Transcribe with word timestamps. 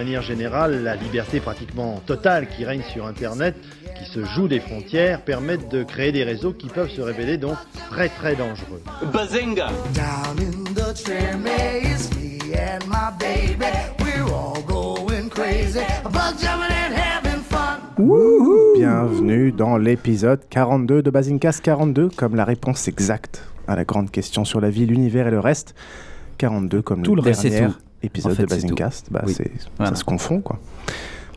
manière 0.00 0.22
générale, 0.22 0.82
la 0.82 0.96
liberté 0.96 1.40
pratiquement 1.40 2.00
totale 2.06 2.48
qui 2.48 2.64
règne 2.64 2.80
sur 2.90 3.06
Internet, 3.06 3.54
qui 3.98 4.06
se 4.06 4.24
joue 4.24 4.48
des 4.48 4.58
frontières, 4.58 5.20
permettent 5.20 5.70
de 5.70 5.82
créer 5.82 6.10
des 6.10 6.24
réseaux 6.24 6.54
qui 6.54 6.68
peuvent 6.68 6.88
se 6.88 7.02
révéler 7.02 7.36
donc 7.36 7.58
très 7.90 8.08
très 8.08 8.34
dangereux. 8.34 8.82
Bazinga. 9.12 9.68
Bienvenue 18.76 19.52
dans 19.52 19.76
l'épisode 19.76 20.40
42 20.48 21.02
de 21.02 21.10
Bazingas 21.10 21.60
42, 21.62 22.08
comme 22.16 22.36
la 22.36 22.46
réponse 22.46 22.88
exacte 22.88 23.44
à 23.68 23.76
la 23.76 23.84
grande 23.84 24.10
question 24.10 24.46
sur 24.46 24.62
la 24.62 24.70
vie, 24.70 24.86
l'univers 24.86 25.26
et 25.28 25.30
le 25.30 25.40
reste. 25.40 25.74
42 26.38 26.80
comme 26.80 27.02
tout 27.02 27.14
le 27.14 27.20
dernière 27.20 27.78
épisode 28.02 28.36
de 28.36 28.46
Basingcast. 28.46 29.08
Bah, 29.10 29.24
Ça 29.78 29.94
se 29.94 30.04
confond, 30.04 30.40
quoi. 30.40 30.58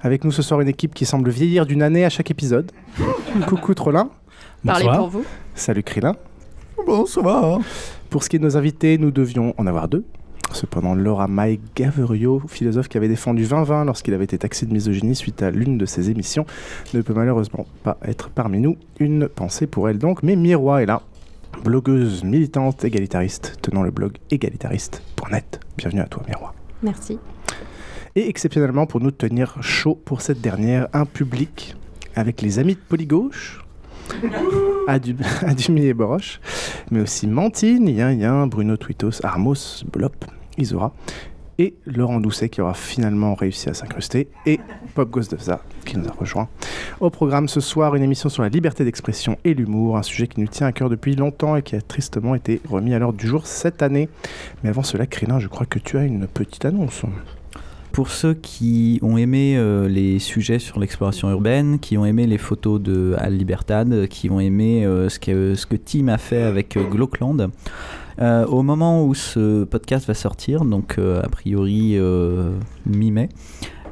Avec 0.01 0.23
nous 0.25 0.31
ce 0.31 0.41
soir, 0.41 0.59
une 0.59 0.67
équipe 0.67 0.93
qui 0.93 1.05
semble 1.05 1.29
vieillir 1.29 1.65
d'une 1.65 1.81
année 1.81 2.03
à 2.03 2.09
chaque 2.09 2.29
épisode. 2.29 2.71
Coucou 3.47 3.73
Trollin. 3.73 4.09
Parlez 4.65 4.85
pour 4.85 5.09
vous. 5.09 5.25
Salut 5.55 5.83
Krillin. 5.83 6.15
Bon, 6.85 7.05
ça 7.05 7.21
va. 7.21 7.59
Pour 8.09 8.23
ce 8.23 8.29
qui 8.29 8.35
est 8.35 8.39
de 8.39 8.43
nos 8.43 8.57
invités, 8.57 8.97
nous 8.97 9.11
devions 9.11 9.53
en 9.57 9.65
avoir 9.65 9.87
deux. 9.87 10.03
Cependant, 10.51 10.93
Laura 10.93 11.27
May 11.27 11.59
Gaverio, 11.75 12.41
philosophe 12.47 12.87
qui 12.87 12.97
avait 12.97 13.07
défendu 13.07 13.43
2020 13.43 13.85
lorsqu'il 13.85 14.13
avait 14.13 14.25
été 14.25 14.37
taxé 14.37 14.65
de 14.65 14.73
misogynie 14.73 15.15
suite 15.15 15.41
à 15.41 15.49
l'une 15.51 15.77
de 15.77 15.85
ses 15.85 16.11
émissions, 16.11 16.45
ne 16.93 17.01
peut 17.01 17.13
malheureusement 17.13 17.65
pas 17.83 17.97
être 18.05 18.29
parmi 18.29 18.59
nous. 18.59 18.77
Une 18.99 19.27
pensée 19.27 19.67
pour 19.67 19.89
elle 19.89 19.97
donc, 19.97 20.21
mais 20.21 20.35
Miroir 20.35 20.79
est 20.79 20.85
là 20.85 21.01
blogueuse 21.63 22.23
militante 22.23 22.83
égalitariste 22.83 23.57
tenant 23.61 23.83
le 23.83 23.91
blog 23.91 24.17
égalitariste.net. 24.31 25.59
Bienvenue 25.77 26.01
à 26.01 26.07
toi, 26.07 26.23
Miroir. 26.27 26.53
Merci. 26.83 27.19
Et 28.15 28.27
exceptionnellement 28.29 28.85
pour 28.85 28.99
nous 28.99 29.11
tenir 29.11 29.57
chaud 29.61 29.99
pour 30.05 30.21
cette 30.21 30.41
dernière, 30.41 30.87
un 30.93 31.05
public 31.05 31.75
avec 32.15 32.41
les 32.41 32.59
amis 32.59 32.75
de 32.75 32.79
Polygauche, 32.79 33.65
Adumi 34.87 35.85
et 35.85 35.93
Boroche, 35.93 36.39
mais 36.91 37.01
aussi 37.01 37.25
Mantine, 37.25 37.87
Yin 37.87 38.19
Yin, 38.19 38.47
Bruno 38.47 38.77
Twitos, 38.77 39.23
Armos, 39.23 39.83
Blop, 39.91 40.25
Isora, 40.57 40.93
et 41.59 41.73
Laurent 41.85 42.19
Doucet 42.19 42.49
qui 42.49 42.61
aura 42.61 42.73
finalement 42.73 43.35
réussi 43.35 43.69
à 43.69 43.73
s'incruster, 43.73 44.27
et 44.45 44.59
Pop 44.95 45.09
Ghost 45.09 45.35
qui 45.85 45.97
nous 45.97 46.07
a 46.07 46.11
rejoint. 46.11 46.49
Au 46.99 47.09
programme 47.09 47.47
ce 47.47 47.59
soir, 47.59 47.95
une 47.95 48.03
émission 48.03 48.29
sur 48.29 48.43
la 48.43 48.49
liberté 48.49 48.83
d'expression 48.83 49.37
et 49.43 49.53
l'humour, 49.53 49.97
un 49.97 50.03
sujet 50.03 50.27
qui 50.27 50.39
nous 50.39 50.47
tient 50.47 50.67
à 50.67 50.71
cœur 50.71 50.89
depuis 50.89 51.15
longtemps 51.15 51.55
et 51.55 51.61
qui 51.61 51.75
a 51.75 51.81
tristement 51.81 52.35
été 52.35 52.61
remis 52.69 52.93
à 52.93 52.99
l'ordre 52.99 53.17
du 53.17 53.27
jour 53.27 53.45
cette 53.45 53.81
année. 53.81 54.09
Mais 54.63 54.69
avant 54.69 54.83
cela, 54.83 55.05
Crélin, 55.05 55.39
je 55.39 55.47
crois 55.47 55.65
que 55.65 55.79
tu 55.79 55.97
as 55.97 56.03
une 56.03 56.27
petite 56.27 56.65
annonce. 56.65 57.03
Pour 57.91 58.09
ceux 58.09 58.33
qui 58.33 58.97
ont 59.03 59.17
aimé 59.17 59.55
euh, 59.55 59.87
les 59.87 60.17
sujets 60.17 60.57
sur 60.57 60.79
l'exploration 60.79 61.29
urbaine, 61.29 61.77
qui 61.77 61.95
ont 61.95 62.05
aimé 62.05 62.25
les 62.25 62.39
photos 62.39 62.81
de 62.81 63.13
Al 63.19 63.37
Libertad, 63.37 64.07
qui 64.07 64.31
ont 64.31 64.39
aimé 64.39 64.83
euh, 64.83 65.09
ce, 65.09 65.19
que, 65.19 65.53
ce 65.53 65.67
que 65.67 65.75
Tim 65.75 66.07
a 66.07 66.17
fait 66.17 66.41
avec 66.41 66.75
euh, 66.75 66.83
Glockland, 66.83 67.51
euh, 68.21 68.45
au 68.45 68.63
moment 68.63 69.05
où 69.05 69.13
ce 69.15 69.63
podcast 69.63 70.07
va 70.07 70.13
sortir, 70.13 70.65
donc 70.65 70.97
euh, 70.97 71.21
a 71.23 71.29
priori 71.29 71.93
euh, 71.95 72.51
mi-mai, 72.85 73.29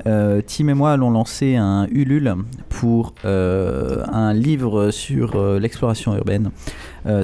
Tim 0.03 0.67
et 0.67 0.73
moi 0.73 0.93
allons 0.93 1.11
lancer 1.11 1.57
un 1.57 1.85
Ulule 1.91 2.35
pour 2.69 3.13
un 3.23 4.33
livre 4.33 4.89
sur 4.89 5.59
l'exploration 5.59 6.15
urbaine, 6.15 6.49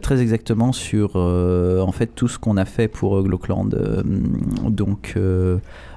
très 0.03 0.21
exactement 0.21 0.71
sur 0.71 1.15
en 1.15 1.91
fait 1.91 2.11
tout 2.13 2.27
ce 2.27 2.37
qu'on 2.37 2.55
a 2.55 2.65
fait 2.65 2.87
pour 2.87 3.23
Glockland, 3.23 3.75
donc 4.67 5.17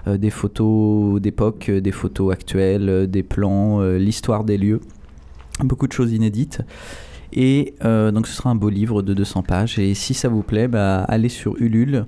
des 0.06 0.30
photos 0.30 1.20
d'époque, 1.20 1.70
des 1.70 1.92
photos 1.92 2.32
actuelles, 2.32 3.10
des 3.10 3.24
plans, 3.24 3.82
l'histoire 3.82 4.44
des 4.44 4.56
lieux, 4.56 4.80
beaucoup 5.62 5.86
de 5.86 5.92
choses 5.92 6.14
inédites. 6.14 6.62
Et 7.32 7.74
euh, 7.84 8.10
donc 8.10 8.26
ce 8.26 8.34
sera 8.34 8.50
un 8.50 8.54
beau 8.54 8.68
livre 8.68 9.02
de 9.02 9.14
200 9.14 9.42
pages. 9.42 9.78
Et 9.78 9.94
si 9.94 10.14
ça 10.14 10.28
vous 10.28 10.42
plaît, 10.42 10.68
bah, 10.68 11.04
allez 11.08 11.28
sur 11.28 11.56
Ulule. 11.60 12.06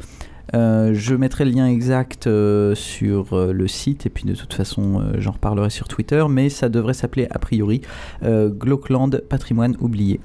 Euh, 0.55 0.93
je 0.93 1.15
mettrai 1.15 1.45
le 1.47 1.53
lien 1.53 1.67
exact 1.67 2.27
euh, 2.27 2.75
sur 2.75 3.35
le 3.35 3.69
site 3.69 4.05
et 4.05 4.11
puis 4.11 4.25
de 4.25 4.35
toute 4.35 4.53
façon 4.53 5.03
j'en 5.17 5.31
reparlerai 5.31 5.71
sur 5.71 5.89
Twitter, 5.89 6.25
mais 6.29 6.51
ça 6.51 6.69
devrait 6.69 6.95
s'appeler 6.95 7.27
a 7.31 7.39
priori 7.39 7.81
Glockland 8.23 9.23
Patrimoine 9.29 9.77
oublié 9.81 10.21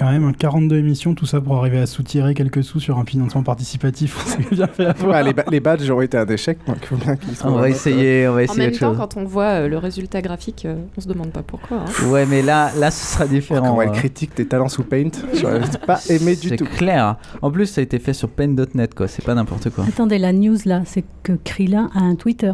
quand 0.00 0.10
même 0.10 0.34
42 0.34 0.78
émissions, 0.78 1.14
tout 1.14 1.26
ça 1.26 1.40
pour 1.40 1.56
arriver 1.56 1.78
à 1.78 1.86
soutirer 1.86 2.32
quelques 2.34 2.64
sous 2.64 2.80
sur 2.80 2.98
un 2.98 3.04
financement 3.04 3.42
participatif. 3.42 4.38
Bien 4.50 4.66
fait 4.66 4.86
à 4.86 5.22
les, 5.22 5.34
les, 5.50 5.60
badges 5.60 5.90
auraient 5.90 6.06
été 6.06 6.16
un 6.16 6.26
échec, 6.26 6.58
donc 6.66 6.76
il 6.80 6.86
faut 6.86 6.96
bien 6.96 7.16
qu'ils 7.16 7.34
On 7.44 7.52
va 7.52 7.68
essayer, 7.68 8.26
on 8.26 8.34
va 8.34 8.44
essayer. 8.44 8.62
En 8.62 8.70
même 8.70 8.78
temps, 8.78 8.94
quand 8.94 9.16
on 9.18 9.24
voit 9.24 9.44
euh, 9.44 9.68
le 9.68 9.76
résultat 9.76 10.22
graphique, 10.22 10.64
euh, 10.64 10.76
on 10.96 11.00
se 11.00 11.08
demande 11.08 11.32
pas 11.32 11.42
pourquoi. 11.42 11.78
Hein. 11.78 12.08
Ouais, 12.08 12.24
mais 12.24 12.40
là, 12.40 12.70
là, 12.78 12.90
ce 12.90 13.14
sera 13.14 13.26
différent. 13.26 13.74
Quand 13.74 13.82
elle 13.82 13.92
critique 13.92 14.34
tes 14.34 14.46
talents 14.46 14.68
sous 14.68 14.84
Paint, 14.84 15.10
je 15.34 15.76
pas 15.86 16.00
aimé 16.08 16.34
du 16.34 16.56
tout. 16.56 16.64
C'est 16.70 16.76
clair. 16.78 17.16
En 17.42 17.50
plus, 17.50 17.66
ça 17.66 17.80
a 17.80 17.84
été 17.84 17.98
fait 17.98 18.14
sur 18.14 18.30
Paint.net, 18.30 18.94
quoi. 18.94 19.06
C'est 19.06 19.24
pas 19.24 19.34
n'importe 19.34 19.68
quoi. 19.70 19.84
Attendez, 19.86 20.18
la 20.18 20.32
news 20.32 20.56
là, 20.64 20.82
c'est 20.86 21.04
que 21.22 21.32
Krillin 21.44 21.90
a 21.94 22.00
un 22.00 22.14
Twitter. 22.14 22.52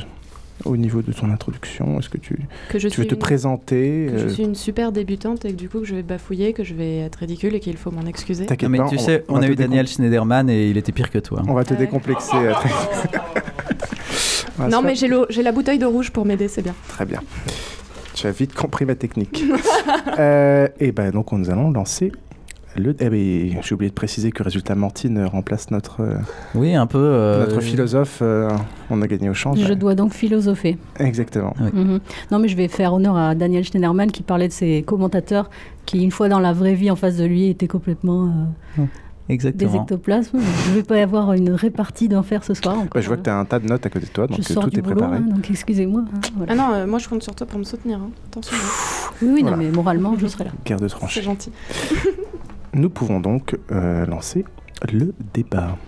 au 0.64 0.76
niveau 0.78 1.02
de 1.02 1.12
ton 1.12 1.30
introduction? 1.30 1.98
Est-ce 1.98 2.08
que 2.08 2.16
tu, 2.18 2.38
Que 2.70 2.78
je 2.78 2.88
tu 2.88 3.00
veux 3.00 3.06
te 3.06 3.14
une- 3.14 3.18
présenter 3.20 4.08
Que 4.10 4.18
je 4.18 4.24
euh, 4.24 4.28
suis 4.30 4.44
une 4.44 4.54
super 4.54 4.92
débutante 4.92 5.44
et 5.44 5.50
que 5.50 5.56
du 5.56 5.68
coup 5.68 5.80
que 5.80 5.84
je 5.86 5.94
vais 5.94 6.02
bafouiller, 6.02 6.52
que 6.54 6.64
je 6.64 6.74
vais 6.74 6.98
être 7.00 7.16
ridicule 7.16 7.54
et 7.54 7.60
qu'il 7.60 7.76
faut 7.76 7.90
m'en 7.90 8.06
excuser. 8.06 8.46
T'inquiète 8.46 8.70
mais 8.70 8.78
pas, 8.78 8.88
tu 8.88 8.96
on- 8.96 8.98
sais, 8.98 9.24
on 9.28 9.42
a 9.42 9.46
eu 9.48 9.54
Daniel 9.56 9.86
Schneiderman 9.86 10.48
et 10.48 10.70
il 10.70 10.76
était 10.78 10.92
pire 10.92 11.10
que 11.10 11.18
toi. 11.18 11.42
On 11.46 11.52
va 11.54 11.64
te 11.64 11.74
Ouais. 11.74 11.80
décomplexer. 11.80 12.34
euh, 12.36 12.54
non 14.70 14.80
mais 14.82 14.94
j'ai 14.94 15.08
le- 15.08 15.26
j'ai 15.28 15.42
la 15.42 15.52
bouteille 15.52 15.78
de 15.78 15.84
rouge 15.86 16.10
pour 16.10 16.24
m'aider, 16.24 16.48
c'est 16.48 16.62
bien. 16.62 16.74
Très 16.88 17.04
bien. 17.04 17.20
Tu 18.14 18.26
as 18.26 18.30
vite 18.30 18.54
compris 18.54 18.84
ma 18.86 18.94
technique. 18.94 19.44
Euh, 20.18 20.66
et 20.80 20.92
ben 20.92 21.10
donc 21.10 21.30
nous 21.32 21.50
allons 21.50 21.70
lancer 21.70 22.10
le. 22.78 22.94
Eh 23.00 23.08
ben, 23.08 23.60
j'ai 23.62 23.74
oublié 23.74 23.90
de 23.90 23.94
préciser 23.94 24.30
que 24.32 24.42
résultat 24.42 24.74
Martine 24.74 25.24
remplace 25.24 25.70
notre. 25.70 26.00
euh, 26.02 26.14
Oui, 26.54 26.74
un 26.74 26.86
peu. 26.86 26.98
euh, 26.98 27.46
Notre 27.46 27.60
philosophe. 27.60 28.18
euh, 28.22 28.48
on 28.90 29.02
a 29.02 29.06
gagné 29.06 29.28
au 29.30 29.34
change. 29.34 29.58
Je 29.58 29.74
dois 29.74 29.94
donc 29.94 30.12
philosopher. 30.12 30.78
Exactement. 30.98 31.54
Mhm. 31.72 32.00
Non, 32.30 32.38
mais 32.38 32.48
je 32.48 32.56
vais 32.56 32.68
faire 32.68 32.92
honneur 32.94 33.16
à 33.16 33.34
Daniel 33.34 33.64
Schneiderman 33.64 34.10
qui 34.10 34.22
parlait 34.22 34.48
de 34.48 34.52
ses 34.52 34.82
commentateurs 34.82 35.50
qui, 35.84 36.02
une 36.02 36.10
fois 36.10 36.28
dans 36.28 36.40
la 36.40 36.52
vraie 36.52 36.74
vie 36.74 36.90
en 36.90 36.96
face 36.96 37.16
de 37.16 37.24
lui, 37.24 37.48
étaient 37.48 37.68
complètement 37.68 38.24
euh, 38.78 38.82
des 39.28 39.34
Exactement. 39.34 39.82
ectoplasmes. 39.82 40.38
Je 40.64 40.70
ne 40.70 40.74
vais 40.76 40.82
pas 40.84 40.98
y 40.98 41.00
avoir 41.00 41.32
une 41.32 41.50
répartie 41.50 42.08
d'enfer 42.08 42.44
ce 42.44 42.54
soir. 42.54 42.74
encore. 42.76 42.88
Bah, 42.94 43.00
je 43.00 43.06
vois 43.08 43.16
que 43.16 43.22
tu 43.22 43.30
as 43.30 43.36
un 43.36 43.44
tas 43.44 43.58
de 43.58 43.66
notes 43.66 43.84
à 43.86 43.90
côté 43.90 44.06
de 44.06 44.10
toi, 44.12 44.26
donc 44.28 44.38
je 44.38 44.42
sors 44.52 44.64
tout 44.64 44.70
du 44.70 44.78
est 44.78 44.82
boulot, 44.82 44.96
préparé. 44.96 45.16
hein, 45.18 45.34
donc 45.34 45.50
excusez-moi. 45.50 46.02
hein, 46.12 46.20
voilà. 46.36 46.52
Ah 46.52 46.56
non, 46.56 46.72
euh, 46.74 46.86
moi 46.86 46.98
je 47.00 47.08
compte 47.08 47.22
sur 47.22 47.34
toi 47.34 47.46
pour 47.46 47.58
me 47.58 47.64
soutenir. 47.64 47.98
hein. 47.98 48.10
Attention. 48.30 48.56
hein. 48.56 49.10
Oui, 49.22 49.28
oui, 49.34 49.40
Voilà. 49.42 49.56
non, 49.56 49.62
mais 49.64 49.70
moralement, 49.70 50.14
je 50.18 50.26
serai 50.28 50.44
là. 50.44 50.50
Guerre 50.64 50.78
de 50.80 50.86
C'est 50.88 50.94
tranchées. 50.96 51.22
gentil. 51.22 51.50
Nous 52.76 52.90
pouvons 52.90 53.20
donc 53.20 53.56
euh, 53.72 54.04
lancer 54.04 54.44
le 54.92 55.14
débat. 55.32 55.78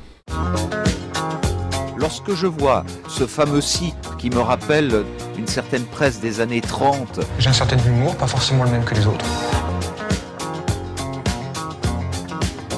Lorsque 1.98 2.32
je 2.32 2.46
vois 2.46 2.82
ce 3.08 3.26
fameux 3.26 3.60
site 3.60 4.08
qui 4.16 4.30
me 4.30 4.38
rappelle 4.38 5.04
une 5.36 5.46
certaine 5.46 5.84
presse 5.84 6.18
des 6.18 6.40
années 6.40 6.62
30, 6.62 7.20
J'ai 7.38 7.50
un 7.50 7.52
certain 7.52 7.76
humour, 7.86 8.16
pas 8.16 8.26
forcément 8.26 8.64
le 8.64 8.70
même 8.70 8.84
que 8.84 8.94
les 8.94 9.06
autres. 9.06 9.26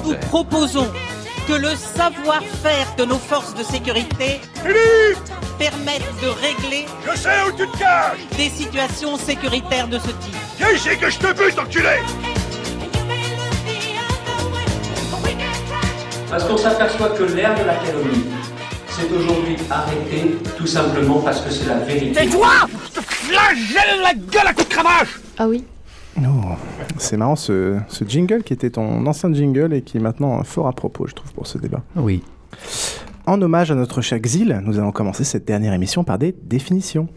Nous 0.05 0.15
proposons 0.27 0.87
que 1.47 1.53
le 1.53 1.73
savoir-faire 1.75 2.93
de 2.97 3.05
nos 3.05 3.17
forces 3.17 3.55
de 3.55 3.63
sécurité 3.63 4.41
permette 5.57 6.03
de 6.21 6.27
régler 6.27 6.85
Je 7.09 7.17
sais 7.17 7.43
où 7.47 7.51
tu 7.53 7.65
te 7.65 7.77
caches 7.77 8.19
des 8.35 8.49
situations 8.49 9.15
sécuritaires 9.15 9.87
de 9.87 9.99
ce 9.99 10.07
type. 10.07 10.35
Viens 10.57 10.71
ici 10.71 10.97
que 10.99 11.09
je 11.09 11.17
te 11.17 11.31
bute, 11.33 11.57
enculé 11.57 11.99
Parce 16.31 16.45
qu'on 16.45 16.57
s'aperçoit 16.57 17.09
que 17.09 17.23
l'ère 17.23 17.53
de 17.59 17.65
la 17.65 17.75
calomnie 17.75 18.23
s'est 18.87 19.07
aujourd'hui 19.13 19.57
arrêtée 19.69 20.37
tout 20.57 20.65
simplement 20.65 21.19
parce 21.19 21.41
que 21.41 21.49
c'est 21.51 21.67
la 21.67 21.79
vérité. 21.79 22.13
Tais-toi 22.13 22.47
Je 22.85 22.99
te 22.99 23.05
flagelle 23.05 24.01
la 24.01 24.13
gueule 24.13 24.47
à 24.47 24.53
coups 24.53 24.69
de 24.69 24.73
cravache 24.73 25.19
Ah 25.37 25.47
oui 25.47 25.65
Oh, 26.17 26.21
c'est 26.97 27.15
marrant 27.17 27.35
ce, 27.35 27.77
ce 27.87 28.03
jingle 28.05 28.43
qui 28.43 28.53
était 28.53 28.69
ton 28.69 29.05
ancien 29.05 29.33
jingle 29.33 29.73
et 29.73 29.81
qui 29.81 29.97
est 29.97 30.01
maintenant 30.01 30.43
fort 30.43 30.67
à 30.67 30.73
propos, 30.73 31.07
je 31.07 31.13
trouve, 31.13 31.31
pour 31.33 31.47
ce 31.47 31.57
débat. 31.57 31.81
Oui. 31.95 32.21
En 33.25 33.41
hommage 33.41 33.71
à 33.71 33.75
notre 33.75 34.01
cher 34.01 34.19
Xil, 34.19 34.61
nous 34.65 34.77
allons 34.77 34.91
commencer 34.91 35.23
cette 35.23 35.45
dernière 35.45 35.73
émission 35.73 36.03
par 36.03 36.17
des 36.17 36.33
définitions. 36.43 37.07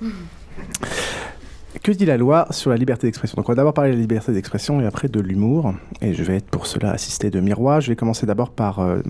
Que 1.84 1.92
dit 1.92 2.06
la 2.06 2.16
loi 2.16 2.46
sur 2.48 2.70
la 2.70 2.78
liberté 2.78 3.06
d'expression? 3.06 3.36
Donc 3.36 3.46
on 3.50 3.52
va 3.52 3.56
d'abord 3.56 3.74
parler 3.74 3.90
de 3.90 3.96
la 3.96 4.00
liberté 4.00 4.32
d'expression 4.32 4.80
et 4.80 4.86
après 4.86 5.08
de 5.08 5.20
l'humour. 5.20 5.74
Et 6.00 6.14
je 6.14 6.24
vais 6.24 6.36
être 6.36 6.46
pour 6.46 6.66
cela 6.66 6.92
assisté 6.92 7.28
de 7.28 7.40
miroir. 7.40 7.82
Je 7.82 7.90
vais 7.90 7.94
commencer 7.94 8.24
d'abord 8.24 8.52
par 8.52 8.80
euh, 8.80 9.00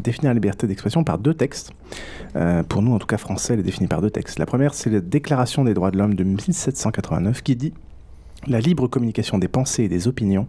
définir 0.00 0.30
la 0.30 0.34
liberté 0.34 0.66
d'expression 0.66 1.04
par 1.04 1.18
deux 1.18 1.34
textes. 1.34 1.70
Euh, 2.34 2.64
pour 2.64 2.82
nous, 2.82 2.92
en 2.92 2.98
tout 2.98 3.06
cas 3.06 3.18
français, 3.18 3.54
elle 3.54 3.60
est 3.60 3.62
définie 3.62 3.86
par 3.86 4.02
deux 4.02 4.10
textes. 4.10 4.40
La 4.40 4.46
première, 4.46 4.74
c'est 4.74 4.90
la 4.90 4.98
Déclaration 4.98 5.62
des 5.62 5.74
droits 5.74 5.92
de 5.92 5.96
l'homme 5.96 6.14
de 6.14 6.24
1789 6.24 7.40
qui 7.42 7.54
dit 7.54 7.72
La 8.48 8.58
libre 8.58 8.88
communication 8.88 9.38
des 9.38 9.46
pensées 9.46 9.84
et 9.84 9.88
des 9.88 10.08
opinions 10.08 10.48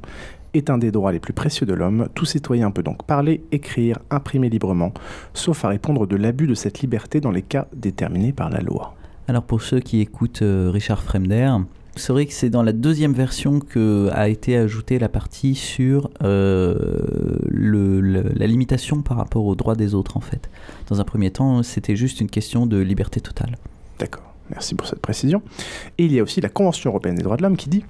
est 0.56 0.72
un 0.72 0.80
des 0.80 0.90
droits 0.90 1.12
les 1.12 1.20
plus 1.20 1.34
précieux 1.34 1.68
de 1.68 1.76
l'homme. 1.76 2.10
Tout 2.16 2.26
citoyen 2.26 2.72
peut 2.72 2.82
donc 2.82 3.04
parler, 3.04 3.44
écrire, 3.52 4.00
imprimer 4.10 4.50
librement, 4.50 4.92
sauf 5.36 5.64
à 5.64 5.68
répondre 5.68 6.08
de 6.08 6.16
l'abus 6.16 6.48
de 6.48 6.56
cette 6.56 6.80
liberté 6.80 7.22
dans 7.22 7.30
les 7.30 7.44
cas 7.44 7.68
déterminés 7.76 8.34
par 8.34 8.50
la 8.50 8.62
loi. 8.62 8.96
Alors 9.28 9.44
pour 9.44 9.62
ceux 9.62 9.80
qui 9.80 10.02
écoutent 10.02 10.44
euh, 10.44 10.70
Richard 10.72 11.02
Fremder, 11.02 11.52
c'est 11.96 12.12
vrai 12.14 12.26
que 12.26 12.34
c'est 12.34 12.50
dans 12.50 12.64
la 12.64 12.72
deuxième 12.74 13.14
version 13.14 13.60
que 13.60 14.10
a 14.14 14.28
été 14.30 14.58
ajoutée 14.58 15.00
la 15.00 15.10
partie 15.10 15.56
sur 15.56 16.10
euh, 16.24 16.76
le- 17.48 18.02
la 18.36 18.48
limitation 18.48 19.02
par 19.02 19.18
rapport 19.18 19.46
aux 19.46 19.56
droits 19.56 19.76
des 19.76 19.94
autres 19.96 20.18
en 20.18 20.22
fait. 20.22 20.50
Dans 20.88 21.00
un 21.02 21.04
premier 21.04 21.32
temps, 21.32 21.64
c'était 21.64 21.96
juste 21.96 22.22
une 22.22 22.30
question 22.30 22.66
de 22.66 22.78
liberté 22.78 23.20
totale. 23.22 23.58
D'accord, 24.00 24.34
merci 24.50 24.76
pour 24.76 24.88
cette 24.88 25.00
précision. 25.00 25.42
Et 25.98 26.06
il 26.06 26.12
y 26.14 26.20
a 26.20 26.24
aussi 26.24 26.42
la 26.42 26.50
Convention 26.50 26.90
européenne 26.92 27.16
des 27.16 27.24
droits 27.24 27.38
de 27.38 27.42
l'homme 27.44 27.58
qui 27.58 27.70
dit 27.70 27.84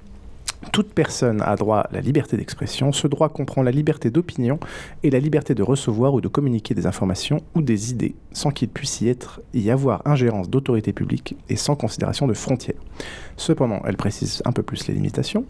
toute 0.72 0.92
personne 0.92 1.42
a 1.42 1.56
droit 1.56 1.78
à 1.78 1.88
la 1.92 2.00
liberté 2.00 2.36
d'expression. 2.36 2.92
Ce 2.92 3.06
droit 3.06 3.28
comprend 3.28 3.62
la 3.62 3.70
liberté 3.70 4.10
d'opinion 4.10 4.58
et 5.02 5.10
la 5.10 5.18
liberté 5.18 5.54
de 5.54 5.62
recevoir 5.62 6.14
ou 6.14 6.20
de 6.20 6.28
communiquer 6.28 6.74
des 6.74 6.86
informations 6.86 7.40
ou 7.54 7.62
des 7.62 7.90
idées 7.90 8.14
sans 8.32 8.50
qu'il 8.50 8.68
puisse 8.68 9.00
y, 9.00 9.08
être, 9.08 9.40
y 9.54 9.70
avoir 9.70 10.02
ingérence 10.04 10.50
d'autorité 10.50 10.92
publique 10.92 11.36
et 11.48 11.56
sans 11.56 11.76
considération 11.76 12.26
de 12.26 12.34
frontières. 12.34 12.80
Cependant, 13.36 13.80
elle 13.86 13.96
précise 13.96 14.42
un 14.44 14.52
peu 14.52 14.62
plus 14.62 14.86
les 14.88 14.94
limitations. 14.94 15.44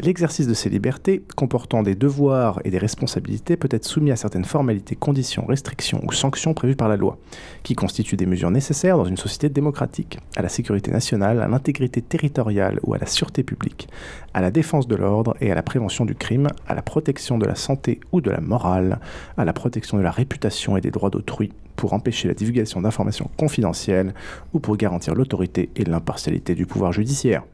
L'exercice 0.00 0.48
de 0.48 0.54
ces 0.54 0.68
libertés, 0.68 1.22
comportant 1.36 1.82
des 1.82 1.94
devoirs 1.94 2.60
et 2.64 2.70
des 2.70 2.78
responsabilités, 2.78 3.56
peut 3.56 3.68
être 3.70 3.84
soumis 3.84 4.10
à 4.10 4.16
certaines 4.16 4.44
formalités, 4.44 4.96
conditions, 4.96 5.46
restrictions 5.46 6.02
ou 6.04 6.12
sanctions 6.12 6.52
prévues 6.52 6.74
par 6.74 6.88
la 6.88 6.96
loi, 6.96 7.16
qui 7.62 7.74
constituent 7.74 8.16
des 8.16 8.26
mesures 8.26 8.50
nécessaires 8.50 8.98
dans 8.98 9.04
une 9.04 9.16
société 9.16 9.48
démocratique, 9.48 10.18
à 10.36 10.42
la 10.42 10.48
sécurité 10.48 10.90
nationale, 10.90 11.40
à 11.40 11.48
l'intégrité 11.48 12.02
territoriale 12.02 12.80
ou 12.82 12.92
à 12.92 12.98
la 12.98 13.06
sûreté 13.06 13.44
publique, 13.44 13.88
à 14.34 14.42
la 14.42 14.50
défense 14.50 14.88
de 14.88 14.96
l'ordre 14.96 15.36
et 15.40 15.52
à 15.52 15.54
la 15.54 15.62
prévention 15.62 16.04
du 16.04 16.16
crime, 16.16 16.48
à 16.66 16.74
la 16.74 16.82
protection 16.82 17.38
de 17.38 17.46
la 17.46 17.54
santé 17.54 18.00
ou 18.10 18.20
de 18.20 18.30
la 18.30 18.40
morale, 18.40 18.98
à 19.38 19.44
la 19.44 19.52
protection 19.52 19.96
de 19.96 20.02
la 20.02 20.10
réputation 20.10 20.76
et 20.76 20.80
des 20.80 20.90
droits 20.90 21.10
d'autrui, 21.10 21.52
pour 21.76 21.92
empêcher 21.92 22.28
la 22.28 22.34
divulgation 22.34 22.80
d'informations 22.80 23.30
confidentielles 23.38 24.12
ou 24.52 24.58
pour 24.58 24.76
garantir 24.76 25.14
l'autorité 25.14 25.70
et 25.76 25.84
l'impartialité 25.84 26.54
du 26.54 26.66
pouvoir 26.66 26.92
judiciaire. 26.92 27.44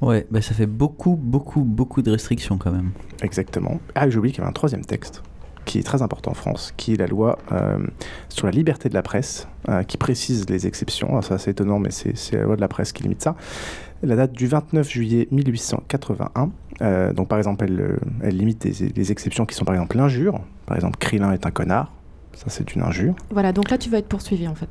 Ouais, 0.00 0.26
bah 0.30 0.40
ça 0.40 0.54
fait 0.54 0.66
beaucoup, 0.66 1.16
beaucoup, 1.16 1.62
beaucoup 1.62 2.02
de 2.02 2.10
restrictions 2.10 2.56
quand 2.56 2.70
même. 2.70 2.90
Exactement. 3.22 3.80
Ah, 3.94 4.08
j'ai 4.08 4.18
oublié 4.18 4.32
qu'il 4.32 4.40
y 4.40 4.42
avait 4.42 4.50
un 4.50 4.54
troisième 4.54 4.84
texte 4.84 5.22
qui 5.64 5.78
est 5.78 5.82
très 5.82 6.00
important 6.00 6.30
en 6.30 6.34
France, 6.34 6.72
qui 6.78 6.94
est 6.94 6.96
la 6.96 7.06
loi 7.06 7.38
euh, 7.52 7.78
sur 8.30 8.46
la 8.46 8.52
liberté 8.52 8.88
de 8.88 8.94
la 8.94 9.02
presse, 9.02 9.48
euh, 9.68 9.82
qui 9.82 9.98
précise 9.98 10.48
les 10.48 10.66
exceptions. 10.66 11.08
Alors 11.10 11.24
ça, 11.24 11.36
c'est 11.36 11.50
étonnant, 11.50 11.78
mais 11.78 11.90
c'est 11.90 12.32
la 12.32 12.44
loi 12.44 12.56
de 12.56 12.60
la 12.62 12.68
presse 12.68 12.92
qui 12.92 13.02
limite 13.02 13.22
ça. 13.22 13.36
La 14.02 14.16
date 14.16 14.32
du 14.32 14.46
29 14.46 14.88
juillet 14.88 15.28
1881. 15.30 16.50
Euh, 16.80 17.12
donc, 17.12 17.28
par 17.28 17.36
exemple, 17.36 17.64
elle, 17.64 17.98
elle 18.22 18.36
limite 18.36 18.62
des, 18.62 18.88
des 18.88 19.12
exceptions 19.12 19.44
qui 19.44 19.54
sont, 19.54 19.66
par 19.66 19.74
exemple, 19.74 19.98
l'injure. 19.98 20.40
Par 20.64 20.76
exemple, 20.76 20.96
Krillin 20.96 21.32
est 21.32 21.44
un 21.44 21.50
connard. 21.50 21.92
Ça, 22.38 22.46
c'est 22.48 22.74
une 22.74 22.82
injure. 22.82 23.14
Voilà, 23.30 23.52
donc 23.52 23.68
là 23.68 23.78
tu 23.78 23.90
vas 23.90 23.98
être 23.98 24.06
poursuivi 24.06 24.46
en 24.46 24.54
fait. 24.54 24.68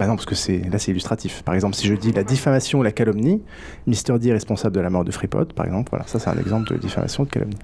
Bah 0.00 0.06
non, 0.06 0.16
parce 0.16 0.24
que 0.24 0.34
c'est 0.34 0.60
là 0.70 0.78
c'est 0.78 0.92
illustratif. 0.92 1.42
Par 1.42 1.54
exemple, 1.54 1.76
si 1.76 1.86
je 1.86 1.92
dis 1.92 2.10
la 2.10 2.24
diffamation 2.24 2.78
ou 2.78 2.82
la 2.82 2.90
calomnie, 2.90 3.42
Mister 3.86 4.18
D 4.18 4.30
est 4.30 4.32
responsable 4.32 4.74
de 4.74 4.80
la 4.80 4.88
mort 4.88 5.04
de 5.04 5.10
Freepod, 5.10 5.52
par 5.52 5.66
exemple. 5.66 5.90
Voilà, 5.90 6.06
ça 6.06 6.18
c'est 6.18 6.30
un 6.30 6.38
exemple 6.38 6.72
de 6.72 6.78
diffamation 6.78 7.24
ou 7.24 7.26
de 7.26 7.30
calomnie. 7.30 7.58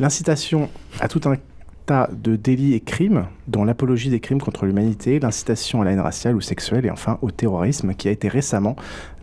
L'incitation 0.00 0.68
à 0.98 1.06
tout 1.06 1.20
un 1.26 1.36
tas 1.86 2.10
de 2.12 2.34
délits 2.34 2.74
et 2.74 2.80
crimes, 2.80 3.26
dont 3.46 3.64
l'apologie 3.64 4.10
des 4.10 4.18
crimes 4.18 4.40
contre 4.40 4.66
l'humanité, 4.66 5.20
l'incitation 5.20 5.80
à 5.80 5.84
la 5.84 5.92
haine 5.92 6.00
raciale 6.00 6.34
ou 6.34 6.40
sexuelle 6.40 6.86
et 6.86 6.90
enfin 6.90 7.18
au 7.22 7.30
terrorisme, 7.30 7.94
qui 7.94 8.08
a 8.08 8.10
été 8.10 8.26
récemment 8.26 8.74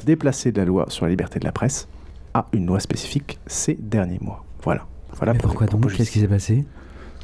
déplacé 0.05 0.53
de 0.53 0.57
la 0.59 0.63
loi 0.63 0.85
sur 0.87 1.03
la 1.03 1.09
liberté 1.09 1.37
de 1.37 1.43
la 1.43 1.51
presse 1.51 1.89
à 2.33 2.45
une 2.53 2.65
loi 2.65 2.79
spécifique 2.79 3.39
ces 3.45 3.73
derniers 3.73 4.19
mois. 4.21 4.45
Voilà. 4.63 4.85
Voilà 5.17 5.33
Mais 5.33 5.39
pour 5.39 5.49
pourquoi 5.49 5.67
donc? 5.67 5.91
Qu'est-ce 5.91 6.11
qui 6.11 6.21
s'est 6.21 6.29
passé? 6.29 6.63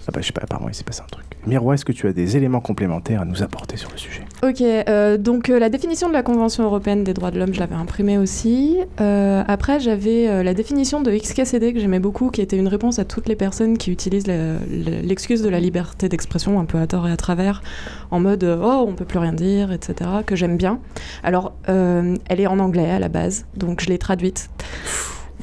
Ah 0.05 0.11
bah 0.11 0.19
je 0.19 0.27
sais 0.27 0.33
pas, 0.33 0.41
apparemment 0.41 0.67
il 0.67 0.75
s'est 0.75 0.83
passé 0.83 1.01
un 1.01 1.09
truc. 1.09 1.36
Miroir, 1.47 1.75
est-ce 1.75 1.85
que 1.85 1.93
tu 1.93 2.07
as 2.07 2.13
des 2.13 2.35
éléments 2.35 2.59
complémentaires 2.59 3.21
à 3.21 3.25
nous 3.25 3.41
apporter 3.41 3.77
sur 3.77 3.89
le 3.89 3.97
sujet? 3.97 4.23
Ok, 4.43 4.59
euh, 4.61 5.17
donc 5.17 5.49
euh, 5.49 5.59
la 5.59 5.69
définition 5.69 6.09
de 6.09 6.13
la 6.13 6.21
Convention 6.21 6.65
européenne 6.65 7.05
des 7.05 7.13
droits 7.13 7.31
de 7.31 7.39
l'homme, 7.39 7.53
je 7.53 7.59
l'avais 7.61 7.75
imprimée 7.75 8.17
aussi. 8.17 8.77
Euh, 8.99 9.43
après, 9.47 9.79
j'avais 9.79 10.43
la 10.43 10.53
définition 10.53 11.01
de 11.01 11.09
XKCD 11.09 11.73
que 11.73 11.79
j'aimais 11.79 11.99
beaucoup, 11.99 12.31
qui 12.31 12.41
était 12.41 12.57
une 12.57 12.67
réponse 12.67 12.99
à 12.99 13.05
toutes 13.05 13.29
les 13.29 13.37
personnes 13.37 13.77
qui 13.77 13.91
utilisent 13.91 14.27
l'excuse 14.27 15.41
de 15.41 15.47
la 15.47 15.61
liberté 15.61 16.09
d'expression 16.09 16.59
un 16.59 16.65
peu 16.65 16.79
à 16.79 16.87
tort 16.87 17.07
et 17.07 17.11
à 17.13 17.17
travers, 17.17 17.63
en 18.11 18.19
mode 18.19 18.43
oh 18.43 18.85
on 18.85 18.93
peut 18.93 19.05
plus 19.05 19.19
rien 19.19 19.33
dire, 19.33 19.71
etc. 19.71 20.09
Que 20.25 20.35
j'aime 20.35 20.57
bien. 20.57 20.79
Alors, 21.23 21.53
elle 21.67 22.41
est 22.41 22.47
en 22.47 22.59
anglais 22.59 22.89
à 22.89 22.99
la 22.99 23.07
base, 23.07 23.45
donc 23.55 23.81
je 23.81 23.87
l'ai 23.87 23.97
traduite. 23.97 24.49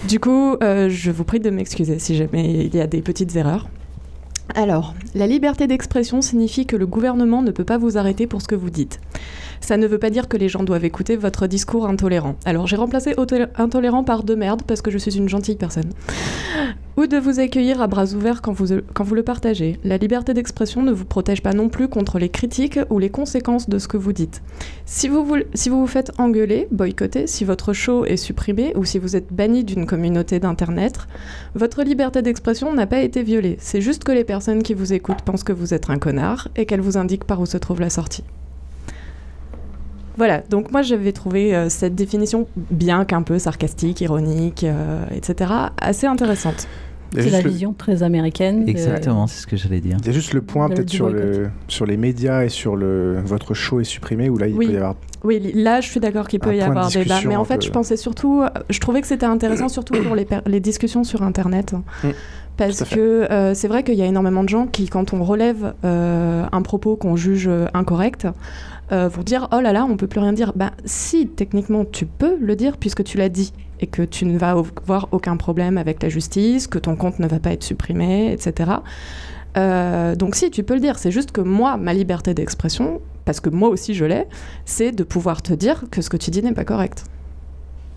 Du 0.07 0.21
coup, 0.21 0.57
je 0.61 1.11
vous 1.11 1.25
prie 1.25 1.41
de 1.41 1.49
m'excuser 1.49 1.99
si 1.99 2.15
jamais 2.15 2.67
il 2.67 2.75
y 2.75 2.81
a 2.81 2.87
des 2.87 3.01
petites 3.01 3.35
erreurs. 3.37 3.69
Alors, 4.55 4.95
la 5.15 5.27
liberté 5.27 5.67
d'expression 5.67 6.21
signifie 6.21 6.67
que 6.67 6.77
le 6.77 6.87
gouvernement 6.87 7.43
ne 7.43 7.51
peut 7.51 7.65
pas 7.65 7.79
vous 7.79 7.97
arrêter 7.97 8.27
pour 8.27 8.43
ce 8.43 8.49
que 8.49 8.55
vous 8.55 8.71
dites. 8.71 9.01
Ça 9.61 9.77
ne 9.77 9.87
veut 9.87 9.99
pas 9.99 10.11
dire 10.11 10.29
que 10.29 10.37
les 10.37 10.49
gens 10.49 10.63
doivent 10.63 10.85
écouter 10.85 11.17
votre 11.17 11.47
discours 11.47 11.87
intolérant. 11.87 12.37
Alors 12.45 12.67
j'ai 12.67 12.77
remplacé 12.77 13.15
intolérant 13.57 14.05
par 14.05 14.23
de 14.23 14.35
merde 14.35 14.63
parce 14.67 14.83
que 14.83 14.91
je 14.91 14.99
suis 14.99 15.17
une 15.17 15.29
gentille 15.29 15.57
personne. 15.57 15.91
Ou 16.97 17.07
de 17.07 17.17
vous 17.17 17.41
accueillir 17.41 17.83
à 17.83 17.89
bras 17.89 18.15
ouverts 18.15 18.41
quand 18.41 18.53
vous, 18.53 19.15
le 19.15 19.23
partagez. 19.23 19.81
La 19.83 19.97
liberté 19.97 20.33
d'expression 20.33 20.83
ne 20.83 20.93
vous 20.93 21.05
protège 21.05 21.43
pas 21.43 21.53
non 21.53 21.69
plus 21.69 21.89
contre 21.89 22.21
les 22.21 22.29
critiques 22.29 22.79
ou 22.89 23.01
les 23.01 23.11
conséquences 23.11 23.69
de 23.69 23.79
ce 23.79 23.89
que 23.89 23.97
vous 23.97 24.13
dites. 24.13 24.43
Si 24.87 25.09
vous 25.09 25.25
vous, 25.25 25.39
si 25.55 25.69
vous, 25.69 25.81
vous 25.81 25.87
faites 25.89 26.13
engueuler, 26.19 26.69
boycotter, 26.71 27.27
si 27.27 27.45
votre 27.45 27.73
show 27.73 28.05
est 28.05 28.17
supprimé 28.17 28.73
ou 28.77 28.85
si 28.85 29.01
vous 29.01 29.17
êtes 29.17 29.33
banni 29.33 29.65
d'une 29.65 29.87
communauté 29.87 30.39
d'Internet, 30.39 30.99
votre 31.57 31.83
liberté 31.83 32.23
d'expression 32.23 32.73
n'a 32.73 32.87
pas 32.87 33.01
été 33.01 33.25
violée. 33.25 33.57
C'est 33.59 33.81
juste 33.81 34.05
que 34.05 34.13
les 34.13 34.25
personnes 34.25 34.63
qui 34.63 34.75
vous 34.75 34.93
écoutent 34.93 35.23
pensent 35.23 35.45
que 35.45 35.53
vous 35.53 35.75
êtes 35.75 35.91
un 35.91 35.99
connard 35.99 36.49
et 36.55 36.65
qu'elles 36.65 36.81
vous 36.81 36.97
indiquent 36.97 37.25
par 37.25 37.41
où 37.41 37.47
se 37.47 37.57
trouve 37.57 37.81
la 37.81 37.91
sortie. 37.91 38.23
Voilà, 40.17 40.43
donc 40.49 40.71
moi 40.71 40.83
j'avais 40.83 41.13
trouvé 41.13 41.55
euh, 41.55 41.69
cette 41.69 41.95
définition, 41.95 42.47
bien 42.57 43.05
qu'un 43.05 43.23
peu 43.23 43.39
sarcastique, 43.39 44.01
ironique, 44.01 44.65
euh, 44.65 45.05
etc., 45.11 45.53
assez 45.81 46.07
intéressante. 46.07 46.69
C'est 47.17 47.31
la 47.31 47.43
vision 47.43 47.73
très 47.73 48.03
américaine. 48.03 48.69
Exactement, 48.69 49.29
c'est 49.29 49.43
ce 49.43 49.47
que 49.47 49.57
j'allais 49.57 49.81
dire. 49.81 49.97
Il 50.01 50.07
y 50.07 50.09
a 50.09 50.13
juste 50.13 50.35
le 50.35 50.43
point 50.43 50.69
peut-être 50.69 50.91
sur, 50.91 51.09
le, 51.09 51.49
sur 51.69 51.87
les 51.87 51.97
médias 51.97 52.43
et 52.43 52.49
sur 52.49 52.75
le, 52.75 53.21
votre 53.25 53.55
show 53.55 53.79
est 53.79 53.85
supprimé, 53.85 54.29
où 54.29 54.37
là 54.37 54.49
il 54.49 54.55
oui. 54.57 54.67
peut 54.67 54.73
y 54.73 54.77
avoir... 54.77 54.97
Oui, 55.23 55.53
là 55.55 55.81
je 55.81 55.89
suis 55.89 56.01
d'accord 56.01 56.27
qu'il 56.27 56.41
peut 56.41 56.57
y 56.57 56.61
avoir 56.61 56.91
débat, 56.91 57.21
mais 57.25 57.37
en 57.37 57.45
fait 57.45 57.65
je 57.65 57.71
pensais 57.71 57.97
surtout, 57.97 58.43
je 58.69 58.81
trouvais 58.81 59.01
que 59.01 59.07
c'était 59.07 59.27
intéressant 59.27 59.69
surtout 59.69 59.95
pour 60.03 60.17
les, 60.17 60.27
les, 60.47 60.61
discussions 60.61 61.05
sur 61.05 61.23
Internet. 61.23 61.75
Mm. 62.03 62.09
Parce 62.57 62.85
que 62.85 63.01
euh, 63.31 63.55
c'est 63.55 63.67
vrai 63.67 63.83
qu'il 63.83 63.95
y 63.95 64.03
a 64.03 64.07
énormément 64.07 64.45
de 64.45 64.49
gens 64.49 64.67
qui, 64.67 64.89
quand 64.89 65.13
on 65.13 65.23
relève 65.23 65.75
un 65.85 66.63
propos 66.63 66.97
qu'on 66.97 67.15
juge 67.15 67.49
incorrect, 67.75 68.27
euh, 68.95 69.23
dire 69.25 69.49
oh 69.53 69.61
là 69.61 69.73
là, 69.73 69.87
on 69.89 69.97
peut 69.97 70.07
plus 70.07 70.21
rien 70.21 70.33
dire. 70.33 70.53
Ben 70.55 70.71
si, 70.85 71.27
techniquement, 71.29 71.85
tu 71.85 72.07
peux 72.07 72.37
le 72.41 72.57
dire 72.57 72.77
puisque 72.77 73.05
tu 73.05 73.19
l'as 73.19 73.29
dit 73.29 73.53
et 73.81 73.87
que 73.87 74.03
tu 74.03 74.25
ne 74.25 74.39
vas 74.39 74.51
avoir 74.51 75.09
aucun 75.13 75.37
problème 75.37 75.79
avec 75.79 76.03
la 76.03 76.09
justice, 76.09 76.67
que 76.67 76.79
ton 76.79 76.97
compte 76.97 77.19
ne 77.19 77.27
va 77.27 77.39
pas 77.39 77.53
être 77.53 77.65
supprimé, 77.65 78.33
etc. 78.33 78.71
Euh, 79.57 80.15
donc 80.17 80.35
si, 80.35 80.51
tu 80.51 80.63
peux 80.63 80.75
le 80.75 80.81
dire. 80.81 80.99
C'est 80.99 81.11
juste 81.11 81.33
que 81.33 81.41
moi, 81.41 81.77
ma 81.77 81.93
liberté 81.93 82.35
d'expression, 82.35 83.01
parce 83.25 83.41
que 83.41 83.51
moi 83.51 83.69
aussi 83.69 83.95
je 83.95 84.05
l'ai, 84.05 84.27
c'est 84.65 84.93
de 84.93 85.05
pouvoir 85.05 85.43
te 85.43 85.53
dire 85.53 85.85
que 85.91 86.03
ce 86.03 86.11
que 86.11 86.17
tu 86.17 86.31
dis 86.31 86.43
n'est 86.43 86.53
pas 86.53 86.65
correct. 86.65 87.05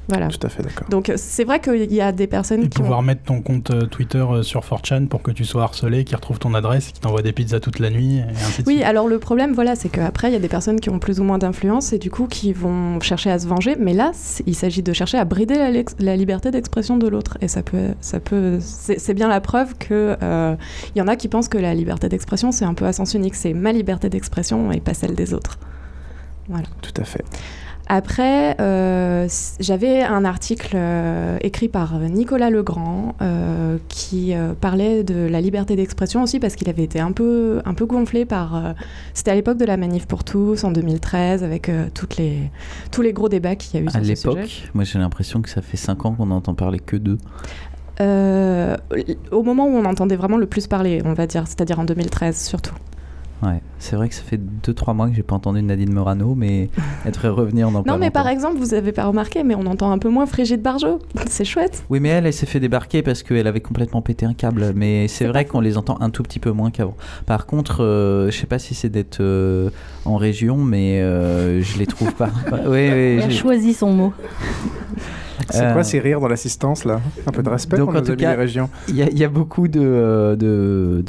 Voilà. 0.08 0.28
Tout 0.30 0.46
à 0.46 0.50
fait 0.50 0.64
d'accord. 0.64 0.88
Donc 0.90 1.12
c'est 1.16 1.44
vrai 1.44 1.60
qu'il 1.60 1.94
y 1.94 2.02
a 2.02 2.12
des 2.12 2.28
personnes 2.28 2.64
et 2.64 2.70
qui 2.70 2.80
pouvoir 2.80 3.04
mettre 3.04 3.24
ton 3.24 3.42
compte 3.42 3.72
euh, 3.72 3.86
Twitter 3.86 4.20
euh, 4.20 4.42
sur 4.42 4.62
4chan 4.62 5.08
pour 5.08 5.22
que 5.22 5.32
tu 5.32 5.44
sois 5.44 5.64
harcelé, 5.64 6.06
qu'ils 6.06 6.16
retrouvent 6.16 6.40
ton 6.40 6.54
adresse, 6.54 6.92
qui 6.92 7.02
t'envoient 7.02 7.22
des 7.22 7.34
pizzas 7.34 7.60
toute 7.60 7.80
la 7.80 7.90
nuit, 7.90 8.18
et 8.18 8.22
ainsi 8.22 8.64
de 8.64 8.68
Oui, 8.68 8.84
alors 8.84 9.08
le 9.08 9.20
problème, 9.20 9.54
voilà, 9.54 9.76
c'est 9.76 9.90
qu'après, 9.90 10.30
il 10.30 10.34
y 10.34 10.38
a 10.38 10.40
des 10.40 10.48
personnes 10.48 10.80
qui 10.80 10.90
ont 10.90 11.00
plus 11.00 11.20
ou 11.20 11.24
moins 11.24 11.38
d'influence 11.38 11.92
et 11.92 12.00
du 12.00 12.10
coup 12.10 12.28
qui 12.28 12.54
vont 12.54 13.00
chercher 13.02 13.32
à 13.32 13.40
se 13.40 13.48
venger. 13.48 13.76
Mais 13.80 13.94
là, 13.94 14.12
il 14.46 14.56
s'agit 14.56 14.82
de 14.82 14.94
chercher 14.94 15.18
à 15.18 15.26
brider 15.26 15.84
la, 16.00 16.16
liberté 16.16 16.52
d'expression 16.52 16.98
de 16.98 17.08
l'autre. 17.08 17.38
Et 17.42 17.48
ça 17.48 17.62
peut, 17.64 17.90
ça 18.00 18.20
peut, 18.20 18.60
c'est 18.62 19.14
bien 19.14 19.28
la 19.28 19.42
preuve 19.42 19.76
que 19.78 20.16
euh, 20.22 20.56
il 20.96 21.00
y 21.00 21.02
en 21.02 21.08
a 21.08 21.16
qui 21.16 21.28
pensent 21.28 21.50
que 21.50 21.58
la 21.58 21.74
liberté 21.74 22.08
d'expression, 22.10 22.52
c'est 22.52 22.66
un 22.66 22.74
peu 22.74 22.86
à 22.86 22.94
sens 22.94 23.14
unique. 23.14 23.36
C'est 23.36 23.54
ma 23.54 23.72
liberté 23.72 24.10
d'expression 24.10 24.72
et 24.72 24.80
pas 24.80 24.94
celle 24.94 25.16
des 25.16 25.34
autres. 25.34 25.58
Voilà. 26.48 26.68
Tout 26.82 27.02
à 27.02 27.04
fait. 27.04 27.26
Après, 27.89 28.56
euh, 28.60 29.27
j'avais 29.62 30.03
un 30.03 30.25
article 30.25 30.74
euh, 30.75 31.38
écrit 31.41 31.70
par 31.70 31.98
Nicolas 32.00 32.50
Legrand 32.50 33.15
euh, 33.22 33.77
qui 33.88 34.34
parlait 34.60 35.03
de 35.03 35.27
la 35.27 35.39
liberté 35.39 35.75
d'expression 35.75 36.24
aussi 36.24 36.39
parce 36.39 36.56
qu'il 36.56 36.70
avait 36.70 36.84
été 36.84 37.00
un 37.00 37.12
peu, 37.12 37.62
un 37.65 37.74
peu 37.74 37.86
gonflé 37.86 38.25
par... 38.25 38.74
C'était 39.13 39.32
à 39.32 39.36
l'époque 39.36 39.58
de 39.58 39.65
la 39.65 39.77
manif 39.77 40.06
pour 40.06 40.24
tous 40.24 40.63
en 40.63 40.72
2013 40.72 41.44
avec 41.44 41.72
toutes 41.94 42.17
les, 42.17 42.51
tous 42.91 43.01
les 43.01 43.13
gros 43.13 43.29
débats 43.29 43.56
qu'il 43.56 43.79
y 43.79 43.84
a 43.84 43.86
eu 43.86 43.89
à 43.94 44.00
l'époque, 44.00 44.70
moi 44.74 44.84
j'ai 44.84 45.00
l'impression 45.00 45.41
que 45.41 45.50
ça 45.50 45.62
fait 45.62 45.77
5 45.77 46.06
ans 46.06 46.13
qu'on 46.13 46.27
n'entend 46.27 46.56
parler 46.56 46.79
que 46.79 46.98
d'eux. 46.98 47.17
au 49.32 49.44
moment 49.44 49.65
où 49.65 49.75
on 49.75 49.86
entendait 49.86 50.17
vraiment 50.17 50.38
le 50.38 50.48
plus 50.48 50.67
parler, 50.67 51.01
on 51.06 51.13
va 51.13 51.27
dire, 51.27 51.48
c'est-à-dire 51.48 51.79
en 51.79 51.86
2013 51.86 52.38
surtout. 52.38 52.75
Ouais, 53.44 53.62
c'est 53.77 53.96
vrai 53.96 54.10
que 54.10 54.15
ça 54.15 54.24
fait 54.24 54.39
2-3 54.65 54.96
mois 54.96 55.10
que 55.10 55.15
j'ai 55.15 55.24
pas 55.24 55.36
entendu 55.36 55.62
Nadine 55.62 55.94
Morano, 55.94 56.34
mais 56.36 56.70
elle 57.06 57.12
devrait 57.12 57.29
revenir 57.29 57.70
dans 57.70 57.84
Non, 57.84 57.98
mais 57.98 58.10
par 58.10 58.27
exemple, 58.27 58.58
vous 58.58 58.74
avez 58.74 58.91
pas 58.91 59.06
remarqué, 59.06 59.44
mais 59.44 59.53
on 59.53 59.65
entend 59.67 59.91
un 59.91 60.00
peu 60.00 60.10
moins 60.10 60.25
Frigide 60.25 60.62
Barjot. 60.62 61.00
C'est 61.27 61.46
chouette. 61.46 61.84
Oui, 61.89 62.00
mais 62.00 62.10
elle, 62.10 62.25
elle 62.25 62.34
s'est 62.34 62.48
fait 62.48 62.60
débarquer 62.60 63.03
parce 63.03 63.22
qu'elle 63.22 63.48
avait 63.48 63.62
complètement 63.62 64.01
pété 64.01 64.25
un 64.25 64.34
câble. 64.34 64.74
Mais 64.75 65.08
c'est 65.08 65.25
vrai 65.25 65.46
qu'on 65.46 65.60
les 65.60 65.77
entend 65.77 65.98
un 66.01 66.10
tout 66.10 66.24
petit 66.24 66.39
peu 66.39 66.51
moins 66.51 66.72
qu'avant. 66.72 66.96
Par 67.25 67.46
contre, 67.46 67.84
euh, 67.84 68.32
je 68.32 68.38
sais 68.38 68.48
pas 68.48 68.60
si 68.60 68.74
c'est 68.74 68.89
d'être 68.89 69.20
euh, 69.22 69.70
en 70.06 70.17
région, 70.17 70.58
mais 70.58 71.01
euh, 71.01 71.62
je 71.62 71.77
les 71.77 71.86
trouve 71.86 72.13
pas. 72.13 72.29
oui, 72.51 72.60
oui, 72.65 72.88
elle 72.88 73.24
a 73.24 73.29
choisi 73.29 73.74
son 73.74 73.91
mot. 73.91 74.13
C'est 75.50 75.74
quoi 75.74 75.84
ces 75.84 76.00
rires 76.00 76.20
dans 76.20 76.27
l'assistance 76.27 76.86
là? 76.86 77.00
Un 77.25 77.32
peu 77.32 77.44
de 77.44 77.50
respect 77.50 77.77
donc, 77.77 77.92
pour 77.92 78.01
nos 78.01 78.12
en 78.12 78.16
cas, 78.16 78.36
régions. 78.36 78.70
Il 78.88 78.96
y, 78.96 79.24
a 79.24 79.30
beaucoup 79.30 79.68
de, 79.68 80.36
de, 80.38 81.04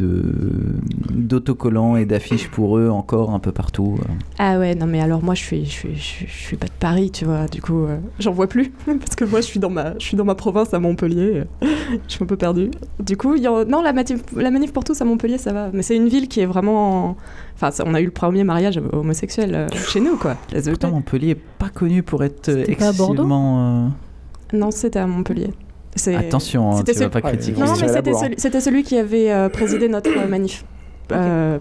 d'autocollants 1.11 1.97
et 1.97 2.05
d'affiches 2.05 2.49
pour 2.49 2.79
eux 2.79 2.89
encore 2.89 3.31
un 3.31 3.39
peu 3.39 3.53
partout. 3.53 3.99
Ah 4.39 4.59
ouais, 4.59 4.75
non 4.75 4.87
mais 4.87 5.01
alors 5.01 5.23
moi 5.23 5.35
je 5.35 5.43
suis, 5.43 5.65
je 5.65 5.71
suis, 5.71 5.97
je 5.97 6.27
suis, 6.27 6.57
pas 6.57 6.67
de 6.67 6.73
Paris, 6.79 7.11
tu 7.11 7.25
vois, 7.25 7.47
du 7.47 7.61
coup 7.61 7.87
j'en 8.19 8.33
vois 8.33 8.47
plus 8.47 8.71
parce 8.87 9.15
que 9.17 9.25
moi 9.25 9.41
je 9.41 9.47
suis 9.47 9.61
dans 9.61 9.71
ma, 9.71 9.95
je 9.99 10.05
suis 10.05 10.17
dans 10.17 10.25
ma 10.25 10.35
province 10.35 10.73
à 10.75 10.79
Montpellier, 10.79 11.45
je 11.63 11.97
suis 12.07 12.23
un 12.23 12.27
peu 12.27 12.37
perdue. 12.37 12.71
Du 13.01 13.17
coup, 13.17 13.35
y 13.35 13.47
a, 13.47 13.65
non 13.65 13.83
la 13.83 13.93
manif, 13.93 14.23
la 14.37 14.51
manif 14.51 14.73
pour 14.73 14.85
tous 14.85 15.01
à 15.01 15.05
Montpellier 15.05 15.39
ça 15.39 15.53
va, 15.53 15.71
mais 15.73 15.83
c'est 15.83 15.97
une 15.97 16.09
ville 16.09 16.29
qui 16.29 16.41
est 16.41 16.47
vraiment, 16.47 17.17
enfin 17.55 17.71
on 17.85 17.95
a 17.95 18.01
eu 18.01 18.07
le 18.07 18.11
premier 18.11 18.45
mariage 18.45 18.81
homosexuel 18.93 19.67
chez 19.75 20.01
nous 20.01 20.17
quoi. 20.17 20.37
Pourtant 20.65 20.91
Montpellier 20.91 21.31
est 21.31 21.41
pas 21.59 21.71
connu 21.71 22.03
pour 22.03 22.25
être 22.25 22.49
excessivement 22.49 23.91
non, 24.53 24.71
c'était 24.71 24.99
à 24.99 25.07
Montpellier. 25.07 25.51
Attention, 26.07 26.71
hein, 26.73 26.83
tu 26.85 26.95
ne 26.95 26.99
vas 27.01 27.09
pas 27.09 27.23
critiquer. 27.23 27.61
Non, 27.61 27.75
mais 27.81 28.37
c'était 28.37 28.61
celui, 28.61 28.83
qui 28.83 28.97
avait 28.97 29.33
euh, 29.33 29.49
présidé 29.49 29.89
notre 29.89 30.11
euh, 30.17 30.29
manif. 30.29 30.65
Euh, 31.13 31.59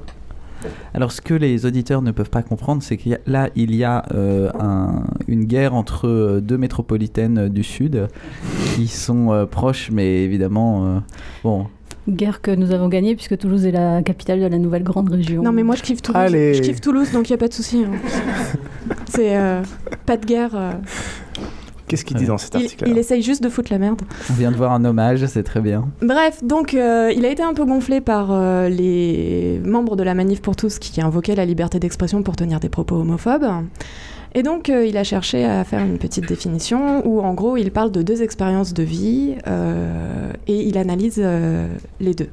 Alors, 0.93 1.11
ce 1.11 1.21
que 1.21 1.33
les 1.33 1.65
auditeurs 1.65 2.01
ne 2.01 2.11
peuvent 2.11 2.29
pas 2.29 2.43
comprendre, 2.43 2.83
c'est 2.83 2.97
que 2.97 3.09
là, 3.25 3.49
il 3.55 3.75
y 3.75 3.83
a 3.83 4.05
une 5.27 5.45
guerre 5.45 5.73
entre 5.73 6.39
deux 6.41 6.57
métropolitaines 6.57 7.49
du 7.49 7.63
Sud 7.63 8.07
qui 8.75 8.87
sont 8.87 9.47
proches, 9.49 9.89
mais 9.91 10.23
évidemment, 10.23 11.01
bon. 11.43 11.67
Guerre 12.09 12.39
que 12.39 12.51
nous 12.51 12.71
avons 12.71 12.87
gagnée 12.87 13.15
puisque 13.15 13.37
Toulouse 13.37 13.65
est 13.65 13.71
la 13.71 14.01
capitale 14.01 14.39
de 14.39 14.45
la 14.45 14.57
nouvelle 14.57 14.83
grande 14.83 15.09
région. 15.09 15.43
Non, 15.43 15.51
mais 15.51 15.63
moi 15.63 15.75
je 15.75 15.83
kiffe 15.83 16.01
Toulouse. 16.01 16.31
Je 16.31 16.61
kiffe 16.61 16.79
Toulouse, 16.79 17.11
donc 17.11 17.29
il 17.29 17.33
n'y 17.33 17.35
a 17.35 17.37
pas 17.37 17.49
de 17.49 17.53
souci. 17.53 17.83
Hein. 17.83 17.91
c'est 19.09 19.37
pas 20.05 20.15
de 20.15 20.25
guerre. 20.25 20.77
Qu'est-ce 21.87 22.03
qu'il 22.03 22.17
dit 22.17 22.25
dans 22.25 22.37
cet 22.37 22.53
article 22.53 22.83
il, 22.85 22.97
essaye 22.97 23.21
juste 23.21 23.41
de 23.41 23.47
foutre 23.47 23.71
la 23.71 23.79
merde. 23.79 24.01
On 24.29 24.33
vient 24.33 24.51
de 24.51 24.57
voir 24.57 24.73
un 24.73 24.83
hommage, 24.83 25.25
c'est 25.25 25.43
très 25.43 25.61
bien. 25.61 25.87
Bref, 26.01 26.43
donc 26.43 26.73
euh, 26.73 27.13
il 27.15 27.25
a 27.25 27.29
été 27.29 27.41
un 27.41 27.53
peu 27.53 27.63
gonflé 27.63 28.01
par 28.01 28.29
euh, 28.31 28.67
les 28.67 29.61
membres 29.63 29.95
de 29.95 30.03
la 30.03 30.13
Manif 30.13 30.41
pour 30.41 30.57
tous 30.57 30.79
qui 30.79 30.99
invoquaient 30.99 31.35
la 31.35 31.45
liberté 31.45 31.79
d'expression 31.79 32.23
pour 32.23 32.35
tenir 32.35 32.59
des 32.59 32.67
propos 32.67 32.97
homophobes. 32.97 33.47
Et 34.35 34.43
donc 34.43 34.69
euh, 34.69 34.85
il 34.85 34.97
a 34.97 35.05
cherché 35.05 35.45
à 35.45 35.63
faire 35.63 35.79
une 35.79 35.97
petite 35.97 36.27
définition 36.27 37.07
où 37.07 37.21
en 37.21 37.33
gros 37.33 37.55
il 37.55 37.71
parle 37.71 37.91
de 37.91 38.01
deux 38.01 38.21
expériences 38.21 38.73
de 38.73 38.83
vie 38.83 39.35
et 40.47 40.67
il 40.67 40.77
analyse 40.77 41.23
les 42.01 42.13
deux. 42.13 42.29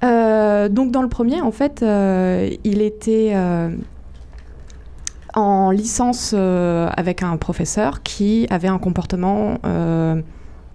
donc 0.00 0.90
dans 0.92 1.02
le 1.02 1.08
premier, 1.08 1.42
en 1.42 1.52
fait, 1.52 1.84
il 2.64 2.80
était 2.80 3.34
en 5.36 5.70
licence 5.70 6.32
euh, 6.34 6.88
avec 6.96 7.22
un 7.22 7.36
professeur 7.36 8.02
qui 8.02 8.46
avait 8.50 8.68
un 8.68 8.78
comportement 8.78 9.58
euh, 9.66 10.22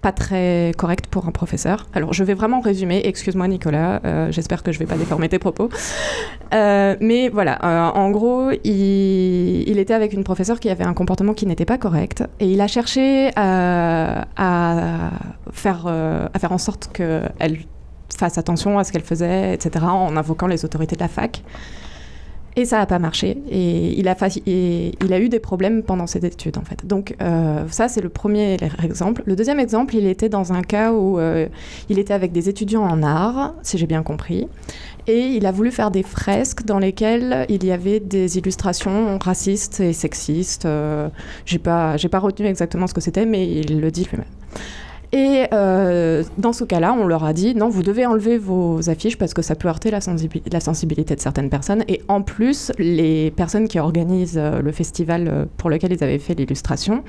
pas 0.00 0.12
très 0.12 0.72
correct 0.78 1.08
pour 1.08 1.26
un 1.26 1.32
professeur. 1.32 1.86
Alors 1.92 2.12
je 2.12 2.22
vais 2.22 2.34
vraiment 2.34 2.60
résumer, 2.60 3.02
excuse-moi 3.04 3.48
Nicolas, 3.48 4.00
euh, 4.04 4.30
j'espère 4.30 4.62
que 4.62 4.70
je 4.70 4.78
vais 4.78 4.86
pas 4.86 4.96
déformer 4.96 5.28
tes 5.28 5.40
propos. 5.40 5.68
mais 6.52 7.28
voilà, 7.28 7.58
en 7.94 8.10
gros, 8.10 8.50
il, 8.64 9.78
était 9.78 9.94
avec 9.94 10.12
une 10.12 10.22
professeure 10.22 10.60
qui 10.60 10.70
avait 10.70 10.84
un 10.84 10.94
comportement 10.94 11.34
qui 11.34 11.46
n'était 11.46 11.64
pas 11.64 11.78
correct 11.78 12.22
et 12.38 12.46
il 12.46 12.60
a 12.60 12.68
cherché 12.68 13.30
à, 13.34 14.26
faire, 15.50 15.86
à 15.86 16.38
faire 16.38 16.52
en 16.52 16.58
sorte 16.58 16.90
qu'elle 16.92 17.58
fasse 18.16 18.38
attention 18.38 18.78
à 18.78 18.84
ce 18.84 18.92
qu'elle 18.92 19.02
faisait, 19.02 19.54
etc., 19.54 19.84
en 19.88 20.16
invoquant 20.16 20.46
les 20.46 20.64
autorités 20.64 20.94
de 20.94 21.00
la 21.00 21.08
fac. 21.08 21.42
Et 22.54 22.66
ça 22.66 22.78
n'a 22.78 22.86
pas 22.86 22.98
marché. 22.98 23.38
Et 23.50 23.98
il, 23.98 24.08
a 24.08 25.20
eu 25.20 25.28
des 25.28 25.40
problèmes 25.40 25.82
pendant 25.82 26.06
ses 26.06 26.24
études, 26.26 26.58
en 26.58 26.64
fait. 26.64 26.86
Donc, 26.86 27.16
euh, 27.22 27.64
ça, 27.70 27.88
c'est 27.88 28.02
le 28.02 28.10
premier 28.10 28.58
exemple. 28.82 29.22
Le 29.24 29.36
deuxième 29.36 29.58
exemple, 29.58 29.96
il 29.96 30.06
était 30.06 30.28
dans 30.28 30.52
un 30.52 30.62
cas 30.62 30.92
où 30.92 31.18
euh, 31.18 31.48
il 31.88 31.98
était 31.98 32.12
avec 32.12 32.32
des 32.32 32.50
étudiants 32.50 32.82
en 32.82 33.02
art, 33.02 33.54
si 33.62 33.78
j'ai 33.78 33.86
bien 33.86 34.02
compris. 34.02 34.48
Et 35.06 35.20
il 35.20 35.46
a 35.46 35.52
voulu 35.52 35.70
faire 35.70 35.90
des 35.90 36.02
fresques 36.02 36.64
dans 36.64 36.78
lesquelles 36.78 37.46
il 37.48 37.64
y 37.64 37.72
avait 37.72 38.00
des 38.00 38.36
illustrations 38.38 39.18
racistes 39.18 39.80
et 39.80 39.94
sexistes. 39.94 40.66
Euh, 40.66 41.08
j'ai 41.46 41.58
pas, 41.58 41.96
pas 42.10 42.18
retenu 42.18 42.46
exactement 42.46 42.86
ce 42.86 42.94
que 42.94 43.00
c'était, 43.00 43.24
mais 43.26 43.48
il 43.48 43.80
le 43.80 43.90
dit 43.90 44.06
lui-même. 44.10 44.26
Et 45.12 45.44
euh, 45.52 46.24
dans 46.38 46.54
ce 46.54 46.64
cas-là, 46.64 46.94
on 46.94 47.06
leur 47.06 47.24
a 47.24 47.34
dit 47.34 47.54
non, 47.54 47.68
vous 47.68 47.82
devez 47.82 48.06
enlever 48.06 48.38
vos 48.38 48.88
affiches 48.88 49.18
parce 49.18 49.34
que 49.34 49.42
ça 49.42 49.54
peut 49.54 49.68
heurter 49.68 49.90
la, 49.90 50.00
sensibilité 50.00 51.14
de 51.14 51.20
certaines 51.20 51.50
personnes. 51.50 51.84
Et 51.86 52.00
en 52.08 52.22
plus, 52.22 52.72
les 52.78 53.30
personnes 53.30 53.68
qui 53.68 53.78
organisent 53.78 54.38
euh, 54.38 54.62
le 54.62 54.72
festival 54.72 55.28
euh, 55.28 55.44
pour 55.58 55.68
lequel 55.68 55.92
ils 55.92 56.02
avaient 56.02 56.18
fait 56.18 56.34
l'illustration 56.34 57.04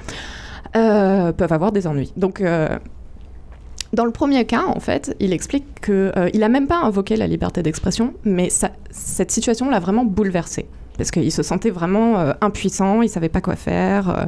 peuvent 0.74 1.54
avoir 1.54 1.72
des 1.72 1.86
ennuis. 1.86 2.12
Donc, 2.18 2.42
dans 2.42 4.06
le 4.06 4.12
premier 4.12 4.44
cas, 4.46 4.64
en 4.66 4.80
fait, 4.80 5.16
il 5.20 5.32
explique 5.32 5.82
qu'il 5.82 6.40
n'a 6.40 6.50
même 6.50 6.66
pas 6.66 6.80
invoqué 6.80 7.16
la 7.16 7.28
liberté 7.28 7.62
d'expression, 7.62 8.16
mais 8.24 8.50
cette 8.90 9.30
situation 9.30 9.70
l'a 9.70 9.80
vraiment 9.80 10.04
bouleversé 10.04 10.66
parce 10.98 11.12
qu'il 11.12 11.32
se 11.32 11.44
sentait 11.44 11.70
vraiment 11.70 12.20
euh, 12.20 12.34
impuissant, 12.42 13.02
il 13.02 13.10
savait 13.10 13.30
pas 13.30 13.42
quoi 13.42 13.56
faire, 13.56 14.10
euh, 14.10 14.26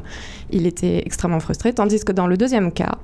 il 0.51 0.65
était 0.65 1.01
extrêmement 1.05 1.39
frustré. 1.39 1.73
Tandis 1.73 2.03
que 2.03 2.11
dans 2.11 2.27
le 2.27 2.37
deuxième 2.37 2.71
cas, 2.71 2.97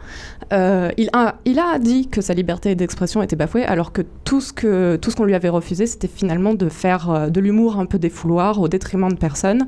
euh, 0.54 0.90
il, 0.98 1.10
a, 1.14 1.80
dit 1.80 2.08
que 2.08 2.22
sa 2.22 2.34
liberté 2.34 2.76
d'expression 2.76 3.22
était 3.22 3.36
bafouée, 3.36 3.64
alors 3.66 3.92
que 3.92 4.02
tout 4.24 4.42
ce 4.42 5.16
qu'on 5.16 5.26
lui 5.26 5.36
avait 5.36 5.50
refusé, 5.50 5.86
c'était 5.86 6.08
finalement 6.08 6.54
de 6.54 6.70
faire 6.70 7.30
de 7.30 7.40
l'humour 7.40 7.80
un 7.80 7.86
peu 7.86 8.00
défouloir 8.00 8.60
au 8.60 8.68
détriment 8.68 9.10
de 9.10 9.18
personne. 9.18 9.68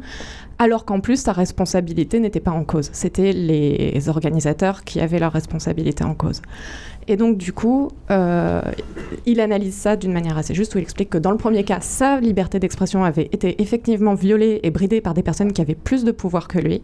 Alors 0.59 0.85
qu'en 0.85 0.99
plus, 0.99 1.17
sa 1.17 1.33
responsabilité 1.33 2.19
n'était 2.19 2.39
pas 2.39 2.51
en 2.51 2.63
cause. 2.63 2.89
C'était 2.93 3.33
les 3.33 4.07
organisateurs 4.07 4.83
qui 4.83 4.99
avaient 4.99 5.19
leur 5.19 5.33
responsabilité 5.33 6.03
en 6.03 6.13
cause. 6.13 6.41
Et 7.07 7.17
donc, 7.17 7.37
du 7.37 7.53
coup, 7.53 7.89
euh, 8.11 8.61
il 9.25 9.39
analyse 9.39 9.75
ça 9.75 9.95
d'une 9.95 10.13
manière 10.13 10.37
assez 10.37 10.53
juste, 10.53 10.75
où 10.75 10.77
il 10.77 10.81
explique 10.81 11.09
que 11.09 11.17
dans 11.17 11.31
le 11.31 11.37
premier 11.37 11.63
cas, 11.63 11.79
sa 11.81 12.19
liberté 12.19 12.59
d'expression 12.59 13.03
avait 13.03 13.29
été 13.31 13.61
effectivement 13.61 14.13
violée 14.13 14.59
et 14.63 14.71
bridée 14.71 15.01
par 15.01 15.13
des 15.13 15.23
personnes 15.23 15.51
qui 15.51 15.61
avaient 15.61 15.75
plus 15.75 16.03
de 16.03 16.11
pouvoir 16.11 16.47
que 16.47 16.59
lui. 16.59 16.81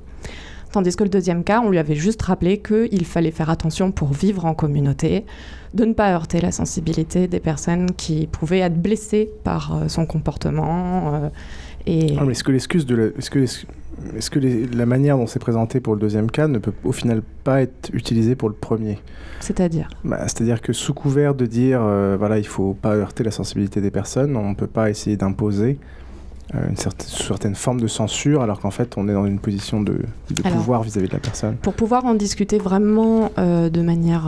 Tandis 0.71 0.95
que 0.95 1.03
le 1.03 1.09
deuxième 1.09 1.43
cas, 1.43 1.61
on 1.61 1.69
lui 1.69 1.79
avait 1.79 1.95
juste 1.95 2.21
rappelé 2.21 2.59
qu'il 2.59 3.05
fallait 3.05 3.31
faire 3.31 3.49
attention 3.49 3.91
pour 3.91 4.09
vivre 4.09 4.45
en 4.45 4.53
communauté, 4.53 5.25
de 5.73 5.83
ne 5.85 5.93
pas 5.93 6.11
heurter 6.11 6.41
la 6.41 6.51
sensibilité 6.51 7.27
des 7.27 7.39
personnes 7.39 7.91
qui 7.91 8.27
pouvaient 8.27 8.59
être 8.59 8.79
blessées 8.79 9.31
par 9.43 9.75
euh, 9.75 9.87
son 9.87 10.05
comportement. 10.05 11.15
Euh, 11.15 11.29
et... 11.85 12.17
Ah, 12.19 12.25
est-ce 12.25 12.43
que 12.43 12.51
l'excuse 12.51 12.85
de 12.85 13.13
est-ce 13.17 13.29
que 13.29 13.45
est-ce 14.15 14.29
que 14.29 14.39
la 14.39 14.85
manière 14.85 15.17
dont 15.17 15.27
c'est 15.27 15.39
présenté 15.39 15.79
pour 15.79 15.93
le 15.93 15.99
deuxième 15.99 16.31
cas 16.31 16.47
ne 16.47 16.57
peut 16.57 16.71
au 16.83 16.91
final 16.91 17.21
pas 17.43 17.61
être 17.61 17.89
utilisée 17.93 18.35
pour 18.35 18.49
le 18.49 18.55
premier? 18.55 18.99
C'est-à-dire? 19.39 19.89
Bah, 20.03 20.19
C'est-à-dire 20.23 20.61
que 20.61 20.73
sous 20.73 20.93
couvert 20.93 21.35
de 21.35 21.45
dire, 21.45 21.81
euh, 21.81 22.15
voilà, 22.17 22.37
il 22.37 22.47
faut 22.47 22.73
pas 22.73 22.95
heurter 22.95 23.23
la 23.23 23.31
sensibilité 23.31 23.81
des 23.81 23.91
personnes, 23.91 24.35
on 24.35 24.49
ne 24.49 24.55
peut 24.55 24.67
pas 24.67 24.89
essayer 24.89 25.17
d'imposer 25.17 25.79
euh, 26.55 26.69
une 26.69 26.77
certaine, 26.77 27.55
forme 27.55 27.79
de 27.79 27.87
censure, 27.87 28.41
alors 28.41 28.59
qu'en 28.59 28.71
fait, 28.71 28.97
on 28.97 29.07
est 29.07 29.13
dans 29.13 29.25
une 29.25 29.39
position 29.39 29.81
de, 29.81 29.99
pouvoir 30.43 30.83
vis-à-vis 30.83 31.07
de 31.07 31.13
la 31.13 31.19
personne. 31.19 31.55
Pour 31.57 31.73
pouvoir 31.73 32.05
en 32.05 32.15
discuter 32.15 32.57
vraiment 32.57 33.31
euh, 33.37 33.69
de 33.69 33.81
manière... 33.81 34.27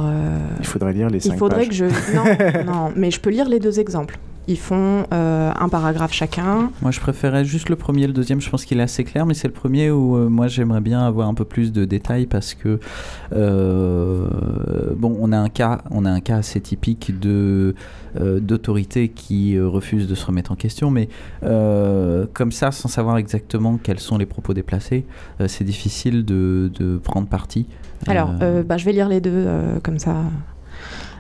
il 0.60 0.66
faudrait 0.66 0.94
lire 0.94 1.10
les 1.10 1.20
cinq 1.20 1.34
Il 1.34 1.38
faudrait 1.38 1.68
que 1.68 1.74
je... 1.74 1.86
Non, 1.86 2.66
non, 2.72 2.92
mais 2.96 3.12
je 3.12 3.20
peux 3.20 3.30
lire 3.30 3.50
les 3.50 3.60
deux 3.60 3.80
exemples. 3.80 4.20
Ils 4.52 4.60
font 4.60 5.06
euh, 5.14 5.54
un 5.58 5.70
paragraphe 5.70 6.12
chacun. 6.12 6.72
Moi, 6.82 6.92
je 6.92 7.00
préférais 7.00 7.46
juste 7.46 7.70
le 7.70 7.78
premier 7.78 8.04
et 8.04 8.08
le 8.08 8.12
deuxième. 8.12 8.42
Je 8.42 8.50
pense 8.50 8.66
qu'il 8.66 8.82
est 8.82 8.84
assez 8.84 9.06
clair, 9.06 9.26
mais 9.26 9.34
c'est 9.34 9.48
le 9.48 9.54
premier 9.54 9.92
où 9.92 10.18
euh, 10.18 10.28
moi 10.28 10.50
j'aimerais 10.50 10.82
bien 10.82 11.00
avoir 11.00 11.30
un 11.30 11.34
peu 11.34 11.46
plus 11.46 11.72
de 11.72 11.86
détails 11.86 12.26
parce 12.26 12.54
que 12.54 12.78
euh, 13.34 14.28
bon, 14.98 15.16
on 15.22 15.32
a 15.32 15.38
un 15.38 15.48
cas, 15.48 15.84
on 15.90 16.04
a 16.04 16.12
un 16.12 16.20
cas 16.20 16.36
assez 16.38 16.60
typique 16.60 17.18
de 17.18 17.76
d'autorité 18.42 19.08
qui 19.08 19.58
refuse 19.58 20.06
de 20.06 20.16
se 20.16 20.26
remettre 20.26 20.52
en 20.52 20.56
question, 20.56 20.92
mais 20.92 21.08
comme 21.42 22.52
ça, 22.52 22.74
sans 22.74 22.90
savoir 22.90 23.18
exactement 23.18 23.80
quels 23.82 24.02
sont 24.02 24.18
les 24.18 24.26
propos 24.26 24.54
déplacés, 24.54 25.06
c'est 25.48 25.64
difficile 25.64 26.26
de, 26.26 26.70
de, 26.78 26.98
prendre 26.98 27.30
parti. 27.30 27.68
Alors, 28.08 28.34
bah, 28.66 28.76
je 28.76 28.84
vais 28.84 28.92
lire 28.92 29.08
les 29.08 29.22
deux 29.22 29.48
comme 29.82 29.98
ça. 29.98 30.26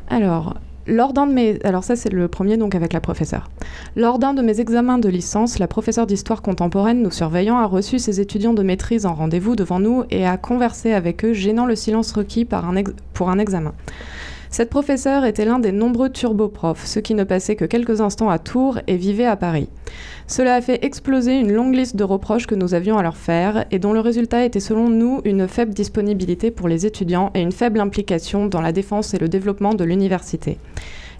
Alors, 0.09 0.55
lors 0.87 1.13
d'un 1.13 1.27
de 1.27 1.33
mes... 1.33 1.59
Alors 1.63 1.83
ça 1.83 1.95
c'est 1.95 2.11
le 2.11 2.27
premier 2.27 2.57
donc 2.57 2.75
avec 2.75 2.93
la 2.93 3.01
professeure. 3.01 3.49
Lors 3.95 4.19
d'un 4.19 4.33
de 4.33 4.41
mes 4.41 4.59
examens 4.59 4.97
de 4.97 5.09
licence, 5.09 5.59
la 5.59 5.67
professeure 5.67 6.07
d'histoire 6.07 6.41
contemporaine 6.41 7.01
nous 7.01 7.11
surveillant 7.11 7.57
a 7.57 7.65
reçu 7.65 7.99
ses 7.99 8.19
étudiants 8.19 8.53
de 8.53 8.63
maîtrise 8.63 9.05
en 9.05 9.13
rendez-vous 9.13 9.55
devant 9.55 9.79
nous 9.79 10.03
et 10.09 10.25
a 10.25 10.37
conversé 10.37 10.93
avec 10.93 11.25
eux 11.25 11.33
gênant 11.33 11.65
le 11.65 11.75
silence 11.75 12.11
requis 12.11 12.45
pour 12.45 13.29
un 13.29 13.39
examen. 13.39 13.73
Cette 14.51 14.69
professeure 14.69 15.23
était 15.23 15.45
l'un 15.45 15.59
des 15.59 15.71
nombreux 15.71 16.09
turboprofs, 16.09 16.85
ceux 16.85 16.99
qui 16.99 17.13
ne 17.13 17.23
passaient 17.23 17.55
que 17.55 17.63
quelques 17.63 18.01
instants 18.01 18.29
à 18.29 18.37
Tours 18.37 18.79
et 18.85 18.97
vivaient 18.97 19.23
à 19.23 19.37
Paris. 19.37 19.69
Cela 20.27 20.55
a 20.55 20.61
fait 20.61 20.83
exploser 20.83 21.39
une 21.39 21.53
longue 21.53 21.73
liste 21.73 21.95
de 21.95 22.03
reproches 22.03 22.47
que 22.47 22.55
nous 22.55 22.73
avions 22.73 22.97
à 22.97 23.01
leur 23.01 23.15
faire 23.15 23.63
et 23.71 23.79
dont 23.79 23.93
le 23.93 24.01
résultat 24.01 24.43
était 24.43 24.59
selon 24.59 24.89
nous 24.89 25.21
une 25.23 25.47
faible 25.47 25.73
disponibilité 25.73 26.51
pour 26.51 26.67
les 26.67 26.85
étudiants 26.85 27.31
et 27.33 27.39
une 27.39 27.53
faible 27.53 27.79
implication 27.79 28.45
dans 28.45 28.59
la 28.59 28.73
défense 28.73 29.13
et 29.13 29.19
le 29.19 29.29
développement 29.29 29.73
de 29.73 29.85
l'université. 29.85 30.57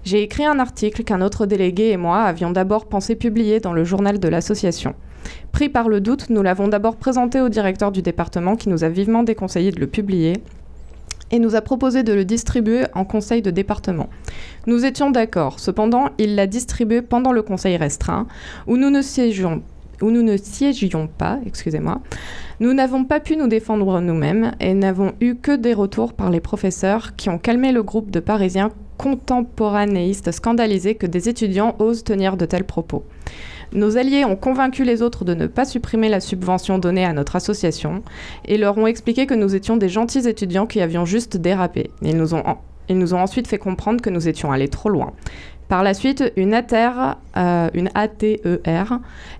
J'ai 0.04 0.22
écrit 0.22 0.44
un 0.44 0.58
article 0.58 1.02
qu'un 1.02 1.22
autre 1.22 1.46
délégué 1.46 1.88
et 1.88 1.96
moi 1.96 2.24
avions 2.24 2.50
d'abord 2.50 2.84
pensé 2.84 3.16
publier 3.16 3.60
dans 3.60 3.72
le 3.72 3.84
journal 3.84 4.20
de 4.20 4.28
l'association. 4.28 4.94
Pris 5.52 5.70
par 5.70 5.88
le 5.88 6.02
doute, 6.02 6.28
nous 6.28 6.42
l'avons 6.42 6.68
d'abord 6.68 6.96
présenté 6.96 7.40
au 7.40 7.48
directeur 7.48 7.92
du 7.92 8.02
département 8.02 8.56
qui 8.56 8.68
nous 8.68 8.84
a 8.84 8.90
vivement 8.90 9.22
déconseillé 9.22 9.70
de 9.70 9.80
le 9.80 9.86
publier 9.86 10.34
et 11.32 11.38
nous 11.38 11.56
a 11.56 11.62
proposé 11.62 12.02
de 12.02 12.12
le 12.12 12.24
distribuer 12.24 12.84
en 12.94 13.04
conseil 13.04 13.42
de 13.42 13.50
département. 13.50 14.08
Nous 14.66 14.84
étions 14.84 15.10
d'accord, 15.10 15.58
cependant 15.58 16.10
il 16.18 16.36
l'a 16.36 16.46
distribué 16.46 17.02
pendant 17.02 17.32
le 17.32 17.42
conseil 17.42 17.76
restreint, 17.76 18.26
où 18.66 18.76
nous 18.76 18.90
ne 18.90 19.02
siégions, 19.02 19.62
pas, 21.18 21.40
excusez-moi. 21.46 22.00
Nous 22.60 22.74
n'avons 22.74 23.04
pas 23.04 23.18
pu 23.18 23.36
nous 23.36 23.48
défendre 23.48 24.00
nous-mêmes 24.00 24.52
et 24.60 24.74
n'avons 24.74 25.14
eu 25.20 25.34
que 25.34 25.56
des 25.56 25.74
retours 25.74 26.12
par 26.12 26.30
les 26.30 26.40
professeurs 26.40 27.16
qui 27.16 27.28
ont 27.28 27.38
calmé 27.38 27.72
le 27.72 27.82
groupe 27.82 28.10
de 28.10 28.20
Parisiens 28.20 28.70
contemporanéistes 28.98 30.30
scandalisés 30.30 30.94
que 30.94 31.06
des 31.06 31.28
étudiants 31.28 31.74
osent 31.80 32.04
tenir 32.04 32.36
de 32.36 32.44
tels 32.44 32.64
propos. 32.64 33.04
Nos 33.72 33.96
alliés 33.96 34.24
ont 34.24 34.36
convaincu 34.36 34.84
les 34.84 35.02
autres 35.02 35.24
de 35.24 35.34
ne 35.34 35.46
pas 35.46 35.64
supprimer 35.64 36.08
la 36.08 36.20
subvention 36.20 36.78
donnée 36.78 37.04
à 37.04 37.12
notre 37.12 37.36
association 37.36 38.02
et 38.44 38.58
leur 38.58 38.76
ont 38.76 38.86
expliqué 38.86 39.26
que 39.26 39.34
nous 39.34 39.54
étions 39.54 39.76
des 39.76 39.88
gentils 39.88 40.28
étudiants 40.28 40.66
qui 40.66 40.80
avions 40.80 41.04
juste 41.04 41.36
dérapé. 41.38 41.90
Ils 42.02 42.16
nous 42.16 42.34
ont, 42.34 42.42
ils 42.88 42.98
nous 42.98 43.14
ont 43.14 43.20
ensuite 43.20 43.48
fait 43.48 43.58
comprendre 43.58 44.02
que 44.02 44.10
nous 44.10 44.28
étions 44.28 44.52
allés 44.52 44.68
trop 44.68 44.90
loin. 44.90 45.12
Par 45.68 45.82
la 45.82 45.94
suite, 45.94 46.30
une 46.36 46.52
ATER, 46.52 46.90
euh, 47.38 47.70
une 47.72 47.88
ATER 47.94 48.84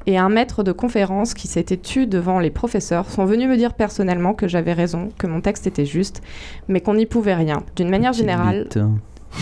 et 0.06 0.16
un 0.16 0.30
maître 0.30 0.62
de 0.62 0.72
conférence 0.72 1.34
qui 1.34 1.46
s'était 1.46 1.76
tu 1.76 2.06
devant 2.06 2.38
les 2.38 2.48
professeurs 2.48 3.10
sont 3.10 3.26
venus 3.26 3.48
me 3.48 3.56
dire 3.58 3.74
personnellement 3.74 4.32
que 4.32 4.48
j'avais 4.48 4.72
raison, 4.72 5.10
que 5.18 5.26
mon 5.26 5.42
texte 5.42 5.66
était 5.66 5.84
juste, 5.84 6.22
mais 6.68 6.80
qu'on 6.80 6.94
n'y 6.94 7.04
pouvait 7.04 7.34
rien. 7.34 7.62
D'une 7.76 7.90
manière 7.90 8.14
générale. 8.14 8.66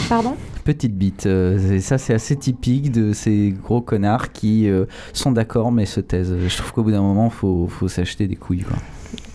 Pardon? 0.09 0.37
Petite 0.65 0.97
bite. 0.97 1.27
Euh, 1.27 1.75
et 1.75 1.81
ça, 1.81 1.99
c'est 1.99 2.15
assez 2.15 2.37
typique 2.37 2.93
de 2.93 3.13
ces 3.13 3.55
gros 3.63 3.81
connards 3.81 4.33
qui 4.33 4.69
euh, 4.69 4.87
sont 5.13 5.33
d'accord 5.33 5.73
mais 5.73 5.87
se 5.87 6.01
taisent. 6.01 6.37
Je 6.47 6.57
trouve 6.57 6.73
qu'au 6.73 6.83
bout 6.83 6.93
d'un 6.93 7.03
moment, 7.03 7.27
il 7.27 7.37
faut, 7.37 7.67
faut 7.69 7.89
s'acheter 7.89 8.27
des 8.27 8.37
couilles. 8.37 8.65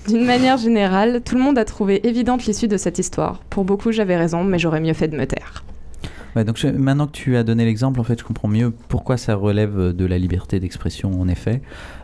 D'une 0.07 0.25
manière 0.25 0.57
générale, 0.57 1.21
tout 1.23 1.35
le 1.35 1.41
monde 1.41 1.57
a 1.57 1.65
trouvé 1.65 2.07
évidente 2.07 2.45
l'issue 2.45 2.67
de 2.67 2.77
cette 2.77 2.99
histoire. 2.99 3.39
Pour 3.49 3.65
beaucoup, 3.65 3.91
j'avais 3.91 4.17
raison, 4.17 4.43
mais 4.43 4.59
j'aurais 4.59 4.79
mieux 4.79 4.93
fait 4.93 5.07
de 5.07 5.17
me 5.17 5.25
taire 5.25 5.63
donc 6.43 6.61
maintenant 6.63 7.07
que 7.07 7.13
tu 7.13 7.37
as 7.37 7.43
donné 7.43 7.63
l'exemple, 7.65 7.99
en 7.99 8.03
fait, 8.03 8.19
je 8.19 8.25
comprends 8.25 8.49
mieux 8.49 8.71
pourquoi 8.89 9.15
ça 9.15 9.35
relève 9.35 9.93
de 9.93 10.05
la 10.05 10.17
liberté 10.17 10.59
d'expression, 10.59 11.21
en 11.21 11.27
effet, 11.29 11.61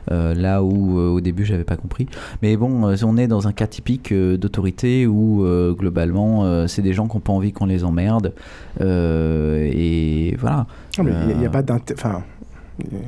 euh, 0.10 0.34
là 0.34 0.64
où 0.64 1.00
euh, 1.00 1.10
au 1.10 1.22
début 1.22 1.44
j'avais 1.44 1.66
pas 1.66 1.76
compris. 1.76 2.08
Mais 2.42 2.56
bon, 2.56 2.88
euh, 2.88 2.96
on 3.04 3.18
est 3.18 3.28
dans 3.28 3.48
un 3.48 3.52
cas 3.52 3.68
typique 3.68 4.14
d'autorité 4.14 5.06
où 5.06 5.46
globalement 5.78 6.68
c'est 6.68 6.82
des 6.82 6.94
gens 6.94 7.08
qui 7.08 7.18
n'ont 7.18 7.22
pas 7.22 7.34
envie 7.34 7.52
qu'on 7.52 7.66
les 7.66 7.84
emmerde, 7.84 8.34
et 8.80 10.36
voilà. 10.40 10.68
Il 10.98 11.38
n'y 11.38 11.46
a, 11.46 11.50
pas 11.50 11.64
Enfin, 11.94 12.24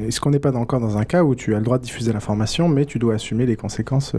est-ce 0.06 0.20
qu'on 0.20 0.32
n'est 0.32 0.40
pas 0.40 0.56
encore 0.56 0.80
dans 0.80 0.98
un 0.98 1.06
cas 1.06 1.24
où 1.24 1.36
tu 1.36 1.56
as 1.56 1.60
le 1.60 1.64
droit 1.64 1.78
de 1.78 1.84
diffuser 1.84 2.12
l'information, 2.12 2.68
mais 2.68 2.86
tu 2.86 3.00
dois 3.00 3.16
assumer 3.16 3.46
les 3.46 3.56
conséquences 3.56 4.16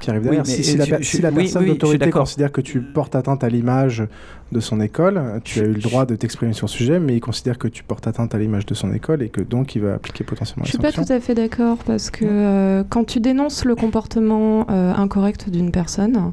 qui 0.00 0.10
arrivent 0.10 0.22
derrière? 0.22 0.46
si, 0.46 0.76
la, 0.76 1.32
personne 1.32 1.66
d'autorité 1.66 2.10
considère 2.10 2.52
que 2.52 2.60
tu 2.60 2.80
portes 2.80 3.14
atteinte 3.16 3.42
à 3.44 3.48
l'image 3.48 4.04
de 4.52 4.60
son 4.60 4.80
école, 4.80 5.40
tu 5.44 5.60
as 5.60 5.64
eu 5.64 5.72
le 5.72 5.80
droit 5.80 6.06
de 6.06 6.16
t'exprimer 6.16 6.52
sur 6.52 6.66
le 6.66 6.70
sujet, 6.70 6.98
mais 6.98 7.16
il 7.16 7.20
considère 7.20 7.58
que 7.58 7.68
tu 7.68 7.84
portes 7.84 8.06
atteinte 8.06 8.34
à 8.34 8.38
l'image 8.38 8.66
de 8.66 8.74
son 8.74 8.92
école 8.92 9.22
et 9.22 9.28
que 9.28 9.40
donc 9.40 9.74
il 9.76 9.82
va 9.82 9.94
appliquer 9.94 10.24
potentiellement 10.24 10.64
Je 10.64 10.70
suis 10.70 10.78
pas 10.78 10.92
tout 10.92 11.04
à 11.08 11.20
fait 11.20 11.34
d'accord 11.34 11.78
parce 11.78 12.10
que 12.10 12.24
euh, 12.24 12.84
quand 12.88 13.04
tu 13.04 13.20
dénonces 13.20 13.64
le 13.64 13.76
comportement 13.76 14.66
euh, 14.70 14.92
incorrect 14.94 15.50
d'une 15.50 15.70
personne 15.70 16.32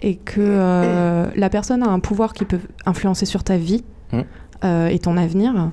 et 0.00 0.16
que 0.16 0.40
euh, 0.40 1.26
la 1.34 1.50
personne 1.50 1.82
a 1.82 1.88
un 1.88 2.00
pouvoir 2.00 2.32
qui 2.32 2.46
peut 2.46 2.60
influencer 2.86 3.26
sur 3.26 3.44
ta 3.44 3.58
vie, 3.58 3.84
mmh. 4.12 4.86
et 4.88 4.98
ton 4.98 5.18
avenir, 5.18 5.70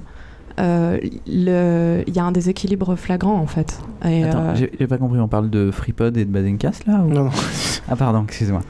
il 0.58 1.44
y 1.48 2.20
a 2.20 2.24
un 2.26 2.32
déséquilibre 2.34 2.98
flagrant 2.98 3.40
en 3.40 3.48
fait. 3.48 3.80
Et, 4.06 4.26
Attends, 4.26 4.56
j'ai 4.56 4.88
pas 4.88 4.98
compris, 4.98 5.20
on 5.20 5.30
parle 5.30 5.50
de 5.50 5.72
FreePod 5.72 6.18
et 6.18 6.26
de 6.26 6.32
Bazencast 6.32 6.86
là 6.86 6.98
Non, 6.98 7.24
non. 7.26 7.30
ah 7.88 7.96
pardon, 7.96 8.26
excuse-moi. 8.28 8.62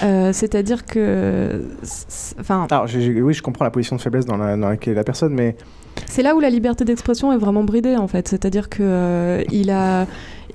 C'est-à-dire 0.00 0.84
que. 0.84 1.62
Enfin. 2.38 2.66
Alors, 2.70 2.86
oui, 2.94 3.34
je 3.34 3.42
comprends 3.42 3.64
la 3.64 3.70
position 3.70 3.96
de 3.96 4.00
faiblesse 4.00 4.26
dans, 4.26 4.36
laquelle 4.36 4.92
est 4.92 4.96
la 4.96 5.04
personne, 5.04 5.34
mais. 5.34 5.56
C'est 6.06 6.22
là 6.22 6.34
où 6.34 6.40
la 6.40 6.50
liberté 6.50 6.84
d'expression 6.84 7.32
est 7.32 7.38
vraiment 7.38 7.64
bridée, 7.64 7.96
en 7.96 8.08
fait. 8.08 8.28
C'est-à-dire 8.28 8.68
que 8.68 9.44
il 9.50 9.70
a. 9.70 10.06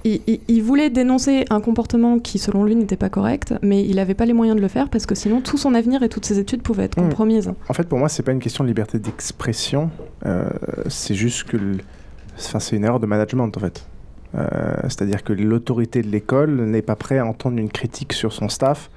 Il, 0.06 0.62
voulait 0.62 0.89
dénoncer 0.89 1.45
un 1.49 1.60
comportement 1.60 2.19
qui, 2.19 2.39
selon 2.39 2.63
lui, 2.63 2.75
n'était 2.75 2.95
pas 2.95 3.10
correct, 3.10 3.54
mais 3.62 3.84
il 3.84 3.97
n'avait 3.97 4.13
pas 4.13 4.25
les 4.25 4.34
moyens 4.34 4.56
de 4.56 4.62
le 4.62 4.69
faire 4.69 4.89
parce 4.89 5.06
que 5.06 5.13
sinon, 5.13 5.41
tout 5.41 5.58
son 5.58 5.73
avenir 5.73 6.04
et 6.04 6.10
toutes 6.10 6.25
ses 6.25 6.39
études 6.39 6.62
pouvaient 6.62 6.86
être 6.86 6.99
hmm. 6.99 7.10
compromises. 7.10 7.52
En 7.67 7.73
fait, 7.73 7.88
pour 7.88 7.99
moi, 7.99 8.08
c'est 8.08 8.23
pas 8.23 8.32
une 8.32 8.39
question 8.39 8.63
de 8.63 8.69
liberté 8.69 8.97
d'expression, 8.97 9.89
euh, 10.25 10.49
c'est 10.88 11.15
juste 11.15 11.43
que. 11.45 11.58
Enfin, 12.38 12.60
c'est 12.60 12.78
une 12.78 12.86
erreur 12.86 13.02
de 13.02 13.06
management, 13.06 13.52
en 13.56 13.60
fait. 13.60 13.86
Euh, 14.36 14.47
c'est-à-dire 14.84 15.23
que 15.23 15.34
l'autorité 15.34 16.02
de 16.02 16.08
l'école 16.08 16.52
n'est 16.52 16.82
pas 16.82 16.95
prête 16.95 17.19
à 17.19 17.25
entendre 17.25 17.58
une 17.58 17.69
critique 17.69 18.13
sur 18.13 18.32
son 18.32 18.47
staff 18.47 18.89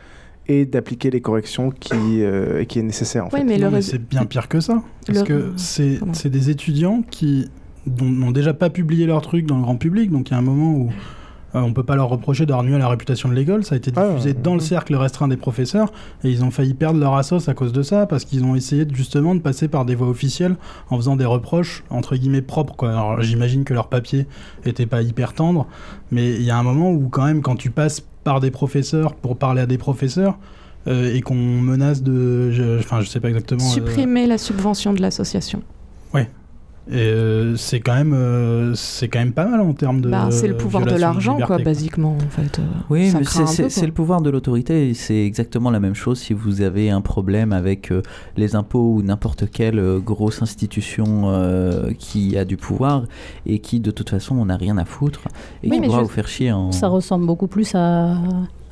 et 0.49 0.65
d'appliquer 0.65 1.11
les 1.11 1.21
corrections 1.21 1.71
qui, 1.71 2.23
euh, 2.23 2.65
qui 2.65 2.79
est 2.79 2.83
nécessaire. 2.83 3.27
En 3.27 3.31
fait. 3.31 3.45
mais, 3.45 3.83
c'est 3.83 3.99
bien 3.99 4.25
pire 4.25 4.49
que 4.49 4.61
ça. 4.61 4.83
Parce 5.07 5.23
que 5.23 5.53
c'est 5.57 6.31
des 6.31 6.51
étudiants 6.51 7.03
qui 7.11 7.49
n'ont 7.87 8.31
déjà 8.31 8.55
pas 8.55 8.71
publié 8.71 9.07
leur 9.07 9.23
truc 9.23 9.47
dans 9.47 9.57
le 9.57 9.63
grand 9.63 9.77
public. 9.77 10.11
Donc 10.11 10.31
il 10.31 10.33
y 10.33 10.35
a 10.35 10.39
un 10.39 10.43
moment 10.43 10.73
où 10.75 10.91
euh, 11.55 11.61
on 11.61 11.73
peut 11.73 11.83
pas 11.83 11.97
leur 11.97 12.09
reprocher 12.09 12.47
d'avoir 12.47 12.65
nuit 12.65 12.75
à 12.75 12.79
la 12.79 12.89
réputation 12.89 13.29
de 13.29 13.35
l'école. 13.35 13.65
Ça 13.65 13.75
a 13.75 13.79
été 13.79 13.91
diffusé 13.91 14.35
dans 14.35 14.55
le 14.55 14.61
cercle 14.61 14.95
restreint 14.95 15.29
des 15.29 15.37
professeurs 15.37 15.93
et 16.25 16.31
ils 16.31 16.45
ont 16.45 16.51
failli 16.51 16.75
perdre 16.75 16.99
leur 16.99 17.15
assos 17.15 17.49
à 17.49 17.55
cause 17.55 17.73
de 17.73 17.83
ça 17.83 18.07
parce 18.07 18.25
qu'ils 18.25 18.45
ont 18.45 18.55
essayé 18.55 18.87
justement 18.93 19.35
de 19.35 19.41
passer 19.41 19.69
par 19.69 19.85
des 19.85 19.95
voies 19.95 20.09
officielles 20.09 20.57
en 20.91 20.97
faisant 20.97 21.17
des 21.17 21.25
reproches 21.25 21.85
entre 21.91 22.17
guillemets 22.17 22.43
propres. 22.43 22.75
Quoi. 22.75 22.91
Alors 22.91 23.23
j'imagine 23.23 23.65
que 23.65 23.75
leur 23.75 23.89
papier 23.89 24.27
était 24.65 24.87
pas 24.87 25.03
hyper 25.03 25.35
tendre, 25.35 25.67
mais 26.11 26.35
il 26.35 26.43
y 26.43 26.51
a 26.51 26.57
un 26.57 26.63
moment 26.63 26.91
où 26.91 27.09
quand 27.09 27.25
même 27.25 27.43
quand 27.43 27.57
tu 27.57 27.71
passes 27.71 28.03
par 28.25 28.41
des 28.41 28.51
professeurs 28.51 29.15
pour 29.15 29.37
parler 29.37 29.63
à 29.63 29.67
des 29.67 29.79
professeurs 29.79 30.39
euh, 30.87 31.15
et 31.15 31.21
qu'on 31.21 31.35
menace 31.35 32.03
de. 32.03 32.79
Enfin, 32.81 33.01
je, 33.01 33.09
sais 33.09 33.21
pas 33.21 33.29
exactement. 33.29 33.65
Euh, 33.65 33.73
Supprimer 33.73 34.27
la 34.27 34.39
subvention 34.39 34.93
de 34.93 35.01
l'association. 35.01 35.63
Ouais. 36.13 36.29
Et 36.91 36.97
euh, 36.97 37.57
c'est 37.57 37.81
quand 37.81 37.95
même 37.95 38.75
c'est 38.75 39.09
quand 39.09 39.21
même 39.21 39.33
pas 39.33 39.47
mal 39.47 39.61
en 39.61 39.73
termes 39.73 40.01
de. 40.01 40.11
Bah, 40.11 40.29
c'est 40.31 40.49
le 40.49 40.57
pouvoir 40.57 40.85
de 40.85 40.97
l'argent, 40.97 41.39
quoi, 41.39 41.59
basiquement, 41.59 42.17
en 42.17 42.31
fait. 42.31 42.61
oui, 42.91 43.13
mais 43.17 43.25
c'est 43.25 43.87
le 43.87 43.93
pouvoir 43.93 44.21
de 44.21 44.31
l'autorité. 44.31 44.93
C'est 44.95 45.25
exactement 45.25 45.71
la 45.71 45.81
même 45.81 45.95
chose 45.95 46.19
si 46.19 46.33
vous 46.33 46.61
avez 46.61 46.91
un 46.91 47.01
problème 47.01 47.53
avec 47.53 47.93
les 48.37 48.57
impôts 48.57 48.95
ou 48.95 49.03
n'importe 49.03 49.49
quelle 49.51 50.01
grosse 50.01 50.43
institution 50.43 51.33
qui 51.99 52.37
a 52.37 52.45
du 52.45 52.57
pouvoir 52.57 53.05
et 53.47 53.61
qui, 53.61 53.81
de 53.81 53.91
toute 53.91 54.11
façon, 54.11 54.37
on 54.37 54.47
n'a 54.47 54.57
rien 54.57 54.77
à 54.77 54.85
foutre 54.85 55.21
et 55.63 55.71
qui 55.71 55.81
pourra 55.81 56.03
vous 56.03 56.09
faire 56.09 56.29
chier. 56.29 56.53
En... 56.53 56.73
Ça 56.73 56.89
ressemble 56.89 57.27
beaucoup 57.27 57.47
plus 57.47 57.75
à 57.75 58.17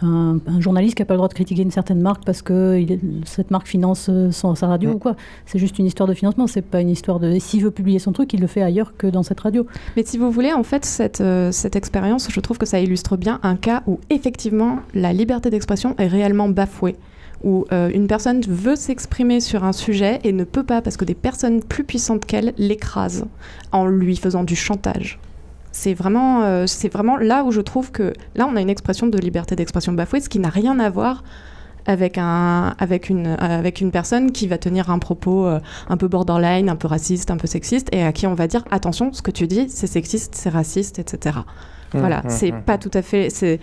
un, 0.02 0.38
journaliste 0.58 0.96
qui 0.96 1.02
n'a 1.02 1.06
pas 1.06 1.14
le 1.14 1.18
droit 1.18 1.28
de 1.28 1.34
critiquer 1.34 1.62
une 1.62 1.70
certaine 1.70 2.00
marque 2.00 2.24
parce 2.24 2.42
que 2.42 2.84
cette 3.24 3.50
marque 3.50 3.66
finance 3.66 4.08
euh, 4.08 4.30
son, 4.30 4.54
sa 4.54 4.66
radio 4.66 4.90
mm. 4.90 4.94
ou 4.94 4.98
quoi. 4.98 5.16
C'est 5.46 5.58
juste 5.58 5.78
une 5.78 5.86
histoire 5.86 6.08
de 6.08 6.14
financement, 6.14 6.46
c'est 6.46 6.62
pas 6.62 6.80
une 6.80 6.90
histoire 6.90 7.20
de. 7.20 7.38
S'il 7.38 7.62
veut 7.62 7.70
publier 7.70 7.98
son 7.98 8.12
truc, 8.12 8.32
il 8.32 8.40
le 8.40 8.46
fait 8.46 8.62
ailleurs 8.62 8.96
que 8.96 9.06
dans 9.06 9.22
cette 9.22 9.40
radio. 9.40 9.66
Mais 9.96 10.04
si 10.04 10.18
vous 10.18 10.30
voulez, 10.30 10.52
en 10.52 10.62
fait, 10.62 10.84
cette, 10.84 11.20
euh, 11.20 11.52
cette 11.52 11.76
expérience, 11.76 12.28
je 12.30 12.40
trouve 12.40 12.58
que 12.58 12.66
ça 12.66 12.80
illustre 12.80 13.16
bien 13.16 13.40
un 13.42 13.56
cas 13.56 13.82
où 13.86 13.98
effectivement 14.10 14.78
la 14.94 15.12
liberté 15.12 15.50
d'expression 15.50 15.94
est 15.98 16.06
réellement 16.06 16.48
bafouée 16.48 16.96
où 17.42 17.64
euh, 17.72 17.90
une 17.94 18.06
personne 18.06 18.42
veut 18.42 18.76
s'exprimer 18.76 19.40
sur 19.40 19.64
un 19.64 19.72
sujet 19.72 20.20
et 20.24 20.32
ne 20.32 20.44
peut 20.44 20.62
pas 20.62 20.82
parce 20.82 20.96
que 20.96 21.04
des 21.04 21.14
personnes 21.14 21.62
plus 21.62 21.84
puissantes 21.84 22.26
qu'elle 22.26 22.52
l'écrasent 22.58 23.24
en 23.72 23.86
lui 23.86 24.16
faisant 24.16 24.44
du 24.44 24.56
chantage. 24.56 25.18
C'est 25.72 25.94
vraiment, 25.94 26.42
euh, 26.42 26.66
c'est 26.66 26.92
vraiment 26.92 27.16
là 27.16 27.44
où 27.44 27.52
je 27.52 27.60
trouve 27.60 27.92
que 27.92 28.12
là, 28.34 28.48
on 28.50 28.56
a 28.56 28.60
une 28.60 28.70
expression 28.70 29.06
de 29.06 29.18
liberté 29.18 29.56
d'expression 29.56 29.92
bafouée, 29.92 30.20
ce 30.20 30.28
qui 30.28 30.38
n'a 30.38 30.48
rien 30.48 30.78
à 30.80 30.90
voir 30.90 31.22
avec, 31.86 32.18
un, 32.18 32.74
avec, 32.78 33.08
une, 33.08 33.28
avec 33.38 33.80
une 33.80 33.90
personne 33.90 34.32
qui 34.32 34.46
va 34.46 34.58
tenir 34.58 34.90
un 34.90 34.98
propos 34.98 35.46
euh, 35.46 35.60
un 35.88 35.96
peu 35.96 36.08
borderline, 36.08 36.68
un 36.68 36.76
peu 36.76 36.88
raciste, 36.88 37.30
un 37.30 37.36
peu 37.36 37.46
sexiste, 37.46 37.88
et 37.92 38.02
à 38.02 38.12
qui 38.12 38.26
on 38.26 38.34
va 38.34 38.46
dire 38.46 38.64
attention, 38.70 39.12
ce 39.12 39.22
que 39.22 39.30
tu 39.30 39.46
dis, 39.46 39.68
c'est 39.68 39.86
sexiste, 39.86 40.34
c'est 40.34 40.50
raciste, 40.50 40.98
etc. 40.98 41.38
Mmh, 41.94 41.98
voilà, 41.98 42.18
mmh, 42.18 42.28
c'est 42.28 42.52
mmh. 42.52 42.62
pas 42.62 42.78
tout 42.78 42.90
à 42.94 43.02
fait. 43.02 43.30
C'est 43.30 43.60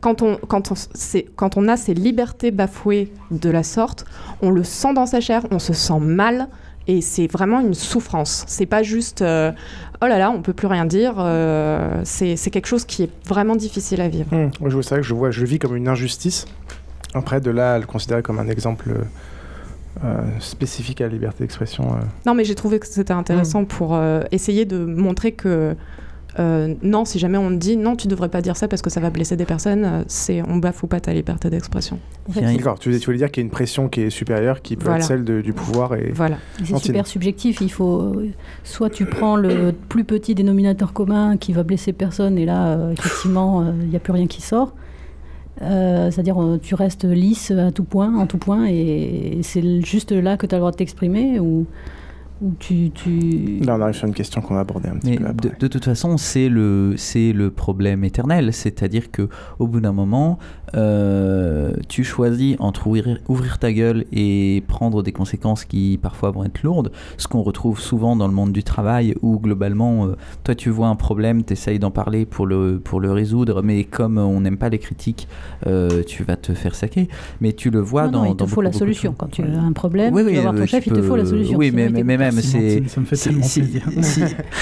quand 0.00 0.22
on 0.22 0.36
quand 0.36 0.72
on 0.72 0.74
quand 1.36 1.56
on 1.56 1.68
a 1.68 1.76
ces 1.76 1.94
libertés 1.94 2.50
bafouées 2.50 3.12
de 3.30 3.50
la 3.50 3.62
sorte, 3.62 4.04
on 4.42 4.50
le 4.50 4.64
sent 4.64 4.94
dans 4.94 5.06
sa 5.06 5.20
chair, 5.20 5.42
on 5.50 5.58
se 5.58 5.72
sent 5.72 6.00
mal 6.00 6.48
et 6.90 7.00
c'est 7.02 7.28
vraiment 7.28 7.60
une 7.60 7.74
souffrance. 7.74 8.44
C'est 8.48 8.66
pas 8.66 8.82
juste 8.82 9.22
euh, 9.22 9.52
oh 10.02 10.06
là 10.06 10.18
là, 10.18 10.30
on 10.30 10.42
peut 10.42 10.52
plus 10.52 10.66
rien 10.66 10.86
dire. 10.86 11.14
Euh, 11.18 12.00
c'est 12.04 12.50
quelque 12.50 12.66
chose 12.66 12.84
qui 12.84 13.04
est 13.04 13.10
vraiment 13.28 13.54
difficile 13.54 14.00
à 14.00 14.08
vivre. 14.08 14.34
Mmh, 14.34 14.50
je 14.66 14.74
vois 14.74 14.82
ça, 14.82 15.00
je 15.00 15.14
vois, 15.14 15.30
je 15.30 15.44
vis 15.44 15.60
comme 15.60 15.76
une 15.76 15.86
injustice. 15.86 16.46
Après, 17.14 17.40
de 17.40 17.50
là 17.50 17.74
à 17.74 17.78
le 17.78 17.86
considérer 17.86 18.22
comme 18.22 18.40
un 18.40 18.48
exemple 18.48 18.90
euh, 20.04 20.22
spécifique 20.40 21.00
à 21.00 21.04
la 21.04 21.10
liberté 21.10 21.44
d'expression. 21.44 21.96
Non, 22.26 22.34
mais 22.34 22.44
j'ai 22.44 22.56
trouvé 22.56 22.80
que 22.80 22.88
c'était 22.88 23.12
intéressant 23.12 23.62
mmh. 23.62 23.66
pour 23.66 24.00
essayer 24.32 24.64
de 24.64 24.84
montrer 24.84 25.32
que 25.32 25.76
euh, 26.38 26.74
non, 26.82 27.04
si 27.04 27.18
jamais 27.18 27.38
on 27.38 27.50
te 27.50 27.56
dit 27.56 27.76
non, 27.76 27.96
tu 27.96 28.08
devrais 28.08 28.28
pas 28.28 28.40
dire 28.40 28.56
ça 28.56 28.68
parce 28.68 28.82
que 28.82 28.90
ça 28.90 29.00
va 29.00 29.10
blesser 29.10 29.36
des 29.36 29.44
personnes, 29.44 29.84
euh, 29.84 30.02
c'est 30.06 30.42
on 30.42 30.58
bafoue 30.58 30.86
pas 30.86 31.00
ta 31.00 31.12
liberté 31.12 31.50
d'expression. 31.50 31.98
D'accord, 32.28 32.78
tu, 32.78 32.90
voulais 32.90 33.18
dire 33.18 33.30
qu'il 33.30 33.42
y 33.42 33.44
a 33.44 33.46
une 33.46 33.50
pression 33.50 33.88
qui 33.88 34.02
est 34.02 34.10
supérieure, 34.10 34.62
qui 34.62 34.76
peut 34.76 34.90
être 34.90 35.02
celle 35.02 35.24
du 35.24 35.52
pouvoir. 35.52 35.94
Et 35.94 36.12
voilà. 36.14 36.36
C'est 36.62 36.76
super 36.78 37.06
subjectif. 37.06 37.60
Il 37.60 37.72
faut 37.72 38.14
soit 38.62 38.90
tu 38.90 39.06
prends 39.06 39.36
le 39.36 39.72
plus 39.88 40.04
petit 40.04 40.34
dénominateur 40.34 40.92
commun 40.92 41.36
qui 41.36 41.52
va 41.52 41.62
blesser 41.62 41.92
personne, 41.92 42.38
et 42.38 42.44
là, 42.44 42.68
euh, 42.68 42.92
effectivement, 42.92 43.72
il 43.82 43.88
n'y 43.88 43.96
a 43.96 44.00
plus 44.00 44.12
rien 44.12 44.26
qui 44.26 44.42
sort. 44.42 44.74
C'est-à-dire, 45.60 46.38
tu 46.62 46.74
restes 46.74 47.04
lisse 47.04 47.50
à 47.50 47.70
tout 47.70 47.84
point, 47.84 48.16
en 48.16 48.26
tout 48.26 48.38
point, 48.38 48.66
et 48.66 49.40
c'est 49.42 49.84
juste 49.84 50.10
là 50.10 50.38
que 50.38 50.46
tu 50.46 50.54
as 50.54 50.58
le 50.58 50.60
droit 50.60 50.70
de 50.70 50.76
t'exprimer, 50.76 51.38
ou 51.38 51.66
tu, 52.58 52.90
tu... 52.90 53.58
Là, 53.60 53.76
on 53.76 53.80
arrive 53.82 53.94
sur 53.94 54.06
une 54.06 54.14
question 54.14 54.40
qu'on 54.40 54.54
va 54.54 54.60
aborder 54.60 54.88
un 54.88 54.96
petit 54.96 55.16
peu 55.16 55.26
après. 55.26 55.50
De, 55.50 55.54
de, 55.58 55.66
toute 55.66 55.84
façon, 55.84 56.16
c'est 56.16 56.48
le, 56.48 56.94
c'est 56.96 57.32
le 57.32 57.50
problème 57.50 58.04
éternel. 58.04 58.52
C'est-à-dire 58.52 59.10
que 59.10 59.28
au 59.58 59.66
bout 59.66 59.80
d'un 59.80 59.92
moment, 59.92 60.38
euh, 60.74 61.72
tu 61.88 62.04
choisis 62.04 62.56
entre 62.58 62.86
ouvrir, 62.86 63.18
ouvrir, 63.28 63.58
ta 63.58 63.72
gueule 63.72 64.04
et 64.12 64.62
prendre 64.68 65.02
des 65.02 65.12
conséquences 65.12 65.64
qui 65.64 65.98
parfois 66.00 66.30
vont 66.30 66.44
être 66.44 66.62
lourdes, 66.62 66.92
ce 67.16 67.26
qu'on 67.28 67.42
retrouve 67.42 67.80
souvent 67.80 68.16
dans 68.16 68.28
le 68.28 68.34
monde 68.34 68.52
du 68.52 68.62
travail 68.62 69.14
où 69.22 69.38
globalement, 69.38 70.06
euh, 70.06 70.16
toi 70.44 70.54
tu 70.54 70.70
vois 70.70 70.88
un 70.88 70.96
problème, 70.96 71.44
tu 71.44 71.52
essayes 71.52 71.78
d'en 71.78 71.90
parler 71.90 72.24
pour 72.24 72.46
le, 72.46 72.80
pour 72.82 73.00
le 73.00 73.12
résoudre, 73.12 73.62
mais 73.62 73.84
comme 73.84 74.18
on 74.18 74.40
n'aime 74.40 74.58
pas 74.58 74.68
les 74.68 74.78
critiques, 74.78 75.28
euh, 75.66 76.02
tu 76.04 76.22
vas 76.22 76.36
te 76.36 76.54
faire 76.54 76.74
saquer. 76.74 77.08
Mais 77.40 77.52
tu 77.52 77.70
le 77.70 77.80
vois 77.80 78.08
dans... 78.08 78.24
il 78.24 78.36
te 78.36 78.46
faut 78.46 78.62
la 78.62 78.72
solution. 78.72 79.14
Quand 79.16 79.30
tu 79.30 79.42
as 79.42 79.60
un 79.60 79.72
problème, 79.72 80.14
tu 80.14 80.22
vas 80.22 80.40
voir 80.40 80.54
ton 80.54 80.66
chef, 80.66 80.86
il 80.86 80.92
te 80.92 81.02
faut 81.02 81.16
la 81.16 81.26
solution. 81.26 81.58
Oui, 81.58 81.72
mais, 81.74 81.88
mais, 81.88 82.04
même, 82.16 82.32
c'est... 82.32 82.82
Ça 82.88 83.00
me 83.00 83.06
fait 83.06 83.16
tellement 83.16 83.42
si, 83.42 83.60
plaisir. 83.60 83.82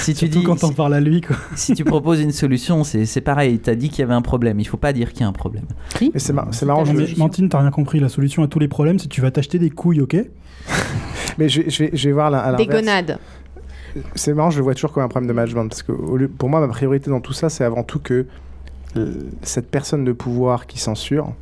Si, 0.00 0.14
tu 0.14 0.28
dis... 0.28 0.42
quand 0.42 0.64
on 0.64 0.72
parle 0.72 0.94
à 0.94 1.00
lui, 1.00 1.20
quoi. 1.20 1.36
si 1.54 1.74
tu 1.74 1.84
proposes 1.84 2.20
une 2.20 2.32
solution, 2.32 2.84
c'est 2.84 3.20
pareil, 3.20 3.58
tu 3.60 3.70
as 3.70 3.74
dit 3.74 3.88
qu'il 3.88 4.00
y 4.00 4.02
avait 4.02 4.14
un 4.14 4.22
problème, 4.22 4.60
il 4.60 4.66
faut 4.66 4.76
pas 4.76 4.92
dire 4.92 5.12
qu'il 5.12 5.22
y 5.22 5.24
a 5.24 5.28
un 5.28 5.32
problème. 5.32 5.64
C'est 6.16 6.32
marrant. 6.32 6.84
Je... 6.84 6.92
Mais, 6.92 7.06
Mantine, 7.16 7.48
t'as 7.48 7.60
rien 7.60 7.70
compris. 7.70 8.00
La 8.00 8.08
solution 8.08 8.42
à 8.42 8.48
tous 8.48 8.58
les 8.58 8.68
problèmes, 8.68 8.98
c'est 8.98 9.08
tu 9.08 9.20
vas 9.20 9.30
t'acheter 9.30 9.58
des 9.58 9.70
couilles, 9.70 10.00
ok? 10.00 10.16
Mais 11.38 11.48
je, 11.48 11.62
je, 11.68 11.84
vais, 11.84 11.90
je 11.92 12.08
vais 12.08 12.12
voir 12.12 12.30
la, 12.30 12.52
Des 12.54 12.66
gonades. 12.66 13.18
C'est 14.14 14.34
marrant, 14.34 14.50
je 14.50 14.58
le 14.58 14.64
vois 14.64 14.74
toujours 14.74 14.92
comme 14.92 15.02
un 15.02 15.08
problème 15.08 15.28
de 15.28 15.32
management. 15.32 15.68
Parce 15.68 15.82
que 15.82 15.92
pour 16.26 16.48
moi, 16.48 16.60
ma 16.60 16.68
priorité 16.68 17.10
dans 17.10 17.20
tout 17.20 17.32
ça, 17.32 17.48
c'est 17.48 17.64
avant 17.64 17.84
tout 17.84 18.00
que 18.00 18.26
euh, 18.96 19.14
cette 19.42 19.70
personne 19.70 20.04
de 20.04 20.12
pouvoir 20.12 20.66
qui 20.66 20.78
censure 20.78 21.32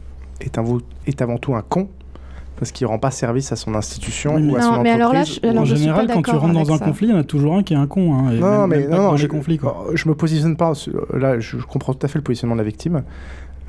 est, 0.40 0.58
est 1.06 1.22
avant 1.22 1.38
tout 1.38 1.54
un 1.54 1.62
con 1.62 1.88
parce 2.58 2.72
qu'il 2.72 2.86
rend 2.86 2.98
pas 2.98 3.10
service 3.10 3.52
à 3.52 3.56
son 3.56 3.74
institution 3.74 4.36
ou 4.36 4.56
à 4.56 4.62
son 4.62 4.82
mais 4.82 4.90
Alors 4.90 5.12
là, 5.12 5.24
en 5.56 5.64
général, 5.64 6.08
quand 6.12 6.22
tu 6.22 6.30
rentres 6.30 6.54
dans 6.54 6.72
un 6.72 6.78
conflit, 6.78 7.08
il 7.08 7.10
y 7.10 7.14
en 7.14 7.18
a 7.18 7.24
toujours 7.24 7.54
un 7.54 7.62
qui 7.62 7.74
est 7.74 7.76
un 7.76 7.86
con. 7.86 8.14
Hein, 8.14 8.32
non, 8.32 8.66
mais 8.66 8.86
non, 8.86 9.10
non, 9.10 9.16
je, 9.16 9.26
conflits, 9.26 9.58
quoi. 9.58 9.86
je 9.94 10.08
me 10.08 10.14
positionne 10.14 10.56
pas. 10.56 10.72
Là, 11.12 11.38
je, 11.38 11.58
comprends 11.58 11.92
tout 11.92 12.04
à 12.04 12.08
fait 12.08 12.18
le 12.18 12.22
positionnement 12.22 12.56
de 12.56 12.60
la 12.60 12.66
victime. 12.66 13.02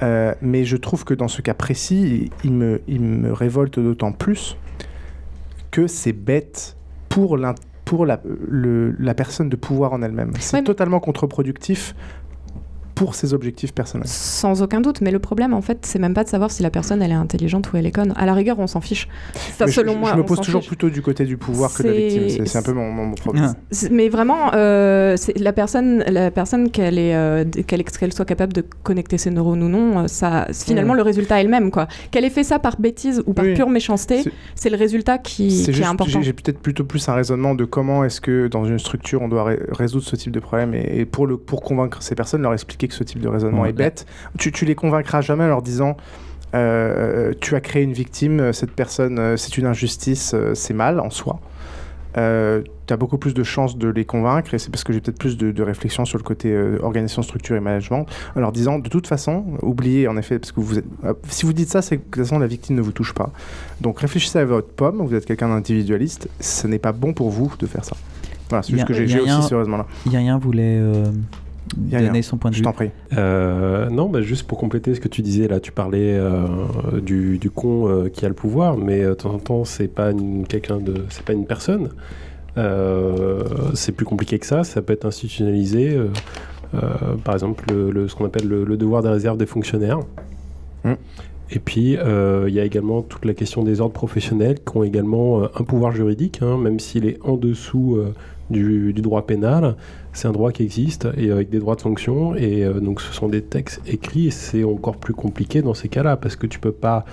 Euh, 0.01 0.33
mais 0.41 0.63
je 0.63 0.77
trouve 0.77 1.03
que 1.05 1.13
dans 1.13 1.27
ce 1.27 1.41
cas 1.41 1.53
précis, 1.53 2.29
il 2.43 2.51
me, 2.51 2.81
il 2.87 3.01
me 3.01 3.33
révolte 3.33 3.79
d'autant 3.79 4.11
plus 4.11 4.57
que 5.71 5.87
c'est 5.87 6.13
bête 6.13 6.77
pour, 7.09 7.37
pour 7.85 8.05
la, 8.05 8.21
le, 8.47 8.95
la, 8.99 9.13
personne 9.13 9.49
de 9.49 9.55
pouvoir 9.55 9.93
en 9.93 10.01
elle-même. 10.01 10.33
C'est 10.39 10.63
totalement 10.63 10.99
contre-productif 10.99 11.95
pour 12.97 13.15
ses 13.15 13.33
objectifs 13.33 13.73
personnels. 13.73 14.07
Sans 14.07 14.61
aucun 14.63 14.81
doute, 14.81 15.01
mais 15.01 15.11
le 15.11 15.19
problème 15.19 15.53
en 15.53 15.61
fait, 15.61 15.85
c'est 15.85 15.99
même 15.99 16.13
pas 16.15 16.23
de 16.23 16.29
savoir 16.29 16.49
si 16.49 16.63
la 16.63 16.71
personne 16.71 17.01
elle 17.01 17.11
est 17.11 17.15
intelligente 17.15 17.71
ou 17.71 17.77
elle 17.77 17.85
est 17.85 17.91
conne. 17.91 18.13
À 18.15 18.25
la 18.25 18.33
rigueur, 18.33 18.57
on 18.59 18.67
s'en 18.67 18.81
fiche. 18.81 19.07
Ça, 19.57 19.67
selon 19.67 19.95
moi, 19.95 20.11
je 20.13 20.17
me 20.17 20.25
pose 20.25 20.41
toujours 20.41 20.65
plutôt 20.65 20.89
du 20.89 21.01
côté 21.01 21.25
du 21.25 21.37
pouvoir 21.37 21.73
que 21.73 21.83
de 21.83 21.89
la 21.89 21.93
victime. 21.93 22.45
C'est 22.47 22.57
un 22.57 22.63
peu 22.63 22.73
mon, 22.73 23.13
problème. 23.13 23.53
Mais 23.91 24.09
vraiment, 24.09 24.51
euh, 24.53 25.15
la 25.35 25.53
personne, 25.53 26.03
la 26.07 26.31
personne 26.31 26.71
qu'elle 26.71 26.97
est, 26.97 27.15
euh, 27.15 27.45
qu'elle 27.67 28.13
soit 28.13 28.25
capable 28.25 28.53
de 28.53 28.63
connecter 28.83 29.17
ses 29.17 29.29
neurones 29.29 29.61
ou 29.61 29.69
non, 29.69 29.99
euh, 29.99 30.07
ça, 30.07 30.47
finalement, 30.51 30.93
le 30.93 31.03
résultat 31.03 31.39
est 31.39 31.43
le 31.43 31.49
même 31.49 31.71
quoi. 31.71 31.87
Qu'elle 32.11 32.25
ait 32.25 32.29
fait 32.31 32.43
ça 32.43 32.57
par 32.57 32.79
bêtise 32.79 33.21
ou 33.27 33.33
par 33.33 33.45
pure 33.45 33.69
méchanceté, 33.69 34.23
c'est 34.55 34.69
le 34.69 34.77
résultat 34.77 35.19
qui, 35.19 35.69
qui 35.71 35.81
est 35.81 35.85
important. 35.85 36.21
J'ai 36.21 36.33
peut-être 36.33 36.59
plutôt 36.59 36.83
plus 36.83 37.07
un 37.09 37.13
raisonnement 37.13 37.53
de 37.53 37.65
comment 37.65 38.03
est-ce 38.03 38.21
que 38.21 38.47
dans 38.47 38.65
une 38.65 38.79
structure 38.79 39.21
on 39.21 39.27
doit 39.27 39.51
résoudre 39.71 40.05
ce 40.05 40.15
type 40.15 40.31
de 40.31 40.39
problème 40.39 40.73
et, 40.73 41.05
pour 41.05 41.27
le 41.27 41.37
pour 41.37 41.61
convaincre 41.61 42.01
ces 42.01 42.15
personnes, 42.15 42.41
leur 42.41 42.53
expliquer 42.53 42.86
que 42.87 42.93
ce 42.93 43.03
type 43.03 43.19
de 43.19 43.27
raisonnement 43.27 43.65
est 43.65 43.73
bête. 43.73 44.05
Tu, 44.37 44.51
tu 44.51 44.65
les 44.65 44.75
convaincras 44.75 45.21
jamais 45.21 45.43
en 45.43 45.47
leur 45.47 45.61
disant 45.61 45.97
euh, 46.55 47.33
tu 47.41 47.55
as 47.55 47.61
créé 47.61 47.83
une 47.83 47.93
victime, 47.93 48.53
cette 48.53 48.71
personne, 48.71 49.19
euh, 49.19 49.37
c'est 49.37 49.57
une 49.57 49.65
injustice, 49.65 50.31
euh, 50.33 50.53
c'est 50.55 50.73
mal 50.73 50.99
en 50.99 51.09
soi. 51.09 51.39
tu 52.15 52.93
as 52.93 52.97
beaucoup 52.97 53.17
plus 53.17 53.33
de 53.33 53.43
chances 53.43 53.77
de 53.77 53.89
les 53.89 54.05
convaincre, 54.05 54.53
et 54.53 54.59
c'est 54.59 54.71
parce 54.71 54.83
que 54.83 54.93
j'ai 54.93 55.01
peut-être 55.01 55.19
plus 55.19 55.37
de, 55.37 55.61
réflexion 55.61 56.05
sur 56.05 56.17
le 56.17 56.23
côté 56.23 56.57
organisation, 56.81 57.21
structure 57.21 57.55
et 57.55 57.59
management, 57.59 58.05
en 58.35 58.39
leur 58.39 58.51
disant, 58.51 58.79
de 58.79 58.89
toute 58.89 59.07
façon, 59.07 59.43
oubliez 59.61 60.07
en 60.07 60.17
effet, 60.17 60.39
parce 60.39 60.51
que 60.51 60.59
vous 60.59 60.79
êtes, 60.79 60.85
si 61.27 61.45
vous 61.45 61.53
dites 61.53 61.69
ça, 61.69 61.81
c'est 61.81 61.97
que 61.97 62.01
de 62.01 62.05
toute 62.05 62.23
façon 62.23 62.39
la 62.39 62.47
victime 62.47 62.75
ne 62.75 62.81
vous 62.81 62.93
touche 62.93 63.13
pas. 63.13 63.29
Donc 63.81 63.99
réfléchissez 63.99 64.39
à 64.39 64.45
votre 64.45 64.69
pomme, 64.69 65.05
vous 65.05 65.13
êtes 65.13 65.25
quelqu'un 65.25 65.49
d'individualiste, 65.49 66.29
ce 66.39 66.65
n'est 66.65 66.79
pas 66.79 66.93
bon 66.93 67.13
pour 67.13 67.29
vous 67.29 67.53
de 67.59 67.67
faire 67.67 67.85
ça. 67.85 67.95
Voilà, 68.49 68.63
c'est 68.63 68.71
juste 68.71 68.85
que 68.85 68.93
j'ai 68.93 69.19
aussi 69.19 69.43
ce 69.43 69.53
raisonnement-là. 69.53 69.85
Rien 70.07 70.39
voulait 70.39 70.81
donner 71.75 72.21
son 72.21 72.37
point 72.37 72.51
de 72.51 72.55
vue. 72.55 72.59
Je 72.59 72.63
t'en 72.63 72.73
prie. 72.73 72.91
Euh, 73.17 73.89
non, 73.89 74.09
bah, 74.09 74.21
juste 74.21 74.47
pour 74.47 74.57
compléter 74.57 74.95
ce 74.95 74.99
que 74.99 75.07
tu 75.07 75.21
disais 75.21 75.47
là, 75.47 75.59
tu 75.59 75.71
parlais 75.71 76.17
euh, 76.17 76.47
du, 77.01 77.37
du, 77.37 77.49
con 77.49 77.87
euh, 77.87 78.09
qui 78.09 78.25
a 78.25 78.27
le 78.27 78.33
pouvoir, 78.33 78.77
mais 78.77 79.03
de 79.03 79.13
temps 79.13 79.33
en 79.33 79.39
temps, 79.39 79.65
c'est 79.65 79.87
pas 79.87 80.11
quelqu'un 80.47 80.77
de, 80.77 81.05
c'est 81.09 81.23
pas 81.23 81.33
une 81.33 81.45
personne. 81.45 81.89
c'est 83.73 83.91
plus 83.91 84.05
compliqué 84.05 84.39
que 84.39 84.45
ça. 84.45 84.63
Ça 84.63 84.81
peut 84.81 84.93
être 84.93 85.05
institutionnalisé. 85.05 85.97
par 87.23 87.33
exemple, 87.33 87.65
le, 87.73 88.07
ce 88.07 88.15
qu'on 88.15 88.25
appelle 88.25 88.47
le, 88.47 88.77
devoir 88.77 89.03
de 89.03 89.09
réserve 89.09 89.37
des 89.37 89.45
fonctionnaires. 89.45 89.99
Hum. 90.85 90.95
Et 91.49 91.59
puis, 91.59 91.93
il 91.93 92.53
y 92.53 92.59
a 92.59 92.65
également 92.65 93.01
toute 93.01 93.25
la 93.25 93.33
question 93.33 93.63
des 93.63 93.79
ordres 93.79 93.93
professionnels 93.93 94.57
qui 94.59 94.77
ont 94.77 94.83
également 94.83 95.43
un 95.43 95.63
pouvoir 95.63 95.91
juridique, 95.91 96.39
hein, 96.41 96.57
même 96.57 96.79
s'il 96.79 97.05
est 97.05 97.19
en 97.23 97.37
dessous 97.37 97.99
du, 98.49 98.93
du, 98.93 99.01
droit 99.01 99.25
pénal 99.25 99.75
c'est 100.17 100.27
un 100.27 100.31
droit 100.31 100.51
qui 100.51 100.63
existe 100.63 101.07
et 101.15 101.29
avec 101.29 101.51
des 101.51 101.59
droits 101.59 101.75
de 101.75 101.81
fonction. 101.81 102.35
Et 102.35 102.65
euh, 102.65 102.79
donc 102.79 103.01
ce 103.01 103.13
sont 103.13 103.29
des 103.29 103.43
textes 103.43 103.81
écrits 103.85 104.27
et 104.27 104.31
c'est 104.31 104.63
encore 104.63 104.97
plus 104.97 105.13
compliqué 105.13 105.61
dans 105.61 105.75
ces 105.75 105.89
cas-là 105.89 106.17
parce 106.17 106.35
que 106.35 106.47
tu 106.47 106.57
peux 106.57 106.71
pas 106.71 107.05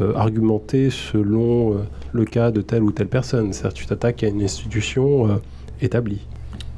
euh, 0.00 0.14
argumenter 0.14 0.88
selon 0.88 1.74
euh, 1.74 1.78
le 2.12 2.24
cas 2.24 2.50
de 2.50 2.62
telle 2.62 2.82
ou 2.82 2.90
telle 2.90 3.08
personne. 3.08 3.52
C'est-à-dire 3.52 3.74
tu 3.74 3.86
t'attaques 3.86 4.22
à 4.24 4.28
une 4.28 4.42
institution 4.42 5.40
établie. 5.82 6.26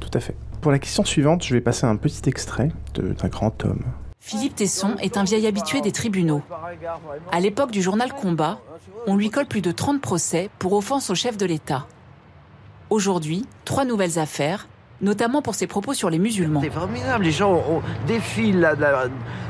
Tout 0.01 0.09
à 0.13 0.19
fait. 0.19 0.35
Pour 0.59 0.73
la 0.73 0.79
question 0.79 1.05
suivante, 1.05 1.43
je 1.43 1.53
vais 1.53 1.61
passer 1.61 1.85
un 1.85 1.95
petit 1.95 2.27
extrait 2.27 2.69
d'un 2.93 3.29
grand 3.29 3.63
homme. 3.63 3.83
Philippe 4.19 4.55
Tesson 4.55 4.95
est 5.01 5.15
un 5.15 5.23
vieil 5.23 5.47
habitué 5.47 5.79
des 5.79 5.91
tribunaux. 5.91 6.41
À 7.31 7.39
l'époque 7.39 7.71
du 7.71 7.81
journal 7.81 8.13
Combat, 8.13 8.59
on 9.07 9.15
lui 9.15 9.29
colle 9.29 9.47
plus 9.47 9.61
de 9.61 9.71
30 9.71 10.01
procès 10.01 10.49
pour 10.59 10.73
offense 10.73 11.09
au 11.09 11.15
chef 11.15 11.37
de 11.37 11.45
l'État. 11.45 11.87
Aujourd'hui, 12.89 13.45
trois 13.63 13.85
nouvelles 13.85 14.19
affaires 14.19 14.67
notamment 15.01 15.41
pour 15.41 15.55
ses 15.55 15.67
propos 15.67 15.93
sur 15.93 16.09
les 16.09 16.19
musulmans. 16.19 16.61
C'est 16.61 16.69
formidable, 16.69 17.23
les 17.23 17.31
gens 17.31 17.81
la, 18.53 18.75
la, 18.75 19.03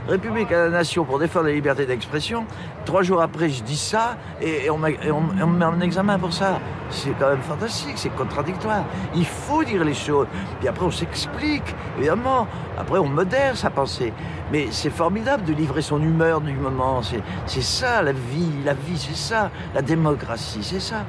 République 0.08 0.52
à 0.52 0.66
la 0.66 0.70
nation 0.70 1.06
pour 1.06 1.20
défendre 1.20 1.48
la 1.48 1.54
liberté 1.54 1.86
d'expression. 1.86 2.46
Trois 2.86 3.04
jours 3.04 3.22
après, 3.22 3.50
je 3.50 3.64
dis 3.64 3.78
ça 3.78 4.18
et, 4.42 4.70
on, 4.70 4.78
me 4.78 5.58
met 5.58 5.66
en 5.66 5.80
examen 5.82 6.18
pour 6.18 6.34
ça. 6.34 6.60
C'est 6.90 7.12
quand 7.20 7.30
même 7.30 7.42
fantastique, 7.42 7.94
c'est 7.96 8.10
contradictoire. 8.10 8.84
Il 9.16 9.26
faut 9.26 9.64
dire 9.64 9.84
les 9.84 9.94
choses. 9.94 10.28
Puis 10.60 10.68
après, 10.68 10.86
on 10.86 10.92
s'explique, 10.92 11.76
évidemment. 11.98 12.48
Après, 12.78 13.00
on 13.00 13.08
modère 13.08 13.56
sa 13.56 13.70
pensée. 13.70 14.12
Mais 14.52 14.68
c'est 14.72 14.90
formidable 14.90 15.46
de 15.46 15.54
livrer 15.54 15.82
son 15.82 16.02
humeur 16.02 16.42
du 16.42 16.54
moment. 16.54 17.02
C'est 17.46 17.62
ça, 17.62 18.02
la 18.02 18.12
vie. 18.12 18.52
La 18.66 18.74
vie, 18.74 18.98
c'est 18.98 19.16
ça. 19.16 19.52
La 19.74 19.82
démocratie, 19.82 20.64
c'est 20.64 20.82
ça. 20.82 21.06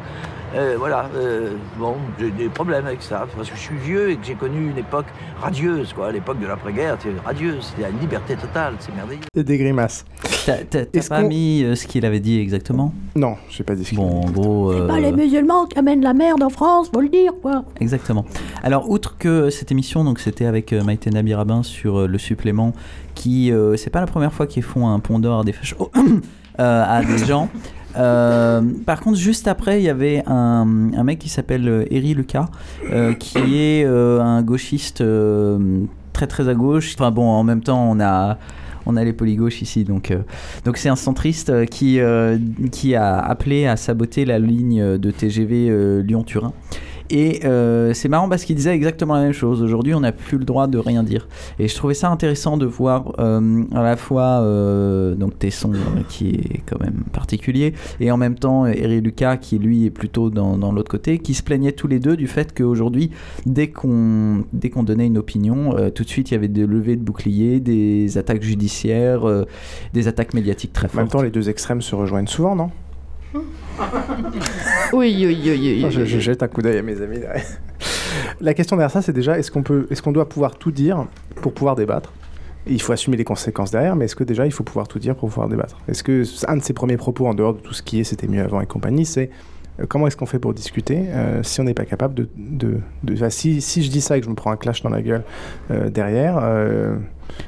Euh, 0.55 0.77
voilà, 0.79 1.09
euh, 1.17 1.55
bon, 1.79 1.95
j'ai 2.19 2.31
des 2.31 2.49
problèmes 2.51 2.87
avec 2.87 3.01
ça, 3.03 3.27
parce 3.35 3.49
que 3.49 3.57
je 3.57 3.61
suis 3.61 3.77
vieux 3.77 4.11
et 4.11 4.17
que 4.17 4.27
j'ai 4.27 4.35
connu 4.35 4.71
une 4.71 4.77
époque 4.77 5.07
radieuse, 5.41 5.95
quoi. 5.95 6.13
L'époque 6.13 6.41
de 6.41 6.47
l'après-guerre, 6.47 6.99
c'était 7.01 7.19
radieuse, 7.25 7.71
c'était 7.71 7.91
la 7.91 7.99
liberté 7.99 8.37
totale, 8.37 8.75
c'est 8.79 8.95
merveilleux. 8.95 9.23
Des 9.35 9.57
grimaces. 9.57 10.05
T'as 10.45 10.85
pas 11.09 11.23
mis 11.23 11.63
euh, 11.65 11.75
ce 11.75 11.87
qu'il 11.87 12.05
avait 12.05 12.21
dit 12.21 12.39
exactement? 12.39 12.93
Non, 13.17 13.37
j'ai 13.49 13.65
pas 13.65 13.75
dit 13.75 13.85
ce 13.85 13.95
Bon, 13.95 14.23
en 14.25 14.31
gros. 14.31 14.75
C'est 14.75 14.87
pas 14.87 15.01
les 15.01 15.13
musulmans 15.13 15.67
qui 15.67 15.79
amènent 15.79 16.03
la 16.03 16.13
merde 16.13 16.43
en 16.43 16.51
France, 16.51 16.91
faut 16.93 17.01
le 17.01 17.09
dire, 17.09 17.33
quoi. 17.41 17.65
Exactement. 17.81 18.27
Alors, 18.63 18.91
outre 18.91 19.17
que 19.17 19.49
cette 19.49 19.73
émission, 19.73 20.05
donc 20.05 20.19
c'était 20.19 20.47
avec 20.47 20.73
Maïté 20.73 21.09
Nabirabin 21.11 21.63
sur 21.63 22.07
le 22.07 22.19
supplément, 22.19 22.73
qui, 23.15 23.53
c'est 23.77 23.91
pas 23.91 24.01
la 24.01 24.07
première 24.07 24.35
fois 24.35 24.47
qu'ils 24.47 24.63
font 24.63 24.89
un 24.89 24.99
pont 24.99 25.19
d'or 25.19 25.45
des 25.45 25.53
fachos 25.53 25.91
à 26.59 27.03
des 27.03 27.25
gens. 27.25 27.49
Euh, 27.97 28.63
par 28.87 29.01
contre, 29.01 29.19
juste 29.19 29.49
après, 29.49 29.81
il 29.81 29.85
y 29.85 29.89
avait 29.89 30.23
un, 30.27 30.65
mec 30.65 31.19
qui 31.19 31.29
s'appelle 31.29 31.69
euh, 31.69 31.85
Eri 31.91 32.15
Lucas, 32.15 32.49
euh, 32.91 33.15
qui 33.15 33.59
est 33.59 33.85
un 33.85 34.43
gauchiste 34.43 35.03
très 36.13 36.27
très 36.27 36.49
à 36.49 36.55
gauche. 36.55 36.95
Enfin 36.95 37.11
bon, 37.11 37.29
en 37.29 37.45
même 37.45 37.63
temps, 37.63 37.91
on 37.91 38.01
a 38.01 38.39
on 38.85 38.97
a 38.97 39.05
les 39.05 39.13
polygauches 39.13 39.63
ici, 39.63 39.85
donc 39.85 40.13
donc 40.65 40.77
c'est 40.77 40.89
un 40.89 40.97
centriste 40.97 41.67
qui 41.67 42.01
qui 42.73 42.95
a 42.95 43.19
appelé 43.19 43.67
à 43.67 43.77
saboter 43.77 44.25
la 44.25 44.39
ligne 44.39 44.99
de 44.99 45.11
TGV 45.11 46.03
Lyon-Turin. 46.03 46.53
Et 47.13 47.41
euh, 47.45 47.93
c'est 47.93 48.09
marrant 48.09 48.27
parce 48.27 48.45
qu'il 48.45 48.57
disait 48.57 48.75
exactement 48.75 49.15
la 49.15 49.21
même 49.21 49.35
chose. 49.35 49.63
Aujourd'hui, 49.63 49.95
on 49.95 50.01
n'a 50.01 50.13
plus 50.13 50.39
le 50.39 50.47
droit 50.47 50.67
de 50.67 50.79
rien 50.79 51.03
dire. 51.03 51.29
Et 51.59 51.69
je 51.69 51.77
trouvais 51.77 51.93
ça 51.93 52.09
intéressant 52.09 52.57
de 52.57 52.65
voir 52.65 53.13
euh, 53.19 53.65
à 53.75 53.83
la 53.83 53.97
fois 53.97 54.41
euh, 54.41 55.15
donc 55.15 55.39
Tesson 55.39 55.73
qui 56.09 56.31
est 56.31 56.63
quand 56.65 56.81
même 56.81 57.05
particulier 57.13 57.75
et 58.01 58.11
en 58.11 58.17
même 58.17 58.37
temps 58.37 58.65
Eric 58.65 59.05
Lucas 59.05 59.37
qui 59.37 59.59
lui 59.59 59.85
est 59.85 59.91
plutôt 59.91 60.31
dans, 60.31 60.57
dans 60.57 60.73
l'autre 60.73 60.91
côté, 60.91 61.19
qui 61.19 61.35
se 61.35 61.43
plaignaient 61.43 61.73
tous 61.73 61.87
les 61.87 62.01
deux 62.01 62.17
du 62.17 62.27
fait 62.27 62.57
qu'aujourd'hui, 62.57 63.11
dès 63.45 63.69
qu'on 63.69 64.45
dès 64.55 64.71
qu'on 64.71 64.83
donnait 64.83 65.07
une 65.07 65.19
opinion, 65.19 65.77
tout 65.95 66.05
de 66.05 66.09
suite 66.09 66.31
il 66.31 66.35
y 66.35 66.37
avait 66.39 66.49
des 66.49 66.67
levées 66.67 66.97
de 66.97 67.03
boucliers, 67.03 67.61
des 67.61 68.17
attaques 68.17 68.43
judiciaires, 68.43 69.27
des 69.93 70.09
attaques 70.09 70.33
médiatiques 70.33 70.73
très 70.73 70.89
fortes. 70.89 70.97
En 70.97 71.03
même 71.03 71.09
temps, 71.09 71.23
les 71.23 71.31
deux 71.31 71.51
extrêmes 71.51 71.83
se 71.83 71.95
rejoignent 71.95 72.27
souvent, 72.27 72.57
non? 72.57 72.71
oui, 74.93 75.15
oui, 75.27 75.41
oui, 75.45 75.85
oui. 75.85 75.91
je, 75.91 76.19
jette 76.19 76.43
un 76.43 76.49
coup 76.49 76.63
d'œil 76.63 76.79
à 76.79 76.83
mes 76.83 77.01
amis. 77.01 77.21
La 78.41 78.55
question 78.55 78.77
derrière 78.77 78.91
ça, 78.91 79.03
c'est 79.03 79.13
déjà 79.13 79.39
est-ce 79.39 79.51
qu'on 79.51 79.63
peut, 79.63 79.87
est-ce 79.91 80.03
qu'on 80.03 80.13
doit 80.13 80.29
pouvoir 80.29 80.57
tout 80.57 80.71
dire 80.71 81.07
pour 81.41 81.55
pouvoir 81.55 81.77
débattre? 81.77 82.13
Il 82.67 82.81
faut 82.81 82.93
assumer 82.93 83.17
les 83.17 83.25
conséquences 83.25 83.71
derrière, 83.71 83.97
mais 83.97 84.05
est-ce 84.05 84.15
que 84.15 84.25
déjà 84.25 84.47
il 84.47 84.53
faut 84.53 84.63
pouvoir 84.63 84.87
tout 84.87 84.99
dire 84.99 85.17
pour 85.17 85.29
pouvoir 85.29 85.49
débattre? 85.49 85.79
Est-ce 85.89 86.03
que 86.03 86.23
un 86.49 86.57
de 86.57 86.63
ses 86.63 86.73
premiers 86.73 86.97
propos, 86.97 87.27
en 87.27 87.35
dehors 87.35 87.55
de 87.55 87.61
tout 87.61 87.75
ce 87.75 87.83
qui 87.83 88.01
est 88.01 88.05
c'était 88.05 88.29
mieux 88.29 88.43
avant 88.43 88.61
et 88.61 88.67
compagnie, 88.67 89.07
c'est 89.07 89.31
comment 89.89 90.07
est-ce 90.07 90.17
qu'on 90.17 90.27
fait 90.27 90.39
pour 90.39 90.55
discuter 90.55 91.07
euh, 91.09 91.43
si 91.43 91.61
on 91.61 91.65
n'est 91.65 91.75
pas 91.75 91.85
capable 91.85 92.15
de... 92.15 92.29
de, 92.37 92.81
de 93.03 93.29
si, 93.31 93.61
si, 93.61 93.83
je 93.83 93.91
dis 93.91 94.01
ça 94.01 94.17
et 94.17 94.21
que 94.21 94.27
je 94.27 94.31
me 94.31 94.35
prends 94.35 94.51
un 94.51 94.57
clash 94.57 94.83
dans 94.83 94.91
la 94.91 95.03
gueule 95.03 95.25
euh, 95.71 95.89
derrière, 95.89 96.43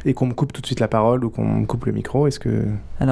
et 0.07 0.15
qu'on 0.15 0.27
me 0.27 0.33
coupe 0.33 0.53
tout 0.53 0.63
de 0.63 0.67
suite 0.67 0.81
la 0.81 0.89
parole 0.89 1.25
ou 1.25 1.31
qu'on 1.31 1.45
me 1.45 1.67
coupe 1.67 1.85
le 1.85 1.93
micro, 1.93 2.27
est-ce 2.27 2.41
que 2.41 2.65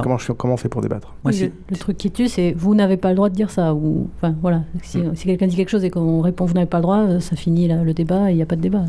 comment, 0.02 0.16
je, 0.16 0.32
comment 0.32 0.54
on 0.54 0.56
fait 0.56 0.70
pour 0.70 0.80
débattre? 0.80 1.14
Moi, 1.24 1.32
le, 1.32 1.52
le, 1.70 1.76
truc 1.76 1.98
qui 1.98 2.10
tue, 2.10 2.28
c'est 2.28 2.54
vous 2.56 2.74
n'avez 2.74 2.96
pas 2.96 3.10
le 3.10 3.16
droit 3.16 3.28
de 3.28 3.34
dire 3.34 3.50
ça. 3.50 3.74
Ou 3.74 4.08
enfin 4.16 4.34
voilà, 4.40 4.62
si, 4.82 4.98
mm. 4.98 5.14
si 5.14 5.26
quelqu'un 5.26 5.46
dit 5.46 5.56
quelque 5.56 5.68
chose 5.68 5.84
et 5.84 5.90
qu'on 5.90 6.22
répond 6.22 6.46
vous 6.46 6.54
n'avez 6.54 6.66
pas 6.66 6.78
le 6.78 6.82
droit, 6.82 7.20
ça 7.20 7.36
finit 7.36 7.68
le 7.68 7.92
débat 7.92 8.30
et 8.30 8.32
il 8.32 8.36
n'y 8.36 8.42
a 8.42 8.46
pas 8.46 8.56
de 8.56 8.62
débat. 8.62 8.84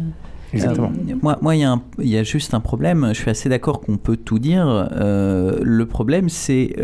Exactement. 0.53 0.91
moi, 1.21 1.39
moi, 1.41 1.55
il 1.55 1.67
y, 1.99 2.09
y, 2.09 2.17
a 2.17 2.23
juste 2.23 2.53
un 2.53 2.59
problème. 2.59 3.07
Je 3.09 3.19
suis 3.19 3.29
assez 3.29 3.49
d'accord 3.49 3.81
qu'on 3.81 3.97
peut 3.97 4.17
tout 4.17 4.39
dire. 4.39 4.89
le 4.95 5.83
problème, 5.83 6.29
c'est 6.29 6.75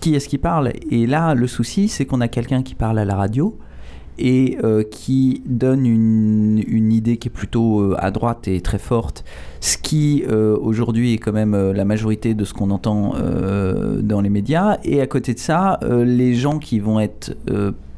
qui 0.00 0.14
est-ce 0.14 0.28
qui 0.28 0.38
parle 0.38 0.72
Et 0.90 1.06
là, 1.06 1.34
le 1.34 1.46
souci, 1.46 1.88
c'est 1.88 2.06
qu'on 2.06 2.20
a 2.20 2.28
quelqu'un 2.28 2.62
qui 2.62 2.74
parle 2.74 2.98
à 2.98 3.04
la 3.04 3.14
radio 3.14 3.58
et 4.18 4.58
euh, 4.62 4.82
qui 4.82 5.42
donne 5.46 5.86
une, 5.86 6.62
une, 6.66 6.92
idée 6.92 7.16
qui 7.16 7.28
est 7.28 7.30
plutôt 7.30 7.80
euh, 7.80 7.96
à 7.98 8.10
droite 8.10 8.48
et 8.48 8.60
très 8.60 8.78
forte, 8.78 9.24
ce 9.60 9.78
qui 9.78 10.24
euh, 10.28 10.56
aujourd'hui 10.60 11.14
est 11.14 11.18
quand 11.18 11.32
même 11.32 11.56
la 11.72 11.84
majorité 11.86 12.34
de 12.34 12.44
ce 12.44 12.52
qu'on 12.52 12.70
entend 12.70 13.14
dans 14.02 14.20
les 14.20 14.28
médias. 14.28 14.78
Et 14.84 15.00
à 15.00 15.06
côté 15.06 15.34
de 15.34 15.38
ça, 15.38 15.80
les 15.82 16.34
gens 16.34 16.58
qui 16.58 16.80
vont 16.80 17.00
être 17.00 17.34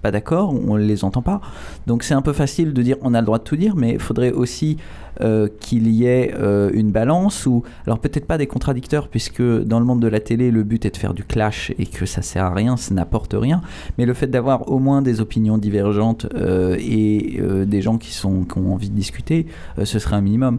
pas 0.02 0.10
d'accord, 0.10 0.52
on 0.52 0.76
ne 0.76 0.82
les 0.82 1.04
entend 1.04 1.22
pas. 1.22 1.40
Donc 1.86 2.02
c'est 2.02 2.14
un 2.14 2.22
peu 2.22 2.32
facile 2.32 2.72
de 2.72 2.82
dire 2.82 2.96
on 3.02 3.14
a 3.14 3.20
le 3.20 3.26
droit 3.26 3.38
de 3.38 3.44
tout 3.44 3.56
dire, 3.56 3.76
mais 3.76 3.92
il 3.92 4.00
faudrait 4.00 4.32
aussi 4.32 4.76
euh, 5.20 5.48
qu'il 5.60 5.88
y 5.88 6.06
ait 6.06 6.32
euh, 6.38 6.70
une 6.72 6.90
balance 6.90 7.44
ou 7.44 7.62
alors 7.86 7.98
peut-être 7.98 8.26
pas 8.26 8.38
des 8.38 8.46
contradicteurs 8.46 9.08
puisque 9.08 9.42
dans 9.42 9.78
le 9.78 9.84
monde 9.84 10.00
de 10.00 10.08
la 10.08 10.20
télé 10.20 10.50
le 10.50 10.62
but 10.62 10.86
est 10.86 10.90
de 10.90 10.96
faire 10.96 11.12
du 11.12 11.22
clash 11.22 11.70
et 11.78 11.84
que 11.84 12.06
ça 12.06 12.22
sert 12.22 12.46
à 12.46 12.54
rien, 12.54 12.78
ça 12.78 12.94
n'apporte 12.94 13.34
rien, 13.38 13.60
mais 13.98 14.06
le 14.06 14.14
fait 14.14 14.28
d'avoir 14.28 14.70
au 14.70 14.78
moins 14.78 15.02
des 15.02 15.20
opinions 15.20 15.58
divergentes 15.58 16.26
euh, 16.34 16.76
et 16.80 17.40
des 17.66 17.82
gens 17.82 17.98
qui 17.98 18.12
sont 18.12 18.44
qui 18.44 18.58
ont 18.58 18.72
envie 18.72 18.88
de 18.88 18.94
discuter, 18.94 19.46
ce 19.82 19.98
serait 19.98 20.16
un 20.16 20.20
minimum. 20.22 20.58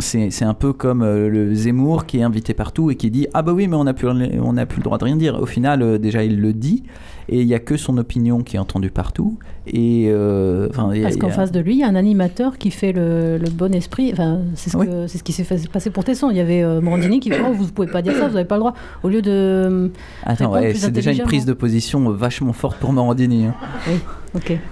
c'est 0.00 0.44
un 0.44 0.54
peu 0.54 0.72
comme 0.72 1.04
le 1.04 1.54
Zemmour 1.54 2.06
qui 2.06 2.18
est 2.18 2.22
invité 2.22 2.52
partout 2.54 2.90
et 2.90 2.96
qui 2.96 3.10
dit 3.10 3.26
ah 3.32 3.42
bah 3.42 3.52
oui 3.52 3.68
mais 3.68 3.76
on 3.76 3.84
n'a 3.84 3.94
plus 3.94 4.08
on 4.08 4.54
plus 4.66 4.78
le 4.78 4.82
droit 4.82 4.98
de 4.98 5.04
rien 5.04 5.16
dire. 5.16 5.40
Au 5.40 5.46
final 5.46 5.98
déjà 5.98 6.24
il 6.24 6.40
le 6.40 6.52
dit 6.52 6.82
et 7.28 7.40
il 7.40 7.46
n'y 7.46 7.54
a 7.54 7.58
que 7.58 7.76
son 7.76 7.98
opinion 7.98 8.42
qui 8.42 8.56
est 8.56 8.58
entendue 8.58 8.90
partout. 8.90 9.38
Et, 9.66 10.06
euh, 10.08 10.68
Parce 11.02 11.16
qu'en 11.16 11.30
face 11.30 11.50
de 11.50 11.60
lui, 11.60 11.74
il 11.74 11.78
y 11.80 11.82
a 11.82 11.88
un 11.88 11.96
animateur 11.96 12.56
qui 12.58 12.70
fait 12.70 12.92
le, 12.92 13.38
bon 13.50 13.74
esprit. 13.74 14.10
Enfin, 14.12 14.40
c'est 14.54 14.70
ce, 14.70 15.06
ce, 15.08 15.22
qui 15.22 15.32
s'est 15.32 15.46
passé 15.72 15.90
pour 15.90 16.04
Tesson. 16.04 16.30
Il 16.30 16.36
y 16.36 16.40
avait 16.40 16.62
euh, 16.62 16.80
Morandini 16.80 17.20
qui 17.20 17.30
dit 17.30 17.36
oh, 17.40 17.52
Vous 17.52 17.64
ne 17.64 17.70
pouvez 17.70 17.88
pas 17.88 18.02
dire 18.02 18.12
ça, 18.14 18.28
vous 18.28 18.34
n'avez 18.34 18.46
pas 18.46 18.56
le 18.56 18.60
droit. 18.60 18.74
Au 19.02 19.08
lieu 19.08 19.22
de. 19.22 19.90
Attends, 20.24 20.54
c'est 20.74 20.92
déjà 20.92 21.12
une 21.12 21.22
prise 21.22 21.46
de 21.46 21.52
position 21.52 22.10
vachement 22.10 22.52
forte 22.52 22.78
pour 22.78 22.92
Morandini. 22.92 23.46
Hein. 23.46 23.54
Oui. 23.88 23.94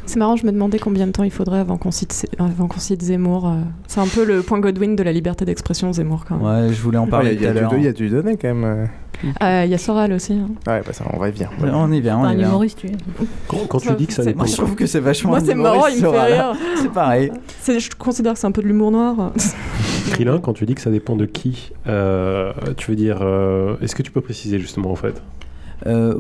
C'est 0.07 0.17
marrant, 0.17 0.37
je 0.37 0.47
me 0.47 0.53
demandais 0.53 0.79
combien 0.79 1.07
de 1.07 1.13
temps 1.13 1.23
il 1.23 1.31
faudrait 1.31 1.59
avant 1.59 1.79
qu'on 1.79 1.91
cite, 1.91 2.27
avant 2.39 2.69
qu'on 2.69 2.81
cite 2.81 3.03
Zemmour. 3.03 3.51
C'est 3.87 4.01
un 4.01 4.07
peu 4.07 4.25
le 4.25 4.43
point 4.43 4.61
Godwin 4.61 4.95
de 4.95 5.03
la 5.03 5.13
liberté 5.13 5.45
d'expression, 5.45 5.93
Zemmour, 5.93 6.25
quand 6.29 6.37
même. 6.37 6.45
Ouais, 6.45 6.73
je 6.73 6.81
voulais 6.83 6.99
en 6.99 7.07
parler 7.07 7.37
tout 7.37 7.45
à 7.45 7.53
l'heure. 7.53 7.73
Il 7.75 7.85
y 7.85 7.89
a 7.89 7.93
du 7.93 8.09
donné 8.11 8.37
quand 8.37 8.55
même. 8.55 8.89
Il 9.23 9.71
y 9.71 9.75
a 9.75 9.79
Soral 9.79 10.13
aussi. 10.13 10.35
Hein. 10.35 10.49
Ouais, 10.67 10.83
bah 10.85 10.93
ça, 10.93 11.05
on 11.13 11.19
va 11.19 11.29
y 11.29 11.33
venir. 11.33 11.51
On 11.61 11.91
y 11.93 12.01
vient, 12.01 12.19
on 12.19 12.31
y 12.31 12.37
vient. 12.37 12.49
humoriste, 12.49 12.79
tu 12.79 12.89
Quand, 13.49 13.79
tu 13.79 13.95
dis 13.95 14.07
que 14.07 14.13
ça 14.13 14.25
dépend. 14.25 14.39
Moi, 14.39 14.47
je 14.47 14.57
trouve 14.57 14.75
que 14.75 14.87
c'est 14.87 15.01
vachement. 15.01 15.31
Moi, 15.31 15.41
c'est 15.41 15.55
marrant, 15.55 15.87
il 15.87 16.03
me 16.03 16.11
fait 16.11 16.35
rire. 16.35 16.57
c'est 16.77 16.93
pareil. 16.93 17.33
Je 17.67 17.89
considère 17.97 18.35
que 18.35 18.39
c'est 18.39 18.47
un 18.47 18.53
peu 18.53 18.63
de 18.63 18.69
l'humour 18.69 18.91
noir. 18.91 19.33
Krillin, 20.11 20.39
quand 20.39 20.53
tu 20.53 20.67
dis 20.67 20.75
que 20.75 20.81
ça 20.81 20.91
dépend 20.91 21.17
de 21.17 21.27
qui, 21.27 21.73
euh, 21.87 22.53
tu 22.77 22.91
veux 22.91 22.97
dire. 22.97 23.19
Euh, 23.23 23.77
est-ce 23.81 23.95
que 23.95 24.03
tu 24.03 24.11
peux 24.11 24.21
préciser 24.21 24.59
justement 24.59 24.91
en 24.91 24.97
fait? 24.97 25.21
Euh, 25.87 26.15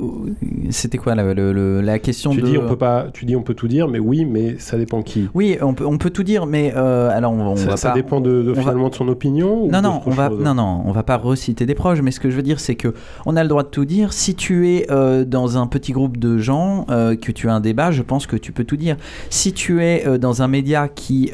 c'était 0.70 0.98
quoi 0.98 1.14
la, 1.14 1.34
la 1.34 1.98
question 1.98 2.32
tu 2.32 2.42
de... 2.42 2.46
dis 2.46 2.58
on 2.58 2.66
peut 2.66 2.76
pas 2.76 3.06
tu 3.12 3.24
dis 3.24 3.34
on 3.34 3.42
peut 3.42 3.54
tout 3.54 3.68
dire 3.68 3.88
mais 3.88 3.98
oui 3.98 4.24
mais 4.24 4.56
ça 4.58 4.76
dépend 4.76 5.02
qui. 5.02 5.28
Oui 5.34 5.56
on 5.62 5.74
peut, 5.74 5.86
on 5.86 5.98
peut 5.98 6.10
tout 6.10 6.22
dire 6.22 6.46
mais 6.46 6.72
euh, 6.76 7.10
alors 7.10 7.32
on, 7.32 7.56
ça, 7.56 7.70
va 7.70 7.76
ça 7.76 7.92
dépend 7.92 8.20
de, 8.20 8.52
finalement 8.54 8.88
de 8.88 8.94
son 8.94 9.08
opinion 9.08 9.68
non 9.68 9.80
non 9.80 10.02
on 10.06 10.10
va 10.10 10.28
non 10.28 10.54
non 10.54 10.82
on 10.84 10.92
va 10.92 11.02
pas 11.02 11.16
reciter 11.16 11.66
des 11.66 11.74
proches 11.74 12.02
mais 12.02 12.10
ce 12.10 12.20
que 12.20 12.30
je 12.30 12.36
veux 12.36 12.42
dire 12.42 12.60
c'est 12.60 12.74
que 12.74 12.94
on 13.26 13.36
a 13.36 13.42
le 13.42 13.48
droit 13.48 13.62
de 13.62 13.68
tout 13.68 13.84
dire. 13.84 14.12
Si 14.12 14.34
tu 14.34 14.68
es 14.68 14.86
euh, 14.90 15.24
dans 15.24 15.56
un 15.58 15.66
petit 15.66 15.92
groupe 15.92 16.18
de 16.18 16.38
gens 16.38 16.86
que 16.88 17.32
tu 17.32 17.48
as 17.48 17.54
un 17.54 17.60
débat 17.60 17.90
je 17.90 18.02
pense 18.02 18.26
que 18.26 18.36
tu 18.36 18.52
peux 18.52 18.64
tout 18.64 18.76
dire. 18.76 18.96
Si 19.30 19.52
tu 19.52 19.82
es 19.82 20.18
dans 20.18 20.42
un 20.42 20.48
média 20.48 20.88
qui 20.88 21.30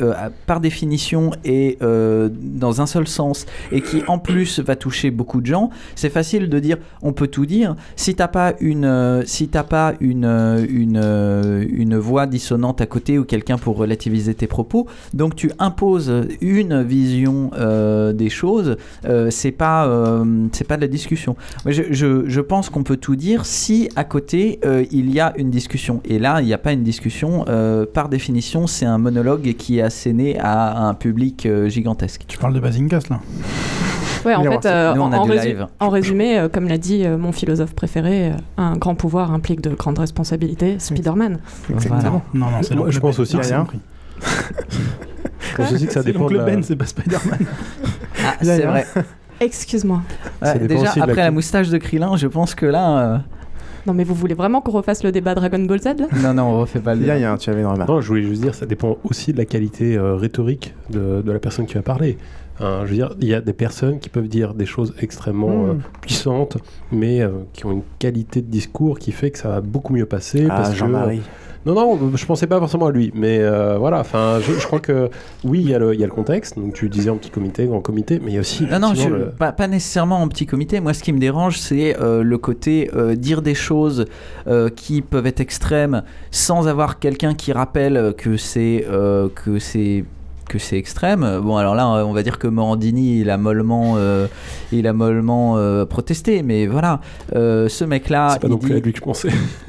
par 0.47 0.61
définition 0.61 1.31
est 1.45 1.81
dans 1.81 2.81
un 2.81 2.87
seul 2.87 3.09
sens 3.09 3.47
et 3.73 3.81
qui 3.81 4.03
en 4.07 4.19
plus 4.19 4.61
va 4.61 4.77
toucher 4.77 5.11
beaucoup 5.11 5.41
de 5.41 5.47
gens 5.47 5.71
c'est 5.95 6.11
facile 6.11 6.49
de 6.49 6.59
dire 6.59 6.77
on 7.03 7.13
peut 7.13 7.27
tout 7.27 7.47
dire. 7.47 7.77
Si 7.97 8.15
t'as 8.21 8.29
pas 8.29 8.53
une, 8.61 8.85
euh, 8.85 9.23
si 9.25 9.49
t'as 9.49 9.63
pas 9.63 9.95
une, 9.99 10.27
euh, 10.27 10.67
une, 10.69 11.01
euh, 11.03 11.65
une 11.73 11.97
voix 11.97 12.27
dissonante 12.27 12.83
à 12.83 12.87
côté 12.87 13.19
ou 13.19 13.25
quelqu'un 13.25 13.57
pour 13.57 13.79
relativiser 13.79 14.35
tes 14.35 14.47
propos, 14.47 14.87
donc 15.15 15.37
tu 15.37 15.51
imposes 15.59 16.13
une 16.43 16.83
vision 16.83 17.51
des 18.13 18.29
choses, 18.29 18.77
c'est 19.31 19.53
pas, 19.53 19.89
c'est 20.53 20.67
pas 20.67 20.77
de 20.77 20.83
la 20.83 20.89
discussion. 20.89 21.35
Je, 21.65 21.85
je, 21.91 22.29
je 22.29 22.41
pense 22.43 22.69
qu'on 22.69 22.83
peut 22.83 22.99
tout 22.99 23.17
dire 23.17 23.47
si 23.47 23.89
à 23.97 24.05
côté 24.05 24.61
il 24.91 25.11
y 25.11 25.19
a 25.19 25.33
une 25.39 25.51
discussion. 25.51 26.03
Et 26.05 26.19
là, 26.19 26.43
il 26.43 26.47
n'y 26.47 26.53
a 26.53 26.59
pas 26.59 26.73
une 26.73 26.83
discussion. 26.83 27.47
par 27.95 28.11
définition, 28.11 28.67
c'est 28.67 28.87
un 28.87 28.99
monologue 28.99 29.55
qui 29.55 29.79
est 29.79 29.83
asséné 29.83 30.39
à 30.39 30.89
un 30.89 30.95
public 30.95 31.49
gigantesque. 31.69 32.23
Tu 32.29 32.37
parles 32.37 32.55
de 32.55 32.61
Bazingas 32.61 33.05
là 33.09 33.21
Ouais, 34.25 34.35
en 34.35 34.43
fait, 34.43 34.67
euh, 34.67 34.95
en, 35.81 35.89
résumé, 35.89 36.39
euh, 36.39 36.49
comme 36.49 36.69
l'a 36.69 36.79
dit 36.79 37.05
euh, 37.05 37.17
mon 37.17 37.33
philosophe 37.33 37.75
préféré, 37.75 38.33
un 38.57 38.77
grand 38.77 38.95
pouvoir 38.95 39.33
implique 39.33 39.61
de 39.61 39.71
grandes 39.71 39.99
responsabilités. 39.99 40.79
Spider-Man. 40.79 41.39
Exactement. 41.71 42.23
Non, 42.35 42.47
non, 42.51 42.63
c'est 42.63 42.75
je 42.89 43.01
pense 43.01 43.19
aussi 43.19 43.37
que 43.37 43.45
c'est 43.45 43.55
je 45.51 45.57
pense 45.57 45.73
aussi 45.73 45.87
que 45.87 45.93
ça 45.93 46.03
dépend 46.03 46.29
de 46.29 46.37
la... 46.37 46.45
Ben, 46.45 46.63
c'est 46.63 46.77
pas 46.77 46.85
Spider-Man. 46.85 47.39
ah, 48.23 48.35
c'est 48.43 48.67
vrai. 48.67 48.87
Excuse-moi. 49.41 50.03
déjà, 50.61 50.93
après 51.01 51.15
la, 51.17 51.31
moustache 51.31 51.71
de 51.71 51.79
Krillin, 51.79 52.17
je 52.17 52.27
pense 52.27 52.55
que 52.55 52.67
là. 52.67 53.23
Non, 53.87 53.95
mais 53.95 54.05
vous 54.05 54.15
voulez 54.15 54.35
vraiment 54.35 54.61
qu'on 54.61 54.73
refasse 54.73 55.03
le 55.03 55.11
débat 55.11 55.35
Dragon 55.35 55.59
Ball 55.61 55.81
Z 55.81 55.85
là? 55.99 56.07
Non, 56.23 56.35
non, 56.35 56.43
on 56.43 56.61
refait 56.61 56.81
pas 56.81 56.95
le 56.95 57.01
débat. 57.01 57.39
tu 57.39 57.49
avais 57.49 57.63
une 57.63 57.67
remarque. 57.67 57.89
Non, 57.89 58.03
je 58.03 58.09
voulais 58.09 58.23
juste 58.23 58.43
dire, 58.43 58.55
ça 58.55 58.67
dépend 58.67 58.99
aussi 59.05 59.33
de 59.33 59.39
la 59.39 59.47
qualité 59.47 59.99
rhétorique 59.99 60.75
de, 60.91 61.23
de, 61.23 61.33
la 61.33 61.39
personne 61.39 61.65
qui 61.65 61.75
va 61.75 61.83
parler. 61.83 62.19
Hein, 62.61 62.83
je 62.85 62.91
veux 62.91 62.97
dire, 62.97 63.15
il 63.21 63.29
y 63.29 63.35
a 63.35 63.41
des 63.41 63.55
personnes 63.55 63.99
qui 63.99 64.11
peuvent 64.11 64.29
dire 64.29 64.53
des 64.53 64.67
choses 64.67 64.95
extrêmement 65.01 65.49
hmm. 65.49 65.71
euh, 65.71 65.75
puissantes, 66.03 66.59
mais 66.93 67.23
euh, 67.23 67.31
qui 67.55 67.65
ont 67.65 67.73
une 67.73 67.83
qualité 67.99 68.43
de 68.43 68.51
discours 68.51 68.99
qui 68.99 69.13
fait 69.13 69.31
que 69.31 69.39
ça 69.39 69.49
va 69.49 69.61
beaucoup 69.63 69.95
mieux 69.95 70.07
passer. 70.07 70.47
Ah, 70.51 70.71
Jean-Marie. 70.73 71.23
Non, 71.67 71.75
non, 71.75 72.17
je 72.17 72.25
pensais 72.25 72.47
pas 72.47 72.59
forcément 72.59 72.87
à 72.87 72.91
lui, 72.91 73.13
mais 73.15 73.39
euh, 73.41 73.77
voilà, 73.77 74.01
enfin, 74.01 74.39
je, 74.41 74.67
crois 74.67 74.81
que 74.81 75.11
oui, 75.45 75.61
il 75.61 75.69
y, 75.69 75.75
a 75.75 75.79
le, 75.79 76.09
contexte, 76.09 76.59
donc 76.59 76.73
tu 76.73 76.89
disais 76.89 77.11
en 77.11 77.19
petit 77.19 77.29
comité, 77.29 77.67
grand 77.67 77.83
comité, 77.83 78.19
mais 78.19 78.31
il 78.31 78.35
y 78.35 78.39
a 78.39 78.41
aussi. 78.41 78.65
Non, 78.65 78.79
non, 78.79 78.95
pas, 79.39 79.53
pas, 79.53 79.69
nécessairement 79.69 80.23
en 80.23 80.29
petit 80.29 80.47
comité. 80.47 80.81
Moi, 80.81 80.95
ce 80.95 81.03
qui 81.03 81.13
me 81.13 81.19
dérange, 81.19 81.59
c'est 81.59 81.95
le 82.01 82.39
côté 82.39 82.91
dire 83.15 83.43
des 83.43 83.55
choses 83.55 84.07
qui 84.75 85.03
peuvent 85.03 85.27
être 85.27 85.41
extrêmes 85.41 86.03
sans 86.31 86.67
avoir 86.67 86.99
quelqu'un 86.99 87.35
qui 87.35 87.53
rappelle 87.53 88.15
que 88.17 88.39
c'est 88.39 88.87
que 89.35 89.59
c'est 89.59 90.07
que 90.51 90.59
c'est 90.59 90.77
extrême. 90.77 91.41
Bon, 91.43 91.57
alors 91.57 91.77
là, 91.77 91.87
on 91.87 92.13
va 92.13 92.25
dire 92.25 92.39
que 92.39 92.49
Morandini, 92.49 93.21
il 93.21 93.31
a 93.31 93.37
mollement, 93.37 93.95
euh, 93.97 94.27
il 94.73 94.89
a 94.89 94.93
mollement 94.93 95.57
euh, 95.57 95.87
protesté, 95.87 96.43
mais 96.43 96.67
voilà, 96.67 97.01
euh, 97.37 97.69
ce 97.69 97.85
mec-là, 97.85 98.37
il, 98.43 98.59
dit, 98.59 98.93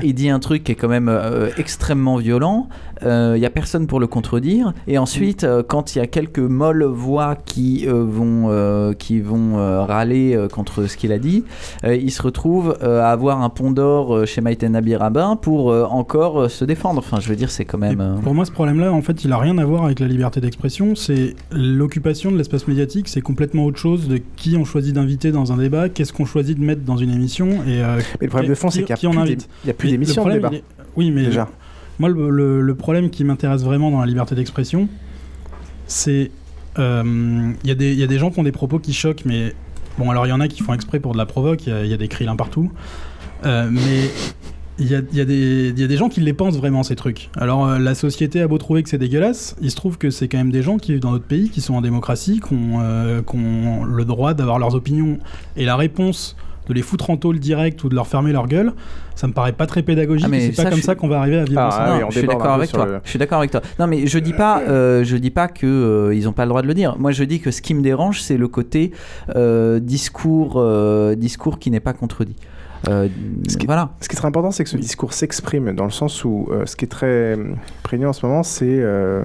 il 0.02 0.14
dit 0.16 0.30
un 0.30 0.40
truc 0.40 0.64
qui 0.64 0.72
est 0.72 0.76
quand 0.76 0.88
même 0.88 1.12
extrêmement 1.58 2.18
violent. 2.18 2.68
Il 3.04 3.40
n'y 3.40 3.46
a 3.46 3.50
personne 3.50 3.88
pour 3.88 4.00
le 4.00 4.08
contredire. 4.08 4.74
Et 4.88 4.98
ensuite, 4.98 5.46
quand 5.68 5.96
il 5.96 6.00
y 6.00 6.02
a 6.02 6.08
quelques 6.08 6.40
molles 6.40 6.84
voix 6.84 7.36
qui 7.36 7.86
vont, 7.88 8.94
qui 8.98 9.20
vont 9.20 9.86
râler 9.86 10.48
contre 10.52 10.86
ce 10.88 10.98
qu'il 10.98 11.12
a 11.12 11.20
dit, 11.20 11.44
il 11.84 12.12
se 12.12 12.22
retrouve 12.22 12.78
à 12.82 13.12
avoir 13.12 13.42
un 13.42 13.50
pont 13.50 13.72
d'or 13.72 14.26
chez 14.26 14.42
Maïten 14.42 14.72
Nabi 14.72 14.96
Rabin 14.96 15.36
pour 15.36 15.68
encore 15.92 16.50
se 16.50 16.66
défendre. 16.66 17.00
Enfin, 17.00 17.20
je 17.20 17.30
veux 17.30 17.36
dire, 17.36 17.52
c'est 17.52 17.66
quand 17.66 17.78
même. 17.78 18.20
pour 18.24 18.34
moi, 18.34 18.46
ce 18.46 18.52
problème-là, 18.52 18.92
en 18.92 19.02
fait, 19.02 19.24
il 19.24 19.32
a 19.32 19.38
rien 19.38 19.58
à 19.58 19.66
voir 19.66 19.86
avec 19.86 20.00
la 20.00 20.08
liberté 20.08 20.42
d'expression 20.42 20.62
c'est 20.96 21.36
l'occupation 21.52 22.32
de 22.32 22.38
l'espace 22.38 22.68
médiatique, 22.68 23.08
c'est 23.08 23.22
complètement 23.22 23.66
autre 23.66 23.78
chose 23.78 24.08
de 24.08 24.20
qui 24.36 24.56
on 24.58 24.66
choisit 24.66 24.94
d'inviter 24.94 25.32
dans 25.32 25.52
un 25.52 25.58
débat, 25.58 25.90
qu'est-ce 25.90 26.14
qu'on 26.14 26.26
choisit 26.26 26.58
de 26.58 26.64
mettre 26.64 26.82
dans 26.82 26.98
une 26.98 27.12
émission. 27.12 27.48
Et, 27.68 27.82
euh, 27.82 27.98
mais 28.20 28.28
le 28.28 28.30
problème 28.30 28.50
de 28.50 28.56
fond, 28.56 28.70
c'est 28.70 28.84
qu'il 28.84 28.96
n'y 29.10 29.70
a, 29.70 29.74
plus 29.74 29.90
d'émissions 29.90 30.26
de 30.26 30.34
débat. 30.34 30.52
Oui, 30.96 31.12
mais 31.12 31.26
déjà. 31.26 31.48
Moi, 32.02 32.10
le, 32.10 32.74
problème 32.74 33.12
qui 33.12 33.24
m'intéresse 33.24 33.62
vraiment 33.62 33.92
dans 33.92 34.00
la 34.00 34.08
liberté 34.08 34.34
d'expression, 34.34 34.90
c'est. 35.86 36.32
Euh, 36.80 37.54
il 37.64 37.70
y, 37.70 37.96
y, 37.96 38.04
a 38.04 38.08
des 38.08 38.18
gens 38.18 38.32
qui 38.32 38.40
ont 38.40 38.44
des 38.44 38.52
propos 38.52 38.80
qui 38.80 38.92
choquent, 38.92 39.24
mais. 39.24 39.54
Bon, 40.00 40.10
alors 40.10 40.26
il 40.26 40.30
y 40.30 40.32
en 40.32 40.40
a 40.40 40.48
qui 40.48 40.64
font 40.64 40.74
exprès 40.74 41.00
pour 41.00 41.14
de 41.14 41.20
la 41.20 41.28
provoque, 41.28 41.68
il 41.68 41.86
y, 41.86 41.94
a 41.94 41.98
des 41.98 42.08
cris 42.08 42.26
l'un 42.26 42.36
partout. 42.36 42.72
Euh, 43.46 43.70
mais 43.70 44.10
il 44.80 44.88
y, 44.88 44.96
a, 44.96 45.02
des 45.28 45.98
gens 45.98 46.10
qui 46.10 46.22
les 46.22 46.34
pensent 46.34 46.58
vraiment 46.58 46.82
ces 46.82 46.96
trucs. 46.96 47.30
Alors 47.38 47.68
euh, 47.68 47.78
la 47.78 47.94
société 47.94 48.42
a 48.42 48.48
beau 48.48 48.58
trouver 48.58 48.82
que 48.82 48.90
c'est 48.90 48.98
dégueulasse, 48.98 49.56
il 49.62 49.70
se 49.70 49.76
trouve 49.76 50.00
que 50.00 50.10
c'est 50.10 50.28
quand 50.28 50.40
même 50.40 50.52
des 50.52 50.64
gens 50.64 50.78
qui 50.78 50.94
vivent 50.94 51.02
dans 51.02 51.12
notre 51.12 51.26
pays, 51.26 51.52
qui 51.52 51.62
sont 51.62 51.76
en 51.76 51.82
démocratie, 51.82 52.40
qui 52.40 52.54
ont, 52.56 52.80
euh, 52.82 53.22
le 53.86 54.06
droit 54.06 54.34
d'avoir 54.34 54.58
leurs 54.58 54.74
opinions. 54.74 55.20
Et 55.56 55.66
la 55.66 55.76
réponse 55.76 56.36
de 56.68 56.74
les 56.74 56.82
foutre 56.82 57.10
en 57.10 57.18
tôle 57.18 57.40
direct 57.40 57.84
ou 57.84 57.90
de 57.90 57.96
leur 57.96 58.08
fermer 58.08 58.32
leur 58.32 58.48
gueule, 58.48 58.74
ça 59.16 59.28
me 59.28 59.34
paraît 59.34 59.52
pas 59.52 59.66
très 59.66 59.82
pédagogique. 59.82 60.28
Ah, 60.32 60.38
c'est 60.40 60.64
pas 60.64 60.70
comme 60.70 60.82
ça 60.82 60.96
qu'on 60.96 61.08
va 61.08 61.20
arriver 61.20 61.40
à 61.40 61.44
vivre 61.44 61.62
ah, 61.62 62.00
je 62.10 62.20
suis 62.20 62.28
d'accord 62.28 62.54
avec 62.54 62.72
toi. 62.72 63.02
Je 63.04 63.10
suis 63.10 63.20
d'accord 63.20 63.40
avec 63.40 63.52
toi. 63.52 63.62
Non, 63.80 63.88
mais 63.88 64.08
je 64.08 64.20
dis 64.20 64.34
pas, 64.34 64.62
euh, 64.62 65.04
je 65.04 65.18
dis 65.18 65.32
pas 65.32 65.48
que 65.48 66.12
ils 66.14 66.28
ont 66.28 66.34
pas 66.34 66.46
le 66.46 66.50
droit 66.50 66.62
de 66.62 66.68
le 66.68 66.74
dire. 66.74 66.98
Moi, 66.98 67.12
je 67.12 67.24
dis 67.24 67.40
que 67.40 67.52
ce 67.52 67.62
qui 67.62 67.74
me 67.74 67.82
dérange, 67.82 68.22
c'est 68.22 68.38
le 68.38 68.48
côté 68.48 68.92
discours, 69.82 70.64
discours 71.16 71.60
qui 71.60 71.72
n'est 71.72 71.80
pas 71.80 71.94
contredit. 71.94 72.36
Euh, 72.90 73.08
ce, 73.48 73.58
qui, 73.58 73.66
voilà. 73.68 73.92
ce 74.02 74.08
qui 74.08 74.16
est 74.16 74.18
très 74.18 74.28
important, 74.28 74.52
c'est 74.52 74.64
que 74.64 74.70
ce 74.70 74.78
discours 74.78 75.14
s'exprime 75.14 75.74
dans 75.76 75.86
le 75.86 75.92
sens 75.92 76.26
où 76.26 76.48
euh, 76.52 76.66
ce 76.66 76.76
qui 76.76 76.86
est 76.86 76.90
très 76.90 77.38
prégnant 77.84 78.10
en 78.10 78.14
ce 78.14 78.26
moment, 78.26 78.44
c'est 78.44 78.66
euh, 78.66 79.24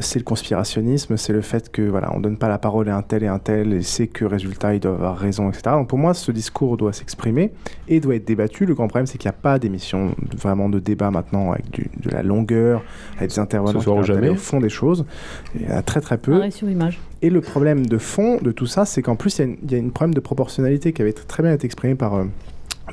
c'est 0.00 0.18
le 0.18 0.24
conspirationnisme, 0.24 1.16
c'est 1.16 1.32
le 1.32 1.40
fait 1.40 1.70
que 1.70 1.82
voilà, 1.82 2.10
on 2.14 2.20
donne 2.20 2.36
pas 2.36 2.48
la 2.48 2.58
parole 2.58 2.88
à 2.88 2.96
un 2.96 3.02
tel 3.02 3.22
et 3.22 3.26
un 3.26 3.38
tel 3.38 3.72
et 3.72 3.82
c'est 3.82 4.06
que 4.06 4.24
résultat 4.24 4.74
ils 4.74 4.80
doivent 4.80 4.94
avoir 4.94 5.16
raison, 5.16 5.48
etc. 5.48 5.62
Donc 5.76 5.88
pour 5.88 5.98
moi, 5.98 6.14
ce 6.14 6.30
discours 6.32 6.76
doit 6.76 6.92
s'exprimer 6.92 7.52
et 7.88 8.00
doit 8.00 8.14
être 8.16 8.26
débattu. 8.26 8.66
Le 8.66 8.74
grand 8.74 8.88
problème, 8.88 9.06
c'est 9.06 9.18
qu'il 9.18 9.28
n'y 9.28 9.34
a 9.34 9.40
pas 9.40 9.58
d'émission 9.58 10.14
vraiment 10.36 10.68
de 10.68 10.78
débat 10.78 11.10
maintenant 11.10 11.52
avec 11.52 11.70
du, 11.70 11.88
de 12.02 12.10
la 12.10 12.22
longueur, 12.22 12.82
avec 13.16 13.30
des 13.30 13.38
intervenants 13.38 13.80
qui 13.80 13.88
au 13.88 14.34
fond 14.36 14.60
des 14.60 14.68
choses. 14.68 15.04
Il 15.54 15.62
y 15.62 15.72
en 15.72 15.76
a 15.76 15.82
très 15.82 16.00
très 16.00 16.18
peu. 16.18 16.50
sur 16.50 16.68
image. 16.68 17.00
Et 17.20 17.30
le 17.30 17.40
problème 17.40 17.86
de 17.86 17.98
fond 17.98 18.38
de 18.40 18.52
tout 18.52 18.66
ça, 18.66 18.84
c'est 18.84 19.02
qu'en 19.02 19.16
plus 19.16 19.38
il 19.38 19.56
y, 19.70 19.74
a 19.74 19.78
un 19.78 19.88
problème 19.88 20.14
de 20.14 20.20
proportionnalité 20.20 20.92
qui 20.92 21.02
avait 21.02 21.12
très 21.12 21.42
bien 21.42 21.52
été 21.52 21.66
exprimé 21.66 21.94
par 21.94 22.14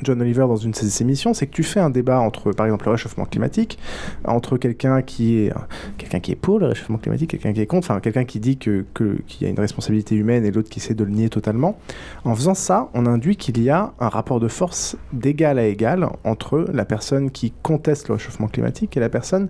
John 0.02 0.20
Oliver 0.20 0.42
dans 0.42 0.56
une 0.56 0.72
de 0.72 0.76
ses 0.76 1.02
émissions, 1.02 1.34
c'est 1.34 1.46
que 1.46 1.52
tu 1.52 1.62
fais 1.62 1.80
un 1.80 1.90
débat 1.90 2.20
entre, 2.20 2.52
par 2.52 2.66
exemple, 2.66 2.86
le 2.86 2.92
réchauffement 2.92 3.24
climatique, 3.24 3.78
entre 4.24 4.56
quelqu'un 4.56 5.02
qui 5.02 5.38
est 5.38 5.52
quelqu'un 5.98 6.20
qui 6.20 6.32
est 6.32 6.36
pour 6.36 6.58
le 6.58 6.66
réchauffement 6.66 6.98
climatique, 6.98 7.30
quelqu'un 7.30 7.52
qui 7.52 7.60
est 7.60 7.66
contre, 7.66 7.90
enfin 7.90 8.00
quelqu'un 8.00 8.24
qui 8.24 8.40
dit 8.40 8.56
que 8.58 8.84
qu'il 8.94 9.42
y 9.42 9.44
a 9.44 9.48
une 9.48 9.58
responsabilité 9.58 10.14
humaine 10.14 10.44
et 10.44 10.50
l'autre 10.50 10.68
qui 10.68 10.78
essaie 10.78 10.94
de 10.94 11.04
le 11.04 11.10
nier 11.10 11.28
totalement. 11.28 11.78
En 12.24 12.34
faisant 12.34 12.54
ça, 12.54 12.88
on 12.94 13.06
induit 13.06 13.36
qu'il 13.36 13.62
y 13.62 13.70
a 13.70 13.92
un 14.00 14.08
rapport 14.08 14.40
de 14.40 14.48
force 14.48 14.96
d'égal 15.12 15.58
à 15.58 15.66
égal 15.66 16.08
entre 16.24 16.66
la 16.72 16.84
personne 16.84 17.30
qui 17.30 17.52
conteste 17.62 18.08
le 18.08 18.14
réchauffement 18.14 18.48
climatique 18.48 18.96
et 18.96 19.00
la 19.00 19.08
personne 19.08 19.48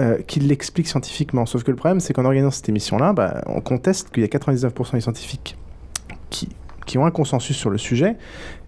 euh, 0.00 0.18
qui 0.26 0.38
l'explique 0.40 0.86
scientifiquement. 0.86 1.44
Sauf 1.44 1.64
que 1.64 1.72
le 1.72 1.76
problème, 1.76 1.98
c'est 1.98 2.12
qu'en 2.12 2.24
organisant 2.24 2.52
cette 2.52 2.68
émission-là, 2.68 3.12
bah, 3.12 3.42
on 3.46 3.60
conteste 3.60 4.10
qu'il 4.10 4.22
y 4.22 4.26
a 4.26 4.28
99% 4.28 4.92
des 4.92 5.00
scientifiques 5.00 5.56
qui, 6.30 6.48
qui 6.88 6.98
ont 6.98 7.06
un 7.06 7.12
consensus 7.12 7.56
sur 7.56 7.70
le 7.70 7.78
sujet, 7.78 8.16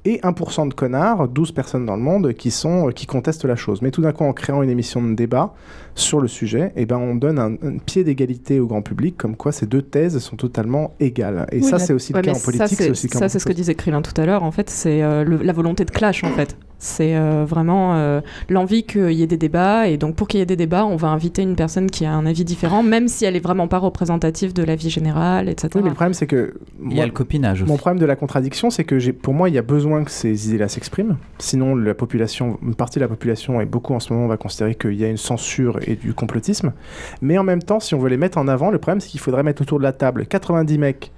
et 0.05 0.19
1% 0.19 0.69
de 0.69 0.75
connards, 0.75 1.29
12 1.29 1.53
personnes 1.53 1.87
dans 1.87 1.97
le 1.97 2.03
monde, 2.03 2.33
qui, 2.35 2.51
sont, 2.51 2.91
qui 2.95 3.07
contestent 3.07 3.45
la 3.45 3.57
chose. 3.57 3.83
Mais 3.83 3.91
tout 3.91 4.03
d'un 4.03 4.13
coup, 4.13 4.25
en 4.25 4.33
créant 4.33 4.63
une 4.63 4.71
émission 4.71 5.03
de 5.03 5.15
débat 5.15 5.55
sur 5.95 6.21
le 6.21 6.29
sujet, 6.29 6.73
eh 6.77 6.87
ben, 6.87 6.99
on 6.99 7.15
donne 7.15 7.39
un, 7.39 7.79
pied 7.79 8.05
d'égalité 8.05 8.61
au 8.61 8.67
grand 8.67 8.83
public, 8.83 9.17
comme 9.17 9.37
quoi 9.37 9.53
ces 9.53 9.67
deux 9.67 9.83
thèses 9.83 10.19
sont 10.19 10.37
totalement 10.37 10.95
égales. 11.01 11.47
Et 11.51 11.63
ça, 11.63 11.79
c'est 11.79 11.93
aussi 11.93 12.13
le 12.13 12.21
cas 12.21 12.35
en 12.35 12.39
politique. 12.39 12.95
Ça, 12.95 13.29
c'est 13.29 13.39
ce 13.39 13.45
que 13.45 13.53
disait 13.53 13.75
Krillin 13.75 14.03
tout 14.03 14.19
à 14.21 14.27
l'heure. 14.27 14.43
En 14.43 14.53
fait, 14.53 14.71
c'est 14.71 15.03
euh, 15.03 15.25
la 15.25 15.53
volonté 15.53 15.85
de 15.85 15.91
clash, 15.91 16.23
en 16.23 16.31
fait. 16.31 16.57
C'est 16.81 17.15
euh, 17.15 17.45
vraiment 17.47 17.95
euh, 17.97 18.23
l'envie 18.49 18.85
qu'il 18.85 19.13
y 19.13 19.23
ait 19.23 19.27
des 19.27 19.37
débats. 19.37 19.87
Et 19.87 19.99
donc, 19.99 20.17
pour 20.17 20.27
qu'il 20.27 20.41
y 20.41 20.43
ait 20.43 20.47
des 20.47 20.57
débats, 20.57 20.87
on 20.87 20.97
va 20.97 21.09
inviter 21.09 21.43
une 21.43 21.55
personne 21.55 21.91
qui 21.91 22.07
a 22.07 22.13
un 22.13 22.25
avis 22.25 22.43
différent, 22.43 22.83
même 22.83 23.07
si 23.07 23.27
elle 23.27 23.37
est 23.37 23.45
vraiment 23.45 23.69
pas 23.69 23.77
représentative 23.77 24.55
de 24.55 24.65
la 24.65 24.77
vie 24.77 24.89
générale, 24.89 25.51
etc. 25.51 25.69
Oui, 25.75 25.83
mais 25.83 25.91
le 25.91 25.95
problème, 25.95 26.15
c'est 26.15 26.27
que. 26.27 26.55
Il 26.83 26.97
y 26.97 27.01
a 27.03 27.07
le 27.07 27.13
copinage 27.13 27.63
aussi. 27.63 27.71
Mon 27.71 27.77
problème 27.77 28.01
de 28.01 28.07
la 28.07 28.17
contradiction, 28.17 28.71
c'est 28.71 28.85
que 28.85 29.11
pour 29.11 29.35
moi, 29.35 29.51
il 29.51 29.55
y 29.55 29.59
a 29.59 29.63
besoin 29.63 30.05
que 30.05 30.11
ces 30.11 30.49
idées-là 30.49 30.69
s'expriment. 30.69 31.19
Sinon, 31.39 31.77
la 31.77 31.95
population, 31.95 32.59
une 32.63 32.75
partie 32.75 32.99
de 32.99 33.05
la 33.05 33.09
population, 33.09 33.61
et 33.61 33.67
beaucoup 33.67 33.93
en 33.93 34.01
ce 34.01 34.15
moment, 34.15 34.27
va 34.27 34.39
considérer 34.39 34.75
qu'il 34.75 34.95
y 34.95 35.05
a 35.05 35.09
une 35.09 35.19
censure 35.19 35.79
et 35.87 35.97
du 35.97 36.15
complotisme. 36.15 36.73
Mais 37.21 37.37
en 37.37 37.45
même 37.45 37.63
temps, 37.63 37.81
si 37.81 37.95
on 37.95 37.99
veut 37.99 38.09
les 38.09 38.17
mettre 38.17 38.39
en 38.39 38.49
avant, 38.49 38.71
le 38.71 38.79
problème, 38.79 39.01
c'est 39.01 39.11
qu'il 39.11 39.21
faudrait 39.21 39.43
mettre 39.43 39.61
autour 39.61 39.79
de 39.79 39.85
la 39.85 39.93
table 39.93 40.25
90 40.25 40.79
mecs 40.79 41.13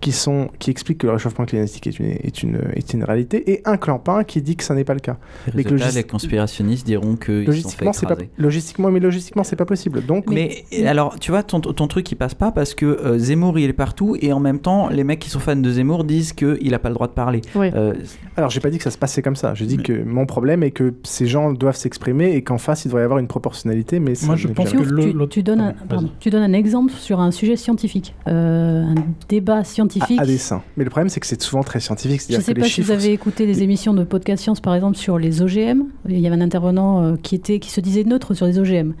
qui, 0.00 0.12
sont, 0.12 0.48
qui 0.58 0.70
expliquent 0.70 0.98
que 0.98 1.06
le 1.06 1.12
réchauffement 1.14 1.44
climatique 1.44 1.86
est 1.86 1.98
une, 1.98 2.06
est 2.06 2.42
une, 2.42 2.60
est 2.74 2.92
une 2.92 3.04
réalité, 3.04 3.50
et 3.52 3.62
un 3.64 3.76
clampin 3.76 4.24
qui 4.24 4.42
dit 4.42 4.56
que 4.56 4.64
ça 4.64 4.74
n'est 4.74 4.84
pas 4.84 4.94
le 4.94 5.00
cas. 5.00 5.18
mais 5.54 5.64
que 5.64 5.74
les 5.74 6.04
conspirationnistes 6.04 6.86
diront 6.86 7.16
que 7.16 7.44
logistiquement, 7.44 7.92
c'est 7.92 8.06
pas 8.06 8.16
logistiquement, 8.38 8.90
mais 8.90 9.00
logistiquement, 9.00 9.44
c'est 9.44 9.56
pas 9.56 9.64
possible. 9.64 10.04
Donc, 10.04 10.30
mais, 10.30 10.64
alors, 10.86 11.18
tu 11.18 11.30
vois, 11.30 11.42
ton, 11.42 11.60
ton 11.60 11.86
truc 11.86 12.10
il 12.10 12.16
passe 12.16 12.34
pas 12.34 12.52
parce 12.52 12.74
que 12.74 12.86
euh, 12.86 13.18
Zemmour 13.18 13.58
il 13.58 13.68
est 13.68 13.74
partout 13.74 14.16
et 14.20 14.32
en 14.32 14.40
même 14.40 14.58
temps, 14.58 14.88
les 14.88 15.04
mecs 15.04 15.18
qui 15.18 15.30
sont 15.30 15.40
fans 15.40 15.56
de 15.56 15.70
Zemmour 15.70 16.04
disent 16.04 16.32
qu'il 16.32 16.74
a 16.74 16.78
pas 16.78 16.88
le 16.88 16.94
droit 16.94 17.06
de 17.06 17.12
parler. 17.12 17.42
Euh, 17.56 17.94
alors, 18.36 18.50
j'ai 18.50 18.60
pas 18.60 18.70
dit 18.70 18.78
que 18.78 18.84
ça 18.84 18.90
se 18.90 18.98
passait 18.98 19.22
comme 19.22 19.36
ça. 19.36 19.54
J'ai 19.54 19.66
dit 19.66 19.78
que 19.78 20.02
mon 20.02 20.26
problème 20.26 20.62
est 20.62 20.70
que 20.70 20.94
ces 21.02 21.26
gens 21.26 21.52
doivent 21.52 21.76
s'exprimer 21.76 22.34
et 22.34 22.42
qu'en 22.42 22.58
face 22.58 22.84
il 22.84 22.88
devrait 22.88 23.02
y 23.02 23.04
avoir 23.04 23.18
une 23.18 23.28
proportionnalité. 23.28 24.00
Mais 24.00 24.14
moi, 24.24 24.36
je 24.36 24.48
pense 24.48 24.72
que 24.72 24.78
tu, 24.78 25.28
tu, 25.28 25.42
donnes 25.42 25.60
un, 25.60 25.74
tu 26.20 26.30
donnes 26.30 26.42
un 26.42 26.52
exemple 26.52 26.92
sur 26.92 27.20
un 27.20 27.30
sujet 27.30 27.56
scientifique, 27.56 28.14
euh, 28.26 28.84
un 28.84 28.94
débat 29.28 29.64
scientifique 29.64 29.89
à, 30.18 30.26
dessin. 30.26 30.62
Mais 30.76 30.84
le 30.84 30.90
problème, 30.90 31.08
c'est 31.08 31.20
que 31.20 31.26
c'est 31.26 31.40
souvent 31.40 31.62
très 31.62 31.80
scientifique. 31.80 32.22
Je 32.28 32.36
ne 32.36 32.40
sais 32.40 32.54
pas 32.54 32.64
si 32.64 32.80
vous 32.80 32.90
avez 32.90 33.12
écouté 33.12 33.46
des 33.46 33.62
émissions 33.62 33.94
de 33.94 34.04
podcast 34.04 34.42
science, 34.42 34.60
par 34.60 34.74
exemple, 34.74 34.96
sur 34.96 35.18
les 35.18 35.42
OGM. 35.42 35.82
Il 36.08 36.18
y 36.18 36.26
avait 36.26 36.36
un 36.36 36.40
intervenant 36.40 37.02
euh, 37.02 37.16
qui, 37.22 37.34
était, 37.34 37.58
qui 37.58 37.70
se 37.70 37.80
disait 37.80 38.04
neutre 38.04 38.34
sur 38.34 38.46
les 38.46 38.58
OGM. 38.58 38.92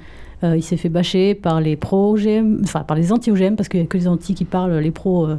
Euh, 0.42 0.56
il 0.56 0.62
s'est 0.62 0.76
fait 0.76 0.88
bâcher 0.88 1.34
par 1.34 1.60
les 1.60 1.76
pro-OGM, 1.76 2.60
enfin 2.64 2.80
par 2.80 2.96
les 2.96 3.12
anti-OGM, 3.12 3.56
parce 3.56 3.68
qu'il 3.68 3.80
n'y 3.80 3.86
a 3.86 3.88
que 3.88 3.98
les 3.98 4.08
anti 4.08 4.34
qui 4.34 4.44
parlent, 4.44 4.78
les 4.78 4.90
pros. 4.90 5.26
Euh, 5.26 5.36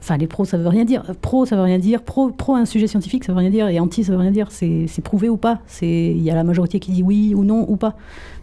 enfin, 0.00 0.16
les 0.16 0.26
pros, 0.26 0.44
ça 0.44 0.56
veut 0.56 0.68
rien 0.68 0.84
dire. 0.84 1.02
Pro, 1.20 1.44
ça 1.44 1.56
veut 1.56 1.62
rien 1.62 1.78
dire. 1.78 2.02
Pro, 2.02 2.30
pro 2.30 2.54
un 2.54 2.64
sujet 2.64 2.86
scientifique, 2.86 3.24
ça 3.24 3.32
veut 3.32 3.38
rien 3.38 3.50
dire. 3.50 3.68
Et 3.68 3.80
anti, 3.80 4.02
ça 4.04 4.12
veut 4.12 4.18
rien 4.18 4.30
dire. 4.30 4.48
C'est 4.50 5.02
prouvé 5.02 5.28
ou 5.28 5.36
pas. 5.36 5.60
Il 5.82 6.22
y 6.22 6.30
a 6.30 6.34
la 6.34 6.44
majorité 6.44 6.80
qui 6.80 6.92
dit 6.92 7.02
oui 7.02 7.34
ou 7.34 7.44
non 7.44 7.66
ou 7.68 7.76
pas. 7.76 7.96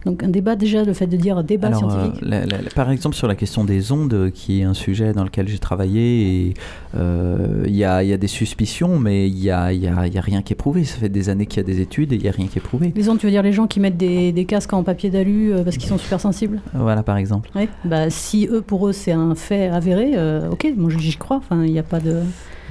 Donc 0.04 0.22
un 0.22 0.28
débat 0.28 0.56
déjà, 0.56 0.84
le 0.84 0.92
fait 0.92 1.06
de 1.06 1.16
dire 1.16 1.42
débat 1.44 1.72
scientifique. 1.72 2.22
Euh, 2.24 2.46
par 2.74 2.90
exemple 2.90 3.14
sur 3.14 3.28
la 3.28 3.34
question 3.34 3.64
des 3.64 3.92
ondes, 3.92 4.30
qui 4.34 4.60
est 4.60 4.64
un 4.64 4.74
sujet 4.74 5.12
dans 5.12 5.24
lequel 5.24 5.48
j'ai 5.48 5.58
travaillé, 5.58 6.48
il 6.48 6.54
euh, 6.96 7.64
y, 7.68 7.84
a, 7.84 8.02
y, 8.02 8.12
a, 8.12 8.16
des 8.16 8.26
suspicions, 8.26 8.98
mais 8.98 9.28
il 9.28 9.34
n'y 9.34 9.50
a, 9.50 9.72
y 9.72 9.86
a, 9.86 10.06
y 10.06 10.18
a, 10.18 10.20
rien 10.20 10.42
qui 10.42 10.52
est 10.52 10.56
prouvé. 10.56 10.84
Ça 10.84 10.96
fait 10.96 11.08
des 11.08 11.28
années 11.28 11.46
qu'il 11.46 11.58
y 11.58 11.60
a 11.60 11.66
des 11.66 11.80
études 11.80 12.12
et 12.12 12.16
il 12.16 12.22
n'y 12.22 12.28
a 12.28 12.32
rien 12.32 12.46
qui 12.46 12.58
est 12.58 12.62
prouvé. 12.62 12.92
Les 12.94 13.08
ondes, 13.08 13.18
tu 13.18 13.26
veux 13.26 13.32
dire 13.32 13.42
les 13.42 13.52
gens 13.52 13.66
qui 13.66 13.80
mettent 13.80 13.96
des, 13.96 14.32
des 14.32 14.44
casques 14.44 14.72
en 14.72 14.82
papier 14.82 15.10
d'alu 15.10 15.52
euh, 15.52 15.62
parce 15.62 15.76
qu'ils 15.76 15.88
sont 15.88 15.98
super 15.98 16.20
sensibles 16.20 16.60
Voilà, 16.74 17.02
par 17.02 17.16
exemple. 17.16 17.50
Bah, 17.84 18.10
si 18.10 18.48
eux, 18.50 18.62
pour 18.62 18.88
eux, 18.88 18.92
c'est 18.92 19.12
un 19.12 19.34
fait 19.34 19.68
avéré, 19.68 20.12
ok, 20.50 20.72
moi 20.76 20.90
j'y 20.98 21.16
crois, 21.16 21.36
enfin, 21.36 21.64
il 21.64 21.72
n'y 21.72 21.78
a 21.78 21.84
pas 21.84 22.00
de... 22.00 22.22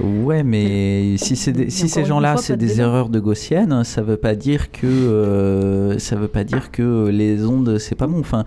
Ouais, 0.02 0.42
mais 0.42 1.16
si, 1.18 1.36
ces 1.36 2.04
gens-là, 2.04 2.36
c'est 2.36 2.56
des 2.56 2.80
erreurs 2.80 3.08
de 3.08 3.20
gaussienne, 3.20 3.84
ça 3.84 4.02
veut 4.02 4.16
pas 4.16 4.34
dire 4.34 4.70
que 4.72 4.86
euh, 4.86 5.98
ça 5.98 6.16
veut 6.16 6.28
pas 6.28 6.44
dire 6.44 6.70
que 6.70 7.08
les 7.08 7.44
ondes, 7.44 7.78
c'est 7.78 7.94
pas 7.94 8.06
bon. 8.06 8.20
Enfin, 8.20 8.44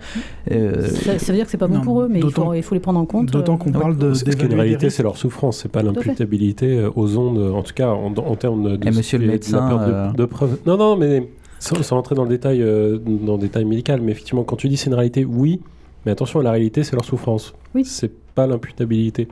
euh, 0.50 0.88
ça, 0.88 1.12
veut 1.12 1.34
dire 1.34 1.44
que 1.44 1.50
c'est 1.50 1.56
pas 1.56 1.68
bon 1.68 1.80
pour 1.80 2.02
eux, 2.02 2.08
mais 2.10 2.20
il 2.20 2.30
faut, 2.30 2.54
il 2.54 2.62
faut, 2.62 2.74
les 2.74 2.80
prendre 2.80 3.00
en 3.00 3.06
compte. 3.06 3.30
D'autant 3.30 3.54
euh. 3.54 3.56
qu'on 3.56 3.72
parle 3.72 3.96
de. 3.96 4.14
Ce 4.14 4.24
qu'une 4.24 4.54
réalité, 4.54 4.90
c'est 4.90 5.02
leur 5.02 5.16
souffrance, 5.16 5.60
c'est 5.62 5.70
pas 5.70 5.82
l'imputabilité 5.82 6.88
aux 6.94 7.16
ondes, 7.16 7.38
en 7.38 7.62
tout 7.62 7.74
cas 7.74 7.88
en, 7.90 8.36
termes 8.36 8.76
de. 8.76 8.88
Et 8.88 8.90
monsieur 8.90 9.18
le 9.18 9.26
médecin, 9.26 10.12
de, 10.16 10.24
preuves. 10.24 10.58
Non, 10.66 10.76
non, 10.76 10.96
mais 10.96 11.28
sans, 11.58 11.82
sans, 11.82 11.96
rentrer 11.96 12.14
dans 12.14 12.24
le 12.24 12.28
détail, 12.28 12.60
dans 12.60 13.34
le 13.34 13.40
détail 13.40 13.64
médical, 13.64 14.00
mais 14.02 14.12
effectivement, 14.12 14.44
quand 14.44 14.56
tu 14.56 14.68
dis 14.68 14.76
c'est 14.76 14.88
une 14.88 14.94
réalité, 14.94 15.24
oui, 15.24 15.60
mais 16.04 16.12
attention, 16.12 16.40
la 16.40 16.52
réalité, 16.52 16.84
c'est 16.84 16.94
leur 16.94 17.04
souffrance. 17.04 17.54
Oui. 17.74 17.84
C'est 17.84 18.12
pas 18.34 18.46
l'imputabilité. 18.46 19.26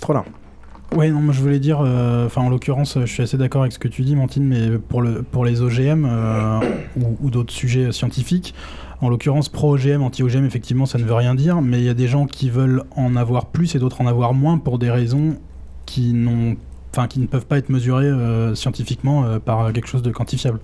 Trop 0.00 0.14
là. 0.14 0.24
Oui, 0.94 1.10
non, 1.10 1.20
moi 1.20 1.32
je 1.32 1.40
voulais 1.40 1.58
dire, 1.58 1.80
euh, 1.80 2.26
enfin 2.26 2.42
en 2.42 2.50
l'occurrence, 2.50 2.98
je 3.00 3.06
suis 3.06 3.22
assez 3.22 3.38
d'accord 3.38 3.62
avec 3.62 3.72
ce 3.72 3.78
que 3.78 3.88
tu 3.88 4.02
dis, 4.02 4.14
Mantine, 4.14 4.44
mais 4.44 4.78
pour, 4.78 5.00
le, 5.00 5.22
pour 5.22 5.44
les 5.44 5.62
OGM 5.62 6.04
euh, 6.04 6.60
ou, 7.22 7.30
d'autres 7.30 7.52
sujets 7.52 7.92
scientifiques, 7.92 8.54
en 9.00 9.08
l'occurrence 9.08 9.48
pro-OGM, 9.48 10.02
anti-OGM, 10.02 10.44
effectivement, 10.44 10.84
ça 10.84 10.98
ne 10.98 11.04
veut 11.04 11.14
rien 11.14 11.34
dire, 11.34 11.62
mais 11.62 11.78
il 11.78 11.84
y 11.84 11.88
a 11.88 11.94
des 11.94 12.08
gens 12.08 12.26
qui 12.26 12.50
veulent 12.50 12.82
en 12.94 13.16
avoir 13.16 13.46
plus 13.46 13.74
et 13.74 13.78
d'autres 13.78 14.02
en 14.02 14.06
avoir 14.06 14.34
moins 14.34 14.58
pour 14.58 14.78
des 14.78 14.90
raisons 14.90 15.36
qui 15.86 16.12
n'ont 16.12 16.56
enfin 16.94 17.08
qui 17.08 17.20
ne 17.20 17.26
peuvent 17.26 17.46
pas 17.46 17.58
être 17.58 17.70
mesurés 17.70 18.06
euh, 18.06 18.54
scientifiquement 18.54 19.24
euh, 19.24 19.38
par 19.38 19.72
quelque 19.72 19.88
chose 19.88 20.02
de 20.02 20.10
quantifiable. 20.10 20.60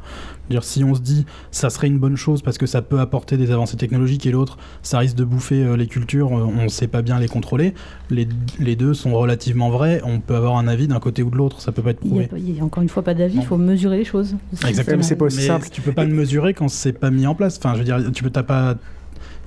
Dire 0.50 0.64
si 0.64 0.84
on 0.84 0.94
se 0.94 1.00
dit 1.00 1.26
ça 1.50 1.70
serait 1.70 1.86
une 1.86 1.98
bonne 1.98 2.16
chose 2.16 2.42
parce 2.42 2.58
que 2.58 2.66
ça 2.66 2.82
peut 2.82 3.00
apporter 3.00 3.36
des 3.36 3.50
avancées 3.50 3.76
technologiques 3.76 4.26
et 4.26 4.30
l'autre 4.30 4.58
ça 4.82 4.98
risque 4.98 5.16
de 5.16 5.24
bouffer 5.24 5.64
euh, 5.64 5.76
les 5.76 5.86
cultures, 5.86 6.30
on 6.30 6.64
ne 6.64 6.68
sait 6.68 6.88
pas 6.88 7.02
bien 7.02 7.18
les 7.18 7.28
contrôler. 7.28 7.74
Les, 8.10 8.28
les, 8.58 8.76
deux 8.76 8.94
sont 8.94 9.12
relativement 9.12 9.70
vrais. 9.70 10.00
On 10.04 10.20
peut 10.20 10.34
avoir 10.34 10.56
un 10.56 10.68
avis 10.68 10.88
d'un 10.88 11.00
côté 11.00 11.22
ou 11.22 11.30
de 11.30 11.36
l'autre, 11.36 11.60
ça 11.60 11.72
peut 11.72 11.82
pas 11.82 11.90
être 11.90 12.00
prouvé. 12.00 12.28
Il 12.36 12.54
n'y 12.54 12.60
a, 12.60 12.64
encore 12.64 12.82
une 12.82 12.88
fois 12.88 13.02
pas 13.02 13.14
d'avis, 13.14 13.36
il 13.36 13.44
faut 13.44 13.56
mesurer 13.56 13.98
les 13.98 14.04
choses. 14.04 14.36
Exactement. 14.66 15.02
C'est 15.02 15.16
pas 15.16 15.26
aussi 15.26 15.42
simple. 15.42 15.68
Tu 15.70 15.80
peux 15.80 15.92
pas 15.92 16.04
le 16.04 16.14
mesurer 16.14 16.54
quand 16.54 16.68
c'est 16.68 16.92
pas 16.92 17.10
mis 17.10 17.26
en 17.26 17.34
place. 17.34 17.58
Enfin, 17.58 17.74
je 17.74 17.78
veux 17.78 17.84
dire, 17.84 18.12
tu 18.12 18.22
peux 18.22 18.30
pas 18.30 18.76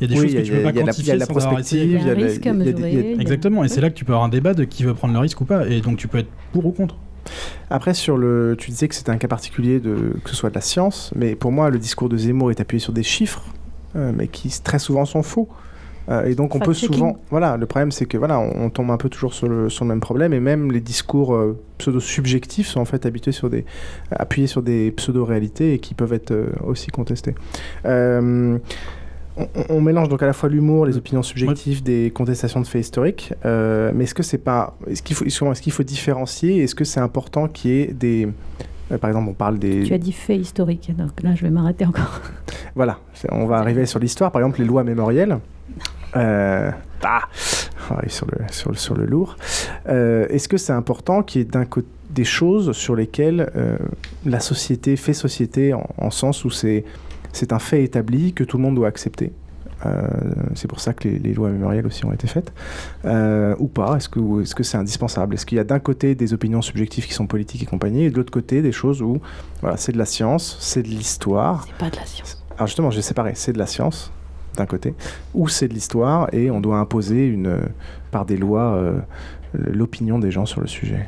il 0.02 0.10
y 0.10 0.14
a 0.14 0.16
des 0.16 0.22
choses 0.22 0.36
que 0.36 0.42
tu 0.42 0.52
peux 0.52 0.64
pas 0.64 0.74
quantifier 0.74 1.16
la 1.16 1.28
prospective, 1.28 2.00
il 2.02 2.08
y 2.08 2.10
a, 2.10 2.14
le 2.14 2.26
risque 2.26 2.46
à 2.46 2.54
mesurer. 2.54 3.16
Exactement, 3.20 3.64
et 3.64 3.68
c'est 3.68 3.82
là 3.82 3.90
que 3.90 3.96
tu 3.96 4.06
peux 4.06 4.14
avoir 4.14 4.26
un 4.26 4.30
débat 4.30 4.54
de 4.54 4.64
qui 4.64 4.84
veut 4.84 4.94
prendre 4.94 5.14
le 5.14 5.20
risque 5.20 5.40
ou 5.42 5.46
pas, 5.46 5.68
et 5.68 5.82
donc 5.82 5.98
tu 5.98 6.08
peux 6.08 6.18
être 6.18 6.30
pour 6.52 6.66
ou 6.66 6.72
contre. 6.72 6.98
Après, 7.70 7.94
sur 7.94 8.18
le, 8.18 8.56
tu 8.58 8.72
disais 8.72 8.88
que 8.88 8.96
c'était 8.96 9.12
un 9.12 9.18
cas 9.18 9.28
particulier 9.28 9.80
de 9.80 10.14
que 10.24 10.30
ce 10.30 10.36
soit 10.36 10.50
de 10.50 10.56
la 10.56 10.62
science, 10.62 11.12
mais 11.16 11.36
pour 11.36 11.52
moi, 11.52 11.70
le 11.70 11.78
discours 11.78 12.10
de 12.10 12.18
Zemmour 12.18 12.52
est 12.52 12.60
appuyé 12.60 12.80
sur 12.80 12.94
des 12.94 13.04
chiffres, 13.04 13.44
euh, 13.96 14.12
mais 14.16 14.28
qui 14.28 14.50
très 14.64 14.80
souvent 14.80 15.06
sont 15.06 15.24
faux. 15.24 15.48
Euh, 16.10 16.26
et 16.26 16.34
donc 16.34 16.56
on 16.56 16.60
peut 16.60 16.74
souvent, 16.74 17.20
voilà, 17.30 17.58
le 17.58 17.68
problème 17.68 17.92
c'est 17.92 18.06
que 18.06 18.18
voilà, 18.18 18.40
on, 18.40 18.72
tombe 18.72 18.90
un 18.90 18.98
peu 18.98 19.08
toujours 19.08 19.36
sur 19.36 19.48
le, 19.48 19.70
sur 19.70 19.86
le 19.86 19.90
même 19.90 20.00
problème, 20.00 20.34
et 20.34 20.40
même 20.40 20.72
les 20.72 20.82
discours 20.82 21.36
euh, 21.36 21.60
pseudo-subjectifs 21.78 22.68
sont 22.68 22.80
en 22.80 22.86
fait 22.86 23.06
habitués 23.06 23.32
sur 23.32 23.52
des, 23.52 23.66
appuyés 24.10 24.48
sur 24.48 24.64
des 24.64 24.92
pseudo-réalités 24.92 25.76
et 25.76 25.80
qui 25.80 25.94
peuvent 25.94 26.14
être 26.14 26.34
aussi 26.66 26.88
contestés 26.88 27.36
on, 29.70 29.82
mélange 29.82 30.10
donc 30.10 30.22
à 30.24 30.26
la 30.26 30.34
fois 30.34 30.50
l'humour, 30.50 30.86
les 30.86 30.98
opinions 30.98 31.24
subjectives, 31.24 31.84
des 31.84 32.12
contestations 32.12 32.60
de 32.60 32.68
faits 32.68 32.82
historiques. 32.82 33.34
Euh, 33.46 33.92
mais 33.96 34.04
est-ce 34.04 34.14
que 34.14 34.24
c'est 34.24 34.38
pas, 34.38 34.78
est-ce 34.88 35.02
qu'il 35.02 35.16
faut, 35.16 35.26
est-ce 35.26 35.62
qu'il 35.62 35.72
faut 35.72 35.84
différencier 35.84 36.64
Est-ce 36.64 36.76
que 36.76 36.84
c'est 36.84 37.00
important 37.00 37.48
qu'il 37.48 37.72
y 37.72 37.82
ait 37.82 37.88
des, 37.88 38.28
euh, 38.92 38.98
par 38.98 39.10
exemple, 39.10 39.30
on 39.30 39.34
parle 39.34 39.60
des. 39.60 39.84
Tu 39.84 39.94
as 39.94 39.98
dit 39.98 40.12
faits 40.12 40.40
historiques, 40.40 40.96
donc 40.96 41.24
là 41.24 41.36
je 41.36 41.44
vais 41.44 41.50
m'arrêter 41.50 41.86
encore. 41.86 42.22
voilà, 42.76 43.00
on 43.30 43.46
va 43.46 43.58
arriver 43.58 43.86
sur 43.86 44.00
l'histoire. 44.00 44.32
Par 44.32 44.42
exemple, 44.42 44.60
les 44.60 44.66
lois 44.66 44.84
mémorielles. 44.84 45.40
Euh, 46.18 46.72
ah, 47.04 47.22
sur 48.08 48.28
le, 48.28 48.40
sur, 48.52 48.78
sur 48.78 48.96
le 48.96 49.06
lourd. 49.06 49.38
Euh, 49.88 50.28
est-ce 50.30 50.50
que 50.50 50.58
c'est 50.58 50.74
important 50.74 51.24
qu'il 51.24 51.42
y 51.42 51.44
ait 51.44 51.48
d'un 51.48 51.66
côté 51.66 51.88
des 52.10 52.26
choses 52.26 52.74
sur 52.74 52.94
lesquelles 52.94 53.50
la 54.26 54.42
société 54.42 54.98
fait 54.98 55.14
société 55.14 55.74
en, 55.74 55.88
en 55.98 56.12
sens 56.12 56.44
où 56.44 56.50
c'est 56.50 56.84
c'est 57.34 57.54
un 57.54 57.60
fait 57.60 57.84
établi 57.84 58.34
que 58.34 58.44
tout 58.44 58.58
le 58.58 58.64
monde 58.64 58.76
doit 58.76 58.88
accepter. 58.88 59.32
Euh, 59.86 60.08
c'est 60.56 60.68
pour 60.68 60.80
ça 60.80 60.94
que 60.94 61.08
les, 61.08 61.34
lois 61.34 61.50
mémorielles 61.50 61.88
aussi 61.88 62.06
ont 62.06 62.14
été 62.14 62.28
faites. 62.28 62.54
Euh, 63.06 63.56
ou 63.60 63.68
pas 63.68 63.98
Est-ce 63.98 64.10
que 64.10 64.64
c'est 64.64 64.78
indispensable? 64.78 65.36
Est-ce 65.36 65.46
qu'il 65.46 65.58
y 65.58 65.62
a 65.62 65.64
d'un 65.64 65.80
côté 65.80 66.16
des 66.16 66.34
opinions 66.34 66.62
subjectives 66.62 67.08
qui 67.08 67.14
sont 67.14 67.28
politiques 67.28 67.64
et 67.64 67.66
compagnie, 67.66 68.04
et 68.04 68.10
de 68.12 68.16
l'autre 68.16 68.32
côté 68.32 68.62
des 68.62 68.72
choses 68.72 69.02
où 69.02 69.20
voilà, 69.62 69.78
c'est 69.78 69.92
de 69.92 69.98
la 69.98 70.06
science, 70.06 70.58
c'est 70.60 70.84
de 70.84 70.88
l'histoire? 70.88 71.66
C'est 71.68 71.78
pas 71.78 71.90
de 71.90 71.96
la 71.96 72.06
science. 72.06 72.44
Alors 72.56 72.68
justement, 72.68 72.92
j'ai 72.92 73.02
séparé. 73.02 73.34
C'est 73.36 73.54
de 73.54 73.58
la 73.58 73.66
science 73.66 74.12
d'un 74.58 74.66
côté, 74.66 74.94
ou 75.34 75.48
c'est 75.48 75.70
de 75.70 75.74
l'histoire 75.74 76.28
et 76.34 76.52
on 76.52 76.60
doit 76.60 76.78
imposer 76.78 77.26
une, 77.26 77.58
par 78.12 78.26
des 78.26 78.36
lois 78.36 78.74
euh, 78.74 79.00
l'opinion 79.54 80.20
des 80.20 80.30
gens 80.30 80.46
sur 80.46 80.60
le 80.60 80.68
sujet. 80.68 81.08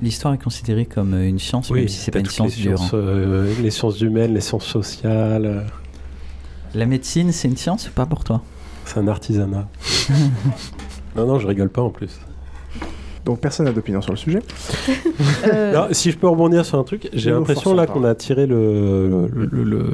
L'histoire 0.00 0.34
est 0.34 0.42
considérée 0.42 0.86
comme 0.86 1.14
une 1.14 1.38
science, 1.38 1.70
même 1.70 1.88
si 1.88 1.98
c'est 1.98 2.10
pas 2.12 2.20
une 2.20 2.26
science 2.26 2.56
les 2.56 2.62
dure. 2.62 2.78
Sciences, 2.78 2.90
euh, 2.94 3.52
les 3.60 3.70
sciences 3.70 4.00
humaines, 4.00 4.34
les 4.34 4.40
sciences 4.40 4.66
sociales. 4.66 5.66
La 6.74 6.86
médecine, 6.86 7.32
c'est 7.32 7.48
une 7.48 7.56
science 7.56 7.88
ou 7.88 7.92
pas 7.92 8.06
pour 8.06 8.24
toi? 8.24 8.42
C'est 8.84 8.98
un 8.98 9.08
artisanat. 9.08 9.68
non, 11.16 11.26
non, 11.26 11.38
je 11.38 11.46
rigole 11.46 11.68
pas 11.68 11.82
en 11.82 11.90
plus. 11.90 12.18
Donc 13.24 13.38
personne 13.38 13.66
n'a 13.66 13.72
d'opinion 13.72 14.00
sur 14.00 14.12
le 14.12 14.18
sujet. 14.18 14.40
Euh... 15.44 15.72
Non, 15.72 15.88
si 15.90 16.12
je 16.12 16.18
peux 16.18 16.28
rebondir 16.28 16.64
sur 16.64 16.78
un 16.78 16.84
truc, 16.84 17.08
j'ai 17.12 17.30
l'impression 17.30 17.74
là 17.74 17.86
qu'on 17.86 18.04
a 18.04 18.14
tiré 18.14 18.46
le, 18.46 19.28
le, 19.32 19.64
le, 19.64 19.84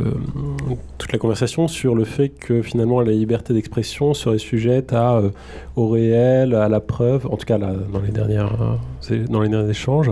toute 0.99 1.11
la 1.13 1.19
conversation 1.19 1.69
sur 1.69 1.95
le 1.95 2.05
fait 2.05 2.29
que 2.29 2.61
finalement 2.61 3.01
la 3.01 3.13
liberté 3.13 3.55
d'expression 3.55 4.13
serait 4.13 4.39
sujette 4.39 4.93
à, 4.93 5.17
euh, 5.17 5.31
au 5.77 5.89
réel, 5.89 6.55
à 6.55 6.69
la 6.69 6.81
preuve, 6.81 7.27
en 7.27 7.37
tout 7.37 7.47
cas 7.47 7.57
là, 7.57 7.73
dans, 7.93 8.01
les 8.01 8.11
dernières, 8.11 8.79
euh, 9.11 9.27
dans 9.29 9.41
les 9.41 9.49
derniers 9.49 9.71
échanges. 9.71 10.11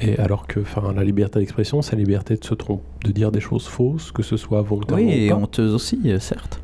Et 0.00 0.18
alors 0.18 0.46
que 0.46 0.60
la 0.94 1.04
liberté 1.04 1.38
d'expression, 1.38 1.80
c'est 1.80 1.92
la 1.92 2.00
liberté 2.00 2.36
de 2.36 2.44
se 2.44 2.54
tromper, 2.54 2.82
de 3.04 3.12
dire 3.12 3.30
des 3.30 3.40
choses 3.40 3.66
fausses, 3.66 4.10
que 4.10 4.22
ce 4.22 4.36
soit 4.36 4.62
volontairement. 4.62 5.04
Oui, 5.04 5.12
et 5.12 5.32
ou 5.32 5.36
pas. 5.36 5.42
honteuse 5.42 5.74
aussi, 5.74 6.00
certes. 6.18 6.60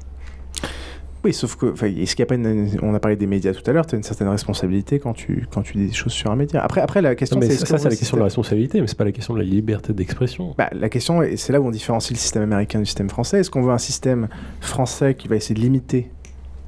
Oui, 1.24 1.32
sauf 1.32 1.54
que, 1.54 1.66
est-ce 1.84 2.16
qu'il 2.16 2.22
y 2.22 2.22
a 2.22 2.26
pas 2.26 2.34
une, 2.34 2.76
on 2.82 2.94
a 2.94 2.98
parlé 2.98 3.16
des 3.16 3.28
médias 3.28 3.52
tout 3.52 3.62
à 3.70 3.72
l'heure, 3.72 3.86
tu 3.86 3.94
as 3.94 3.98
une 3.98 4.02
certaine 4.02 4.28
responsabilité 4.28 4.98
quand 4.98 5.12
tu, 5.12 5.46
quand 5.52 5.62
tu 5.62 5.78
dis 5.78 5.86
des 5.86 5.92
choses 5.92 6.12
sur 6.12 6.32
un 6.32 6.36
média. 6.36 6.62
Après, 6.62 6.80
après 6.80 7.00
la 7.00 7.14
question, 7.14 7.40
c'est 7.40 7.52
ça, 7.52 7.66
ça 7.66 7.78
c'est 7.78 7.90
la 7.90 7.96
question 7.96 8.16
de 8.16 8.20
la 8.20 8.24
responsabilité, 8.24 8.80
mais 8.80 8.88
c'est 8.88 8.98
pas 8.98 9.04
la 9.04 9.12
question 9.12 9.34
de 9.34 9.38
la 9.38 9.44
liberté 9.44 9.92
d'expression. 9.92 10.54
Bah, 10.58 10.68
la 10.72 10.88
question, 10.88 11.22
et 11.22 11.36
c'est 11.36 11.52
là 11.52 11.60
où 11.60 11.66
on 11.66 11.70
différencie 11.70 12.10
le 12.10 12.20
système 12.20 12.42
américain 12.42 12.80
du 12.80 12.86
système 12.86 13.08
français. 13.08 13.38
Est-ce 13.38 13.50
qu'on 13.50 13.62
veut 13.62 13.72
un 13.72 13.78
système 13.78 14.28
français 14.60 15.14
qui 15.14 15.28
va 15.28 15.36
essayer 15.36 15.54
de 15.54 15.60
limiter 15.60 16.10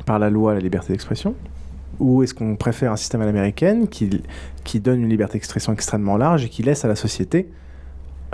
par 0.06 0.20
la 0.20 0.30
loi 0.30 0.54
la 0.54 0.60
liberté 0.60 0.92
d'expression? 0.92 1.34
Ou 1.98 2.22
est-ce 2.22 2.34
qu'on 2.34 2.54
préfère 2.54 2.92
un 2.92 2.96
système 2.96 3.22
à 3.22 3.26
l'américaine 3.26 3.88
qui, 3.88 4.22
qui 4.62 4.78
donne 4.78 5.00
une 5.00 5.08
liberté 5.08 5.34
d'expression 5.34 5.72
extrêmement 5.72 6.16
large 6.16 6.44
et 6.44 6.48
qui 6.48 6.62
laisse 6.62 6.84
à 6.84 6.88
la 6.88 6.96
société 6.96 7.48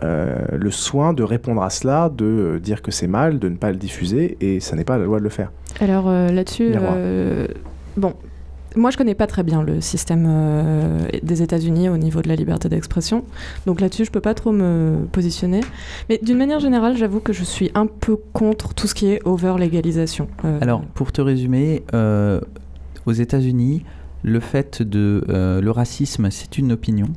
euh, 0.03 0.47
le 0.53 0.71
soin 0.71 1.13
de 1.13 1.23
répondre 1.23 1.63
à 1.63 1.71
cela, 1.71 2.09
de 2.09 2.59
dire 2.63 2.83
que 2.83 2.91
c'est 2.91 3.07
mal, 3.07 3.39
de 3.39 3.49
ne 3.49 3.57
pas 3.57 3.71
le 3.71 3.77
diffuser, 3.77 4.37
et 4.41 4.61
ça 4.61 4.77
n'est 4.77 4.85
pas 4.85 4.99
la 4.99 5.05
loi 5.05 5.19
de 5.19 5.25
le 5.25 5.31
faire. 5.31 5.51
Alors 5.81 6.09
euh, 6.09 6.29
là-dessus, 6.31 6.73
euh, 6.75 7.47
bon, 7.97 8.15
moi 8.77 8.91
je 8.91 8.97
connais 8.97 9.15
pas 9.15 9.27
très 9.27 9.43
bien 9.43 9.63
le 9.63 9.81
système 9.81 10.27
euh, 10.29 10.99
des 11.23 11.43
États-Unis 11.43 11.89
au 11.89 11.97
niveau 11.97 12.23
de 12.23 12.29
la 12.29 12.37
liberté 12.37 12.69
d'expression, 12.69 13.25
donc 13.67 13.81
là-dessus 13.81 14.05
je 14.05 14.11
peux 14.11 14.21
pas 14.21 14.35
trop 14.35 14.53
me 14.53 15.07
positionner. 15.13 15.61
Mais 16.09 16.19
d'une 16.23 16.39
manière 16.39 16.61
générale, 16.61 16.97
j'avoue 16.97 17.21
que 17.21 17.33
je 17.33 17.45
suis 17.45 17.71
un 17.75 17.87
peu 17.87 18.17
contre 18.33 18.75
tout 18.75 18.87
ce 18.87 18.95
qui 18.95 19.09
est 19.09 19.21
over-légalisation. 19.27 20.29
Alors 20.61 20.83
pour 20.95 21.13
te 21.13 21.21
résumer, 21.21 21.83
aux 23.07 23.13
États-Unis, 23.13 23.85
le 24.23 24.41
fait 24.41 24.83
de 24.83 25.25
le 25.29 25.71
racisme, 25.71 26.31
c'est 26.31 26.59
une 26.59 26.73
opinion 26.73 27.09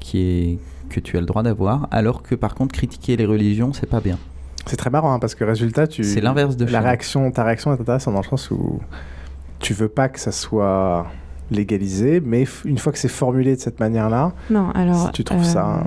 qui 0.00 0.20
est 0.20 0.58
que 0.96 1.00
tu 1.00 1.16
as 1.16 1.20
le 1.20 1.26
droit 1.26 1.42
d'avoir, 1.42 1.88
alors 1.90 2.22
que 2.22 2.34
par 2.34 2.54
contre 2.54 2.74
critiquer 2.74 3.16
les 3.16 3.26
religions, 3.26 3.72
c'est 3.72 3.88
pas 3.88 4.00
bien. 4.00 4.18
C'est 4.66 4.76
très 4.76 4.90
marrant 4.90 5.12
hein, 5.12 5.18
parce 5.18 5.34
que 5.34 5.44
résultat, 5.44 5.86
tu. 5.86 6.02
C'est 6.02 6.20
l'inverse 6.20 6.56
de 6.56 6.64
la 6.64 6.80
réaction. 6.80 7.30
Ta 7.30 7.44
réaction 7.44 7.72
est 7.72 7.80
intéressante 7.80 8.14
dans 8.14 8.20
le 8.20 8.26
sens 8.26 8.50
où 8.50 8.80
tu 9.58 9.74
veux 9.74 9.88
pas 9.88 10.08
que 10.08 10.18
ça 10.18 10.32
soit 10.32 11.06
légalisé, 11.50 12.20
mais 12.24 12.44
une 12.64 12.78
fois 12.78 12.92
que 12.92 12.98
c'est 12.98 13.08
formulé 13.08 13.54
de 13.54 13.60
cette 13.60 13.78
manière-là, 13.78 14.32
non, 14.50 14.70
alors, 14.70 15.06
si 15.06 15.12
tu 15.12 15.24
trouves 15.24 15.40
euh... 15.40 15.44
ça. 15.44 15.86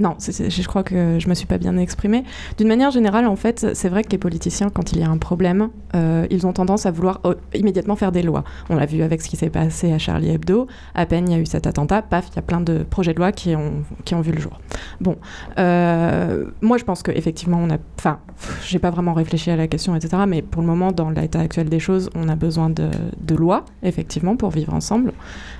Non, 0.00 0.16
je 0.18 0.66
crois 0.66 0.82
que 0.82 1.18
je 1.18 1.28
me 1.28 1.34
suis 1.34 1.46
pas 1.46 1.58
bien 1.58 1.76
exprimée. 1.76 2.24
D'une 2.56 2.68
manière 2.68 2.90
générale, 2.90 3.26
en 3.26 3.36
fait, 3.36 3.74
c'est 3.74 3.90
vrai 3.90 4.02
que 4.02 4.10
les 4.10 4.18
politiciens, 4.18 4.70
quand 4.70 4.92
il 4.92 4.98
y 4.98 5.02
a 5.02 5.10
un 5.10 5.18
problème, 5.18 5.68
euh, 5.94 6.26
ils 6.30 6.46
ont 6.46 6.54
tendance 6.54 6.86
à 6.86 6.90
vouloir 6.90 7.20
euh, 7.26 7.34
immédiatement 7.52 7.96
faire 7.96 8.10
des 8.10 8.22
lois. 8.22 8.42
On 8.70 8.76
l'a 8.76 8.86
vu 8.86 9.02
avec 9.02 9.20
ce 9.20 9.28
qui 9.28 9.36
s'est 9.36 9.50
passé 9.50 9.92
à 9.92 9.98
Charlie 9.98 10.30
Hebdo. 10.30 10.68
À 10.94 11.04
peine 11.04 11.28
il 11.28 11.32
y 11.32 11.34
a 11.36 11.38
eu 11.38 11.44
cet 11.44 11.66
attentat, 11.66 12.00
paf, 12.00 12.28
il 12.32 12.36
y 12.36 12.38
a 12.38 12.42
plein 12.42 12.62
de 12.62 12.78
projets 12.78 13.12
de 13.12 13.18
loi 13.18 13.30
qui 13.30 13.54
ont, 13.54 14.20
vu 14.22 14.32
le 14.32 14.40
jour. 14.40 14.58
Bon, 15.02 15.16
euh, 15.58 16.46
moi 16.62 16.78
je 16.78 16.84
pense 16.84 17.02
qu'effectivement, 17.02 17.58
on 17.62 17.68
a. 17.68 17.76
Enfin, 17.98 18.20
j'ai 18.64 18.78
pas 18.78 18.90
vraiment 18.90 19.12
réfléchi 19.12 19.50
à 19.50 19.56
la 19.56 19.66
question, 19.66 19.94
etc. 19.94 20.22
Mais 20.26 20.40
pour 20.40 20.62
le 20.62 20.68
moment, 20.68 20.92
dans 20.92 21.10
l'état 21.10 21.40
actuel 21.40 21.68
des 21.68 21.78
choses, 21.78 22.08
on 22.14 22.30
a 22.30 22.36
besoin 22.36 22.70
de, 22.70 23.34
lois, 23.34 23.66
effectivement, 23.82 24.36
pour 24.36 24.48
vivre 24.48 24.72
ensemble. 24.72 25.12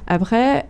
Après, 0.07 0.65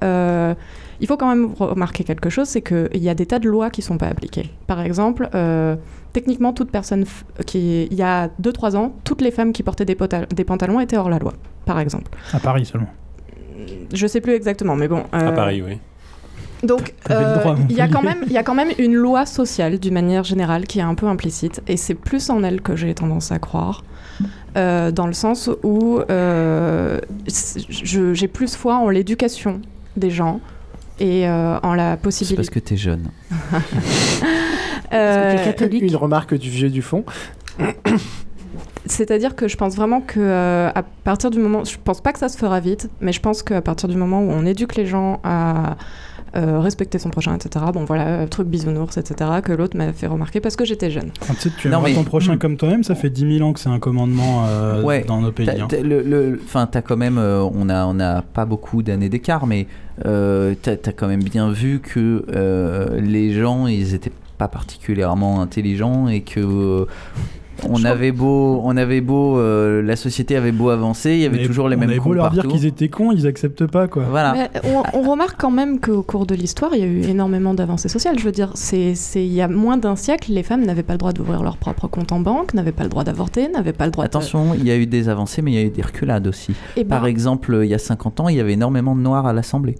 il 1.01 1.07
faut 1.07 1.17
quand 1.17 1.29
même 1.29 1.53
remarquer 1.59 2.05
quelque 2.05 2.31
chose, 2.31 2.49
c'est 2.49 2.63
qu'il 2.63 2.89
y 3.03 3.09
a 3.09 3.15
des 3.15 3.27
tas 3.27 3.39
de 3.39 3.49
lois 3.49 3.71
qui 3.71 3.81
ne 3.81 3.85
sont 3.85 3.99
pas 3.99 4.07
appliquées. 4.07 4.51
Par 4.67 4.81
exemple, 4.81 5.29
euh, 5.35 5.77
techniquement, 6.13 6.53
toute 6.53 6.71
personne 6.71 7.05
qui, 7.47 7.85
il 7.91 7.97
y 7.97 8.03
a 8.03 8.29
2-3 8.43 8.77
ans, 8.77 8.93
toutes 9.05 9.23
les 9.23 9.31
femmes 9.31 9.53
qui 9.53 9.63
portaient 9.63 9.85
des, 9.85 9.97
des, 10.35 10.45
pantalons 10.45 10.81
étaient 10.81 10.97
hors 10.97 11.11
la 11.11 11.19
loi, 11.19 11.33
par 11.65 11.79
exemple. 11.81 12.11
À 12.33 12.39
Paris 12.39 12.65
seulement. 12.65 12.91
Je 13.93 14.07
sais 14.07 14.21
plus 14.21 14.33
exactement, 14.33 14.77
mais 14.77 14.89
bon. 14.89 15.05
Euh, 15.15 15.29
à 15.29 15.33
Paris, 15.33 15.63
oui. 15.67 15.79
Donc, 16.63 16.95
euh, 17.11 17.57
il 17.69 17.77
y, 17.77 17.81
a 17.81 17.89
quand 17.89 18.03
même, 18.03 18.25
y 18.29 18.37
a 18.37 18.43
quand 18.43 18.55
même 18.55 18.71
une 18.79 18.95
loi 18.95 19.27
sociale, 19.27 19.79
d'une 19.79 19.95
manière 19.95 20.25
générale, 20.25 20.67
qui 20.67 20.79
est 20.79 20.83
un 20.83 20.95
peu 20.95 21.07
implicite, 21.07 21.63
et 21.67 21.77
c'est 21.77 21.95
plus 21.95 22.31
en 22.31 22.43
elle 22.43 22.61
que 22.61 22.77
j'ai 22.77 22.95
tendance 22.95 23.33
à 23.33 23.39
croire. 23.39 23.83
Euh, 24.57 24.91
dans 24.91 25.07
le 25.07 25.13
sens 25.13 25.49
où 25.63 26.01
euh, 26.11 26.99
j'ai 27.69 28.29
plus 28.29 28.57
foi 28.57 28.77
en 28.77 28.89
l'éducation 28.91 29.61
des 29.97 30.11
gens 30.11 30.41
et 31.01 31.27
euh, 31.27 31.59
en 31.63 31.75
la 31.75 31.97
possibilité. 31.97 32.43
C'est 32.43 32.51
parce 32.51 32.51
que 32.51 32.61
tu 32.61 32.75
es 32.75 32.77
jeune. 32.77 33.09
euh, 34.93 35.33
es 35.33 35.45
catholique. 35.45 35.83
Une 35.83 35.97
remarque 35.97 36.35
du 36.35 36.51
vieux 36.51 36.71
du 36.71 36.83
fond. 36.83 37.05
C'est-à-dire 38.87 39.35
que 39.37 39.49
je 39.49 39.57
pense 39.57 39.77
vraiment 39.77 40.01
que 40.01 40.21
euh, 40.21 40.71
à 40.75 40.83
partir 40.83 41.31
du 41.31 41.39
moment, 41.39 41.65
je 41.65 41.77
pense 41.83 42.01
pas 42.01 42.13
que 42.13 42.19
ça 42.19 42.29
se 42.29 42.37
fera 42.37 42.61
vite, 42.61 42.89
mais 43.01 43.13
je 43.13 43.21
pense 43.21 43.43
qu'à 43.43 43.61
partir 43.61 43.89
du 43.89 43.97
moment 43.97 44.21
où 44.21 44.31
on 44.31 44.45
éduque 44.47 44.77
les 44.77 44.87
gens 44.87 45.21
à 45.25 45.77
euh, 46.37 46.61
respecter 46.61 46.99
son 46.99 47.11
prochain, 47.11 47.35
etc. 47.35 47.65
Bon 47.73 47.85
voilà, 47.85 48.27
truc 48.27 48.49
bisounours, 48.49 48.97
etc. 48.97 49.31
que 49.43 49.53
l'autre 49.53 49.77
m'a 49.77 49.93
fait 49.93 50.07
remarquer 50.07 50.41
parce 50.41 50.57
que 50.57 50.65
j'étais 50.65 50.91
jeune. 50.91 51.11
Ah, 51.23 51.33
tu 51.35 51.49
sais, 51.49 51.51
tu 51.57 51.69
mais... 51.69 51.95
ton 51.95 52.05
prochain 52.05 52.37
comme 52.37 52.57
toi-même, 52.57 52.85
ça 52.85 52.95
fait 52.95 53.11
10 53.11 53.39
000 53.39 53.49
ans 53.49 53.53
que 53.53 53.61
c'est 53.61 53.69
un 53.69 53.79
commandement 53.79 54.47
euh, 54.47 54.83
ouais, 54.83 55.05
dans 55.05 55.21
nos 55.21 55.33
pays. 55.33 55.49
Enfin, 55.51 56.63
hein. 56.63 56.69
t'as 56.71 56.83
quand 56.83 56.97
même, 56.97 57.19
euh, 57.19 57.43
on 57.43 57.69
a, 57.69 57.87
on 57.87 57.99
a 58.01 58.23
pas 58.23 58.45
beaucoup 58.45 58.83
d'années 58.83 59.09
d'écart, 59.09 59.47
mais 59.47 59.67
euh, 60.07 60.55
t'as 60.61 60.73
as 60.73 60.93
quand 60.93 61.09
même 61.09 61.23
bien 61.23 61.51
vu 61.51 61.81
que 61.81 62.25
euh, 62.35 63.01
les 63.01 63.33
gens, 63.33 63.67
ils 63.67 63.95
étaient 63.95 64.13
pas 64.39 64.49
particulièrement 64.49 65.43
intelligents 65.43 66.09
et 66.09 66.23
que 66.23 66.87
on 67.69 67.85
avait 67.85 68.13
beau, 68.13 68.61
on 68.65 68.77
avait 68.77 69.01
beau, 69.01 69.39
euh, 69.39 69.83
la 69.83 69.97
société 69.97 70.37
avait 70.37 70.53
beau 70.53 70.71
avancer, 70.71 71.13
il 71.13 71.21
y 71.21 71.27
avait 71.27 71.39
mais 71.39 71.47
toujours 71.47 71.69
les 71.69 71.77
on 71.77 71.81
mêmes 71.81 71.91
avait 71.91 71.99
cons 71.99 72.11
beau 72.11 72.15
leur 72.15 72.31
partout. 72.31 72.41
dire 72.43 72.51
qu'ils 72.51 72.67
étaient 72.67 72.89
cons, 72.89 73.13
ils 73.13 73.27
acceptent 73.27 73.67
pas 73.67 73.89
quoi. 73.89 74.05
Voilà. 74.11 74.33
Mais 74.33 74.51
on, 74.65 74.83
on, 74.99 75.11
remarque 75.11 75.41
quand 75.41 75.51
même 75.51 75.81
qu'au 75.81 76.03
cours 76.03 76.27
de 76.27 76.35
l'histoire, 76.35 76.73
il 76.75 76.81
y 76.81 76.83
a 76.83 76.87
eu 76.87 77.03
énormément 77.03 77.55
d'avancées 77.55 77.89
sociales. 77.89 78.19
Je 78.19 78.25
veux 78.25 78.33
dire, 78.33 78.51
c'est, 78.55 78.95
c'est, 78.95 79.25
il 79.25 79.33
y 79.33 79.43
a 79.43 79.49
moins 79.49 79.77
d'un 79.77 79.97
siècle, 79.97 80.33
les 80.33 80.43
femmes 80.43 80.65
n'avaient 80.65 80.83
pas 80.83 80.95
le 80.95 80.99
droit 80.99 81.13
d'ouvrir 81.13 81.43
leur 81.43 81.57
propre 81.57 81.87
compte 81.89 82.13
en 82.13 82.21
banque, 82.21 82.55
n'avaient 82.55 82.73
pas 82.73 82.85
le 82.85 82.89
droit 82.91 83.05
d'avorter, 83.05 83.49
n'avaient 83.49 83.73
pas 83.73 83.87
le 83.87 83.93
droit. 83.93 84.05
Attention, 84.05 84.53
de... 84.53 84.59
il 84.59 84.67
y 84.67 84.71
a 84.71 84.77
eu 84.77 84.87
des 84.87 85.09
avancées, 85.09 85.43
mais 85.43 85.53
il 85.53 85.55
y 85.55 85.63
a 85.63 85.67
eu 85.67 85.71
des 85.71 85.83
reculades 85.83 86.27
aussi. 86.27 86.55
Et 86.77 86.85
Par 86.85 87.03
ben, 87.03 87.09
exemple, 87.09 87.61
il 87.63 87.69
y 87.69 87.75
a 87.75 87.79
50 87.79 88.21
ans, 88.21 88.29
il 88.29 88.37
y 88.37 88.41
avait 88.41 88.53
énormément 88.53 88.95
de 88.95 89.01
noirs 89.01 89.27
à 89.27 89.33
l'Assemblée. 89.33 89.77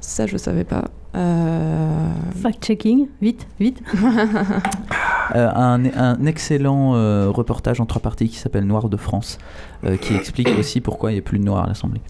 Ça, 0.00 0.26
je 0.26 0.36
savais 0.36 0.64
pas. 0.64 0.84
Euh... 1.16 2.10
Fact-checking, 2.42 3.08
vite, 3.20 3.46
vite. 3.58 3.82
euh, 5.34 5.50
un, 5.54 5.84
un, 5.84 6.26
excellent 6.26 6.94
euh, 6.94 7.30
reportage 7.30 7.80
en 7.80 7.86
trois 7.86 8.02
parties 8.02 8.28
qui 8.28 8.36
s'appelle 8.36 8.64
Noir 8.64 8.88
de 8.88 8.96
France, 8.96 9.38
euh, 9.84 9.96
qui 9.96 10.14
explique 10.14 10.48
aussi 10.58 10.80
pourquoi 10.80 11.10
il 11.10 11.14
n'y 11.14 11.20
a 11.20 11.22
plus 11.22 11.38
de 11.38 11.44
noirs 11.44 11.64
à 11.64 11.66
l'Assemblée. 11.66 12.00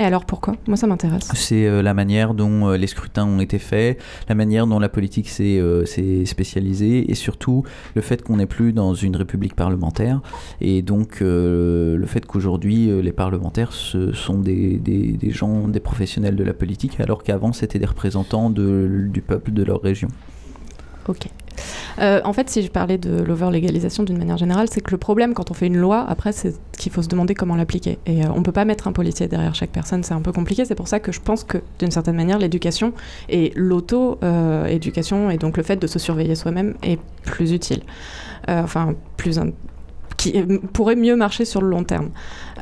Et 0.00 0.04
alors 0.04 0.24
pourquoi? 0.24 0.54
Moi 0.68 0.76
ça 0.76 0.86
m'intéresse. 0.86 1.28
C'est 1.34 1.66
euh, 1.66 1.82
la 1.82 1.92
manière 1.92 2.34
dont 2.34 2.68
euh, 2.68 2.76
les 2.76 2.86
scrutins 2.86 3.26
ont 3.26 3.40
été 3.40 3.58
faits, 3.58 4.00
la 4.28 4.36
manière 4.36 4.66
dont 4.66 4.78
la 4.78 4.88
politique 4.88 5.28
s'est 5.28 5.58
euh, 5.58 5.84
spécialisée 6.24 7.10
et 7.10 7.14
surtout 7.14 7.64
le 7.94 8.02
fait 8.02 8.22
qu'on 8.22 8.36
n'est 8.36 8.46
plus 8.46 8.72
dans 8.72 8.94
une 8.94 9.16
république 9.16 9.56
parlementaire 9.56 10.20
et 10.60 10.82
donc 10.82 11.18
le 11.20 12.04
fait 12.06 12.24
qu'aujourd'hui 12.26 12.90
les 13.02 13.12
parlementaires 13.12 13.72
ce 13.72 14.12
sont 14.12 14.38
des, 14.38 14.78
des, 14.78 15.12
des, 15.12 15.30
gens, 15.30 15.68
des 15.68 15.80
professionnels 15.80 16.36
de 16.36 16.44
la 16.44 16.54
politique 16.54 17.00
alors 17.00 17.22
qu'avant 17.22 17.52
c'était 17.52 17.78
des 17.78 17.86
représentants 17.86 18.50
de, 18.50 19.08
du 19.08 19.20
peuple 19.20 19.52
de 19.52 19.62
leur 19.64 19.82
région. 19.82 20.08
Ok. 21.08 21.28
Euh, 22.00 22.20
en 22.24 22.32
fait, 22.32 22.48
si 22.50 22.62
je 22.62 22.70
parlais 22.70 22.98
de 22.98 23.22
l'over-légalisation 23.22 24.04
d'une 24.04 24.18
manière 24.18 24.36
générale, 24.36 24.68
c'est 24.70 24.80
que 24.80 24.90
le 24.90 24.98
problème 24.98 25.34
quand 25.34 25.50
on 25.50 25.54
fait 25.54 25.66
une 25.66 25.76
loi, 25.76 26.04
après, 26.08 26.32
c'est 26.32 26.54
qu'il 26.76 26.92
faut 26.92 27.02
se 27.02 27.08
demander 27.08 27.34
comment 27.34 27.56
l'appliquer. 27.56 27.98
Et 28.06 28.24
euh, 28.24 28.28
on 28.34 28.38
ne 28.38 28.44
peut 28.44 28.52
pas 28.52 28.64
mettre 28.64 28.88
un 28.88 28.92
policier 28.92 29.28
derrière 29.28 29.54
chaque 29.54 29.70
personne, 29.70 30.02
c'est 30.02 30.14
un 30.14 30.20
peu 30.20 30.32
compliqué. 30.32 30.64
C'est 30.64 30.74
pour 30.74 30.88
ça 30.88 31.00
que 31.00 31.12
je 31.12 31.20
pense 31.20 31.44
que, 31.44 31.58
d'une 31.78 31.90
certaine 31.90 32.16
manière, 32.16 32.38
l'éducation 32.38 32.92
et 33.28 33.52
l'auto-éducation, 33.56 35.30
et 35.30 35.38
donc 35.38 35.56
le 35.56 35.62
fait 35.62 35.76
de 35.76 35.86
se 35.86 35.98
surveiller 35.98 36.34
soi-même, 36.34 36.74
est 36.82 36.98
plus 37.24 37.52
utile. 37.52 37.82
Euh, 38.48 38.62
enfin, 38.62 38.94
plus 39.16 39.40
qui 40.18 40.32
pourrait 40.74 40.96
mieux 40.96 41.16
marcher 41.16 41.46
sur 41.46 41.62
le 41.62 41.68
long 41.70 41.84
terme. 41.84 42.10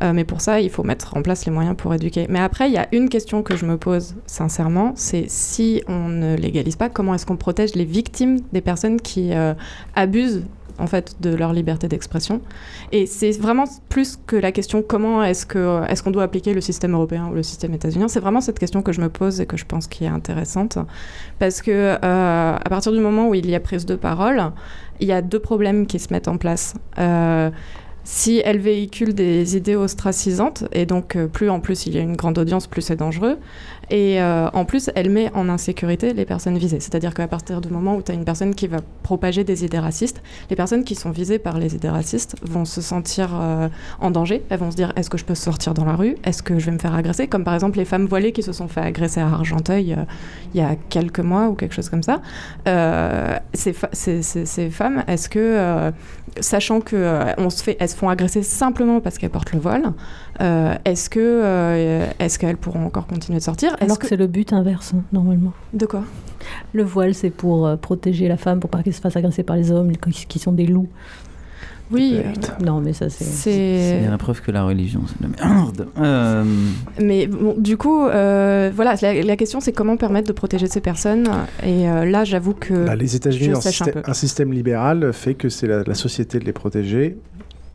Euh, 0.03 0.13
mais 0.13 0.25
pour 0.25 0.41
ça, 0.41 0.61
il 0.61 0.71
faut 0.71 0.85
mettre 0.85 1.17
en 1.17 1.23
place 1.23 1.47
les 1.47 1.51
moyens 1.51 1.75
pour 1.77 1.93
éduquer. 1.93 2.27
Mais 2.29 2.39
après, 2.39 2.69
il 2.69 2.75
y 2.75 2.79
a 2.79 2.87
une 2.93 3.09
question 3.09 3.43
que 3.43 3.57
je 3.57 3.67
me 3.67 3.79
pose 3.79 4.15
sincèrement, 4.27 4.93
c'est 4.95 5.25
si 5.29 5.83
on 5.89 6.09
ne 6.09 6.37
légalise 6.37 6.77
pas, 6.77 6.89
comment 6.89 7.15
est-ce 7.15 7.27
qu'on 7.27 7.37
protège 7.37 7.75
les 7.75 7.87
victimes 7.87 8.41
des 8.53 8.61
personnes 8.61 9.01
qui 9.01 9.33
euh, 9.33 9.55
abusent 9.95 10.45
en 10.79 10.87
fait 10.87 11.17
de 11.21 11.35
leur 11.35 11.53
liberté 11.53 11.89
d'expression. 11.89 12.41
Et 12.93 13.07
c'est 13.07 13.33
vraiment 13.33 13.65
plus 13.89 14.19
que 14.27 14.37
la 14.37 14.53
question 14.53 14.83
comment 14.83 15.23
est-ce 15.23 15.47
que 15.47 15.83
est-ce 15.89 16.03
qu'on 16.03 16.11
doit 16.11 16.23
appliquer 16.23 16.55
le 16.55 16.61
système 16.61 16.95
européen 16.95 17.29
ou 17.31 17.35
le 17.35 17.43
système 17.43 17.75
états-unien. 17.75 18.09
C'est 18.09 18.21
vraiment 18.21 18.41
cette 18.41 18.59
question 18.59 18.83
que 18.83 18.93
je 18.93 19.01
me 19.01 19.09
pose 19.09 19.41
et 19.41 19.47
que 19.47 19.57
je 19.57 19.65
pense 19.65 19.87
qui 19.87 20.05
est 20.05 20.09
intéressante 20.09 20.79
parce 21.39 21.63
que 21.63 21.71
euh, 21.71 22.57
à 22.57 22.69
partir 22.69 22.93
du 22.93 23.01
moment 23.01 23.29
où 23.29 23.35
il 23.35 23.49
y 23.49 23.55
a 23.55 23.61
prise 23.61 23.87
de 23.87 23.97
parole, 23.97 24.53
il 25.01 25.09
y 25.09 25.13
a 25.13 25.23
deux 25.23 25.41
problèmes 25.41 25.87
qui 25.87 25.99
se 25.99 26.13
mettent 26.13 26.29
en 26.29 26.39
place. 26.39 26.75
Euh, 26.99 27.51
si 28.07 28.41
elle 28.45 28.61
véhicule 28.61 29.15
des 29.15 29.57
idées 29.57 29.75
ostracisantes, 29.75 30.63
et 30.71 30.87
donc 30.87 31.17
euh, 31.17 31.27
plus 31.27 31.51
en 31.51 31.59
plus 31.59 31.87
il 31.87 31.97
y 31.97 31.99
a 31.99 32.03
une 32.03 32.15
grande 32.15 32.39
audience, 32.39 32.69
plus 32.69 32.81
c'est 32.81 32.95
dangereux, 32.95 33.37
et 33.91 34.23
euh, 34.23 34.49
en 34.53 34.65
plus 34.65 34.91
elle 34.95 35.11
met 35.11 35.29
en 35.35 35.49
insécurité 35.49 36.15
les 36.15 36.25
personnes 36.25 36.57
visées. 36.57 36.79
C'est-à-dire 36.79 37.15
qu'à 37.15 37.27
partir 37.27 37.61
du 37.61 37.69
moment 37.69 37.97
où 37.97 38.03
tu 38.03 38.13
as 38.13 38.15
une 38.15 38.25
personne 38.25 38.55
qui 38.55 38.69
va 38.69 38.79
propager 39.03 39.43
des 39.43 39.65
idées 39.65 39.81
racistes, 39.81 40.23
les 40.51 40.55
personnes 40.55 40.85
qui 40.85 40.95
sont 40.95 41.11
visées 41.11 41.41
par 41.41 41.59
les 41.59 41.75
idées 41.75 41.89
racistes 41.89 42.37
vont 42.43 42.65
se 42.65 42.81
sentir 42.81 43.31
euh, 43.35 43.69
en 43.99 44.13
danger, 44.13 44.45
elles 44.51 44.61
vont 44.61 44.71
se 44.71 44.77
dire 44.77 44.93
est-ce 44.95 45.11
que 45.11 45.19
je 45.19 45.25
peux 45.25 45.35
sortir 45.35 45.75
dans 45.75 45.85
la 45.85 45.97
rue, 45.97 46.15
est-ce 46.23 46.45
que 46.45 46.61
je 46.61 46.67
vais 46.67 46.73
me 46.73 46.79
faire 46.79 46.95
agresser, 46.95 47.27
comme 47.27 47.43
par 47.43 47.55
exemple 47.55 47.77
les 47.77 47.85
femmes 47.85 48.07
voilées 48.07 48.31
qui 48.31 48.45
se 48.45 48.53
sont 48.53 48.69
fait 48.69 48.83
agresser 48.83 49.19
à 49.19 49.27
Argenteuil 49.27 49.97
il 50.55 50.61
y 50.61 50.63
a 50.63 50.77
quelques 50.91 51.19
mois 51.19 51.49
ou 51.49 51.55
quelque 51.55 51.75
chose 51.75 51.89
comme 51.89 52.05
ça. 52.05 52.23
Ces, 53.53 54.71
femmes, 54.71 55.03
est-ce 55.09 55.29
que, 55.29 55.93
sachant 56.41 56.81
que 56.81 57.35
on 57.39 57.51
se 57.51 57.63
font 57.95 58.09
agresser 58.09 58.43
simplement 58.43 59.01
parce 59.01 59.19
qu'elles 59.19 59.31
portent 59.31 59.53
le 59.53 59.61
voile, 59.61 59.93
euh, 60.41 60.75
est-ce 60.85 61.09
que 61.09 61.21
euh, 61.21 62.07
est-ce 62.19 62.39
qu'elles 62.39 62.57
pourront 62.57 62.85
encore 62.85 63.07
continuer 63.07 63.39
de 63.39 63.45
sortir? 63.45 63.77
Alors 63.81 63.99
que, 63.99 64.07
c'est 64.07 64.17
le 64.17 64.27
but 64.27 64.53
inverse, 64.53 64.93
hein, 64.95 65.03
normalement? 65.13 65.53
De 65.73 65.87
quoi? 65.87 66.03
Le 66.73 66.83
voile, 66.83 67.15
c'est 67.15 67.31
pour 67.31 67.67
euh, 67.67 67.77
protéger 67.77 68.29
la 68.29 68.37
femme, 68.37 68.61
pour 68.61 68.71
pas 68.71 68.83
qu'elle 68.83 68.95
se 68.95 69.01
fasse 69.01 69.17
agresser 69.17 69.43
par 69.43 69.57
les 69.57 69.73
hommes 69.73 69.93
qui 69.97 70.39
sont 70.39 70.53
des 70.53 70.67
loups. 70.67 70.89
Oui. 71.91 72.21
non, 72.65 72.81
mais 72.81 72.93
ça 72.93 73.09
c'est. 73.11 74.01
La 74.09 74.19
preuve 74.19 74.41
que 74.41 74.51
la 74.51 74.65
religion 74.65 75.03
c'est 75.07 75.27
de 75.27 75.33
la 75.41 75.47
merde. 75.47 75.89
Mais 77.01 77.27
bon, 77.27 77.55
du 77.57 77.77
coup, 77.77 78.01
voilà, 78.05 78.95
la, 79.03 79.37
question 79.37 79.61
c'est 79.61 79.73
comment 79.73 79.97
permettre 79.97 80.29
de 80.29 80.33
protéger 80.33 80.67
ces 80.67 80.81
personnes. 80.81 81.29
Et 81.65 81.85
là, 81.85 82.25
j'avoue 82.25 82.55
que. 82.55 82.87
Bah, 82.87 82.97
les 82.97 83.17
États-Unis, 83.17 83.55
un, 83.55 84.11
un, 84.11 84.15
système 84.15 84.53
libéral 84.53 85.13
fait 85.13 85.35
que 85.35 85.49
c'est 85.49 85.67
la, 85.67 85.83
la, 85.85 85.95
société 85.95 86.39
de 86.39 86.45
les 86.45 86.53
protéger 86.53 87.17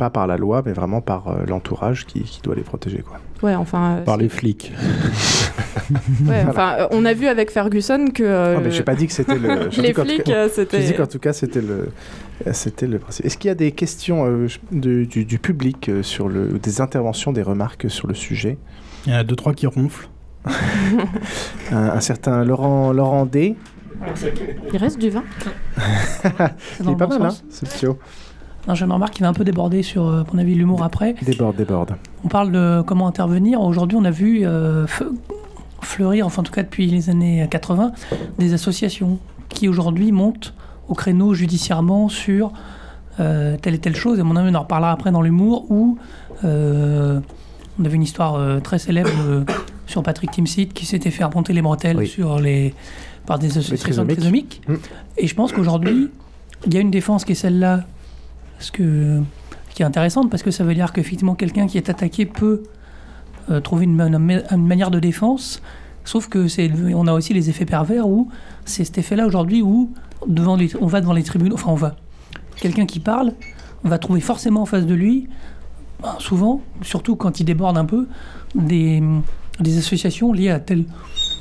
pas 0.01 0.09
par 0.09 0.25
la 0.25 0.35
loi, 0.35 0.63
mais 0.65 0.73
vraiment 0.73 0.99
par 0.99 1.27
euh, 1.27 1.45
l'entourage 1.47 2.07
qui, 2.07 2.21
qui, 2.23 2.41
doit 2.41 2.55
les 2.55 2.63
protéger. 2.63 3.03
Quoi. 3.07 3.19
Ouais, 3.43 3.53
enfin, 3.53 3.97
euh, 3.97 4.01
par 4.01 4.17
les 4.17 4.29
flics. 4.29 4.73
ouais, 6.27 6.43
euh, 6.57 6.87
on 6.89 7.05
a 7.05 7.13
vu 7.13 7.27
avec 7.27 7.51
Ferguson 7.51 8.07
que. 8.11 8.55
Non, 8.55 8.61
mais 8.61 8.71
j'ai 8.71 8.81
pas 8.81 8.95
dit 8.95 9.05
que 9.05 9.13
c'était 9.13 9.37
le. 9.37 9.69
les 9.79 9.93
flics, 9.93 10.31
c'était. 10.51 10.81
J'ai 10.81 10.87
dit 10.87 10.93
qu'en 10.95 11.05
tout 11.05 11.19
cas, 11.19 11.33
c'était 11.33 11.61
le, 11.61 11.91
c'était 12.51 12.87
le 12.87 12.97
principe. 12.97 13.27
Est-ce 13.27 13.37
qu'il 13.37 13.49
y 13.49 13.51
a 13.51 13.55
des 13.55 13.73
questions 13.73 14.47
du, 14.71 15.05
du, 15.05 15.37
public 15.37 15.91
sur 16.01 16.29
le, 16.29 16.47
des 16.47 16.81
interventions, 16.81 17.31
des 17.31 17.43
remarques 17.43 17.87
sur 17.87 18.07
le 18.07 18.15
sujet? 18.15 18.57
Il 19.05 19.13
y 19.13 19.15
en 19.15 19.19
a 19.19 19.23
deux 19.23 19.35
trois 19.35 19.53
qui 19.53 19.67
ronflent. 19.67 20.09
un, 21.71 21.99
certain 21.99 22.43
Laurent 22.43 22.91
Laurent 22.91 23.27
D. 23.27 23.55
Il 24.73 24.77
reste 24.77 24.97
du 24.97 25.11
vin. 25.11 25.23
Il 26.79 26.89
est 26.89 26.95
pas 26.95 27.05
mal, 27.05 27.21
hein, 27.21 27.35
ce 27.51 27.65
tio. 27.65 27.99
Non, 28.67 28.75
je 28.75 28.85
me 28.85 28.93
remarque 28.93 29.13
qu'il 29.13 29.23
va 29.23 29.29
un 29.29 29.33
peu 29.33 29.43
déborder 29.43 29.81
sur, 29.81 30.07
euh, 30.07 30.23
mon 30.31 30.39
avis, 30.39 30.53
l'humour 30.53 30.83
après. 30.83 31.15
Déborde, 31.21 31.55
déborde. 31.55 31.95
On 32.23 32.27
parle 32.27 32.51
de 32.51 32.83
comment 32.85 33.07
intervenir. 33.07 33.61
Aujourd'hui, 33.61 33.97
on 33.99 34.05
a 34.05 34.11
vu 34.11 34.41
euh, 34.43 34.85
fleurir, 35.81 36.27
enfin 36.27 36.41
en 36.41 36.43
tout 36.43 36.51
cas 36.51 36.63
depuis 36.63 36.85
les 36.85 37.09
années 37.09 37.47
80, 37.49 37.91
des 38.37 38.53
associations 38.53 39.17
qui 39.49 39.67
aujourd'hui 39.67 40.11
montent 40.11 40.53
au 40.87 40.93
créneau 40.93 41.33
judiciairement 41.33 42.07
sur 42.07 42.51
euh, 43.19 43.57
telle 43.57 43.73
et 43.73 43.79
telle 43.79 43.95
chose. 43.95 44.19
Et 44.19 44.23
mon 44.23 44.35
avis, 44.35 44.51
on 44.51 44.55
en 44.55 44.61
reparlera 44.61 44.91
après 44.91 45.11
dans 45.11 45.21
l'humour, 45.21 45.65
où 45.69 45.97
on 46.43 47.85
avait 47.85 47.95
une 47.95 48.03
histoire 48.03 48.61
très 48.61 48.77
célèbre 48.77 49.09
sur 49.87 50.03
Patrick 50.03 50.31
Timsit 50.31 50.67
qui 50.67 50.85
s'était 50.85 51.11
fait 51.11 51.23
remonter 51.23 51.53
les 51.53 51.61
bretelles 51.61 52.05
sur 52.05 52.39
les, 52.39 52.75
par 53.25 53.39
des 53.39 53.57
associations 53.57 54.05
trisomiques. 54.05 54.61
Mm. 54.67 54.75
Et 55.17 55.27
je 55.27 55.35
pense 55.35 55.51
qu'aujourd'hui, 55.51 56.09
il 56.67 56.73
y 56.73 56.77
a 56.77 56.79
une 56.79 56.91
défense 56.91 57.25
qui 57.25 57.31
est 57.31 57.35
celle-là 57.35 57.85
ce 58.61 58.71
que, 58.71 59.21
qui 59.73 59.81
est 59.81 59.85
intéressante 59.85 60.29
parce 60.29 60.43
que 60.43 60.51
ça 60.51 60.63
veut 60.63 60.73
dire 60.73 60.93
qu'effectivement 60.93 61.35
quelqu'un 61.35 61.67
qui 61.67 61.77
est 61.77 61.89
attaqué 61.89 62.25
peut 62.25 62.63
euh, 63.49 63.59
trouver 63.59 63.85
une, 63.85 63.95
manière 63.95 64.91
de 64.91 64.99
défense. 64.99 65.61
Sauf 66.03 66.29
que 66.29 66.47
c'est, 66.47 66.71
on 66.93 67.07
a 67.07 67.13
aussi 67.13 67.33
les 67.33 67.49
effets 67.49 67.65
pervers 67.65 68.07
où 68.07 68.29
c'est 68.65 68.83
cet 68.83 68.97
effet-là 68.97 69.25
aujourd'hui 69.27 69.61
où 69.61 69.91
devant 70.27 70.57
on 70.79 70.87
va 70.87 71.01
devant 71.01 71.13
les 71.13 71.23
tribunaux, 71.23 71.55
enfin 71.55 71.71
on 71.71 71.75
va, 71.75 71.95
quelqu'un 72.55 72.85
qui 72.85 72.99
parle, 72.99 73.33
on 73.83 73.89
va 73.89 73.97
trouver 73.97 74.21
forcément 74.21 74.61
en 74.61 74.65
face 74.65 74.85
de 74.85 74.93
lui, 74.93 75.27
ben, 76.01 76.15
souvent, 76.19 76.61
surtout 76.81 77.15
quand 77.15 77.39
il 77.39 77.45
déborde 77.45 77.77
un 77.77 77.85
peu, 77.85 78.07
des, 78.55 79.01
des 79.59 79.77
associations 79.77 80.33
liées 80.33 80.49
à 80.49 80.59
telle 80.59 80.85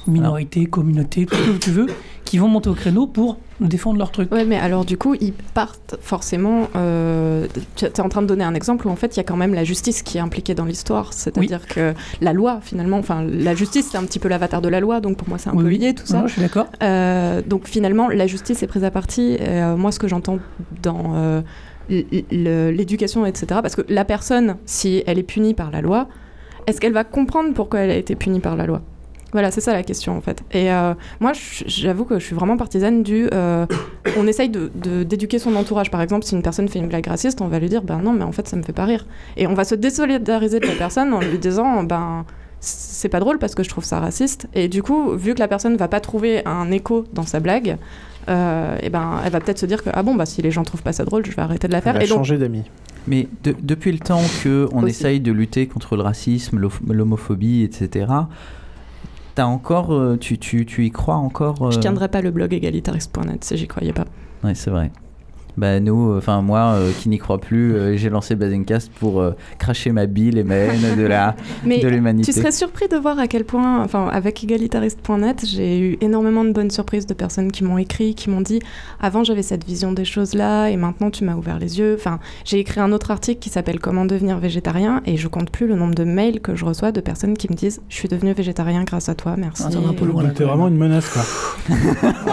minorité, 0.06 0.66
communauté, 0.66 1.26
tout 1.26 1.36
ce 1.36 1.50
que 1.50 1.58
tu 1.58 1.70
veux, 1.70 1.86
qui 2.24 2.38
vont 2.38 2.48
monter 2.48 2.68
au 2.68 2.74
créneau 2.74 3.06
pour 3.06 3.38
défendre 3.60 3.98
leur 3.98 4.10
truc. 4.10 4.32
Ouais, 4.32 4.44
mais 4.44 4.56
alors 4.56 4.84
du 4.84 4.96
coup, 4.96 5.14
ils 5.20 5.32
partent 5.32 5.96
forcément. 6.00 6.68
Euh, 6.76 7.46
tu 7.76 7.84
es 7.84 8.00
en 8.00 8.08
train 8.08 8.22
de 8.22 8.26
donner 8.26 8.44
un 8.44 8.54
exemple 8.54 8.86
où 8.86 8.90
en 8.90 8.96
fait, 8.96 9.16
il 9.16 9.18
y 9.18 9.20
a 9.20 9.24
quand 9.24 9.36
même 9.36 9.54
la 9.54 9.64
justice 9.64 10.02
qui 10.02 10.18
est 10.18 10.20
impliquée 10.20 10.54
dans 10.54 10.64
l'histoire. 10.64 11.12
C'est-à-dire 11.12 11.66
que 11.66 11.94
la 12.20 12.32
loi, 12.32 12.60
finalement, 12.62 12.98
enfin, 12.98 13.22
la 13.22 13.54
justice, 13.54 13.88
c'est 13.90 13.98
un 13.98 14.04
petit 14.04 14.18
peu 14.18 14.28
l'avatar 14.28 14.60
de 14.60 14.68
la 14.68 14.80
loi, 14.80 15.00
donc 15.00 15.16
pour 15.16 15.28
moi, 15.28 15.38
c'est 15.38 15.50
un 15.50 15.56
peu 15.56 15.68
lié 15.68 15.94
tout 15.94 16.06
ça. 16.06 16.24
je 16.26 16.32
suis 16.32 16.42
d'accord. 16.42 16.66
Euh, 16.82 17.42
donc 17.46 17.68
finalement, 17.68 18.08
la 18.08 18.26
justice 18.26 18.62
est 18.62 18.66
prise 18.66 18.84
à 18.84 18.90
partie. 18.90 19.36
Euh, 19.40 19.76
moi, 19.76 19.92
ce 19.92 19.98
que 19.98 20.08
j'entends 20.08 20.38
dans 20.82 21.42
l'éducation, 21.88 23.26
etc., 23.26 23.46
parce 23.62 23.76
que 23.76 23.82
la 23.88 24.04
personne, 24.04 24.56
si 24.64 25.02
elle 25.06 25.18
est 25.18 25.24
punie 25.24 25.54
par 25.54 25.70
la 25.70 25.80
loi, 25.80 26.08
est-ce 26.66 26.80
qu'elle 26.80 26.92
va 26.92 27.04
comprendre 27.04 27.52
pourquoi 27.54 27.80
elle 27.80 27.90
a 27.90 27.96
été 27.96 28.14
punie 28.14 28.40
par 28.40 28.56
la 28.56 28.66
loi? 28.66 28.82
Voilà, 29.32 29.50
c'est 29.50 29.60
ça 29.60 29.72
la 29.72 29.82
question 29.82 30.16
en 30.16 30.20
fait. 30.20 30.42
Et 30.52 30.72
euh, 30.72 30.94
moi, 31.20 31.32
j'avoue 31.66 32.04
que 32.04 32.18
je 32.18 32.24
suis 32.24 32.34
vraiment 32.34 32.56
partisane 32.56 33.02
du. 33.02 33.28
Euh, 33.32 33.66
on 34.16 34.26
essaye 34.26 34.48
d'éduquer 34.48 35.36
de, 35.36 35.42
son 35.42 35.54
entourage. 35.56 35.90
Par 35.90 36.00
exemple, 36.00 36.24
si 36.24 36.34
une 36.34 36.42
personne 36.42 36.68
fait 36.68 36.78
une 36.78 36.88
blague 36.88 37.06
raciste, 37.06 37.40
on 37.40 37.48
va 37.48 37.58
lui 37.58 37.68
dire 37.68 37.82
ben 37.82 37.98
non, 37.98 38.12
mais 38.12 38.24
en 38.24 38.32
fait, 38.32 38.48
ça 38.48 38.56
me 38.56 38.62
fait 38.62 38.72
pas 38.72 38.84
rire. 38.84 39.06
Et 39.36 39.46
on 39.46 39.54
va 39.54 39.64
se 39.64 39.74
désolidariser 39.74 40.60
de 40.60 40.66
la 40.66 40.74
personne 40.74 41.12
en 41.12 41.20
lui 41.20 41.38
disant 41.38 41.82
ben 41.84 42.24
c'est 42.60 43.08
pas 43.08 43.20
drôle 43.20 43.38
parce 43.38 43.54
que 43.54 43.62
je 43.62 43.68
trouve 43.68 43.84
ça 43.84 44.00
raciste. 44.00 44.48
Et 44.54 44.68
du 44.68 44.82
coup, 44.82 45.12
vu 45.12 45.34
que 45.34 45.38
la 45.38 45.48
personne 45.48 45.76
va 45.76 45.88
pas 45.88 46.00
trouver 46.00 46.44
un 46.46 46.70
écho 46.70 47.04
dans 47.12 47.24
sa 47.24 47.40
blague, 47.40 47.78
euh, 48.28 48.76
et 48.82 48.90
ben 48.90 49.20
elle 49.24 49.32
va 49.32 49.40
peut-être 49.40 49.58
se 49.58 49.66
dire 49.66 49.82
que 49.82 49.90
ah 49.94 50.02
bon 50.02 50.14
bah 50.14 50.26
si 50.26 50.42
les 50.42 50.50
gens 50.50 50.62
trouvent 50.62 50.82
pas 50.82 50.92
ça 50.92 51.04
drôle, 51.04 51.24
je 51.24 51.30
vais 51.30 51.42
arrêter 51.42 51.68
de 51.68 51.72
la 51.72 51.80
faire. 51.80 51.96
Elle 51.96 52.02
et 52.02 52.06
changer 52.06 52.36
d'amis. 52.36 52.64
Mais 53.06 53.28
depuis 53.42 53.92
le 53.92 53.98
temps 53.98 54.20
que 54.42 54.68
on 54.72 54.86
essaye 54.86 55.20
de 55.20 55.32
lutter 55.32 55.66
contre 55.66 55.96
le 55.96 56.02
racisme, 56.02 56.60
l'homophobie, 56.86 57.62
etc 57.62 58.06
encore, 59.46 59.92
euh, 59.92 60.16
tu, 60.16 60.38
tu, 60.38 60.66
tu, 60.66 60.86
y 60.86 60.90
crois 60.90 61.16
encore 61.16 61.70
Je 61.70 61.76
euh 61.76 61.80
tiendrai 61.80 62.08
pas 62.08 62.20
le 62.20 62.30
blog 62.30 62.52
égalitariste.net 62.52 63.44
si 63.44 63.56
j'y 63.56 63.68
croyais 63.68 63.92
pas. 63.92 64.04
Ouais, 64.44 64.54
c'est 64.54 64.70
vrai. 64.70 64.90
Bah 65.56 65.80
nous, 65.80 66.16
enfin 66.16 66.42
moi 66.42 66.74
euh, 66.74 66.92
qui 67.00 67.08
n'y 67.08 67.18
crois 67.18 67.38
plus, 67.38 67.74
euh, 67.74 67.96
j'ai 67.96 68.08
lancé 68.08 68.34
Bazencast 68.34 68.90
pour 68.92 69.20
euh, 69.20 69.32
cracher 69.58 69.92
ma 69.92 70.06
bile 70.06 70.38
et 70.38 70.44
ma 70.44 70.54
haine 70.54 70.96
de 70.96 71.02
la 71.02 71.34
de 71.64 71.88
l'humanité. 71.88 72.32
Tu 72.32 72.38
serais 72.38 72.52
surpris 72.52 72.88
de 72.88 72.96
voir 72.96 73.18
à 73.18 73.26
quel 73.26 73.44
point, 73.44 73.82
enfin 73.82 74.08
avec 74.08 74.42
égalitariste.net, 74.44 75.44
j'ai 75.46 75.80
eu 75.80 75.98
énormément 76.00 76.44
de 76.44 76.52
bonnes 76.52 76.70
surprises 76.70 77.06
de 77.06 77.14
personnes 77.14 77.50
qui 77.50 77.64
m'ont 77.64 77.78
écrit, 77.78 78.14
qui 78.14 78.30
m'ont 78.30 78.40
dit 78.40 78.60
avant 79.00 79.24
j'avais 79.24 79.42
cette 79.42 79.64
vision 79.64 79.92
des 79.92 80.04
choses 80.04 80.34
là 80.34 80.68
et 80.68 80.76
maintenant 80.76 81.10
tu 81.10 81.24
m'as 81.24 81.34
ouvert 81.34 81.58
les 81.58 81.78
yeux. 81.78 81.96
Enfin 81.98 82.20
j'ai 82.44 82.58
écrit 82.58 82.80
un 82.80 82.92
autre 82.92 83.10
article 83.10 83.40
qui 83.40 83.50
s'appelle 83.50 83.80
Comment 83.80 84.04
devenir 84.04 84.38
végétarien 84.38 85.02
et 85.06 85.16
je 85.16 85.28
compte 85.28 85.50
plus 85.50 85.66
le 85.66 85.74
nombre 85.74 85.94
de 85.94 86.04
mails 86.04 86.40
que 86.40 86.54
je 86.54 86.64
reçois 86.64 86.92
de 86.92 87.00
personnes 87.00 87.36
qui 87.36 87.48
me 87.50 87.56
disent 87.56 87.80
je 87.88 87.96
suis 87.96 88.08
devenu 88.08 88.32
végétarien 88.32 88.84
grâce 88.84 89.08
à 89.08 89.14
toi, 89.14 89.34
merci. 89.36 89.64
Ah, 89.66 89.88
un 89.88 89.92
peu 89.94 90.04
vraiment 90.44 90.68
une 90.68 90.76
menace 90.76 91.08
quoi. 91.08 91.22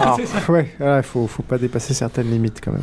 Alors, 0.00 0.20
ouais, 0.48 0.68
il 0.80 1.02
faut 1.02 1.26
faut 1.26 1.42
pas 1.42 1.58
dépasser 1.58 1.94
certaines 1.94 2.30
limites 2.30 2.60
quand 2.62 2.72
même. 2.72 2.82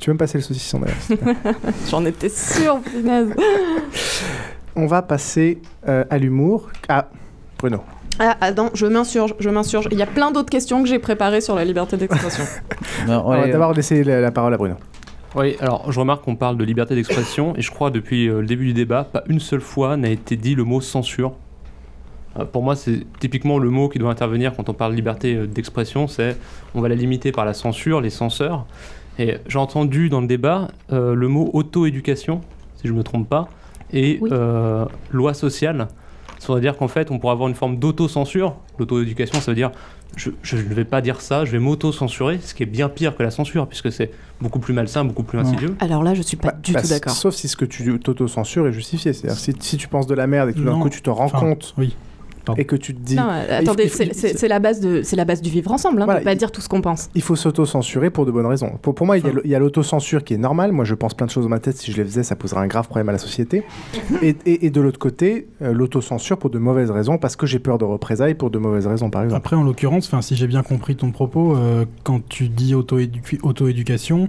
Tu 0.00 0.08
veux 0.08 0.14
me 0.14 0.18
passer 0.18 0.38
le 0.38 0.42
saucisson 0.42 0.80
d'ailleurs 0.80 1.44
J'en 1.90 2.04
étais 2.06 2.30
sûre, 2.30 2.80
punaise. 2.80 3.34
On 4.74 4.86
va 4.86 5.02
passer 5.02 5.60
euh, 5.86 6.04
à 6.08 6.16
l'humour. 6.16 6.70
Ah, 6.88 7.08
Bruno. 7.58 7.82
Ah, 8.18 8.36
attends, 8.40 8.70
je 8.72 8.86
m'insurge, 8.86 9.34
je 9.38 9.50
m'insurge. 9.50 9.88
Il 9.92 9.98
y 9.98 10.02
a 10.02 10.06
plein 10.06 10.30
d'autres 10.30 10.48
questions 10.48 10.82
que 10.82 10.88
j'ai 10.88 10.98
préparées 10.98 11.42
sur 11.42 11.54
la 11.54 11.66
liberté 11.66 11.98
d'expression. 11.98 12.44
on 13.08 13.30
va 13.30 13.46
d'abord 13.48 13.74
laisser 13.74 14.02
la, 14.02 14.30
parole 14.30 14.54
à 14.54 14.56
Bruno. 14.56 14.76
Oui, 15.36 15.56
alors 15.60 15.92
je 15.92 16.00
remarque 16.00 16.24
qu'on 16.24 16.34
parle 16.34 16.56
de 16.56 16.64
liberté 16.64 16.94
d'expression 16.94 17.54
et 17.56 17.60
je 17.60 17.70
crois 17.70 17.90
depuis 17.90 18.26
euh, 18.26 18.40
le 18.40 18.46
début 18.46 18.66
du 18.66 18.72
débat, 18.72 19.04
pas 19.04 19.22
une 19.28 19.38
seule 19.38 19.60
fois 19.60 19.96
n'a 19.96 20.08
été 20.08 20.36
dit 20.36 20.54
le 20.54 20.64
mot 20.64 20.80
censure. 20.80 21.34
Euh, 22.38 22.46
pour 22.46 22.62
moi, 22.62 22.74
c'est 22.74 23.04
typiquement 23.20 23.58
le 23.58 23.68
mot 23.68 23.90
qui 23.90 23.98
doit 23.98 24.10
intervenir 24.10 24.56
quand 24.56 24.70
on 24.70 24.74
parle 24.74 24.92
de 24.92 24.96
liberté 24.96 25.46
d'expression, 25.46 26.08
c'est 26.08 26.38
on 26.74 26.80
va 26.80 26.88
la 26.88 26.94
limiter 26.94 27.32
par 27.32 27.44
la 27.44 27.52
censure, 27.52 28.00
les 28.00 28.10
censeurs. 28.10 28.66
Et 29.20 29.36
j'ai 29.46 29.58
entendu 29.58 30.08
dans 30.08 30.22
le 30.22 30.26
débat 30.26 30.68
euh, 30.92 31.14
le 31.14 31.28
mot 31.28 31.50
auto-éducation, 31.52 32.40
si 32.76 32.88
je 32.88 32.92
ne 32.92 32.98
me 32.98 33.02
trompe 33.02 33.28
pas, 33.28 33.50
et 33.92 34.18
euh, 34.32 34.86
loi 35.10 35.34
sociale. 35.34 35.88
Ça 36.38 36.54
veut 36.54 36.60
dire 36.60 36.78
qu'en 36.78 36.88
fait, 36.88 37.10
on 37.10 37.18
pourrait 37.18 37.34
avoir 37.34 37.50
une 37.50 37.54
forme 37.54 37.76
d'autocensure. 37.76 38.56
L'auto-éducation, 38.78 39.38
ça 39.40 39.50
veut 39.50 39.56
dire 39.56 39.72
je, 40.16 40.30
ne 40.56 40.74
vais 40.74 40.86
pas 40.86 41.02
dire 41.02 41.20
ça, 41.20 41.44
je 41.44 41.52
vais 41.52 41.58
m'auto-censurer, 41.58 42.40
ce 42.42 42.54
qui 42.54 42.62
est 42.62 42.66
bien 42.66 42.88
pire 42.88 43.14
que 43.14 43.22
la 43.22 43.30
censure, 43.30 43.68
puisque 43.68 43.92
c'est 43.92 44.10
beaucoup 44.40 44.58
plus 44.58 44.72
malsain, 44.72 45.04
beaucoup 45.04 45.22
plus 45.22 45.38
insidieux. 45.38 45.76
Alors 45.80 46.02
là, 46.02 46.14
je 46.14 46.22
suis 46.22 46.36
pas 46.38 46.48
Bah, 46.48 46.58
du 46.62 46.72
bah, 46.72 46.80
tout 46.80 46.88
d'accord. 46.88 47.12
Sauf 47.12 47.34
si 47.34 47.46
ce 47.46 47.56
que 47.56 47.66
tu 47.66 47.98
t'auto-censures 48.00 48.66
est 48.66 48.72
justifié. 48.72 49.12
C'est-à-dire 49.12 49.38
si, 49.38 49.54
si 49.60 49.76
tu 49.76 49.86
penses 49.86 50.06
de 50.06 50.14
la 50.14 50.26
merde 50.26 50.48
et 50.48 50.52
que 50.54 50.58
tout 50.58 50.64
d'un 50.64 50.80
coup 50.80 50.88
tu 50.88 51.02
te 51.02 51.10
rends 51.10 51.26
Enfin, 51.26 51.40
compte 51.40 51.74
oui. 51.76 51.94
Et 52.58 52.64
que 52.64 52.76
tu 52.76 52.94
te 52.94 53.00
dis. 53.00 53.16
Non, 53.16 53.28
attendez, 53.28 53.88
c'est- 53.88 54.48
la 54.48 54.58
base 54.58 54.80
de, 54.80 55.02
c'est 55.02 55.16
la 55.16 55.24
base 55.24 55.40
du 55.42 55.50
vivre 55.50 55.70
ensemble, 55.72 56.00
hein, 56.02 56.04
Voilà, 56.04 56.20
de 56.20 56.24
pas 56.24 56.32
il- 56.32 56.38
dire 56.38 56.50
tout 56.52 56.60
ce 56.60 56.68
qu'on 56.68 56.80
pense. 56.80 57.08
Il 57.14 57.22
faut 57.22 57.36
s'auto-censurer 57.36 58.10
pour 58.10 58.26
de 58.26 58.30
bonnes 58.30 58.46
raisons. 58.46 58.72
Pour, 58.82 58.94
pour 58.94 59.06
moi, 59.06 59.18
il 59.18 59.24
y 59.24 59.28
a 59.28 59.32
le- 59.32 59.42
il 59.44 59.50
y 59.50 59.54
a 59.54 59.58
l'autocensure 59.58 60.24
qui 60.24 60.34
est 60.34 60.38
normale. 60.38 60.72
Moi, 60.72 60.84
je 60.84 60.94
pense 60.94 61.14
plein 61.14 61.26
de 61.26 61.30
choses 61.30 61.44
dans 61.44 61.50
ma 61.50 61.58
tête. 61.60 61.76
Si 61.76 61.92
je 61.92 61.96
les 61.96 62.04
faisais, 62.04 62.22
ça 62.22 62.36
poserait 62.36 62.60
un 62.60 62.66
grave 62.66 62.86
problème 62.88 63.08
à 63.08 63.12
la 63.12 63.18
société. 63.18 63.62
et, 64.22 64.36
et- 64.46 64.66
et 64.66 64.70
de 64.70 64.80
l'autre 64.80 64.98
côté, 64.98 65.48
euh, 65.62 65.72
l'autocensure 65.72 66.38
pour 66.38 66.50
de 66.50 66.58
mauvaises 66.58 66.90
raisons, 66.90 67.18
parce 67.18 67.36
que 67.36 67.46
j'ai 67.46 67.58
peur 67.58 67.78
de 67.78 67.84
représailles 67.84 68.34
pour 68.34 68.50
de 68.50 68.58
mauvaises 68.58 68.86
raisons, 68.86 69.10
par 69.10 69.22
exemple. 69.22 69.38
Après, 69.38 69.56
en 69.56 69.62
l'occurrence, 69.62 70.10
si 70.20 70.36
j'ai 70.36 70.46
bien 70.46 70.62
compris 70.62 70.96
ton 70.96 71.10
propos, 71.10 71.56
euh, 71.56 71.84
quand 72.04 72.20
tu 72.28 72.48
dis 72.48 72.74
auto-édu- 72.74 73.38
auto-éducation, 73.42 74.28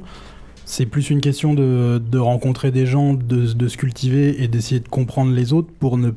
c'est 0.65 0.85
plus 0.85 1.09
une 1.09 1.21
question 1.21 1.53
de, 1.53 1.97
de 1.99 2.17
rencontrer 2.17 2.71
des 2.71 2.85
gens, 2.85 3.13
de, 3.13 3.51
de 3.53 3.67
se 3.67 3.77
cultiver 3.77 4.41
et 4.43 4.47
d'essayer 4.47 4.79
de 4.79 4.87
comprendre 4.87 5.31
les 5.33 5.53
autres 5.53 5.69
pour 5.79 5.97
ne, 5.97 6.11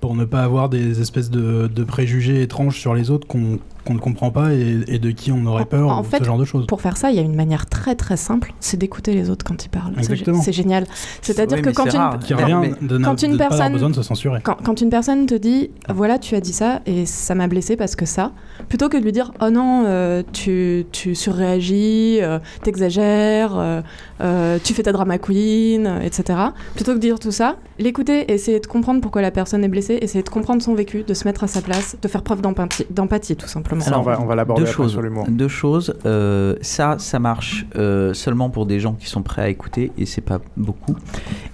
pour 0.00 0.14
ne 0.14 0.24
pas 0.24 0.42
avoir 0.42 0.68
des 0.68 1.00
espèces 1.00 1.30
de, 1.30 1.84
préjugés 1.84 2.42
étranges 2.42 2.78
sur 2.78 2.94
les 2.94 3.10
autres 3.10 3.26
qu'on 3.26 3.58
qu'on 3.88 3.94
ne 3.94 3.98
comprend 4.00 4.30
pas 4.30 4.52
et, 4.52 4.84
et 4.86 4.98
de 4.98 5.10
qui 5.10 5.32
on 5.32 5.44
aurait 5.46 5.64
peur, 5.64 5.88
En 5.88 6.00
ou 6.02 6.04
fait, 6.04 6.18
ce 6.18 6.24
genre 6.24 6.36
de 6.38 6.44
choses. 6.44 6.66
pour 6.66 6.80
faire 6.82 6.96
ça, 6.96 7.10
il 7.10 7.16
y 7.16 7.18
a 7.18 7.22
une 7.22 7.34
manière 7.34 7.66
très 7.66 7.94
très 7.94 8.16
simple, 8.18 8.52
c'est 8.60 8.76
d'écouter 8.76 9.14
les 9.14 9.30
autres 9.30 9.44
quand 9.44 9.64
ils 9.64 9.68
parlent. 9.70 9.92
C'est- 9.96 10.00
Exactement. 10.12 10.42
C'est 10.42 10.52
génial. 10.52 10.84
C'est-à-dire 11.22 11.56
Oui, 11.58 11.62
que 11.62 11.70
quand 11.70 11.86
une, 11.86 11.90
rare. 11.98 12.18
Qui 12.18 12.34
revient 12.34 12.58
mais- 12.60 12.86
de, 12.86 12.98
na- 12.98 13.08
quand 13.08 13.22
une 13.22 13.32
de 13.32 13.36
pas 13.38 13.44
avoir 13.44 13.58
personne 13.58 13.72
besoin 13.72 13.90
de 13.90 13.94
se 13.94 14.02
censurer. 14.02 14.40
Quand, 14.44 14.56
quand 14.62 14.80
une 14.80 14.90
personne 14.90 15.26
te 15.26 15.34
dit 15.34 15.70
voilà 15.88 16.18
tu 16.18 16.34
as 16.34 16.40
dit 16.40 16.52
ça 16.52 16.80
et 16.86 17.06
ça 17.06 17.34
m'a 17.34 17.46
blessé 17.48 17.76
parce 17.76 17.96
que 17.96 18.04
ça 18.06 18.32
plutôt 18.68 18.88
que 18.90 18.96
de 18.98 19.02
lui 19.02 19.12
dire 19.12 19.32
oh 19.40 19.48
non 19.50 19.84
euh, 19.86 20.22
tu, 20.32 20.84
tu 20.92 21.14
surréagis 21.14 22.18
euh, 22.20 22.38
t'exagères 22.62 23.54
euh, 23.56 23.80
euh, 24.20 24.58
tu 24.62 24.74
fais 24.74 24.82
ta 24.82 24.92
drama 24.92 25.18
queen 25.18 26.00
etc 26.02 26.38
plutôt 26.74 26.92
que 26.92 26.96
de 26.96 27.00
dire 27.02 27.18
tout 27.18 27.30
ça 27.32 27.56
l'écouter 27.78 28.32
essayer 28.32 28.60
de 28.60 28.66
comprendre 28.66 29.00
pourquoi 29.00 29.22
la 29.22 29.30
personne 29.30 29.64
est 29.64 29.68
blessée 29.68 29.98
essayer 30.02 30.22
de 30.22 30.28
comprendre 30.28 30.62
son 30.62 30.74
vécu 30.74 31.02
de 31.02 31.14
se 31.14 31.24
mettre 31.24 31.44
à 31.44 31.46
sa 31.46 31.60
place 31.62 31.96
de 32.00 32.08
faire 32.08 32.22
preuve 32.22 32.40
d'empathie 32.42 32.86
d'empathie 32.90 33.36
tout 33.36 33.48
simplement 33.48 33.77
Ça, 33.80 33.98
on 33.98 34.02
va, 34.02 34.20
on 34.20 34.26
va 34.26 34.34
l'aborder 34.34 34.62
deux 34.62 34.68
après 34.68 34.82
choses. 34.84 34.92
sur 34.92 35.02
l'humour. 35.02 35.26
Deux 35.28 35.48
choses. 35.48 35.94
Euh, 36.06 36.56
ça, 36.60 36.96
ça 36.98 37.18
marche 37.18 37.66
euh, 37.76 38.12
seulement 38.14 38.50
pour 38.50 38.66
des 38.66 38.80
gens 38.80 38.94
qui 38.94 39.06
sont 39.06 39.22
prêts 39.22 39.42
à 39.42 39.48
écouter 39.48 39.92
et 39.98 40.06
c'est 40.06 40.20
pas 40.20 40.40
beaucoup. 40.56 40.96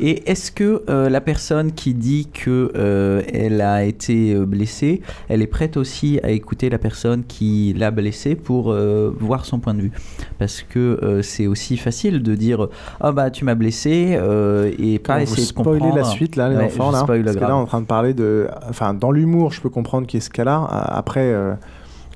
Et 0.00 0.30
est-ce 0.30 0.50
que 0.52 0.82
euh, 0.88 1.08
la 1.08 1.20
personne 1.20 1.72
qui 1.72 1.94
dit 1.94 2.28
que 2.32 2.72
euh, 2.76 3.22
elle 3.32 3.60
a 3.60 3.84
été 3.84 4.34
blessée, 4.34 5.02
elle 5.28 5.42
est 5.42 5.46
prête 5.46 5.76
aussi 5.76 6.20
à 6.22 6.30
écouter 6.30 6.70
la 6.70 6.78
personne 6.78 7.24
qui 7.24 7.74
l'a 7.76 7.90
blessée 7.90 8.34
pour 8.34 8.70
euh, 8.72 9.14
voir 9.18 9.44
son 9.44 9.58
point 9.58 9.74
de 9.74 9.82
vue? 9.82 9.92
Parce 10.38 10.62
que 10.62 10.78
euh, 11.02 11.22
c'est 11.22 11.46
aussi 11.46 11.76
facile 11.76 12.22
de 12.22 12.34
dire 12.34 12.68
ah 13.00 13.12
bah 13.12 13.30
tu 13.30 13.44
m'as 13.44 13.54
blessé 13.54 14.16
euh, 14.18 14.70
et 14.78 14.98
pas 14.98 15.22
essayer 15.22 15.46
de 15.46 15.52
comprendre. 15.52 15.94
la 15.94 16.04
suite 16.04 16.36
là, 16.36 16.48
les 16.48 16.56
Ouais, 16.56 16.64
enfants 16.64 16.90
là. 16.90 17.04
Parce 17.06 17.36
que 17.36 17.40
là, 17.40 17.56
on 17.56 17.60
est 17.60 17.62
en 17.62 17.66
train 17.66 17.80
de 17.80 17.86
parler 17.86 18.14
de. 18.14 18.48
Enfin, 18.68 18.94
dans 18.94 19.10
l'humour, 19.10 19.52
je 19.52 19.60
peux 19.60 19.68
comprendre 19.70 20.06
qu'il 20.06 20.18
y 20.18 20.22
ait 20.22 20.24
ce 20.24 20.30
cas-là. 20.30 20.56
A- 20.68 20.96
Après, 20.98 21.32
euh, 21.32 21.54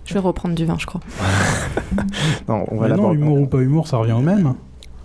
je 0.09 0.15
vais 0.15 0.21
reprendre 0.21 0.55
du 0.55 0.65
vin 0.65 0.77
je 0.79 0.87
crois 0.87 1.01
non, 2.49 2.65
on 2.71 2.77
va 2.79 2.89
Mais 2.89 2.97
non, 2.97 3.13
humour 3.13 3.41
ou 3.41 3.47
pas 3.47 3.59
humour, 3.61 3.87
ça 3.89 3.97
revient 3.99 4.13
au 4.13 4.21
même. 4.21 4.55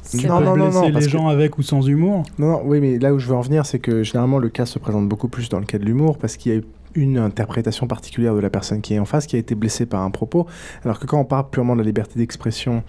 Tu 0.09 0.27
Non, 0.27 0.39
peux 0.39 0.45
non, 0.45 0.55
non, 0.57 0.65
blesser 0.69 0.79
non, 0.91 0.99
les 0.99 1.05
que- 1.05 1.09
gens 1.11 1.27
avec 1.27 1.57
ou 1.57 1.61
sans 1.61 1.81
humour. 1.87 2.23
Non, 2.37 2.47
non, 2.47 2.61
oui, 2.65 2.79
mais 2.81 2.99
là 2.99 3.13
où 3.13 3.19
je 3.19 3.27
veux 3.27 3.35
en 3.35 3.41
venir, 3.41 3.65
c'est 3.65 3.79
que 3.79 4.03
généralement 4.03 4.37
le 4.39 4.49
cas 4.49 4.65
se 4.65 4.77
présente 4.79 5.07
beaucoup 5.07 5.27
plus 5.29 5.49
dans 5.49 5.59
le 5.59 5.65
cas 5.65 5.77
de 5.77 5.85
l'humour 5.85 6.17
parce 6.17 6.37
qu'il 6.37 6.53
y 6.53 6.57
a 6.57 6.61
une 6.95 7.17
interprétation 7.17 7.87
particulière 7.87 8.35
de 8.35 8.39
la 8.39 8.49
personne 8.49 8.81
qui 8.81 8.93
est 8.93 8.99
en 8.99 9.05
face, 9.05 9.25
qui 9.25 9.35
a 9.35 9.39
été 9.39 9.55
blessée 9.55 9.85
par 9.85 10.01
un 10.01 10.11
propos, 10.11 10.45
alors 10.85 10.99
que 10.99 11.07
quand 11.07 11.19
on 11.19 11.25
parle 11.25 11.49
purement 11.49 11.73
de 11.75 11.81
la 11.81 11.85
liberté 11.87 12.19
d'expression, 12.19 12.83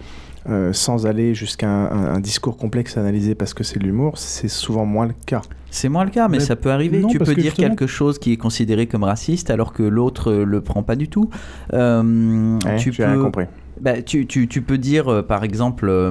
euh, 0.47 0.73
sans 0.73 1.07
aller 1.07 1.33
jusqu'à 1.33 1.67
un, 1.67 1.85
un- 1.91 2.13
un 2.15 2.19
discours 2.19 2.55
complexe 2.57 2.97
à 2.97 2.99
analyser 2.99 3.33
parce 3.33 3.53
que 3.55 3.63
c'est 3.63 3.79
de 3.79 3.83
l'humour, 3.85 4.17
c'est 4.19 4.47
souvent 4.49 4.85
moins 4.85 5.07
le 5.07 5.15
cas. 5.25 5.41
C'est 5.75 5.89
moins 5.89 6.05
le 6.05 6.09
cas, 6.09 6.29
mais, 6.29 6.37
Mais 6.37 6.43
ça 6.43 6.55
peut 6.55 6.71
arriver. 6.71 6.99
non, 6.99 7.09
tu 7.09 7.19
peux 7.19 7.25
que 7.25 7.31
dire 7.33 7.51
justement- 7.51 7.67
quelque 7.67 7.85
chose 7.85 8.17
qui 8.17 8.31
est 8.31 8.37
considéré 8.37 8.87
comme 8.87 9.03
raciste 9.03 9.49
alors 9.49 9.73
que 9.73 9.83
l'autre 9.83 10.31
euh, 10.31 10.45
le 10.45 10.61
prend 10.61 10.83
pas 10.83 10.95
du 10.95 11.09
tout. 11.09 11.29
Euh, 11.73 12.57
Ouais, 12.65 12.77
tu 12.77 12.91
peux, 12.91 13.03
rien 13.03 13.21
compris. 13.21 13.45
Bah, 13.81 14.01
tu, 14.01 14.25
tu, 14.25 14.47
tu 14.47 14.61
peux 14.61 14.77
dire, 14.77 15.09
euh, 15.09 15.21
par 15.21 15.43
exemple, 15.43 15.87
euh, 15.89 16.09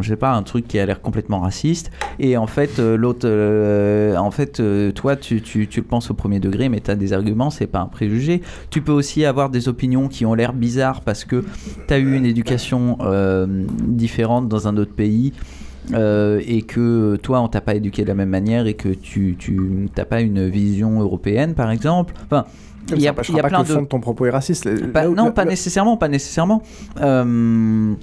je 0.00 0.08
sais 0.08 0.16
pas, 0.16 0.32
un 0.32 0.42
truc 0.42 0.66
qui 0.66 0.76
a 0.80 0.86
l'air 0.86 1.00
complètement 1.00 1.38
raciste, 1.38 1.92
et 2.18 2.36
en 2.36 2.48
fait, 2.48 2.80
euh, 2.80 2.96
l'autre, 2.96 3.28
euh, 3.28 4.16
en 4.16 4.32
fait, 4.32 4.58
euh, 4.58 4.90
toi, 4.90 5.14
tu, 5.14 5.40
tu, 5.40 5.68
tu 5.68 5.80
le 5.80 5.86
penses 5.86 6.10
au 6.10 6.14
premier 6.14 6.40
degré, 6.40 6.68
mais 6.68 6.80
tu 6.80 6.90
as 6.90 6.96
des 6.96 7.12
arguments, 7.12 7.50
c'est 7.50 7.68
pas 7.68 7.78
un 7.78 7.86
préjugé. 7.86 8.42
Tu 8.70 8.82
peux 8.82 8.90
aussi 8.90 9.24
avoir 9.24 9.50
des 9.50 9.68
opinions 9.68 10.08
qui 10.08 10.26
ont 10.26 10.34
l'air 10.34 10.52
bizarres 10.52 11.02
parce 11.02 11.24
que 11.24 11.44
tu 11.86 11.94
as 11.94 11.98
eu 12.00 12.16
une 12.16 12.26
éducation 12.26 12.98
euh, 13.02 13.46
différente 13.86 14.48
dans 14.48 14.66
un 14.66 14.76
autre 14.76 14.92
pays. 14.94 15.32
Euh, 15.92 16.40
et 16.46 16.62
que 16.62 17.16
toi 17.22 17.40
on 17.40 17.48
t'a 17.48 17.60
pas 17.60 17.74
éduqué 17.74 18.02
de 18.02 18.08
la 18.08 18.14
même 18.14 18.28
manière 18.28 18.66
et 18.66 18.74
que 18.74 18.88
tu 18.90 19.36
tu 19.38 19.88
t'as 19.94 20.04
pas 20.04 20.20
une 20.20 20.48
vision 20.48 21.00
européenne 21.00 21.54
par 21.54 21.70
exemple 21.70 22.14
enfin 22.24 22.44
Ça 22.88 22.96
il 22.96 23.02
y 23.02 23.06
a, 23.08 23.10
n'empêchera 23.10 23.32
il 23.32 23.36
y 23.36 23.40
a 23.40 23.42
pas 23.42 23.48
plein 23.48 23.62
que 23.62 23.68
le 23.68 23.74
fond 23.74 23.80
de 23.80 23.84
de 23.84 23.88
ton 23.90 24.00
propos 24.00 24.26
est 24.26 24.30
raciste. 24.30 24.68
Pas- 24.92 25.02
Là 25.02 25.10
où- 25.10 25.14
non, 25.14 25.26
là- 25.26 25.30
pas 25.32 25.44
là- 25.44 25.50
nécessairement, 25.50 25.96
pas 25.96 26.08
nécessairement. 26.08 26.62
Euh, 27.00 27.94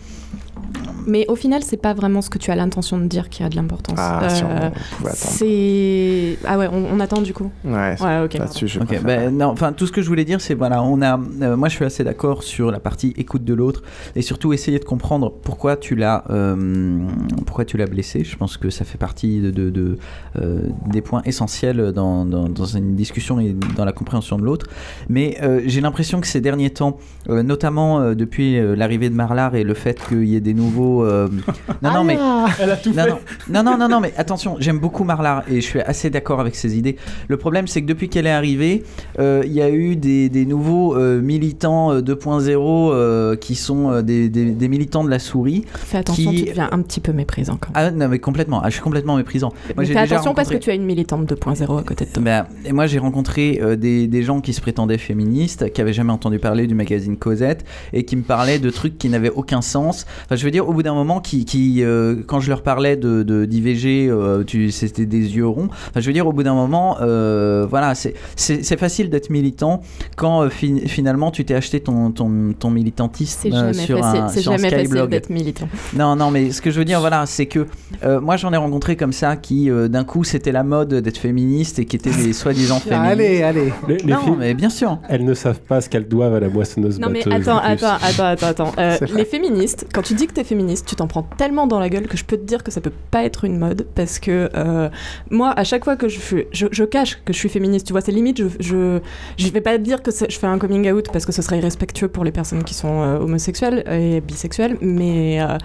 Mais 1.09 1.25
au 1.29 1.37
final, 1.37 1.63
c'est 1.63 1.77
pas 1.77 1.93
vraiment 1.93 2.21
ce 2.21 2.29
que 2.29 2.37
tu 2.37 2.51
as 2.51 2.55
l'intention 2.57 2.97
de 2.97 3.05
dire 3.05 3.29
qui 3.29 3.41
a 3.41 3.47
de 3.47 3.55
l'importance. 3.55 3.95
Ah, 3.97 4.27
si 4.29 4.43
on 4.43 4.49
Euh, 4.49 4.69
c'est. 5.13 6.37
Ah 6.45 6.57
ouais, 6.57 6.67
on, 6.71 6.85
on 6.95 6.99
attend 6.99 7.21
du 7.21 7.33
coup. 7.33 7.49
Ouais, 7.63 7.95
Ouais, 8.01 8.19
ok. 8.25 8.33
là-dessus, 8.33 8.67
je 8.67 8.79
Ok, 8.79 8.87
préfère. 8.87 9.05
ben, 9.05 9.37
non, 9.37 9.45
enfin 9.47 9.71
tout 9.71 9.87
ce 9.87 9.93
que 9.93 10.01
je 10.01 10.07
voulais 10.07 10.25
dire, 10.25 10.41
c'est 10.41 10.53
voilà, 10.53 10.83
on 10.83 11.01
a, 11.01 11.17
euh, 11.41 11.55
moi 11.55 11.69
je 11.69 11.75
suis 11.75 11.85
assez 11.85 12.03
d'accord 12.03 12.43
sur 12.43 12.71
la 12.71 12.79
partie 12.81 13.13
écoute 13.17 13.45
de 13.45 13.53
l'autre 13.53 13.83
et 14.17 14.21
surtout 14.21 14.51
essayer 14.51 14.79
de 14.79 14.83
comprendre 14.85 15.31
pourquoi 15.31 15.77
tu 15.77 15.95
l'as, 15.95 16.25
euh, 16.29 16.97
pourquoi 17.45 17.63
tu 17.63 17.77
l'as 17.77 17.85
blessé. 17.87 18.25
Je 18.25 18.35
pense 18.35 18.57
que 18.57 18.69
ça 18.69 18.83
fait 18.83 18.97
partie 18.97 19.39
de, 19.39 19.51
de- 19.51 19.69
de, 19.69 19.97
euh, 20.41 20.59
des 20.91 21.01
points 21.01 21.21
essentiels 21.23 21.93
dans, 21.93 22.25
dans, 22.25 22.49
dans 22.49 22.65
une 22.65 22.95
discussion 22.95 23.39
et 23.39 23.55
dans 23.77 23.85
la 23.85 23.93
compréhension 23.93 24.37
de 24.37 24.43
l'autre. 24.43 24.67
Mais 25.07 25.37
euh, 25.41 25.61
j'ai 25.65 25.79
l'impression 25.79 26.19
que 26.19 26.27
ces 26.27 26.41
derniers 26.41 26.71
temps, 26.71 26.97
euh, 27.29 27.43
notamment 27.43 27.99
euh, 28.01 28.13
depuis 28.13 28.57
euh, 28.59 28.75
l'arrivée 28.75 29.09
de 29.09 29.15
Marlar 29.15 29.55
et 29.55 29.63
le 29.63 29.73
fait 29.73 29.97
qu'il 30.19 30.29
y 30.29 30.35
ait 30.35 30.41
des 30.41 30.53
nouveaux, 30.53 31.03
euh, 31.05 31.27
non 31.81 31.93
non 31.93 32.03
mais 32.03 32.17
Elle 32.59 32.71
a 32.71 32.77
tout 32.77 32.89
non, 32.93 33.03
fait. 33.03 33.09
non, 33.09 33.17
non, 33.49 33.63
non, 33.63 33.77
non, 33.77 33.89
non, 33.89 33.99
mais 33.99 34.13
attention, 34.17 34.55
j'aime 34.59 34.79
beaucoup 34.79 35.03
Marlar 35.03 35.43
et 35.49 35.55
je 35.61 35.65
suis 35.65 35.81
assez 35.81 36.09
d'accord 36.09 36.39
avec 36.39 36.55
ses 36.55 36.77
idées. 36.77 36.95
Le 37.27 37.37
problème, 37.37 37.67
c'est 37.67 37.81
que 37.81 37.87
depuis 37.87 38.09
qu'elle 38.09 38.27
est 38.27 38.31
arrivée, 38.31 38.83
euh, 39.19 39.43
il 39.45 39.51
y 39.53 39.61
a 39.61 39.69
eu 39.69 39.95
des, 39.95 40.29
des 40.29 40.45
nouveaux 40.45 40.95
euh, 40.95 41.21
militants 41.21 41.91
euh, 41.91 42.01
2.0 42.01 42.91
euh, 42.91 43.35
qui 43.35 43.55
sont 43.55 43.91
euh, 43.91 44.01
des, 44.01 44.29
des- 44.29 44.51
des 44.51 44.67
militants 44.67 45.03
de 45.03 45.09
la 45.09 45.19
souris. 45.19 45.65
Fais 45.75 45.97
attention, 45.99 46.31
qui- 46.31 46.43
tu 46.43 46.49
deviens 46.49 46.69
un 46.71 46.81
petit 46.81 46.99
peu 46.99 47.11
méprisant 47.13 47.57
quand 47.59 47.69
Ah 47.73 47.91
non, 47.91 48.07
mais 48.07 48.19
complètement, 48.19 48.61
ah, 48.63 48.69
je 48.69 48.73
suis 48.73 48.81
complètement 48.81 49.17
méprisant. 49.17 49.53
Même. 49.75 49.85
j'ai 49.85 49.93
Fais 49.93 50.01
déjà 50.01 50.15
attention 50.15 50.33
parce 50.33 50.47
que 50.49 50.55
rencontré- 50.55 50.59
tu 50.59 50.69
as 50.71 50.73
une 50.75 50.85
militante 50.85 51.25
2.0 51.31 51.79
à 51.79 51.83
côté 51.83 52.05
de 52.05 52.11
toi. 52.11 52.23
ben, 52.23 52.45
et 52.65 52.71
moi, 52.73 52.87
j'ai 52.87 52.99
rencontré 52.99 53.59
euh, 53.61 53.75
des, 53.75 54.07
des 54.07 54.23
gens 54.23 54.41
qui 54.41 54.53
se 54.53 54.61
prétendaient 54.61 54.97
féministes, 54.97 55.71
qui 55.71 55.81
avaient 55.81 55.93
jamais 55.93 56.11
entendu 56.11 56.39
parler 56.39 56.65
du 56.67 56.73
magazine 56.75 57.17
Cosette, 57.17 57.65
et 57.93 58.03
qui 58.03 58.15
me 58.15 58.23
parlaient 58.23 58.59
de 58.59 58.69
trucs 58.71 58.97
qui 58.97 59.09
n'avaient 59.09 59.29
aucun 59.29 59.61
sens. 59.61 60.05
Enfin, 60.25 60.35
je 60.35 60.43
veux 60.43 60.51
dire, 60.51 60.67
au 60.67 60.73
bout 60.73 60.83
d'un 60.83 60.93
moment, 60.93 61.19
qui, 61.19 61.45
qui, 61.45 61.83
euh, 61.83 62.15
quand 62.25 62.39
je 62.39 62.49
leur 62.49 62.61
parlais 62.63 62.95
de 62.97 63.23
de- 63.23 63.45
d'IVG, 63.45 64.07
euh, 64.09 64.43
tu- 64.43 64.71
c'était 64.71 65.05
des 65.05 65.35
yeux 65.35 65.47
ronds. 65.47 65.69
Enfin, 65.89 65.99
je 65.99 66.07
veux 66.07 66.13
dire, 66.13 66.27
au 66.27 66.33
bout 66.33 66.43
d'un 66.43 66.53
moment, 66.53 66.97
euh, 67.01 67.65
voilà, 67.69 67.93
c'est 67.95 68.77
facile 68.77 69.09
d'être 69.09 69.29
militant 69.29 69.81
quand 70.15 70.43
euh, 70.43 70.49
fin- 70.49 70.79
finalement 70.87 71.31
tu 71.31 71.45
t'es 71.45 71.53
acheté 71.55 71.79
ton, 71.79 72.11
ton, 72.11 72.53
ton 72.57 72.69
militantisme 72.69 73.39
C'est 73.41 73.53
euh, 73.53 73.73
jamais 73.73 73.73
sur 73.73 73.99
facile, 73.99 74.21
un, 74.21 74.27
c'est 74.29 74.39
un 74.39 74.57
jamais 74.57 74.69
facile 74.69 75.07
d'être 75.07 75.29
militant. 75.29 75.67
Non, 75.95 76.15
non, 76.15 76.31
mais 76.31 76.51
ce 76.51 76.61
que 76.61 76.71
je 76.71 76.79
veux 76.79 76.85
dire, 76.85 76.99
voilà, 76.99 77.25
c'est 77.25 77.45
que 77.45 77.65
euh, 78.03 78.19
moi 78.21 78.37
j'en 78.37 78.51
ai 78.53 78.57
rencontré 78.57 78.95
comme 78.95 79.13
ça 79.13 79.35
qui, 79.35 79.69
euh, 79.69 79.87
d'un 79.87 80.03
coup, 80.03 80.23
c'était 80.23 80.51
la 80.51 80.63
mode 80.63 80.93
d'être 80.93 81.17
féministe 81.17 81.79
et 81.79 81.85
qui 81.85 81.95
étaient 81.95 82.09
des 82.11 82.33
soi-disant 82.33 82.79
féministes. 82.79 83.11
Allez, 83.11 83.41
allez. 83.43 83.73
Les, 83.87 83.97
les 83.97 84.13
Non, 84.13 84.19
filles, 84.21 84.33
mais 84.39 84.53
bien 84.53 84.69
sûr. 84.69 84.99
elles 85.09 85.25
ne 85.25 85.33
savent 85.33 85.59
pas 85.61 85.81
ce 85.81 85.89
qu'elles 85.89 86.07
doivent 86.07 86.35
à 86.35 86.39
la 86.39 86.49
moissonneuse 86.49 86.99
Non 86.99 87.09
mais 87.09 87.19
batteuse. 87.23 87.43
plus. 87.43 87.51
attends, 87.83 87.97
attends, 88.21 88.47
attends. 88.47 88.71
Euh, 88.77 88.97
les 89.15 89.25
féministes, 89.25 89.85
quand 89.97 90.03
tu 90.03 90.13
dis 90.13 90.27
que 90.27 90.33
t'es 90.33 90.43
féministe, 90.43 90.85
tu 90.87 90.95
t'en 90.95 91.07
prends 91.07 91.23
tellement 91.23 91.65
dans 91.65 91.79
la 91.79 91.89
gueule 91.89 92.07
que 92.07 92.17
je 92.17 92.23
peux 92.23 92.37
te 92.37 92.43
dire 92.43 92.63
que 92.63 92.69
ça 92.69 92.81
peut 92.81 92.91
pas 93.09 93.23
être 93.23 93.45
une 93.45 93.57
mode 93.57 93.87
parce 93.95 94.19
que 94.19 94.47
euh, 94.53 94.89
moi, 95.31 95.49
à 95.57 95.63
chaque 95.63 95.85
fois 95.85 95.95
que 95.95 96.07
je 96.07 96.19
fais, 96.19 96.47
je, 96.51 96.67
je 96.69 96.83
cache 96.83 97.19
que 97.25 97.33
je 97.33 97.37
suis 97.39 97.49
féministe, 97.49 97.87
tu 97.87 97.93
vois, 97.93 98.01
c'est 98.01 98.11
limite, 98.11 98.37
je, 98.37 98.45
je, 98.59 98.99
je 99.37 99.49
vais 99.49 99.59
pas 99.59 99.79
dire 99.79 100.03
que 100.03 100.11
je 100.11 100.37
fais 100.37 100.45
un 100.45 100.59
coming 100.59 100.91
out 100.91 101.09
parce 101.11 101.25
que 101.25 101.31
ce 101.31 101.41
serait 101.41 101.57
irrespectueux 101.57 102.09
pour 102.09 102.23
les 102.23 102.31
personnes 102.31 102.63
qui 102.63 102.75
sont 102.75 103.01
euh, 103.01 103.17
homosexuelles 103.17 103.85
et 103.91 104.21
bisexuelles, 104.21 104.77
mais 104.81 105.41
euh, 105.41 105.57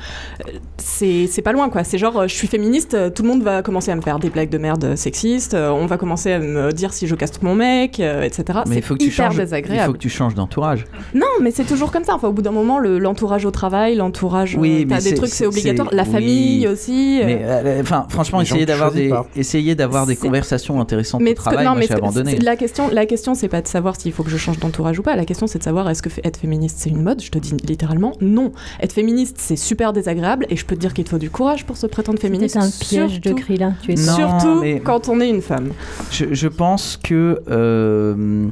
c'est 0.79 1.43
pas 1.45 1.53
loin 1.53 1.69
quoi. 1.69 1.85
C'est 1.85 1.99
genre, 1.99 2.21
euh, 2.21 2.27
je 2.27 2.35
suis 2.35 2.49
féministe, 2.49 2.97
tout 3.13 3.25
le 3.25 3.29
monde 3.29 3.43
va 3.43 3.61
commencer 3.61 3.91
à 3.91 3.97
me 3.97 4.01
faire 4.01 4.19
des 4.19 4.31
blagues 4.31 4.49
de 4.49 4.57
merde 4.57 4.97
sexistes, 4.97 5.53
on 5.53 5.85
va 5.85 5.99
commencer 5.99 6.33
à 6.33 6.39
me 6.39 6.73
dire 6.73 6.95
si 6.95 7.07
je 7.07 7.15
casse 7.17 7.43
mon 7.43 7.55
mec, 7.55 8.01
etc. 8.01 8.61
Mais 8.65 8.71
mais 8.71 8.77
il 8.77 8.83
faut 8.83 8.95
que 8.95 9.05
tu 9.05 9.11
changes. 9.11 9.37
Il 9.37 9.79
faut 9.81 9.93
que 9.93 9.99
tu 9.99 10.09
changes 10.09 10.35
d'entourage. 10.35 10.87
Non, 11.13 11.27
mais 11.43 11.51
c'est 11.51 11.65
toujours 11.65 11.93
comme 11.93 12.05
ça. 12.05 12.15
Enfin, 12.15 12.29
au 12.29 12.33
bout 12.33 12.41
d'un 12.41 12.51
moment, 12.51 12.79
l'entourage 12.79 13.45
au 13.45 13.51
travail, 13.51 13.95
l'entourage. 13.95 14.22
Oui, 14.57 14.87
mais 14.89 15.01
des 15.01 15.15
trucs, 15.15 15.31
c'est 15.31 15.47
obligatoire. 15.47 15.89
La 15.93 16.05
famille 16.05 16.67
aussi. 16.69 17.21
Mais 17.25 17.81
enfin, 17.81 18.07
franchement, 18.09 18.41
essayer 18.41 18.67
d'avoir 18.67 18.93
des, 18.93 19.13
essayer 19.37 19.75
d'avoir 19.75 20.07
des 20.07 20.17
conversations 20.17 20.81
intéressantes 20.81 21.23
au 21.23 21.35
travail. 21.35 21.65
Non, 21.65 21.75
mais 21.75 21.87
j'ai 21.87 21.95
abandonné. 21.95 22.39
La 22.39 22.57
question, 22.57 22.89
la 22.93 23.07
question, 23.07 23.35
c'est 23.35 23.49
pas 23.49 23.63
de 23.63 23.69
savoir 23.69 24.01
s'il 24.01 24.13
faut 24.13 24.23
que 24.23 24.31
je 24.31 24.37
change 24.37 24.59
d'entourage 24.59 24.99
ou 24.99 25.03
pas. 25.03 25.17
La 25.17 25.25
question, 25.25 25.47
c'est 25.47 25.59
de 25.59 25.65
savoir 25.65 25.89
est-ce 25.89 26.03
que 26.03 26.09
être 26.25 26.37
féministe 26.37 26.79
c'est 26.79 26.91
une 26.91 27.03
mode? 27.03 27.23
Je 27.23 27.31
te 27.31 27.39
dis 27.39 27.55
littéralement 27.65 28.13
non. 28.21 28.53
Être 28.81 28.93
féministe, 28.93 29.37
c'est 29.39 29.57
super 29.57 29.93
désagréable 29.93 30.47
et 30.51 30.57
je 30.57 30.65
peux 30.65 30.75
te 30.75 30.81
dire 30.81 30.95
qu'il 30.95 31.05
te 31.05 31.11
faut 31.11 31.19
du 31.19 31.31
courage 31.31 31.65
pour 31.65 31.77
se 31.77 31.87
prétendre 31.87 32.19
féministe. 32.19 32.59
C'est 32.59 32.67
un 32.67 33.07
piège 33.07 33.21
de 33.21 33.33
cri 33.33 33.57
là. 33.57 33.73
Tu 33.83 33.93
es 33.93 33.97
surtout 33.97 34.63
quand 34.85 35.09
on 35.09 35.21
est 35.21 35.29
une 35.29 35.43
femme. 35.43 35.71
Je, 36.11 36.49
pense 36.49 36.99
que. 37.03 37.41
Euh, 37.51 38.49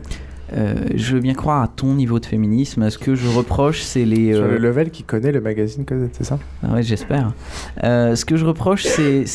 euh, 0.53 0.75
je 0.95 1.15
veux 1.15 1.21
bien 1.21 1.35
croire 1.35 1.63
à 1.63 1.69
ton 1.69 1.95
niveau 1.95 2.19
de 2.19 2.27
féminisme. 2.27 2.89
Ce 2.91 2.99
que 2.99 3.15
je 3.15 3.29
reproche, 3.29 3.83
c'est 3.83 4.05
les. 4.05 4.35
Sur 4.35 4.45
le 4.45 4.55
euh, 4.55 4.59
level 4.59 4.91
qui 4.91 5.03
connaît 5.03 5.33
le 5.33 5.41
magazine 5.41 5.85
Cosette, 5.85 6.15
c'est 6.17 6.25
ça? 6.25 6.39
Ah 6.63 6.75
Ouais, 6.75 6.83
j'espère. 6.83 7.33
ce 7.83 8.25
que 8.25 8.37
je 8.37 8.45
reproche, 8.45 8.85
c'est 8.85 9.27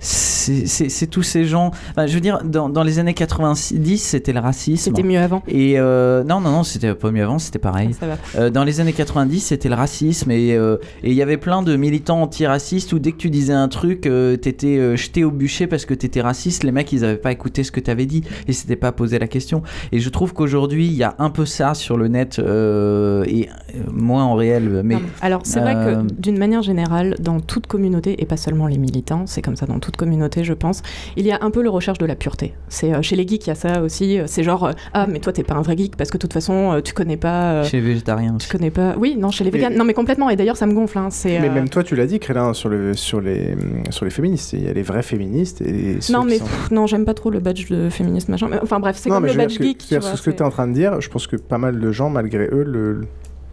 c'est 0.00 1.06
tous 1.08 1.22
ces 1.22 1.44
gens. 1.44 1.70
je 1.96 2.12
veux 2.12 2.20
dire, 2.20 2.40
dans, 2.44 2.68
dans, 2.68 2.82
les 2.82 2.98
années 2.98 3.14
90, 3.14 3.98
c'était 3.98 4.32
le 4.32 4.40
racisme. 4.40 4.82
C'était 4.82 5.02
mieux 5.02 5.18
avant. 5.18 5.42
Et 5.46 5.78
euh, 5.78 6.24
non, 6.24 6.40
non, 6.40 6.50
non, 6.50 6.62
c'était 6.62 6.94
pas 6.94 7.10
mieux 7.10 7.22
avant, 7.22 7.38
c'était 7.38 7.58
pareil. 7.58 7.90
Ah, 8.00 8.16
euh, 8.36 8.50
dans 8.50 8.64
les 8.64 8.80
années 8.80 8.92
90, 8.92 9.40
c'était 9.40 9.68
le 9.68 9.74
racisme 9.74 10.30
euh, 10.30 10.78
et 11.02 11.10
il 11.10 11.14
y 11.14 11.22
avait 11.22 11.36
plein 11.36 11.62
de 11.62 11.76
militants 11.76 12.22
antiracistes 12.22 12.92
où 12.92 12.98
dès 12.98 13.12
que 13.12 13.18
tu 13.18 13.30
disais 13.30 13.52
un 13.52 13.68
truc, 13.68 14.02
t'étais 14.40 14.96
jeté 14.96 15.24
au 15.24 15.30
bûcher 15.30 15.66
parce 15.66 15.84
que 15.84 15.94
t'étais 15.94 16.22
raciste. 16.22 16.64
Les 16.64 16.72
mecs, 16.72 16.90
ils 16.92 17.04
avaient 17.04 17.16
pas 17.16 17.32
écouté 17.32 17.62
ce 17.62 17.72
que 17.72 17.80
t'avais 17.80 18.06
dit 18.06 18.24
et 18.48 18.52
s'étaient 18.52 18.76
pas 18.76 18.92
posé 18.92 19.18
la 19.18 19.28
question. 19.28 19.62
Et 19.92 20.00
je 20.00 20.08
trouve 20.08 20.32
qu'aujourd'hui, 20.32 20.86
il 20.86 20.94
y 20.94 21.04
a 21.04 21.14
un 21.18 21.30
peu 21.30 21.44
ça 21.44 21.74
sur 21.74 21.96
le 21.96 22.08
net 22.08 22.38
et 22.38 23.48
moins 23.92 24.24
en 24.24 24.34
réel. 24.34 24.80
Mais 24.84 24.96
alors, 25.20 25.42
c'est 25.44 25.60
vrai 25.60 25.74
que 25.74 26.12
d'une 26.12 26.38
manière 26.38 26.62
générale, 26.62 27.16
dans 27.20 27.40
toute 27.40 27.66
communauté 27.66 28.22
et 28.22 28.26
pas 28.26 28.36
seulement 28.36 28.66
les 28.66 28.78
militants, 28.78 29.24
c'est 29.26 29.42
comme 29.42 29.56
ça 29.56 29.66
dans 29.66 29.78
toute 29.90 29.96
communauté, 29.96 30.44
je 30.44 30.54
pense, 30.54 30.82
il 31.16 31.26
y 31.26 31.32
a 31.32 31.38
un 31.42 31.50
peu 31.50 31.62
le 31.62 31.70
recherche 31.70 31.98
de 31.98 32.06
la 32.06 32.14
pureté. 32.14 32.54
C'est 32.68 32.94
euh, 32.94 33.02
chez 33.02 33.16
les 33.16 33.26
geeks, 33.26 33.46
il 33.46 33.48
y 33.48 33.52
a 33.52 33.54
ça 33.54 33.82
aussi. 33.82 34.18
Euh, 34.18 34.24
c'est 34.26 34.42
genre 34.42 34.66
euh, 34.66 34.72
ah 34.94 35.06
mais 35.08 35.18
toi 35.18 35.32
t'es 35.32 35.42
pas 35.42 35.54
un 35.54 35.62
vrai 35.62 35.76
geek 35.76 35.96
parce 35.96 36.10
que 36.10 36.16
de 36.16 36.20
toute 36.20 36.32
façon 36.32 36.80
tu 36.84 36.94
connais 36.94 37.16
pas. 37.16 37.62
chez 37.64 37.78
les 37.78 37.86
végétariens. 37.86 38.36
Tu 38.38 38.48
connais 38.48 38.70
pas. 38.70 38.94
Oui, 38.96 39.16
non, 39.18 39.30
chez 39.30 39.44
les 39.44 39.50
véganes. 39.50 39.74
Non 39.74 39.84
mais 39.84 39.94
complètement. 39.94 40.30
Et 40.30 40.36
d'ailleurs 40.36 40.56
ça 40.56 40.66
me 40.66 40.74
gonfle. 40.74 40.98
Hein, 40.98 41.08
mais 41.24 41.48
même 41.48 41.68
toi 41.68 41.82
tu 41.82 41.96
l'as 41.96 42.06
dit, 42.06 42.18
Crélin, 42.18 42.54
sur 42.54 42.68
le 42.68 42.94
sur 42.94 43.20
les 43.20 43.56
sur 43.90 44.04
les 44.04 44.10
féministes. 44.10 44.52
Il 44.52 44.64
y 44.64 44.68
a 44.68 44.72
les 44.72 44.82
vrais 44.82 45.02
féministes 45.02 45.62
et 45.62 45.98
non 46.10 46.24
mais 46.24 46.38
non 46.70 46.86
j'aime 46.86 47.04
pas 47.04 47.14
trop 47.14 47.30
le 47.30 47.40
badge 47.40 47.70
de 47.70 47.88
féministe 47.90 48.28
machin. 48.28 48.48
enfin 48.62 48.80
bref, 48.80 48.96
c'est 48.98 49.10
comme 49.10 49.26
le 49.26 49.34
badge 49.34 49.58
geek. 49.60 49.84
C'est 49.88 50.00
ce 50.00 50.22
que 50.22 50.30
tu 50.30 50.38
es 50.38 50.42
en 50.42 50.50
train 50.50 50.68
de 50.68 50.72
dire. 50.72 51.00
Je 51.00 51.08
pense 51.08 51.26
que 51.26 51.36
pas 51.36 51.58
mal 51.58 51.80
de 51.80 51.92
gens 51.92 52.10
malgré 52.10 52.48
eux 52.52 52.64
le 52.64 53.02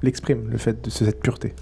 l'exprime, 0.01 0.47
le 0.49 0.57
fait 0.57 0.83
de 0.83 0.89
cette 0.89 1.21
pureté. 1.21 1.53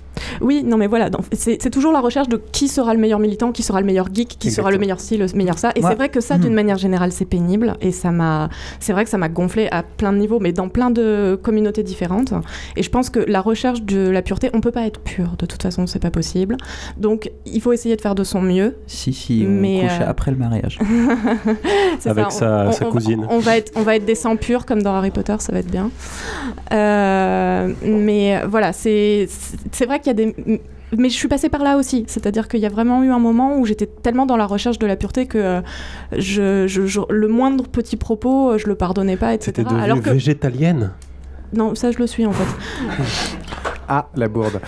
Oui, 0.41 0.63
non 0.63 0.77
mais 0.77 0.87
voilà, 0.87 1.09
c'est 1.33 1.69
toujours 1.69 1.91
la 1.91 1.99
recherche 1.99 2.29
de 2.29 2.41
qui 2.51 2.67
sera 2.67 2.93
le 2.93 2.99
meilleur 2.99 3.19
militant, 3.19 3.51
qui 3.51 3.63
sera 3.63 3.79
le 3.79 3.85
meilleur 3.85 4.07
geek, 4.13 4.37
qui 4.39 4.51
sera 4.51 4.71
le 4.71 4.77
meilleur 4.77 4.99
style, 4.99 5.19
le 5.19 5.27
meilleur 5.35 5.57
ça. 5.57 5.71
Et 5.75 5.81
c'est 5.81 5.95
vrai 5.95 6.09
que 6.09 6.21
ça, 6.21 6.37
d'une 6.37 6.51
hmm. 6.51 6.55
manière 6.55 6.77
générale, 6.77 7.11
c'est 7.11 7.25
pénible. 7.25 7.75
Et 7.81 7.91
ça 7.91 8.11
m'a, 8.11 8.49
c'est 8.79 8.93
vrai 8.93 9.03
que 9.03 9.09
ça 9.09 9.17
m'a 9.17 9.29
gonflé 9.29 9.67
à 9.71 9.83
plein 9.83 10.13
de 10.13 10.17
niveaux, 10.17 10.39
mais 10.39 10.53
dans 10.53 10.69
plein 10.69 10.89
de 10.89 11.39
communautés 11.41 11.83
différentes. 11.83 12.33
Et 12.75 12.83
je 12.83 12.89
pense 12.89 13.09
que 13.09 13.19
la 13.19 13.41
recherche 13.41 13.83
de 13.83 14.09
la 14.09 14.21
pureté, 14.21 14.49
on 14.53 14.61
peut 14.61 14.71
pas 14.71 14.85
être 14.85 14.99
pur. 14.99 15.35
De 15.37 15.45
toute 15.45 15.61
façon, 15.61 15.87
c'est 15.87 15.99
pas 15.99 16.11
possible. 16.11 16.57
Donc, 16.97 17.31
il 17.45 17.61
faut 17.61 17.73
essayer 17.73 17.95
de 17.95 18.01
faire 18.01 18.15
de 18.15 18.23
son 18.23 18.41
mieux. 18.41 18.75
Si, 18.87 19.13
si, 19.13 19.45
on 19.47 19.51
mais 19.51 19.81
couche 19.81 19.99
euh, 20.01 20.09
après 20.09 20.31
le 20.31 20.37
mariage. 20.37 20.79
Avec 22.05 22.31
sa, 22.31 22.71
cousine. 22.91 23.25
On, 23.29 23.39
va 23.39 23.57
être, 23.57 23.71
on 23.75 23.81
va 23.81 23.95
être 23.95 24.05
des 24.05 24.15
sangs 24.15 24.35
purs 24.35 24.65
comme 24.65 24.81
dans 24.81 24.93
Harry 24.93 25.11
Potter, 25.11 25.35
ça 25.39 25.51
va 25.51 25.59
être 25.59 25.71
bien. 25.71 25.91
Euh, 26.71 27.73
mais 27.83 28.34
voilà, 28.47 28.73
c'est 28.73 29.27
vrai 29.85 29.99
qu'il 29.99 30.07
y 30.07 30.09
a 30.09 30.13
des 30.13 30.61
mais 30.97 31.09
je 31.09 31.15
suis 31.15 31.27
passée 31.27 31.49
par 31.49 31.63
là 31.63 31.77
aussi. 31.77 32.05
C'est-à-dire 32.07 32.47
qu'il 32.47 32.59
y 32.59 32.65
a 32.65 32.69
vraiment 32.69 33.03
eu 33.03 33.09
un 33.09 33.19
moment 33.19 33.57
où 33.57 33.65
j'étais 33.65 33.87
tellement 33.87 34.25
dans 34.25 34.37
la 34.37 34.45
recherche 34.45 34.79
de 34.79 34.85
la 34.85 34.95
pureté 34.95 35.25
que 35.25 35.37
euh, 35.37 35.61
je, 36.17 37.11
le 37.11 37.27
moindre 37.27 37.67
petit 37.67 37.97
propos, 37.97 38.51
euh, 38.51 38.57
je 38.57 38.67
le 38.67 38.75
pardonnais 38.75 39.17
pas, 39.17 39.33
etc. 39.33 39.53
C'était 39.55 39.75
Alors 39.75 40.01
que... 40.01 40.09
végétalienne 40.09 40.91
Non, 41.53 41.75
ça 41.75 41.91
je 41.91 41.97
le 41.97 42.07
suis 42.07 42.25
en 42.25 42.31
fait. 42.31 42.45
Ah, 43.87 44.09
la 44.15 44.27
bourde. 44.27 44.59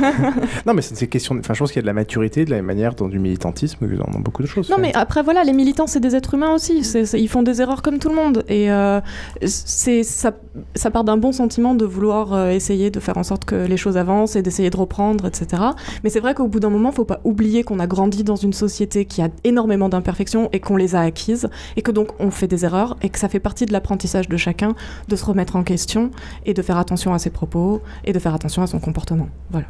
non, 0.66 0.74
mais 0.74 0.82
c'est 0.82 1.00
une 1.00 1.08
question. 1.08 1.36
Enfin, 1.38 1.54
je 1.54 1.58
pense 1.58 1.70
qu'il 1.70 1.78
y 1.78 1.80
a 1.80 1.82
de 1.82 1.86
la 1.86 1.92
maturité, 1.92 2.44
de 2.44 2.50
la 2.50 2.62
manière 2.62 2.94
dans 2.94 3.08
du 3.08 3.18
militantisme 3.18 3.86
dans 3.86 4.20
beaucoup 4.20 4.42
de 4.42 4.46
choses. 4.46 4.70
Non, 4.70 4.76
mais 4.78 4.92
après, 4.94 5.22
voilà, 5.22 5.44
les 5.44 5.52
militants, 5.52 5.86
c'est 5.86 6.00
des 6.00 6.16
êtres 6.16 6.34
humains 6.34 6.54
aussi. 6.54 6.80
ils 7.14 7.28
font 7.28 7.42
des 7.42 7.60
erreurs 7.60 7.82
comme 7.82 7.98
tout 7.98 8.08
le 8.08 8.14
monde. 8.14 8.44
Et 8.48 8.70
euh, 8.70 9.00
ça, 9.44 10.32
ça 10.74 10.90
part 10.90 11.04
d'un 11.04 11.16
bon 11.16 11.32
sentiment 11.32 11.74
de 11.74 11.84
vouloir 11.84 12.32
euh, 12.32 12.50
essayer 12.50 12.90
de 12.90 13.00
faire 13.00 13.16
en 13.18 13.22
sorte 13.22 13.44
que 13.44 13.54
les 13.54 13.76
choses 13.76 13.96
avancent 13.96 14.36
et 14.36 14.42
d'essayer 14.42 14.70
de 14.70 14.76
reprendre, 14.76 15.26
etc. 15.26 15.62
Mais 16.02 16.10
c'est 16.10 16.20
vrai 16.20 16.34
qu'au 16.34 16.48
bout 16.48 16.60
d'un 16.60 16.70
moment, 16.70 16.90
il 16.90 16.94
faut 16.94 17.04
pas 17.04 17.20
oublier 17.24 17.64
qu'on 17.64 17.78
a 17.78 17.86
grandi 17.86 18.24
dans 18.24 18.36
une 18.36 18.52
société 18.52 19.04
qui 19.04 19.22
a 19.22 19.28
énormément 19.44 19.88
d'imperfections 19.88 20.48
et 20.52 20.60
qu'on 20.60 20.76
les 20.76 20.94
a 20.94 21.00
acquises. 21.00 21.48
Et 21.76 21.82
que 21.82 21.90
donc, 21.90 22.08
on 22.18 22.30
fait 22.30 22.48
des 22.48 22.64
erreurs 22.64 22.96
et 23.02 23.08
que 23.08 23.18
ça 23.18 23.28
fait 23.28 23.40
partie 23.40 23.66
de 23.66 23.72
l'apprentissage 23.72 24.28
de 24.28 24.36
chacun 24.36 24.74
de 25.08 25.16
se 25.16 25.24
remettre 25.24 25.56
en 25.56 25.62
question 25.62 26.10
et 26.46 26.54
de 26.54 26.62
faire 26.62 26.78
attention 26.78 27.12
à 27.14 27.18
ses 27.18 27.30
propos 27.30 27.80
et 28.04 28.12
de 28.12 28.18
faire 28.18 28.34
attention 28.34 28.53
à 28.62 28.66
son 28.66 28.78
comportement. 28.78 29.28
Voilà. 29.50 29.66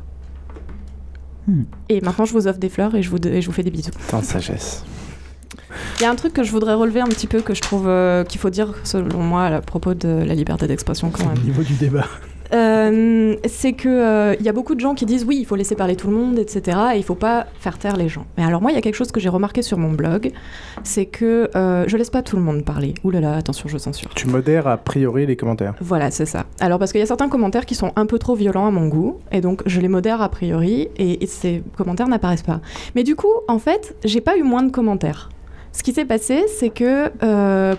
Hmm. 1.46 1.64
Et 1.88 2.00
maintenant, 2.00 2.24
je 2.24 2.32
vous 2.32 2.46
offre 2.46 2.58
des 2.58 2.68
fleurs 2.68 2.94
et 2.94 3.02
je 3.02 3.10
vous, 3.10 3.18
je 3.22 3.44
vous 3.44 3.52
fais 3.52 3.62
des 3.62 3.70
bisous. 3.70 3.90
Tant 4.08 4.22
sagesse. 4.22 4.84
Il 5.98 6.02
y 6.02 6.06
a 6.06 6.10
un 6.10 6.14
truc 6.14 6.32
que 6.32 6.42
je 6.42 6.50
voudrais 6.50 6.74
relever 6.74 7.00
un 7.00 7.06
petit 7.06 7.26
peu, 7.26 7.40
que 7.40 7.54
je 7.54 7.60
trouve 7.60 7.86
euh, 7.86 8.24
qu'il 8.24 8.40
faut 8.40 8.50
dire, 8.50 8.74
selon 8.84 9.22
moi, 9.22 9.46
à 9.46 9.60
propos 9.60 9.94
de 9.94 10.08
la 10.08 10.34
liberté 10.34 10.66
d'expression 10.66 11.10
quand 11.10 11.26
même. 11.26 11.38
Au 11.38 11.44
niveau 11.44 11.62
du 11.62 11.74
débat. 11.74 12.06
Euh, 12.52 13.36
c'est 13.46 13.72
que 13.72 13.88
il 13.88 14.38
euh, 14.40 14.42
y 14.42 14.48
a 14.48 14.52
beaucoup 14.52 14.74
de 14.74 14.80
gens 14.80 14.94
qui 14.94 15.06
disent 15.06 15.24
oui, 15.24 15.38
il 15.40 15.46
faut 15.46 15.56
laisser 15.56 15.74
parler 15.74 15.96
tout 15.96 16.08
le 16.08 16.14
monde, 16.14 16.38
etc. 16.38 16.78
Et 16.94 16.98
il 16.98 17.02
faut 17.02 17.14
pas 17.14 17.46
faire 17.58 17.78
taire 17.78 17.96
les 17.96 18.08
gens. 18.08 18.26
Mais 18.36 18.44
alors 18.44 18.60
moi, 18.60 18.70
il 18.70 18.74
y 18.74 18.78
a 18.78 18.80
quelque 18.80 18.94
chose 18.94 19.12
que 19.12 19.20
j'ai 19.20 19.28
remarqué 19.28 19.62
sur 19.62 19.78
mon 19.78 19.92
blog, 19.92 20.32
c'est 20.82 21.06
que 21.06 21.50
euh, 21.56 21.84
je 21.86 21.96
laisse 21.96 22.10
pas 22.10 22.22
tout 22.22 22.36
le 22.36 22.42
monde 22.42 22.64
parler. 22.64 22.94
Ouh 23.04 23.10
là 23.10 23.20
là, 23.20 23.36
attention, 23.36 23.68
je 23.68 23.78
censure. 23.78 24.10
Tu 24.14 24.26
modères 24.28 24.66
a 24.66 24.76
priori 24.76 25.26
les 25.26 25.36
commentaires. 25.36 25.74
Voilà, 25.80 26.10
c'est 26.10 26.26
ça. 26.26 26.44
Alors 26.60 26.78
parce 26.78 26.92
qu'il 26.92 27.00
y 27.00 27.04
a 27.04 27.06
certains 27.06 27.28
commentaires 27.28 27.66
qui 27.66 27.74
sont 27.74 27.92
un 27.96 28.06
peu 28.06 28.18
trop 28.18 28.34
violents 28.34 28.66
à 28.66 28.70
mon 28.70 28.88
goût, 28.88 29.18
et 29.32 29.40
donc 29.40 29.62
je 29.66 29.80
les 29.80 29.88
modère 29.88 30.20
a 30.22 30.28
priori, 30.28 30.88
et, 30.96 31.22
et 31.22 31.26
ces 31.26 31.62
commentaires 31.76 32.08
n'apparaissent 32.08 32.42
pas. 32.42 32.60
Mais 32.94 33.02
du 33.02 33.16
coup, 33.16 33.32
en 33.48 33.58
fait, 33.58 33.96
j'ai 34.04 34.20
pas 34.20 34.36
eu 34.36 34.42
moins 34.42 34.62
de 34.62 34.70
commentaires. 34.70 35.30
Ce 35.72 35.82
qui 35.82 35.92
s'est 35.92 36.04
passé, 36.04 36.44
c'est 36.56 36.70
que 36.70 37.10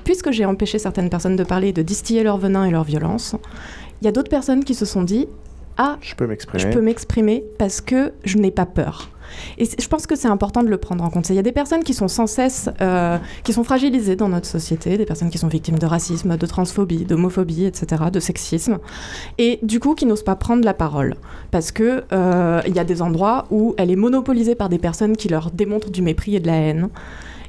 puisque 0.03 0.31
j'ai 0.31 0.43
empêché 0.43 0.79
certaines 0.79 1.09
personnes 1.09 1.37
de 1.37 1.45
parler, 1.45 1.71
de 1.71 1.81
distiller 1.81 2.23
leur 2.23 2.37
venin 2.37 2.65
et 2.65 2.71
leur 2.71 2.83
violence, 2.83 3.37
il 4.05 4.07
y 4.07 4.09
a 4.09 4.11
d'autres 4.11 4.29
personnes 4.29 4.63
qui 4.63 4.75
se 4.75 4.85
sont 4.85 5.01
dit 5.01 5.27
Ah, 5.77 5.97
je 5.99 6.13
peux 6.13 6.27
m'exprimer. 6.27 6.61
Je 6.61 6.69
peux 6.69 6.79
m'exprimer 6.79 7.43
parce 7.57 7.81
que 7.81 8.13
je 8.23 8.37
n'ai 8.37 8.51
pas 8.51 8.67
peur. 8.67 9.09
Et 9.57 9.65
je 9.65 9.87
pense 9.87 10.05
que 10.05 10.15
c'est 10.15 10.27
important 10.27 10.61
de 10.61 10.69
le 10.69 10.77
prendre 10.77 11.03
en 11.03 11.09
compte. 11.09 11.27
Il 11.29 11.35
y 11.35 11.39
a 11.39 11.41
des 11.41 11.51
personnes 11.51 11.83
qui 11.83 11.95
sont 11.95 12.07
sans 12.07 12.27
cesse, 12.27 12.69
euh, 12.81 13.17
qui 13.43 13.51
sont 13.51 13.63
fragilisées 13.63 14.15
dans 14.15 14.29
notre 14.29 14.45
société, 14.45 14.99
des 14.99 15.07
personnes 15.07 15.31
qui 15.31 15.39
sont 15.39 15.47
victimes 15.47 15.79
de 15.79 15.87
racisme, 15.87 16.37
de 16.37 16.45
transphobie, 16.45 17.05
d'homophobie, 17.05 17.65
etc., 17.65 18.03
de 18.13 18.19
sexisme, 18.19 18.77
et 19.39 19.57
du 19.63 19.79
coup 19.79 19.95
qui 19.95 20.05
n'osent 20.05 20.23
pas 20.23 20.35
prendre 20.35 20.63
la 20.63 20.75
parole 20.75 21.15
parce 21.49 21.71
que 21.71 22.03
euh, 22.13 22.61
il 22.67 22.75
y 22.75 22.79
a 22.79 22.83
des 22.83 23.01
endroits 23.01 23.45
où 23.49 23.73
elle 23.79 23.89
est 23.89 23.95
monopolisée 23.95 24.53
par 24.53 24.69
des 24.69 24.77
personnes 24.77 25.17
qui 25.17 25.29
leur 25.29 25.49
démontrent 25.49 25.89
du 25.89 26.03
mépris 26.03 26.35
et 26.35 26.39
de 26.39 26.47
la 26.47 26.57
haine. 26.57 26.89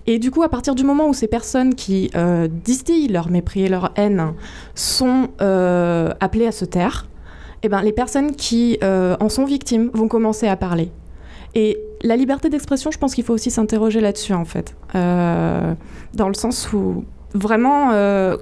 Et 0.07 0.19
du 0.19 0.31
coup, 0.31 0.43
à 0.43 0.49
partir 0.49 0.75
du 0.75 0.85
moment 0.85 1.09
où 1.09 1.15
ces 1.15 1.27
personnes 1.27 1.75
qui 1.75 2.11
euh, 2.15 2.49
distillent 2.49 3.09
leur 3.09 3.29
mépris 3.29 3.65
et 3.65 3.69
leur 3.69 3.93
haine 3.97 4.35
sont 4.75 5.29
euh, 5.41 6.13
appelées 6.21 6.47
à 6.47 6.53
se 6.53 6.65
taire, 6.65 7.09
eh 7.63 7.69
ben, 7.69 7.83
les 7.83 7.93
personnes 7.93 8.37
qui 8.37 8.79
euh, 8.85 9.17
en 9.19 9.29
sont 9.29 9.45
victimes 9.45 9.91
vont 9.95 10.07
commencer 10.07 10.47
à 10.47 10.57
parler. 10.57 10.93
Et 11.55 11.79
la 12.03 12.17
liberté 12.17 12.49
d'expression, 12.51 12.91
je 12.91 12.99
pense 12.99 13.15
qu'il 13.15 13.25
faut 13.25 13.33
aussi 13.33 13.51
s'interroger 13.51 14.01
là-dessus, 14.01 14.35
en 14.35 14.45
fait. 14.45 14.77
dans 14.93 16.29
le 16.29 16.35
sens 16.35 16.73
où, 16.73 17.05
vraiment, 17.35 17.91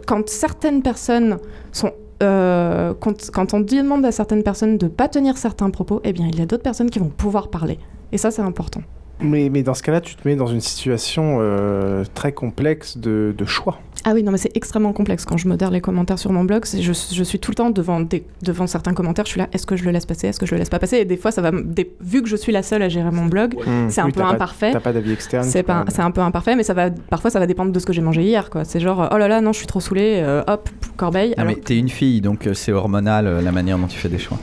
quand 0.06 0.28
certaines 0.28 0.82
personnes 0.82 1.38
sont 1.70 1.92
quand, 2.20 3.54
on 3.54 3.60
demande 3.60 4.04
à 4.04 4.10
certaines 4.10 4.42
personnes 4.42 4.78
de 4.78 4.86
ne 4.86 4.90
pas 4.90 5.08
tenir 5.08 5.36
certains 5.38 5.70
propos, 5.70 6.00
eh 6.02 6.12
bien, 6.12 6.26
il 6.26 6.38
y 6.38 6.42
a 6.42 6.46
d'autres 6.46 6.62
personnes 6.62 6.90
qui 6.90 6.98
vont 6.98 7.08
pouvoir 7.08 7.48
parler. 7.48 7.78
Et 8.10 8.18
ça, 8.18 8.32
c'est 8.32 8.42
important. 8.42 8.80
Mais, 9.20 9.48
mais, 9.48 9.62
dans 9.62 9.74
ce 9.74 9.82
cas-là, 9.82 10.00
tu 10.00 10.16
te 10.16 10.26
mets 10.26 10.36
dans 10.36 10.46
une 10.46 10.60
situation 10.60 11.38
euh, 11.40 12.04
très 12.14 12.32
complexe 12.32 12.98
de, 12.98 13.34
de, 13.36 13.44
choix. 13.44 13.78
Ah 14.04 14.10
oui, 14.12 14.22
non, 14.22 14.32
mais 14.32 14.38
c'est 14.38 14.54
extrêmement 14.56 14.92
complexe. 14.92 15.24
Quand 15.24 15.36
je 15.36 15.48
modère 15.48 15.70
les 15.70 15.80
commentaires 15.80 16.18
sur 16.18 16.32
mon 16.32 16.44
blog, 16.44 16.64
je, 16.66 16.92
je, 16.92 17.22
suis 17.24 17.38
tout 17.38 17.50
le 17.50 17.54
temps 17.54 17.70
devant, 17.70 18.00
des, 18.00 18.24
devant 18.42 18.66
certains 18.66 18.92
commentaires, 18.92 19.24
je 19.24 19.30
suis 19.30 19.38
là, 19.38 19.48
est-ce 19.52 19.66
que 19.66 19.76
je 19.76 19.84
le 19.84 19.92
laisse 19.92 20.04
passer, 20.04 20.26
est-ce 20.26 20.40
que 20.40 20.46
je 20.46 20.52
le 20.52 20.58
laisse 20.58 20.68
pas 20.68 20.78
passer? 20.78 20.98
Et 20.98 21.04
des 21.04 21.16
fois, 21.16 21.30
ça 21.30 21.42
va, 21.42 21.52
vu 22.00 22.22
que 22.22 22.28
je 22.28 22.36
suis 22.36 22.52
la 22.52 22.62
seule 22.62 22.82
à 22.82 22.88
gérer 22.88 23.10
mon 23.10 23.26
blog, 23.26 23.54
mmh. 23.54 23.88
c'est 23.88 24.00
un 24.00 24.10
peu 24.10 24.22
imparfait. 24.22 24.72
T'as 24.72 24.80
pas 24.80 24.92
d'avis 24.92 25.12
externe 25.12 25.44
C'est 25.44 25.70
un 25.70 26.10
peu 26.10 26.20
imparfait, 26.20 26.56
mais 26.56 26.64
ça 26.64 26.74
va, 26.74 26.90
parfois, 26.90 27.30
ça 27.30 27.38
va 27.38 27.46
dépendre 27.46 27.72
de 27.72 27.78
ce 27.78 27.86
que 27.86 27.92
j'ai 27.92 28.02
mangé 28.02 28.22
hier. 28.22 28.50
quoi. 28.50 28.64
C'est 28.64 28.80
genre, 28.80 29.08
oh 29.12 29.16
là 29.16 29.28
là, 29.28 29.40
non, 29.40 29.52
je 29.52 29.58
suis 29.58 29.66
trop 29.66 29.80
saoulée, 29.80 30.20
euh, 30.22 30.42
hop, 30.48 30.68
corbeille. 30.96 31.30
Non, 31.30 31.44
alors... 31.44 31.54
mais 31.54 31.62
t'es 31.62 31.78
une 31.78 31.88
fille, 31.88 32.20
donc 32.20 32.46
euh, 32.46 32.54
c'est 32.54 32.72
hormonal 32.72 33.42
la 33.42 33.52
manière 33.52 33.78
dont 33.78 33.86
tu 33.86 33.98
fais 33.98 34.08
des 34.08 34.18
choix. 34.18 34.38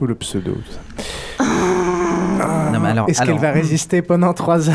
Ou 0.00 0.06
le 0.06 0.14
pseudo, 0.14 0.52
tout 0.52 0.72
ça. 0.72 1.44
Ah. 2.40 3.04
Est-ce 3.08 3.22
qu'elle 3.22 3.38
va 3.38 3.50
résister 3.50 4.02
pendant 4.02 4.32
3 4.32 4.68
heures 4.70 4.74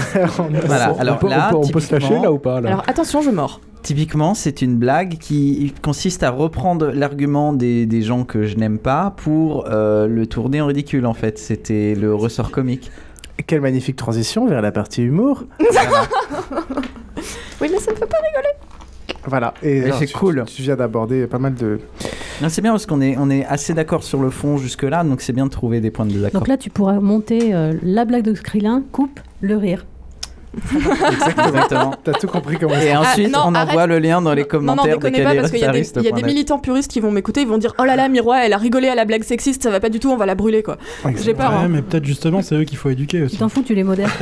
Voilà, 0.66 0.93
alors 0.99 1.16
on 1.16 1.20
peut, 1.20 1.30
là, 1.30 1.49
on 1.53 1.62
peut- 1.62 1.68
on 1.68 1.72
peut 1.72 1.80
se 1.80 1.91
lâcher 1.93 2.20
là 2.20 2.32
ou 2.32 2.38
pas 2.39 2.62
là? 2.62 2.70
Alors 2.70 2.84
attention, 2.88 3.22
je 3.22 3.30
mords. 3.30 3.62
Typiquement, 3.82 4.34
c'est 4.34 4.62
une 4.62 4.76
blague 4.78 5.18
qui 5.20 5.74
consiste 5.82 6.24
à 6.24 6.32
reprendre 6.32 6.91
l'argument 6.93 7.53
des, 7.53 7.86
des 7.86 8.01
gens 8.01 8.24
que 8.26 8.43
je 8.43 8.57
n'aime 8.57 8.78
pas 8.78 9.14
pour 9.16 9.66
euh, 9.70 10.05
le 10.07 10.28
tourner 10.28 10.60
en 10.62 10.66
ridicule, 10.66 11.05
en 11.05 11.14
fait. 11.14 11.38
C'était 11.39 11.95
le 11.95 12.14
ressort 12.14 12.51
comique. 12.51 12.91
Quelle 13.47 13.62
magnifique 13.62 13.95
transition 13.95 14.45
vers 14.47 14.62
la 14.62 14.72
partie 14.74 15.01
humour. 15.01 15.45
Oui, 17.62 17.68
mais 17.72 17.80
ça 17.80 17.91
me 17.91 17.97
fait 17.97 18.05
pas 18.05 18.18
rigoler. 18.18 18.53
Voilà. 19.26 19.53
Et 19.63 19.84
c'est 19.99 20.05
tu- 20.07 20.13
cool. 20.13 20.43
Tu 20.47 20.61
viens 20.61 20.76
d'aborder 20.76 21.28
pas 21.28 21.39
mal 21.39 21.53
de. 21.55 21.80
Non, 22.41 22.49
C'est 22.49 22.61
bien 22.61 22.72
parce 22.72 22.86
qu'on 22.86 23.01
est, 23.01 23.15
on 23.17 23.30
est 23.30 23.45
assez 23.45 23.74
d'accord 23.74 24.03
sur 24.03 24.22
le 24.22 24.30
fond 24.30 24.57
jusque-là, 24.57 25.03
donc 25.03 25.22
c'est 25.22 25.34
bien 25.34 25.45
de 25.45 25.51
trouver 25.51 25.82
des 25.82 25.91
points 25.91 26.05
de 26.05 26.11
désaccord. 26.13 26.39
Donc 26.41 26.47
là, 26.47 26.57
tu 26.57 26.70
pourras 26.70 26.99
monter 26.99 27.53
euh, 27.53 27.74
la 27.84 28.05
blague 28.05 28.24
de 28.24 28.32
Krillin, 28.34 28.84
coupe 28.91 29.20
le 29.41 29.57
rire. 29.57 29.86
Exactement. 30.74 31.93
T'as 32.03 32.13
tout 32.13 32.26
compris 32.28 32.57
comment 32.57 32.74
Et 32.76 32.89
ça- 32.89 33.01
ensuite, 33.01 33.30
Ah, 33.34 33.38
non, 33.38 33.43
on 33.47 33.55
arrête. 33.55 33.70
envoie 33.70 33.86
le 33.88 33.99
lien 33.99 34.20
dans 34.22 34.34
les 34.34 34.41
Non, 34.41 34.47
non, 34.61 34.74
commentaires 34.76 34.97
de 34.97 35.07
déconnez 35.09 35.24
pas, 35.24 35.36
parce 35.36 35.51
qu'il 35.51 35.59
y 35.59 35.63
a 35.63 35.72
des, 35.72 35.80
il 35.80 35.84
y 35.84 35.89
a 35.89 35.91
des 35.91 36.01
calibrastariste.net. 36.01 36.26
militants 36.26 36.57
puristes 36.59 36.91
qui 36.91 36.99
vont 37.01 37.11
m'écouter, 37.11 37.41
ils 37.41 37.47
vont 37.47 37.59
dire 37.59 37.74
Oh 37.78 37.86
là 37.86 37.95
là, 37.95 38.09
Miroir, 38.09 38.39
elle 38.39 38.53
a 38.53 38.57
rigolé 38.57 38.88
à 38.88 38.95
la 38.95 39.05
blague 39.05 39.24
sexiste, 39.24 39.61
ça 39.61 39.70
va 39.70 39.80
pas 39.80 39.89
du 39.89 39.99
tout, 39.99 40.09
on 40.09 40.17
va 40.17 40.26
la 40.26 40.34
brûler 40.36 40.63
quoi. 40.63 40.78
J'ai 41.24 41.34
peur. 41.36 41.51
Ouais, 41.51 41.57
hein. 41.57 41.67
mais 41.70 41.82
peut-être 41.84 42.05
justement, 42.05 42.41
c'est 42.41 42.55
eux 42.55 42.63
qu'il 42.63 42.78
faut 42.80 42.89
éduquer 42.89 43.17
Tu 43.20 43.24
aussi. 43.26 43.38
t'en 43.38 43.49
fous, 43.49 43.61
tu 43.61 43.76
les 43.76 43.84
modères. 43.84 44.09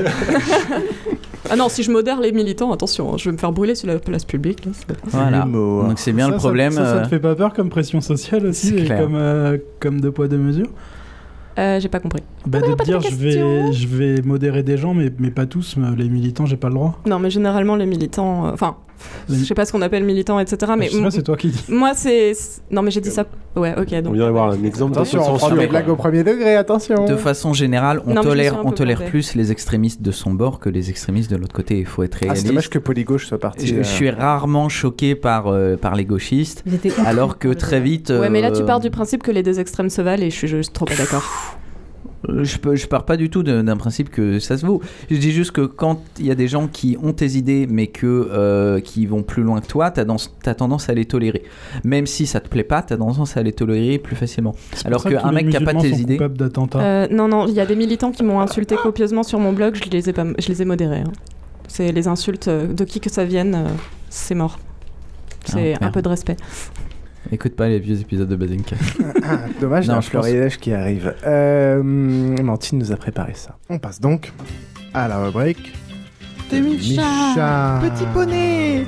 Ah 1.49 1.55
non, 1.55 1.69
si 1.69 1.83
je 1.83 1.91
modère 1.91 2.19
les 2.19 2.31
militants, 2.31 2.71
attention, 2.73 3.13
hein, 3.13 3.17
je 3.17 3.25
vais 3.29 3.31
me 3.33 3.37
faire 3.37 3.51
brûler 3.51 3.75
sur 3.75 3.87
la 3.87 3.99
place 3.99 4.25
publique. 4.25 4.65
là, 4.65 4.71
c'est- 4.73 4.85
Voilà. 5.05 5.41
Donc 5.45 5.97
c'est 5.99 6.11
bien 6.13 6.25
Ça, 6.27 6.31
le 6.31 6.37
ça- 6.37 6.43
problème. 6.43 6.71
Ça, 6.73 6.85
ça, 6.85 6.95
euh, 6.97 7.03
te 7.03 7.07
fait 7.09 7.19
pas 7.19 7.35
peur 7.35 7.53
comme 7.53 7.69
pression 7.69 8.01
sociale 8.01 8.45
aussi, 8.47 8.75
et 8.75 8.87
comme, 8.87 9.15
euh, 9.15 9.57
comme 9.79 10.01
deux 10.01 10.11
poids 10.11 10.27
deux 10.27 10.37
mesures? 10.37 10.69
Euh, 11.59 11.79
J'ai 11.79 11.89
pas 11.89 11.99
compris. 11.99 12.21
bah, 12.45 12.59
De 12.61 12.73
te 12.73 12.83
dire, 12.83 13.01
je 13.01 13.15
vais, 13.15 13.71
je 13.71 13.87
vais 13.87 14.21
modérer 14.21 14.61
des 14.61 14.77
gens, 14.77 14.93
mais, 14.93 15.11
mais 15.17 15.31
pas 15.31 15.45
tous, 15.47 15.75
mais 15.77 15.87
les 15.95 16.07
militants, 16.09 16.45
j'ai 16.45 16.57
pas 16.57 16.67
le 16.67 16.75
droit. 16.75 16.99
Non, 17.07 17.17
mais 17.17 17.29
généralement, 17.31 17.75
les 17.75 17.87
militants. 17.87 18.47
euh, 18.47 18.51
Enfin, 18.53 18.75
je 19.29 19.35
sais 19.35 19.53
pas 19.53 19.65
ce 19.65 19.71
qu'on 19.71 19.81
appelle 19.81 20.03
militants, 20.03 20.39
etc. 20.39 20.73
Mais 20.77 20.87
je 20.87 20.97
sais 20.97 21.01
pas, 21.03 21.11
c'est 21.11 21.23
toi 21.23 21.37
qui 21.37 21.49
dis. 21.49 21.63
Moi, 21.69 21.91
c'est. 21.95 22.33
Non, 22.71 22.81
mais 22.81 22.91
j'ai 22.91 23.01
dit 23.01 23.11
ça. 23.11 23.25
Ouais, 23.55 23.73
ok. 23.77 23.87
On 23.93 24.01
Donc... 24.01 24.13
vient 24.15 24.25
d'avoir 24.25 24.51
un 24.51 24.63
exemple 24.63 24.93
de 24.93 24.97
Attention, 24.99 25.19
on 25.21 25.23
prend 25.23 25.39
censure. 25.39 25.57
des 25.57 25.67
blagues 25.67 25.89
au 25.89 25.95
premier 25.95 26.23
degré, 26.23 26.55
attention. 26.55 27.05
De 27.05 27.15
façon 27.15 27.53
générale, 27.53 28.01
on 28.05 28.13
Non, 28.13 28.21
tolère, 28.21 28.61
on 28.65 28.71
tolère 28.71 29.03
plus 29.05 29.33
les 29.35 29.51
extrémistes 29.51 30.01
de 30.01 30.11
son 30.11 30.31
bord 30.31 30.59
que 30.59 30.69
les 30.69 30.89
extrémistes 30.89 31.31
de 31.31 31.35
l'autre 31.37 31.55
côté. 31.55 31.79
Il 31.79 31.85
faut 31.85 32.03
être 32.03 32.17
Ah, 32.21 32.25
réaliste. 32.25 32.43
c'est 32.43 32.49
dommage 32.49 32.69
que 32.69 32.79
Polygauche 32.79 33.25
soit 33.27 33.39
parti. 33.39 33.65
je, 33.67 33.75
euh, 33.75 33.77
je 33.83 33.87
suis 33.87 34.09
rarement 34.09 34.69
choqué 34.69 35.15
par, 35.15 35.47
euh, 35.47 35.75
par 35.75 35.95
les 35.95 36.05
gauchistes, 36.05 36.63
alors 37.05 37.37
que 37.39 37.49
très 37.49 37.79
vite. 37.79 38.09
Ouais, 38.11 38.29
mais 38.29 38.41
là, 38.41 38.51
tu 38.51 38.61
euh, 38.61 38.65
pars 38.65 38.79
du 38.79 38.89
principe 38.91 39.23
que 39.23 39.31
les 39.31 39.43
deux 39.43 39.59
extrêmes 39.59 39.89
se 39.89 40.01
valent 40.01 40.23
et 40.23 40.29
je 40.29 40.35
suis 40.35 40.47
juste 40.47 40.73
trop 40.73 40.85
pas 40.85 40.95
d'accord. 40.95 41.23
Je, 42.27 42.57
peux, 42.57 42.75
je 42.75 42.87
pars 42.87 43.05
pas 43.05 43.15
du 43.15 43.29
tout 43.29 43.43
d'un 43.43 43.77
principe 43.77 44.09
que 44.09 44.39
ça 44.39 44.57
se 44.57 44.65
vaut. 44.65 44.81
Je 45.09 45.17
dis 45.17 45.31
juste 45.31 45.51
que 45.51 45.61
quand 45.61 46.01
il 46.19 46.25
y 46.25 46.31
a 46.31 46.35
des 46.35 46.47
gens 46.47 46.67
qui 46.67 46.97
ont 47.01 47.13
tes 47.13 47.31
idées 47.37 47.67
mais 47.69 47.87
que, 47.87 48.29
euh, 48.31 48.79
qui 48.79 49.05
vont 49.05 49.23
plus 49.23 49.43
loin 49.43 49.61
que 49.61 49.67
toi, 49.67 49.91
tu 49.91 49.99
as, 49.99 50.55
tendance 50.55 50.89
à 50.89 50.93
les 50.93 51.05
tolérer. 51.05 51.43
Même 51.83 52.07
si 52.07 52.25
ça 52.25 52.39
te 52.39 52.49
plaît 52.49 52.63
pas, 52.63 52.81
tu 52.81 52.93
as 52.93 52.97
tendance 52.97 53.37
à 53.37 53.43
les 53.43 53.53
tolérer 53.53 53.99
plus 53.99 54.15
facilement. 54.15 54.55
Alors 54.85 55.03
qu'un 55.03 55.31
mec 55.31 55.49
qui 55.49 55.57
a 55.57 55.61
pas 55.61 55.73
tes 55.73 55.91
sont 55.91 55.97
idées. 55.97 56.17
coupables 56.17 56.37
d'attentats. 56.37 56.79
Euh, 56.79 57.07
non, 57.11 57.27
non, 57.27 57.47
il 57.47 57.53
y 57.53 57.59
a 57.59 57.65
des 57.65 57.75
militants 57.75 58.11
qui 58.11 58.23
m'ont 58.23 58.39
insulté 58.39 58.75
copieusement 58.75 59.23
sur 59.23 59.39
mon 59.39 59.53
blog, 59.53 59.75
je 59.75 59.89
les 59.89 60.09
ai, 60.09 60.13
pas, 60.13 60.25
je 60.39 60.47
les 60.47 60.61
ai 60.61 60.65
modérés. 60.65 60.99
hein. 61.01 61.11
C'est 61.67 61.91
les 61.91 62.07
insultes, 62.07 62.47
euh, 62.47 62.67
de 62.73 62.83
qui 62.83 62.99
que 62.99 63.09
ça 63.09 63.25
vienne, 63.25 63.53
euh, 63.55 63.67
c'est 64.09 64.35
mort. 64.35 64.57
C'est 65.45 65.75
Ah, 65.79 65.85
un 65.87 65.91
peu 65.91 66.01
de 66.01 66.09
respect. 66.09 66.35
Écoute 67.31 67.55
pas 67.55 67.67
les 67.67 67.79
vieux 67.79 67.99
épisodes 67.99 68.27
de 68.29 68.35
Bazinka. 68.35 68.75
Dommage, 69.61 69.87
Non, 69.87 69.95
non, 69.95 70.01
je 70.01 70.09
pense- 70.09 70.25
florilège 70.25 70.57
qui 70.57 70.73
arrive. 70.73 71.13
Euh, 71.25 71.81
Mantine 71.83 72.79
nous 72.79 72.91
a 72.91 72.95
préparé 72.95 73.33
ça. 73.35 73.57
On 73.69 73.79
passe 73.79 73.99
donc 73.99 74.31
à 74.93 75.07
la 75.07 75.19
rubrique. 75.23 75.73
Micha. 76.51 77.79
Petit 77.81 78.05
poney 78.13 78.85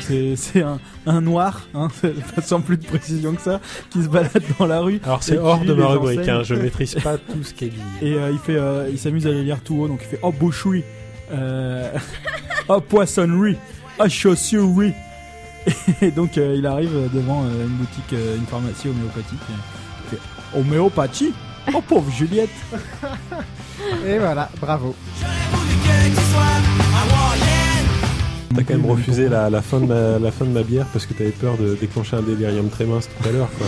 C'est 0.00 0.34
c'est 0.36 0.62
un, 0.62 0.80
un 1.06 1.20
noir, 1.20 1.68
hein, 1.74 1.88
sans 2.42 2.60
plus 2.60 2.76
de 2.76 2.84
précision 2.84 3.34
que 3.34 3.40
ça, 3.40 3.60
qui 3.90 4.02
se 4.02 4.08
balade 4.08 4.42
dans 4.58 4.66
la 4.66 4.80
rue. 4.80 5.00
Alors, 5.04 5.22
c'est 5.22 5.38
hors 5.38 5.64
de 5.64 5.72
ma 5.72 5.86
rubrique, 5.86 6.28
hein, 6.28 6.42
je 6.42 6.54
maîtrise 6.54 6.94
pas 6.96 7.16
tout 7.18 7.42
ce 7.42 7.54
qui 7.54 7.66
est 7.66 7.68
dit. 7.68 7.80
Et 8.02 8.14
euh, 8.14 8.30
il 8.32 8.38
fait, 8.38 8.56
euh, 8.56 8.88
il 8.90 8.98
s'amuse 8.98 9.26
à 9.26 9.30
les 9.30 9.44
lire 9.44 9.60
tout 9.62 9.76
haut, 9.76 9.88
donc 9.88 10.00
il 10.02 10.06
fait 10.08 10.18
oh 10.22 10.32
boucherie, 10.32 10.82
euh, 11.32 11.90
oh 12.68 12.80
poissonnerie, 12.80 13.56
oh 13.98 14.08
chaussurerie. 14.08 14.94
Et 16.02 16.10
donc 16.10 16.38
euh, 16.38 16.56
il 16.58 16.66
arrive 16.66 17.08
devant 17.12 17.42
euh, 17.44 17.64
une 17.66 17.76
boutique, 17.76 18.12
euh, 18.14 18.36
une 18.36 18.46
pharmacie 18.46 18.88
homéopathique. 18.88 19.38
et 19.48 19.52
Il 20.12 20.18
fait 20.18 20.58
homéopathie, 20.58 21.32
oh 21.72 21.80
pauvre 21.86 22.10
Juliette. 22.10 22.50
Et 24.06 24.18
voilà, 24.18 24.48
bravo. 24.60 24.94
T'as 28.54 28.62
quand 28.64 28.74
même 28.74 28.86
refusé 28.90 29.28
la, 29.30 29.48
la 29.48 29.62
fin 29.62 29.80
de 29.80 29.86
ma, 29.86 30.18
la 30.18 30.30
fin 30.30 30.44
de 30.44 30.50
ma 30.50 30.62
bière 30.62 30.86
parce 30.92 31.06
que 31.06 31.14
t'avais 31.14 31.30
peur 31.30 31.56
de 31.56 31.74
déclencher 31.74 32.16
un 32.16 32.22
délirium 32.22 32.68
très 32.68 32.84
mince 32.84 33.08
tout 33.08 33.28
à 33.28 33.32
l'heure. 33.32 33.48
quoi. 33.56 33.66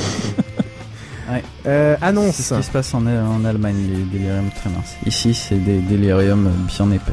Ouais. 1.33 1.43
Euh, 1.67 1.97
annonce. 2.03 2.35
C'est 2.35 2.43
ce 2.43 2.55
qui 2.55 2.63
se 2.65 2.71
passe 2.71 2.93
en, 2.93 3.07
en 3.07 3.45
Allemagne, 3.47 3.77
les 3.89 4.03
déliriums 4.19 4.51
très 4.55 4.69
minces. 4.69 4.95
Ici, 5.07 5.33
c'est 5.33 5.57
des 5.57 5.79
déliriums 5.79 6.51
bien 6.67 6.91
épais. 6.93 7.13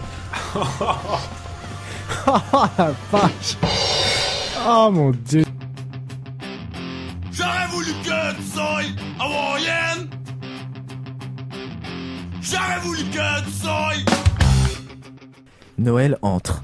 Oh 2.28 2.66
la 2.78 2.94
vache 3.12 3.58
Oh 4.68 4.90
mon 4.92 5.12
dieu 5.12 5.44
J'aurais 7.32 7.68
voulu 7.72 7.92
que 8.04 8.36
tu 8.36 8.44
sois 8.44 8.82
hawaïenne. 9.20 10.10
J'aurais 12.42 12.80
voulu 12.84 13.04
que 13.06 13.44
tu 13.46 13.52
sois. 13.52 13.94
Noël 15.78 16.18
entre. 16.22 16.62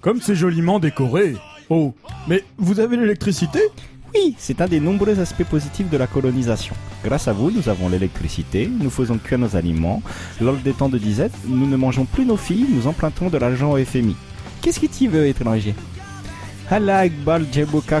Comme 0.00 0.20
c'est 0.20 0.34
joliment 0.34 0.80
décoré. 0.80 1.36
Oh, 1.70 1.94
mais 2.26 2.42
vous 2.58 2.80
avez 2.80 2.96
l'électricité? 2.96 3.60
Oui, 4.14 4.34
c'est 4.36 4.60
un 4.60 4.66
des 4.66 4.80
nombreux 4.80 5.18
aspects 5.20 5.44
positifs 5.44 5.88
de 5.88 5.96
la 5.96 6.06
colonisation. 6.06 6.74
Grâce 7.02 7.28
à 7.28 7.32
vous, 7.32 7.50
nous 7.50 7.68
avons 7.68 7.88
l'électricité, 7.88 8.68
nous 8.68 8.90
faisons 8.90 9.16
cuire 9.16 9.38
nos 9.38 9.56
aliments. 9.56 10.02
Lors 10.40 10.56
des 10.56 10.72
temps 10.72 10.90
de 10.90 10.98
disette, 10.98 11.32
nous 11.46 11.66
ne 11.66 11.76
mangeons 11.76 12.04
plus 12.04 12.26
nos 12.26 12.36
filles, 12.36 12.66
nous 12.68 12.86
empruntons 12.86 13.30
de 13.30 13.38
l'argent 13.38 13.72
au 13.72 13.82
FMI. 13.82 14.14
Qu'est-ce 14.60 14.80
que 14.80 14.86
tu 14.86 15.08
veux, 15.08 15.26
étranger 15.26 15.74
Allah 16.70 17.04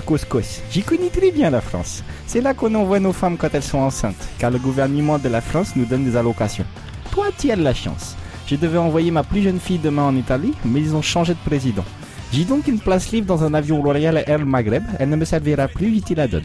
Couscous. 0.06 0.60
J'y 0.70 0.82
connais 0.82 1.08
très 1.10 1.30
bien 1.30 1.50
la 1.50 1.60
France. 1.60 2.02
C'est 2.26 2.40
là 2.40 2.54
qu'on 2.54 2.74
envoie 2.74 3.00
nos 3.00 3.12
femmes 3.12 3.36
quand 3.36 3.52
elles 3.54 3.62
sont 3.62 3.78
enceintes, 3.78 4.28
car 4.38 4.50
le 4.50 4.58
gouvernement 4.58 5.18
de 5.18 5.28
la 5.28 5.40
France 5.40 5.76
nous 5.76 5.84
donne 5.86 6.04
des 6.04 6.16
allocations. 6.16 6.64
Toi, 7.10 7.26
tu 7.38 7.50
as 7.50 7.56
de 7.56 7.62
la 7.62 7.74
chance. 7.74 8.16
Je 8.46 8.56
devais 8.56 8.78
envoyer 8.78 9.10
ma 9.10 9.24
plus 9.24 9.42
jeune 9.42 9.60
fille 9.60 9.78
demain 9.78 10.02
en 10.02 10.16
Italie, 10.16 10.52
mais 10.64 10.80
ils 10.80 10.94
ont 10.94 11.02
changé 11.02 11.32
de 11.32 11.38
président. 11.44 11.84
J'ai 12.32 12.44
donc 12.44 12.66
une 12.66 12.78
place 12.78 13.10
libre 13.12 13.26
dans 13.26 13.44
un 13.44 13.52
avion 13.54 13.82
Royal 13.82 14.22
Air 14.26 14.44
Maghreb. 14.46 14.84
Elle 14.98 15.10
ne 15.10 15.16
me 15.16 15.24
servira 15.24 15.68
plus, 15.68 15.96
je 15.96 16.00
te 16.00 16.14
la 16.14 16.26
donne. 16.28 16.44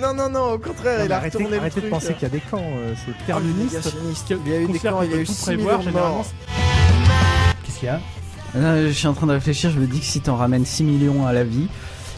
Non, 0.00 0.12
non, 0.14 0.28
non, 0.28 0.52
au 0.52 0.58
contraire, 0.58 1.04
il 1.04 1.12
a 1.12 1.16
arrêtez, 1.16 1.38
retourné 1.38 1.56
le 1.56 1.60
arrêtez 1.62 1.76
de 1.76 1.80
truc. 1.80 1.90
penser 1.90 2.12
qu'il 2.14 2.22
y 2.24 2.26
a 2.26 2.28
des 2.28 2.40
camps, 2.40 2.58
euh, 2.62 2.92
c'est 3.04 3.12
Ah, 3.22 3.22
terministe. 3.26 4.34
Il 4.46 4.52
y 4.52 4.54
a 4.54 4.60
eu 4.60 4.66
des 4.68 4.78
camps, 4.78 5.02
il 5.02 5.10
y 5.10 5.14
a 5.14 5.16
eu 5.18 5.24
tout 5.24 5.32
6 5.32 5.44
prévoir, 5.46 5.78
millions 5.78 5.90
de 5.90 5.96
morts. 5.96 6.26
Qu'est-ce 7.64 7.78
qu'il 7.78 7.86
y 7.86 7.90
a? 7.90 8.00
Euh, 8.56 8.88
je 8.88 8.92
suis 8.92 9.08
en 9.08 9.14
train 9.14 9.26
de 9.26 9.32
réfléchir, 9.32 9.70
je 9.70 9.78
me 9.80 9.86
dis 9.86 10.00
que 10.00 10.04
si 10.04 10.20
t'en 10.20 10.36
ramènes 10.36 10.66
6 10.66 10.84
millions 10.84 11.26
à 11.26 11.32
la 11.32 11.44
vie, 11.44 11.66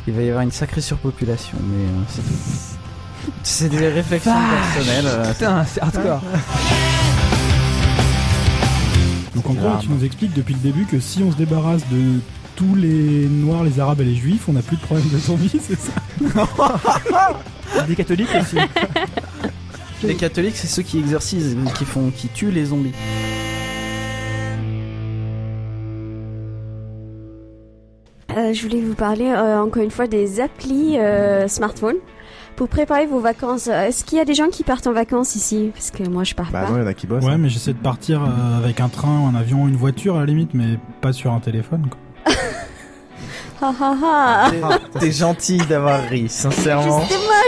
il 0.08 0.12
va 0.14 0.22
y 0.22 0.28
avoir 0.28 0.42
une 0.42 0.50
sacrée 0.50 0.80
surpopulation, 0.80 1.56
mais 1.62 1.84
euh, 1.84 2.02
c'est 2.08 2.22
tout. 2.22 2.34
C'est 3.42 3.68
des 3.68 3.88
réflexions 3.88 4.32
Vache. 4.32 4.74
personnelles. 4.74 5.04
euh, 5.06 5.32
Putain, 5.32 5.64
c'est 5.64 5.80
hardcore. 5.82 6.22
Donc 9.38 9.50
en 9.50 9.54
gros, 9.54 9.78
tu 9.80 9.88
nous 9.88 10.04
expliques 10.04 10.34
depuis 10.34 10.54
le 10.54 10.60
début 10.60 10.84
que 10.84 10.98
si 10.98 11.22
on 11.22 11.30
se 11.30 11.36
débarrasse 11.36 11.82
de 11.92 12.18
tous 12.56 12.74
les 12.74 13.28
noirs, 13.28 13.62
les 13.62 13.78
arabes 13.78 14.00
et 14.00 14.04
les 14.04 14.16
juifs, 14.16 14.48
on 14.48 14.52
n'a 14.52 14.62
plus 14.62 14.76
de 14.76 14.82
problème 14.82 15.08
de 15.12 15.18
zombies, 15.18 15.52
c'est 15.62 15.78
ça 15.78 15.92
Des 17.86 17.94
catholiques 17.94 18.34
aussi. 18.40 18.56
Les 20.04 20.14
catholiques, 20.14 20.56
c'est 20.56 20.68
ceux 20.68 20.82
qui 20.82 20.98
exorcisent, 20.98 21.56
qui 21.76 21.84
font, 21.84 22.10
qui 22.10 22.28
tuent 22.28 22.52
les 22.52 22.66
zombies. 22.66 22.92
Euh, 28.36 28.52
je 28.52 28.62
voulais 28.62 28.80
vous 28.80 28.94
parler 28.94 29.26
euh, 29.26 29.60
encore 29.60 29.82
une 29.82 29.90
fois 29.90 30.06
des 30.06 30.40
applis 30.40 30.98
euh, 30.98 31.48
smartphone 31.48 31.96
pour 32.58 32.68
préparer 32.68 33.06
vos 33.06 33.20
vacances. 33.20 33.68
Euh, 33.68 33.86
Est-ce 33.86 34.04
qu'il 34.04 34.18
y 34.18 34.20
a 34.20 34.24
des 34.24 34.34
gens 34.34 34.48
qui 34.48 34.64
partent 34.64 34.88
en 34.88 34.92
vacances 34.92 35.36
ici? 35.36 35.70
Parce 35.72 35.92
que 35.92 36.02
moi 36.08 36.24
je 36.24 36.34
pars 36.34 36.50
Bah 36.50 36.62
pas. 36.62 36.70
non, 36.70 36.76
il 36.78 36.80
y 36.80 36.84
en 36.84 36.86
a 36.88 36.92
qui 36.94 37.06
bossent. 37.06 37.24
Ouais, 37.24 37.38
mais 37.38 37.48
j'essaie 37.48 37.72
de 37.72 37.78
partir 37.78 38.20
euh, 38.24 38.58
avec 38.58 38.80
un 38.80 38.88
train, 38.88 39.28
un 39.32 39.36
avion, 39.36 39.68
une 39.68 39.76
voiture 39.76 40.16
à 40.16 40.20
la 40.20 40.26
limite, 40.26 40.54
mais 40.54 40.76
pas 41.00 41.12
sur 41.12 41.32
un 41.32 41.38
téléphone. 41.40 41.86
Quoi. 41.88 42.32
Ha 43.60 43.72
ha 43.80 44.46
ha 44.52 44.78
T'es 45.00 45.10
gentil 45.10 45.58
d'avoir 45.68 46.00
ri, 46.02 46.28
sincèrement. 46.28 47.00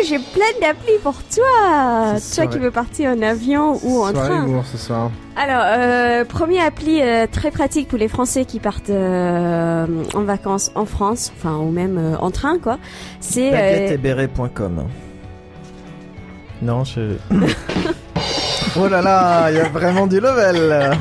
J'ai 0.05 0.19
plein 0.19 0.53
d'applis 0.61 0.99
pour 1.03 1.15
toi. 1.35 2.17
Toi 2.35 2.47
qui 2.47 2.59
veux 2.59 2.71
partir 2.71 3.11
en 3.11 3.23
avion 3.23 3.79
ou 3.83 4.05
en 4.05 4.13
train. 4.13 4.45
humour 4.45 4.65
ce 4.67 4.79
soir. 4.79 5.11
Alors, 5.37 5.63
euh, 5.65 6.25
premier 6.25 6.61
appli 6.61 7.01
euh, 7.01 7.27
très 7.31 7.51
pratique 7.51 7.89
pour 7.89 7.99
les 7.99 8.09
Français 8.09 8.45
qui 8.45 8.61
partent 8.61 8.91
euh, 8.91 9.87
en 10.15 10.23
vacances 10.23 10.71
en 10.75 10.85
France, 10.85 11.33
enfin 11.37 11.57
ou 11.57 11.71
même 11.71 11.99
euh, 11.99 12.17
en 12.19 12.31
train 12.31 12.59
quoi. 12.59 12.79
C'est 13.21 13.51
Baguetteetberet.com. 13.51 14.87
Non, 16.63 16.85
je. 16.85 17.17
oh 18.77 18.89
là 18.89 19.01
là, 19.01 19.51
il 19.51 19.57
y 19.57 19.61
a 19.61 19.69
vraiment 19.69 20.07
du 20.07 20.21
level. 20.21 20.97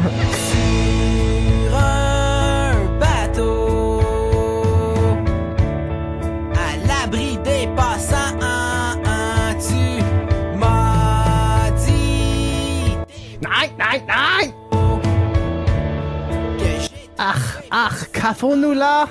Ach, 18.19 18.21
qu'avons-nous 18.21 18.73
là? 18.73 19.07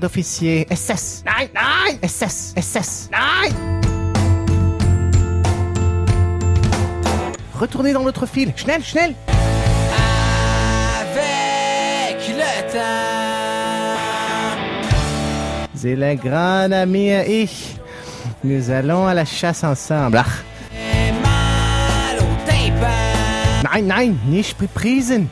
D'officier 0.00 0.66
SS. 0.70 1.24
Nein, 1.24 1.48
nein 1.54 1.98
SS, 2.06 2.54
SS. 2.56 3.10
Nein 3.10 3.50
Retournez 7.58 7.92
dans 7.92 8.02
l'autre 8.04 8.26
fil. 8.26 8.52
Schnell, 8.56 8.82
schnell 8.82 9.14
Avec 11.00 12.28
le 12.28 12.72
temps. 12.72 14.00
C'est 15.74 15.96
le 15.96 16.14
grand 16.14 16.72
ami 16.72 17.08
et 17.08 17.42
ich. 17.42 17.76
Nous 18.42 18.70
allons 18.70 19.06
à 19.06 19.14
la 19.14 19.24
chasse 19.24 19.64
ensemble. 19.64 20.18
Ach. 20.18 20.44
Nein, 23.72 23.86
nein, 23.86 24.18
nicht 24.26 24.58
bepriesen. 24.58 25.28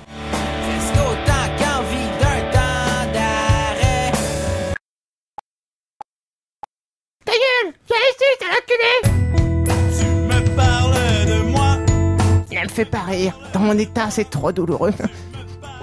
Rire. 13.12 13.32
Dans 13.52 13.60
mon 13.60 13.76
état, 13.78 14.08
c'est 14.10 14.28
trop 14.28 14.50
douloureux. 14.52 14.92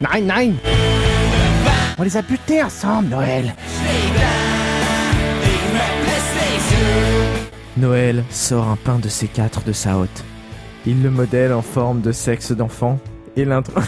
nein, 0.00 0.20
nein 0.22 0.52
On 1.98 2.02
les 2.02 2.16
a 2.16 2.22
butés 2.22 2.62
ensemble, 2.62 3.08
Noël. 3.08 3.54
Noël 7.76 8.24
sort 8.30 8.68
un 8.68 8.76
pain 8.76 8.98
de 8.98 9.08
C4 9.08 9.64
de 9.66 9.72
sa 9.72 9.96
hotte. 9.98 10.24
Il 10.86 11.02
le 11.02 11.10
modèle 11.10 11.52
en 11.52 11.62
forme 11.62 12.00
de 12.02 12.12
sexe 12.12 12.52
d'enfant 12.52 12.98
et 13.36 13.44
l'intro. 13.44 13.80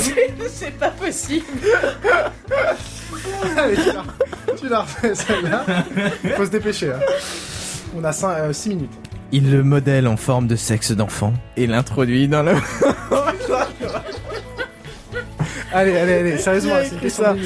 C'est- 0.00 0.34
c'est 0.50 0.78
pas 0.78 0.88
possible. 0.90 1.44
Allez, 3.56 3.76
tu 4.58 4.68
l'as 4.68 4.80
refait 4.80 5.14
celle-là. 5.14 5.64
Faut 6.36 6.44
se 6.46 6.50
dépêcher. 6.50 6.92
hein. 6.92 7.00
On 7.96 8.04
a 8.04 8.12
6 8.12 8.68
minutes. 8.68 8.90
Il 9.32 9.50
le 9.50 9.62
modèle 9.62 10.08
en 10.08 10.16
forme 10.16 10.46
de 10.46 10.56
sexe 10.56 10.92
d'enfant 10.92 11.34
et 11.56 11.66
l'introduit 11.66 12.28
dans 12.28 12.42
le. 12.42 12.52
Allez, 15.70 15.94
allez, 15.98 16.14
allez, 16.14 16.38
sérieusement, 16.38 16.76
c'est 17.02 17.10
ça. 17.10 17.36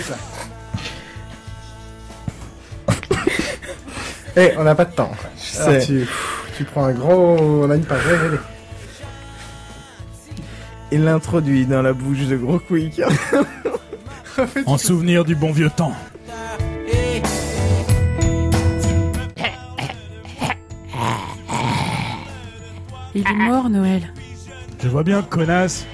Eh, 4.37 4.53
on 4.57 4.63
n'a 4.63 4.77
pas 4.77 4.85
de 4.85 4.95
temps. 4.95 5.11
Alors, 5.59 5.83
tu, 5.83 6.07
tu 6.57 6.65
prends 6.65 6.85
un 6.85 6.93
gros. 6.93 7.37
On 7.65 7.71
a 7.71 7.75
une 7.75 7.85
page. 7.85 8.01
Allez, 8.07 8.27
allez. 8.29 8.39
Il 10.93 11.05
l'introduit 11.05 11.67
dans 11.67 11.83
la 11.83 11.93
bouche 11.95 12.27
de 12.27 12.37
Gros 12.37 12.59
Quick. 12.59 13.01
En 14.65 14.79
souvenir 14.79 15.27
du 15.27 15.35
bon 15.35 15.53
vieux 15.53 15.69
temps. 15.69 15.93
Il 23.15 23.27
est 23.27 23.35
mort, 23.35 23.69
Noël. 23.69 24.13
Je 24.83 24.89
vois 24.89 25.03
bien, 25.03 25.23
connasse. 25.23 25.87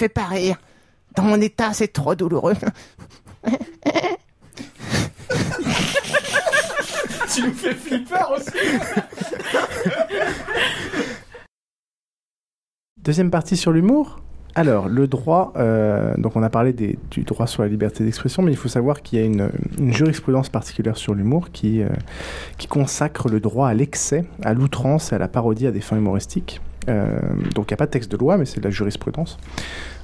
Fais 0.00 0.08
pas 0.08 0.24
rire. 0.24 0.56
Dans 1.14 1.22
mon 1.24 1.38
état, 1.40 1.72
c'est 1.74 1.92
trop 1.92 2.14
douloureux. 2.14 2.54
tu 7.34 7.42
nous 7.42 7.52
fais 7.52 7.74
flipper 7.74 8.24
aussi. 8.34 8.50
Deuxième 13.02 13.30
partie 13.30 13.56
sur 13.56 13.72
l'humour. 13.72 14.20
Alors, 14.56 14.88
le 14.88 15.06
droit, 15.06 15.52
euh, 15.56 16.12
donc 16.16 16.34
on 16.34 16.42
a 16.42 16.50
parlé 16.50 16.72
des- 16.72 16.98
du 17.10 17.22
droit 17.22 17.46
sur 17.46 17.62
la 17.62 17.68
liberté 17.68 18.02
d'expression, 18.04 18.42
mais 18.42 18.50
il 18.50 18.56
faut 18.56 18.68
savoir 18.68 19.00
qu'il 19.02 19.18
y 19.18 19.22
a 19.22 19.24
une, 19.24 19.50
une 19.78 19.92
jurisprudence 19.92 20.48
particulière 20.48 20.96
sur 20.96 21.14
l'humour 21.14 21.50
qui, 21.52 21.82
euh, 21.82 21.88
qui 22.58 22.66
consacre 22.66 23.28
le 23.28 23.38
droit 23.38 23.68
à 23.68 23.74
l'excès, 23.74 24.24
à 24.42 24.52
l'outrance 24.54 25.12
et 25.12 25.14
à 25.14 25.18
la 25.18 25.28
parodie 25.28 25.66
à 25.68 25.70
des 25.70 25.80
fins 25.80 25.96
humoristiques. 25.96 26.60
Euh, 26.90 27.20
donc 27.54 27.70
il 27.70 27.72
n'y 27.72 27.74
a 27.74 27.76
pas 27.78 27.86
de 27.86 27.90
texte 27.90 28.10
de 28.10 28.16
loi, 28.16 28.36
mais 28.36 28.44
c'est 28.44 28.60
de 28.60 28.64
la 28.64 28.70
jurisprudence. 28.70 29.38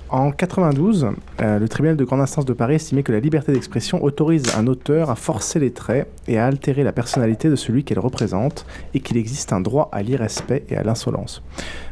En 0.08 0.30
92, 0.30 1.08
euh, 1.40 1.58
le 1.58 1.68
tribunal 1.68 1.96
de 1.96 2.04
grande 2.04 2.20
instance 2.20 2.44
de 2.44 2.52
Paris 2.52 2.76
estimait 2.76 3.02
que 3.02 3.10
la 3.10 3.18
liberté 3.18 3.50
d'expression 3.50 4.04
autorise 4.04 4.44
un 4.56 4.68
auteur 4.68 5.10
à 5.10 5.16
forcer 5.16 5.58
les 5.58 5.72
traits 5.72 6.08
et 6.28 6.38
à 6.38 6.46
altérer 6.46 6.84
la 6.84 6.92
personnalité 6.92 7.50
de 7.50 7.56
celui 7.56 7.82
qu'elle 7.82 7.98
représente, 7.98 8.66
et 8.94 9.00
qu'il 9.00 9.16
existe 9.16 9.52
un 9.52 9.60
droit 9.60 9.88
à 9.90 10.02
l'irrespect 10.02 10.64
et 10.68 10.76
à 10.76 10.84
l'insolence. 10.84 11.42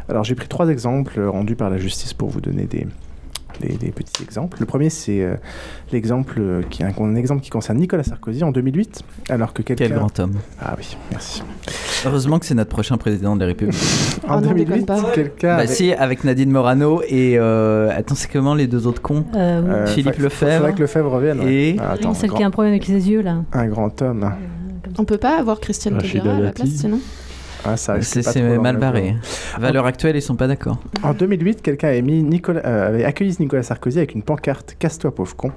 Alors 0.08 0.22
j'ai 0.22 0.36
pris 0.36 0.46
trois 0.46 0.68
exemples 0.68 1.20
rendus 1.22 1.56
par 1.56 1.70
la 1.70 1.78
justice 1.78 2.14
pour 2.14 2.28
vous 2.28 2.40
donner 2.40 2.66
des, 2.66 2.86
les, 3.60 3.76
les 3.80 3.90
petits 3.92 4.22
exemples. 4.22 4.58
Le 4.60 4.66
premier, 4.66 4.90
c'est 4.90 5.22
euh, 5.22 5.34
l'exemple 5.92 6.36
euh, 6.38 6.62
qui 6.68 6.82
un, 6.84 6.92
un 6.98 7.14
exemple 7.16 7.42
qui 7.42 7.50
concerne 7.50 7.78
Nicolas 7.78 8.02
Sarkozy 8.04 8.42
en 8.44 8.50
2008, 8.52 9.02
alors 9.30 9.52
que 9.52 9.62
quelqu'un. 9.62 9.86
Quel 9.86 9.96
grand 9.96 10.18
homme. 10.20 10.34
Ah 10.60 10.74
oui, 10.78 10.96
merci. 11.10 11.42
Heureusement 12.06 12.38
que 12.38 12.46
c'est 12.46 12.54
notre 12.54 12.70
prochain 12.70 12.96
président 12.96 13.34
de 13.34 13.40
la 13.40 13.46
République. 13.46 13.74
En 14.28 14.40
2008, 14.40 14.90
quelqu'un. 15.14 15.48
Bah 15.48 15.62
avait- 15.62 15.66
si, 15.66 15.92
avec 15.92 16.24
Nadine 16.24 16.50
Morano 16.50 17.02
et... 17.06 17.34
euh, 17.38 17.90
attends, 17.94 18.14
c'est 18.14 18.30
comment 18.30 18.54
les 18.54 18.66
deux 18.66 18.86
autres 18.86 19.02
cons 19.02 19.24
Euh, 19.34 19.84
oui. 19.86 19.92
Philippe 19.92 20.18
Lefebvre. 20.18 20.56
faudrait 20.56 20.72
que 20.74 20.80
Lefebvre 20.80 21.10
revienne. 21.12 21.40
ouais. 21.40 21.52
Et... 21.52 21.76
Ah, 21.78 21.92
attends, 21.92 22.14
Celle 22.14 22.30
un 22.30 22.34
qui 22.34 22.42
a 22.42 22.46
un 22.46 22.48
grand, 22.48 22.50
problème 22.52 22.72
avec 22.72 22.84
ses 22.84 23.10
yeux, 23.10 23.20
là. 23.22 23.42
un 23.52 23.66
grand 23.66 24.00
homme. 24.02 24.32
On 24.98 25.04
peut 25.04 25.18
pas 25.18 25.38
avoir 25.38 25.60
Christiane 25.60 25.98
Taubira 25.98 26.36
à 26.36 26.40
la 26.40 26.52
place 26.52 26.68
sinon 26.68 27.00
Ah, 27.66 27.76
C'est 27.76 28.58
mal 28.58 28.76
barré. 28.76 29.02
même 29.02 29.64
À 29.64 29.72
l'heure 29.72 29.86
actuelle, 29.86 30.16
ils 30.16 30.22
sont 30.22 30.36
pas 30.36 30.46
d'accord. 30.46 30.78
En 31.02 31.14
2008, 31.14 31.62
quelqu'un 31.62 31.88
avait, 31.88 32.02
euh, 32.02 32.88
avait 32.88 33.04
accueilli 33.04 33.34
Nicolas 33.40 33.62
Sarkozy 33.62 33.98
avec 33.98 34.14
une 34.14 34.22
pancarte 34.22 34.76
Casse-toi, 34.78 35.14
pauvre 35.14 35.34
con. 35.34 35.52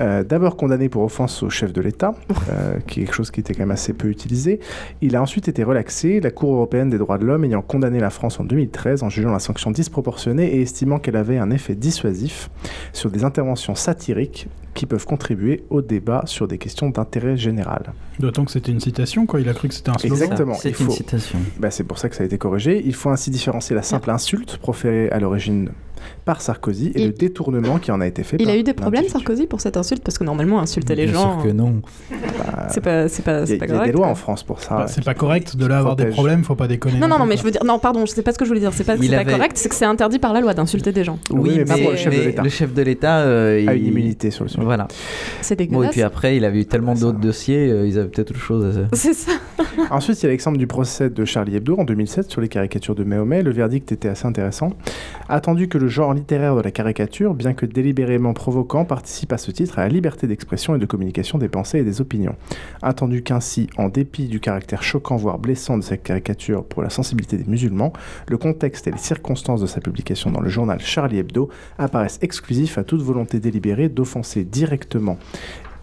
Euh, 0.00 0.24
D'abord 0.24 0.56
condamné 0.56 0.88
pour 0.88 1.02
offense 1.02 1.42
au 1.42 1.50
chef 1.50 1.72
de 1.72 1.80
l'État, 1.80 2.14
euh, 2.50 2.78
qui 2.86 3.00
est 3.00 3.04
quelque 3.04 3.14
chose 3.14 3.30
qui 3.30 3.40
était 3.40 3.54
quand 3.54 3.62
même 3.62 3.70
assez 3.70 3.92
peu 3.92 4.08
utilisé. 4.08 4.58
Il 5.00 5.14
a 5.14 5.22
ensuite 5.22 5.48
été 5.48 5.62
relaxé, 5.62 6.20
la 6.20 6.30
Cour 6.30 6.54
européenne 6.54 6.90
des 6.90 6.98
droits 6.98 7.18
de 7.18 7.24
l'homme 7.24 7.44
ayant 7.44 7.62
condamné 7.62 8.00
la 8.00 8.10
France 8.10 8.40
en 8.40 8.44
2013 8.44 9.02
en 9.02 9.08
jugeant 9.08 9.32
la 9.32 9.38
sanction 9.38 9.70
disproportionnée 9.70 10.56
et 10.56 10.62
estimant 10.62 10.98
qu'elle 10.98 11.16
avait 11.16 11.38
un 11.38 11.50
effet 11.50 11.74
dissuasif 11.74 12.50
sur 12.92 13.10
des 13.10 13.24
interventions 13.24 13.74
satiriques 13.74 14.48
qui 14.74 14.86
peuvent 14.86 15.06
contribuer 15.06 15.64
au 15.70 15.82
débat 15.82 16.22
sur 16.26 16.48
des 16.48 16.58
questions 16.58 16.90
d'intérêt 16.90 17.36
général. 17.36 17.92
D'autant 18.18 18.44
que 18.44 18.50
c'était 18.50 18.72
une 18.72 18.80
citation, 18.80 19.26
quoi. 19.26 19.40
Il 19.40 19.48
a 19.48 19.54
cru 19.54 19.68
que 19.68 19.74
c'était 19.74 19.90
un 19.90 19.98
slogan. 19.98 20.22
Exactement. 20.22 20.54
C'est 20.54 20.78
une 20.78 20.90
citation. 20.90 21.38
Bah, 21.58 21.70
c'est 21.70 21.84
pour 21.84 21.98
ça 21.98 22.08
que 22.08 22.16
ça 22.16 22.22
a 22.22 22.26
été 22.26 22.38
corrigé. 22.38 22.82
Il 22.84 22.94
faut 22.94 23.10
ainsi 23.10 23.30
différencier 23.30 23.74
la 23.74 23.82
simple 23.82 24.10
insulte 24.10 24.56
proférée 24.58 25.10
à 25.10 25.18
l'origine 25.18 25.70
par 26.24 26.40
Sarkozy 26.40 26.92
et, 26.94 27.02
Et- 27.02 27.06
le 27.06 27.12
détournement 27.12 27.78
qui 27.78 27.90
en 27.90 28.00
a 28.00 28.06
été 28.06 28.22
fait 28.22 28.36
Il 28.38 28.46
par 28.46 28.54
a 28.54 28.58
eu 28.58 28.62
des 28.62 28.74
problèmes. 28.74 29.06
Sarkozy 29.08 29.46
pour 29.46 29.60
cette 29.60 29.76
insulte 29.76 30.02
parce 30.02 30.18
que 30.18 30.24
normalement 30.24 30.60
insulter 30.60 30.94
les 30.94 31.04
Bien 31.06 31.14
gens. 31.14 31.40
sûr 31.40 31.48
que 31.48 31.52
non. 31.54 31.82
C'est 32.70 32.80
pas 32.80 33.08
c'est 33.08 33.22
pas 33.22 33.32
Il 33.32 33.38
y 33.40 33.42
a, 33.42 33.46
c'est 33.46 33.56
pas 33.58 33.66
il 33.66 33.68
y 33.68 33.72
a 33.72 33.76
correct. 33.76 33.86
des 33.92 33.96
lois 33.96 34.06
en 34.08 34.14
France 34.14 34.42
pour 34.42 34.60
ça. 34.60 34.76
Bah, 34.78 34.86
c'est 34.88 35.04
pas 35.04 35.14
correct 35.14 35.56
de 35.56 35.66
là 35.66 35.78
avoir 35.78 35.96
des 35.96 36.06
problèmes, 36.06 36.44
faut 36.44 36.54
pas 36.54 36.68
déconner. 36.68 36.98
Non 36.98 37.08
non 37.08 37.18
non 37.18 37.26
mais 37.26 37.36
je 37.36 37.42
veux 37.42 37.50
dire 37.50 37.64
non 37.64 37.78
pardon 37.78 38.06
je 38.06 38.12
sais 38.12 38.22
pas 38.22 38.32
ce 38.32 38.38
que 38.38 38.44
je 38.44 38.50
voulais 38.50 38.60
dire 38.60 38.72
c'est 38.72 38.84
pas 38.84 38.96
pas 38.96 39.24
correct 39.24 39.52
c'est 39.56 39.68
que 39.68 39.74
c'est 39.74 39.84
interdit 39.84 40.18
par 40.18 40.32
la 40.32 40.40
loi 40.40 40.54
d'insulter 40.54 40.92
des 40.92 41.04
gens. 41.04 41.18
Oui, 41.30 41.52
mais 41.56 41.64
pas 41.64 41.76
pour 41.78 41.90
le 41.90 41.96
chef 41.96 42.12
de 42.14 42.18
mais 42.18 42.24
l'État. 42.26 42.42
le 42.42 42.48
chef 42.48 42.74
de 42.74 42.82
l'État, 42.82 43.18
euh, 43.20 43.66
A 43.68 43.74
il- 43.74 43.82
une 43.82 43.86
immunité 43.88 44.30
sur 44.30 44.44
le 44.44 44.50
sujet. 44.50 44.62
Voilà. 44.64 44.88
C'est 45.40 45.54
Bon, 45.58 45.64
et 45.64 45.66
dégueulasse. 45.66 45.90
puis 45.92 46.02
après, 46.02 46.36
il 46.36 46.44
avait 46.44 46.60
eu 46.60 46.64
tellement 46.66 46.94
d'autres 46.94 47.18
dossiers, 47.20 47.70
euh, 47.70 47.86
ils 47.86 47.98
avaient 47.98 48.08
peut-être 48.08 48.30
autre 48.30 48.40
chose 48.40 48.78
à 48.78 48.88
C'est 48.96 49.14
ça. 49.14 49.32
Ensuite, 49.90 50.20
il 50.22 50.26
y 50.26 50.28
a 50.28 50.30
l'exemple 50.30 50.58
du 50.58 50.66
procès 50.66 51.10
de 51.10 51.24
Charlie 51.24 51.56
Hebdo 51.56 51.76
en 51.78 51.84
2007 51.84 52.30
sur 52.30 52.40
les 52.40 52.48
caricatures 52.48 52.94
de 52.94 53.04
Mahomet. 53.04 53.42
Le 53.42 53.50
verdict 53.50 53.92
était 53.92 54.08
assez 54.08 54.26
intéressant. 54.26 54.72
Attendu 55.28 55.68
que 55.68 55.78
le 55.78 55.88
genre 55.94 56.12
littéraire 56.12 56.56
de 56.56 56.60
la 56.60 56.72
caricature, 56.72 57.34
bien 57.34 57.54
que 57.54 57.66
délibérément 57.66 58.34
provoquant, 58.34 58.84
participe 58.84 59.32
à 59.32 59.38
ce 59.38 59.52
titre 59.52 59.78
à 59.78 59.82
la 59.82 59.88
liberté 59.88 60.26
d'expression 60.26 60.74
et 60.74 60.78
de 60.80 60.86
communication 60.86 61.38
des 61.38 61.48
pensées 61.48 61.78
et 61.78 61.84
des 61.84 62.00
opinions. 62.00 62.34
Attendu 62.82 63.22
qu'ainsi, 63.22 63.68
en 63.78 63.88
dépit 63.88 64.26
du 64.26 64.40
caractère 64.40 64.82
choquant 64.82 65.14
voire 65.14 65.38
blessant 65.38 65.78
de 65.78 65.84
cette 65.84 66.02
caricature 66.02 66.64
pour 66.64 66.82
la 66.82 66.90
sensibilité 66.90 67.36
des 67.36 67.44
musulmans, 67.44 67.92
le 68.26 68.36
contexte 68.36 68.88
et 68.88 68.90
les 68.90 68.98
circonstances 68.98 69.60
de 69.60 69.66
sa 69.66 69.80
publication 69.80 70.32
dans 70.32 70.40
le 70.40 70.48
journal 70.48 70.80
Charlie 70.80 71.18
Hebdo 71.18 71.48
apparaissent 71.78 72.18
exclusifs 72.22 72.76
à 72.76 72.82
toute 72.82 73.00
volonté 73.00 73.38
délibérée 73.38 73.88
d'offenser 73.88 74.42
directement 74.42 75.16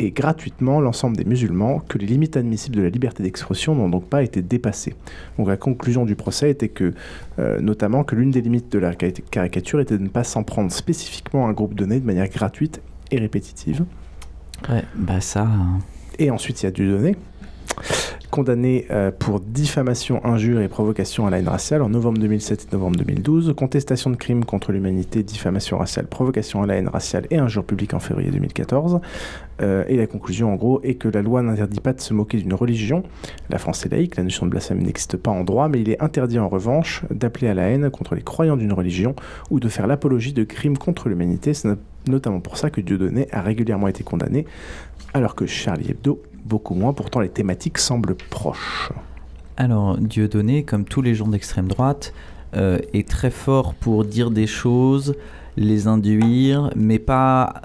et 0.03 0.11
gratuitement 0.11 0.81
l'ensemble 0.81 1.15
des 1.15 1.25
musulmans, 1.25 1.79
que 1.87 1.97
les 1.97 2.05
limites 2.07 2.35
admissibles 2.35 2.75
de 2.77 2.81
la 2.81 2.89
liberté 2.89 3.21
d'expression 3.23 3.75
n'ont 3.75 3.89
donc 3.89 4.05
pas 4.05 4.23
été 4.23 4.41
dépassées. 4.41 4.95
Donc 5.37 5.47
la 5.47 5.57
conclusion 5.57 6.05
du 6.05 6.15
procès 6.15 6.49
était 6.49 6.69
que, 6.69 6.93
euh, 7.39 7.59
notamment, 7.61 8.03
que 8.03 8.15
l'une 8.15 8.31
des 8.31 8.41
limites 8.41 8.71
de 8.71 8.79
la 8.79 8.95
cari- 8.95 9.23
caricature 9.29 9.79
était 9.79 9.97
de 9.97 10.03
ne 10.03 10.09
pas 10.09 10.23
s'en 10.23 10.43
prendre 10.43 10.71
spécifiquement 10.71 11.45
à 11.45 11.49
un 11.49 11.53
groupe 11.53 11.75
donné 11.75 11.99
de 11.99 12.05
manière 12.05 12.27
gratuite 12.29 12.81
et 13.11 13.19
répétitive. 13.19 13.85
Ouais, 14.69 14.83
bah 14.95 15.21
ça. 15.21 15.43
hein. 15.43 15.79
Et 16.19 16.31
ensuite, 16.31 16.61
il 16.61 16.65
y 16.65 16.67
a 16.67 16.71
Dieudonné, 16.71 17.15
condamné 18.31 18.85
euh, 18.89 19.11
pour 19.11 19.39
diffamation, 19.41 20.25
injure 20.25 20.61
et 20.61 20.67
provocation 20.69 21.27
à 21.27 21.29
la 21.29 21.37
haine 21.39 21.47
raciale 21.49 21.81
en 21.83 21.89
novembre 21.89 22.17
2007 22.19 22.67
et 22.71 22.75
novembre 22.75 22.95
2012, 22.97 23.53
contestation 23.55 24.09
de 24.09 24.15
crimes 24.15 24.45
contre 24.45 24.71
l'humanité, 24.71 25.21
diffamation 25.21 25.77
raciale, 25.77 26.07
provocation 26.07 26.63
à 26.63 26.65
la 26.65 26.75
haine 26.77 26.87
raciale 26.87 27.27
et 27.29 27.37
injure 27.37 27.63
publique 27.63 27.93
en 27.93 27.99
février 27.99 28.31
2014. 28.31 28.99
Euh, 29.61 29.83
et 29.87 29.97
la 29.97 30.07
conclusion, 30.07 30.51
en 30.51 30.55
gros, 30.55 30.81
est 30.83 30.95
que 30.95 31.07
la 31.09 31.21
loi 31.21 31.43
n'interdit 31.43 31.81
pas 31.81 31.93
de 31.93 32.01
se 32.01 32.13
moquer 32.13 32.37
d'une 32.37 32.53
religion. 32.55 33.03
La 33.49 33.59
France 33.59 33.85
est 33.85 33.89
laïque, 33.89 34.15
la 34.15 34.23
notion 34.23 34.45
de 34.47 34.51
blasphème 34.51 34.79
n'existe 34.81 35.17
pas 35.17 35.29
en 35.29 35.43
droit, 35.43 35.67
mais 35.67 35.81
il 35.81 35.89
est 35.89 36.01
interdit 36.01 36.39
en 36.39 36.49
revanche 36.49 37.03
d'appeler 37.11 37.49
à 37.49 37.53
la 37.53 37.63
haine 37.63 37.89
contre 37.91 38.15
les 38.15 38.23
croyants 38.23 38.57
d'une 38.57 38.73
religion 38.73 39.13
ou 39.51 39.59
de 39.59 39.67
faire 39.69 39.85
l'apologie 39.85 40.33
de 40.33 40.43
crimes 40.43 40.77
contre 40.77 41.09
l'humanité. 41.09 41.53
C'est 41.53 41.67
no- 41.67 41.75
notamment 42.07 42.39
pour 42.39 42.57
ça 42.57 42.71
que 42.71 42.81
Dieudonné 42.81 43.27
a 43.31 43.41
régulièrement 43.41 43.87
été 43.87 44.03
condamné, 44.03 44.45
alors 45.13 45.35
que 45.35 45.45
Charlie 45.45 45.91
Hebdo, 45.91 46.21
beaucoup 46.51 46.75
moins. 46.75 46.91
Pourtant, 46.91 47.21
les 47.21 47.29
thématiques 47.29 47.77
semblent 47.77 48.15
proches. 48.29 48.91
Alors, 49.55 49.97
Dieudonné, 49.97 50.63
comme 50.63 50.83
tous 50.83 51.01
les 51.01 51.15
gens 51.15 51.29
d'extrême 51.29 51.69
droite, 51.69 52.13
euh, 52.55 52.79
est 52.91 53.07
très 53.07 53.31
fort 53.31 53.73
pour 53.73 54.03
dire 54.03 54.31
des 54.31 54.47
choses, 54.47 55.15
les 55.55 55.87
induire, 55.87 56.69
mais 56.75 56.99
pas, 56.99 57.61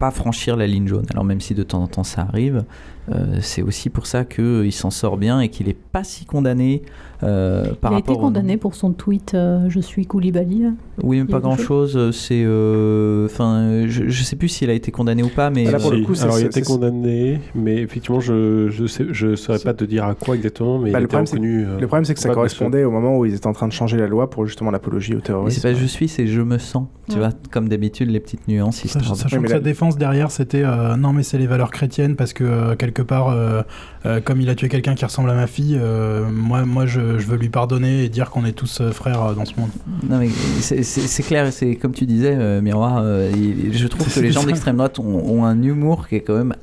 pas 0.00 0.10
franchir 0.10 0.56
la 0.56 0.66
ligne 0.66 0.88
jaune. 0.88 1.06
Alors, 1.12 1.22
même 1.22 1.40
si 1.40 1.54
de 1.54 1.62
temps 1.62 1.84
en 1.84 1.86
temps 1.86 2.02
ça 2.02 2.22
arrive, 2.22 2.64
euh, 3.12 3.38
c'est 3.40 3.62
aussi 3.62 3.90
pour 3.90 4.08
ça 4.08 4.24
qu'il 4.24 4.72
s'en 4.72 4.90
sort 4.90 5.16
bien 5.16 5.40
et 5.40 5.48
qu'il 5.48 5.68
n'est 5.68 5.74
pas 5.74 6.02
si 6.02 6.24
condamné 6.24 6.82
euh, 7.24 7.74
par 7.80 7.92
il 7.92 7.94
a 7.94 7.96
rapport 7.98 7.98
été 7.98 8.12
au 8.12 8.26
condamné 8.26 8.56
pour 8.56 8.74
son 8.74 8.92
tweet 8.92 9.34
euh, 9.34 9.66
Je 9.68 9.80
suis 9.80 10.06
Koulibaly. 10.06 10.66
Oui, 11.02 11.18
mais 11.20 11.24
pas 11.24 11.32
quelque 11.40 11.42
grand 11.42 11.56
chose. 11.56 12.10
C'est, 12.12 12.42
euh, 12.44 13.26
enfin, 13.26 13.84
je, 13.86 14.08
je 14.08 14.22
sais 14.22 14.36
plus 14.36 14.48
s'il 14.48 14.70
a 14.70 14.74
été 14.74 14.90
condamné 14.92 15.22
ou 15.22 15.28
pas, 15.28 15.50
mais 15.50 15.70
Là, 15.70 15.78
pour 15.78 15.90
le 15.90 16.02
coup, 16.02 16.14
c'est- 16.14 16.24
alors 16.24 16.38
il 16.38 16.44
a 16.44 16.48
été 16.48 16.62
condamné, 16.62 17.40
mais 17.54 17.76
effectivement, 17.76 18.20
je 18.20 18.68
je 18.70 18.86
sais, 18.86 19.06
je 19.10 19.34
saurais 19.36 19.58
pas 19.58 19.74
te 19.74 19.84
dire 19.84 20.04
à 20.04 20.14
quoi 20.14 20.36
exactement, 20.36 20.78
mais 20.78 20.92
Bah, 20.92 20.98
il 20.98 21.02
le, 21.02 21.06
était 21.06 21.16
problème, 21.16 21.26
reconnu. 21.26 21.66
euh, 21.66 21.80
le 21.80 21.86
problème, 21.86 22.04
c'est 22.04 22.14
que 22.14 22.20
ça 22.20 22.28
correspondait 22.30 22.84
au 22.84 22.90
moment 22.90 23.18
où 23.18 23.24
ils 23.24 23.34
étaient 23.34 23.46
en 23.46 23.52
train 23.52 23.68
de 23.68 23.72
changer 23.72 23.96
la 23.96 24.06
loi 24.06 24.30
pour 24.30 24.46
justement 24.46 24.70
l'apologie 24.70 25.14
au 25.14 25.20
terrorisme. 25.20 25.60
c'est 25.60 25.68
pas 25.68 25.74
je 25.78 25.86
suis, 25.86 26.08
c'est 26.08 26.26
je 26.26 26.40
me 26.42 26.58
sens. 26.58 26.86
Tu 27.08 27.14
Ouais. 27.14 27.18
vois, 27.18 27.30
comme 27.50 27.68
d'habitude, 27.68 28.10
les 28.10 28.20
petites 28.20 28.48
nuances 28.48 28.82
Sachant 28.86 29.10
Oui, 29.10 29.28
mais 29.32 29.38
que 29.38 29.42
là- 29.52 29.56
sa 29.56 29.60
défense 29.60 29.98
derrière, 29.98 30.30
c'était 30.30 30.62
euh, 30.64 30.96
non, 30.96 31.12
mais 31.12 31.22
c'est 31.22 31.36
les 31.38 31.46
valeurs 31.46 31.70
chrétiennes 31.70 32.16
parce 32.16 32.32
que 32.32 32.44
euh, 32.44 32.76
quelque 32.76 33.02
part, 33.02 33.28
euh, 33.28 33.62
euh, 34.06 34.20
comme 34.20 34.40
il 34.40 34.48
a 34.48 34.54
tué 34.54 34.68
quelqu'un 34.68 34.94
qui 34.94 35.04
ressemble 35.04 35.28
à 35.30 35.34
ma 35.34 35.46
fille, 35.46 35.76
euh, 35.80 36.24
moi, 36.32 36.64
moi 36.64 36.86
je, 36.86 37.13
je 37.18 37.26
veux 37.26 37.36
lui 37.36 37.48
pardonner 37.48 38.04
et 38.04 38.08
dire 38.08 38.30
qu'on 38.30 38.44
est 38.44 38.52
tous 38.52 38.80
euh, 38.80 38.90
frères 38.92 39.22
euh, 39.22 39.34
dans 39.34 39.44
ce 39.44 39.54
monde. 39.58 39.70
Non 40.08 40.18
mais 40.18 40.28
c'est- 40.60 41.22
clair, 41.22 41.52
c'est 41.52 41.76
comme 41.76 41.92
tu 41.92 42.06
disais, 42.06 42.34
euh, 42.36 42.60
Miroir. 42.60 42.98
euh, 42.98 43.30
il- 43.34 43.76
je 43.76 43.86
trouve 43.86 44.12
que 44.12 44.20
les 44.20 44.32
gens 44.32 44.44
d'extrême 44.44 44.76
droite 44.76 44.98
ont, 44.98 45.04
ont 45.24 45.44
un 45.44 45.62
humour 45.62 46.08
qui 46.08 46.16
est 46.16 46.20
quand 46.20 46.36
même 46.36 46.54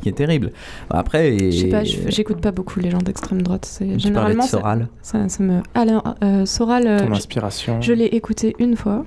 qui- 0.00 0.08
est 0.08 0.12
terrible. 0.12 0.52
Après, 0.90 1.34
et- 1.34 1.50
Je 1.50 1.60
sais 1.62 1.68
pas, 1.68 1.82
j'écoute 1.84 2.40
pas 2.40 2.52
beaucoup 2.52 2.78
les 2.78 2.90
gens 2.90 2.98
d'extrême 2.98 3.40
droite. 3.42 3.64
C'est 3.64 3.84
Tu 3.84 3.88
parlais 3.88 3.96
de 3.96 4.02
généralement 4.02 4.42
ça- 4.42 4.58
Soral. 4.58 4.88
Ça, 5.02 5.28
ça 5.30 5.42
me. 5.42 5.60
Alors, 5.74 6.14
euh, 6.22 6.44
Soral, 6.44 6.86
euh, 6.86 6.98
Ton 7.06 7.12
inspiration. 7.12 7.80
je 7.80 7.92
l'ai 7.94 8.04
écouté 8.06 8.54
une 8.58 8.76
fois 8.76 9.06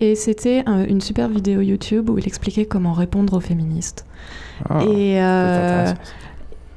et 0.00 0.14
c'était 0.14 0.64
euh, 0.66 0.86
une 0.88 1.00
super 1.02 1.28
vidéo 1.28 1.60
YouTube 1.60 2.08
où 2.08 2.18
il 2.18 2.26
expliquait 2.26 2.64
comment 2.64 2.94
répondre 2.94 3.34
aux 3.36 3.40
féministes. 3.40 4.06
Ah, 4.68 4.82
et 4.82 4.86
c'est 4.86 5.20
euh, 5.22 5.80
intéressant. 5.82 6.00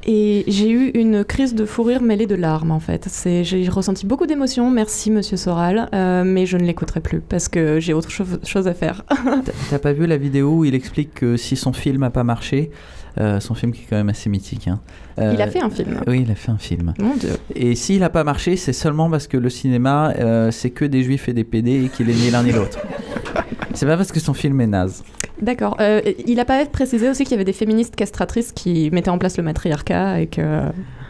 Et 0.05 0.43
j'ai 0.47 0.69
eu 0.69 0.89
une 0.89 1.23
crise 1.23 1.53
de 1.55 1.65
fou 1.65 1.83
rire 1.83 2.01
mêlée 2.01 2.25
de 2.27 2.35
larmes 2.35 2.71
en 2.71 2.79
fait. 2.79 3.07
J'ai 3.43 3.67
ressenti 3.69 4.05
beaucoup 4.05 4.25
d'émotions. 4.25 4.69
Merci 4.71 5.11
Monsieur 5.11 5.37
Soral, 5.37 5.89
euh, 5.93 6.23
mais 6.25 6.45
je 6.45 6.57
ne 6.57 6.63
l'écouterai 6.63 6.99
plus 6.99 7.21
parce 7.21 7.47
que 7.49 7.79
j'ai 7.79 7.93
autre 7.93 8.09
cho- 8.09 8.23
chose 8.43 8.67
à 8.67 8.73
faire. 8.73 9.03
T'as- 9.69 9.79
pas 9.79 9.93
vu 9.93 10.05
la 10.07 10.17
vidéo 10.17 10.57
où 10.57 10.65
il 10.65 10.75
explique 10.75 11.13
que 11.13 11.37
si 11.37 11.55
son 11.55 11.73
film 11.73 12.03
a 12.03 12.09
pas 12.09 12.23
marché, 12.23 12.71
euh, 13.19 13.39
son 13.39 13.53
film 13.55 13.71
qui 13.71 13.81
est 13.81 13.85
quand 13.89 13.95
même 13.97 14.09
assez 14.09 14.29
mythique. 14.29 14.67
hein, 14.67 14.79
euh, 15.19 15.33
Il 15.35 15.41
a 15.41 15.47
fait 15.47 15.61
un 15.61 15.69
film. 15.69 15.99
Oui, 16.07 16.21
il 16.25 16.31
a 16.31 16.35
fait 16.35 16.51
un 16.51 16.57
film. 16.57 16.93
Mon 16.99 17.15
Dieu. 17.15 17.31
Et 17.55 17.75
s'il 17.75 18.03
a 18.03 18.09
pas 18.09 18.23
marché, 18.23 18.55
c'est 18.55 18.73
seulement 18.73 19.09
parce 19.09 19.27
que 19.27 19.37
le 19.37 19.49
cinéma, 19.49 20.13
c'est 20.51 20.69
que 20.69 20.85
des 20.85 21.03
juifs 21.03 21.27
et 21.29 21.33
des 21.33 21.43
PD 21.43 21.85
et 21.85 21.89
qu'il 21.89 22.09
est 22.09 22.13
ni 22.15 22.29
l'un 22.31 22.43
ni 22.43 22.51
l'autre. 22.51 22.79
C'est 23.73 23.85
pas 23.85 23.95
parce 23.95 24.11
que 24.11 24.19
son 24.19 24.33
film 24.33 24.59
est 24.59 24.67
naze. 24.67 25.01
D'accord. 25.41 25.77
Euh, 25.79 26.01
il 26.27 26.39
a 26.39 26.45
pas 26.45 26.65
précisé 26.65 27.09
aussi 27.09 27.23
qu'il 27.23 27.31
y 27.31 27.35
avait 27.35 27.45
des 27.45 27.53
féministes 27.53 27.95
castratrices 27.95 28.51
qui 28.51 28.89
mettaient 28.91 29.09
en 29.09 29.17
place 29.17 29.37
le 29.37 29.43
matriarcat 29.43 30.21
et 30.21 30.27
que. 30.27 30.41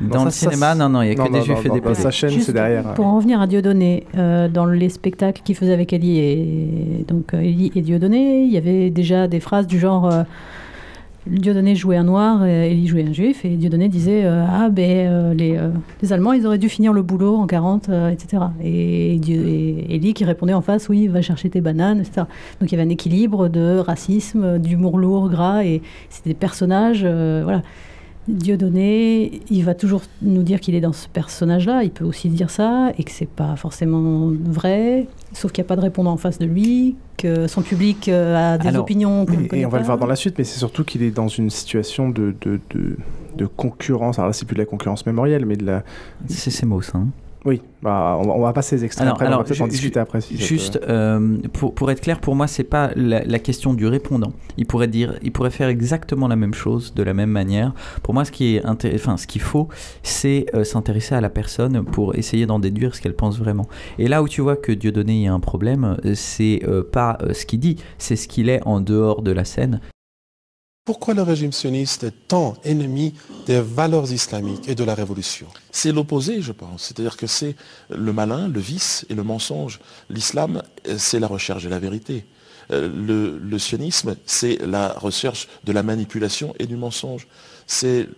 Dans 0.02 0.20
ça, 0.20 0.26
le 0.26 0.32
ça, 0.32 0.50
cinéma, 0.50 0.74
non, 0.74 0.90
non, 0.90 1.02
il 1.02 1.10
y 1.10 1.12
a 1.12 1.16
non, 1.16 1.26
que 1.26 1.34
des 1.34 1.42
juifs 1.42 1.66
et 1.66 1.70
des 1.70 1.82
dans 1.82 1.94
sa 1.94 2.10
chaîne, 2.10 2.30
Juste 2.30 2.48
c'est 2.48 2.54
derrière. 2.54 2.94
Pour 2.94 3.06
en 3.06 3.18
revenir 3.18 3.40
à 3.40 3.48
Dieudonné, 3.48 4.08
euh, 4.18 4.48
dans 4.48 4.66
les 4.66 4.90
spectacles 4.90 5.42
qu'il 5.44 5.56
faisait 5.56 5.74
avec 5.74 5.94
Ellie 5.94 6.20
et, 6.20 7.06
donc, 7.08 7.34
euh, 7.34 7.40
Ellie 7.40 7.72
et 7.76 7.82
Dieudonné, 7.82 8.44
il 8.44 8.52
y 8.52 8.58
avait 8.58 8.90
déjà 8.90 9.28
des 9.28 9.40
phrases 9.40 9.68
du 9.68 9.80
genre 9.80 10.12
euh, 10.12 10.24
Dieudonné 11.28 11.76
jouait 11.76 11.98
un 11.98 12.04
noir, 12.04 12.46
et 12.46 12.72
Ellie 12.72 12.88
jouait 12.88 13.06
un 13.08 13.14
juif, 13.14 13.46
et 13.46 13.50
Dieudonné 13.50 13.90
disait 13.90 14.26
euh, 14.26 14.44
Ah, 14.50 14.70
ben 14.70 15.08
euh, 15.08 15.34
les, 15.36 15.56
euh, 15.56 15.70
les 16.02 16.14
Allemands, 16.14 16.34
ils 16.34 16.48
auraient 16.48 16.58
dû 16.58 16.68
finir 16.68 16.94
le 16.94 17.04
boulot 17.04 17.36
en 17.36 17.46
40, 17.46 17.90
euh, 17.90 18.10
etc. 18.10 18.44
Et, 18.64 19.20
Dieu, 19.20 19.44
et 19.88 20.14
qui 20.14 20.26
répondait 20.26 20.54
en 20.54 20.62
face 20.62 20.90
Oui, 20.90 21.08
va 21.08 21.22
chercher 21.22 21.52
tes 21.52 21.62
bananes, 21.62 22.00
etc. 22.00 22.26
Donc 22.60 22.72
il 22.72 22.72
y 22.72 22.74
avait 22.74 22.88
un 22.88 22.90
équilibre 22.90 23.50
de 23.50 23.78
racisme, 23.78 24.58
d'humour 24.58 24.98
lourd, 24.98 25.30
gras, 25.30 25.64
et 25.64 25.84
c'était 26.10 26.32
des 26.32 26.36
personnages, 26.36 27.04
voilà. 27.04 27.62
Dieudonné, 28.28 29.42
il 29.50 29.64
va 29.66 29.74
toujours 29.74 30.04
nous 30.22 30.44
dire 30.44 30.60
qu'il 30.60 30.76
est 30.76 30.82
dans 30.82 30.94
ce 30.94 31.08
personnage-là. 31.08 31.84
Il 31.84 31.92
peut 31.92 32.06
aussi 32.06 32.30
dire 32.30 32.50
ça 32.50 32.92
et 32.98 33.04
que 33.04 33.12
c'est 33.12 33.28
pas 33.30 33.56
forcément 33.56 34.32
vrai, 34.46 35.08
sauf 35.34 35.52
qu'il 35.52 35.64
n'y 35.64 35.66
a 35.66 35.70
pas 35.70 35.76
de 35.76 35.82
répondant 35.82 36.12
en 36.12 36.18
face 36.18 36.38
de 36.38 36.46
lui, 36.46 36.96
que 37.18 37.48
son 37.48 37.62
public 37.62 38.08
euh, 38.10 38.54
a 38.54 38.58
des 38.58 38.68
Alors, 38.68 38.84
opinions 38.84 39.26
Et, 39.52 39.62
et 39.62 39.66
on 39.66 39.70
va 39.70 39.80
le 39.80 39.86
voir 39.86 39.98
dans 39.98 40.06
la 40.06 40.16
suite, 40.16 40.36
mais 40.38 40.44
c'est 40.44 40.60
surtout 40.60 40.84
qu'il 40.84 41.02
est 41.04 41.12
dans 41.12 41.28
une 41.28 41.50
situation 41.50 42.10
de, 42.10 42.36
de, 42.42 42.60
de, 42.70 42.98
de 43.38 43.46
concurrence. 43.48 44.20
Alors 44.20 44.30
là, 44.30 44.34
c'est 44.34 44.46
plus 44.46 44.56
de 44.56 44.60
la 44.62 44.66
concurrence 44.66 45.06
mémorielle, 45.06 45.46
mais 45.46 45.56
de 45.58 45.66
la. 45.66 45.84
C'est 46.28 46.52
ces 46.52 46.66
mots, 46.66 46.82
ça. 46.82 47.00
hein. 47.00 47.08
Oui, 47.44 47.60
bah, 47.82 48.18
on, 48.20 48.28
va, 48.28 48.34
on 48.34 48.42
va 48.42 48.54
passer 48.54 48.76
les 48.76 48.86
extraits 48.86 49.08
après, 49.08 49.26
on 49.28 49.38
va 49.38 49.44
peut-être 49.44 49.62
en 49.62 49.68
discuter 49.68 50.00
après. 50.00 50.22
si 50.22 50.38
juste 50.38 50.80
euh, 50.88 51.38
pour, 51.54 51.74
pour 51.74 51.90
être 51.90 52.02
clair, 52.02 52.20
pour 52.20 52.36
moi, 52.36 52.46
c'est 52.46 52.64
pas 52.64 52.92
la, 52.96 53.24
la 53.24 53.40
question 53.40 53.74
du 53.74 53.88
répondant. 53.88 54.32
Il 54.58 54.68
pourrait 54.68 54.88
dire, 54.88 55.18
il 55.24 55.32
pourrait 55.32 55.50
faire 55.50 55.68
exactement 55.68 56.28
la 56.28 56.36
même 56.36 56.54
chose 56.54 56.94
de 56.94 57.02
la 57.02 57.16
même 57.16 57.32
manière. 57.32 57.74
Pour 58.04 58.14
moi, 58.14 58.26
ce 58.26 58.32
qui 58.32 58.56
est 58.56 58.66
enfin, 58.66 59.18
ce 59.18 59.26
qu'il 59.26 59.42
faut, 59.42 59.70
c'est 60.04 60.46
euh, 60.54 60.64
s'intéresser 60.64 61.16
à 61.16 61.22
la 61.22 61.32
personne 61.32 61.84
pour 61.84 62.16
essayer 62.16 62.46
d'en 62.46 62.60
déduire 62.60 62.94
ce 62.94 63.02
qu'elle 63.02 63.16
pense 63.16 63.40
vraiment. 63.40 63.68
Et 63.98 64.08
là 64.08 64.22
où 64.22 64.28
tu 64.28 64.42
vois 64.42 64.56
que 64.56 64.72
Dieudonné 64.72 65.14
il 65.14 65.22
y 65.24 65.28
a 65.28 65.34
un 65.34 65.40
problème, 65.40 65.98
euh, 66.06 66.14
c'est 66.14 66.62
euh, 66.68 66.84
pas 66.84 67.18
ce 67.34 67.48
qu'il 67.48 67.60
dit, 67.60 67.78
c'est 67.98 68.16
ce 68.16 68.28
qu'il 68.28 68.50
est 68.50 68.62
en 68.68 68.82
dehors 68.82 69.24
de 69.24 69.32
la 69.32 69.46
scène. 69.46 69.82
Pourquoi 70.84 71.14
le 71.14 71.22
régime 71.22 71.52
sioniste 71.52 72.04
est 72.06 72.28
tant 72.28 72.56
ennemi 72.64 73.14
des 73.46 73.62
valeurs 73.62 74.12
islamiques 74.12 74.68
et 74.68 74.74
de 74.74 74.84
la 74.84 74.96
révolution? 74.96 75.46
C'est 75.72 75.92
l'opposé, 75.92 76.42
je 76.42 76.52
pense. 76.52 76.86
C'est-à-dire 76.86 77.18
que 77.18 77.28
c'est 77.28 77.56
le 77.90 78.12
malin, 78.12 78.48
le 78.48 78.60
vice 78.60 79.06
et 79.10 79.14
le 79.14 79.22
mensonge. 79.24 79.80
L'islam, 80.10 80.64
euh, 80.88 80.96
c'est 80.98 81.20
la 81.20 81.28
recherche 81.28 81.64
de 81.64 81.70
la 81.70 81.78
vérité. 81.78 82.26
Euh, 82.72 82.90
Le, 83.44 83.60
sionisme, 83.60 84.16
c'est 84.26 84.58
la 84.66 84.94
recherche 84.94 85.48
de 85.66 85.72
la 85.72 85.84
manipulation 85.84 86.56
et 86.58 86.66
du 86.66 86.78
mensonge. 86.78 87.28
C'est 87.68 88.10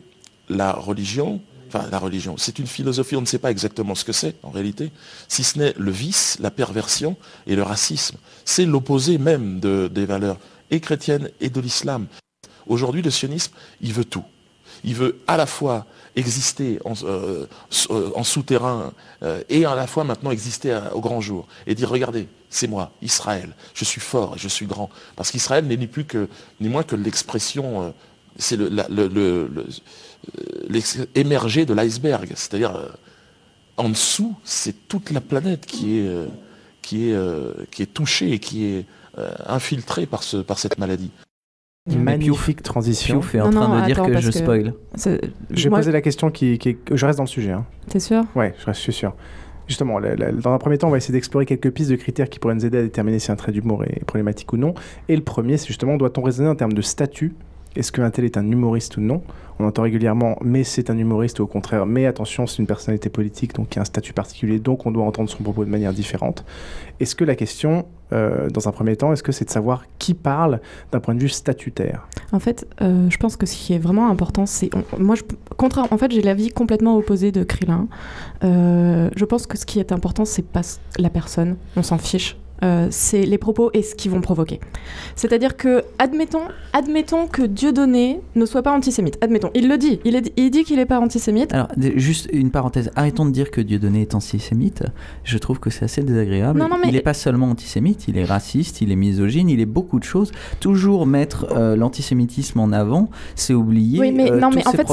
la 0.47 0.71
religion, 0.71 1.41
enfin 1.67 1.85
la 1.91 1.99
religion, 1.99 2.37
c'est 2.37 2.59
une 2.59 2.67
philosophie, 2.67 3.17
on 3.17 3.21
ne 3.21 3.25
sait 3.25 3.39
pas 3.39 3.51
exactement 3.51 3.93
ce 3.93 4.05
que 4.05 4.13
c'est 4.13 4.35
en 4.41 4.51
réalité, 4.51 4.91
si 5.27 5.43
ce 5.43 5.59
n'est 5.59 5.73
le 5.77 5.91
vice, 5.91 6.37
la 6.39 6.51
perversion 6.51 7.17
et 7.45 7.57
le 7.57 7.63
racisme. 7.63 8.15
C'est 8.45 8.65
l'opposé 8.65 9.17
même 9.17 9.59
de- 9.59 9.89
des 9.93 10.05
valeurs 10.05 10.37
et 10.71 10.79
chrétiennes 10.79 11.29
et 11.41 11.49
de 11.49 11.59
l'islam. 11.59 12.07
Aujourd'hui, 12.67 13.01
le 13.01 13.09
sionisme, 13.09 13.53
il 13.81 13.93
veut 13.93 14.05
tout. 14.05 14.23
Il 14.83 14.95
veut 14.95 15.19
à 15.27 15.37
la 15.37 15.45
fois 15.45 15.85
exister 16.15 16.79
en, 16.85 16.93
euh, 17.03 17.45
euh, 17.89 18.23
souterrain 18.23 18.93
euh, 19.23 19.41
et 19.49 19.65
à 19.65 19.75
la 19.75 19.87
fois 19.87 20.03
maintenant 20.03 20.31
exister 20.31 20.79
au 20.93 21.01
grand 21.01 21.21
jour 21.21 21.47
et 21.65 21.75
dire 21.75 21.89
regardez, 21.89 22.27
c'est 22.49 22.67
moi, 22.67 22.91
Israël, 23.01 23.55
je 23.73 23.85
suis 23.85 24.01
fort 24.01 24.35
et 24.35 24.39
je 24.39 24.47
suis 24.47 24.65
grand. 24.65 24.89
Parce 25.15 25.31
qu'Israël 25.31 25.65
n'est 25.65 25.77
ni 25.77 25.87
plus 25.87 26.05
que 26.05 26.27
ni 26.59 26.69
moins 26.69 26.83
que 26.83 26.95
l'expression, 26.95 27.93
c'est 28.37 28.57
le, 28.57 28.69
de 28.69 29.49
l'iceberg. 31.73 32.31
C'est-à-dire 32.35 32.91
en 33.77 33.89
dessous, 33.89 34.35
c'est 34.43 34.87
toute 34.87 35.09
la 35.09 35.21
planète 35.21 35.65
qui 35.65 35.99
est, 35.99 36.27
touchée 37.93 38.33
et 38.33 38.39
qui 38.39 38.65
est 38.65 38.85
infiltrée 39.47 40.05
par 40.05 40.23
cette 40.23 40.77
maladie. 40.77 41.09
Magnifique 41.97 42.63
transition. 42.63 43.19
Piouf 43.19 43.35
est 43.35 43.41
en 43.41 43.49
train 43.49 43.81
de 43.81 43.85
dire 43.85 44.01
que 44.03 44.17
je 44.17 44.31
spoil. 44.31 44.73
J'ai 45.51 45.69
moi- 45.69 45.79
posé 45.79 45.91
la 45.91 46.01
question 46.01 46.31
qui, 46.31 46.57
qui 46.57 46.69
est- 46.69 46.77
Je 46.95 47.05
reste 47.05 47.17
dans 47.17 47.23
le 47.25 47.29
sujet. 47.29 47.51
Hein. 47.51 47.65
T'es 47.89 47.99
sûr? 47.99 48.23
Ouais, 48.35 48.53
je 48.57 48.65
reste- 48.65 48.77
je 48.79 48.83
suis 48.83 48.93
sûr. 48.93 49.13
Justement, 49.67 49.99
la- 49.99 50.15
la- 50.15 50.31
dans 50.31 50.53
un 50.53 50.57
premier 50.59 50.77
temps, 50.77 50.87
on 50.87 50.91
va 50.91 50.97
essayer 50.97 51.11
d'explorer 51.13 51.45
quelques 51.45 51.71
pistes 51.71 51.91
de 51.91 51.95
critères 51.97 52.29
qui 52.29 52.39
pourraient 52.39 52.55
nous 52.55 52.65
aider 52.65 52.77
à 52.77 52.81
déterminer 52.83 53.19
si 53.19 53.31
un 53.33 53.35
trait 53.35 53.51
d'humour 53.51 53.83
est 53.83 54.03
problématique 54.05 54.51
ou 54.53 54.57
non. 54.57 54.73
Et 55.09 55.15
le 55.17 55.23
premier, 55.23 55.57
c'est 55.57 55.67
justement, 55.67 55.97
doit-on 55.97 56.21
raisonner 56.21 56.47
en 56.49 56.55
termes 56.55 56.73
de 56.73 56.81
statut 56.81 57.33
Est-ce 57.75 57.91
qu'un 57.91 58.09
tel 58.11 58.25
est 58.25 58.37
un 58.37 58.49
humoriste 58.49 58.97
ou 58.97 59.01
non? 59.01 59.21
On 59.59 59.65
entend 59.65 59.83
régulièrement, 59.83 60.37
mais 60.41 60.63
c'est 60.63 60.89
un 60.89 60.97
humoriste 60.97 61.39
ou 61.39 61.43
au 61.43 61.47
contraire, 61.47 61.85
mais 61.85 62.05
attention, 62.05 62.47
c'est 62.47 62.57
une 62.57 62.67
personnalité 62.67 63.09
politique, 63.09 63.53
donc 63.53 63.73
il 63.73 63.75
y 63.75 63.79
a 63.79 63.81
un 63.83 63.85
statut 63.85 64.13
particulier, 64.13 64.59
donc 64.59 64.85
on 64.85 64.91
doit 64.91 65.05
entendre 65.05 65.29
son 65.29 65.43
propos 65.43 65.63
de 65.63 65.69
manière 65.69 65.93
différente. 65.93 66.43
Est-ce 66.99 67.15
que 67.15 67.23
la 67.23 67.35
question, 67.35 67.85
euh, 68.11 68.49
dans 68.49 68.67
un 68.67 68.71
premier 68.71 68.95
temps, 68.95 69.13
est-ce 69.13 69.23
que 69.23 69.31
c'est 69.31 69.45
de 69.45 69.49
savoir 69.51 69.85
qui 69.99 70.13
parle 70.13 70.59
d'un 70.91 70.99
point 70.99 71.13
de 71.15 71.19
vue 71.19 71.29
statutaire? 71.29 72.07
En 72.31 72.39
fait, 72.39 72.67
euh, 72.81 73.09
je 73.09 73.17
pense 73.17 73.37
que 73.37 73.45
ce 73.45 73.55
qui 73.55 73.73
est 73.73 73.79
vraiment 73.79 74.09
important, 74.09 74.45
c'est. 74.45 74.69
Moi, 74.97 75.15
contraire, 75.57 75.87
en 75.91 75.97
fait, 75.97 76.11
j'ai 76.11 76.21
l'avis 76.21 76.49
complètement 76.49 76.97
opposé 76.97 77.31
de 77.31 77.43
Krillin. 77.43 77.87
Euh, 78.43 79.09
je 79.15 79.25
pense 79.25 79.45
que 79.47 79.57
ce 79.57 79.65
qui 79.65 79.79
est 79.79 79.91
important, 79.91 80.25
c'est 80.25 80.45
pas 80.45 80.61
la 80.97 81.09
personne, 81.09 81.57
on 81.75 81.83
s'en 81.83 81.97
fiche. 81.97 82.37
Euh, 82.63 82.87
c'est 82.91 83.23
les 83.23 83.37
propos 83.37 83.71
et 83.73 83.81
ce 83.81 83.93
qu'ils 83.95 84.11
vont 84.11 84.21
provoquer. 84.21 84.59
C'est-à-dire 85.15 85.57
que, 85.57 85.83
admettons, 85.99 86.43
admettons 86.71 87.27
que 87.27 87.41
Dieudonné 87.41 88.21
ne 88.35 88.45
soit 88.45 88.61
pas 88.63 88.71
antisémite. 88.71 89.17
Admettons, 89.21 89.49
il 89.53 89.67
le 89.67 89.77
dit. 89.77 89.99
Il, 90.05 90.15
est- 90.15 90.31
il 90.37 90.49
dit 90.49 90.63
qu'il 90.63 90.77
n'est 90.77 90.85
pas 90.85 90.99
antisémite. 90.99 91.53
Alors, 91.53 91.67
juste 91.95 92.29
une 92.31 92.51
parenthèse. 92.51 92.89
Arrêtons 92.95 93.25
de 93.25 93.31
dire 93.31 93.51
que 93.51 93.59
Dieudonné 93.59 94.01
est 94.01 94.15
antisémite. 94.15 94.83
Je 95.25 95.37
trouve 95.39 95.59
que 95.59 95.69
c'est 95.69 95.85
assez 95.85 96.03
désagréable. 96.03 96.57
Non, 96.59 96.69
non, 96.69 96.77
mais- 96.77 96.87
Il 96.87 96.93
n'est 96.93 97.01
pas 97.01 97.13
seulement 97.13 97.49
antisémite, 97.49 98.07
il 98.07 98.17
est 98.17 98.23
raciste, 98.23 98.79
il 98.81 98.91
est 98.91 98.95
misogyne, 98.95 99.49
il 99.49 99.59
est 99.59 99.65
beaucoup 99.65 99.99
de 99.99 100.05
choses. 100.05 100.31
Toujours 100.61 101.05
mettre 101.05 101.47
euh, 101.57 101.75
l'antisémitisme 101.75 102.59
en 102.59 102.71
avant, 102.71 103.09
c'est 103.35 103.53
oublier 103.53 103.99
Oui, 103.99 104.11
mais 104.11 104.31
euh, 104.31 104.39
non, 104.39 104.49
tous 104.51 104.57
mais 104.57 104.67
en 104.67 104.71
fait, 104.71 104.87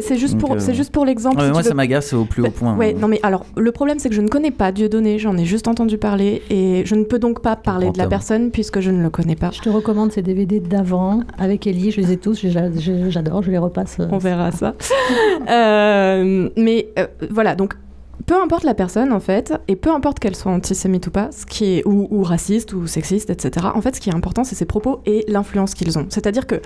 c'est 0.00 0.16
juste, 0.18 0.38
pour- 0.38 0.58
juste 0.58 0.90
pour 0.92 1.04
l'exemple. 1.04 1.36
ah, 1.38 1.44
si 1.46 1.50
moi, 1.52 1.62
ça 1.62 1.68
veux. 1.70 1.74
m'agace 1.76 2.12
au 2.14 2.24
plus 2.24 2.42
haut 2.42 2.50
point. 2.50 2.76
Ouais, 2.76 2.94
hein. 2.94 2.98
non 3.00 3.06
mais 3.08 3.20
alors 3.22 3.44
le 3.56 3.70
problème 3.72 3.98
c'est 3.98 4.08
que 4.08 4.14
je 4.14 4.20
ne 4.20 4.28
connais 4.28 4.50
pas 4.50 4.72
Dieudonné, 4.72 5.18
j'en 5.18 5.36
ai 5.36 5.44
juste 5.44 5.68
entendu 5.68 5.98
parler 5.98 6.42
et 6.50 6.82
je 6.86 6.94
ne 6.94 7.01
peux 7.04 7.18
donc 7.18 7.42
pas 7.42 7.56
parler 7.56 7.90
de 7.90 7.98
la 7.98 8.06
personne 8.06 8.50
puisque 8.50 8.80
je 8.80 8.90
ne 8.90 9.02
le 9.02 9.10
connais 9.10 9.36
pas. 9.36 9.50
Je 9.52 9.60
te 9.60 9.68
recommande 9.68 10.12
ces 10.12 10.22
DVD 10.22 10.60
d'avant 10.60 11.20
avec 11.38 11.66
Ellie, 11.66 11.90
je 11.90 12.00
les 12.00 12.12
ai 12.12 12.16
tous, 12.16 12.40
j'a- 12.46 12.72
j'a- 12.72 13.10
j'adore, 13.10 13.42
je 13.42 13.50
les 13.50 13.58
repasse. 13.58 13.98
euh, 14.00 14.06
On 14.10 14.18
verra 14.18 14.50
ça. 14.52 14.74
Euh, 15.50 16.48
mais 16.56 16.88
euh, 16.98 17.06
voilà, 17.30 17.54
donc 17.54 17.74
peu 18.26 18.40
importe 18.40 18.64
la 18.64 18.74
personne 18.74 19.12
en 19.12 19.20
fait, 19.20 19.54
et 19.68 19.76
peu 19.76 19.90
importe 19.90 20.18
qu'elle 20.18 20.36
soit 20.36 20.52
antisémite 20.52 21.06
ou 21.06 21.10
pas, 21.10 21.30
ce 21.32 21.44
qui 21.44 21.78
est 21.78 21.86
ou, 21.86 22.22
raciste 22.22 22.72
ou 22.72 22.86
sexiste, 22.86 23.30
etc. 23.30 23.66
En 23.74 23.80
fait, 23.80 23.96
ce 23.96 24.00
qui 24.00 24.10
est 24.10 24.14
important, 24.14 24.44
c'est 24.44 24.54
ses 24.54 24.64
propos 24.64 25.00
et 25.06 25.24
l'influence 25.28 25.74
qu'ils 25.74 25.98
ont. 25.98 26.06
C'est-à-dire 26.08 26.46
que 26.46 26.56
euh, 26.56 26.60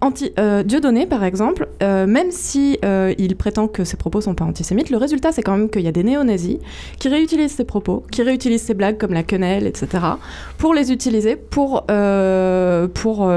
anti, 0.00 0.32
euh, 0.38 0.62
Dieudonné, 0.62 1.06
par 1.06 1.24
exemple, 1.24 1.68
euh, 1.82 2.06
même 2.06 2.30
si 2.30 2.78
euh, 2.84 3.14
il 3.18 3.36
prétend 3.36 3.68
que 3.68 3.84
ses 3.84 3.96
propos 3.96 4.20
sont 4.20 4.34
pas 4.34 4.44
antisémites, 4.44 4.90
le 4.90 4.98
résultat 4.98 5.32
c'est 5.32 5.42
quand 5.42 5.56
même 5.56 5.70
qu'il 5.70 5.82
y 5.82 5.88
a 5.88 5.92
des 5.92 6.02
néo-nazis 6.02 6.58
qui 6.98 7.08
réutilisent 7.08 7.54
ses 7.54 7.64
propos, 7.64 8.04
qui 8.10 8.22
réutilisent 8.22 8.62
ses 8.62 8.74
blagues 8.74 8.98
comme 8.98 9.14
la 9.14 9.22
quenelle, 9.22 9.66
etc. 9.66 9.88
pour 10.58 10.74
les 10.74 10.92
utiliser 10.92 11.36
pour 11.36 11.86
pour 12.94 13.32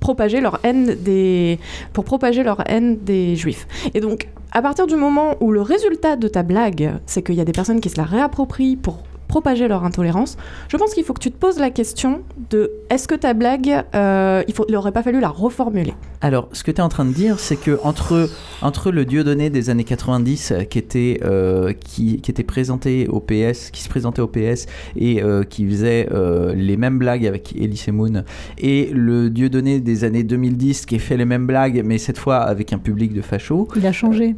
propager 0.00 0.40
leur 0.40 0.60
haine 0.64 0.96
des 1.00 1.58
pour 1.92 2.04
propager 2.04 2.42
leur 2.42 2.68
haine 2.68 2.98
des 2.98 3.36
juifs. 3.36 3.66
Et 3.94 4.00
donc 4.00 4.28
à 4.52 4.62
partir 4.62 4.86
du 4.86 4.96
moment 4.96 5.36
où 5.40 5.52
le 5.52 5.60
résultat 5.60 6.16
de 6.16 6.28
ta 6.28 6.42
blague, 6.42 6.94
c'est 7.06 7.22
qu'il 7.22 7.34
y 7.34 7.40
a 7.40 7.44
des 7.44 7.52
personnes 7.52 7.80
qui 7.80 7.90
se 7.90 7.96
la 7.96 8.04
réapproprient 8.04 8.76
pour 8.76 9.02
propager 9.28 9.68
leur 9.68 9.84
intolérance, 9.84 10.36
je 10.68 10.76
pense 10.76 10.94
qu'il 10.94 11.04
faut 11.04 11.12
que 11.12 11.20
tu 11.20 11.30
te 11.30 11.38
poses 11.38 11.58
la 11.58 11.70
question 11.70 12.22
de 12.50 12.72
est-ce 12.90 13.06
que 13.06 13.14
ta 13.14 13.34
blague, 13.34 13.84
euh, 13.94 14.42
il 14.48 14.54
faut, 14.54 14.64
il 14.68 14.76
aurait 14.76 14.92
pas 14.92 15.02
fallu 15.02 15.20
la 15.20 15.28
reformuler? 15.28 15.94
Alors, 16.20 16.48
ce 16.52 16.64
que 16.64 16.70
tu 16.70 16.78
es 16.78 16.82
en 16.82 16.88
train 16.88 17.04
de 17.04 17.12
dire, 17.12 17.38
c'est 17.38 17.56
que 17.56 17.78
entre, 17.84 18.28
entre 18.62 18.90
le 18.90 19.04
Dieudonné 19.04 19.50
des 19.50 19.70
années 19.70 19.84
90 19.84 20.50
euh, 20.50 20.64
qui 20.64 20.78
était, 20.78 21.20
euh, 21.22 21.72
qui, 21.72 22.20
qui 22.20 22.30
était 22.30 22.42
présenté 22.42 23.06
au 23.06 23.20
PS, 23.20 23.70
qui 23.70 23.82
se 23.82 23.88
présentait 23.88 24.22
au 24.22 24.26
PS 24.26 24.66
et 24.96 25.22
euh, 25.22 25.44
qui 25.44 25.66
faisait 25.68 26.08
euh, 26.10 26.54
les 26.54 26.76
mêmes 26.76 26.98
blagues 26.98 27.26
avec 27.26 27.54
Elise 27.54 27.88
Moon, 27.88 28.24
et 28.58 28.90
le 28.92 29.30
Dieudonné 29.30 29.80
des 29.80 30.04
années 30.04 30.24
2010 30.24 30.86
qui 30.86 30.98
fait 30.98 31.16
les 31.16 31.24
mêmes 31.24 31.46
blagues, 31.46 31.82
mais 31.84 31.98
cette 31.98 32.18
fois 32.18 32.38
avec 32.38 32.72
un 32.72 32.78
public 32.78 33.12
de 33.12 33.22
fachos. 33.22 33.68
Il 33.76 33.86
a 33.86 33.92
changé. 33.92 34.34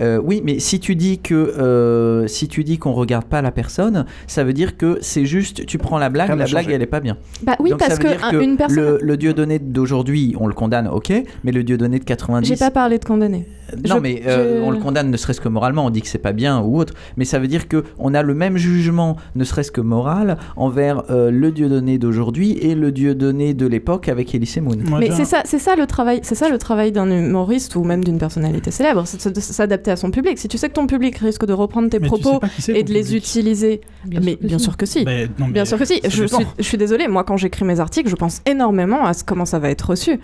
Euh, 0.00 0.20
oui, 0.22 0.42
mais 0.44 0.58
si 0.58 0.78
tu 0.80 0.94
dis 0.96 1.18
que 1.18 1.34
euh, 1.34 2.26
si 2.26 2.48
tu 2.48 2.64
dis 2.64 2.78
qu'on 2.78 2.92
regarde 2.92 3.24
pas 3.24 3.42
la 3.42 3.50
personne, 3.50 4.04
ça 4.26 4.44
veut 4.44 4.52
dire 4.52 4.76
que 4.76 4.98
c'est 5.00 5.24
juste 5.26 5.66
tu 5.66 5.78
prends 5.78 5.98
la 5.98 6.08
blague, 6.10 6.28
Rien 6.28 6.36
la 6.36 6.46
blague 6.46 6.70
elle 6.70 6.82
est 6.82 6.86
pas 6.86 7.00
bien. 7.00 7.16
Bah 7.42 7.56
oui, 7.60 7.70
Donc, 7.70 7.78
parce 7.78 7.94
ça 7.94 7.96
veut 7.98 8.02
que 8.04 8.14
dire 8.16 8.24
un- 8.24 8.40
une 8.40 8.56
personne- 8.56 8.76
le, 8.76 8.98
le 9.00 9.16
Dieudonné 9.16 9.58
d'aujourd'hui, 9.58 10.34
on 10.38 10.46
le 10.46 10.54
condamne, 10.54 10.88
ok, 10.88 11.12
mais 11.44 11.52
le 11.52 11.64
Dieudonné 11.64 11.98
de 11.98 12.04
90. 12.04 12.48
J'ai 12.48 12.56
pas 12.56 12.70
parlé 12.70 12.98
de 12.98 13.04
condamner. 13.04 13.46
Non, 13.88 13.96
Je- 13.96 14.00
mais 14.00 14.22
euh, 14.26 14.60
je- 14.60 14.62
on 14.64 14.70
le 14.70 14.78
condamne 14.78 15.10
ne 15.10 15.16
serait-ce 15.16 15.40
que 15.40 15.48
moralement, 15.48 15.84
on 15.86 15.90
dit 15.90 16.02
que 16.02 16.08
c'est 16.08 16.18
pas 16.18 16.32
bien 16.32 16.60
ou 16.60 16.78
autre, 16.78 16.94
mais 17.16 17.24
ça 17.24 17.38
veut 17.38 17.48
dire 17.48 17.68
que 17.68 17.84
on 17.98 18.14
a 18.14 18.22
le 18.22 18.34
même 18.34 18.56
jugement, 18.56 19.16
ne 19.34 19.44
serait-ce 19.44 19.70
que 19.72 19.80
moral, 19.80 20.38
envers 20.56 21.02
euh, 21.10 21.30
le 21.30 21.50
Dieudonné 21.52 21.98
d'aujourd'hui 21.98 22.52
et 22.52 22.74
le 22.74 22.92
Dieudonné 22.92 23.54
de 23.54 23.66
l'époque 23.66 24.08
avec 24.08 24.34
Elise 24.34 24.58
Moon. 24.58 24.76
Mais 24.98 25.10
c'est 25.10 25.24
ça, 25.24 25.42
c'est 25.44 25.58
ça 25.58 25.74
le 25.76 25.86
travail, 25.86 26.20
c'est 26.22 26.34
ça 26.34 26.48
le 26.48 26.58
travail 26.58 26.92
d'un 26.92 27.10
humoriste 27.10 27.74
ou 27.76 27.84
même 27.84 28.04
d'une 28.04 28.18
personnalité 28.18 28.70
célèbre, 28.70 29.02
c'est 29.06 29.32
de 29.34 29.40
s'adapter 29.40 29.90
à 29.90 29.96
son 29.96 30.10
public. 30.10 30.38
Si 30.38 30.48
tu 30.48 30.58
sais 30.58 30.68
que 30.68 30.74
ton 30.74 30.86
public 30.86 31.16
risque 31.18 31.44
de 31.46 31.52
reprendre 31.52 31.88
tes 31.90 31.98
Mais 31.98 32.08
tu 32.08 32.20
propos 32.20 32.40
sais 32.58 32.78
et 32.78 32.82
de 32.84 32.92
les 32.92 33.00
public. 33.02 33.16
utiliser, 33.18 33.80
Bien 34.04 34.20
mais 34.20 34.30
sûr 34.32 34.38
que 34.40 34.46
bien 34.46 34.58
sûr 34.58 34.76
que 34.76 34.86
si, 34.86 35.04
non, 35.04 35.46
mais 35.46 35.52
bien 35.52 35.64
sûr 35.64 35.78
que 35.78 35.84
si. 35.84 36.00
Je 36.04 36.24
suis, 36.26 36.46
je 36.58 36.62
suis 36.64 36.78
désolée, 36.78 37.08
moi 37.08 37.24
quand 37.24 37.36
j'écris 37.36 37.64
mes 37.64 37.80
articles, 37.80 38.08
je 38.08 38.14
pense 38.16 38.42
énormément 38.46 39.04
à 39.04 39.12
ce, 39.14 39.24
comment 39.24 39.44
ça 39.44 39.58
va 39.58 39.70
être 39.70 39.90
reçu. 39.90 40.20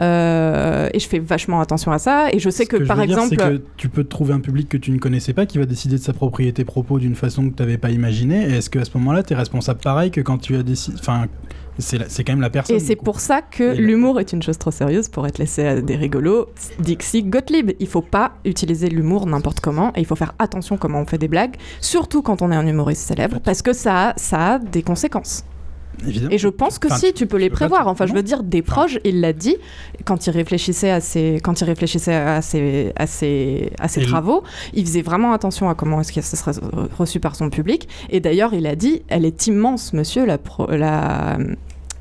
Euh, 0.00 0.88
et 0.94 0.98
je 0.98 1.08
fais 1.08 1.18
vachement 1.18 1.60
attention 1.60 1.92
à 1.92 1.98
ça. 1.98 2.28
Et 2.32 2.38
je 2.38 2.48
sais 2.50 2.64
Ce 2.64 2.68
que, 2.68 2.78
je 2.78 2.84
par 2.84 2.96
veux 2.96 3.06
dire, 3.06 3.18
exemple, 3.18 3.36
c'est 3.38 3.58
que 3.58 3.62
tu 3.76 3.88
peux 3.88 4.04
trouver 4.04 4.32
un 4.32 4.40
public 4.40 4.68
que 4.68 4.76
tu 4.76 4.90
ne 4.90 4.98
connaissais 4.98 5.32
pas 5.32 5.46
qui 5.46 5.58
va 5.58 5.66
décider 5.66 5.96
de 5.96 6.02
s'approprier 6.02 6.52
tes 6.52 6.64
propos 6.64 6.98
d'une 6.98 7.14
façon 7.14 7.50
que 7.50 7.54
tu 7.56 7.62
n'avais 7.62 7.78
pas 7.78 7.90
imaginé. 7.90 8.48
Et 8.48 8.56
est-ce 8.56 8.70
qu'à 8.70 8.84
ce 8.84 8.90
moment-là, 8.98 9.22
tu 9.22 9.34
es 9.34 9.36
responsable 9.36 9.80
pareil 9.80 10.10
que 10.10 10.20
quand 10.20 10.38
tu 10.38 10.56
as 10.56 10.62
décidé. 10.62 10.96
Enfin, 10.98 11.26
C'est 11.78 12.24
quand 12.24 12.32
même 12.32 12.40
la 12.40 12.50
personne. 12.50 12.76
Et 12.76 12.80
c'est 12.80 12.96
pour 12.96 13.20
ça 13.20 13.40
que 13.42 13.74
l'humour 13.76 14.20
est 14.20 14.32
une 14.32 14.42
chose 14.42 14.58
trop 14.58 14.70
sérieuse 14.70 15.08
pour 15.08 15.26
être 15.26 15.38
laissé 15.38 15.66
à 15.66 15.80
des 15.80 15.96
rigolos. 15.96 16.46
Dixie 16.78 17.22
Gottlieb. 17.22 17.72
Il 17.78 17.86
faut 17.86 18.02
pas 18.02 18.32
utiliser 18.44 18.88
l'humour 18.88 19.26
n'importe 19.26 19.60
comment 19.60 19.90
et 19.96 20.00
il 20.00 20.06
faut 20.06 20.16
faire 20.16 20.34
attention 20.38 20.76
comment 20.76 21.00
on 21.00 21.06
fait 21.06 21.18
des 21.18 21.28
blagues, 21.28 21.56
surtout 21.80 22.22
quand 22.22 22.42
on 22.42 22.50
est 22.52 22.56
un 22.56 22.66
humoriste 22.66 23.06
célèbre, 23.06 23.38
parce 23.42 23.62
que 23.62 23.72
ça 23.72 24.12
ça 24.16 24.54
a 24.54 24.58
des 24.58 24.82
conséquences. 24.82 25.44
Évidemment. 26.06 26.30
Et 26.32 26.38
je 26.38 26.48
pense 26.48 26.78
que 26.78 26.86
Enfin, 26.88 26.96
si, 26.96 27.12
tu 27.12 27.26
peux 27.26 27.36
les 27.36 27.50
prévoir. 27.50 27.86
Enfin, 27.88 28.06
je 28.06 28.12
veux 28.12 28.22
dire, 28.22 28.42
des 28.42 28.62
proches, 28.62 28.98
il 29.04 29.20
l'a 29.20 29.32
dit, 29.32 29.56
quand 30.04 30.26
il 30.26 30.30
réfléchissait 30.30 30.90
à 30.90 31.00
ses, 31.00 31.40
quand 31.42 31.60
il 31.60 31.64
réfléchissait 31.64 32.14
à 32.14 32.40
ses, 32.42 32.92
à 32.96 33.06
ses, 33.06 33.70
à 33.78 33.88
ses 33.88 34.02
travaux, 34.02 34.42
il 34.74 34.84
faisait 34.86 35.02
vraiment 35.02 35.32
attention 35.32 35.68
à 35.68 35.74
comment 35.74 36.00
est-ce 36.00 36.12
que 36.12 36.20
ça 36.22 36.36
serait 36.36 36.52
reçu 36.98 37.20
par 37.20 37.36
son 37.36 37.50
public. 37.50 37.88
Et 38.10 38.20
d'ailleurs, 38.20 38.54
il 38.54 38.66
a 38.66 38.76
dit, 38.76 39.02
elle 39.08 39.24
est 39.24 39.46
immense, 39.46 39.92
monsieur, 39.92 40.24
la... 40.26 40.38
pro- 40.38 40.70
la... 40.70 41.38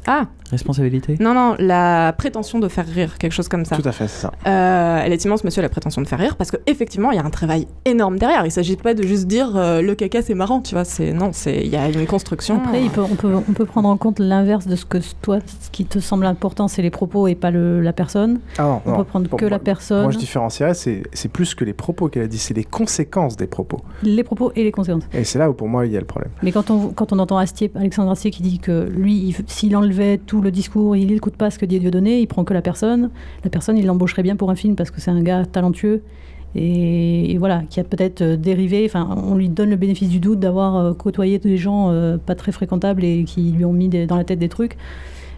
Ah 0.07 0.27
Responsabilité? 0.51 1.15
Non, 1.19 1.33
non, 1.33 1.55
la 1.59 2.13
prétention 2.17 2.59
de 2.59 2.67
faire 2.67 2.85
rire, 2.87 3.17
quelque 3.17 3.33
chose 3.33 3.47
comme 3.47 3.65
ça. 3.65 3.75
Tout 3.77 3.87
à 3.87 3.91
fait, 3.91 4.07
c'est 4.07 4.21
ça. 4.21 4.31
Euh, 4.47 5.01
elle 5.03 5.13
est 5.13 5.23
immense, 5.25 5.43
monsieur, 5.43 5.61
la 5.61 5.69
prétention 5.69 6.01
de 6.01 6.07
faire 6.07 6.19
rire, 6.19 6.35
parce 6.37 6.51
qu'effectivement, 6.51 7.11
il 7.11 7.17
y 7.17 7.19
a 7.19 7.25
un 7.25 7.29
travail 7.29 7.67
énorme 7.85 8.17
derrière. 8.17 8.45
Il 8.45 8.51
s'agit 8.51 8.75
pas 8.75 8.93
de 8.93 9.03
juste 9.03 9.27
dire 9.27 9.55
euh, 9.55 9.81
le 9.81 9.95
caca 9.95 10.21
c'est 10.21 10.33
marrant, 10.33 10.61
tu 10.61 10.75
vois. 10.75 10.85
C'est 10.85 11.13
non, 11.13 11.29
c'est 11.33 11.57
il 11.61 11.67
y 11.69 11.75
a 11.75 11.87
une 11.89 12.05
construction. 12.05 12.57
Après, 12.57 12.81
il 12.83 12.89
peut- 12.89 13.01
on, 13.01 13.15
peut, 13.15 13.33
on 13.35 13.53
peut 13.53 13.65
prendre 13.65 13.89
en 13.89 13.97
compte 13.97 14.19
l'inverse 14.19 14.65
de 14.67 14.75
ce 14.75 14.85
que 14.85 14.97
toi, 15.21 15.39
ce 15.61 15.69
qui 15.69 15.85
te 15.85 15.99
semble 15.99 16.25
important, 16.25 16.67
c'est 16.67 16.81
les 16.81 16.89
propos 16.89 17.27
et 17.27 17.35
pas 17.35 17.51
le- 17.51 17.81
la 17.81 17.93
personne. 17.93 18.39
Ah 18.57 18.63
non, 18.63 18.81
on 18.85 18.89
non. 18.91 18.97
peut 18.97 19.03
prendre 19.03 19.29
que 19.29 19.41
moi- 19.45 19.49
la 19.49 19.59
personne, 19.59 20.03
Moi, 20.03 20.11
je 20.11 20.17
différencierais, 20.17 20.73
c'est 20.73 21.03
c'est 21.13 21.29
plus 21.31 21.55
que 21.55 21.63
les 21.63 21.73
propos 21.73 22.07
qu'elle 22.09 22.23
a 22.23 22.27
dit, 22.27 22.37
c'est 22.37 22.53
les 22.53 22.63
conséquences 22.63 23.37
des 23.37 23.47
propos. 23.47 23.81
les 24.03 24.23
propos 24.23 24.51
et 24.55 24.63
les 24.63 24.71
conséquences. 24.71 25.03
Et 25.13 25.23
c'est 25.23 25.39
là 25.39 25.49
où, 25.49 25.53
pour 25.53 25.67
moi, 25.67 25.85
il 25.85 25.91
y 25.91 25.97
a 25.97 25.99
le 25.99 26.05
problème. 26.05 26.31
Mais 26.43 26.51
quand 26.51 26.69
on, 26.71 26.89
quand 26.89 27.13
on 27.13 27.19
entend 27.19 27.37
Astier, 27.37 27.71
Alexandre 27.75 28.11
Astier 28.11 28.31
qui 28.31 28.41
dit 28.41 28.59
que 28.59 28.87
lui, 28.89 29.15
il- 29.29 29.35
s'il 29.47 29.75
enlevait 29.75 30.17
tout 30.17 30.38
le 30.43 30.51
discours, 30.51 30.95
il 30.95 31.07
n'écoute 31.07 31.35
pas 31.35 31.49
ce 31.51 31.59
que 31.59 31.65
dit 31.65 31.79
Dieudonné, 31.79 32.19
il 32.19 32.27
prend 32.27 32.43
que 32.43 32.53
la 32.53 32.61
personne, 32.61 33.09
la 33.43 33.49
personne, 33.49 33.77
il 33.77 33.85
l'embaucherait 33.85 34.23
bien 34.23 34.35
pour 34.35 34.49
un 34.49 34.55
film 34.55 34.75
parce 34.75 34.91
que 34.91 35.01
c'est 35.01 35.11
un 35.11 35.21
gars 35.21 35.45
talentueux 35.45 36.03
et, 36.55 37.37
voilà, 37.37 37.61
qui 37.69 37.79
a 37.79 37.83
peut-être 37.83 38.21
euh, 38.21 38.35
dérivé, 38.35 38.83
enfin, 38.85 39.15
on 39.23 39.35
lui 39.35 39.49
donne 39.49 39.69
le 39.69 39.75
bénéfice 39.75 40.09
du 40.09 40.19
doute 40.19 40.39
d'avoir 40.39 40.77
euh, 40.77 40.93
côtoyé 40.93 41.37
des 41.37 41.57
gens 41.57 41.91
euh, 41.91 42.17
pas 42.17 42.33
très 42.33 42.51
fréquentables 42.51 43.03
et 43.03 43.23
qui 43.23 43.51
lui 43.51 43.65
ont 43.65 43.73
mis 43.73 43.87
dans 43.87 44.17
la 44.17 44.23
tête 44.23 44.39
des 44.39 44.49
trucs. 44.49 44.75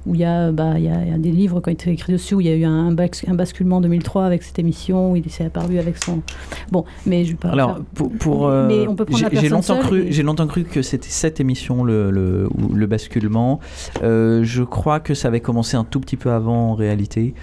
Où 0.08 0.16
il 0.16 0.22
y, 0.22 0.26
a, 0.26 0.52
bah, 0.52 0.74
il, 0.78 0.84
y 0.86 0.90
a, 0.90 1.04
il 1.04 1.12
y 1.12 1.14
a 1.14 1.18
des 1.18 1.32
livres 1.32 1.62
qui 1.62 1.70
ont 1.70 1.74
été 1.74 1.92
écrits 1.92 2.14
dessus, 2.14 2.34
où 2.36 2.42
il 2.42 2.48
y 2.48 2.50
a 2.52 2.56
eu 2.56 2.66
un, 2.66 2.88
un 2.90 3.34
basculement 3.36 3.78
en 3.78 3.82
2003 3.82 4.26
avec 4.26 4.42
cette 4.42 4.58
émission, 4.58 5.12
où 5.12 5.16
il 5.16 5.30
s'est 5.30 5.46
apparu 5.46 5.78
avec 5.78 6.04
son. 6.04 6.22
Bon, 6.72 6.86
mais 7.06 7.24
je 7.24 7.32
vais 7.32 7.38
pas 7.38 7.50
Alors, 7.50 7.76
faire- 7.76 7.84
pour, 7.94 8.12
pour, 8.14 8.48
euh, 8.48 8.68
mais 8.68 8.88
on 8.88 8.96
peut 8.96 9.06
prendre 9.06 9.30
j'ai 9.32 9.50
longtemps 9.50 9.78
cru, 9.80 10.08
et- 10.08 10.12
j'ai 10.12 10.24
longtemps 10.24 10.48
cru 10.48 10.64
que 10.64 10.82
c'était 10.82 11.08
cette 11.10 11.40
émission 11.40 11.84
le, 11.84 12.10
le, 12.10 12.88
basculement. 12.88 13.60
Euh, 14.02 14.44
je 14.44 14.64
crois 14.64 15.00
que 15.00 15.14
ça 15.14 15.28
avait 15.28 15.40
commencé 15.40 15.78
un 15.78 15.84
tout 15.84 16.00
petit 16.00 16.18
peu 16.18 16.32
avant 16.32 16.72
en 16.72 16.74
réalité, 16.74 17.34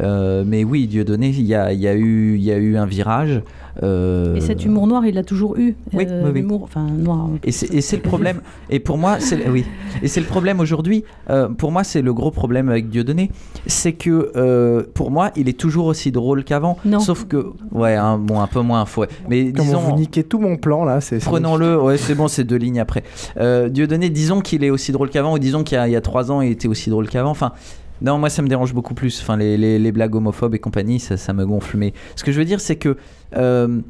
Euh, 0.00 0.44
mais 0.46 0.64
oui, 0.64 0.86
Dieudonné, 0.86 1.28
il 1.30 1.42
y 1.46 1.54
a, 1.54 1.72
il 1.72 1.80
y 1.80 1.88
a 1.88 1.94
eu, 1.94 2.36
il 2.36 2.42
y 2.42 2.50
a 2.52 2.56
eu 2.56 2.76
un 2.76 2.86
virage. 2.86 3.42
Euh, 3.82 4.34
Et 4.34 4.40
cet 4.40 4.64
humour 4.64 4.86
noir, 4.86 5.04
il 5.06 5.14
l'a 5.14 5.22
toujours 5.24 5.56
eu. 5.56 5.76
Oui, 5.92 6.06
Euh, 6.08 6.22
oui, 6.24 6.30
oui. 6.34 6.40
L'humour, 6.40 6.62
enfin 6.64 6.82
noir. 6.82 7.28
Et 7.44 7.52
c'est 7.52 7.96
le 7.96 8.02
problème. 8.02 8.40
Et 8.70 8.80
pour 8.80 8.98
moi, 8.98 9.16
c'est 9.20 9.48
oui. 9.48 9.64
Et 10.02 10.08
c'est 10.08 10.20
le 10.20 10.26
problème 10.26 10.60
aujourd'hui. 10.60 11.04
euh, 11.30 11.48
pour 11.48 11.72
moi, 11.72 11.84
c'est 11.84 12.02
le 12.02 12.12
gros 12.12 12.30
problème 12.30 12.68
avec 12.68 12.88
Dieudonné, 12.88 13.30
c'est 13.66 13.92
que 13.92 14.32
euh, 14.36 14.82
pour 14.94 15.10
moi, 15.10 15.30
il 15.36 15.48
est 15.48 15.58
toujours 15.58 15.86
aussi 15.86 16.10
drôle 16.12 16.44
qu'avant. 16.44 16.76
Non. 16.84 17.00
Sauf 17.00 17.26
que 17.26 17.46
ouais, 17.72 17.94
un, 17.94 18.18
bon, 18.18 18.40
un 18.40 18.46
peu 18.46 18.60
moins. 18.60 18.84
Faut, 18.84 19.04
mais 19.28 19.52
Comme 19.52 19.64
disons. 19.66 19.80
vous 19.80 19.96
niquez 19.96 20.24
tout 20.24 20.38
mon 20.38 20.56
plan, 20.56 20.84
là, 20.84 20.98
Prenons-le, 21.24 21.80
ouais, 21.80 21.96
c'est 21.98 22.14
bon, 22.14 22.28
c'est 22.28 22.44
deux 22.44 22.56
lignes 22.56 22.80
après. 22.80 23.02
Euh, 23.38 23.68
Dieudonné, 23.68 24.10
disons 24.10 24.40
qu'il 24.40 24.64
est 24.64 24.70
aussi 24.70 24.92
drôle 24.92 25.10
qu'avant, 25.10 25.34
ou 25.34 25.38
disons 25.38 25.62
qu'il 25.64 25.78
y, 25.86 25.90
y 25.90 25.96
a 25.96 26.00
trois 26.00 26.30
ans, 26.30 26.40
il 26.40 26.50
était 26.52 26.68
aussi 26.68 26.90
drôle 26.90 27.08
qu'avant. 27.08 27.30
Enfin, 27.30 27.52
non, 28.00 28.18
moi, 28.18 28.30
ça 28.30 28.42
me 28.42 28.48
dérange 28.48 28.74
beaucoup 28.74 28.94
plus. 28.94 29.20
Enfin, 29.20 29.36
les, 29.36 29.56
les- 29.56 29.92
blagues 29.92 30.14
homophobes 30.14 30.54
et 30.54 30.58
compagnie, 30.58 31.00
ça, 31.00 31.16
ça 31.16 31.32
me 31.32 31.44
gonfle. 31.44 31.76
Mais 31.76 31.92
ce 32.16 32.24
que 32.24 32.32
je 32.32 32.38
veux 32.38 32.44
dire, 32.44 32.60
c'est 32.60 32.76
que. 32.76 32.96
euh, 33.36 33.80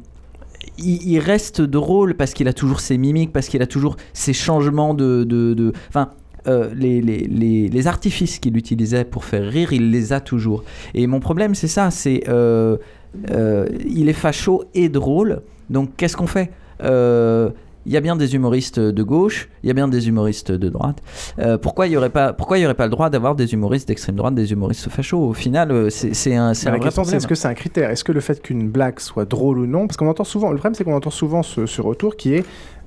il, 0.77 1.19
reste 1.19 1.61
drôle 1.61 2.15
parce 2.15 2.33
qu'il 2.33 2.47
a 2.47 2.53
toujours 2.53 2.79
ses 2.79 2.97
mimiques, 2.97 3.31
parce 3.33 3.47
qu'il 3.47 3.61
a 3.61 3.67
toujours 3.67 3.95
ses 4.13 4.33
changements 4.33 4.93
de. 4.93 5.23
de, 5.23 5.73
enfin, 5.89 6.09
euh, 6.47 6.73
les, 6.75 7.01
les, 7.01 7.19
les, 7.27 7.67
les 7.67 7.87
artifices 7.87 8.39
qu'il 8.39 8.55
utilisait 8.57 9.03
pour 9.03 9.25
faire 9.25 9.45
rire, 9.49 9.73
il 9.73 9.91
les 9.91 10.13
a 10.13 10.19
toujours. 10.21 10.63
Et 10.93 11.05
mon 11.07 11.19
problème, 11.19 11.53
c'est 11.55 11.67
ça 11.67 11.91
c'est. 11.91 12.23
euh, 12.29 12.77
euh, 13.31 13.67
il 13.87 14.07
est 14.09 14.13
facho 14.13 14.63
et 14.73 14.87
drôle, 14.89 15.41
donc 15.69 15.95
qu'est-ce 15.97 16.15
qu'on 16.15 16.27
fait? 16.27 16.51
Il 17.85 17.91
y 17.91 17.97
a 17.97 18.01
bien 18.01 18.15
des 18.15 18.35
humoristes 18.35 18.79
de 18.79 19.03
gauche, 19.03 19.49
il 19.63 19.67
y 19.67 19.69
a 19.71 19.73
bien 19.73 19.87
des 19.87 20.07
humoristes 20.07 20.51
de 20.51 20.69
droite. 20.69 21.01
Euh, 21.39 21.57
pourquoi 21.57 21.87
il 21.87 21.91
n'y 21.91 21.97
aurait 21.97 22.09
pas, 22.09 22.33
pourquoi 22.33 22.57
il 22.57 22.61
y 22.61 22.65
aurait 22.65 22.73
pas 22.73 22.85
le 22.85 22.91
droit 22.91 23.09
d'avoir 23.09 23.35
des 23.35 23.53
humoristes 23.53 23.87
d'extrême 23.87 24.15
droite, 24.15 24.35
des 24.35 24.51
humoristes 24.51 24.89
fachos? 24.89 25.29
Au 25.29 25.33
final, 25.33 25.71
euh, 25.71 25.89
c'est 25.89 26.35
un, 26.35 26.53
c'est 26.53 26.69
est-ce 26.69 27.27
que 27.27 27.35
c'est 27.35 27.47
un 27.47 27.53
critère? 27.53 27.89
Est-ce 27.89 28.03
que 28.03 28.11
le 28.11 28.19
fait 28.19 28.41
qu'une 28.41 28.69
blague 28.69 28.99
soit 28.99 29.25
drôle 29.25 29.59
ou 29.59 29.65
non? 29.65 29.87
Parce 29.87 29.97
qu'on 29.97 30.07
entend 30.07 30.23
souvent, 30.23 30.51
le 30.51 30.57
problème, 30.57 30.75
c'est 30.75 30.83
qu'on 30.83 30.95
entend 30.95 31.09
souvent 31.09 31.43
ce, 31.43 31.65
ce 31.65 31.81
retour 31.81 32.15
qui 32.15 32.33
est 32.33 32.45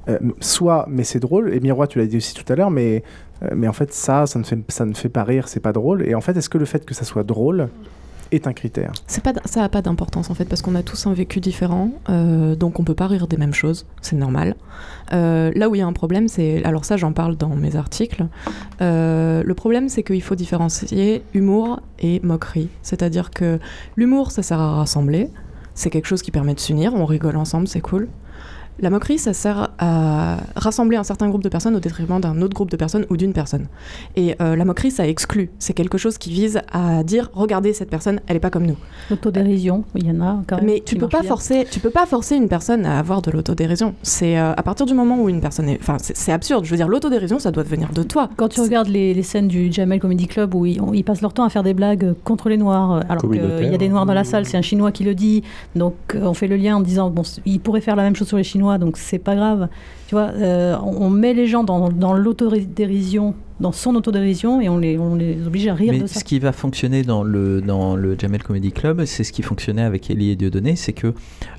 euh, 0.09 0.19
soit, 0.41 0.87
mais 0.89 1.05
c'est 1.05 1.21
drôle, 1.21 1.55
et 1.55 1.61
Miroir, 1.61 1.87
tu 1.87 1.99
l'as 1.99 2.07
dit 2.07 2.17
aussi 2.17 2.35
tout 2.35 2.51
à 2.53 2.57
l'heure, 2.57 2.71
mais, 2.71 3.05
euh, 3.43 3.51
mais 3.55 3.69
en 3.69 3.73
fait, 3.73 3.93
ça, 3.93 4.27
ça 4.27 4.39
ne, 4.39 4.45
fait, 4.45 4.59
ça 4.69 4.85
ne 4.85 4.95
fait 4.95 5.09
pas 5.09 5.25
rire, 5.25 5.49
c'est 5.49 5.61
pas 5.61 5.73
drôle. 5.73 6.07
Et 6.07 6.15
en 6.15 6.21
fait, 6.21 6.37
est-ce 6.37 6.49
que 6.49 6.59
le 6.59 6.65
fait 6.65 6.85
que 6.85 6.95
ça 6.95 7.05
soit 7.05 7.23
drôle 7.23 7.69
est 8.33 8.47
un 8.47 8.53
critère 8.53 8.93
C'est 9.07 9.23
pas, 9.23 9.33
ça 9.45 9.61
n'a 9.61 9.69
pas 9.69 9.83
d'importance 9.83 10.31
en 10.31 10.35
fait 10.35 10.47
parce 10.47 10.63
qu'on 10.63 10.75
a 10.75 10.83
tous 10.83 11.07
un 11.07 11.15
vécu 11.15 11.41
différent, 11.41 11.91
euh, 12.09 12.57
donc 12.57 12.81
on 12.81 12.85
peut 12.85 12.95
pas 12.95 13.07
rire 13.07 13.27
des 13.29 13.37
mêmes 13.37 13.55
choses, 13.55 13.87
c'est 14.01 14.17
normal. 14.17 14.57
Euh, 15.13 15.53
là 15.55 15.69
où 15.69 15.75
il 15.75 15.79
y 15.79 15.83
a 15.83 15.87
un 15.87 15.93
problème, 15.93 16.29
c'est, 16.29 16.65
alors 16.65 16.85
ça 16.85 16.97
j'en 16.97 17.13
parle 17.13 17.37
dans 17.37 17.55
mes 17.55 17.77
articles, 17.77 18.27
euh, 18.81 19.43
le 19.45 19.55
problème 19.55 19.89
c'est 19.89 20.03
qu'il 20.03 20.23
faut 20.23 20.35
différencier 20.35 21.23
humour 21.35 21.81
et 21.99 22.21
moquerie. 22.23 22.69
C'est-à-dire 22.83 23.31
que 23.31 23.59
l'humour 23.97 24.31
ça 24.31 24.43
sert 24.43 24.61
à 24.61 24.77
rassembler, 24.77 25.29
c'est 25.75 25.91
quelque 25.91 26.07
chose 26.07 26.23
qui 26.23 26.31
permet 26.31 26.55
de 26.55 26.61
s'unir, 26.61 26.95
on 26.95 27.05
rigole 27.05 27.37
ensemble, 27.37 27.69
c'est 27.69 27.81
cool. 27.81 28.09
La 28.81 28.91
moquerie, 28.91 29.19
ça 29.19 29.33
sert 29.33 29.71
à 29.79 30.39
rassembler 30.57 30.97
un 30.97 31.05
certain 31.05 31.29
groupe 31.29 31.43
de 31.45 31.49
personnes 31.49 31.77
au 31.77 31.81
détriment 31.81 32.21
d'un 32.21 32.41
autre 32.43 32.55
groupe 32.55 32.71
de 32.71 32.77
personnes 32.77 33.05
ou 33.11 33.17
d'une 33.17 33.33
personne. 33.33 33.67
Et 34.17 34.35
euh, 34.41 34.57
la 34.57 34.65
moquerie, 34.65 34.91
ça 34.91 35.07
exclut. 35.07 35.51
C'est 35.59 35.73
quelque 35.75 35.99
chose 35.99 36.19
qui 36.19 36.31
vise 36.31 36.61
à 36.73 37.05
dire 37.05 37.31
regardez 37.35 37.75
cette 37.75 37.91
personne, 37.91 38.21
elle 38.27 38.37
est 38.37 38.41
pas 38.41 38.51
comme 38.51 38.67
nous. 38.67 38.77
L'autodérision, 39.11 39.85
il 39.95 40.07
y 40.07 40.11
en 40.11 40.21
a 40.21 40.43
quand 40.47 40.57
même. 40.57 40.65
Mais 40.67 40.83
tu 40.85 40.97
peux 40.97 41.07
pas 41.07 41.21
bien. 41.21 41.29
forcer, 41.29 41.67
tu 41.71 41.81
peux 41.81 41.91
pas 41.91 42.07
forcer 42.07 42.35
une 42.37 42.49
personne 42.49 42.87
à 42.87 42.99
avoir 42.99 43.23
de 43.23 43.31
l'autodérision. 43.31 43.95
C'est 44.03 44.39
euh, 44.39 44.53
à 44.57 44.63
partir 44.63 44.87
du 44.87 44.95
moment 44.95 45.21
où 45.21 45.29
une 45.29 45.41
personne 45.41 45.69
est, 45.69 45.79
enfin, 45.81 45.97
c'est 46.01 46.33
absurde. 46.33 46.65
Je 46.65 46.71
veux 46.71 46.77
dire, 46.77 46.89
l'autodérision, 46.89 47.39
ça 47.39 47.51
doit 47.51 47.63
venir 47.63 47.91
de 47.93 48.03
toi. 48.03 48.31
Quand 48.37 48.49
tu 48.49 48.61
regardes 48.61 48.89
les, 48.89 49.15
les 49.15 49.23
scènes 49.23 49.49
du 49.49 49.71
Jamel 49.71 50.01
Comedy 50.01 50.27
Club 50.27 50.55
où 50.55 50.67
ils, 50.67 50.81
on- 50.81 50.93
ils 50.93 51.05
passent 51.05 51.21
leur 51.23 51.35
temps 51.35 51.45
à 51.45 51.51
faire 51.51 51.63
des 51.63 51.75
blagues 51.75 52.15
contre 52.25 52.49
les 52.49 52.57
Noirs, 52.57 52.93
euh, 52.93 53.01
alors 53.09 53.23
qu'il 53.31 53.71
y 53.71 53.75
a 53.75 53.79
des 53.79 53.89
Noirs 53.89 54.07
dans 54.07 54.15
la 54.15 54.25
salle, 54.25 54.47
c'est 54.47 54.57
un 54.57 54.63
Chinois 54.63 54.93
qui 54.93 55.05
le 55.05 55.15
dit, 55.15 55.43
donc 55.77 55.95
on 56.21 56.35
fait 56.35 56.49
le 56.49 56.57
lien 56.57 56.77
en 56.77 56.81
disant, 56.81 57.11
bon, 57.11 57.23
c- 57.23 57.41
il 57.45 57.61
pourrait 57.61 57.81
faire 57.81 57.97
la 57.97 58.03
même 58.03 58.17
chose 58.17 58.29
sur 58.29 58.37
les 58.39 58.45
Chinois, 58.45 58.62
donc 58.79 58.97
c'est 58.97 59.19
pas 59.19 59.35
grave. 59.35 59.69
Tu 60.09 60.15
vois, 60.15 60.31
euh, 60.35 60.77
on, 60.83 61.07
on 61.07 61.11
met 61.11 61.35
les 61.35 61.47
gens 61.47 61.65
dans, 61.65 61.89
dans 61.89 62.13
l'autodérision, 62.13 63.35
dans 63.61 63.73
son 63.73 63.95
autodérision, 63.95 64.61
et 64.61 64.69
on 64.69 64.79
les, 64.79 64.99
on 64.99 65.15
les 65.15 65.47
oblige 65.47 65.69
à 65.69 65.75
rire 65.75 65.93
Mais 65.93 66.01
de 66.01 66.07
ça. 66.07 66.21
ce 66.21 66.25
qui 66.25 66.39
va 66.39 66.53
fonctionner 66.53 67.03
dans 67.03 67.23
le, 67.23 67.61
dans 67.61 67.97
le 67.97 68.19
Jamel 68.19 68.43
Comedy 68.43 68.73
Club, 68.73 69.05
c'est 69.05 69.25
ce 69.25 69.33
qui 69.33 69.43
fonctionnait 69.43 69.83
avec 69.83 70.11
Ellie 70.11 70.31
et 70.31 70.37
Dieudonné, 70.37 70.77
c'est 70.77 70.93
que 70.93 71.15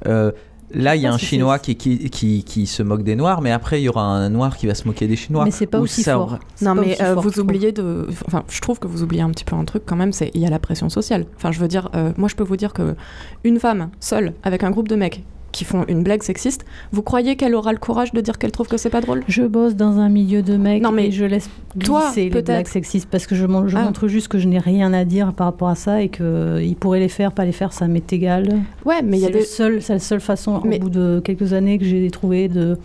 euh, 0.07 0.31
là, 0.73 0.95
il 0.95 1.01
y 1.01 1.05
a 1.05 1.09
pas 1.09 1.15
un 1.15 1.17
Chinois 1.17 1.59
qui, 1.59 1.75
qui, 1.75 2.09
qui, 2.09 2.43
qui 2.43 2.67
se 2.67 2.83
moque 2.83 3.03
des 3.03 3.15
Noirs, 3.15 3.41
mais 3.41 3.51
après, 3.51 3.81
il 3.81 3.85
y 3.85 3.89
aura 3.89 4.03
un 4.03 4.29
Noir 4.29 4.57
qui 4.57 4.67
va 4.67 4.75
se 4.75 4.87
moquer 4.87 5.07
des 5.07 5.15
Chinois. 5.15 5.45
Mais 5.45 5.51
c'est 5.51 5.67
pas 5.67 5.79
aussi 5.79 6.03
ça 6.03 6.13
fort. 6.13 6.39
Non, 6.61 6.75
mais 6.75 7.01
euh, 7.01 7.13
fort, 7.13 7.23
vous 7.23 7.31
trouve. 7.31 7.43
oubliez 7.43 7.71
de. 7.71 8.07
Enfin, 8.27 8.43
je 8.49 8.61
trouve 8.61 8.79
que 8.79 8.87
vous 8.87 9.03
oubliez 9.03 9.21
un 9.21 9.29
petit 9.29 9.45
peu 9.45 9.55
un 9.55 9.65
truc 9.65 9.83
quand 9.85 9.95
même. 9.95 10.13
C'est 10.13 10.31
il 10.33 10.41
y 10.41 10.45
a 10.45 10.49
la 10.49 10.59
pression 10.59 10.89
sociale. 10.89 11.25
Enfin, 11.37 11.51
je 11.51 11.59
veux 11.59 11.67
dire, 11.67 11.89
euh, 11.95 12.11
moi, 12.17 12.27
je 12.27 12.35
peux 12.35 12.43
vous 12.43 12.57
dire 12.57 12.73
que 12.73 12.95
une 13.43 13.59
femme 13.59 13.89
seule 13.99 14.33
avec 14.43 14.63
un 14.63 14.71
groupe 14.71 14.87
de 14.87 14.95
mecs 14.95 15.23
qui 15.53 15.63
font 15.63 15.85
une 15.87 16.03
blague 16.03 16.21
sexiste, 16.23 16.65
vous 16.91 17.01
croyez 17.01 17.37
qu'elle 17.37 17.55
aura 17.55 17.71
le 17.71 17.77
courage 17.77 18.11
de 18.11 18.19
dire 18.19 18.37
qu'elle 18.37 18.51
trouve 18.51 18.67
que 18.67 18.75
c'est 18.75 18.89
pas 18.89 18.99
drôle? 18.99 19.23
Je 19.29 19.43
bosse 19.43 19.75
dans 19.75 19.99
un 19.99 20.09
milieu 20.09 20.41
de 20.41 20.57
mecs 20.57 20.83
Non, 20.83 20.91
mais 20.91 21.07
et 21.07 21.11
je 21.11 21.23
laisse 21.23 21.49
toi, 21.79 22.07
glisser 22.07 22.23
les 22.25 22.29
peut-être. 22.29 22.45
blagues 22.47 22.67
sexistes 22.67 23.07
parce 23.09 23.25
que 23.25 23.35
je, 23.35 23.45
Ah. 23.45 23.83
montre 23.83 24.07
juste 24.09 24.27
que 24.27 24.37
je 24.39 24.47
n'ai 24.49 24.59
rien 24.59 24.91
à 24.91 25.05
dire 25.05 25.31
par 25.33 25.47
rapport 25.47 25.69
à 25.69 25.75
ça 25.75 26.01
et 26.01 26.09
qu'ils 26.09 26.75
pourraient 26.79 26.99
les 26.99 27.07
faire, 27.07 27.31
pas 27.31 27.45
les 27.45 27.51
faire, 27.53 27.71
ça 27.71 27.87
m'est 27.87 28.11
égal. 28.11 28.59
Ouais, 28.83 29.01
mais 29.01 29.17
il 29.17 29.23
y 29.23 29.25
a 29.25 29.29
des. 29.29 29.43
seul- 29.45 29.81
c'est 29.81 29.93
la 29.93 29.99
seule 29.99 30.19
façon, 30.21 30.61
Mais- 30.65 30.77
au 30.77 30.81
bout 30.81 30.89
de 30.89 31.21
quelques 31.23 31.53
années, 31.53 31.77
que 31.77 31.85
j'ai 31.85 32.09
trouvé 32.11 32.49
de- 32.49 32.77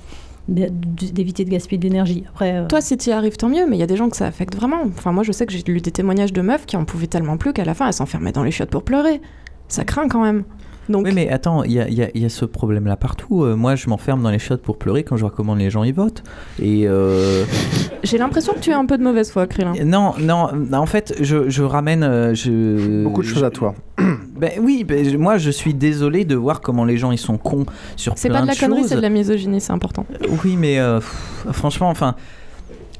d'éviter 0.49 1.45
de 1.45 1.51
gaspiller 1.51 1.79
de 1.79 1.85
l'énergie. 1.85 2.25
Après, 2.31 2.55
euh, 2.57 2.67
Toi, 2.69 2.81
si 2.81 2.97
tu 2.97 3.11
y 3.11 3.13
arrives, 3.13 3.37
tant 3.37 3.49
mieux, 3.51 3.67
mais 3.69 3.77
il 3.77 3.81
y 3.81 3.83
a 3.83 3.87
des 3.87 3.97
gens 3.97 4.09
que 4.09 4.17
ça 4.17 4.27
affecte 4.27 4.57
vraiment. 4.57 4.79
Enfin, 4.87 5.13
moi, 5.13 5.23
je 5.23 5.33
sais 5.33 5.45
que 5.45 5.53
j'ai 5.53 5.63
lu 5.67 5.81
des 5.81 5.91
témoignages 5.91 6.33
de 6.33 6.41
meufs 6.41 6.65
qui 6.67 6.77
en 6.77 6.85
pouvaient 6.85 7.07
tellement 7.07 7.37
plus 7.37 7.53
qu'à 7.53 7.65
la 7.65 7.75
fin, 7.75 7.87
elles 7.87 7.93
s'enfermaient 7.93 8.33
dans 8.33 8.43
les 8.43 8.51
chiottes 8.51 8.71
pour 8.71 8.83
pleurer. 8.83 9.21
Ça 9.69 9.85
craint 9.85 10.09
quand 10.09 10.23
même. 10.23 10.45
Donc, 10.89 11.05
Oui, 11.07 11.13
mais 11.15 11.29
attends, 11.29 11.63
il 11.65 11.73
y 11.73 11.81
a, 11.81 11.89
il 11.89 11.95
y 11.95 12.03
a- 12.03 12.09
il 12.15 12.23
y 12.23 12.25
a 12.25 12.29
ce 12.29 12.45
problème-là 12.45 12.97
partout. 12.97 13.45
Euh, 13.45 13.57
moi, 13.57 13.75
je 13.77 13.89
m'enferme 13.91 14.23
dans 14.23 14.31
les 14.31 14.39
chiottes 14.39 14.63
pour 14.63 14.79
pleurer 14.79 15.05
quand 15.05 15.17
je 15.17 15.23
vois 15.23 15.31
comment 15.35 15.55
les 15.55 15.69
gens 15.71 15.85
y 15.85 15.93
votent. 15.93 16.23
Et 16.61 16.89
euh, 16.89 17.45
j'ai 18.05 18.17
l'impression 18.19 18.53
que 18.55 18.61
tu 18.61 18.71
es 18.71 18.75
un 18.75 18.87
peu 18.87 18.97
de 18.99 19.03
mauvaise 19.03 19.31
foi, 19.31 19.47
Krillin. 19.47 19.75
non, 19.85 20.15
non, 20.21 20.49
en 20.73 20.87
fait, 20.87 21.15
je, 21.21 21.49
je 21.51 21.63
ramène. 21.63 22.03
euh, 22.03 22.35
je, 22.35 23.03
Beaucoup 23.05 23.23
de 23.23 23.27
choses 23.27 23.45
à 23.45 23.51
toi. 23.51 23.75
Ben 24.39 24.53
oui, 24.63 24.85
ben, 24.85 25.19
moi, 25.19 25.37
je 25.37 25.51
suis 25.51 25.75
désolé 25.75 26.25
de 26.25 26.37
voir 26.37 26.61
comment 26.61 26.85
les 26.85 26.97
gens 26.97 27.11
ils 27.11 27.19
sont 27.19 27.39
cons 27.39 27.67
sur 27.97 28.13
C'est 28.17 28.29
plein 28.29 28.39
pas 28.39 28.43
de 28.43 28.47
la 28.51 28.55
connerie, 28.55 28.83
choses. 28.83 28.91
c'est 28.91 28.95
de 28.97 29.01
la 29.01 29.09
misogynie, 29.09 29.61
c'est 29.61 29.73
important. 29.73 30.07
Oui, 30.45 30.55
mais 30.57 30.79
euh, 30.79 31.01
pff, 31.01 31.47
franchement, 31.53 31.89
enfin, 31.91 32.15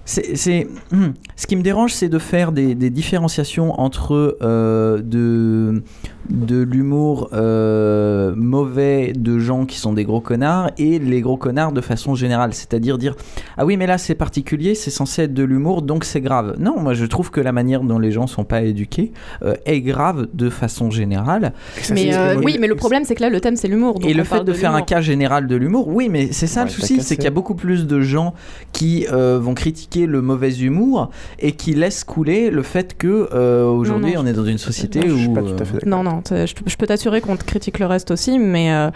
C'est, 0.05 0.37
c'est- 0.37 0.67
ce 1.37 1.47
qui 1.47 1.55
me 1.55 1.63
dérange, 1.63 1.93
c'est 1.93 2.09
de 2.09 2.19
faire 2.19 2.51
des, 2.51 2.75
des 2.75 2.91
différenciations 2.91 3.79
entre 3.81 4.37
euh, 4.43 5.01
de, 5.01 5.83
de 6.29 6.61
l'humour 6.61 7.31
euh, 7.33 8.35
mauvais 8.37 9.13
de 9.15 9.39
gens 9.39 9.65
qui 9.65 9.79
sont 9.79 9.93
des 9.93 10.05
gros 10.05 10.21
connards 10.21 10.71
et 10.79 10.99
les 10.99 11.21
gros 11.21 11.37
connards 11.37 11.73
de 11.73 11.81
façon 11.81 12.15
générale. 12.15 12.55
C'est-à-dire 12.55 12.99
dire 12.99 13.17
ah 13.57 13.65
oui 13.65 13.77
mais 13.77 13.87
là 13.87 13.99
c'est 13.99 14.15
particulier, 14.15 14.75
c'est 14.75 14.91
censé 14.91 15.23
être 15.23 15.35
de 15.35 15.45
l'humour 15.45 15.83
donc 15.83 16.05
c'est 16.05 16.21
grave. 16.21 16.57
Non, 16.59 16.79
moi 16.81 16.95
je 16.95 17.05
trouve 17.07 17.31
que 17.31 17.41
la 17.41 17.53
manière 17.53 17.83
dont 17.83 17.99
les 17.99 18.11
gens 18.11 18.27
sont 18.27 18.45
pas 18.45 18.63
éduqués 18.63 19.13
euh, 19.43 19.55
est 19.65 19.81
grave 19.81 20.29
de 20.35 20.51
façon 20.51 20.91
générale. 20.91 21.53
Mais 21.91 22.15
euh, 22.15 22.41
oui, 22.43 22.59
mais 22.61 22.67
le 22.67 22.75
problème 22.75 23.05
c'est 23.05 23.15
que 23.15 23.23
là 23.23 23.31
le 23.31 23.41
thème 23.41 23.57
c'est 23.57 23.69
l'humour. 23.69 23.99
Et 24.05 24.15
le 24.15 24.25
fait 24.25 24.45
de, 24.45 24.53
faire 24.53 24.75
un 24.75 24.83
cas 24.83 25.01
général 25.01 25.47
de 25.47 25.57
l'humour, 25.57 25.89
oui, 25.89 26.09
mais 26.09 26.33
c'est 26.33 26.47
ça 26.47 26.59
Ouais, 26.59 26.67
le 26.67 26.71
souci, 26.71 27.01
c'est 27.03 27.17
qu'il 27.17 27.25
y 27.25 27.29
a 27.29 27.33
beaucoup 27.33 27.55
plus 27.55 27.87
de 27.87 28.01
gens 28.01 28.35
qui 28.73 29.07
euh, 29.13 29.39
vont 29.39 29.55
critiquer 29.55 30.07
le 30.07 30.21
mauvais 30.23 30.53
humour 30.53 31.11
et 31.39 31.53
qui 31.53 31.75
laissent 31.75 32.05
couler 32.05 32.51
le 32.51 32.63
fait 32.63 32.97
que 32.97 33.29
euh, 33.33 33.67
aujourd'hui 33.67 34.15
on 34.17 34.27
est 34.27 34.33
dans 34.33 34.45
une 34.45 34.59
société 34.59 35.03
je 35.07 35.13
où 35.13 35.19
suis 35.19 35.29
pas 35.29 35.43
tout 35.43 35.57
à 35.59 35.65
fait 35.65 35.87
Non, 35.87 36.03
non, 36.03 36.18
t- 36.23 36.47
je, 36.47 36.77
peux 36.77 36.87
t'assurer 36.87 37.21
qu'on 37.21 37.37
critique 37.37 37.79
le 37.79 37.87
reste 37.87 38.11
aussi, 38.11 38.39
mais 38.39 38.73
euh, 38.73 38.91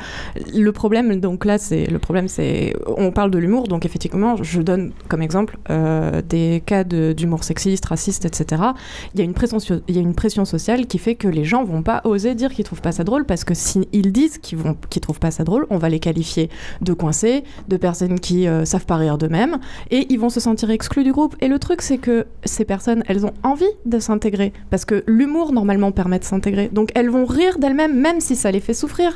le 0.55 0.73
problème, 0.73 1.21
donc 1.21 1.45
là, 1.45 1.59
c'est 1.59 1.87
le 1.87 1.99
problème, 1.99 2.29
c'est 2.29 2.75
on 2.87 3.11
parle 3.11 3.31
de 3.31 3.39
l'humour, 3.39 3.69
donc 3.69 3.85
effectivement, 3.85 4.37
je 4.43 4.63
donne 4.63 4.93
comme 5.09 5.23
exemple 5.23 5.59
euh, 5.71 6.23
des 6.23 6.63
cas 6.65 6.85
d'humour 6.85 7.45
sexiste, 7.45 7.87
raciste, 7.87 8.25
etc. 8.25 8.63
Il 9.15 9.21
y 9.21 9.23
a 9.23 9.25
une 9.25 9.35
pression, 9.35 10.45
sociale 10.45 10.87
qui 10.87 10.99
fait 10.99 11.15
que 11.15 11.29
les 11.29 11.45
gens 11.45 11.63
vont 11.63 11.83
pas 11.83 12.01
oser 12.05 12.35
dire 12.35 12.53
qu'ils 12.53 12.65
trouvent 12.65 12.81
pas 12.81 12.93
ça 12.93 13.05
drôle 13.05 13.25
parce 13.25 13.45
que 13.45 13.55
s'ils 13.55 14.13
disent 14.13 14.39
qu'ils 14.39 14.59
vont, 14.59 14.77
trouvent 15.01 15.19
pas 15.19 15.31
ça 15.31 15.45
drôle, 15.45 15.67
on 15.71 15.79
va 15.79 15.89
les 15.89 16.01
qualifier 16.01 16.49
de 16.81 16.93
coincés, 16.93 17.45
de 17.69 17.77
personnes 17.77 18.19
qui 18.19 18.49
euh, 18.49 18.65
savent 18.65 18.87
pas 18.87 18.97
rire 18.97 19.19
d'eux-mêmes, 19.19 19.59
et 19.91 20.07
ils 20.11 20.19
vont 20.19 20.31
se 20.31 20.41
sentir 20.41 20.71
exclus 20.71 21.05
du 21.05 21.13
groupe. 21.13 21.37
Et 21.41 21.49
le 21.49 21.59
truc, 21.59 21.83
c'est 21.83 21.99
que 21.99 22.27
ces 22.45 22.65
personnes, 22.65 23.03
elles 23.07 23.27
ont 23.27 23.33
envie 23.43 23.65
de 23.85 23.99
s'intégrer 23.99 24.53
parce 24.71 24.85
que 24.85 25.05
l'humour 25.07 25.53
normalement 25.53 25.93
permet 25.93 26.19
de 26.19 26.25
s'intégrer. 26.25 26.69
Donc 26.73 26.91
elles 26.95 27.02
vont 27.11 27.25
rire 27.25 27.59
d'elles-mêmes, 27.59 27.95
même 27.99 28.21
si 28.21 28.37
ça 28.37 28.51
les 28.51 28.61
fait 28.61 28.75
souffrir. 28.75 29.15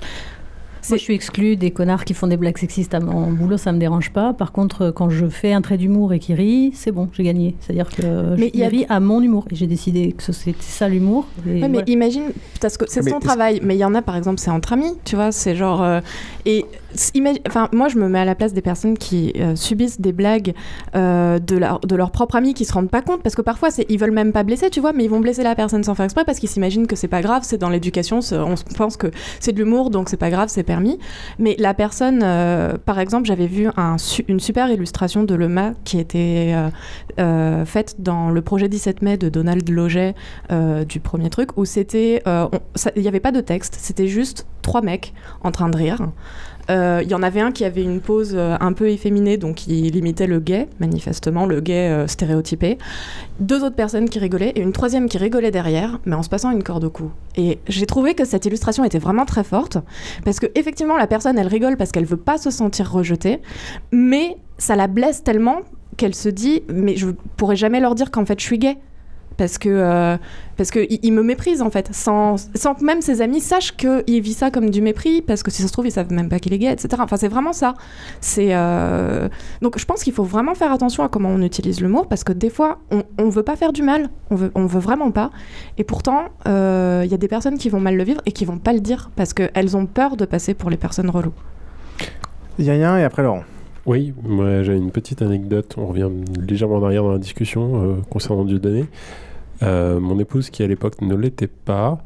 Moi, 0.88 0.98
je 0.98 1.02
suis 1.02 1.14
exclue 1.14 1.56
des 1.56 1.70
connards 1.70 2.04
qui 2.04 2.14
font 2.14 2.26
des 2.28 2.36
blagues 2.36 2.58
sexistes 2.58 2.94
à 2.94 3.00
mon 3.00 3.32
boulot, 3.32 3.56
ça 3.56 3.72
me 3.72 3.78
dérange 3.78 4.10
pas. 4.10 4.32
Par 4.32 4.52
contre, 4.52 4.90
quand 4.90 5.10
je 5.10 5.26
fais 5.26 5.52
un 5.52 5.60
trait 5.60 5.78
d'humour 5.78 6.12
et 6.12 6.18
qu'il 6.18 6.36
rit, 6.36 6.70
c'est 6.74 6.92
bon, 6.92 7.08
j'ai 7.12 7.24
gagné. 7.24 7.56
C'est-à-dire 7.60 7.88
que 7.90 8.36
Mais 8.36 8.46
je 8.46 8.50
il 8.54 8.60
y 8.60 8.64
a- 8.64 8.68
rit 8.68 8.86
à 8.88 9.00
mon 9.00 9.20
humour. 9.20 9.46
Et 9.50 9.54
j'ai 9.56 9.66
décidé 9.66 10.12
que 10.12 10.22
c'était 10.32 10.56
ça 10.60 10.88
l'humour. 10.88 11.26
mais 11.44 11.82
imagine, 11.86 12.24
parce 12.60 12.76
que 12.76 12.84
c'est 12.88 13.02
son 13.08 13.18
travail, 13.20 13.60
mais 13.62 13.74
il 13.74 13.78
y 13.78 13.84
en 13.84 13.94
a 13.94 14.02
par 14.02 14.16
exemple, 14.16 14.38
c'est 14.40 14.50
entre 14.50 14.72
amis, 14.72 14.92
tu 15.04 15.16
vois, 15.16 15.32
c'est 15.32 15.56
genre. 15.56 15.82
euh, 15.82 16.00
et 16.44 16.64
enfin, 17.46 17.68
moi 17.72 17.88
je 17.88 17.98
me 17.98 18.08
mets 18.08 18.20
à 18.20 18.24
la 18.24 18.34
place 18.34 18.52
des 18.52 18.62
personnes 18.62 18.96
qui 18.96 19.32
euh, 19.36 19.54
subissent 19.56 20.00
des 20.00 20.12
blagues 20.12 20.54
euh, 20.94 21.38
de, 21.38 21.56
leur, 21.56 21.80
de 21.80 21.94
leurs 21.96 22.10
propres 22.10 22.36
amis 22.36 22.54
qui 22.54 22.64
se 22.64 22.72
rendent 22.72 22.90
pas 22.90 23.02
compte, 23.02 23.22
parce 23.22 23.34
que 23.34 23.42
parfois 23.42 23.68
ils 23.88 23.98
veulent 23.98 24.10
même 24.12 24.32
pas 24.32 24.42
blesser, 24.44 24.70
tu 24.70 24.80
vois, 24.80 24.92
mais 24.92 25.04
ils 25.04 25.10
vont 25.10 25.20
blesser 25.20 25.42
la 25.42 25.54
personne 25.54 25.82
sans 25.84 25.94
faire 25.94 26.04
exprès 26.04 26.24
parce 26.24 26.38
qu'ils 26.38 26.48
s'imaginent 26.48 26.86
que 26.86 26.96
c'est 26.96 27.08
pas 27.08 27.22
grave, 27.22 27.42
c'est 27.44 27.58
dans 27.58 27.68
l'éducation, 27.70 28.20
on 28.32 28.54
pense 28.76 28.96
que 28.96 29.08
c'est 29.40 29.52
de 29.52 29.58
l'humour, 29.62 29.90
donc 29.90 30.08
c'est 30.08 30.16
pas 30.16 30.30
grave, 30.30 30.48
c'est 30.50 30.62
permis. 30.66 30.98
Mais 31.38 31.56
la 31.58 31.72
personne, 31.72 32.20
euh, 32.22 32.74
par 32.84 32.98
exemple, 32.98 33.26
j'avais 33.26 33.46
vu 33.46 33.68
une 34.28 34.40
super 34.40 34.70
illustration 34.70 35.24
de 35.24 35.34
Lema 35.34 35.72
qui 35.84 35.98
était 35.98 36.52
euh, 36.54 36.68
euh, 37.18 37.64
faite 37.64 37.96
dans 37.98 38.30
le 38.30 38.42
projet 38.42 38.68
17 38.68 39.00
mai 39.00 39.16
de 39.16 39.28
Donald 39.30 39.68
Loget 39.68 40.14
du 40.86 41.00
premier 41.00 41.30
truc, 41.30 41.56
où 41.56 41.64
c'était, 41.64 42.22
il 42.26 43.02
n'y 43.02 43.08
avait 43.08 43.20
pas 43.20 43.32
de 43.32 43.40
texte, 43.40 43.76
c'était 43.80 44.08
juste 44.08 44.46
trois 44.62 44.82
mecs 44.82 45.14
en 45.42 45.50
train 45.50 45.68
de 45.68 45.76
rire. 45.76 46.00
Euh, 46.70 47.00
Il 47.02 47.10
y 47.10 47.14
en 47.14 47.22
avait 47.22 47.40
un 47.40 47.52
qui 47.52 47.64
avait 47.64 47.82
une 47.82 48.00
pose 48.00 48.32
euh, 48.34 48.56
un 48.60 48.72
peu 48.72 48.90
efféminée, 48.90 49.36
donc 49.36 49.66
il 49.66 49.94
imitait 49.96 50.26
le 50.26 50.40
gay, 50.40 50.68
manifestement, 50.80 51.46
le 51.46 51.60
gay 51.60 51.88
euh, 51.88 52.06
stéréotypé. 52.06 52.78
Deux 53.40 53.62
autres 53.62 53.76
personnes 53.76 54.08
qui 54.08 54.18
rigolaient 54.18 54.50
et 54.50 54.60
une 54.60 54.72
troisième 54.72 55.08
qui 55.08 55.18
rigolait 55.18 55.50
derrière, 55.50 56.00
mais 56.06 56.16
en 56.16 56.22
se 56.22 56.28
passant 56.28 56.50
une 56.50 56.62
corde 56.62 56.84
au 56.84 56.90
cou. 56.90 57.10
Et 57.36 57.58
j'ai 57.68 57.86
trouvé 57.86 58.14
que 58.14 58.24
cette 58.24 58.46
illustration 58.46 58.84
était 58.84 58.98
vraiment 58.98 59.24
très 59.24 59.44
forte, 59.44 59.78
parce 60.24 60.40
que 60.40 60.46
effectivement 60.54 60.96
la 60.96 61.06
personne 61.06 61.38
elle 61.38 61.48
rigole 61.48 61.76
parce 61.76 61.92
qu'elle 61.92 62.04
veut 62.04 62.16
pas 62.16 62.38
se 62.38 62.50
sentir 62.50 62.90
rejetée, 62.90 63.40
mais 63.92 64.36
ça 64.58 64.76
la 64.76 64.86
blesse 64.86 65.22
tellement 65.22 65.60
qu'elle 65.96 66.14
se 66.14 66.28
dit 66.28 66.62
mais 66.72 66.96
je 66.96 67.08
pourrais 67.36 67.56
jamais 67.56 67.80
leur 67.80 67.94
dire 67.94 68.10
qu'en 68.10 68.24
fait 68.26 68.38
je 68.40 68.44
suis 68.44 68.58
gay 68.58 68.76
parce 69.36 69.58
que 69.58 69.68
euh, 69.68 70.16
parce 70.56 70.70
que 70.70 70.80
il, 70.90 71.00
il 71.02 71.12
me 71.12 71.22
méprise 71.22 71.62
en 71.62 71.70
fait 71.70 71.88
sans, 71.92 72.36
sans 72.54 72.74
que 72.74 72.84
même 72.84 73.00
ses 73.00 73.20
amis 73.20 73.40
sachent 73.40 73.76
qu'il 73.76 74.20
vit 74.20 74.32
ça 74.32 74.50
comme 74.50 74.70
du 74.70 74.80
mépris 74.80 75.22
parce 75.22 75.42
que 75.42 75.50
si 75.50 75.62
ça 75.62 75.68
se 75.68 75.72
trouve 75.72 75.86
ils 75.86 75.92
savent 75.92 76.12
même 76.12 76.28
pas 76.28 76.38
qu'il 76.38 76.52
est 76.52 76.58
gay 76.58 76.72
etc 76.72 77.00
enfin 77.00 77.16
c'est 77.16 77.28
vraiment 77.28 77.52
ça 77.52 77.74
c'est 78.20 78.48
euh, 78.50 79.28
donc 79.62 79.78
je 79.78 79.84
pense 79.84 80.02
qu'il 80.02 80.12
faut 80.12 80.24
vraiment 80.24 80.54
faire 80.54 80.72
attention 80.72 81.04
à 81.04 81.08
comment 81.08 81.28
on 81.30 81.42
utilise 81.42 81.80
l'humour 81.80 82.08
parce 82.08 82.24
que 82.24 82.32
des 82.32 82.50
fois 82.50 82.78
on, 82.90 83.02
on 83.18 83.28
veut 83.28 83.42
pas 83.42 83.56
faire 83.56 83.72
du 83.72 83.82
mal 83.82 84.10
on 84.30 84.36
veut 84.36 84.50
on 84.54 84.66
veut 84.66 84.80
vraiment 84.80 85.10
pas 85.10 85.30
et 85.78 85.84
pourtant 85.84 86.24
euh, 86.46 87.02
il 87.04 87.10
y 87.10 87.14
a 87.14 87.18
des 87.18 87.28
personnes 87.28 87.58
qui 87.58 87.68
vont 87.68 87.80
mal 87.80 87.96
le 87.96 88.04
vivre 88.04 88.20
et 88.26 88.32
qui 88.32 88.44
vont 88.44 88.58
pas 88.58 88.72
le 88.72 88.80
dire 88.80 89.10
parce 89.16 89.34
qu'elles 89.34 89.76
ont 89.76 89.86
peur 89.86 90.16
de 90.16 90.24
passer 90.24 90.54
pour 90.54 90.70
les 90.70 90.76
personnes 90.76 91.10
reloues 91.10 91.34
Yann 92.58 92.98
et 92.98 93.04
après 93.04 93.22
Laurent. 93.22 93.44
Oui, 93.86 94.14
moi 94.24 94.62
j'ai 94.62 94.74
une 94.74 94.90
petite 94.90 95.22
anecdote. 95.22 95.74
On 95.76 95.86
revient 95.86 96.08
légèrement 96.40 96.76
en 96.76 96.84
arrière 96.84 97.02
dans 97.02 97.12
la 97.12 97.18
discussion 97.18 97.82
euh, 97.82 97.96
concernant 98.10 98.44
Dieudonné. 98.44 98.86
Euh, 99.62 100.00
mon 100.00 100.18
épouse, 100.18 100.50
qui 100.50 100.62
à 100.62 100.66
l'époque 100.66 101.00
ne 101.02 101.14
l'était 101.14 101.46
pas, 101.46 101.98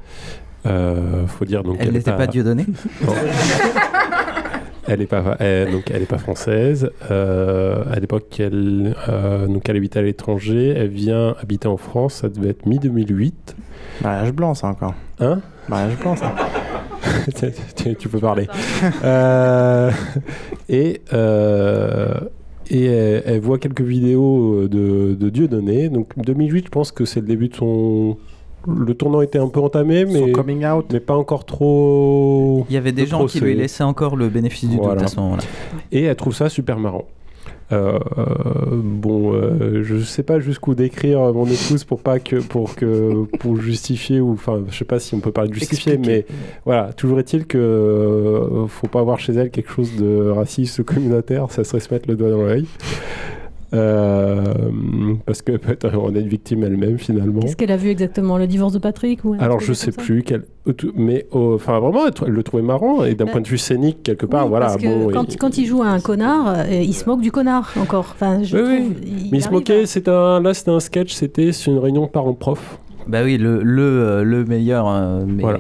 euh, 0.67 1.27
faut 1.27 1.45
dire 1.45 1.63
donc. 1.63 1.77
Elle 1.81 1.93
n'était 1.93 2.13
pas 2.17 2.27
Dieudonné 2.27 2.67
Non. 3.07 3.13
Elle 4.87 5.03
est 5.03 5.07
pas, 5.07 5.37
elle- 5.39 5.71
donc 5.71 5.91
elle 5.93 6.03
est 6.03 6.07
pas 6.07 6.19
française. 6.19 6.91
Euh, 7.11 7.85
à 7.93 8.01
l'époque, 8.01 8.41
elle, 8.41 8.97
euh, 9.09 9.47
donc 9.47 9.69
elle 9.69 9.77
habitait 9.77 10.01
à 10.01 10.03
l'étranger. 10.03 10.75
Elle 10.77 10.89
vient 10.89 11.35
habiter 11.41 11.69
en 11.69 11.77
France. 11.77 12.15
Ça 12.15 12.29
devait 12.29 12.51
être 12.51 12.67
mi 12.67 12.79
2008. 12.79 13.55
Mariage 14.03 14.33
blanc, 14.33 14.55
ça 14.55 14.67
encore. 14.69 14.95
Hein? 15.21 15.41
Mariage 15.69 15.97
blanc, 15.99 16.17
ça. 16.17 16.35
tu, 17.37 17.47
tu- 17.77 17.95
tu 17.97 18.09
peux 18.09 18.19
parler. 18.19 18.49
Euh, 19.05 19.91
et 20.69 21.03
euh, 21.13 22.15
et 22.71 22.85
elle, 22.87 23.23
elle 23.27 23.41
voit 23.41 23.59
quelques 23.59 23.81
vidéos 23.83 24.69
de, 24.69 25.15
de 25.19 25.29
Dieudonné. 25.31 25.89
Donc 25.89 26.13
2008, 26.17 26.67
je 26.67 26.71
pense 26.71 26.93
que 26.93 27.05
c'est 27.05 27.21
le 27.21 27.27
début 27.27 27.49
de 27.49 27.57
son. 27.57 28.17
Le 28.69 28.95
tournant 28.95 29.23
était 29.23 29.39
un 29.39 29.49
peu 29.49 29.61
entamé, 29.61 30.05
mais, 30.05 30.33
coming 30.33 30.67
out. 30.67 30.85
mais 30.93 31.01
pas 31.01 31.17
encore 31.17 31.47
trop. 31.47 32.67
Il 32.69 32.75
y 32.75 32.77
avait 32.77 32.93
des 32.93 33.03
de 33.03 33.07
gens 33.09 33.27
qui 33.27 33.41
lui 33.41 33.55
laissaient 33.55 33.85
encore 33.85 34.17
le 34.17 34.29
bénéfice 34.29 34.69
du 34.69 34.77
doute 34.77 34.85
Voilà. 34.85 35.05
à 35.05 35.07
ce 35.07 35.17
moment-là. 35.17 35.43
Et 35.93 36.03
elle 36.03 36.17
trouve 36.17 36.35
ça 36.35 36.49
super 36.51 36.79
marrant. 36.79 37.07
Euh, 37.73 37.99
euh, 38.19 38.25
bon, 38.83 39.33
euh, 39.33 39.83
je 39.85 39.99
sais 39.99 40.25
pas 40.25 40.41
jusqu'où 40.41 40.75
décrire 40.75 41.21
mon 41.33 41.47
épouse 41.47 41.85
pour 41.85 42.01
pas 42.01 42.19
que 42.19 42.37
pour 42.37 42.75
que 42.75 43.27
pour 43.39 43.57
justifier 43.61 44.21
ou 44.21 44.33
enfin 44.33 44.65
je 44.69 44.77
sais 44.77 44.85
pas 44.85 44.99
si 44.99 45.15
on 45.15 45.21
peut 45.21 45.31
parler 45.31 45.51
de 45.51 45.55
justifier 45.55 45.93
Expliquer. 45.93 46.27
mais 46.29 46.35
voilà 46.65 46.93
toujours 46.93 47.21
est-il 47.21 47.47
que 47.47 47.59
euh, 47.59 48.67
faut 48.67 48.89
pas 48.89 48.99
avoir 48.99 49.21
chez 49.21 49.35
elle 49.35 49.51
quelque 49.51 49.71
chose 49.71 49.95
de 49.97 50.31
raciste 50.31 50.81
ou 50.81 50.85
communautaire 50.85 51.47
ça 51.51 51.63
serait 51.63 51.79
se 51.79 51.95
mettre 51.95 52.09
le 52.09 52.17
doigt 52.17 52.31
dans 52.31 52.43
l'œil 52.43 52.67
parce 53.71 55.43
que 55.43 55.57
peut-être 55.57 55.97
en 55.97 56.15
être 56.15 56.27
victime 56.27 56.65
elle-même 56.65 56.99
finalement 56.99 57.41
Qu'est-ce 57.41 57.57
qu'elle 57.57 57.71
a 57.73 57.77
vu 57.77 57.89
exactement 57.91 58.37
Le 58.39 58.47
divorce 58.47 58.73
de 58.73 58.79
Patrick 58.79 59.25
ou 59.25 59.37
alors 59.39 59.61
je 59.61 59.73
sais 59.73 59.93
plus 59.93 60.23
quel 60.23 60.45
mais 60.95 61.27
euh, 61.35 61.55
enfin 61.55 61.79
vraiment 61.81 62.01
elle, 62.07 62.33
le 62.33 62.43
trouvait 62.43 62.63
marrant 62.63 63.05
et 63.05 63.15
d'un 63.15 63.25
Bah, 63.25 63.33
point 63.33 63.41
de 63.41 63.49
vue 63.49 63.59
scénique 63.59 64.03
quelque 64.03 64.27
part 64.27 64.45
Oui, 64.45 64.51
voilà 64.51 64.67
parce 64.67 64.77
que 64.83 64.87
bon 64.87 65.11
quand, 65.13 65.33
et- 65.33 65.37
quand 65.37 65.57
il 65.59 65.67
joue 65.67 65.83
à 65.83 65.87
un 65.89 66.01
connard, 66.01 66.49
euh, 66.49 66.65
il 66.83 66.95
se 66.95 67.05
moque 67.09 67.21
du 67.23 67.33
connard 67.33 67.73
encore. 67.81 68.09
Enfin, 68.13 68.43
je 68.43 68.57
Oui, 68.57 68.63
trouve, 68.63 68.89
oui. 68.89 68.97
il 69.25 69.31
Mais 69.33 69.39
il 69.39 69.43
se 69.43 69.51
moquait, 69.51 69.87
c'était 69.87 70.11
un, 70.11 70.41
là 70.41 70.53
c'était 70.55 70.71
un 70.71 70.81
sketch, 70.81 71.13
c'était 71.15 71.53
sur 71.53 71.73
une 71.73 71.79
réunion 71.79 72.07
parents-prof. 72.07 72.79
Bah 73.07 73.23
oui, 73.25 73.39
le, 73.39 73.63
le, 73.63 73.83
euh, 73.83 74.23
le 74.25 74.45
meilleur. 74.45 74.87
euh, 74.89 75.25
mais 75.27 75.43
Voilà. 75.43 75.59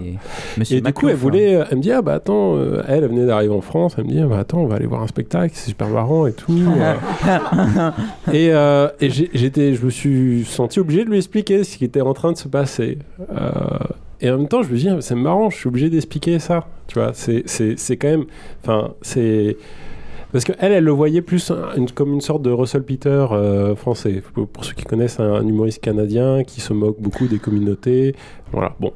Monsieur 0.56 0.76
et 0.76 0.80
du 0.80 0.92
coup, 0.92 1.08
elle 1.08 1.16
voulait, 1.16 1.56
euh, 1.56 1.64
elle 1.70 1.78
me 1.78 1.82
dit, 1.82 1.90
ah 1.92 2.02
bah 2.02 2.14
attends, 2.14 2.56
euh, 2.56 2.82
elle, 2.86 3.04
elle 3.04 3.10
venait 3.10 3.26
d'arriver 3.26 3.52
en 3.54 3.60
France, 3.60 3.94
elle 3.98 4.04
me 4.04 4.10
dit, 4.10 4.20
ah 4.20 4.26
bah 4.26 4.38
attends, 4.38 4.58
on 4.58 4.66
va 4.66 4.76
aller 4.76 4.86
voir 4.86 5.02
un 5.02 5.06
spectacle, 5.06 5.52
c'est 5.54 5.70
super 5.70 5.88
marrant 5.88 6.26
et 6.26 6.32
tout. 6.32 6.52
et 8.32 8.52
euh, 8.52 8.88
j'étais, 9.00 9.74
je 9.74 9.84
me 9.84 9.90
suis 9.90 10.44
senti 10.44 10.80
obligé 10.80 11.04
de 11.04 11.10
lui 11.10 11.16
expliquer 11.16 11.64
ce 11.64 11.76
qui 11.76 11.84
était 11.84 12.00
en 12.00 12.14
train 12.14 12.32
de 12.32 12.36
se 12.36 12.48
passer. 12.48 12.98
Et 14.22 14.30
en 14.30 14.36
même 14.36 14.48
temps, 14.48 14.62
je 14.62 14.70
me 14.70 14.76
dis, 14.76 14.88
ah, 14.88 14.96
c'est 15.00 15.14
marrant, 15.14 15.48
je 15.50 15.56
suis 15.56 15.68
obligé 15.68 15.88
d'expliquer 15.88 16.38
ça. 16.38 16.66
Tu 16.88 16.98
vois, 16.98 17.12
c'est 17.14 17.96
quand 17.96 18.08
même, 18.08 18.24
enfin, 18.62 18.90
c'est. 19.02 19.56
Parce 20.32 20.44
qu'elle, 20.44 20.72
elle 20.72 20.84
le 20.84 20.90
voyait 20.92 21.22
plus 21.22 21.50
un- 21.50 21.74
une- 21.76 21.90
comme 21.90 22.12
une 22.14 22.20
sorte 22.20 22.42
de 22.42 22.50
Russell 22.50 22.82
Peter 22.84 23.26
euh, 23.32 23.74
français. 23.74 24.22
Pour, 24.32 24.46
pour 24.46 24.64
ceux 24.64 24.74
qui 24.74 24.84
connaissent, 24.84 25.18
un, 25.18 25.32
un 25.34 25.46
humoriste 25.46 25.80
canadien 25.82 26.44
qui 26.44 26.60
se 26.60 26.72
moque 26.72 27.00
beaucoup 27.00 27.26
des 27.26 27.38
communautés. 27.38 28.14
Voilà, 28.52 28.74
bon. 28.80 28.92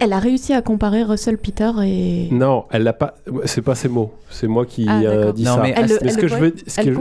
elle 0.00 0.12
a 0.12 0.18
réussi 0.18 0.52
à 0.52 0.62
comparer 0.62 1.02
Russell 1.04 1.38
Peter 1.38 1.70
et 1.84 2.28
Non, 2.32 2.64
elle 2.70 2.82
l'a 2.82 2.92
pas. 2.92 3.14
C'est 3.44 3.62
pas 3.62 3.74
ces 3.74 3.88
mots. 3.88 4.12
C'est 4.30 4.48
moi 4.48 4.66
qui 4.66 4.86
Ah, 4.88 4.98
euh, 5.00 5.16
d'accord. 5.18 5.32
dis 5.34 5.44
Non, 5.44 5.56
ça. 5.56 5.62
mais 5.62 5.74
elle, 5.76 5.86
le- 5.88 5.94
Mais 5.94 5.98
elle 6.02 6.10
ce 6.10 6.16
le 6.16 6.22
que 6.22 6.28
je 6.28 6.34
veux, 6.36 6.54
ce 6.66 6.80
elle 6.80 6.86
que 6.86 6.92
je- 6.94 6.98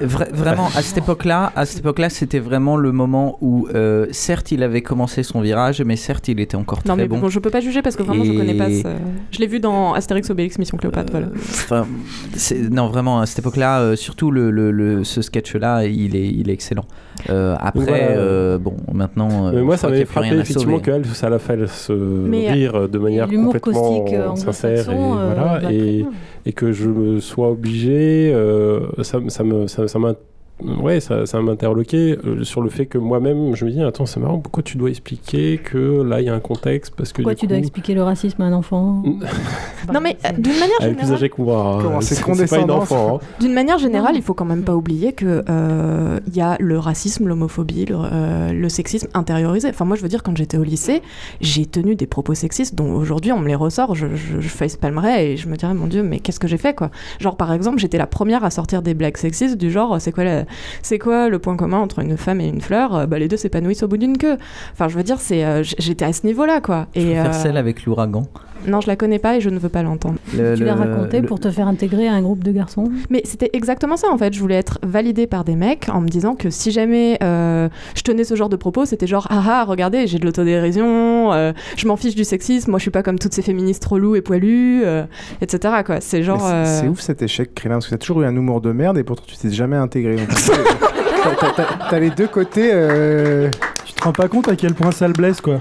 Vra- 0.00 0.30
vraiment, 0.32 0.68
à 0.76 0.82
cette 0.82 0.98
époque-là, 0.98 1.52
à 1.56 1.66
cette 1.66 1.80
époque-là, 1.80 2.08
c'était 2.08 2.38
vraiment 2.38 2.76
le 2.76 2.92
moment 2.92 3.38
où, 3.40 3.66
euh, 3.74 4.06
certes, 4.12 4.52
il 4.52 4.62
avait 4.62 4.82
commencé 4.82 5.22
son 5.22 5.40
virage, 5.40 5.82
mais 5.82 5.96
certes, 5.96 6.28
il 6.28 6.38
était 6.40 6.56
encore 6.56 6.78
Non 6.86 6.94
très 6.94 7.02
mais 7.02 7.08
bon. 7.08 7.18
bon, 7.18 7.28
je 7.28 7.38
peux 7.40 7.50
pas 7.50 7.60
juger 7.60 7.82
parce 7.82 7.96
que 7.96 8.02
vraiment 8.02 8.24
je 8.24 8.32
connais 8.32 8.54
pas 8.54 8.68
Et- 8.70 8.82
ce... 8.82 8.88
Je 9.32 9.38
l'ai 9.40 9.46
vu 9.46 9.60
dans 9.60 9.92
Astérix 9.94 10.30
Obélix 10.30 10.58
Mission 10.58 10.76
Cléopâtre, 10.76 11.10
voilà. 11.12 11.86
C'est- 12.36 12.70
non, 12.70 12.88
vraiment, 12.88 13.20
à 13.20 13.26
cette 13.26 13.40
époque-là, 13.40 13.80
euh, 13.80 13.96
surtout 13.96 14.30
le, 14.30 14.50
le- 14.50 14.70
le- 14.70 15.04
ce 15.04 15.22
sketch-là, 15.22 15.84
il 15.86 16.14
est, 16.16 16.28
il 16.28 16.50
est 16.50 16.52
excellent. 16.52 16.84
Euh, 17.30 17.54
après, 17.60 17.84
Voilà. 17.84 18.04
euh, 18.18 18.58
bon, 18.58 18.74
maintenant. 18.92 19.46
euh, 19.48 19.52
Mais 19.54 19.62
moi, 19.62 19.76
je 19.76 19.80
ça 19.80 19.88
m'avait 19.88 20.04
frappé 20.04 20.28
effectivement 20.34 20.78
qu'elle, 20.80 21.06
ça 21.06 21.30
l'a 21.30 21.38
fait 21.38 21.66
se 21.68 21.92
Mais, 21.92 22.50
rire 22.50 22.88
de 22.88 22.98
manière 22.98 23.28
complètement 23.28 23.60
caustique, 24.00 24.14
euh, 24.14 24.34
sincère 24.34 24.90
et, 24.90 24.94
euh, 24.94 25.32
voilà, 25.34 25.72
et, 25.72 26.04
et 26.46 26.52
que 26.52 26.72
je 26.72 26.88
me 26.88 27.20
sois 27.20 27.50
obligé, 27.50 28.32
euh, 28.34 28.80
ça, 29.02 29.20
me- 29.20 29.28
ça 29.30 29.44
me, 29.44 29.66
ça, 29.68 29.86
ça 29.88 29.98
m'a 29.98 30.14
Ouais, 30.62 31.00
ça, 31.00 31.26
ça 31.26 31.42
m'interloquait 31.42 32.16
euh, 32.24 32.44
sur 32.44 32.62
le 32.62 32.70
fait 32.70 32.86
que 32.86 32.96
moi-même, 32.96 33.56
je 33.56 33.64
me 33.64 33.70
dis, 33.72 33.82
attends, 33.82 34.06
c'est 34.06 34.20
marrant, 34.20 34.38
pourquoi 34.38 34.62
tu 34.62 34.78
dois 34.78 34.88
expliquer 34.88 35.58
que 35.58 36.00
là, 36.02 36.20
il 36.20 36.26
y 36.26 36.28
a 36.28 36.34
un 36.34 36.38
contexte 36.40 36.94
parce 36.96 37.12
que 37.12 37.16
Pourquoi 37.22 37.34
du 37.34 37.40
tu 37.40 37.46
coup... 37.46 37.48
dois 37.50 37.58
expliquer 37.58 37.92
le 37.94 38.02
racisme 38.04 38.40
à 38.40 38.44
un 38.46 38.52
enfant 38.52 39.02
Non 39.92 40.00
mais 40.00 40.16
euh, 40.24 40.30
d'une 40.38 40.52
manière 40.52 40.70
Elle 40.80 40.90
est 40.90 40.92
plus 40.92 41.00
générale... 41.00 41.14
âgée 41.14 41.28
que 41.28 41.42
moi. 41.42 41.74
hein. 41.76 41.78
Comment, 41.82 42.00
c'est 42.00 42.14
c'est 42.14 42.22
pas 42.22 42.30
une 42.30 42.36
condescendant, 42.36 42.76
enfant. 42.78 43.16
hein. 43.16 43.26
D'une 43.40 43.52
manière 43.52 43.78
générale, 43.78 44.14
il 44.14 44.22
faut 44.22 44.32
quand 44.32 44.44
même 44.44 44.62
pas 44.62 44.74
oublier 44.76 45.12
que 45.12 45.44
euh, 45.48 46.20
il 46.28 46.36
y 46.36 46.40
a 46.40 46.56
le 46.60 46.78
racisme, 46.78 47.26
l'homophobie, 47.26 47.86
le, 47.86 47.96
euh, 48.00 48.52
le 48.52 48.68
sexisme 48.68 49.08
intériorisé. 49.12 49.68
Enfin, 49.68 49.84
moi, 49.84 49.96
je 49.96 50.02
veux 50.02 50.08
dire, 50.08 50.22
quand 50.22 50.36
j'étais 50.36 50.56
au 50.56 50.62
lycée, 50.64 51.02
j'ai 51.40 51.66
tenu 51.66 51.96
des 51.96 52.06
propos 52.06 52.32
sexistes 52.34 52.74
dont 52.76 52.94
aujourd'hui 52.94 53.32
on 53.32 53.40
me 53.40 53.48
les 53.48 53.54
ressort, 53.56 53.94
je, 53.96 54.06
je, 54.14 54.40
je 54.40 54.48
facepalmerais 54.48 55.32
et 55.32 55.36
je 55.36 55.48
me 55.48 55.56
dirais, 55.56 55.74
mon 55.74 55.88
Dieu, 55.88 56.02
mais 56.04 56.20
qu'est-ce 56.20 56.40
que 56.40 56.48
j'ai 56.48 56.58
fait, 56.58 56.74
quoi? 56.74 56.90
Genre, 57.20 57.36
par 57.36 57.52
exemple, 57.52 57.78
j'étais 57.78 57.98
la 57.98 58.06
première 58.06 58.44
à 58.44 58.50
sortir 58.50 58.80
des 58.82 58.94
blagues 58.94 59.16
sexistes 59.18 59.56
du 59.58 59.70
genre, 59.70 60.00
c'est 60.00 60.12
quoi, 60.12 60.24
la- 60.24 60.43
c'est 60.82 60.98
quoi 60.98 61.28
le 61.28 61.38
point 61.38 61.56
commun 61.56 61.78
entre 61.78 62.00
une 62.00 62.16
femme 62.16 62.40
et 62.40 62.48
une 62.48 62.60
fleur? 62.60 62.94
Euh, 62.94 63.06
Bah, 63.06 63.18
les 63.18 63.28
deux 63.28 63.36
s'épanouissent 63.36 63.82
au 63.82 63.88
bout 63.88 63.96
d'une 63.96 64.18
queue. 64.18 64.36
Enfin, 64.72 64.88
je 64.88 64.96
veux 64.96 65.02
dire, 65.02 65.20
c'est, 65.20 65.44
euh, 65.44 65.62
j'étais 65.62 66.04
à 66.04 66.12
ce 66.12 66.26
niveau-là, 66.26 66.60
quoi. 66.60 66.86
Je 66.94 67.00
Et 67.00 67.04
préfère 67.04 67.26
euh, 67.30 67.32
celle 67.32 67.56
avec 67.56 67.84
l'ouragan. 67.84 68.26
Non, 68.66 68.80
je 68.80 68.86
la 68.86 68.96
connais 68.96 69.18
pas 69.18 69.36
et 69.36 69.40
je 69.40 69.50
ne 69.50 69.58
veux 69.58 69.68
pas 69.68 69.82
l'entendre. 69.82 70.16
Le- 70.36 70.54
Tu 70.56 70.64
l'as 70.64 70.74
le- 70.74 70.80
raconté 70.80 71.20
le- 71.20 71.26
pour 71.26 71.40
te 71.40 71.50
faire 71.50 71.68
intégrer 71.68 72.08
à 72.08 72.12
un 72.14 72.22
groupe 72.22 72.42
de 72.44 72.52
garçons? 72.52 72.84
Mais 73.10 73.22
c'était 73.24 73.50
exactement 73.52 73.96
ça 73.96 74.08
en 74.10 74.18
fait. 74.18 74.32
Je 74.32 74.40
voulais 74.40 74.54
être 74.56 74.78
validée 74.82 75.26
par 75.26 75.44
des 75.44 75.56
mecs 75.56 75.88
en 75.88 76.00
me 76.00 76.08
disant 76.08 76.34
que 76.34 76.50
si 76.50 76.70
jamais 76.70 77.18
euh, 77.22 77.68
je 77.94 78.02
tenais 78.02 78.24
ce 78.24 78.34
genre 78.34 78.48
de 78.48 78.56
propos, 78.56 78.84
c'était 78.84 79.06
genre 79.06 79.26
ah 79.30 79.42
ah 79.46 79.64
regardez 79.66 80.06
j'ai 80.06 80.18
de 80.18 80.24
l'autodérision, 80.24 81.32
euh, 81.32 81.52
je 81.76 81.86
m'en 81.86 81.96
fiche 81.96 82.14
du 82.14 82.24
sexisme, 82.24 82.70
moi 82.70 82.78
je 82.78 82.82
suis 82.82 82.90
pas 82.90 83.02
comme 83.02 83.18
toutes 83.18 83.34
ces 83.34 83.42
féministes 83.42 83.84
reloues 83.84 84.16
et 84.16 84.22
poilues, 84.22 84.82
euh, 84.84 85.04
etc. 85.40 85.74
quoi. 85.84 86.00
C'est 86.00 86.22
genre. 86.22 86.40
C'est- 86.40 86.80
C'est 86.80 86.88
ouf 86.88 87.00
cet 87.00 87.22
échec, 87.22 87.54
Krillin, 87.54 87.76
parce 87.76 87.86
que 87.86 87.90
t'as 87.90 87.98
toujours 87.98 88.22
eu 88.22 88.26
un 88.26 88.34
humour 88.34 88.60
de 88.60 88.72
merde 88.72 88.98
et 88.98 89.04
pourtant 89.04 89.24
tu 89.26 89.36
t'es 89.36 89.50
jamais 89.50 89.76
intégré. 89.76 90.16
Donc, 90.16 90.28
t'as- 90.28 91.30
t'as- 91.40 91.50
t'as- 91.56 91.64
T'as 91.90 91.98
les 91.98 92.10
deux 92.10 92.26
côtés. 92.26 92.70
Te 94.04 94.08
rends 94.08 94.12
pas 94.24 94.28
compte 94.28 94.48
à 94.48 94.56
quel 94.56 94.74
point 94.74 94.90
ça 94.92 95.06
le 95.06 95.14
blesse, 95.14 95.40
quoi. 95.40 95.60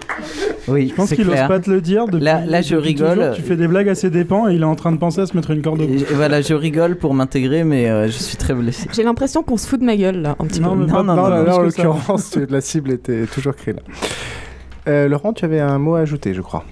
Oui, 0.67 0.87
Je 0.89 0.93
pense 0.95 1.09
qu'il 1.11 1.21
ose 1.27 1.33
clair. 1.33 1.47
pas 1.47 1.59
te 1.59 1.69
le 1.69 1.81
dire. 1.81 2.05
Depuis, 2.05 2.23
Là- 2.23 2.45
là, 2.45 2.61
je 2.61 2.75
rigole. 2.75 3.17
toujours. 3.17 3.33
Tu 3.35 3.41
fais 3.41 3.55
des 3.57 3.67
blagues 3.67 3.89
à 3.89 3.95
ses 3.95 4.09
dépens 4.09 4.47
et 4.49 4.53
il 4.55 4.61
est 4.61 4.65
en 4.65 4.75
train 4.75 4.91
de 4.91 4.97
penser 4.97 5.21
à 5.21 5.25
se 5.25 5.35
mettre 5.35 5.51
une 5.51 5.61
corde 5.61 5.81
au 5.81 5.85
cou. 5.87 5.93
Voilà, 6.13 6.41
je 6.41 6.53
rigole 6.53 6.95
pour 6.97 7.13
m'intégrer, 7.13 7.63
mais 7.63 7.89
euh, 7.89 8.05
je 8.07 8.11
suis 8.11 8.37
très 8.37 8.53
blessé. 8.53 8.87
J'ai 8.93 9.03
l'impression 9.03 9.43
qu'on 9.43 9.57
se 9.57 9.67
fout 9.67 9.79
de 9.79 9.85
ma 9.85 9.95
gueule 9.97 10.21
là 10.21 10.35
un 10.39 10.45
petit 10.45 10.61
Non, 10.61 10.75
peu. 10.77 10.85
mais 10.85 10.91
pas- 10.91 11.03
Non, 11.03 11.15
pas 11.15 11.29
là, 11.29 11.43
là, 11.43 11.55
en 11.57 11.61
l'occurrence, 11.61 12.37
la 12.49 12.61
cible 12.61 12.91
était 12.91 13.25
toujours 13.25 13.55
Krillin. 13.55 13.79
Euh, 14.87 15.07
Laurent, 15.07 15.33
tu 15.33 15.43
avais 15.45 15.59
un 15.59 15.77
mot 15.79 15.95
à 15.95 15.99
ajouter, 16.01 16.33
je 16.33 16.41
crois. 16.41 16.63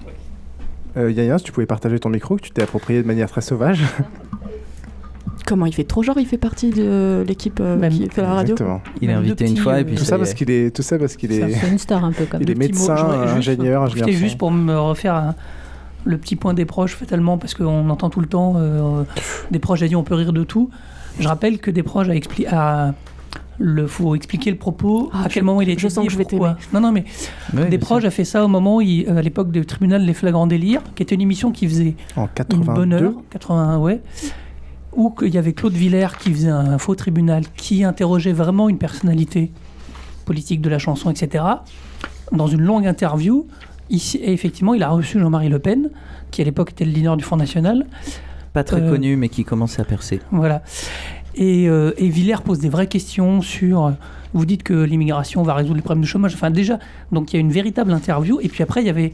Euh, 0.96 1.10
Yaya, 1.10 1.38
si 1.38 1.44
tu 1.44 1.52
pouvais 1.52 1.66
partager 1.66 1.98
ton 1.98 2.10
micro, 2.10 2.36
que 2.36 2.42
tu 2.42 2.50
t'es 2.50 2.62
approprié 2.62 3.02
de 3.02 3.06
manière 3.06 3.30
très 3.30 3.40
sauvage. 3.40 3.82
Comment 5.46 5.66
il 5.66 5.74
fait 5.74 5.84
trop 5.84 6.02
genre 6.02 6.18
il 6.18 6.26
fait 6.26 6.38
partie 6.38 6.70
de 6.70 7.24
l'équipe 7.26 7.58
euh, 7.60 7.88
qui 7.88 8.08
fait 8.08 8.22
la 8.22 8.34
radio. 8.34 8.54
Exactement. 8.54 8.80
Il 9.00 9.10
est 9.10 9.12
invité 9.12 9.46
une 9.48 9.56
fois 9.56 9.78
et 9.78 9.82
euh, 9.82 9.84
puis 9.84 9.96
Tout 9.96 10.04
ça 10.04 10.16
parce 10.18 10.34
qu'il 10.34 10.50
est, 10.50 10.74
tout 10.74 10.82
ça 10.82 10.98
parce 10.98 11.16
qu'il 11.16 11.32
est, 11.32 11.52
C'est 11.52 11.68
une 11.68 11.78
star 11.78 12.04
un 12.04 12.12
peu 12.12 12.24
comme 12.26 12.42
il 12.42 12.50
est 12.50 12.54
médecin, 12.54 12.94
ingénieur, 12.94 13.82
ingénieur. 13.82 13.90
C'était 14.06 14.12
juste 14.12 14.38
pour 14.38 14.50
me 14.50 14.78
refaire 14.78 15.14
un- 15.14 15.34
le 16.04 16.18
petit 16.18 16.34
point 16.36 16.52
des 16.54 16.64
proches, 16.64 16.96
fatalement, 16.96 17.38
parce 17.38 17.54
qu'on 17.54 17.88
entend 17.88 18.10
tout 18.10 18.20
le 18.20 18.26
temps 18.26 18.54
euh, 18.56 19.04
des 19.52 19.58
proches 19.60 19.82
a 19.82 19.88
dit 19.88 19.94
on 19.96 20.02
peut 20.02 20.14
rire 20.16 20.32
de 20.32 20.42
tout. 20.44 20.68
Je 21.20 21.28
rappelle 21.28 21.58
que 21.58 21.70
des 21.70 21.82
proches 21.82 22.08
a 22.08 22.14
expliqué. 22.14 22.50
Le, 23.58 23.86
faut 23.86 24.14
expliquer 24.14 24.50
le 24.50 24.56
propos, 24.56 25.10
Ah, 25.12 25.24
à 25.26 25.28
quel 25.28 25.44
moment 25.44 25.60
il 25.60 25.68
est 25.70 25.78
je 25.78 25.86
sens 25.86 26.04
que 26.06 26.10
je 26.10 26.16
vais 26.16 26.24
pourquoi. 26.24 26.56
Non, 26.72 26.80
non, 26.80 26.90
mais 26.90 27.04
Ouais, 27.54 27.68
des 27.68 27.78
proches 27.78 28.04
a 28.04 28.10
fait 28.10 28.24
ça 28.24 28.44
au 28.44 28.48
moment 28.48 28.76
où, 28.76 28.80
il- 28.80 29.06
euh, 29.08 29.18
à 29.18 29.22
l'époque 29.22 29.52
du 29.52 29.64
tribunal 29.66 30.04
Les 30.04 30.14
Flagrants 30.14 30.46
Délires, 30.46 30.80
qui 30.96 31.02
était 31.02 31.14
une 31.14 31.20
émission 31.20 31.52
qui 31.52 31.68
faisait 31.68 31.94
En 32.16 32.22
une 32.22 32.28
82. 32.34 32.72
bonne 32.72 32.92
heure, 32.94 33.12
81, 33.30 33.78
ouais, 33.78 34.00
où 34.94 35.10
qu'il 35.10 35.34
y 35.34 35.38
avait 35.38 35.52
Claude 35.52 35.72
Villers 35.72 36.16
qui 36.18 36.32
faisait 36.32 36.48
un 36.50 36.78
faux 36.78 36.94
tribunal, 36.94 37.44
qui 37.56 37.84
interrogeait 37.84 38.32
vraiment 38.32 38.68
une 38.68 38.78
personnalité 38.78 39.50
politique 40.24 40.60
de 40.60 40.68
la 40.68 40.78
chanson, 40.78 41.10
etc. 41.10 41.44
Dans 42.30 42.46
une 42.46 42.60
longue 42.62 42.86
interview, 42.86 43.46
ici, 43.90 44.18
et 44.18 44.32
effectivement, 44.32 44.74
il 44.74 44.82
a 44.82 44.88
reçu 44.90 45.18
Jean-Marie 45.18 45.48
Le 45.48 45.58
Pen, 45.58 45.90
qui 46.30 46.42
à 46.42 46.44
l'époque 46.44 46.70
était 46.70 46.84
le 46.84 46.92
leader 46.92 47.16
du 47.16 47.24
Front 47.24 47.36
National. 47.36 47.84
Pas 48.52 48.64
très 48.64 48.80
Euh, 48.82 48.90
connu, 48.90 49.16
mais 49.16 49.28
qui 49.28 49.44
commence 49.44 49.78
à 49.78 49.84
percer. 49.84 50.20
Voilà. 50.30 50.62
Et, 51.34 51.68
euh, 51.68 51.92
et 51.96 52.08
Villers 52.08 52.42
pose 52.44 52.58
des 52.58 52.68
vraies 52.68 52.86
questions 52.86 53.40
sur. 53.40 53.86
euh, 53.86 53.90
Vous 54.34 54.46
dites 54.46 54.62
que 54.62 54.74
l'immigration 54.74 55.42
va 55.42 55.54
résoudre 55.54 55.76
les 55.76 55.82
problèmes 55.82 56.02
du 56.02 56.08
chômage. 56.08 56.34
Enfin, 56.34 56.50
déjà, 56.50 56.78
donc 57.10 57.32
il 57.32 57.36
y 57.36 57.38
a 57.38 57.40
une 57.40 57.52
véritable 57.52 57.92
interview. 57.92 58.38
Et 58.40 58.48
puis 58.48 58.62
après, 58.62 58.82
il 58.82 58.86
y 58.86 58.90
avait 58.90 59.12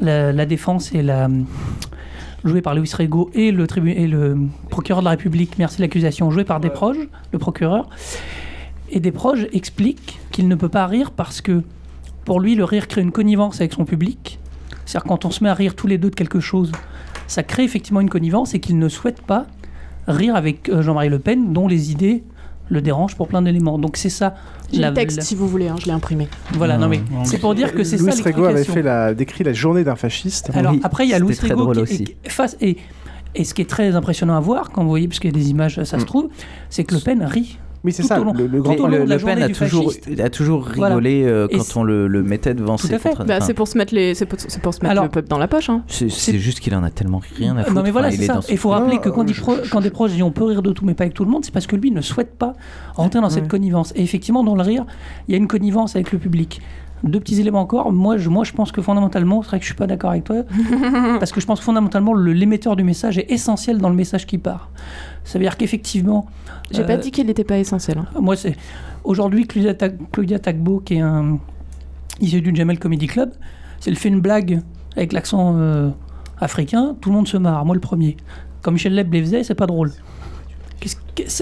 la, 0.00 0.32
la 0.32 0.46
défense 0.46 0.92
et 0.92 1.02
la. 1.02 1.28
Jouée 2.44 2.62
par 2.62 2.74
Louis 2.74 2.90
Rego 2.92 3.30
et 3.34 3.50
le, 3.52 3.66
tribu- 3.66 3.92
et 3.92 4.06
le 4.06 4.38
procureur 4.70 5.00
de 5.00 5.04
la 5.04 5.10
République, 5.12 5.58
merci 5.58 5.78
de 5.78 5.82
l'accusation, 5.82 6.30
joué 6.30 6.44
par 6.44 6.60
Desproges, 6.60 7.08
le 7.32 7.38
procureur. 7.38 7.88
Et 8.90 9.00
Desproges 9.00 9.46
explique 9.52 10.18
qu'il 10.30 10.48
ne 10.48 10.54
peut 10.54 10.68
pas 10.68 10.86
rire 10.86 11.10
parce 11.10 11.40
que 11.40 11.62
pour 12.24 12.40
lui, 12.40 12.54
le 12.54 12.64
rire 12.64 12.88
crée 12.88 13.00
une 13.00 13.12
connivence 13.12 13.60
avec 13.60 13.72
son 13.72 13.84
public. 13.84 14.38
C'est-à-dire 14.84 15.08
quand 15.08 15.24
on 15.24 15.30
se 15.30 15.42
met 15.42 15.50
à 15.50 15.54
rire 15.54 15.74
tous 15.74 15.86
les 15.86 15.98
deux 15.98 16.10
de 16.10 16.14
quelque 16.14 16.40
chose, 16.40 16.72
ça 17.26 17.42
crée 17.42 17.64
effectivement 17.64 18.00
une 18.00 18.08
connivence 18.08 18.54
et 18.54 18.60
qu'il 18.60 18.78
ne 18.78 18.88
souhaite 18.88 19.20
pas 19.20 19.46
rire 20.06 20.34
avec 20.36 20.68
euh, 20.68 20.80
Jean-Marie 20.82 21.10
Le 21.10 21.18
Pen, 21.18 21.52
dont 21.52 21.68
les 21.68 21.92
idées 21.92 22.22
le 22.70 22.80
dérangent 22.80 23.14
pour 23.16 23.28
plein 23.28 23.42
d'éléments. 23.42 23.78
Donc 23.78 23.96
c'est 23.96 24.08
ça. 24.10 24.34
J'ai 24.72 24.82
le 24.82 24.92
texte 24.92 25.18
la- 25.18 25.22
si 25.24 25.34
vous 25.34 25.48
voulez, 25.48 25.68
hein, 25.68 25.76
je 25.80 25.86
l'ai 25.86 25.92
imprimé. 25.92 26.28
Voilà, 26.52 26.76
non 26.78 26.88
mais 26.88 27.00
c'est 27.24 27.38
pour 27.38 27.54
dire 27.54 27.72
que 27.74 27.84
c'est 27.84 27.98
ça 27.98 28.04
Louis 28.10 28.22
Rego 28.22 28.44
avait 28.44 28.64
fait 28.64 28.82
la, 28.82 29.14
décrit 29.14 29.44
la 29.44 29.52
journée 29.52 29.84
d'un 29.84 29.96
fasciste. 29.96 30.50
Alors 30.54 30.72
Oui, 30.72 30.80
après, 30.82 31.04
il 31.06 31.10
y 31.10 31.14
a 31.14 31.18
Louis 31.18 31.36
Rego 31.40 31.72
qui 31.72 31.80
aussi. 31.80 32.16
est 32.24 32.28
face 32.30 32.56
et 32.60 32.76
et 33.34 33.44
ce 33.44 33.52
qui 33.54 33.60
est 33.62 33.66
très 33.68 33.94
impressionnant 33.94 34.34
à 34.36 34.40
voir 34.40 34.70
quand 34.70 34.82
vous 34.82 34.88
voyez, 34.88 35.06
parce 35.06 35.20
qu'il 35.20 35.30
y 35.30 35.34
a 35.34 35.38
des 35.38 35.50
images, 35.50 35.76
ça 35.76 35.98
se 35.98 36.02
Mm. 36.02 36.06
trouve, 36.06 36.28
c'est 36.70 36.82
que 36.84 36.94
Le 36.94 37.00
Pen 37.00 37.22
rit. 37.22 37.58
Oui, 37.88 37.92
c'est 37.94 38.02
ça. 38.02 38.18
long- 38.18 38.34
Le, 38.34 38.60
grand 38.60 38.86
le, 38.86 39.04
Le 39.06 39.16
Pen 39.16 39.42
a 39.42 39.48
toujours, 39.48 39.92
a 40.22 40.28
toujours 40.30 40.68
Voilà. 40.76 40.96
rigolé 40.96 41.24
euh, 41.24 41.48
quand 41.50 41.80
on 41.80 41.82
le, 41.82 42.22
mettait 42.22 42.52
devant 42.52 42.76
Tout 42.76 42.86
ses 42.86 42.94
à 42.94 42.98
fait. 42.98 43.08
contre- 43.10 43.24
Bah, 43.24 43.36
enfin, 43.38 43.46
c'est 43.46 43.54
pour 43.54 43.66
se 43.66 43.78
mettre 43.78 43.94
les, 43.94 44.14
c'est 44.14 44.26
pour, 44.26 44.38
se 44.38 44.46
mettre 44.46 44.84
Alors- 44.90 45.04
le 45.04 45.10
peuple 45.10 45.28
dans 45.28 45.38
la 45.38 45.48
poche. 45.48 45.70
Hein. 45.70 45.82
c'est- 45.88 46.08
juste 46.38 46.60
qu'il 46.60 46.74
en 46.74 46.82
a 46.84 46.90
tellement 46.90 47.22
rien 47.38 47.56
à 47.56 47.62
foutre. 47.64 47.74
Non 47.74 47.82
mais 47.82 47.90
voilà, 47.90 48.10
c'est 48.10 48.26
ça. 48.26 48.40
Il 48.50 48.58
faut 48.58 48.68
rappeler 48.68 48.98
que 48.98 49.08
quand, 49.08 49.24
des 49.24 49.32
quand 49.70 49.90
proches 49.90 50.10
disent 50.12 50.22
on 50.22 50.30
peut 50.30 50.44
rire 50.44 50.60
de 50.62 50.72
tout 50.72 50.84
mais 50.84 50.92
pas 50.94 51.04
avec 51.04 51.14
tout 51.14 51.24
le 51.24 51.30
monde, 51.30 51.44
c'est 51.46 51.52
parce 51.54 51.66
que 51.66 51.76
lui 51.76 51.90
ne 51.90 52.02
souhaite 52.02 52.36
pas 52.36 52.52
rentrer 52.94 53.20
dans 53.20 53.30
cette 53.30 53.48
connivence. 53.48 53.92
Et 53.96 54.02
effectivement, 54.02 54.44
dans 54.44 54.54
le 54.54 54.62
rire, 54.62 54.84
il 55.26 55.32
y 55.32 55.34
a 55.34 55.38
une 55.38 55.48
connivence 55.48 55.96
avec 55.96 56.12
le 56.12 56.18
public. 56.18 56.60
Deux 57.04 57.20
petits 57.20 57.40
éléments 57.40 57.60
encore. 57.60 57.92
Moi, 57.92 58.16
je, 58.16 58.28
moi, 58.28 58.44
je 58.44 58.52
pense 58.52 58.72
que 58.72 58.82
fondamentalement, 58.82 59.42
c'est 59.42 59.48
vrai 59.48 59.58
que 59.58 59.64
je 59.64 59.68
suis 59.68 59.76
pas 59.76 59.86
d'accord 59.86 60.10
avec 60.10 60.24
toi, 60.24 60.42
parce 61.20 61.30
que 61.32 61.40
je 61.40 61.46
pense 61.46 61.60
que 61.60 61.64
fondamentalement, 61.64 62.12
le- 62.12 62.32
l'émetteur 62.32 62.74
du 62.76 62.82
message 62.84 63.18
est 63.18 63.30
essentiel 63.30 63.78
dans 63.78 63.88
le 63.88 63.94
message 63.94 64.26
qui 64.26 64.38
part. 64.38 64.70
Ça 65.24 65.38
veut 65.38 65.44
dire 65.44 65.56
qu'effectivement, 65.56 66.26
J'ai 66.70 66.84
pas 66.84 66.94
euh, 66.94 66.96
dit 66.96 67.10
qu'il 67.12 67.26
n'était 67.26 67.44
pas 67.44 67.58
essentiel. 67.58 67.98
hein. 67.98 68.06
moi, 68.20 68.34
c'est 68.36 68.56
aujourd'hui 69.04 69.46
Claudia, 69.46 69.74
Tag- 69.74 69.98
Claudia 70.12 70.38
Tagbo, 70.38 70.80
qui 70.80 70.94
est 70.94 71.00
un 71.00 71.38
issu 72.20 72.40
du 72.40 72.54
Jamel 72.54 72.78
Comedy 72.80 73.06
Club, 73.06 73.30
si 73.80 73.88
elle 73.90 73.96
fait 73.96 74.08
une 74.08 74.20
blague 74.20 74.60
avec 74.96 75.12
l'accent 75.12 75.54
euh, 75.56 75.90
africain, 76.40 76.96
tout 77.00 77.10
le 77.10 77.14
monde 77.14 77.28
se 77.28 77.36
marre. 77.36 77.64
Moi, 77.64 77.74
le 77.76 77.80
premier. 77.80 78.16
Quand 78.62 78.72
Michel 78.72 78.94
Leb 78.94 79.12
les 79.12 79.20
faisait, 79.22 79.44
c'est 79.44 79.54
pas 79.54 79.66
drôle. 79.66 79.92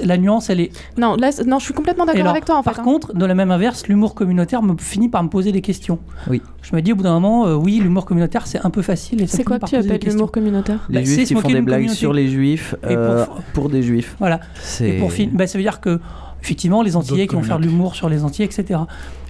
La 0.04 0.16
nuance, 0.16 0.48
elle 0.48 0.60
est. 0.60 0.70
Non, 0.98 1.16
là, 1.16 1.30
non, 1.46 1.58
je 1.58 1.64
suis 1.66 1.74
complètement 1.74 2.06
d'accord 2.06 2.28
avec 2.28 2.46
toi 2.46 2.56
en 2.56 2.62
fait. 2.62 2.70
Par 2.70 2.80
hein. 2.80 2.84
contre, 2.84 3.14
de 3.14 3.26
la 3.26 3.34
même 3.34 3.50
inverse, 3.50 3.86
l'humour 3.88 4.14
communautaire 4.14 4.62
me 4.62 4.74
finit 4.78 5.10
par 5.10 5.22
me 5.22 5.28
poser 5.28 5.52
des 5.52 5.60
questions. 5.60 5.98
Oui. 6.30 6.40
Je 6.62 6.74
me 6.74 6.80
dis 6.80 6.92
au 6.92 6.96
bout 6.96 7.02
d'un 7.02 7.12
moment, 7.12 7.46
euh, 7.46 7.54
oui, 7.54 7.78
l'humour 7.82 8.06
communautaire, 8.06 8.46
c'est 8.46 8.64
un 8.64 8.70
peu 8.70 8.80
facile. 8.80 9.20
et 9.22 9.26
c'est 9.26 9.44
quoi 9.44 9.56
que 9.56 9.60
par 9.60 9.68
tu 9.68 9.76
appelles 9.76 10.00
l'humour 10.00 10.32
communautaire 10.32 10.86
Les 10.88 11.00
Bah, 11.00 11.04
c'est 11.04 11.14
juifs 11.16 11.28
qui 11.28 11.34
font 11.34 11.48
des 11.48 11.60
blagues 11.60 11.80
communauté. 11.80 11.98
sur 11.98 12.12
les 12.14 12.28
juifs 12.28 12.74
Et 12.84 12.94
pour- 12.94 12.96
euh, 12.96 13.24
pour 13.52 13.68
des 13.68 13.82
juifs. 13.82 14.16
Voilà. 14.18 14.40
C'est- 14.62 14.96
Et 14.96 14.98
pour 14.98 15.12
fin- 15.12 15.28
bah, 15.30 15.46
ça 15.46 15.58
veut 15.58 15.64
dire 15.64 15.80
que, 15.82 16.00
effectivement, 16.42 16.80
les 16.82 16.96
Antillais 16.96 17.26
qui 17.26 17.34
vont 17.34 17.42
faire 17.42 17.58
de 17.58 17.64
l'humour 17.66 17.94
sur 17.94 18.08
les 18.08 18.24
Antillais, 18.24 18.46
etc. 18.46 18.80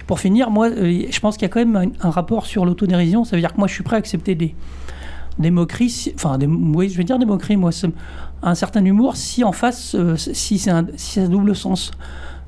Pour 0.07 0.21
finir, 0.21 0.49
moi, 0.49 0.69
euh, 0.69 1.01
je 1.09 1.19
pense 1.19 1.35
qu'il 1.35 1.43
y 1.45 1.51
a 1.51 1.53
quand 1.53 1.59
même 1.59 1.75
un, 1.75 2.07
un 2.07 2.09
rapport 2.09 2.45
sur 2.45 2.63
l'autodérision. 2.65 3.25
Ça 3.25 3.35
veut 3.35 3.41
dire 3.41 3.51
que 3.53 3.57
moi, 3.57 3.67
je 3.67 3.73
suis 3.73 3.83
prêt 3.83 3.97
à 3.97 3.99
accepter 3.99 4.35
des, 4.35 4.55
des 5.37 5.51
moqueries, 5.51 6.13
enfin, 6.15 6.37
des, 6.37 6.47
oui, 6.47 6.87
je 6.89 6.97
vais 6.97 7.03
dire 7.03 7.19
des 7.19 7.25
moqueries, 7.25 7.57
moi, 7.57 7.73
c'est 7.73 7.89
un 8.43 8.55
certain 8.55 8.83
humour, 8.85 9.15
si 9.17 9.43
en 9.43 9.51
face, 9.51 9.95
euh, 9.95 10.15
si 10.15 10.59
c'est 10.59 10.69
un, 10.71 10.85
si 10.95 11.13
c'est 11.13 11.21
un 11.21 11.29
double 11.29 11.55
sens. 11.55 11.91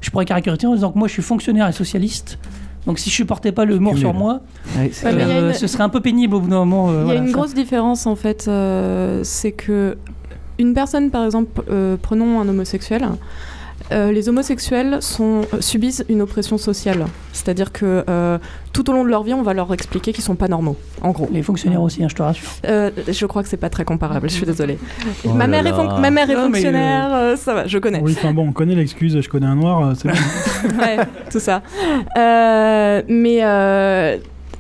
Je 0.02 0.10
pourrais 0.12 0.26
caricaturer 0.26 0.72
en 0.72 0.76
disant 0.76 0.92
que 0.92 0.98
moi, 1.00 1.08
je 1.08 1.14
suis 1.14 1.22
fonctionnaire 1.22 1.68
et 1.68 1.72
socialiste. 1.74 2.38
Donc, 2.86 3.00
si 3.00 3.10
je 3.10 3.16
supportais 3.16 3.52
pas 3.52 3.66
l'humour 3.66 3.98
sur 3.98 4.14
moi, 4.14 4.40
Ouais, 4.78 4.90
euh, 5.04 5.50
une- 5.50 5.54
ce 5.54 5.68
serait 5.68 5.84
un 5.84 5.90
peu 5.90 6.00
pénible 6.00 6.36
au 6.36 6.40
bout 6.40 6.48
d'un 6.48 6.60
moment. 6.64 6.90
euh, 6.90 6.92
Il 6.92 6.98
y 6.98 7.00
a 7.02 7.04
voilà, 7.06 7.20
une 7.20 7.28
ça. 7.28 7.34
grosse 7.34 7.54
différence 7.54 8.08
en 8.08 8.16
fait, 8.16 8.46
euh, 8.48 9.22
c'est 9.24 9.52
que 9.52 9.98
une 10.58 10.74
personne, 10.74 11.10
par 11.12 11.26
exemple, 11.26 11.62
euh, 11.70 11.98
prenons 12.02 12.40
un 12.40 12.48
homosexuel, 12.48 13.04
euh, 13.92 14.12
les 14.12 14.30
homosexuels 14.30 14.98
sont, 15.02 15.42
euh, 15.54 15.62
subissent 15.62 16.04
une 16.10 16.22
oppression 16.22 16.58
sociale. 16.58 17.06
C'est-à-dire 17.34 17.72
que 17.72 18.04
euh, 18.10 18.38
tout 18.74 18.90
au 18.90 18.94
long 18.94 19.04
de 19.04 19.10
leur 19.10 19.24
vie, 19.24 19.34
on 19.34 19.42
va 19.42 19.54
leur 19.54 19.74
expliquer 19.74 20.14
qu'ils 20.14 20.24
sont 20.24 20.36
pas 20.36 20.48
normaux, 20.48 20.76
en 21.02 21.12
gros. 21.12 21.28
Les 21.32 21.42
fonctionnaires 21.44 21.82
aussi, 21.82 22.04
hein, 22.04 22.08
je 22.10 22.16
te 22.16 22.22
rassure. 22.22 22.48
Euh, 22.68 22.92
je 23.08 23.26
crois 23.26 23.44
que 23.44 23.50
c'est 23.50 23.58
pas 23.58 23.70
très 23.70 23.86
comparable, 23.86 24.30
je 24.30 24.36
suis 24.36 24.46
désolée. 24.46 24.78
Oh 25.26 25.30
ma, 25.30 25.46
là 25.46 25.48
mère 25.48 25.68
est 25.68 25.72
là. 25.72 25.78
fonc- 25.78 26.00
ma 26.02 26.12
mère 26.12 26.30
est 26.30 26.36
Non, 26.36 26.46
fonctionnaire, 26.46 27.10
euh, 27.14 27.36
ça 27.36 27.54
va, 27.54 27.68
je 27.68 27.78
connais. 27.78 28.02
Oui, 28.02 28.16
enfin 28.18 28.34
bon, 28.34 28.48
on 28.48 28.52
connaît 28.52 28.76
l'excuse, 28.76 29.20
je 29.22 29.30
connais 29.30 29.46
un 29.48 29.56
noir, 29.56 29.94
c'est 29.96 30.08
bon. 30.10 30.78
ouais, 30.80 30.98
tout 31.32 31.40
ça. 31.40 31.62
Euh, 32.18 33.02
mais 33.08 33.40
euh, 33.44 34.18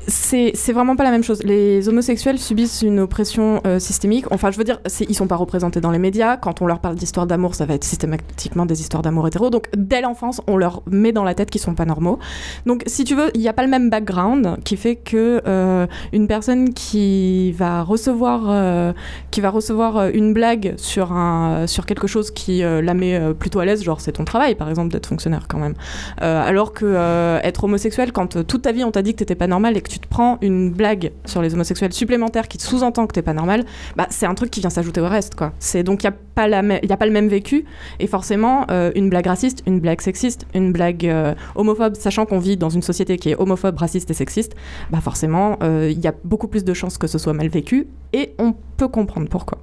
c'est 0.10 0.73
vraiment 0.73 0.95
pas 0.95 1.03
la 1.03 1.11
même 1.11 1.23
chose. 1.23 1.44
Les 1.44 1.88
homosexuels 1.88 2.40
subissent 2.40 2.81
une 2.81 2.99
oppression 2.99 3.61
euh, 3.65 3.80
systémique. 3.80 4.26
Enfin, 4.31 4.52
je 4.52 4.57
veux 4.57 4.64
dire, 4.64 4.80
ils 5.07 5.15
sont 5.15 5.27
pas 5.27 5.36
représentés 5.36 5.81
dans 5.81 5.91
les 5.91 5.99
médias. 5.99 6.38
Quand 6.38 6.61
on 6.61 6.68
leur 6.68 6.80
parle 6.80 6.95
d'histoires 6.95 7.27
d'amour, 7.27 7.56
ça 7.56 7.65
va 7.65 7.76
être 7.76 7.84
systématiquement 7.84 8.65
des 8.65 8.81
histoires 8.81 9.03
d'amour 9.03 9.27
hétéro. 9.27 9.49
Donc, 9.49 9.68
dès 9.76 10.02
l'enfance, 10.02 10.41
on 10.48 10.57
leur 10.57 10.84
met 10.90 11.11
dans 11.11 11.23
la 11.23 11.36
tête 11.36 11.49
qu'ils 11.49 11.61
sont 11.61 11.76
pas 11.76 11.86
normaux. 11.86 12.19
Donc, 12.65 12.84
si 12.88 13.03
tu 13.03 13.15
veux, 13.15 13.30
il 13.36 13.41
n'y 13.41 13.48
a 13.48 13.53
pas 13.53 13.64
le 13.64 13.69
même 13.69 13.90
background 13.90 14.57
qui 14.64 14.77
fait 14.77 14.95
que 14.95 15.41
euh, 15.48 15.88
une 16.11 16.27
personne 16.27 16.73
qui 16.73 17.52
va 17.53 17.84
recevoir, 17.84 18.44
euh, 18.48 18.94
qui 19.31 19.41
va 19.41 19.49
recevoir 19.49 20.10
une 20.10 20.34
blague 20.34 20.73
sur, 20.77 21.11
un, 21.11 21.68
sur 21.68 21.86
quelque 21.86 22.07
chose 22.07 22.31
qui 22.31 22.61
la 22.61 22.94
met 22.94 23.19
plutôt 23.34 23.60
à 23.60 23.65
l'aise, 23.65 23.84
genre 23.84 24.02
c'est 24.02 24.14
ton 24.14 24.26
travail, 24.26 24.56
par 24.56 24.69
exemple, 24.69 24.91
d'être 24.91 25.07
fonctionnaire 25.07 25.48
quand 25.48 25.60
même. 25.60 25.76
Alors 26.18 26.73
que 26.73 27.40
être 27.44 27.64
homosexuel, 27.64 28.11
quand 28.11 28.45
toute 28.45 28.61
ta 28.64 28.72
vie 28.72 28.84
on 28.84 28.91
t'a 28.91 29.02
dit 29.02 29.14
que 29.14 29.19
t'étais 29.19 29.36
pas 29.36 29.48
normal 29.48 29.77
et 29.77 29.81
que 29.81 29.90
tu 29.90 29.98
te 29.99 30.07
prends 30.07 30.38
une 30.41 30.71
blague 30.71 31.11
sur 31.26 31.41
les 31.41 31.53
homosexuels 31.53 31.93
supplémentaire 31.93 32.47
qui 32.47 32.57
te 32.57 32.63
sous-entend 32.63 33.07
que 33.07 33.13
t'es 33.13 33.21
pas 33.21 33.34
normal, 33.34 33.65
bah 33.95 34.07
c'est 34.09 34.26
un 34.26 34.34
truc 34.34 34.51
qui 34.51 34.59
vient 34.59 34.69
s'ajouter 34.69 35.01
au 35.01 35.07
reste, 35.07 35.35
quoi. 35.35 35.53
Donc 35.84 36.03
il 36.03 36.05
y 36.05 36.07
a 36.07 36.13
pas 36.35 36.43
a 36.43 36.97
pas 36.97 37.05
le 37.05 37.11
même 37.11 37.27
vécu 37.27 37.65
et 37.99 38.07
forcément 38.07 38.65
euh, 38.71 38.91
une 38.95 39.09
blague 39.09 39.27
raciste, 39.27 39.61
une 39.67 39.80
blague 39.80 40.01
sexiste, 40.01 40.45
une 40.53 40.71
blague 40.71 41.05
euh, 41.05 41.35
homophobe, 41.55 41.95
sachant 41.95 42.26
qu'on 42.26 42.39
vit 42.39 42.57
dans 42.57 42.69
une 42.69 42.81
société 42.81 43.17
qui 43.17 43.30
est 43.30 43.35
homophobe, 43.35 43.77
raciste 43.77 44.09
et 44.09 44.13
sexiste, 44.13 44.55
bah 44.89 45.01
forcément 45.01 45.57
euh, 45.63 45.89
il 45.91 45.99
y 45.99 46.07
a 46.07 46.13
beaucoup 46.23 46.47
plus 46.47 46.63
de 46.63 46.73
chances 46.73 46.97
que 46.97 47.07
ce 47.07 47.17
soit 47.17 47.34
mal 47.34 47.49
vécu 47.49 47.88
et 48.13 48.34
on 48.39 48.53
peut 48.77 48.88
comprendre 48.88 49.27
pourquoi. 49.30 49.59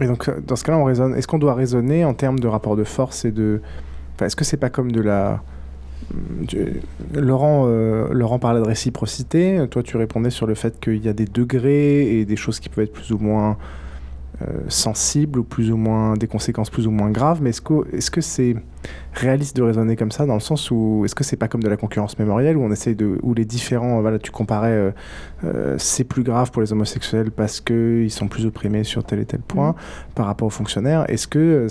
Et 0.00 0.06
donc, 0.06 0.28
euh, 0.28 0.40
dans 0.46 0.56
ce 0.56 0.64
cas-là, 0.64 0.78
on 0.78 0.84
raisonne. 0.84 1.14
Est-ce 1.14 1.28
qu'on 1.28 1.38
doit 1.38 1.54
raisonner 1.54 2.04
en 2.04 2.14
termes 2.14 2.38
de 2.38 2.48
rapport 2.48 2.76
de 2.76 2.84
force 2.84 3.24
et 3.24 3.30
de. 3.30 3.60
Est-ce 4.20 4.36
que 4.36 4.44
c'est 4.44 4.56
pas 4.56 4.70
comme 4.70 4.92
de 4.92 5.00
la. 5.00 5.42
Laurent, 7.14 7.64
euh, 7.66 8.08
Laurent 8.12 8.38
parlait 8.38 8.60
de 8.60 8.66
réciprocité. 8.66 9.64
Toi, 9.70 9.82
tu 9.82 9.96
répondais 9.96 10.30
sur 10.30 10.46
le 10.46 10.54
fait 10.54 10.80
qu'il 10.80 11.04
y 11.04 11.08
a 11.08 11.12
des 11.12 11.24
degrés 11.24 12.18
et 12.18 12.24
des 12.24 12.36
choses 12.36 12.60
qui 12.60 12.68
peuvent 12.68 12.84
être 12.84 12.92
plus 12.92 13.12
ou 13.12 13.18
moins 13.18 13.56
euh, 14.42 14.60
sensibles 14.68 15.40
ou 15.40 15.44
plus 15.44 15.70
ou 15.70 15.76
moins 15.76 16.14
des 16.14 16.26
conséquences 16.26 16.70
plus 16.70 16.86
ou 16.86 16.90
moins 16.90 17.10
graves. 17.10 17.42
Mais 17.42 17.50
est-ce 17.50 17.60
que 17.60 17.94
est-ce 17.94 18.10
que 18.10 18.22
c'est 18.22 18.56
réaliste 19.12 19.54
de 19.54 19.62
raisonner 19.62 19.96
comme 19.96 20.10
ça 20.10 20.24
dans 20.24 20.32
le 20.32 20.40
sens 20.40 20.70
où 20.70 21.02
est-ce 21.04 21.14
que 21.14 21.24
c'est 21.24 21.36
pas 21.36 21.46
comme 21.46 21.62
de 21.62 21.68
la 21.68 21.76
concurrence 21.76 22.18
mémorielle 22.18 22.56
où 22.56 22.62
on 22.62 22.72
essaye 22.72 22.94
de 22.94 23.18
où 23.22 23.34
les 23.34 23.44
différents 23.44 24.00
voilà 24.00 24.18
tu 24.18 24.30
comparais 24.30 24.94
euh, 25.44 25.76
c'est 25.76 26.04
plus 26.04 26.22
grave 26.22 26.50
pour 26.52 26.62
les 26.62 26.72
homosexuels 26.72 27.30
parce 27.30 27.60
que 27.60 28.00
ils 28.02 28.10
sont 28.10 28.28
plus 28.28 28.46
opprimés 28.46 28.82
sur 28.82 29.04
tel 29.04 29.18
et 29.18 29.26
tel 29.26 29.40
point 29.40 29.74
par 30.14 30.24
rapport 30.24 30.46
aux 30.46 30.50
fonctionnaires. 30.50 31.04
Est-ce 31.10 31.28
que 31.28 31.66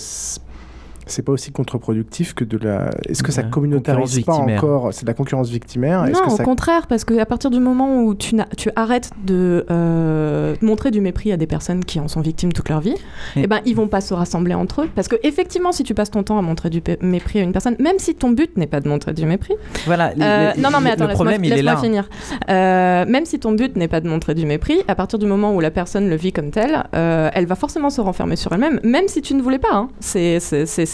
c'est- 1.10 1.22
pas 1.22 1.31
aussi 1.31 1.52
contre-productif 1.52 2.34
que 2.34 2.44
de 2.44 2.57
la. 2.57 2.90
Est-ce 3.07 3.23
que 3.23 3.31
ça 3.31 3.44
communautarise 3.44 4.19
pas 4.22 4.34
concurrence 4.34 4.45
victimaire. 4.45 4.64
encore 4.64 4.94
C'est 4.94 5.03
de 5.03 5.07
la 5.07 5.14
concurrence 5.14 5.49
victimaire 5.49 6.06
Non, 6.06 6.11
que 6.22 6.34
au 6.34 6.38
ça... 6.38 6.44
contraire, 6.44 6.88
parce 6.88 7.03
qu'à 7.06 7.26
partir 7.26 7.49
du 7.49 7.60
moment 7.60 8.02
où 8.03 8.15
tu, 8.15 8.36
n'as- 8.36 8.48
tu 8.57 8.69
arrêtes 8.76 9.11
de 9.26 9.65
euh, 9.69 10.56
montrer 10.61 10.91
du 10.91 11.02
mépris 11.02 11.31
à 11.31 11.38
des 11.38 11.48
personnes 11.48 11.84
qui 11.86 11.99
en 11.99 12.07
sont 12.07 12.22
victimes 12.22 12.53
toute 12.53 12.69
leur 12.69 12.80
vie, 12.81 12.95
Et- 13.36 13.41
eh 13.44 13.48
ben, 13.48 13.60
ils 13.65 13.76
vont 13.76 13.88
pas 13.88 14.02
se 14.02 14.14
rassembler 14.14 14.53
entre 14.53 14.84
eux. 14.84 14.90
Parce 14.95 15.07
que 15.07 15.15
effectivement, 15.23 15.72
si 15.72 15.84
tu 15.84 15.94
passes 15.94 16.11
ton 16.11 16.23
temps 16.23 16.38
à 16.38 16.41
montrer 16.41 16.69
du 16.69 16.81
mépris 17.02 17.40
à 17.40 17.44
une 17.44 17.52
personne, 17.52 17.76
même 17.80 17.99
si 17.99 18.15
ton 18.15 18.31
but 18.31 18.56
n'est 18.57 18.68
pas 18.68 18.80
de 18.80 18.88
montrer 18.90 19.14
du 19.14 19.26
mépris, 19.26 19.53
Voilà, 19.86 20.11
euh, 20.19 20.52
le- 20.56 20.61
non, 20.61 20.69
non, 20.72 20.80
mais 20.81 20.91
attends, 20.91 21.07
laisse-moi 21.07 21.14
problème, 21.15 21.44
il 21.44 21.52
est 21.52 21.56
laisse-moi 21.57 21.73
là. 21.73 21.80
finir. 21.80 22.10
Euh, 22.49 23.06
même 23.06 23.26
si 23.26 23.40
ton 23.40 23.52
but 23.52 23.76
n'est 23.76 23.88
pas 23.88 24.02
de 24.02 24.07
montrer 24.10 24.34
du 24.36 24.45
mépris, 24.45 24.80
à 24.88 24.95
partir 24.95 25.19
du 25.19 25.26
moment 25.26 25.53
où 25.56 25.60
la 25.60 25.72
personne 25.72 26.10
le 26.10 26.15
vit 26.15 26.31
comme 26.31 26.52
tel, 26.52 26.84
euh, 26.95 27.30
elle 27.34 27.45
va 27.45 27.56
forcément 27.56 27.90
se 27.90 28.02
renfermer 28.02 28.36
sur 28.36 28.52
elle-même, 28.53 28.80
même 28.84 29.07
si 29.07 29.22
tu 29.22 29.34
ne 29.34 29.41
voulais 29.41 29.60
pas. 29.60 29.73
hein. 29.73 29.90
C'est, 29.99 30.40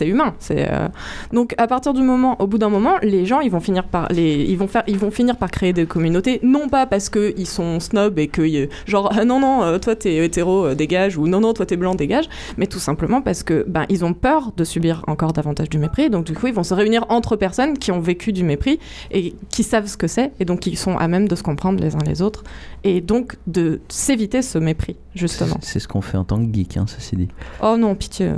c'est, 0.06 0.12
humain. 0.12 0.34
C'est, 0.40 0.72
euh, 0.72 0.88
Donc, 1.34 1.54
à 1.58 1.68
partir 1.68 1.94
du 1.94 2.02
moment, 2.02 2.42
au 2.42 2.48
bout 2.48 2.58
d'un 2.58 2.70
moment, 2.70 2.96
les 3.02 3.26
gens, 3.26 3.40
ils 3.40 3.52
vont 3.52 3.60
finir 3.60 3.86
par, 3.86 4.08
les... 4.12 4.44
ils 4.44 4.58
vont 4.58 4.68
faire... 4.68 4.84
ils 4.88 4.98
vont 4.98 5.12
finir 5.12 5.38
par 5.38 5.52
créer 5.52 5.74
des 5.74 5.86
communautés, 5.86 6.40
non 6.44 6.70
pas 6.70 6.86
parce 6.86 7.10
qu'ils 7.10 7.48
sont 7.48 7.80
snobs 7.80 8.18
et 8.20 8.28
que, 8.28 8.42
euh, 8.42 8.68
genre, 8.86 9.12
ah, 9.16 9.26
non, 9.26 9.40
non, 9.40 9.64
euh, 9.64 9.80
toi 9.80 9.96
t'es 9.96 10.18
hétéro, 10.18 10.74
dégage, 10.74 11.18
ou 11.18 11.28
non, 11.28 11.40
non, 11.40 11.54
toi 11.54 11.66
t'es 11.66 11.78
blanc, 11.78 11.96
dégage, 11.96 12.30
mais 12.58 12.68
tout 12.68 12.80
simplement 12.80 13.22
parce 13.22 13.44
que, 13.44 13.66
ben, 13.68 13.86
ils 13.90 14.06
ont 14.06 14.14
peur 14.14 14.52
de 14.56 14.64
subir 14.64 15.04
encore 15.08 15.34
davantage 15.34 15.70
du 15.70 15.78
mépris, 15.78 16.10
donc 16.10 16.26
du 16.26 16.34
coup, 16.34 16.48
ils 16.48 16.54
vont 16.54 16.64
se 16.64 16.74
réunir 16.74 17.06
entre 17.10 17.36
personnes 17.36 17.78
qui 17.78 17.92
ont 17.92 18.00
vécu 18.00 18.34
du 18.34 18.44
mépris 18.44 18.80
et 19.12 19.34
qui 19.50 19.64
savent 19.64 19.88
ce 19.88 19.98
que 19.98 20.08
c'est, 20.08 20.32
et 20.40 20.46
donc 20.46 20.62
qui 20.62 20.76
sont 20.76 20.98
à 20.98 21.08
même 21.08 21.28
de 21.28 21.36
se 21.36 21.44
comprendre 21.44 21.82
les 21.82 21.96
uns 21.96 22.04
les 22.06 22.22
autres, 22.22 22.44
et 22.84 23.02
donc 23.02 23.38
de 23.48 23.82
s'éviter 23.90 24.42
ce 24.42 24.58
mépris, 24.58 24.96
justement. 25.16 25.58
C'est 25.62 25.80
ce 25.80 25.88
qu'on 25.88 26.02
fait 26.02 26.18
en 26.18 26.24
tant 26.24 26.38
que 26.38 26.54
geek, 26.54 26.78
hein, 26.78 26.86
ceci 26.88 27.16
dit. 27.16 27.28
Oh 27.62 27.76
non, 27.78 27.96
pitié. 27.96 28.32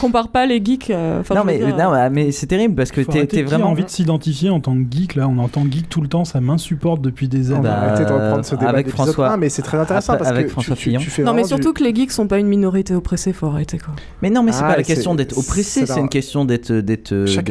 Compare 0.00 0.28
pas 0.28 0.46
les 0.46 0.64
geeks. 0.64 0.90
euh, 0.90 1.22
non, 1.34 1.42
mais, 1.44 1.58
dire, 1.58 1.68
non, 1.68 1.90
bah, 1.90 2.10
mais 2.10 2.30
c'est 2.32 2.46
terrible 2.46 2.74
parce 2.74 2.90
que 2.90 3.00
t'es 3.00 3.26
qui 3.26 3.42
vraiment. 3.42 3.68
envie 3.70 3.84
de 3.84 3.90
s'identifier 3.90 4.50
en 4.50 4.60
tant 4.60 4.74
que 4.74 4.84
geek 4.90 5.14
là 5.14 5.28
On 5.28 5.38
entend 5.38 5.64
geek 5.70 5.88
tout 5.88 6.00
le 6.00 6.08
temps, 6.08 6.24
ça 6.24 6.40
m'insupporte 6.40 7.00
depuis 7.02 7.28
des 7.28 7.50
années. 7.50 7.60
On 7.60 7.62
va 7.62 7.78
arrêter 7.82 8.04
de 8.04 8.12
reprendre 8.12 8.44
ce 8.44 8.54
débat 8.54 8.70
avec 8.70 8.88
François- 8.88 9.32
un, 9.32 9.36
mais 9.36 9.48
c'est 9.48 9.62
très 9.62 9.78
intéressant 9.78 10.12
après- 10.14 10.24
parce 10.24 10.34
avec 10.36 10.46
que 10.46 10.52
François 10.52 10.76
tu, 10.76 10.82
tu, 10.84 10.88
Fillon. 10.90 11.00
tu 11.00 11.10
fais 11.10 11.22
Non, 11.22 11.32
mais 11.34 11.42
du- 11.42 11.48
surtout 11.48 11.72
que 11.72 11.82
les 11.82 11.94
geeks 11.94 12.12
sont 12.12 12.26
pas 12.26 12.38
une 12.38 12.46
minorité 12.48 12.94
oppressée, 12.94 13.32
faut 13.32 13.46
arrêter 13.46 13.78
quoi. 13.78 13.94
Mais 14.22 14.30
non, 14.30 14.42
mais 14.42 14.52
c'est 14.52 14.60
Ah, 14.64 14.68
pas 14.70 14.76
la 14.76 14.84
c'est- 14.84 14.94
question 14.94 15.14
d'être 15.14 15.36
oppressé, 15.38 15.86
c'est 15.86 15.98
une 16.00 16.08
question 16.08 16.44
d'être 16.44 16.72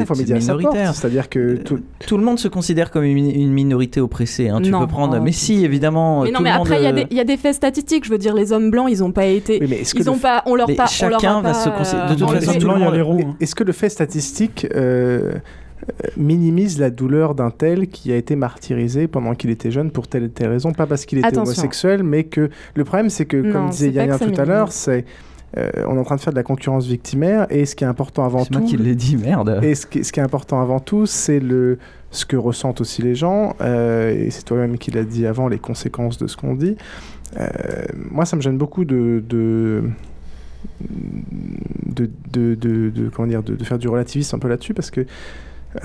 porte, 0.06 0.18
minoritaire. 0.28 0.94
c'est-à-dire 0.94 1.28
que 1.28 1.56
tout, 1.56 1.80
Tout 2.06 2.16
le 2.18 2.24
monde 2.24 2.38
se 2.38 2.48
considère 2.48 2.90
comme 2.90 3.04
une, 3.04 3.30
une 3.30 3.52
minorité 3.52 4.00
oppressée. 4.00 4.48
hein. 4.48 4.60
Tu 4.62 4.70
peux 4.70 4.86
prendre. 4.86 5.18
Mais 5.20 5.32
si, 5.32 5.64
évidemment. 5.64 6.22
Mais 6.22 6.30
non, 6.30 6.40
mais 6.40 6.50
après, 6.50 6.78
il 6.80 6.84
y, 7.16 7.20
a 7.20 7.24
des- 7.24 7.36
faits 7.36 7.54
statistiques. 7.54 8.04
Je 8.04 8.10
veux 8.10 8.18
dire, 8.18 8.34
les 8.34 8.52
hommes 8.52 8.70
blancs, 8.70 8.88
ils 8.90 9.04
ont 9.04 9.12
pas 9.12 9.26
été. 9.26 9.58
Oui, 9.60 9.66
mais 9.70 9.76
est-ce 9.80 9.94
que 9.94 10.00
ils 10.00 10.10
ont 10.10 10.18
pas. 10.18 10.42
On 10.46 10.54
leur 10.54 10.66
Mais 10.68 10.74
pas. 10.74 10.86
on 11.02 11.08
leur 11.08 11.20
chacun 11.20 11.40
va 11.40 11.50
pas, 11.50 11.54
se 11.54 11.68
considérer- 11.68 12.16
de 12.18 12.24
toute 12.24 12.30
enlevé- 12.36 12.46
façon, 12.46 12.58
tout 12.58 12.68
le 12.68 12.78
monde-. 13.04 13.34
Est-ce 13.40 13.54
que 13.54 13.64
le 13.64 13.72
fait 13.72 13.88
statistique 13.88 14.66
euh, 14.74 15.34
minimise 16.16 16.78
la 16.78 16.90
douleur 16.90 17.34
d'un 17.34 17.50
tel 17.50 17.88
qui 17.88 18.12
a 18.12 18.16
été 18.16 18.36
martyrisé 18.36 19.06
pendant 19.06 19.34
qu'il 19.34 19.50
était 19.50 19.70
jeune 19.70 19.90
pour 19.90 20.08
telle 20.08 20.24
et 20.24 20.28
telle 20.28 20.48
raison? 20.50 20.72
Pas 20.72 20.86
parce 20.86 21.04
qu'il 21.06 21.18
était 21.18 21.26
Attention. 21.28 21.52
homosexuel, 21.52 22.02
mais 22.02 22.24
que 22.24 22.50
le 22.74 22.84
problème, 22.84 23.10
c'est 23.10 23.24
que, 23.26 23.36
Non, 23.36 23.52
comme 23.52 23.70
disait 23.70 23.86
c'est 23.94 24.06
Yann 24.06 24.18
tout 24.18 24.40
à 24.40 24.44
l'heure, 24.44 24.72
c'est 24.72 25.04
euh, 25.56 25.70
on 25.86 25.96
est 25.96 25.98
en 25.98 26.04
train 26.04 26.16
de 26.16 26.20
faire 26.20 26.32
de 26.34 26.38
la 26.38 26.42
concurrence 26.42 26.86
victimaire 26.86 27.46
et 27.48 27.64
ce 27.64 27.74
qui 27.74 27.82
est 27.84 27.86
important 27.86 28.24
avant 28.24 28.44
C'est 28.44 28.50
tout. 28.50 28.58
moi 28.58 28.68
qui 28.68 28.76
l'ai 28.76 28.94
dit, 28.94 29.16
merde. 29.16 29.60
Et 29.62 29.74
ce 29.74 29.86
qui, 29.86 30.04
ce 30.04 30.12
qui 30.12 30.20
est 30.20 30.22
important 30.22 30.60
avant 30.60 30.78
tout, 30.80 31.06
c'est 31.06 31.40
le 31.40 31.78
ce 32.10 32.24
que 32.26 32.36
ressentent 32.36 32.80
aussi 32.80 33.02
les 33.02 33.14
gens, 33.14 33.54
euh, 33.60 34.14
et 34.14 34.30
c'est 34.30 34.42
toi-même 34.42 34.78
qui 34.78 34.90
l'as 34.90 35.04
dit 35.04 35.26
avant, 35.26 35.46
les 35.46 35.58
conséquences 35.58 36.16
de 36.18 36.26
ce 36.26 36.38
qu'on 36.38 36.54
dit. 36.54 36.76
Euh, 37.38 37.46
moi, 38.10 38.24
ça 38.24 38.34
me 38.36 38.40
gêne 38.40 38.56
beaucoup 38.56 38.86
de, 38.86 39.22
de, 39.28 39.84
de, 40.80 42.10
de, 42.30 42.54
de- 42.54 42.90
de- 42.90 43.08
comment 43.08 43.28
dire, 43.28 43.42
de, 43.42 43.62
faire 43.64 43.78
du 43.78 43.88
relativisme 43.88 44.36
un 44.36 44.38
peu 44.38 44.48
là-dessus, 44.48 44.74
parce 44.74 44.90
que 44.90 45.00
euh, 45.00 45.06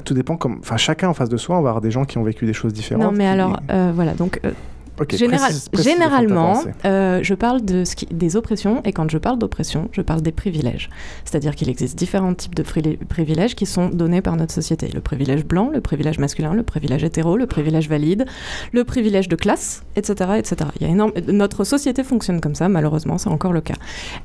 tout 0.05 0.13
dépend, 0.13 0.37
comme, 0.37 0.57
enfin, 0.59 0.77
chacun 0.77 1.09
en 1.09 1.13
face 1.13 1.29
de 1.29 1.37
soi, 1.37 1.57
on 1.57 1.61
va 1.61 1.69
avoir 1.69 1.81
des 1.81 1.91
gens 1.91 2.05
qui 2.05 2.17
ont 2.17 2.23
vécu 2.23 2.45
des 2.45 2.53
choses 2.53 2.73
différentes. 2.73 3.03
Non, 3.03 3.11
mais 3.11 3.25
qui- 3.25 3.29
alors, 3.29 3.59
euh, 3.69 3.91
voilà, 3.93 4.13
donc. 4.13 4.39
euh, 4.45 4.51
Ok, 4.99 5.15
général- 5.15 5.49
précise- 5.49 5.69
précise 5.69 5.87
de 5.87 5.91
généralement, 5.97 6.61
euh, 6.85 7.19
je 7.23 7.33
parle 7.33 7.63
de 7.65 7.83
ce 7.83 7.95
qui- 7.95 8.05
des 8.07 8.35
oppressions, 8.35 8.81
et 8.83 8.91
quand 8.93 9.09
je 9.09 9.17
parle 9.17 9.39
d'oppression, 9.39 9.89
je 9.91 10.01
parle 10.01 10.21
des 10.21 10.31
privilèges. 10.31 10.89
C'est-à-dire 11.25 11.55
qu'il 11.55 11.69
existe 11.69 11.97
différents 11.97 12.33
types 12.35 12.53
de 12.55 12.63
privilèges 13.07 13.55
qui 13.55 13.65
sont 13.65 13.89
donnés 13.89 14.21
par 14.21 14.35
notre 14.35 14.53
société. 14.53 14.89
Le 14.93 15.01
privilège 15.01 15.45
blanc, 15.45 15.69
le 15.73 15.81
privilège 15.81 16.19
masculin, 16.19 16.53
le 16.53 16.63
privilège 16.63 17.03
hétéro, 17.03 17.37
le 17.37 17.47
privilège 17.47 17.89
valide, 17.89 18.25
le 18.71 18.83
privilège 18.83 19.27
de 19.29 19.35
classe, 19.35 19.83
etc. 19.95 20.31
etc. 20.37 20.55
Il 20.79 20.85
y 20.85 20.89
a 20.89 20.91
énorme... 20.93 21.11
Notre 21.27 21.63
société 21.63 22.03
fonctionne 22.03 22.39
comme 22.41 22.55
ça, 22.55 22.69
malheureusement, 22.69 23.17
c'est 23.17 23.29
encore 23.29 23.53
le 23.53 23.61
cas. 23.61 23.75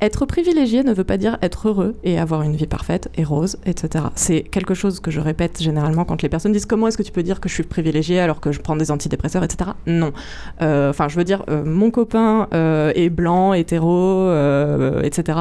Être 0.03 0.27
privilégié 0.27 0.85
ne 0.85 0.93
veut 0.93 1.05
pas 1.05 1.17
dire 1.17 1.39
être 1.43 1.69
heureux 1.69 1.97
et 2.05 2.19
avoir 2.19 2.43
une 2.43 2.57
vie 2.57 2.67
parfaite 2.67 3.09
et 3.17 3.25
rose, 3.25 3.57
etc. 3.65 4.05
C'est 4.17 4.43
quelque 4.43 4.75
chose 4.75 5.01
que 5.01 5.11
je 5.11 5.21
répète 5.21 5.63
généralement 5.63 6.05
quand 6.05 6.21
les 6.23 6.29
personnes 6.29 6.53
disent 6.53 6.67
comment 6.67 6.89
est-ce 6.89 6.99
que 6.99 7.03
tu 7.03 7.13
peux 7.13 7.23
dire 7.23 7.41
que 7.41 7.49
je 7.49 7.55
suis 7.55 7.63
privilégié 7.63 8.21
alors 8.21 8.41
que 8.41 8.53
je 8.53 8.61
prends 8.61 8.77
des 8.77 8.91
antidépresseurs, 8.91 9.45
etc. 9.45 9.71
Non. 9.87 10.13
Euh, 10.63 10.91
Enfin, 10.91 11.09
je 11.09 11.17
veux 11.17 11.25
dire, 11.25 11.45
euh, 11.49 11.65
mon 11.65 11.91
copain 11.91 12.49
euh, 12.53 12.93
est 12.95 13.11
blanc, 13.11 13.53
hétéro, 13.53 14.31
etc. 15.03 15.39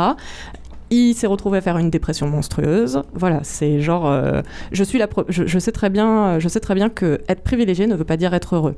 Il 0.90 1.14
s'est 1.14 1.28
retrouvé 1.28 1.58
à 1.58 1.62
faire 1.62 1.78
une 1.78 1.90
dépression 1.90 2.28
monstrueuse. 2.28 3.02
Voilà, 3.14 3.42
c'est 3.44 3.82
genre, 3.82 4.08
euh, 4.08 4.42
je 4.72 4.84
suis 4.84 4.98
la, 4.98 5.08
je, 5.28 5.60
sais 5.60 5.72
très 5.72 5.90
bien, 5.90 6.40
je 6.40 6.48
sais 6.48 6.60
très 6.60 6.76
bien 6.76 6.90
que 6.90 7.22
être 7.28 7.44
privilégié 7.44 7.88
ne 7.88 7.96
veut 7.96 8.06
pas 8.06 8.18
dire 8.18 8.34
être 8.34 8.56
heureux. 8.56 8.76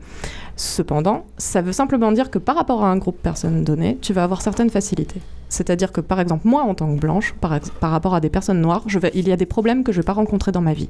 Cependant, 0.55 1.25
ça 1.37 1.61
veut 1.61 1.71
simplement 1.71 2.11
dire 2.11 2.31
que 2.31 2.39
par 2.39 2.55
rapport 2.55 2.83
à 2.83 2.89
un 2.89 2.97
groupe 2.97 3.17
personne 3.21 3.63
donné, 3.63 3.97
tu 4.01 4.13
vas 4.13 4.23
avoir 4.23 4.41
certaines 4.41 4.69
facilités. 4.69 5.21
C'est-à-dire 5.49 5.91
que, 5.91 5.99
par 5.99 6.19
exemple, 6.19 6.47
moi, 6.47 6.61
en 6.61 6.75
tant 6.75 6.95
que 6.95 6.99
blanche, 6.99 7.33
par, 7.41 7.59
rapport 7.81 8.13
à 8.13 8.21
des 8.21 8.29
personnes 8.29 8.61
noires, 8.61 8.85
il 9.13 9.27
y 9.27 9.31
a 9.31 9.35
des 9.35 9.47
problèmes 9.47 9.83
que 9.83 9.91
je 9.91 9.97
ne 9.97 10.03
vais 10.03 10.05
pas 10.05 10.13
rencontrer 10.13 10.51
dans 10.51 10.61
ma 10.61 10.73
vie. 10.73 10.87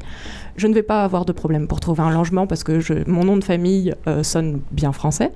Je 0.58 0.68
ne 0.68 0.74
vais 0.74 0.84
pas 0.84 1.04
avoir 1.04 1.26
de 1.26 1.32
problème 1.32 1.68
pour 1.68 1.80
trouver 1.80 2.04
un 2.04 2.12
logement 2.12 2.46
parce 2.46 2.64
que 2.64 3.10
mon 3.10 3.24
nom 3.24 3.38
de 3.38 3.44
famille 3.44 3.96
euh, 4.08 4.22
sonne 4.22 4.60
bien 4.72 4.91
français. 4.91 5.32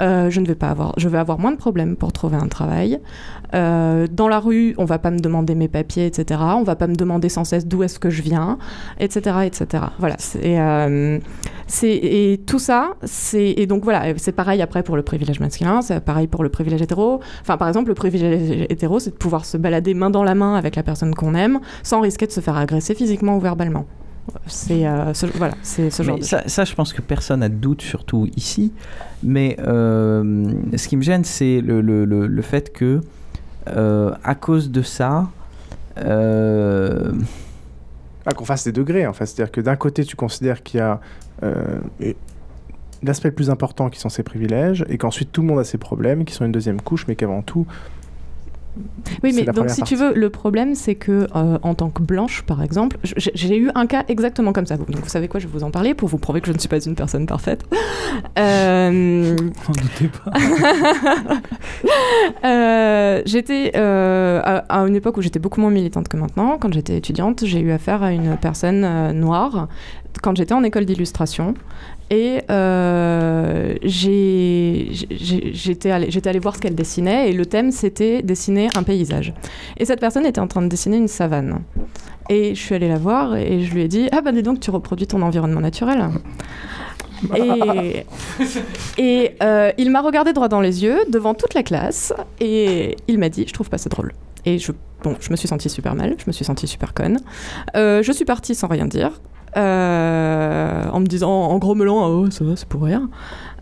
Euh, 0.00 0.30
je 0.30 0.40
ne 0.40 0.46
vais 0.46 0.54
pas 0.54 0.70
avoir, 0.70 0.94
je 0.96 1.08
vais 1.08 1.18
avoir 1.18 1.38
moins 1.38 1.52
de 1.52 1.56
problèmes 1.56 1.96
pour 1.96 2.12
trouver 2.12 2.36
un 2.36 2.48
travail. 2.48 2.98
Euh, 3.54 4.06
dans 4.10 4.28
la 4.28 4.40
rue, 4.40 4.74
on 4.78 4.86
va 4.86 4.98
pas 4.98 5.10
me 5.10 5.20
demander 5.22 5.54
mes 5.54 5.68
papiers, 5.68 6.04
etc. 6.06 6.40
On 6.56 6.62
va 6.64 6.76
pas 6.76 6.86
me 6.86 6.94
demander 6.94 7.28
sans 7.30 7.44
cesse 7.44 7.66
d'où 7.66 7.82
est-ce 7.82 7.98
que 7.98 8.10
je 8.10 8.20
viens, 8.22 8.58
etc., 9.00 9.36
etc. 9.46 9.84
Voilà. 9.98 10.16
C'est, 10.18 10.58
euh, 10.60 11.18
et 11.84 12.40
tout 12.46 12.58
ça, 12.58 12.90
c'est 13.02 13.50
et 13.56 13.66
donc 13.66 13.84
voilà, 13.84 14.12
c'est 14.18 14.32
pareil 14.32 14.60
après 14.60 14.82
pour 14.82 14.96
le 14.96 15.02
privilège 15.02 15.40
masculin, 15.40 15.80
c'est 15.80 16.00
pareil 16.04 16.26
pour 16.26 16.42
le 16.42 16.50
privilège 16.50 16.82
hétéro. 16.82 17.20
Enfin, 17.40 17.56
par 17.56 17.68
exemple, 17.68 17.88
le 17.88 17.94
privilège 17.94 18.66
hétéro, 18.68 18.98
c'est 18.98 19.10
de 19.10 19.16
pouvoir 19.16 19.44
se 19.46 19.56
balader 19.56 19.94
main 19.94 20.10
dans 20.10 20.22
la 20.24 20.34
main 20.34 20.54
avec 20.56 20.76
la 20.76 20.82
personne 20.82 21.14
qu'on 21.14 21.34
aime, 21.34 21.60
sans 21.82 22.00
risquer 22.02 22.26
de 22.26 22.32
se 22.32 22.40
faire 22.40 22.56
agresser 22.56 22.94
physiquement 22.94 23.36
ou 23.36 23.40
verbalement. 23.40 23.86
C'est 24.46 24.86
euh, 24.86 25.14
ce, 25.14 25.26
voilà, 25.26 25.54
c'est 25.62 25.90
ce 25.90 26.02
genre 26.04 26.14
Mais 26.14 26.20
de 26.20 26.24
ça, 26.26 26.42
ça, 26.46 26.64
je 26.64 26.74
pense 26.74 26.92
que 26.92 27.00
personne 27.02 27.40
n'a 27.40 27.48
de 27.48 27.54
doute, 27.56 27.82
surtout 27.82 28.28
ici. 28.36 28.72
Mais 29.24 29.56
euh, 29.60 30.52
ce 30.76 30.86
qui 30.88 30.96
me 30.96 31.02
gêne, 31.02 31.24
c'est 31.24 31.60
le, 31.60 31.80
le- 31.80 32.04
le- 32.04 32.26
le 32.28 32.42
fait 32.42 32.72
que, 32.72 33.00
à 33.66 34.34
cause 34.34 34.70
de 34.70 34.82
ça, 34.82 35.28
euh, 35.98 37.12
Ah, 38.24 38.34
qu'on 38.34 38.44
fasse 38.44 38.64
des 38.64 38.72
degrés, 38.72 39.06
en 39.06 39.12
fait. 39.12 39.26
C'est-à-dire 39.26 39.50
que 39.50 39.60
d'un 39.60 39.74
côté, 39.76 40.04
tu 40.04 40.14
considères 40.14 40.62
qu'il 40.62 40.78
y 40.78 40.80
a 40.80 41.00
euh, 41.42 41.80
l'aspect 43.02 43.28
le 43.28 43.34
plus 43.34 43.50
important 43.50 43.90
qui 43.90 43.98
sont 43.98 44.08
ses 44.08 44.22
privilèges, 44.22 44.84
et 44.88 44.96
qu'ensuite 44.96 45.32
tout 45.32 45.40
le 45.40 45.48
monde 45.48 45.58
a 45.58 45.64
ses 45.64 45.78
problèmes, 45.78 46.24
qui 46.24 46.32
sont 46.32 46.44
une 46.44 46.52
deuxième 46.52 46.80
couche, 46.80 47.06
mais 47.08 47.16
qu'avant 47.16 47.42
tout. 47.42 47.66
Oui, 49.22 49.32
mais 49.34 49.44
donc 49.44 49.68
si 49.70 49.82
tu 49.82 49.96
veux, 49.96 50.14
le 50.14 50.30
problème 50.30 50.74
c'est 50.74 50.94
que 50.94 51.26
euh, 51.36 51.58
en 51.62 51.74
tant 51.74 51.90
que 51.90 52.02
blanche, 52.02 52.42
par 52.42 52.62
exemple, 52.62 52.96
j'ai 53.02 53.56
eu 53.58 53.70
un 53.74 53.86
cas 53.86 54.04
exactement 54.08 54.52
comme 54.52 54.66
ça. 54.66 54.76
Donc 54.76 54.88
vous 54.90 55.08
savez 55.08 55.28
quoi, 55.28 55.40
je 55.40 55.46
vais 55.46 55.52
vous 55.52 55.64
en 55.64 55.70
parler 55.70 55.94
pour 55.94 56.08
vous 56.08 56.18
prouver 56.18 56.40
que 56.40 56.46
je 56.46 56.52
ne 56.52 56.58
suis 56.58 56.68
pas 56.68 56.80
une 56.80 56.94
personne 56.94 57.26
parfaite. 57.26 57.64
Euh, 58.38 59.36
N'en 59.36 59.74
doutez 59.74 60.08
pas. 60.08 60.32
euh, 62.44 63.22
j'étais 63.24 63.72
euh, 63.76 64.40
à, 64.42 64.80
à 64.80 64.86
une 64.86 64.96
époque 64.96 65.16
où 65.16 65.22
j'étais 65.22 65.38
beaucoup 65.38 65.60
moins 65.60 65.70
militante 65.70 66.08
que 66.08 66.16
maintenant. 66.16 66.56
Quand 66.58 66.72
j'étais 66.72 66.96
étudiante, 66.96 67.44
j'ai 67.44 67.60
eu 67.60 67.70
affaire 67.72 68.02
à 68.02 68.12
une 68.12 68.36
personne 68.36 68.84
euh, 68.84 69.12
noire 69.12 69.68
quand 70.22 70.36
j'étais 70.36 70.54
en 70.54 70.62
école 70.62 70.84
d'illustration. 70.84 71.54
Et 72.12 72.42
euh, 72.50 73.74
j'étais 73.82 74.90
allée, 75.90 76.38
voir 76.38 76.54
ce 76.54 76.60
qu'elle 76.60 76.74
dessinait 76.74 77.30
et 77.30 77.32
le 77.32 77.46
thème 77.46 77.70
c'était 77.70 78.20
dessiner 78.20 78.68
un 78.76 78.82
paysage. 78.82 79.32
Et 79.78 79.86
cette 79.86 80.00
personne 80.00 80.26
était 80.26 80.40
en 80.40 80.46
train 80.46 80.60
de 80.60 80.68
dessiner 80.68 80.98
une 80.98 81.08
savane. 81.08 81.62
Et 82.28 82.54
je 82.54 82.60
suis 82.60 82.74
allée 82.74 82.88
la 82.88 82.98
voir 82.98 83.34
et 83.36 83.62
je 83.62 83.72
lui 83.72 83.80
ai 83.80 83.88
dit 83.88 84.10
Ah 84.12 84.20
ben 84.20 84.34
dis 84.34 84.42
donc, 84.42 84.60
tu 84.60 84.70
reproduis 84.70 85.06
ton 85.06 85.22
environnement 85.22 85.60
naturel. 85.60 86.10
Et, 87.34 88.04
et 88.98 89.30
euh, 89.42 89.72
il 89.78 89.90
m'a 89.90 90.02
regardé 90.02 90.34
droit 90.34 90.48
dans 90.48 90.60
les 90.60 90.82
yeux 90.82 90.98
devant 91.08 91.32
toute 91.32 91.54
la 91.54 91.62
classe 91.62 92.12
et 92.40 92.94
il 93.08 93.18
m'a 93.18 93.30
dit 93.30 93.46
Je 93.48 93.54
trouve 93.54 93.70
pas 93.70 93.78
ça 93.78 93.88
drôle. 93.88 94.12
Et 94.44 94.58
je, 94.58 94.72
bon, 95.02 95.16
je 95.18 95.30
me 95.30 95.36
suis 95.36 95.48
sentie 95.48 95.70
super 95.70 95.94
mal, 95.94 96.16
je 96.18 96.24
me 96.26 96.32
suis 96.32 96.44
sentie 96.44 96.66
super 96.66 96.92
conne. 96.92 97.20
Euh, 97.74 98.02
je 98.02 98.12
suis 98.12 98.26
partie 98.26 98.54
sans 98.54 98.66
rien 98.66 98.84
dire, 98.84 99.12
euh, 99.56 100.84
en 100.90 101.00
me 101.00 101.06
disant, 101.06 101.30
en 101.30 101.58
grommelant, 101.58 102.06
oh, 102.08 102.30
ça 102.30 102.44
va, 102.44 102.56
c'est 102.56 102.68
pour 102.68 102.82
rien. 102.82 103.08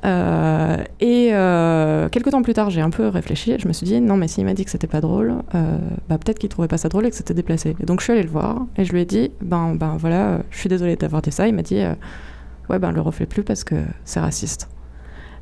Euh, 0.04 0.76
et 1.00 1.30
euh, 1.32 2.08
quelques 2.08 2.30
temps 2.30 2.42
plus 2.42 2.54
tard, 2.54 2.70
j'ai 2.70 2.80
un 2.80 2.90
peu 2.90 3.08
réfléchi. 3.08 3.54
Je 3.58 3.68
me 3.68 3.72
suis 3.72 3.86
dit, 3.86 4.00
non, 4.00 4.16
mais 4.16 4.28
s'il 4.28 4.44
m'a 4.44 4.54
dit 4.54 4.64
que 4.64 4.70
c'était 4.70 4.86
pas 4.86 5.00
drôle, 5.00 5.34
euh, 5.54 5.78
bah, 6.08 6.18
peut-être 6.18 6.38
qu'il 6.38 6.48
trouvait 6.48 6.68
pas 6.68 6.78
ça 6.78 6.88
drôle 6.88 7.06
et 7.06 7.10
que 7.10 7.16
c'était 7.16 7.34
déplacé. 7.34 7.76
Et 7.80 7.86
donc 7.86 8.00
je 8.00 8.04
suis 8.04 8.12
allée 8.12 8.22
le 8.22 8.30
voir 8.30 8.66
et 8.76 8.84
je 8.84 8.92
lui 8.92 9.00
ai 9.00 9.04
dit, 9.04 9.30
ben, 9.42 9.74
ben 9.74 9.96
voilà, 9.98 10.40
je 10.50 10.58
suis 10.58 10.68
désolée 10.68 10.96
d'avoir 10.96 11.22
dit 11.22 11.32
ça. 11.32 11.48
Il 11.48 11.54
m'a 11.54 11.62
dit, 11.62 11.82
ouais, 12.70 12.78
ben 12.78 12.92
le 12.92 13.00
refais 13.00 13.26
plus 13.26 13.42
parce 13.42 13.64
que 13.64 13.76
c'est 14.04 14.20
raciste. 14.20 14.68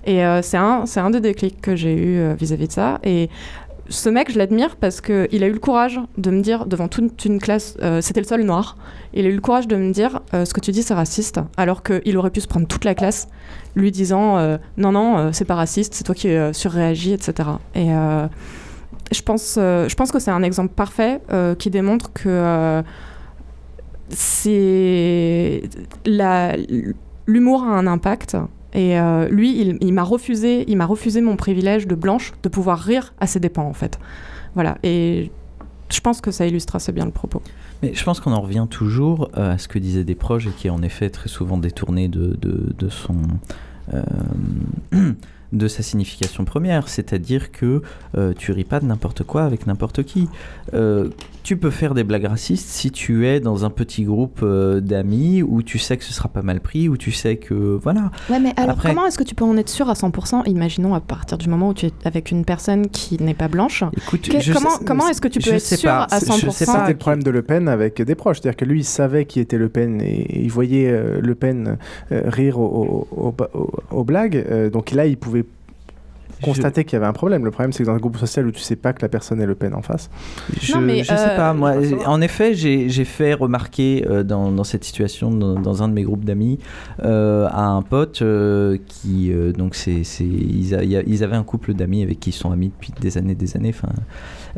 Et 0.05 0.23
c'est 0.43 0.57
un, 0.57 0.85
un 0.97 1.11
des 1.11 1.21
déclics 1.21 1.61
que 1.61 1.77
j'ai 1.77 1.95
eu 1.95 2.19
euh, 2.19 2.35
vis-à-vis 2.35 2.69
de 2.69 2.73
ça. 2.73 2.99
Et 3.05 3.29
ce 3.89 4.09
mec, 4.09 4.31
je 4.31 4.39
l'admire 4.39 4.77
parce 4.77 5.01
qu'il 5.01 5.43
a 5.43 5.47
eu 5.47 5.53
le 5.53 5.59
courage 5.59 6.01
de 6.19 6.31
me 6.31 6.43
dire 6.43 6.67
devant 6.67 6.89
toute 6.89 7.25
une 7.25 7.41
classe, 7.41 7.77
euh, 7.83 8.01
c'était 8.01 8.21
le 8.21 8.27
seul 8.27 8.43
noir, 8.43 8.77
il 9.15 9.25
a 9.25 9.29
eu 9.29 9.35
le 9.35 9.41
courage 9.41 9.67
de 9.67 9.77
me 9.77 9.93
dire 9.93 10.21
euh, 10.35 10.45
ce 10.45 10.53
que 10.53 10.61
tu 10.61 10.73
dis 10.73 10.83
c'est 10.83 10.95
raciste, 10.95 11.41
alors 11.57 11.83
qu'il 11.83 12.17
aurait 12.17 12.31
pu 12.31 12.41
se 12.41 12.47
prendre 12.47 12.67
toute 12.67 12.85
la 12.85 12.95
classe 12.95 13.29
lui 13.75 13.91
disant 13.91 14.37
euh, 14.39 14.59
non, 14.77 14.93
non, 14.93 15.33
c'est 15.33 15.45
pas 15.45 15.55
raciste, 15.55 15.95
c'est 15.95 16.05
toi 16.05 16.15
qui 16.15 16.29
surréagis, 16.53 17.13
etc. 17.13 17.49
Et 17.75 17.89
je, 19.13 19.23
pense, 19.23 19.55
que 19.55 20.19
c'est 20.19 20.31
un 20.31 20.43
exemple 20.43 20.75
parfait 20.75 21.21
qui 21.59 21.71
démontre 21.71 22.13
que 22.13 22.83
c'est 24.11 25.63
l'humour 27.27 27.63
a 27.63 27.69
un 27.69 27.87
impact. 27.87 28.37
Et 28.75 28.99
euh, 28.99 29.29
lui, 29.29 29.77
il, 29.81 29.93
m'a 29.93 30.03
refusé, 30.03 30.65
il 30.69 30.77
m'a 30.77 30.87
refusé 30.87 31.21
mon 31.21 31.37
privilège 31.37 31.87
de 31.87 31.95
blanche 31.95 32.33
de 32.43 32.49
pouvoir 32.49 32.79
rire 32.79 33.15
à 33.21 33.27
ses 33.27 33.41
dépens 33.41 33.65
en 33.65 33.73
fait. 33.73 33.99
Voilà. 34.55 34.77
Et 34.83 35.31
je 35.91 36.01
pense 36.01 36.21
que 36.21 36.31
ça 36.31 36.47
illustre 36.47 36.77
assez 36.77 36.93
bien 36.93 37.07
le 37.07 37.11
propos. 37.11 37.43
Mais 37.83 37.95
je 37.95 38.05
pense 38.05 38.21
qu'on 38.21 38.33
en 38.33 38.41
revient 38.41 38.67
toujours 38.69 39.31
euh, 39.37 39.55
à 39.55 39.59
ce 39.59 39.69
que 39.69 39.79
disaient 39.79 40.05
des 40.05 40.15
proches 40.15 40.47
et 40.47 40.51
qui 40.51 40.67
est 40.67 40.71
en 40.71 40.83
effet 40.83 41.11
très 41.11 41.29
souvent 41.29 41.57
détourné 41.57 42.09
de 42.09 42.89
son. 42.89 43.17
euh, 43.95 44.03
de 45.53 45.67
sa 45.69 45.83
signification 45.83 46.45
première, 46.45 46.89
c'est-à-dire 46.89 47.51
que 47.53 47.83
euh, 48.17 48.33
tu 48.37 48.53
ris 48.53 48.65
pas 48.65 48.81
de 48.81 48.87
n'importe 48.87 49.23
quoi 49.25 49.45
avec 49.45 49.67
n'importe 49.67 50.03
qui. 50.03 50.29
Euh, 50.75 51.09
tu 51.43 51.57
peux 51.57 51.71
faire 51.71 51.95
des 51.95 52.05
blagues 52.05 52.27
racistes 52.27 52.69
si 52.69 52.91
tu 52.91 53.27
es 53.27 53.41
dans 53.41 53.65
un 53.65 53.71
petit 53.71 54.05
groupe 54.05 54.41
euh, 54.43 54.81
d'amis 54.81 55.43
où 55.43 55.63
tu 55.63 55.79
sais 55.79 55.97
que 55.97 56.05
ce 56.05 56.13
sera 56.13 56.29
pas 56.29 56.43
mal 56.43 56.61
pris, 56.61 56.91
où 56.91 56.99
tu 56.99 57.11
sais 57.11 57.37
que 57.37 57.55
voilà. 57.83 58.11
Ouais, 58.29 58.39
mais 58.39 58.53
alors 58.59 58.73
Après- 58.73 58.91
comment 58.91 59.07
est-ce 59.07 59.17
que 59.17 59.25
tu 59.25 59.35
peux 59.35 59.47
en 59.47 59.57
être 59.57 59.71
sûr 59.71 59.89
à 59.89 59.95
100% 59.95 60.43
Imaginons 60.47 60.93
à 60.95 61.01
partir 61.01 61.39
du 61.39 61.49
moment 61.49 61.71
où 61.71 61.75
tu 61.75 61.87
es 61.87 61.93
avec 62.05 62.31
une 62.31 62.45
personne 62.45 62.89
qui 62.89 63.17
n'est 63.23 63.33
pas 63.33 63.49
blanche? 63.49 63.83
Écoute, 63.97 64.29
que- 64.29 64.41
je 64.41 64.53
comment 64.53 64.71
sais- 64.71 64.85
comment 64.85 65.09
est-ce 65.09 65.23
que 65.23 65.29
tu 65.29 65.41
je 65.41 65.49
peux 65.49 65.57
être 65.57 65.63
sûr 65.65 65.89
pas. 65.89 66.07
à 66.11 66.21
C'est- 66.21 66.27
100% 66.27 66.39
Je 66.47 66.51
sais 66.51 66.67
pas. 66.67 66.73
C'était 66.81 66.93
le 66.93 66.99
problème 66.99 67.23
de 67.23 67.31
Le 67.31 67.41
Pen 67.41 67.67
avec 67.69 68.03
des 68.03 68.15
proches. 68.15 68.41
C'est-à-dire 68.43 68.57
que 68.59 68.67
lui, 68.67 68.81
il 68.81 68.85
savait 68.85 69.25
qui 69.25 69.41
était 69.41 69.57
Le 69.57 69.71
Pen 69.71 70.03
et 70.03 70.43
il 70.43 70.51
voyait 70.51 70.91
euh, 70.91 71.19
Le 71.23 71.35
Pen 71.35 71.79
euh, 72.13 72.23
rire 72.27 72.59
aux, 72.61 73.09
aux- 73.11 73.35
aux- 73.55 73.71
aux 73.91 74.05
blagues. 74.05 74.45
Euh, 74.51 74.69
donc 74.69 74.91
là, 74.91 75.07
il 75.07 75.17
pouvait 75.17 75.38
constater 76.43 76.85
qu'il 76.85 76.95
y 76.95 76.97
avait 76.97 77.07
un 77.07 77.13
problème. 77.13 77.45
Le 77.45 77.51
problème, 77.51 77.73
c'est 77.73 77.83
que 77.83 77.89
dans 77.89 77.95
un 77.95 77.99
groupe 77.99 78.17
social 78.17 78.47
où 78.47 78.51
tu 78.51 78.61
sais 78.61 78.77
pas 78.77 78.93
que 78.93 79.03
la 79.03 79.09
personne 79.09 79.41
est 79.41 79.47
Le 79.47 79.55
Pen 79.55 79.75
en 79.75 79.83
face. 79.83 80.09
Je, 80.61 80.73
je 81.03 81.09
sais 81.09 81.37
pas, 81.37 81.53
moi. 81.55 81.75
En 82.07 82.21
effet, 82.21 82.55
j'ai 82.55 82.89
j'ai 82.89 83.05
fait 83.05 83.35
remarquer 83.35 84.05
euh, 84.09 84.23
dans, 84.23 84.51
dans 84.53 84.65
cette 84.65 84.85
situation, 84.85 85.31
dans, 85.31 85.55
dans 85.59 85.83
un 85.83 85.89
de 85.89 85.95
mes 85.95 86.03
groupes 86.03 86.25
d'amis, 86.25 86.59
euh, 87.05 87.47
à 87.51 87.67
un 87.67 87.83
pote 87.83 88.23
euh, 88.23 88.77
qui, 88.87 89.33
euh, 89.33 89.53
donc, 89.53 89.75
c'est, 89.75 90.05
c'est- 90.05 90.25
ils, 90.25 90.75
a- 90.75 90.83
ils 90.85 91.25
avaient 91.25 91.37
un 91.37 91.43
couple 91.45 91.75
d'amis 91.75 92.03
avec 92.03 92.21
qui 92.21 92.31
ils 92.31 92.33
sont 92.33 92.51
amis 92.53 92.69
depuis 92.69 92.93
des 93.01 93.19
années, 93.19 93.35
des 93.35 93.57
années. 93.57 93.75
Enfin, 93.77 93.93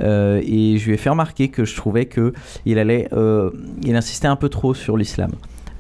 euh, 0.01 0.40
et 0.44 0.78
je 0.78 0.86
lui 0.86 0.94
ai 0.94 0.97
fait 0.97 1.11
remarquer 1.11 1.48
que 1.48 1.65
je 1.65 1.77
trouvais 1.77 2.07
que 2.07 2.32
il 2.66 2.78
allait, 2.78 3.09
euh, 3.12 3.51
il 3.82 3.94
insistait 3.97 4.28
un 4.28 4.36
peu 4.36 4.48
trop 4.48 4.74
sur 4.74 4.97
l'islam. 4.97 5.31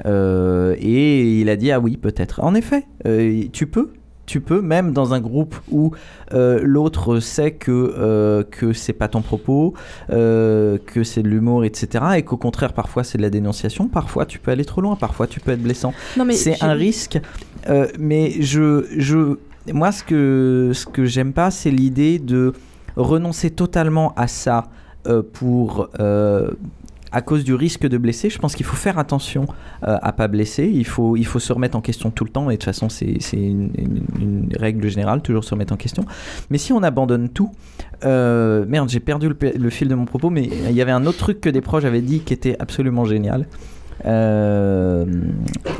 Euh, 0.06 0.76
et 0.80 1.40
il 1.40 1.48
a 1.50 1.56
dit 1.56 1.70
ah 1.72 1.78
oui 1.80 1.96
peut-être. 1.98 2.40
En 2.42 2.54
effet, 2.54 2.84
euh, 3.06 3.44
tu 3.52 3.66
peux. 3.66 3.90
Tu 4.30 4.40
peux, 4.40 4.60
même 4.60 4.92
dans 4.92 5.12
un 5.12 5.18
groupe 5.20 5.56
où 5.72 5.90
euh, 6.34 6.60
l'autre 6.62 7.18
sait 7.18 7.50
que, 7.50 7.72
euh, 7.98 8.44
que 8.48 8.72
c'est 8.72 8.92
pas 8.92 9.08
ton 9.08 9.22
propos, 9.22 9.74
euh, 10.10 10.78
que 10.86 11.02
c'est 11.02 11.24
de 11.24 11.28
l'humour, 11.28 11.64
etc. 11.64 12.04
Et 12.18 12.22
qu'au 12.22 12.36
contraire, 12.36 12.72
parfois 12.72 13.02
c'est 13.02 13.18
de 13.18 13.22
la 13.22 13.30
dénonciation, 13.30 13.88
parfois 13.88 14.26
tu 14.26 14.38
peux 14.38 14.52
aller 14.52 14.64
trop 14.64 14.82
loin, 14.82 14.94
parfois 14.94 15.26
tu 15.26 15.40
peux 15.40 15.50
être 15.50 15.62
blessant. 15.64 15.92
C'est 16.36 16.62
un 16.62 16.74
risque. 16.74 17.18
euh, 17.68 17.88
mais 17.98 18.40
je, 18.40 18.86
je, 18.96 19.36
moi, 19.72 19.90
ce 19.90 20.04
que, 20.04 20.70
ce 20.74 20.86
que 20.86 21.04
j'aime 21.06 21.32
pas, 21.32 21.50
c'est 21.50 21.72
l'idée 21.72 22.20
de 22.20 22.52
renoncer 22.94 23.50
totalement 23.50 24.14
à 24.16 24.28
ça 24.28 24.68
pour. 25.32 25.88
À 27.12 27.22
cause 27.22 27.42
du 27.44 27.54
risque 27.54 27.86
de 27.88 27.98
blesser, 27.98 28.30
je 28.30 28.38
pense 28.38 28.54
qu'il 28.54 28.64
faut 28.66 28.76
faire 28.76 28.98
attention 28.98 29.46
euh, 29.86 29.96
à 30.00 30.12
pas 30.12 30.28
blesser. 30.28 30.70
Il 30.72 30.86
faut, 30.86 31.16
il 31.16 31.26
faut 31.26 31.38
se 31.40 31.52
remettre 31.52 31.76
en 31.76 31.80
question 31.80 32.10
tout 32.10 32.24
le 32.24 32.30
temps. 32.30 32.50
Et 32.50 32.54
de 32.54 32.58
toute 32.58 32.64
façon, 32.64 32.88
c'est 32.88 33.16
une, 33.32 33.70
une- 33.76 34.04
une 34.20 34.48
règle 34.58 34.88
générale, 34.88 35.20
toujours 35.22 35.42
se 35.44 35.50
remettre 35.50 35.72
en 35.72 35.76
question. 35.76 36.04
Mais 36.50 36.58
si 36.58 36.72
on 36.72 36.82
abandonne 36.82 37.28
tout, 37.28 37.50
euh, 38.04 38.64
merde, 38.68 38.88
j'ai 38.88 39.00
perdu 39.00 39.28
le, 39.28 39.70
fil 39.70 39.88
de 39.88 39.94
mon 39.94 40.04
propos, 40.04 40.30
mais 40.30 40.44
il 40.44 40.72
y 40.76 40.82
avait 40.82 40.92
un 40.92 41.04
autre 41.06 41.18
truc 41.18 41.40
que 41.40 41.50
des 41.50 41.60
proches 41.60 41.84
avaient 41.84 42.00
dit 42.00 42.20
qui 42.20 42.32
était 42.32 42.56
absolument 42.60 43.04
génial. 43.04 43.46
Euh, 44.06 45.04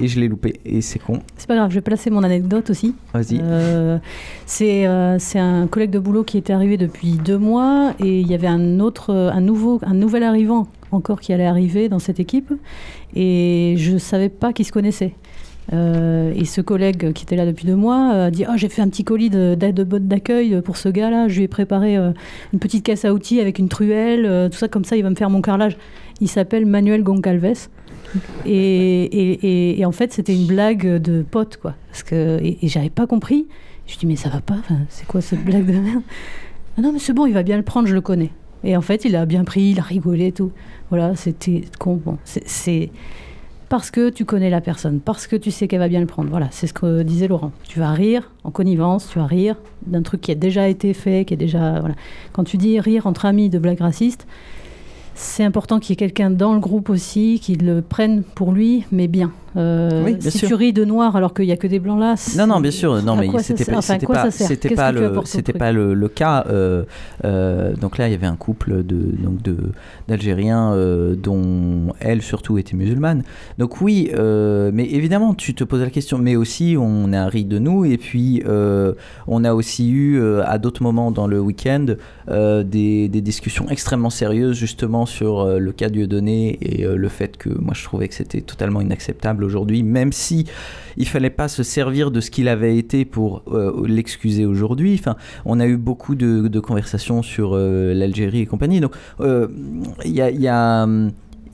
et 0.00 0.08
je 0.08 0.20
l'ai 0.20 0.28
loupé. 0.28 0.60
Et 0.64 0.80
c'est 0.82 0.98
con. 0.98 1.20
C'est 1.36 1.46
pas 1.46 1.56
grave, 1.56 1.70
je 1.70 1.76
vais 1.76 1.80
placer 1.80 2.10
mon 2.10 2.22
anecdote 2.22 2.70
aussi. 2.70 2.94
Vas-y. 3.14 3.40
Euh, 3.42 3.98
c'est 4.46 4.86
euh, 4.86 5.18
c'est 5.18 5.38
un 5.38 5.66
collègue 5.66 5.90
de 5.90 5.98
boulot 5.98 6.24
qui 6.24 6.36
était 6.38 6.52
arrivé 6.52 6.76
depuis 6.76 7.12
deux 7.12 7.38
mois 7.38 7.92
et 7.98 8.20
il 8.20 8.26
y 8.28 8.34
avait 8.34 8.46
un 8.46 8.80
autre, 8.80 9.14
un 9.14 9.40
nouveau, 9.40 9.80
un 9.82 9.94
nouvel 9.94 10.22
arrivant 10.22 10.66
encore 10.92 11.20
qui 11.20 11.32
allait 11.32 11.46
arriver 11.46 11.88
dans 11.88 11.98
cette 11.98 12.20
équipe 12.20 12.52
et 13.14 13.74
je 13.78 13.98
savais 13.98 14.28
pas 14.28 14.52
qu'ils 14.52 14.66
se 14.66 14.72
connaissaient. 14.72 15.14
Euh, 15.72 16.32
et 16.34 16.46
ce 16.46 16.60
collègue 16.60 17.12
qui 17.12 17.24
était 17.24 17.36
là 17.36 17.46
depuis 17.46 17.66
deux 17.66 17.76
mois 17.76 18.12
euh, 18.12 18.26
a 18.26 18.30
dit 18.30 18.44
oh, 18.48 18.52
J'ai 18.56 18.68
fait 18.68 18.82
un 18.82 18.88
petit 18.88 19.04
colis 19.04 19.30
de- 19.30 19.54
d'aide 19.54 19.76
de 19.76 19.84
botte 19.84 20.08
d'accueil 20.08 20.60
pour 20.62 20.76
ce 20.76 20.88
gars-là. 20.88 21.28
Je 21.28 21.36
lui 21.36 21.44
ai 21.44 21.48
préparé 21.48 21.96
euh, 21.96 22.10
une 22.52 22.58
petite 22.58 22.84
caisse 22.84 23.04
à 23.04 23.12
outils 23.12 23.40
avec 23.40 23.58
une 23.58 23.68
truelle, 23.68 24.48
tout 24.50 24.58
ça, 24.58 24.68
comme 24.68 24.84
ça, 24.84 24.96
il 24.96 25.02
va 25.02 25.10
me 25.10 25.14
faire 25.14 25.30
mon 25.30 25.42
carrelage. 25.42 25.76
Il 26.20 26.28
s'appelle 26.28 26.66
Manuel 26.66 27.02
Goncalves. 27.02 27.68
Et, 28.46 29.82
en 29.84 29.92
fait, 29.92 30.12
c'était 30.12 30.34
une 30.34 30.46
blague 30.46 30.86
de 31.00 31.22
pote, 31.22 31.56
quoi. 31.56 31.74
Parce 31.90 32.02
que, 32.02 32.38
et, 32.42 32.58
j'avais 32.62 32.90
pas 32.90 33.06
compris. 33.06 33.46
Je 33.86 33.96
dis 33.98 34.06
Mais 34.06 34.16
ça 34.16 34.28
va 34.28 34.40
pas 34.40 34.58
C'est 34.88 35.06
quoi 35.06 35.20
cette 35.20 35.44
blague 35.44 35.66
de 35.66 35.78
merde? 35.78 36.02
Ah 36.78 36.82
non, 36.82 36.92
mais 36.92 36.98
c'est 36.98 37.12
bon, 37.12 37.26
il 37.26 37.34
va 37.34 37.42
bien 37.42 37.56
le 37.56 37.62
prendre, 37.62 37.88
je 37.88 37.94
le 37.94 38.00
connais. 38.00 38.30
Et 38.64 38.76
en 38.76 38.80
fait, 38.80 39.04
il 39.04 39.16
a 39.16 39.26
bien 39.26 39.44
pris, 39.44 39.70
il 39.70 39.78
a 39.78 39.82
rigolé 39.82 40.28
et 40.28 40.32
tout. 40.32 40.52
Voilà, 40.90 41.16
c'était 41.16 41.64
con. 41.78 42.00
C'est 42.24 42.90
parce 43.70 43.92
que 43.92 44.10
tu 44.10 44.24
connais 44.24 44.50
la 44.50 44.60
personne, 44.60 44.98
parce 44.98 45.28
que 45.28 45.36
tu 45.36 45.52
sais 45.52 45.68
qu'elle 45.68 45.78
va 45.78 45.88
bien 45.88 46.00
le 46.00 46.06
prendre. 46.06 46.28
Voilà, 46.28 46.48
c'est 46.50 46.66
ce 46.66 46.72
que 46.72 47.02
disait 47.02 47.28
Laurent. 47.28 47.52
Tu 47.68 47.78
vas 47.78 47.92
rire 47.92 48.30
en 48.42 48.50
connivence, 48.50 49.08
tu 49.08 49.20
vas 49.20 49.26
rire 49.26 49.56
d'un 49.86 50.02
truc 50.02 50.20
qui 50.20 50.32
a 50.32 50.34
déjà 50.34 50.68
été 50.68 50.92
fait, 50.92 51.24
qui 51.24 51.34
est 51.34 51.36
déjà. 51.36 51.78
Voilà. 51.78 51.94
Quand 52.32 52.42
tu 52.42 52.56
dis 52.56 52.80
rire 52.80 53.06
entre 53.06 53.26
amis 53.26 53.48
de 53.48 53.60
blagues 53.60 53.80
racistes, 53.80 54.26
c'est 55.14 55.44
important 55.44 55.78
qu'il 55.78 55.90
y 55.90 55.92
ait 55.92 55.96
quelqu'un 55.96 56.30
dans 56.30 56.52
le 56.54 56.60
groupe 56.60 56.90
aussi 56.90 57.38
qui 57.40 57.54
le 57.54 57.80
prenne 57.80 58.22
pour 58.22 58.52
lui, 58.52 58.84
mais 58.90 59.06
bien. 59.06 59.30
Euh, 59.56 60.04
Oui, 60.04 60.14
bien 60.14 60.30
si 60.30 60.38
sûr. 60.38 60.48
tu 60.48 60.54
ris 60.54 60.72
de 60.72 60.84
noir 60.84 61.16
alors 61.16 61.34
qu'il 61.34 61.46
n'y 61.46 61.52
a 61.52 61.56
que 61.56 61.66
des 61.66 61.80
blancs 61.80 61.98
là. 61.98 62.14
Non, 62.38 62.46
non, 62.46 62.60
bien 62.60 62.70
sûr. 62.70 63.02
Non, 63.02 63.14
à 63.14 63.20
mais 63.20 63.28
c'était 63.42 63.64
pas, 63.64 63.78
Enfin, 63.78 63.98
pas, 63.98 64.30
c'était 64.30 64.74
pas 64.74 64.92
le, 64.92 65.12
c'était 65.24 65.52
pas 65.52 65.72
le, 65.72 65.92
le 65.94 66.08
cas. 66.08 66.44
euh, 66.48 66.84
euh, 67.24 67.74
donc 67.74 67.98
là, 67.98 68.08
il 68.08 68.12
y 68.12 68.14
avait 68.14 68.26
un 68.28 68.36
couple 68.36 68.84
de, 68.84 68.96
donc 69.22 69.42
de, 69.42 69.56
d'Algériens 70.08 70.72
euh, 70.72 71.16
dont 71.16 71.92
elle 72.00 72.22
surtout 72.22 72.58
était 72.58 72.76
musulmane. 72.76 73.24
Donc 73.58 73.80
oui, 73.80 74.10
mais 74.14 74.84
évidemment, 74.90 75.34
tu 75.34 75.54
te 75.54 75.64
poses 75.64 75.80
la 75.80 75.90
question. 75.90 76.18
Mais 76.18 76.36
aussi, 76.36 76.76
on 76.78 77.12
a 77.12 77.26
ri 77.26 77.44
de 77.44 77.58
nous 77.58 77.84
et 77.84 77.96
puis 77.96 78.42
on 79.26 79.44
a 79.44 79.52
aussi 79.54 79.90
eu 79.90 80.22
à 80.42 80.58
d'autres 80.58 80.82
moments 80.82 81.10
dans 81.10 81.26
le 81.26 81.40
week-end 81.40 81.86
des, 82.28 83.08
des 83.08 83.20
discussions 83.20 83.68
extrêmement 83.68 84.10
sérieuses 84.10 84.56
justement 84.56 85.06
sur 85.06 85.44
le 85.58 85.72
cas 85.72 85.88
Dieudonné 85.88 86.58
et 86.60 86.84
le 86.86 87.08
fait 87.08 87.36
que 87.36 87.48
moi 87.48 87.74
je 87.74 87.82
trouvais 87.84 88.08
que 88.08 88.14
c'était 88.14 88.40
totalement 88.42 88.80
inacceptable 88.80 89.39
aujourd'hui, 89.44 89.82
même 89.82 90.12
si 90.12 90.46
il 90.96 91.08
fallait 91.08 91.30
pas 91.30 91.48
se 91.48 91.62
servir 91.62 92.10
de 92.10 92.20
ce 92.20 92.30
qu'il 92.30 92.48
avait 92.48 92.76
été 92.76 93.04
pour 93.04 93.42
euh, 93.48 93.86
l'excuser 93.86 94.46
aujourd'hui. 94.46 94.96
Enfin, 94.98 95.16
on 95.44 95.60
a 95.60 95.66
eu 95.66 95.76
beaucoup 95.76 96.14
de, 96.14 96.60
conversations 96.60 97.22
sur 97.22 97.52
euh, 97.54 97.94
l'Algérie 97.94 98.40
et 98.40 98.46
compagnie. 98.46 98.80
Donc, 98.80 98.94
euh, 99.20 99.48
il 100.04 100.12
y 100.12 100.20
a, 100.20 100.30
il 100.30 100.40
y 100.40 100.48
a, 100.48 100.82
hum, 100.82 101.10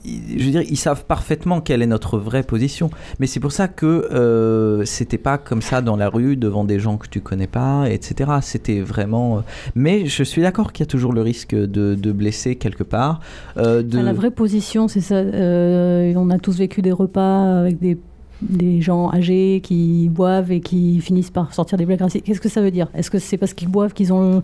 je 0.07 0.45
veux 0.45 0.51
dire, 0.51 0.63
ils 0.63 0.77
savent 0.77 1.05
parfaitement 1.07 1.61
quelle 1.61 1.83
est 1.83 1.87
notre 1.87 2.19
vraie 2.19 2.43
position. 2.43 2.91
Mais 3.19 3.27
c'est 3.27 3.41
pour 3.41 3.53
ça 3.53 3.69
que 3.69 3.87
euh, 3.87 4.85
c'était 4.85 5.19
pas 5.19 5.39
comme 5.39 5.63
ça 5.63 5.81
dans 5.83 5.97
la 5.97 6.09
rue 6.09 6.37
devant 6.37 6.65
des 6.65 6.79
gens 6.79 6.97
que 6.97 7.09
tu 7.09 7.21
connais 7.21 7.47
pas, 7.47 7.89
etc. 7.91 8.31
C'était 8.43 8.81
vraiment. 8.81 9.39
euh, 9.39 9.41
Mais 9.75 10.07
je 10.07 10.23
suis 10.23 10.43
d'accord 10.43 10.73
qu'il 10.73 10.85
y 10.85 10.89
a 10.89 10.91
toujours 10.91 11.13
le 11.13 11.23
risque 11.23 11.55
de, 11.55 11.95
de 11.95 12.13
blesser 12.13 12.57
quelque 12.57 12.85
part. 12.85 13.21
euh, 13.57 13.83
la 14.03 14.13
vraie 14.13 14.31
position, 14.31 14.89
c'est 14.89 15.01
ça. 15.01 15.17
euh, 15.17 16.13
on 16.17 16.31
a 16.31 16.39
tous 16.39 16.59
vécu 16.59 16.83
des 16.83 16.93
repas 16.93 17.61
avec 17.61 17.79
des, 17.81 17.99
des 18.43 18.81
gens 18.81 19.11
âgés 19.13 19.61
qui 19.63 20.09
boivent 20.11 20.53
et 20.53 20.61
qui 20.61 21.01
finissent 21.01 21.31
par 21.31 21.53
sortir 21.55 21.79
des 21.79 21.87
blagues 21.87 22.01
racistes. 22.03 22.25
Qu'est-ce 22.25 22.41
que 22.41 22.49
ça 22.49 22.61
veut 22.61 22.71
dire? 22.71 22.89
Est-ce 22.95 23.11
que 23.11 23.19
c'est 23.19 23.37
parce 23.39 23.55
qu'ils 23.55 23.69
boivent 23.69 23.93
qu'ils 23.95 24.13
ont, 24.13 24.41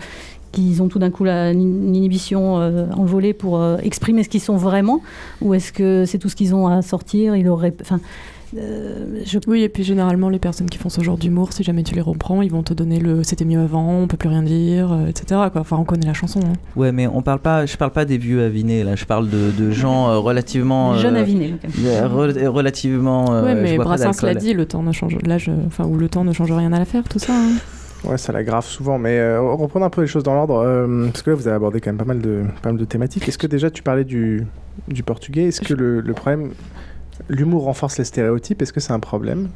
qu'ils 0.52 0.82
ont 0.82 0.88
tout 0.88 0.98
d'un 1.00 1.10
coup 1.10 1.24
la, 1.24 1.50
une 1.52 1.94
inhibition 1.96 2.60
euh, 2.60 2.86
envolée 2.96 3.32
pour 3.32 3.58
euh, 3.60 3.78
exprimer 3.82 4.22
ce 4.22 4.28
qu'ils 4.28 4.40
sont 4.40 4.56
vraiment 4.56 5.00
Ou 5.40 5.54
est-ce 5.54 5.72
que 5.72 6.04
c'est 6.06 6.18
tout 6.18 6.28
ce 6.28 6.36
qu'ils 6.36 6.54
ont 6.54 6.66
à 6.68 6.82
sortir 6.82 7.34
Ils 7.34 7.48
auraient. 7.48 7.74
Enfin, 7.80 7.98
euh, 8.58 9.22
je... 9.24 9.38
Oui, 9.46 9.62
et 9.62 9.70
puis 9.70 9.82
généralement, 9.82 10.28
les 10.28 10.38
personnes 10.38 10.68
qui 10.68 10.76
font 10.76 10.90
ce 10.90 11.00
genre 11.00 11.16
d'humour, 11.16 11.54
si 11.54 11.62
jamais 11.62 11.82
tu 11.82 11.94
les 11.94 12.02
reprends, 12.02 12.42
ils 12.42 12.50
vont 12.50 12.62
te 12.62 12.74
donner 12.74 12.98
le 13.00 13.22
c'était 13.22 13.46
mieux 13.46 13.60
avant, 13.60 13.88
on 13.94 14.06
peut 14.06 14.18
plus 14.18 14.28
rien 14.28 14.42
dire, 14.42 14.92
euh, 14.92 15.06
etc. 15.06 15.24
Quoi. 15.50 15.62
Enfin, 15.62 15.78
on 15.78 15.84
connaît 15.84 16.06
la 16.06 16.12
chanson. 16.12 16.40
hein. 16.44 16.52
Ouais, 16.76 16.92
mais 16.92 17.06
on 17.06 17.22
parle 17.22 17.38
pas, 17.38 17.64
je 17.64 17.74
parle 17.78 17.92
pas 17.92 18.04
des 18.04 18.18
vieux 18.18 18.42
avinés 18.44 18.84
là, 18.84 18.94
je 18.94 19.06
parle 19.06 19.30
de, 19.30 19.50
de 19.58 19.70
gens 19.70 20.10
euh, 20.10 20.18
relativement. 20.18 20.92
Jeunes 20.98 21.16
euh, 21.16 21.20
avinés, 21.20 21.54
euh, 21.82 22.06
re- 22.08 22.46
relativement. 22.46 23.32
euh, 23.32 23.42
ouais, 23.42 23.54
mais 23.54 23.78
Brassens 23.78 24.20
l'a 24.26 24.34
dit, 24.34 24.52
le 24.52 24.66
temps 24.66 24.82
ne 24.82 24.92
change, 24.92 25.16
l'âge, 25.24 25.50
enfin, 25.66 25.86
ou 25.86 25.96
le 25.96 26.10
temps 26.10 26.24
ne 26.24 26.32
change 26.34 26.52
rien 26.52 26.74
à 26.74 26.78
l'affaire, 26.78 27.04
tout 27.08 27.18
ça. 27.18 27.32
hein. 27.32 27.52
Ouais, 28.04 28.18
ça 28.18 28.32
l'aggrave 28.32 28.66
souvent, 28.66 28.98
mais 28.98 29.18
euh, 29.18 29.40
reprenons 29.40 29.86
un 29.86 29.90
peu 29.90 30.00
les 30.00 30.08
choses 30.08 30.24
dans 30.24 30.34
l'ordre, 30.34 30.56
euh, 30.56 31.06
parce 31.06 31.22
que 31.22 31.30
là 31.30 31.36
vous 31.36 31.46
avez 31.46 31.54
abordé 31.54 31.80
quand 31.80 31.90
même 31.90 31.98
pas 31.98 32.04
mal 32.04 32.20
de, 32.20 32.42
pas 32.60 32.70
mal 32.70 32.78
de 32.78 32.84
thématiques. 32.84 33.28
Est-ce 33.28 33.38
que 33.38 33.46
déjà 33.46 33.70
tu 33.70 33.82
parlais 33.82 34.04
du, 34.04 34.44
du 34.88 35.04
portugais? 35.04 35.44
Est-ce 35.44 35.60
que 35.60 35.72
le, 35.72 36.00
le 36.00 36.12
problème, 36.12 36.50
l'humour 37.28 37.62
renforce 37.64 37.98
les 37.98 38.04
stéréotypes? 38.04 38.60
Est-ce 38.60 38.72
que 38.72 38.80
c'est 38.80 38.92
un 38.92 38.98
problème? 39.00 39.50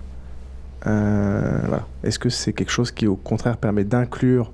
Euh. 0.86 1.58
Est-ce 2.04 2.20
que 2.20 2.28
c'est 2.28 2.52
quelque 2.52 2.70
chose 2.70 2.92
qui 2.92 3.08
au 3.08 3.16
contraire 3.16 3.56
permet 3.56 3.82
d'inclure 3.82 4.52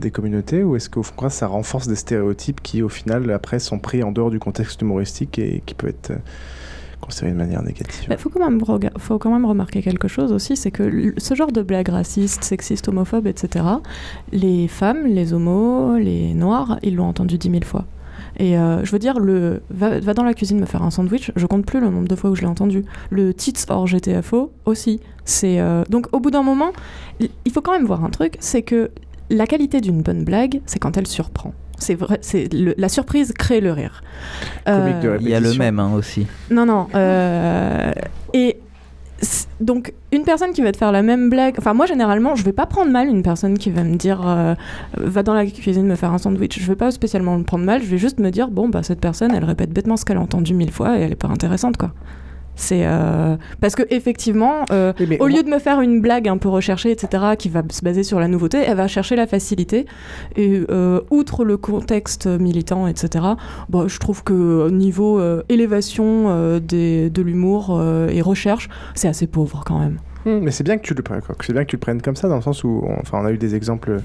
des 0.00 0.10
communautés? 0.10 0.64
Ou 0.64 0.74
est-ce 0.74 0.90
qu'au 0.90 1.02
contraire 1.02 1.30
ça 1.30 1.46
renforce 1.46 1.86
des 1.86 1.94
stéréotypes 1.94 2.60
qui 2.60 2.82
au 2.82 2.88
final 2.88 3.30
après 3.30 3.60
sont 3.60 3.78
pris 3.78 4.02
en 4.02 4.10
dehors 4.10 4.30
du 4.30 4.40
contexte 4.40 4.82
humoristique 4.82 5.38
et 5.38 5.62
qui 5.64 5.74
peuvent 5.74 5.90
être 5.90 6.12
de 7.22 7.30
manière 7.32 7.62
négative 7.62 8.06
Il 8.10 8.16
faut, 8.16 9.18
quand 9.18 9.30
même 9.30 9.44
remarquer 9.44 9.82
quelque 9.82 10.08
chose 10.08 10.32
aussi, 10.32 10.56
c'est 10.56 10.70
que 10.70 11.14
ce 11.16 11.34
genre 11.34 11.52
de 11.52 11.62
blagues 11.62 11.88
racistes, 11.88 12.44
sexistes, 12.44 12.88
homophobes, 12.88 13.26
etc., 13.26 13.64
les 14.32 14.68
femmes, 14.68 15.06
les 15.06 15.32
homos, 15.32 15.96
les 15.96 16.34
noirs, 16.34 16.78
ils 16.82 16.96
l'ont 16.96 17.06
entendu 17.06 17.38
dix 17.38 17.50
mille 17.50 17.64
fois. 17.64 17.86
Et 18.38 18.56
euh, 18.56 18.84
je 18.84 18.92
veux 18.92 18.98
dire, 18.98 19.18
le 19.18 19.62
va, 19.70 20.00
dans 20.14 20.22
la 20.22 20.34
cuisine 20.34 20.60
me 20.60 20.66
faire 20.66 20.82
un 20.82 20.90
sandwich, 20.90 21.32
je 21.34 21.46
compte 21.46 21.66
plus 21.66 21.80
le 21.80 21.88
nombre 21.88 22.08
de 22.08 22.14
fois 22.14 22.30
où 22.30 22.36
je 22.36 22.42
l'ai 22.42 22.46
entendu. 22.46 22.84
Le 23.10 23.34
tits 23.34 23.54
hors 23.68 23.86
GTFO 23.86 24.52
aussi. 24.64 25.00
Euh, 25.44 25.84
donc 25.88 26.06
au 26.12 26.20
bout 26.20 26.30
d'un 26.30 26.42
moment, 26.42 26.72
il 27.20 27.52
faut 27.52 27.60
quand 27.60 27.72
même 27.72 27.86
voir 27.86 28.04
un 28.04 28.10
truc, 28.10 28.36
c'est 28.40 28.62
que 28.62 28.90
la 29.30 29.46
qualité 29.46 29.80
d'une 29.80 30.02
bonne 30.02 30.24
blague, 30.24 30.60
c'est 30.66 30.78
quand 30.78 30.96
elle 30.96 31.06
surprend. 31.06 31.52
C'est 31.78 31.94
vrai, 31.94 32.18
c'est 32.22 32.52
le- 32.52 32.74
la 32.76 32.88
surprise 32.88 33.32
crée 33.32 33.60
le 33.60 33.72
rire. 33.72 34.02
Euh, 34.68 35.16
Il 35.20 35.28
y 35.28 35.34
a 35.34 35.40
le 35.40 35.54
même 35.54 35.78
hein, 35.78 35.92
aussi. 35.94 36.26
non, 36.50 36.66
non. 36.66 36.88
euh, 36.94 37.92
et 38.34 38.58
donc, 39.60 39.92
une 40.12 40.22
personne 40.22 40.52
qui 40.52 40.62
va 40.62 40.70
te 40.70 40.76
faire 40.76 40.92
la 40.92 41.02
même 41.02 41.28
blague. 41.28 41.54
Enfin, 41.58 41.74
moi, 41.74 41.86
généralement, 41.86 42.36
je 42.36 42.44
vais 42.44 42.52
pas 42.52 42.66
prendre 42.66 42.92
mal 42.92 43.08
une 43.08 43.22
personne 43.24 43.58
qui 43.58 43.70
va 43.70 43.82
me 43.82 43.96
dire 43.96 44.20
euh, 44.24 44.54
va 44.96 45.22
dans 45.24 45.34
la 45.34 45.44
cuisine 45.46 45.86
me 45.86 45.96
faire 45.96 46.12
un 46.12 46.18
sandwich. 46.18 46.60
Je 46.60 46.66
vais 46.66 46.76
pas 46.76 46.90
spécialement 46.92 47.36
le 47.36 47.42
prendre 47.42 47.64
mal. 47.64 47.82
Je 47.82 47.86
vais 47.88 47.98
juste 47.98 48.20
me 48.20 48.30
dire 48.30 48.48
bon, 48.48 48.68
bah, 48.68 48.82
cette 48.84 49.00
personne, 49.00 49.32
elle 49.34 49.44
répète 49.44 49.70
bêtement 49.72 49.96
ce 49.96 50.04
qu'elle 50.04 50.18
a 50.18 50.20
entendu 50.20 50.54
mille 50.54 50.70
fois 50.70 50.96
et 50.98 51.02
elle 51.02 51.12
est 51.12 51.16
pas 51.16 51.28
intéressante, 51.28 51.76
quoi. 51.76 51.92
C'est 52.60 52.84
euh, 52.84 53.36
parce 53.60 53.76
que 53.76 53.84
effectivement, 53.90 54.64
euh, 54.72 54.92
au 55.20 55.28
lieu 55.28 55.44
de 55.44 55.48
me 55.48 55.60
faire 55.60 55.80
une 55.80 56.00
blague 56.00 56.26
un 56.28 56.38
peu 56.38 56.48
recherchée, 56.48 56.90
etc., 56.90 57.22
qui 57.38 57.48
va 57.48 57.62
se 57.70 57.82
baser 57.84 58.02
sur 58.02 58.18
la 58.18 58.26
nouveauté, 58.26 58.58
elle 58.66 58.76
va 58.76 58.88
chercher 58.88 59.14
la 59.14 59.28
facilité. 59.28 59.86
Et 60.34 60.62
euh, 60.68 61.00
outre 61.12 61.44
le 61.44 61.56
contexte 61.56 62.26
militant, 62.26 62.88
etc., 62.88 63.24
bah, 63.68 63.84
je 63.86 63.98
trouve 63.98 64.24
que 64.24 64.68
niveau 64.70 65.20
euh, 65.20 65.44
élévation 65.48 66.24
euh, 66.30 66.58
des- 66.58 67.10
de 67.10 67.22
l'humour 67.22 67.78
euh, 67.78 68.08
et 68.08 68.22
recherche, 68.22 68.68
c'est 68.96 69.06
assez 69.06 69.28
pauvre 69.28 69.62
quand 69.64 69.78
même. 69.78 69.98
Hmm, 70.26 70.40
mais 70.42 70.50
c'est 70.50 70.64
bien 70.64 70.78
que 70.78 70.82
tu 70.82 70.94
le 70.94 71.02
prennes, 71.02 71.20
quoi. 71.22 71.36
C'est 71.40 71.52
bien 71.52 71.62
que 71.62 71.70
tu 71.70 71.76
le 71.76 71.80
prennes 71.80 72.02
comme 72.02 72.16
ça, 72.16 72.28
dans 72.28 72.34
le 72.36 72.42
sens 72.42 72.64
où, 72.64 72.82
on, 72.84 72.98
enfin, 73.00 73.20
on 73.22 73.24
a 73.24 73.30
eu 73.30 73.38
des 73.38 73.54
exemples 73.54 74.00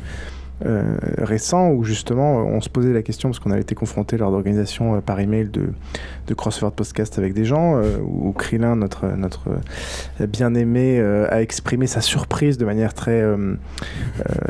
euh, 0.65 0.95
récents 1.17 1.71
où 1.71 1.83
justement 1.83 2.37
on 2.37 2.61
se 2.61 2.69
posait 2.69 2.93
la 2.93 3.01
question 3.01 3.29
parce 3.29 3.39
qu'on 3.39 3.51
avait 3.51 3.61
été 3.61 3.75
confronté 3.75 4.17
lors 4.17 4.31
d'organisation 4.31 4.95
euh, 4.95 5.01
par 5.01 5.19
email 5.19 5.49
de, 5.49 5.73
de 6.27 6.33
Crossword 6.33 6.73
Podcast 6.73 7.17
avec 7.19 7.33
des 7.33 7.45
gens 7.45 7.77
euh, 7.77 7.97
où 8.01 8.31
Krillin, 8.31 8.75
notre 8.75 9.07
notre 9.17 9.49
euh, 10.21 10.27
bien 10.27 10.53
aimé, 10.53 10.97
euh, 10.99 11.27
a 11.29 11.41
exprimé 11.41 11.87
sa 11.87 12.01
surprise 12.01 12.57
de 12.57 12.65
manière 12.65 12.93
très 12.93 13.23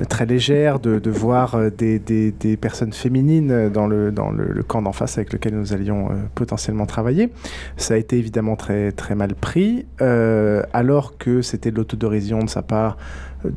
très 0.09 0.25
légère 0.25 0.80
de, 0.80 0.99
de 0.99 1.11
voir 1.11 1.57
des, 1.71 1.99
des, 1.99 2.57
personnes 2.57 2.93
féminines 2.93 3.69
dans 3.69 3.88
le 3.88 4.11
dans 4.11 4.31
le, 4.31 4.63
camp 4.63 4.81
d'en 4.81 4.91
face 4.91 5.17
avec 5.17 5.34
lequel 5.34 5.55
nous 5.55 5.73
allions 5.73 6.09
potentiellement 6.35 6.85
travailler. 6.85 7.31
Ça 7.77 7.95
a 7.95 7.97
été 7.97 8.17
évidemment 8.17 8.55
très 8.55 8.91
très 8.91 9.15
mal 9.15 9.35
pris, 9.35 9.85
alors 9.99 11.17
que 11.17 11.41
c'était 11.41 11.71
de 11.71 11.77
l'autodérision 11.77 12.39
de 12.39 12.49
sa 12.49 12.61
part 12.61 12.97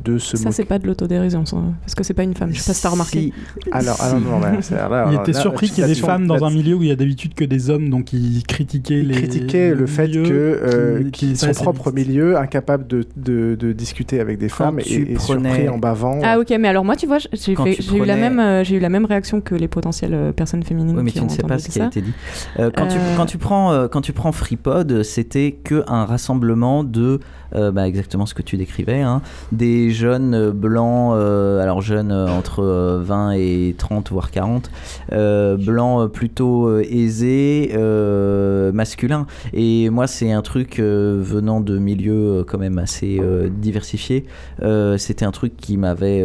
de 0.03 0.17
se 0.17 0.37
Ça, 0.37 0.51
c'est 0.51 0.65
pas 0.65 0.79
de 0.79 0.87
l'autodérision, 0.87 1.45
ça, 1.45 1.57
parce 1.81 1.95
que 1.95 2.03
c'est 2.03 2.13
pas 2.13 2.23
une 2.23 2.33
femme. 2.35 2.49
Je 2.53 2.59
sais 2.59 2.69
pas 2.69 2.73
si 2.73 2.81
t'as 2.83 2.89
remarqué. 2.89 3.33
Alors, 3.71 3.97
non, 4.19 4.41
c'est- 4.61 4.75
là, 4.75 4.87
il 4.89 4.93
alors, 4.93 5.21
était 5.21 5.31
là, 5.33 5.39
surpris 5.41 5.69
qu'il 5.69 5.79
y 5.83 5.89
ait 5.89 5.93
des 5.93 5.99
femmes 5.99 6.27
dans 6.27 6.43
un 6.43 6.49
milieu 6.51 6.75
où 6.75 6.83
il 6.83 6.89
y 6.89 6.91
a 6.91 6.95
d'habitude 6.95 7.33
que 7.33 7.43
des 7.45 7.69
hommes, 7.69 7.89
donc 7.89 8.13
il 8.13 8.43
critiquait 8.47 9.01
les. 9.01 9.13
critiquer 9.13 9.73
le 9.73 9.85
fait 9.87 10.09
que 10.11 10.19
euh, 10.21 11.03
qui- 11.11 11.33
qui- 11.33 11.35
son 11.37 11.51
propre 11.51 11.91
milieu, 11.91 12.37
incapable 12.37 12.87
de, 12.87 13.05
de, 13.15 13.55
de 13.55 13.71
discuter 13.73 14.19
avec 14.19 14.37
des 14.37 14.49
femmes, 14.49 14.79
et, 14.79 14.93
et 14.93 15.05
prenais- 15.15 15.49
surpris 15.49 15.69
en 15.69 15.77
bavant. 15.77 16.19
Ah 16.23 16.39
ok, 16.39 16.49
mais 16.59 16.67
alors 16.67 16.83
moi, 16.85 16.95
tu 16.95 17.05
vois, 17.07 17.17
j'ai 17.19 17.53
eu 17.97 18.05
la 18.05 18.15
même, 18.15 18.39
euh, 18.39 18.63
j'ai 18.63 18.75
eu 18.75 18.79
la 18.79 18.89
même 18.89 19.05
réaction 19.05 19.41
que 19.41 19.55
les 19.55 19.67
potentielles 19.67 20.13
euh, 20.13 20.31
personnes 20.31 20.63
féminines 20.63 20.97
Oui, 20.97 21.03
mais 21.03 21.11
qui 21.11 21.17
tu 21.17 21.23
ont 21.23 21.27
ne 21.27 21.31
sais 21.31 21.37
pas 21.43 21.55
entendu 21.55 21.63
ce 21.63 21.69
qui 21.69 21.79
a 21.79 21.83
ça. 21.83 21.87
été 21.87 22.01
dit. 22.01 22.13
Euh, 22.59 22.69
quand, 22.75 22.87
tu, 22.87 22.97
quand, 23.15 23.25
tu 23.25 23.37
prends, 23.37 23.87
quand 23.87 24.01
tu 24.01 24.13
prends 24.13 24.31
FreePod, 24.31 25.03
c'était 25.03 25.57
que 25.63 25.83
un 25.87 26.05
rassemblement 26.05 26.83
de, 26.83 27.19
bah, 27.53 27.87
exactement 27.87 28.25
ce 28.25 28.33
que 28.33 28.41
tu 28.41 28.57
décrivais, 28.57 29.01
hein, 29.01 29.21
des, 29.51 29.76
jeunes 29.89 30.33
euh, 30.33 30.51
blancs, 30.51 31.13
euh, 31.15 31.61
alors 31.61 31.81
jeunes 31.81 32.11
euh, 32.11 32.27
entre 32.27 32.63
euh, 32.63 33.01
20 33.03 33.31
et 33.31 33.75
30 33.77 34.11
voire 34.11 34.31
40, 34.31 34.69
euh, 35.11 35.57
blancs 35.57 36.11
plutôt 36.11 36.79
aisés, 36.79 37.71
masculins. 38.73 39.27
Et 39.53 39.89
moi 39.89 40.07
c'est 40.07 40.31
un 40.31 40.41
truc 40.41 40.79
venant 40.79 41.61
de 41.61 41.77
milieux 41.77 42.43
quand 42.47 42.57
même 42.57 42.77
assez 42.77 43.19
diversifiés. 43.49 44.25
C'était 44.97 45.25
un 45.25 45.31
truc 45.31 45.55
qui 45.57 45.77
m'avait 45.77 46.23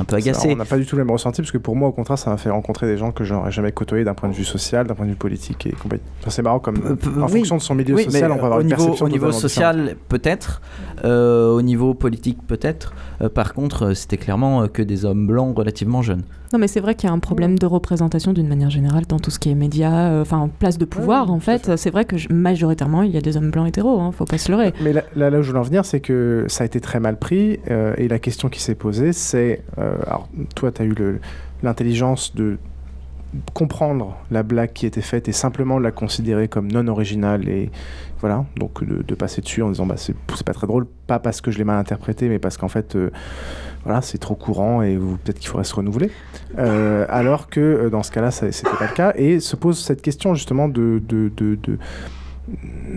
un 0.00 0.04
peu 0.04 0.12
Ça, 0.12 0.16
agacé. 0.16 0.48
on 0.52 0.56
n'a 0.56 0.64
pas 0.64 0.76
du 0.78 0.84
tout 0.86 0.96
le 0.96 1.04
même 1.04 1.10
ressenti 1.10 1.40
parce 1.40 1.50
que 1.52 1.58
pour 1.58 1.74
moi, 1.76 1.88
au 1.88 1.92
contraire, 1.92 2.18
ça 2.18 2.30
m'a 2.30 2.36
fait 2.36 2.50
rencontrer 2.50 2.86
des 2.86 2.96
gens 2.98 3.12
que 3.12 3.24
je 3.24 3.34
n'aurais 3.34 3.50
jamais 3.50 3.72
côtoyés 3.72 4.04
d'un 4.04 4.14
point 4.14 4.28
de 4.28 4.34
vue 4.34 4.44
social, 4.44 4.86
d'un 4.86 4.94
point 4.94 5.06
de 5.06 5.10
vue 5.10 5.16
politique 5.16 5.66
et 5.66 5.72
compagnie. 5.72 6.02
Enfin, 6.20 6.30
c'est 6.30 6.42
marrant 6.42 6.58
comme 6.58 6.76
en 6.76 7.26
Oui. 7.26 7.38
fonction 7.40 7.56
de 7.56 7.62
son 7.62 7.74
milieu 7.74 7.94
Oui, 7.94 8.04
social, 8.04 8.30
on 8.32 8.36
peut 8.36 8.44
avoir 8.44 8.58
au 8.58 8.62
une 8.62 8.66
niveau, 8.68 8.76
perception 8.82 9.06
au 9.06 9.08
niveau 9.08 9.32
social, 9.32 9.96
peut-être. 10.08 10.60
Euh, 11.04 11.50
au 11.52 11.62
niveau 11.62 11.94
politique, 11.94 12.38
peut-être. 12.46 12.92
Euh, 13.22 13.28
par 13.28 13.54
contre, 13.54 13.86
euh, 13.86 13.94
c'était 13.94 14.16
clairement 14.16 14.62
euh, 14.62 14.66
que 14.66 14.82
des 14.82 15.04
hommes 15.04 15.26
blancs 15.26 15.56
relativement 15.56 16.02
jeunes. 16.02 16.22
Non, 16.52 16.58
mais 16.58 16.68
c'est 16.68 16.80
vrai 16.80 16.94
qu'il 16.94 17.08
y 17.08 17.10
a 17.10 17.14
un 17.14 17.18
problème 17.18 17.58
de 17.58 17.66
représentation 17.66 18.32
d'une 18.32 18.48
manière 18.48 18.70
générale 18.70 19.04
dans 19.06 19.18
tout 19.18 19.30
ce 19.30 19.38
qui 19.38 19.50
est 19.50 19.54
médias, 19.54 20.10
euh, 20.10 20.22
enfin 20.22 20.48
place 20.58 20.78
de 20.78 20.84
pouvoir 20.84 21.30
en 21.30 21.40
fait. 21.40 21.76
C'est 21.76 21.90
vrai 21.90 22.04
que 22.04 22.16
je- 22.16 22.32
majoritairement 22.32 23.02
il 23.02 23.10
y 23.10 23.16
a 23.16 23.20
des 23.20 23.36
hommes 23.36 23.50
blancs 23.50 23.68
hétéros, 23.68 24.00
hein, 24.00 24.12
faut 24.12 24.24
pas 24.24 24.38
se 24.38 24.50
leurrer. 24.52 24.72
Mais 24.82 24.92
là, 24.92 25.02
là, 25.16 25.30
là 25.30 25.38
où 25.38 25.42
je 25.42 25.48
voulais 25.48 25.60
en 25.60 25.64
venir, 25.64 25.84
c'est 25.84 26.00
que 26.00 26.44
ça 26.48 26.62
a 26.62 26.66
été 26.66 26.80
très 26.80 27.00
mal 27.00 27.18
pris. 27.18 27.58
euh, 27.70 27.94
et 27.98 28.08
la 28.08 28.18
question 28.18 28.48
qui 28.48 28.60
s'est 28.62 28.74
posée, 28.74 29.12
c'est. 29.12 29.62
euh, 29.78 29.96
alors, 30.06 30.28
toi, 30.54 30.70
tu 30.72 30.82
as 30.82 30.84
eu 30.84 30.94
le- 30.94 31.20
l'intelligence 31.62 32.34
de 32.34 32.58
comprendre 33.54 34.16
la 34.30 34.42
blague 34.42 34.72
qui 34.72 34.86
était 34.86 35.02
faite 35.02 35.28
et 35.28 35.32
simplement 35.32 35.78
la 35.78 35.90
considérer 35.90 36.48
comme 36.48 36.70
non 36.70 36.86
originale 36.88 37.48
et 37.48 37.70
voilà 38.20 38.44
donc 38.56 38.82
de, 38.84 39.02
de 39.02 39.14
passer 39.14 39.42
dessus 39.42 39.62
en 39.62 39.68
disant 39.70 39.84
bah 39.84 39.96
c'est 39.98 40.14
pas 40.44 40.54
très 40.54 40.66
drôle 40.66 40.86
pas 41.06 41.18
parce 41.18 41.40
que 41.40 41.50
je 41.50 41.58
l'ai 41.58 41.64
mal 41.64 41.78
interprété 41.78 42.28
mais 42.28 42.38
parce 42.38 42.56
qu'en 42.56 42.68
fait 42.68 42.96
euh, 42.96 43.10
voilà 43.84 44.00
c'est 44.00 44.18
trop 44.18 44.36
courant 44.36 44.80
et 44.82 44.96
peut-être 44.96 45.38
qu'il 45.38 45.48
faudrait 45.48 45.64
se 45.64 45.74
renouveler. 45.74 46.10
Euh, 46.58 47.04
alors 47.08 47.48
que 47.50 47.60
euh, 47.60 47.90
dans 47.90 48.02
ce 48.02 48.10
cas-là 48.10 48.30
c'était 48.30 48.62
pas 48.78 48.86
le 48.88 48.94
cas 48.94 49.12
et 49.16 49.38
se 49.40 49.54
pose 49.56 49.78
cette 49.84 50.02
question 50.02 50.34
justement 50.34 50.68
de- 50.68 51.02
de- 51.06 51.30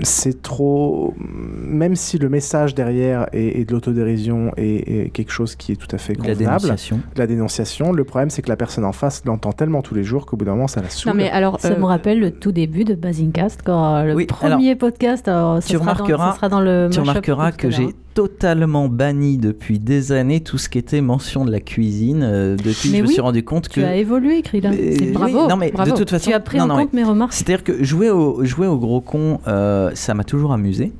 c'est 0.03 0.41
trop. 0.41 1.13
Même 1.19 1.95
si 1.95 2.17
le 2.17 2.29
message 2.29 2.75
derrière 2.75 3.27
est, 3.33 3.59
est 3.59 3.65
de 3.65 3.71
l'autodérision 3.73 4.51
et, 4.57 5.09
quelque 5.13 5.31
chose 5.31 5.55
qui 5.55 5.71
est 5.71 5.75
tout 5.75 5.87
à 5.91 5.97
fait 5.97 6.13
De 6.13 6.19
la 6.23 6.33
convenable, 6.33 6.61
dénonciation. 6.61 6.97
de 7.15 7.19
la 7.19 7.27
dénonciation, 7.27 7.91
le 7.91 8.03
problème 8.03 8.29
c'est 8.29 8.41
que 8.41 8.49
la 8.49 8.55
personne 8.55 8.85
en 8.85 8.91
face 8.91 9.23
l'entend 9.25 9.51
tellement 9.51 9.81
tous 9.81 9.95
les 9.95 10.03
jours 10.03 10.25
qu'au 10.25 10.37
bout 10.37 10.45
d'un 10.45 10.51
moment 10.51 10.67
ça 10.67 10.81
la 10.81 10.89
saoule. 10.89 11.13
mais 11.15 11.29
alors, 11.29 11.59
Ça 11.59 11.75
me 11.75 11.85
rappelle 11.85 12.19
le 12.19 12.31
tout 12.31 12.51
début 12.51 12.83
de 12.85 12.93
Basingcast, 12.95 13.61
quand 13.65 13.95
euh, 13.95 14.03
le 14.05 14.15
Oui, 14.15 14.25
premier 14.25 14.75
podcast, 14.75 15.27
alors, 15.27 15.61
ça 15.61 15.67
tu 15.67 15.73
sera 15.73 15.85
dans- 15.85 15.91
remarqueras, 15.93 16.29
ça 16.31 16.35
sera 16.35 16.49
dans 16.49 16.61
le 16.61 16.89
tu 16.91 16.99
remarqueras 16.99 17.51
que 17.51 17.69
j'ai 17.69 17.89
totalement 18.15 18.89
banni 18.89 19.37
depuis 19.37 19.79
des 19.79 20.11
années 20.11 20.41
tout 20.41 20.57
ce 20.57 20.67
qui 20.67 20.77
était 20.77 20.99
mention 20.99 21.45
de 21.45 21.51
la 21.51 21.61
cuisine. 21.61 22.21
euh, 22.23 22.55
depuis 22.57 22.89
Mais 22.89 22.97
je 22.97 23.03
me 23.03 23.07
oui, 23.07 23.13
suis 23.13 23.21
rendu 23.21 23.43
compte 23.45 23.69
que 23.69 23.75
Tu 23.75 23.83
as 23.83 23.95
évolué. 23.95 24.43
Mais- 24.53 24.61
C'est 24.61 25.01
oui, 25.01 25.11
bravo. 25.13 25.47
non, 25.47 25.55
mais 25.55 25.71
bravo. 25.71 25.91
de 25.91 25.95
toute 25.97 26.09
façon, 26.09 26.29
tu 26.31 26.35
as 26.35 26.39
pris 26.41 26.57
non, 26.57 26.65
en 26.65 26.67
non, 26.67 26.75
compte 26.79 26.89
mais- 26.93 27.01
mes 27.03 27.07
remarques. 27.07 27.31
C'est-à-dire 27.33 27.63
que 27.63 27.81
jouer 27.83 28.09
au, 28.09 28.43
jouer 28.43 28.67
au 28.67 28.77
gros 28.77 28.99
con, 28.99 29.38
euh, 29.47 29.91
ça 29.93 30.13
m'a 30.13 30.23
toujours 30.23 30.53
amusé. 30.53 30.91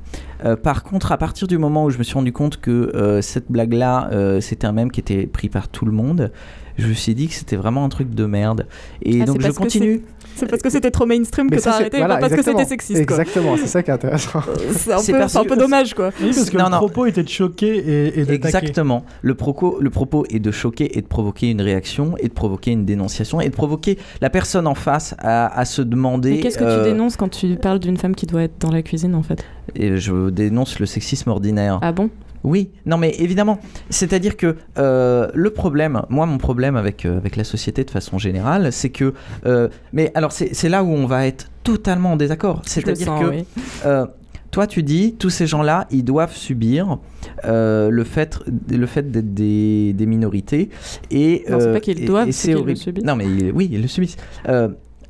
Euh, 0.44 0.56
par 0.56 0.82
contre, 0.82 1.12
à 1.12 1.18
partir 1.18 1.46
du 1.46 1.58
moment 1.58 1.84
où 1.84 1.90
je 1.90 1.98
me 1.98 2.02
suis 2.02 2.14
rendu 2.14 2.32
compte 2.32 2.60
que 2.60 2.70
euh, 2.70 3.22
cette 3.22 3.50
blague-là, 3.50 4.10
c'était 4.40 4.66
un 4.66 4.72
mème 4.72 4.90
qui 4.90 5.00
était 5.00 5.26
pris 5.26 5.48
par 5.48 5.68
tout 5.68 5.84
le 5.84 5.92
monde, 5.92 6.32
je 6.78 6.86
me 6.86 6.94
suis 6.94 7.14
dit 7.14 7.28
que 7.28 7.34
c'était 7.34 7.56
vraiment 7.56 7.84
un 7.84 7.88
truc 7.88 8.10
de 8.10 8.24
merde. 8.24 8.66
Et 9.02 9.22
Ah, 9.22 9.26
donc 9.26 9.40
je 9.40 9.50
continue. 9.50 10.02
C'est- 10.36 10.46
parce 10.46 10.62
que 10.62 10.70
c'était 10.70 10.90
trop 10.90 11.06
mainstream 11.06 11.48
Mais 11.50 11.56
que 11.56 11.62
ça, 11.62 11.70
t'as 11.70 11.76
arrêté, 11.76 11.98
voilà, 11.98 12.14
pas 12.16 12.20
parce 12.20 12.32
que 12.32 12.38
exactement. 12.40 12.58
c'était 12.58 12.68
sexiste. 12.70 13.06
quoi. 13.06 13.16
Exactement, 13.18 13.56
c'est 13.56 13.66
ça 13.66 13.82
qui 13.82 13.90
est 13.90 13.94
intéressant. 13.94 14.40
C'est 14.72 14.92
un, 14.92 14.98
C'est 15.28 15.38
un 15.38 15.44
peu 15.44 15.56
dommage 15.56 15.94
quoi. 15.94 16.10
Oui, 16.20 16.32
parce 16.34 16.50
que 16.50 16.56
Non, 16.56 16.64
le 16.64 16.70
non. 16.70 16.76
propos 16.78 17.06
était 17.06 17.22
de 17.22 17.28
choquer 17.28 17.76
et, 17.76 18.06
et 18.20 18.24
d'attaquer. 18.24 18.34
Exactement. 18.58 19.04
Le, 19.22 19.34
proco- 19.34 19.76
le 19.80 19.90
propos 19.90 20.24
est 20.30 20.38
de 20.40 20.50
choquer 20.50 20.98
et 20.98 21.02
de 21.02 21.06
provoquer 21.06 21.50
une 21.50 21.60
réaction 21.60 22.14
et 22.18 22.28
de 22.28 22.32
provoquer 22.32 22.72
une 22.72 22.84
dénonciation 22.84 23.40
et 23.40 23.48
de 23.48 23.54
provoquer 23.54 23.98
la 24.20 24.30
personne 24.30 24.66
en 24.66 24.74
face 24.74 25.14
à, 25.18 25.46
à 25.58 25.64
se 25.64 25.82
demander. 25.82 26.30
Mais 26.32 26.40
qu'est-ce 26.40 26.58
que 26.58 26.64
euh, 26.64 26.84
tu 26.84 26.90
dénonces 26.92 27.16
quand 27.16 27.28
tu 27.28 27.56
parles 27.56 27.78
d'une 27.78 27.96
femme 27.96 28.14
qui 28.14 28.26
doit 28.26 28.42
être 28.42 28.58
dans 28.60 28.70
la 28.70 28.82
cuisine 28.82 29.14
en 29.14 29.22
fait? 29.22 29.44
Et 29.74 29.96
je 29.98 30.30
dénonce 30.30 30.78
le 30.80 30.86
sexisme 30.86 31.30
ordinaire. 31.30 31.78
Ah 31.82 31.92
bon? 31.92 32.10
Oui, 32.44 32.70
non 32.86 32.96
mais 32.96 33.14
évidemment. 33.18 33.58
C'est-à-dire 33.90 34.36
que 34.36 34.56
euh, 34.78 35.28
le 35.34 35.50
problème, 35.50 36.02
moi 36.08 36.26
mon 36.26 36.38
problème 36.38 36.76
avec, 36.76 37.04
euh, 37.04 37.16
avec 37.16 37.36
la 37.36 37.44
société 37.44 37.84
de 37.84 37.90
façon 37.90 38.18
générale, 38.18 38.72
c'est 38.72 38.90
que... 38.90 39.12
euh, 39.46 39.68
mais 39.92 40.10
alors 40.14 40.32
c'est 40.32 40.68
là 40.68 40.82
où 40.82 40.88
on 40.88 41.06
va 41.06 41.26
être 41.26 41.50
totalement 41.64 42.12
en 42.12 42.16
désaccord. 42.16 42.62
C'est-à-dire 42.64 43.14
que... 43.20 43.30
oui. 43.30 43.44
toi, 44.50 44.66
tu 44.66 44.82
dis, 44.82 45.14
tous 45.18 45.30
ces 45.30 45.46
gens-là, 45.46 45.86
ils 45.90 46.04
doivent 46.04 46.34
subir 46.34 46.98
le 47.44 48.04
fait, 48.04 48.38
le 48.70 48.86
fait 48.86 49.10
d'être 49.10 49.34
des, 49.34 49.92
des 49.92 50.06
minorités. 50.06 50.70
Et, 51.10 51.44
Non, 51.48 51.60
c'est 51.60 51.72
pas 51.72 51.80
qu'ils 51.80 52.04
doivent, 52.04 52.30
c'est 52.30 52.54
qu'ils 52.54 52.64
le 52.64 52.74
subissent. 52.74 53.04
Non, 53.04 53.16
mais 53.16 53.52
oui, 53.52 53.68
ils 53.70 53.82
le 53.82 53.88
subissent. 53.88 54.16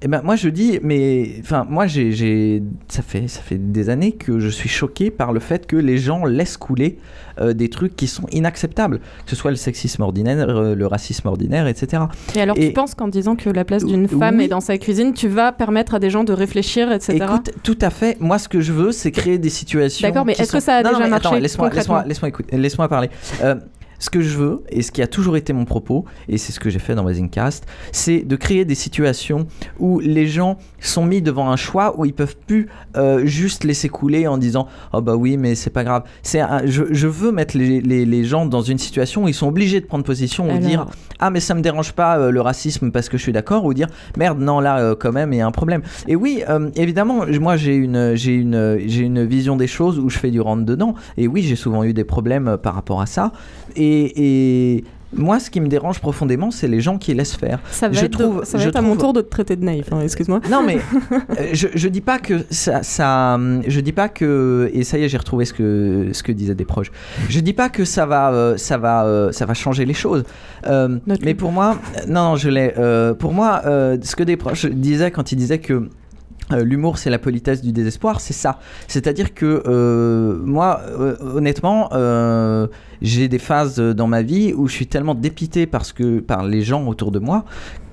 Et 0.03 0.09
ben, 0.09 0.23
moi, 0.25 0.35
je 0.35 0.49
dis, 0.49 0.79
mais 0.83 1.37
enfin, 1.41 1.67
moi, 1.69 1.87
j'ai, 1.87 2.13
j'ai- 2.13 2.63
ça 2.89 3.03
fait, 3.03 3.29
ça 3.29 3.43
fait 3.43 3.59
des 3.59 3.91
années 3.91 4.13
que 4.13 4.39
je 4.41 4.49
suis 4.49 4.69
choqué 4.71 5.11
par 5.11 5.31
le 5.35 5.41
fait 5.41 5.67
que 5.67 5.77
les 5.77 5.99
gens 5.99 6.25
laissent 6.25 6.57
couler 6.57 6.97
euh, 7.39 7.53
des 7.53 7.69
trucs 7.69 7.97
qui 7.97 8.07
sont 8.07 8.25
inacceptables, 8.33 8.99
que 8.99 9.31
ce 9.31 9.37
soit 9.37 9.51
le 9.51 9.59
sexisme 9.59 10.01
ordinaire, 10.03 10.49
euh, 10.49 10.75
le 10.75 10.87
racisme 10.87 11.29
ordinaire, 11.29 11.67
etc. 11.67 12.05
Et 12.35 12.41
alors 12.41 12.57
Et- 12.59 12.69
tu 12.69 12.73
penses 12.73 12.95
qu'en 12.95 13.09
disant 13.09 13.37
que 13.37 13.51
la 13.51 13.65
place 13.67 13.85
d'une 13.85 14.09
femme 14.09 14.39
Oui. 14.39 14.45
est 14.45 14.49
dans 14.49 14.61
sa 14.61 14.79
cuisine, 14.79 15.13
tu 15.13 15.29
vas 15.29 15.53
permettre 15.53 15.95
à 15.95 15.99
des 15.99 16.09
gens 16.09 16.25
de 16.25 16.33
réfléchir, 16.33 16.91
etc. 16.93 17.19
Écoute, 17.23 17.51
tout 17.63 17.79
à 17.83 17.91
fait. 17.91 18.17
Moi, 18.21 18.39
ce 18.39 18.49
que 18.49 18.63
je 18.63 18.73
veux, 18.73 18.93
c'est 18.93 19.11
créer 19.13 19.37
des 19.37 19.51
situations. 19.51 20.09
D'accord, 20.09 20.25
mais 20.25 20.33
est-ce 20.33 20.51
que 20.53 20.61
ça 20.61 20.77
a 20.77 20.83
Non, 20.83 20.93
non, 20.93 20.97
déjà 20.97 21.05
mais 21.05 21.11
marché 21.11 21.27
attends, 21.29 21.37
Laisse-moi, 21.39 21.69
concrètement? 21.69 21.95
laisse-moi, 21.97 22.09
laisse-moi 22.09 22.29
écouter- 22.31 22.57
laisse-moi 22.57 22.89
parler. 22.89 23.11
Euh, 23.43 23.55
ce 24.01 24.11
que 24.11 24.21
je 24.21 24.37
veux, 24.37 24.65
et 24.71 24.83
ce 24.83 24.91
qui 24.91 25.01
a 25.03 25.07
toujours 25.07 25.37
été 25.37 25.53
mon 25.53 25.65
propos, 25.65 26.05
et 26.29 26.37
c'est 26.39 26.51
ce 26.51 26.59
que 26.59 26.69
j'ai 26.71 26.81
fait 26.81 26.97
dans 26.97 27.05
Basingcast, 27.05 27.67
c'est 27.93 28.23
de 28.23 28.35
créer 28.35 28.65
des 28.65 28.75
situations 28.75 29.47
où 29.79 30.01
les 30.01 30.27
gens 30.27 30.59
sont 30.81 31.05
mis 31.05 31.23
devant 31.23 31.49
un 31.51 31.57
choix 31.57 31.95
où 31.99 32.05
ils 32.05 32.13
peuvent 32.15 32.37
plus 32.47 32.67
euh, 32.97 33.25
juste 33.27 33.63
laisser 33.63 33.89
couler 33.89 34.27
en 34.27 34.39
disant 34.39 34.67
oh 34.93 35.01
bah 35.01 35.15
oui 35.15 35.37
mais 35.37 35.55
c'est 35.55 35.71
pas 35.71 35.85
grave. 35.85 36.03
C'est 36.23 36.41
je, 36.65 36.85
je 36.91 37.07
veux 37.07 37.31
mettre 37.31 37.57
les, 37.57 37.81
les, 37.81 38.05
les 38.05 38.25
gens 38.25 38.47
dans 38.47 38.63
une 38.63 38.79
situation 38.79 39.25
où 39.25 39.29
ils 39.29 39.35
sont 39.35 39.47
obligés 39.49 39.81
de 39.81 39.87
prendre 39.87 40.05
position 40.05 40.47
ou 40.47 40.51
Alors- 40.51 40.61
dire 40.61 40.87
ah 41.19 41.31
mais 41.31 41.41
ça 41.41 41.55
me 41.55 41.61
dérange 41.61 41.93
pas 41.93 42.19
euh, 42.19 42.31
le 42.31 42.41
racisme 42.41 42.91
parce 42.91 43.09
que 43.11 43.19
je 43.19 43.23
suis 43.23 43.33
d'accord 43.33 43.67
ou 43.67 43.75
dire 43.75 43.89
merde 44.17 44.41
non 44.41 44.59
là 44.59 44.79
euh, 44.81 44.95
quand 44.99 45.13
même 45.13 45.33
il 45.35 45.37
y 45.37 45.41
a 45.43 45.47
un 45.47 45.51
problème 45.51 45.83
et 46.09 46.17
oui 46.17 46.43
euh, 46.49 46.71
évidemment 46.77 47.27
moi 47.39 47.59
j'ai 47.59 47.75
une 47.75 48.15
j'ai 48.17 48.35
une 48.35 48.79
j'ai 48.87 49.03
une 49.03 49.25
vision 49.25 49.57
des 49.57 49.67
choses 49.67 49.99
où 49.99 50.09
je 50.09 50.19
fais 50.19 50.31
du 50.31 50.41
rentre 50.41 50.65
dedans. 50.65 50.95
Et 51.19 51.29
oui 51.29 51.43
j'ai 51.43 51.57
souvent 51.57 51.85
eu 51.85 51.93
des 51.93 52.05
problèmes 52.05 52.57
par 52.63 52.75
rapport 52.75 53.01
à 53.03 53.07
ça. 53.07 53.33
Et, 53.77 53.90
et 54.17 54.85
moi, 55.12 55.41
ce 55.41 55.51
qui 55.51 55.61
me 55.61 55.67
dérange 55.67 55.99
profondément, 55.99 56.53
c'est 56.53 56.69
les 56.69 56.81
gens 56.81 56.97
qui 56.97 57.12
laissent 57.15 57.35
faire. 57.35 57.59
Ça 57.73 57.89
va 57.89 57.95
je 57.95 58.05
être, 58.05 58.17
de- 58.17 58.23
trouve, 58.23 58.45
ça 58.45 58.59
va 58.59 58.62
je 58.65 58.69
être 58.69 58.77
à 58.77 58.81
mon 58.81 58.91
trouve- 58.91 59.01
tour 59.01 59.12
de 59.15 59.21
te 59.23 59.29
traiter 59.29 59.57
de 59.57 59.65
naïf, 59.65 59.87
hein, 59.93 60.01
excuse-moi. 60.03 60.41
non 60.49 60.62
mais 60.65 60.77
euh, 61.12 61.49
je, 61.53 61.67
je 61.75 61.89
dis 61.89 62.01
pas 62.01 62.21
que 62.21 62.45
ça, 62.51 62.85
ça 62.85 63.37
je 63.67 63.81
dis 63.81 63.91
pas 63.93 64.09
que 64.09 64.71
et 64.73 64.85
ça 64.85 64.99
y 64.99 65.03
est 65.03 65.09
j'ai 65.09 65.17
retrouvé 65.19 65.47
ce 65.47 65.53
que 65.53 66.11
ce 66.12 66.23
que 66.23 66.31
disaient 66.31 66.55
des 66.55 66.65
proches. 66.65 66.93
Je 67.29 67.41
dis 67.41 67.55
pas 67.55 67.69
que 67.71 67.85
ça 67.85 68.07
va 68.07 68.33
euh, 68.33 68.57
ça 68.57 68.79
va 68.79 69.05
euh, 69.05 69.33
ça 69.33 69.47
va 69.47 69.55
changer 69.55 69.85
les 69.85 69.95
choses. 69.95 70.23
Euh, 70.67 70.99
mais 71.25 71.35
pour 71.35 71.51
moi 71.51 71.77
non 72.07 72.37
je 72.37 72.49
l'ai 72.49 72.73
euh, 72.79 73.12
pour 73.12 73.33
moi 73.33 73.62
euh, 73.67 73.97
ce 74.03 74.15
que 74.15 74.23
des 74.23 74.37
proches 74.37 74.67
disaient 74.67 75.11
quand 75.11 75.33
ils 75.33 75.37
disaient 75.37 75.59
que 75.59 75.89
L'humour, 76.59 76.99
c'est 76.99 77.11
la 77.11 77.19
politesse 77.19 77.63
du 77.63 77.73
désespoir, 77.73 78.21
c'est 78.21 78.33
ça. 78.33 78.59
C'est-à-dire 78.89 79.35
que 79.35 79.63
euh, 79.67 80.39
moi, 80.45 80.81
euh, 80.89 81.17
honnêtement, 81.35 81.91
euh, 81.93 82.67
j'ai 83.03 83.29
des 83.29 83.39
phases 83.39 83.81
euh, 83.81 83.95
dans 83.95 84.07
ma 84.07 84.23
vie 84.23 84.53
où 84.55 84.69
je 84.69 84.73
suis 84.73 84.87
tellement 84.87 85.15
dépité 85.15 85.67
parce 85.67 85.93
que, 85.93 86.21
par 86.21 86.45
les 86.45 86.63
gens 86.63 86.87
autour 86.87 87.11
de 87.11 87.19
moi 87.19 87.45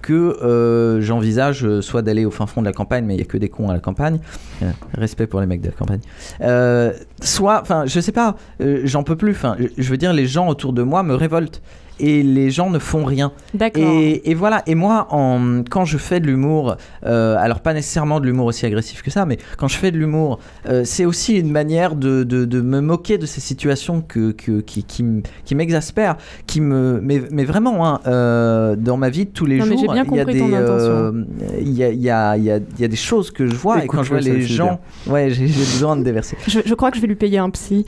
que 0.01 0.13
euh, 0.41 1.01
j'envisage 1.01 1.65
euh, 1.65 1.81
soit 1.81 2.01
d'aller 2.01 2.23
au 2.23 2.31
fin 2.31 2.45
fond 2.45 2.61
de 2.61 2.65
la 2.65 2.71
campagne, 2.71 3.03
mais 3.05 3.15
il 3.15 3.17
n'y 3.17 3.23
a 3.23 3.25
que 3.25 3.37
des 3.37 3.49
cons 3.49 3.69
à 3.69 3.73
la 3.73 3.79
campagne. 3.79 4.19
Euh, 4.63 4.71
respect 4.93 5.27
pour 5.27 5.41
les 5.41 5.47
mecs 5.47 5.59
de 5.59 5.67
la 5.67 5.73
campagne. 5.73 5.99
Euh, 6.41 6.93
soit, 7.21 7.61
enfin, 7.61 7.85
je 7.85 7.99
sais 7.99 8.13
pas, 8.13 8.37
euh, 8.61 8.81
j'en 8.85 9.03
peux 9.03 9.17
plus. 9.17 9.35
Je 9.77 9.89
veux 9.89 9.97
dire, 9.97 10.13
les 10.13 10.25
gens 10.25 10.47
autour 10.47 10.71
de 10.71 10.81
moi 10.81 11.03
me 11.03 11.13
révoltent. 11.13 11.61
Et 11.99 12.21
les 12.23 12.51
gens 12.51 12.69
ne 12.69 12.79
font 12.79 13.03
rien. 13.05 13.31
D'accord. 13.53 13.83
Et, 13.83 14.29
et 14.29 14.33
voilà. 14.35 14.61
Et 14.67 14.75
moi, 14.75 15.07
en, 15.11 15.63
quand 15.69 15.85
je 15.85 15.97
fais 15.97 16.19
de 16.19 16.27
l'humour, 16.27 16.75
euh, 17.05 17.35
alors 17.39 17.61
pas 17.61 17.73
nécessairement 17.73 18.19
de 18.19 18.25
l'humour 18.25 18.45
aussi 18.45 18.65
agressif 18.65 19.01
que 19.01 19.09
ça, 19.11 19.25
mais 19.25 19.37
quand 19.57 19.67
je 19.67 19.77
fais 19.77 19.91
de 19.91 19.97
l'humour, 19.97 20.39
euh, 20.69 20.83
c'est 20.85 21.05
aussi 21.05 21.37
une 21.39 21.51
manière 21.51 21.95
de, 21.95 22.23
de, 22.23 22.45
de 22.45 22.61
me 22.61 22.81
moquer 22.81 23.17
de 23.17 23.25
ces 23.25 23.41
situations 23.41 24.01
que, 24.01 24.31
que, 24.31 24.61
qui, 24.61 24.83
qui, 24.83 25.01
m- 25.01 25.21
qui 25.45 25.55
m'exaspèrent, 25.55 26.17
qui 26.45 26.61
me, 26.61 26.99
mais, 27.01 27.21
mais 27.31 27.45
vraiment, 27.45 27.87
hein, 27.87 27.99
euh, 28.07 28.75
dans 28.75 28.97
ma 28.97 29.09
vie 29.09 29.25
de 29.25 29.31
tous 29.31 29.45
les 29.45 29.57
Non, 29.57 29.65
jours, 29.65 29.79
j'ai 29.79 29.87
bien 29.87 30.03
il 30.03 30.15
y 30.15 30.19
a 30.19 30.23
compris 30.25 30.39
des, 30.39 30.53
euh, 30.53 31.23
il 31.61 31.73
y 31.73 31.83
a, 31.83 31.89
il 31.89 32.01
y 32.01 32.09
a, 32.09 32.37
il 32.37 32.43
y 32.43 32.51
a, 32.51 32.57
il 32.57 32.79
y 32.81 32.83
a 32.83 32.87
des 32.87 32.95
choses 32.95 33.31
que 33.31 33.47
je 33.47 33.55
vois 33.55 33.83
et 33.83 33.87
quand 33.87 34.03
je 34.03 34.09
vois 34.09 34.19
les 34.21 34.41
gens, 34.41 34.79
ouais, 35.07 35.29
j'ai 35.31 35.47
j'ai 35.47 35.59
besoin 35.59 35.95
de 35.95 36.03
déverser. 36.03 36.37
Je, 36.47 36.59
je 36.65 36.73
crois 36.75 36.91
que 36.91 36.97
je 36.97 37.01
vais 37.01 37.07
lui 37.07 37.15
payer 37.15 37.39
un 37.39 37.49
psy. 37.49 37.85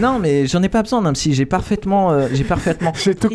non, 0.00 0.18
mais 0.18 0.46
j'en 0.46 0.62
ai 0.62 0.68
pas 0.68 0.82
besoin 0.82 1.02
d'un 1.02 1.12
psy. 1.12 1.34
J'ai 1.34 1.46
parfaitement, 1.46 2.10
euh, 2.12 2.28
j'ai 2.32 2.44
parfaitement. 2.44 2.92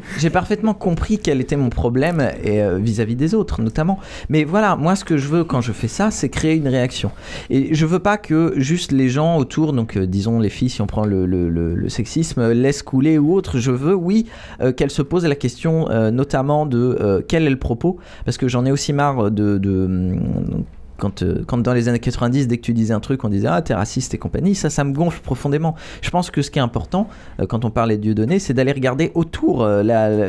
J'ai 0.18 0.30
parfaitement 0.30 0.74
compris 0.74 1.18
quel 1.18 1.40
était 1.40 1.56
mon 1.56 1.68
problème 1.68 2.20
euh, 2.46 2.78
vis-à-vis 2.80 3.16
des 3.16 3.34
autres, 3.34 3.62
notamment. 3.62 3.98
Mais 4.28 4.44
voilà, 4.44 4.76
moi, 4.76 4.96
ce 4.96 5.04
que 5.04 5.16
je 5.16 5.28
veux 5.28 5.44
quand 5.44 5.60
je 5.60 5.72
fais 5.72 5.88
ça, 5.88 6.10
c'est 6.10 6.28
créer 6.28 6.54
une 6.56 6.68
réaction. 6.68 7.10
Et 7.50 7.74
je 7.74 7.86
veux 7.86 7.98
pas 7.98 8.16
que 8.16 8.54
juste 8.56 8.92
les 8.92 9.08
gens 9.08 9.36
autour, 9.36 9.72
donc 9.72 9.96
euh, 9.96 10.06
disons 10.06 10.40
les 10.40 10.48
filles, 10.50 10.70
si 10.70 10.80
on 10.82 10.86
prend 10.86 11.04
le, 11.04 11.26
le- 11.26 11.88
sexisme, 11.88 12.50
laissent 12.52 12.82
couler 12.82 13.18
ou 13.18 13.34
autre. 13.34 13.58
Je 13.58 13.70
veux, 13.70 13.94
oui, 13.94 14.26
euh, 14.60 14.72
qu'elles 14.72 14.90
se 14.90 15.02
posent 15.02 15.26
la 15.26 15.34
question, 15.34 15.90
euh, 15.90 16.10
notamment 16.10 16.66
de 16.66 17.24
quel 17.28 17.46
est 17.46 17.50
le 17.50 17.58
propos, 17.58 17.98
parce 18.24 18.38
que 18.38 18.48
j'en 18.48 18.64
ai 18.64 18.72
aussi 18.72 18.92
marre 18.92 19.30
de. 19.30 19.58
de, 19.58 19.84
hum, 19.84 20.64
quand, 21.02 21.22
euh, 21.24 21.44
dans 21.56 21.72
les 21.74 21.88
années 21.88 21.98
90, 21.98 22.46
dès 22.46 22.58
que 22.58 22.62
tu 22.62 22.72
disais 22.72 22.94
un 22.94 23.00
truc, 23.00 23.24
on 23.24 23.28
disait 23.28 23.48
Ah, 23.48 23.60
t'es 23.60 23.74
raciste 23.74 24.14
et 24.14 24.18
compagnie, 24.18 24.54
ça, 24.54 24.70
ça 24.70 24.84
me 24.84 24.92
gonfle 24.92 25.20
profondément. 25.20 25.74
Je 26.00 26.10
pense 26.10 26.30
que 26.30 26.42
ce 26.42 26.50
qui 26.50 26.60
est 26.60 26.62
important, 26.62 27.08
euh, 27.40 27.46
quand 27.46 27.64
on 27.64 27.70
parlait 27.70 27.96
de 27.96 28.02
Dieudonné, 28.02 28.38
c'est 28.38 28.54
d'aller 28.54 28.70
regarder 28.70 29.10
autour 29.14 29.64
euh, 29.64 29.82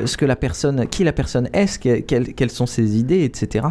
ce 0.07 0.17
que 0.17 0.25
la 0.25 0.35
personne, 0.35 0.87
qui 0.87 1.03
la 1.03 1.13
personne 1.13 1.47
est, 1.53 1.67
ce 1.67 1.77
que- 1.77 1.99
quelles, 1.99 2.49
sont 2.49 2.65
ses 2.65 2.97
idées, 2.97 3.23
etc. 3.23 3.67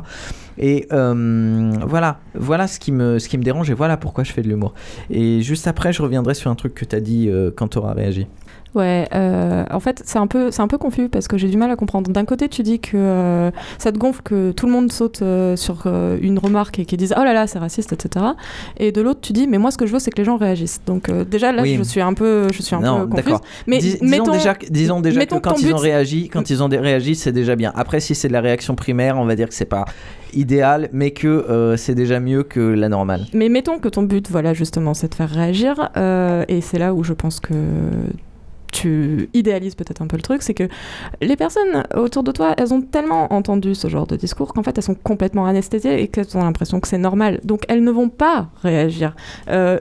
Et 0.59 0.87
voilà, 0.91 2.21
voilà 2.35 2.67
ce 2.69 2.79
qui, 2.79 2.93
me, 2.93 3.19
ce 3.19 3.29
qui 3.29 3.39
me 3.39 3.43
dérange 3.43 3.71
et 3.71 3.75
voilà 3.75 3.97
pourquoi 3.97 4.23
je 4.23 4.33
fais 4.33 4.43
de 4.43 4.49
l'humour. 4.49 4.75
Et 5.11 5.41
juste 5.41 5.67
après, 5.67 5.93
je 5.93 6.03
reviendrai 6.03 6.35
sur 6.35 6.51
un 6.51 6.55
truc 6.55 6.75
que 6.75 6.85
tu 6.85 6.95
as 6.95 7.01
dit 7.01 7.31
quand 7.57 7.69
tu 7.69 7.79
auras 7.79 7.95
réagi. 7.95 8.27
Ouais, 8.75 9.07
euh, 9.15 9.65
en 9.71 9.81
fait, 9.81 10.03
c'est 10.07 10.19
un 10.19 10.27
peu, 10.27 10.51
c'est 10.51 10.63
un 10.63 10.69
peu 10.69 10.79
confus 10.79 11.09
parce 11.09 11.29
que 11.29 11.37
j'ai 11.37 11.49
du 11.49 11.57
mal 11.57 11.71
à 11.71 11.77
comprendre. 11.77 12.11
D'un 12.11 12.25
côté, 12.25 12.49
tu 12.49 12.63
dis 12.63 12.81
que 12.81 12.97
euh, 12.97 13.51
ça 13.79 13.93
te 13.93 13.99
gonfle 13.99 14.23
que 14.23 14.53
tout 14.53 14.67
le 14.67 14.73
monde 14.73 14.91
saute 14.91 15.21
euh, 15.23 15.57
sur 15.57 15.87
une 15.87 16.39
remarque 16.39 16.79
et 16.79 16.85
qu'ils 16.87 16.99
disent 16.99 17.15
oh 17.19 17.23
là 17.25 17.33
là, 17.35 17.47
c'est 17.47 17.59
raciste, 17.59 17.93
etc. 17.93 18.25
Et 18.79 18.91
de 18.93 19.01
l'autre, 19.03 19.21
tu 19.21 19.33
dis 19.33 19.47
mais 19.47 19.59
moi, 19.59 19.71
ce 19.71 19.77
que 19.79 19.87
je 19.87 19.93
veux, 19.93 19.99
c'est 19.99 20.11
que 20.11 20.17
les 20.19 20.25
gens 20.25 20.37
réagissent. 20.37 20.81
Donc 20.87 21.11
déjà 21.11 21.53
là, 21.53 21.63
Oui. 21.63 21.77
je 21.77 21.83
suis 21.83 22.01
un 22.01 22.15
peu, 22.15 22.47
je 22.53 22.63
suis 22.63 22.75
un 22.75 22.81
non, 22.81 23.01
peu 23.07 23.17
confuse. 23.23 23.39
Mais 23.67 23.79
Dis- 23.79 23.99
mettons, 24.01 24.25
disons 24.25 24.33
déjà, 24.33 24.55
disons 24.71 25.01
déjà 25.01 25.27
que 25.27 25.35
quand 25.37 25.61
ils 25.61 25.73
ont 25.73 25.77
but- 25.77 25.83
réagi, 25.83 26.29
quand 26.29 26.49
ils 26.51 26.63
ont 26.63 26.69
réagi, 26.69 27.15
c'est 27.15 27.33
déjà 27.33 27.57
bien. 27.57 27.73
Après, 27.75 28.01
si 28.01 28.15
c'est 28.15 28.29
de 28.29 28.33
la 28.33 28.41
réaction 28.41 28.75
primaire, 28.75 29.19
on 29.19 29.25
va 29.27 29.37
dire 29.37 29.49
que 29.49 29.55
c'est 29.55 29.65
pas 29.67 29.85
idéal, 30.35 30.89
mais 30.93 31.11
que 31.11 31.29
euh, 31.29 31.77
c'est 31.77 31.95
déjà 31.95 32.19
mieux 32.21 32.43
que 32.43 32.61
la 32.61 32.89
normale. 32.89 33.27
Mais 33.35 33.51
mettons 33.51 33.79
que 33.79 33.89
ton 33.89 34.03
but, 34.03 34.31
voilà, 34.31 34.55
justement, 34.55 34.95
c'est 34.95 35.09
de 35.11 35.15
faire 35.15 35.29
réagir. 35.29 35.91
euh, 35.99 36.45
et 36.49 36.61
c'est 36.63 36.79
là 36.79 36.95
où 36.95 37.05
je 37.05 37.13
pense 37.13 37.39
que 37.39 37.53
tu 38.73 39.29
idéalises 39.35 39.77
peut-être 39.77 40.03
un 40.03 40.09
peu 40.09 40.17
le 40.17 40.23
truc, 40.23 40.43
c'est 40.43 40.55
que 40.55 40.69
les 41.21 41.37
personnes 41.37 41.85
autour 41.95 42.25
de 42.25 42.33
toi, 42.33 42.55
elles 42.59 42.75
ont 42.75 42.81
tellement 42.81 43.33
entendu 43.33 43.75
ce 43.75 43.89
genre 43.89 44.07
de 44.07 44.17
discours 44.17 44.53
qu'en 44.53 44.63
fait, 44.63 44.77
elles 44.77 44.83
sont 44.83 44.97
complètement 44.97 45.47
anesthésiées 45.47 46.03
et 46.03 46.09
qu'elles 46.09 46.37
ont 46.37 46.43
l'impression 46.43 46.81
que 46.81 46.89
c'est 46.89 46.99
normal. 46.99 47.41
Donc, 47.45 47.63
elles 47.69 47.85
ne 47.85 47.91
vont 47.91 48.09
pas 48.09 48.49
réagir. 48.63 49.15
Euh, 49.49 49.79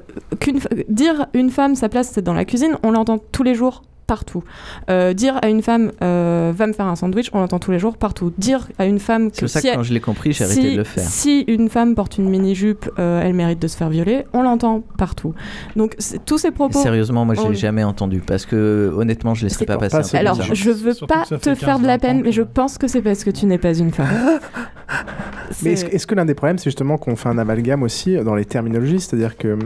dire 0.90 1.28
une 1.34 1.50
femme, 1.50 1.76
sa 1.76 1.90
place, 1.90 2.12
c'est 2.14 2.22
dans 2.22 2.34
la 2.34 2.46
cuisine, 2.46 2.78
on 2.84 2.92
l'entend 2.92 3.18
tous 3.18 3.44
les 3.44 3.56
jours 3.56 3.82
partout. 4.12 4.44
Euh, 4.90 5.14
dire 5.14 5.40
à 5.42 5.48
une 5.48 5.62
femme, 5.62 5.94
euh, 6.04 6.52
va 6.54 6.68
me 6.68 6.74
faire 6.74 6.86
un 6.88 6.98
sandwich, 6.98 7.30
on 7.32 7.40
l'entend 7.40 7.60
tous 7.60 7.72
les 7.72 7.80
jours 7.80 7.96
partout. 7.96 8.34
Dire 8.38 8.68
à 8.78 8.86
une 8.86 9.00
femme 9.00 9.32
que 9.32 9.48
ça 9.48 9.62
si 9.62 9.68
que 9.68 9.72
elle- 9.72 9.78
quand 9.78 9.84
je 9.84 9.94
l'ai 9.94 10.02
compris, 10.02 10.34
j'ai 10.34 10.44
arrêté 10.44 10.62
si- 10.62 10.72
de 10.74 10.78
le 10.78 10.84
faire. 10.84 11.04
Si 11.06 11.40
une 11.48 11.70
femme 11.70 11.96
porte 11.96 12.18
une 12.18 12.30
mini-jupe, 12.30 12.90
euh, 13.00 13.22
elle 13.24 13.34
mérite 13.34 13.60
de 13.62 13.70
se 13.70 13.78
faire 13.78 13.90
violer, 13.90 14.26
on 14.34 14.42
l'entend 14.44 14.84
partout. 14.98 15.34
Donc 15.78 15.96
tous 16.26 16.38
ces 16.40 16.52
propos... 16.52 16.82
Sérieusement, 16.82 17.24
moi 17.24 17.36
je 17.36 17.42
on- 17.42 17.50
l'ai 17.50 17.56
jamais 17.56 17.84
entendu 17.86 18.20
parce 18.20 18.46
que 18.46 18.92
honnêtement, 18.96 19.34
je 19.34 19.44
laisserai 19.46 19.66
pas 19.66 19.78
passer. 19.78 19.96
un 19.96 20.02
truc 20.02 20.16
Alors, 20.16 20.36
ça. 20.36 20.44
je 20.54 20.72
veux 20.72 20.94
pas 21.08 21.24
te 21.26 21.56
faire 21.56 21.80
de 21.80 21.88
la 21.88 21.98
peine, 21.98 22.22
mais 22.24 22.34
je 22.34 22.42
pense 22.42 22.78
que 22.78 22.88
c'est 22.88 23.02
parce 23.02 23.24
que 23.24 23.30
tu 23.30 23.46
n'es 23.46 23.58
pas 23.58 23.74
une 23.78 23.92
femme. 23.92 24.08
Mais 25.64 25.74
est-ce 25.74 26.08
que 26.08 26.16
l'un 26.16 26.26
des 26.26 26.34
problèmes, 26.34 26.58
c'est 26.58 26.66
justement 26.66 26.98
qu'on 26.98 27.16
fait 27.16 27.30
un 27.30 27.38
amalgame 27.38 27.84
aussi 27.84 28.16
dans 28.18 28.36
les 28.36 28.46
terminologies 28.46 29.00
C'est-à-dire 29.00 29.38
que 29.38 29.58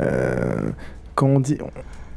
euh, 0.00 0.70
quand 1.14 1.26
on 1.26 1.40
dit. 1.40 1.58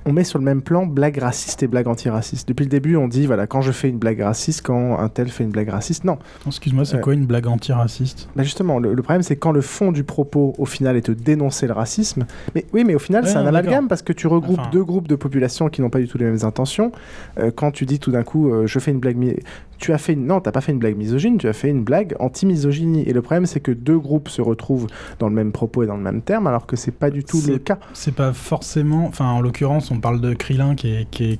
On 0.05 0.13
met 0.13 0.23
sur 0.23 0.39
le 0.39 0.45
même 0.45 0.61
plan 0.63 0.87
blague 0.87 1.19
raciste 1.19 1.61
et 1.61 1.67
blague 1.67 1.87
antiraciste. 1.87 2.47
Depuis 2.47 2.63
le 2.63 2.69
début, 2.69 2.95
on 2.95 3.07
dit, 3.07 3.27
voilà, 3.27 3.45
quand 3.45 3.61
je 3.61 3.71
fais 3.71 3.87
une 3.87 3.99
blague 3.99 4.19
raciste, 4.21 4.63
quand 4.63 4.97
un 4.99 5.09
tel 5.09 5.29
fait 5.29 5.43
une 5.43 5.51
blague 5.51 5.69
raciste. 5.69 6.03
Non. 6.05 6.17
Excuse-moi, 6.47 6.85
c'est 6.85 6.97
Euh, 6.97 7.01
quoi 7.01 7.13
une 7.13 7.25
blague 7.27 7.45
antiraciste? 7.47 8.27
bah 8.35 8.41
justement, 8.43 8.79
le, 8.79 8.95
le 8.95 9.01
problème, 9.03 9.21
c'est 9.21 9.35
quand 9.35 9.51
le 9.51 9.61
fond 9.61 9.91
du 9.91 10.03
propos, 10.03 10.55
au 10.57 10.65
final, 10.65 10.95
est 10.97 11.07
de 11.07 11.13
dénoncer 11.13 11.67
le 11.67 11.73
racisme. 11.73 12.25
Mais 12.55 12.65
oui, 12.73 12.83
mais 12.83 12.95
au 12.95 12.99
final, 12.99 13.23
Ouais, 13.25 13.29
c'est 13.29 13.37
un 13.37 13.45
amalgame 13.45 13.87
parce 13.87 14.01
que 14.01 14.11
tu 14.13 14.25
regroupes 14.25 14.59
Enfin- 14.59 14.69
deux 14.71 14.83
groupes 14.83 15.07
de 15.07 15.15
population 15.15 15.69
qui 15.69 15.81
n'ont 15.81 15.89
pas 15.91 15.99
du 15.99 16.07
tout 16.07 16.17
les 16.17 16.25
mêmes 16.25 16.43
intentions. 16.43 16.91
Euh, 17.37 17.51
quand 17.55 17.71
tu 17.71 17.85
dis 17.85 17.99
tout 17.99 18.11
d'un 18.11 18.23
coup, 18.23 18.49
euh, 18.51 18.65
je 18.65 18.79
fais 18.79 18.89
une 18.91 18.99
blague, 18.99 19.37
tu 19.77 19.93
as 19.93 19.97
fait 19.99 20.13
une... 20.13 20.25
non, 20.25 20.39
t'as 20.41 20.51
pas 20.51 20.61
fait 20.61 20.71
une 20.71 20.79
blague 20.79 20.97
misogyne, 20.97 21.37
tu 21.37 21.47
as 21.47 21.53
fait 21.53 21.69
une 21.69 21.83
blague 21.83 22.15
anti-misogynie. 22.19 23.03
Et 23.07 23.13
le 23.13 23.21
problème, 23.21 23.45
c'est 23.45 23.59
que 23.59 23.71
deux 23.71 23.99
groupes 23.99 24.29
se 24.29 24.41
retrouvent 24.41 24.87
dans 25.19 25.29
le 25.29 25.35
même 25.35 25.51
propos 25.51 25.83
et 25.83 25.85
dans 25.87 25.97
le 25.97 26.03
même 26.03 26.21
terme, 26.23 26.47
alors 26.47 26.65
que 26.65 26.75
c'est 26.75 26.91
pas 26.91 27.11
du 27.11 27.23
tout 27.23 27.39
le 27.47 27.59
cas. 27.59 27.77
C'est 27.93 28.15
pas 28.15 28.33
forcément. 28.33 29.05
Enfin, 29.05 29.25
en 29.25 29.41
l'occurrence, 29.41 29.90
on 29.91 29.99
parle 29.99 30.21
de 30.21 30.33
Krillin 30.33 30.75
qui, 30.75 30.87
est, 30.89 31.07
qui, 31.11 31.23
est- 31.33 31.39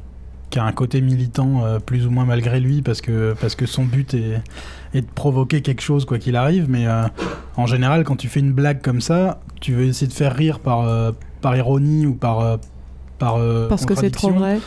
qui 0.50 0.60
a 0.60 0.66
un 0.66 0.72
côté 0.74 1.00
militant 1.02 1.64
euh, 1.64 1.80
plus 1.80 2.06
ou 2.06 2.12
moins 2.12 2.26
malgré 2.26 2.60
lui 2.60 2.82
parce 2.82 3.00
que, 3.02 3.34
parce 3.40 3.56
que 3.56 3.66
son 3.66 3.86
but 3.86 4.14
est, 4.14 4.42
est 4.94 5.02
de 5.02 5.08
provoquer 5.16 5.62
quelque 5.62 5.82
chose 5.82 6.04
quoi 6.06 6.18
qu'il 6.20 6.36
arrive. 6.36 6.70
Mais 6.70 6.88
euh, 6.88 7.04
en 7.56 7.66
général, 7.68 8.04
quand 8.04 8.18
tu 8.18 8.28
fais 8.28 8.42
une 8.42 8.52
blague 8.52 8.82
comme 8.82 9.00
ça, 9.02 9.40
tu 9.62 9.74
veux 9.74 9.86
essayer 9.86 10.08
de 10.08 10.14
faire 10.14 10.36
rire 10.36 10.60
par, 10.60 10.82
euh, 10.82 11.12
par 11.42 11.56
ironie 11.56 12.06
ou 12.06 12.14
par. 12.16 12.60
par 13.18 13.38
Parce 13.70 13.86
que 13.86 13.94
c'est 14.02 14.10
trop 14.12 14.30
vrai. 14.40 14.60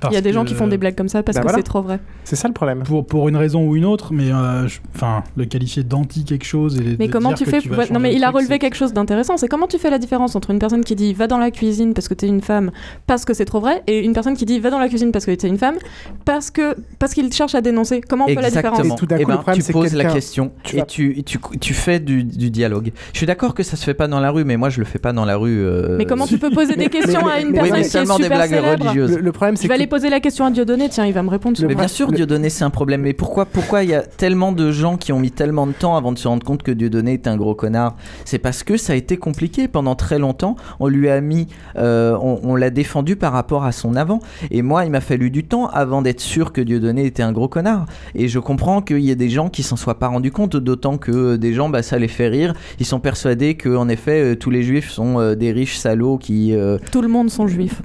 Parce 0.00 0.12
Il 0.12 0.14
y 0.14 0.18
a 0.18 0.20
des 0.20 0.32
gens 0.32 0.44
qui 0.44 0.54
font 0.54 0.68
des 0.68 0.78
blagues 0.78 0.94
comme 0.94 1.08
ça 1.08 1.22
parce 1.22 1.36
Bah 1.36 1.40
que 1.42 1.46
voilà. 1.46 1.58
c'est 1.58 1.62
trop 1.64 1.82
vrai. 1.82 1.98
C'est 2.24 2.36
ça 2.36 2.46
le 2.48 2.54
problème. 2.54 2.82
Pour, 2.84 3.04
pour 3.04 3.28
une 3.28 3.36
raison 3.36 3.66
ou 3.66 3.74
une 3.76 3.84
autre, 3.84 4.12
mais 4.12 4.30
euh, 4.32 4.68
je- 4.68 4.78
enfin, 4.94 5.24
le 5.36 5.44
qualifier 5.44 5.82
d'anti 5.82 6.24
quelque 6.24 6.44
chose 6.44 6.78
et 6.78 6.96
Mais 6.98 7.08
de 7.08 7.12
comment 7.12 7.32
dire 7.32 7.38
tu 7.38 7.44
fais 7.46 7.92
Non, 7.92 7.98
mais 7.98 8.14
il 8.14 8.22
a 8.24 8.30
relevé 8.30 8.58
quelque 8.58 8.76
chose 8.76 8.92
d'intéressant. 8.92 9.36
C'est 9.36 9.48
comment 9.48 9.66
tu 9.66 9.78
fais 9.78 9.90
la 9.90 9.98
différence 9.98 10.36
entre 10.36 10.50
une 10.50 10.58
personne 10.60 10.84
qui 10.84 10.94
dit 10.94 11.12
va 11.14 11.26
dans 11.26 11.38
la 11.38 11.50
cuisine 11.50 11.94
parce 11.94 12.06
que 12.08 12.14
t'es 12.14 12.28
une 12.28 12.40
femme 12.42 12.70
parce 13.06 13.24
que 13.24 13.34
c'est 13.34 13.44
trop 13.44 13.60
vrai 13.60 13.82
et 13.88 14.04
une 14.04 14.12
personne 14.12 14.36
qui 14.36 14.44
dit 14.44 14.60
va 14.60 14.70
dans 14.70 14.78
la 14.78 14.88
cuisine 14.88 15.10
parce 15.12 15.26
que 15.26 15.34
t'es 15.34 15.48
une 15.48 15.58
femme 15.58 15.78
parce 16.24 16.50
que 16.50 16.76
parce 16.98 17.12
qu'il 17.14 17.32
cherche 17.32 17.54
à 17.54 17.60
dénoncer. 17.60 18.00
Comment 18.00 18.24
on 18.26 18.28
fait 18.28 18.34
la 18.36 18.50
différence 18.50 18.78
Exactement. 18.80 19.16
Eh 19.18 19.24
ben, 19.24 19.42
tu 19.54 19.72
poses 19.72 19.94
la 19.94 20.04
question 20.06 20.52
et 20.72 20.82
tu, 20.86 21.18
et 21.18 21.22
tu, 21.24 21.38
tu 21.60 21.74
fais 21.74 21.98
du, 22.00 22.22
du 22.24 22.50
dialogue. 22.50 22.92
Je 23.12 23.18
suis 23.18 23.26
d'accord 23.26 23.54
que 23.54 23.62
ça 23.62 23.76
se 23.76 23.84
fait 23.84 23.94
pas 23.94 24.06
dans 24.08 24.20
la 24.20 24.30
rue, 24.30 24.44
mais 24.44 24.56
moi 24.56 24.68
je 24.70 24.78
le 24.78 24.84
fais 24.86 24.98
pas 25.00 25.12
dans 25.12 25.24
la 25.24 25.36
rue. 25.36 25.58
euh, 25.64 25.96
Mais 25.98 26.04
comment 26.06 26.26
tu 26.26 26.38
peux 26.38 26.50
poser 26.50 26.76
des 26.76 26.88
questions 26.88 27.26
à 27.26 27.40
une 27.40 27.48
Oui, 27.48 27.52
personne 27.54 27.72
mais 27.72 27.80
qui 27.80 27.86
est 27.86 27.90
seulement 27.90 28.16
des 28.16 28.22
super 28.24 28.38
blagues 28.38 28.50
célèbre 28.50 28.84
religieuses. 28.84 29.18
Le, 29.18 29.32
problème, 29.32 29.56
Je 29.56 29.71
vais 29.72 29.76
aller 29.80 29.86
poser 29.86 30.10
la 30.10 30.20
question 30.20 30.44
à 30.44 30.50
Dieudonné. 30.50 30.88
Tiens, 30.88 31.06
il 31.06 31.12
va 31.12 31.22
me 31.22 31.30
répondre. 31.30 31.58
Mais 31.66 31.74
bien 31.74 31.88
sûr, 31.88 32.12
Dieudonné, 32.12 32.50
c'est 32.50 32.64
un 32.64 32.70
problème. 32.70 33.02
Mais 33.02 33.12
pourquoi 33.12 33.46
pourquoi 33.46 33.82
il 33.82 33.90
y 33.90 33.94
a 33.94 34.02
tellement 34.02 34.52
de 34.52 34.70
gens 34.70 34.96
qui 34.96 35.12
ont 35.12 35.18
mis 35.18 35.30
tellement 35.30 35.66
de 35.66 35.72
temps 35.72 35.96
avant 35.96 36.12
de 36.12 36.18
se 36.18 36.28
rendre 36.28 36.44
compte 36.44 36.62
que 36.62 36.70
Dieudonné 36.72 37.14
est 37.14 37.26
un 37.26 37.36
gros 37.36 37.54
connard? 37.54 37.96
C'est 38.24 38.38
parce 38.38 38.62
que 38.62 38.76
ça 38.76 38.92
a 38.92 38.96
été 38.96 39.16
compliqué 39.16 39.68
pendant 39.68 39.94
très 39.94 40.18
longtemps. 40.18 40.56
On 40.80 40.88
lui 40.88 41.08
a 41.08 41.20
mis, 41.20 41.48
euh, 41.76 42.16
on, 42.20 42.40
on 42.42 42.54
l'a 42.56 42.70
défendu 42.70 43.16
par 43.16 43.32
rapport 43.32 43.64
à 43.64 43.72
son 43.72 43.96
avant. 43.96 44.20
Et 44.50 44.62
moi, 44.62 44.84
il 44.84 44.90
m'a 44.90 45.00
fallu 45.00 45.30
du 45.30 45.44
temps 45.44 45.66
avant 45.68 46.02
d'être 46.02 46.20
sûr 46.20 46.52
que 46.52 46.60
Dieudonné 46.60 47.06
était 47.06 47.22
un 47.22 47.32
gros 47.32 47.48
connard. 47.48 47.86
Et 48.14 48.28
je 48.28 48.38
comprends 48.38 48.82
qu'il 48.82 49.00
y 49.00 49.10
ait 49.10 49.16
des 49.16 49.30
gens 49.30 49.48
qui 49.48 49.62
s'en 49.62 49.76
soient 49.76 49.98
pas 49.98 50.08
rendus 50.08 50.32
compte, 50.32 50.56
d'autant 50.56 50.98
que 50.98 51.10
euh, 51.12 51.38
des 51.38 51.54
gens, 51.54 51.68
bah, 51.68 51.82
ça 51.82 51.98
les 51.98 52.08
fait 52.08 52.28
rire. 52.28 52.54
Ils 52.78 52.86
sont 52.86 53.00
persuadés 53.00 53.54
que, 53.54 53.74
en 53.74 53.88
effet, 53.88 54.32
euh, 54.32 54.36
tous 54.36 54.50
les 54.50 54.62
juifs 54.62 54.90
sont 54.90 55.34
des 55.34 55.52
riches 55.52 55.76
salauds 55.78 56.18
qui. 56.18 56.54
euh, 56.54 56.78
Tout 56.90 57.02
le 57.02 57.08
monde 57.08 57.30
sont 57.30 57.46
juifs. 57.46 57.80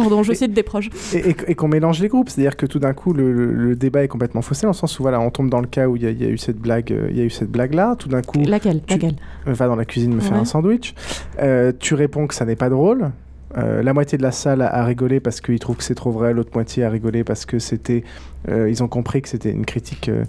Pardon, 0.00 0.22
je 0.22 0.32
cite 0.32 0.52
des 0.52 0.62
proches. 0.62 0.88
Et, 1.14 1.30
et- 1.30 1.36
et 1.48 1.54
qu'on 1.54 1.68
mélange 1.68 2.00
les 2.00 2.08
groupes, 2.08 2.28
c'est-à-dire 2.28 2.56
que 2.56 2.66
tout 2.66 2.78
d'un 2.78 2.92
coup 2.92 3.12
le, 3.12 3.32
le- 3.32 3.52
le 3.52 3.76
débat 3.76 4.02
est 4.04 4.08
complètement 4.08 4.42
faussé 4.42 4.62
dans 4.62 4.70
le 4.70 4.74
sens 4.74 4.98
où 4.98 5.02
voilà, 5.02 5.20
on 5.20 5.30
tombe 5.30 5.50
dans 5.50 5.60
le 5.60 5.66
cas 5.66 5.88
où 5.88 5.96
il 5.96 6.02
y, 6.02 6.06
a- 6.06 6.10
il 6.10 6.20
y 6.22 6.26
a 6.26 6.28
eu 6.28 6.38
cette 6.38 6.58
blague, 6.58 6.92
euh, 6.92 7.08
il 7.10 7.16
y 7.16 7.20
a 7.20 7.24
eu 7.24 7.30
cette 7.30 7.50
blague 7.50 7.74
là, 7.74 7.96
tout 7.96 8.08
d'un 8.08 8.22
coup. 8.22 8.40
Laquelle 8.46 8.80
tu 8.86 8.94
Laquelle 8.94 9.16
euh, 9.46 9.52
va 9.52 9.66
dans 9.66 9.76
la 9.76 9.84
cuisine 9.84 10.14
me 10.14 10.20
faire 10.20 10.32
Ouais. 10.32 10.38
un 10.38 10.44
sandwich. 10.44 10.94
Euh, 11.40 11.72
tu 11.78 11.94
réponds 11.94 12.26
que 12.26 12.34
ça 12.34 12.44
n'est 12.44 12.56
pas 12.56 12.68
drôle. 12.70 13.10
Euh, 13.58 13.82
la 13.82 13.92
moitié 13.92 14.16
de 14.16 14.22
la 14.22 14.30
salle 14.30 14.62
a, 14.62 14.68
a 14.72 14.84
rigolé 14.84 15.18
parce 15.18 15.40
qu'ils 15.40 15.58
trouvent 15.58 15.76
que 15.76 15.82
c'est 15.82 15.96
trop 15.96 16.12
vrai, 16.12 16.32
l'autre 16.32 16.52
moitié 16.54 16.84
a 16.84 16.88
rigolé 16.90 17.24
parce 17.24 17.46
que 17.46 17.58
c'était, 17.58 18.04
euh, 18.48 18.70
ils 18.70 18.80
ont 18.84 18.86
compris 18.88 19.22
que 19.22 19.28
c'était 19.28 19.50
une 19.50 19.66
critique 19.66 20.08
euh, 20.08 20.22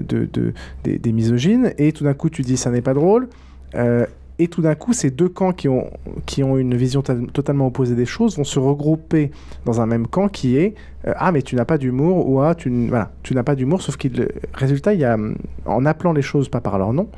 de, 0.00 0.28
de- 0.32 0.52
des, 0.84 0.98
des 0.98 1.12
misogynes. 1.12 1.72
Et 1.78 1.90
tout 1.90 2.04
d'un 2.04 2.14
coup, 2.14 2.30
tu 2.30 2.42
dis 2.42 2.56
ça 2.56 2.70
n'est 2.70 2.80
pas 2.80 2.94
drôle. 2.94 3.28
Et 4.40 4.48
tout 4.48 4.62
d'un 4.62 4.74
coup, 4.74 4.92
ces 4.92 5.10
deux 5.10 5.28
camps 5.28 5.52
qui 5.52 5.68
ont, 5.68 5.90
qui 6.26 6.42
ont 6.42 6.58
une 6.58 6.74
vision 6.74 7.02
ta- 7.02 7.14
totalement 7.32 7.68
opposée 7.68 7.94
des 7.94 8.04
choses 8.06 8.36
vont 8.36 8.42
se 8.44 8.58
regrouper 8.58 9.30
dans 9.64 9.80
un 9.80 9.86
même 9.86 10.08
camp 10.08 10.26
qui 10.28 10.56
est 10.56 10.74
euh, 11.06 11.12
Ah, 11.16 11.30
mais 11.30 11.42
tu 11.42 11.54
n'as 11.54 11.64
pas 11.64 11.78
d'humour 11.78 12.28
ou 12.28 12.40
Ah, 12.40 12.56
tu, 12.56 12.68
voilà, 12.88 13.12
n'as 13.32 13.44
pas 13.44 13.54
d'humour. 13.54 13.80
Sauf 13.80 13.96
que 13.96 14.08
le 14.08 14.28
résultat, 14.52 14.92
y 14.94 15.04
a, 15.04 15.16
en 15.66 15.86
appelant 15.86 16.12
les 16.12 16.22
choses 16.22 16.48
pas 16.48 16.60
par 16.60 16.78
leur 16.78 16.92
nom, 16.92 17.08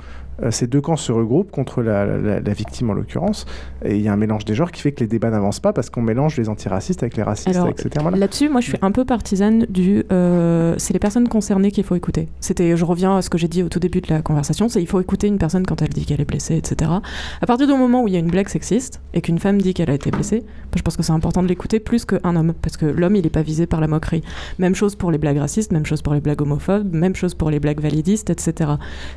ces 0.51 0.67
deux 0.67 0.81
camps 0.81 0.97
se 0.97 1.13
regroupent 1.13 1.51
contre 1.51 1.83
la, 1.83 2.05
la- 2.05 2.41
la 2.41 2.53
victime 2.53 2.91
en 2.91 2.93
l'occurrence. 2.95 3.47
Et 3.85 3.97
il 3.97 4.03
y 4.03 4.09
a 4.09 4.13
un 4.13 4.17
mélange 4.17 4.45
des 4.45 4.55
genres 4.55 4.71
qui 4.71 4.83
fait 4.83 4.93
que 4.93 5.01
les 5.01 5.07
débats 5.07 5.31
n'avancent 5.31 5.61
pas 5.61 5.73
parce 5.73 5.89
qu'on 5.91 6.03
mélange 6.03 6.37
les 6.37 6.49
antiracistes 6.49 7.03
avec 7.03 7.17
les 7.17 7.23
racistes, 7.23 7.49
Alors, 7.57 7.69
etc. 7.69 7.89
Voilà. 8.01 8.17
Là-dessus, 8.19 8.49
moi, 8.49 8.61
je 8.61 8.69
suis 8.69 8.79
un 8.83 8.91
peu 8.93 9.05
partisane 9.05 9.67
du. 9.69 10.05
euh, 10.13 10.75
c'est 10.79 10.93
les 10.93 10.99
personnes 10.99 11.29
concernées 11.29 11.71
qu'il 11.71 11.85
faut 11.85 11.95
écouter. 11.95 12.29
C'était, 12.41 12.77
je 12.77 12.85
reviens 12.85 13.17
à 13.17 13.23
ce 13.23 13.31
que 13.31 13.39
j'ai 13.39 13.49
dit 13.49 13.63
au 13.63 13.69
tout 13.69 13.79
début 13.81 14.01
de 14.01 14.09
la 14.11 14.21
conversation, 14.23 14.69
c'est 14.69 14.81
il 14.83 14.87
faut 14.87 15.01
écouter 15.01 15.27
une 15.27 15.39
personne 15.39 15.65
quand 15.67 15.81
elle 15.83 15.89
dit 15.89 16.05
qu'elle 16.05 16.21
est 16.21 16.25
blessée, 16.29 16.57
etc. 16.57 16.91
À 17.41 17.47
partir 17.47 17.67
du 17.67 17.73
moment 17.75 18.03
où 18.03 18.09
il 18.09 18.15
y 18.15 18.17
a 18.17 18.21
une 18.21 18.31
blague 18.31 18.49
sexiste 18.49 19.01
et 19.15 19.21
qu'une 19.23 19.39
femme 19.39 19.61
dit 19.63 19.73
qu'elle 19.75 19.91
a 19.91 19.95
été 19.95 20.11
blessée, 20.11 20.43
je 20.77 20.83
pense 20.83 20.97
que 20.97 21.03
c'est 21.03 21.13
important 21.13 21.43
de 21.43 21.49
l'écouter 21.49 21.81
plus 21.81 22.05
qu'un 22.05 22.37
homme, 22.37 22.53
parce 22.61 22.77
que 22.77 22.85
l'homme, 22.87 23.17
il 23.17 23.23
n'est 23.23 23.31
pas 23.31 23.43
visé 23.43 23.67
par 23.67 23.81
la 23.81 23.87
moquerie. 23.89 24.23
Même 24.59 24.75
chose 24.75 24.97
pour 24.97 25.11
les 25.11 25.19
blagues 25.19 25.39
racistes, 25.39 25.73
même 25.73 25.87
chose 25.87 26.03
pour 26.03 26.13
les 26.13 26.21
blagues 26.21 26.43
homophobes, 26.43 26.93
même 26.95 27.15
chose 27.15 27.35
pour 27.35 27.51
les 27.51 27.59
blagues 27.61 27.81
validistes, 27.81 28.29
etc. 28.31 28.73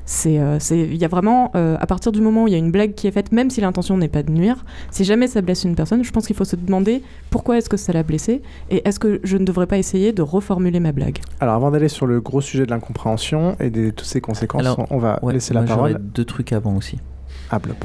C'est, 0.06 0.40
euh, 0.40 0.58
c'est, 0.60 0.80
il 0.80 0.96
y 0.96 1.04
a 1.04 1.09
a 1.09 1.09
vraiment, 1.10 1.52
euh, 1.56 1.76
à 1.80 1.86
partir 1.88 2.12
du 2.14 2.22
moment 2.22 2.44
où 2.44 2.48
il 2.48 2.52
y 2.52 2.56
a 2.56 2.60
une 2.60 2.72
blague 2.72 2.94
qui 2.94 3.08
est 3.08 3.12
faite, 3.12 3.32
même 3.34 3.50
si 3.50 3.60
l'intention 3.60 3.98
n'est 3.98 4.08
pas 4.08 4.24
de 4.24 4.32
nuire, 4.32 4.64
si 4.92 5.04
jamais 5.04 5.28
ça 5.28 5.42
blesse 5.42 5.64
une 5.66 5.76
personne, 5.76 6.04
je 6.04 6.12
pense 6.12 6.26
qu'il 6.28 6.36
faut 6.36 6.46
se 6.46 6.56
demander 6.56 7.04
pourquoi 7.30 7.58
est-ce 7.58 7.70
que 7.70 7.78
ça 7.78 7.92
l'a 7.92 8.04
blessé 8.04 8.42
et 8.70 8.88
est-ce 8.88 9.00
que 9.00 9.20
je 9.24 9.36
ne 9.38 9.44
devrais 9.46 9.68
pas 9.68 9.78
essayer 9.78 10.14
de 10.14 10.22
reformuler 10.22 10.80
ma 10.80 10.92
blague. 10.94 11.18
Alors 11.42 11.56
avant 11.56 11.72
d'aller 11.72 11.90
sur 11.90 12.06
le 12.08 12.22
gros 12.22 12.42
sujet 12.42 12.66
de 12.66 12.72
l'incompréhension 12.72 13.58
et 13.60 13.70
de 13.70 13.90
toutes 13.90 14.08
ses 14.08 14.22
conséquences, 14.22 14.62
Alors, 14.62 14.88
on 14.92 14.98
va 14.98 15.20
ouais, 15.24 15.34
laisser 15.34 15.54
la 15.54 15.66
j'aurais 15.66 15.94
parole. 15.94 16.12
deux 16.14 16.26
trucs 16.26 16.54
avant 16.54 16.76
aussi. 16.76 16.98
Ah, 17.52 17.60
Blop. 17.60 17.84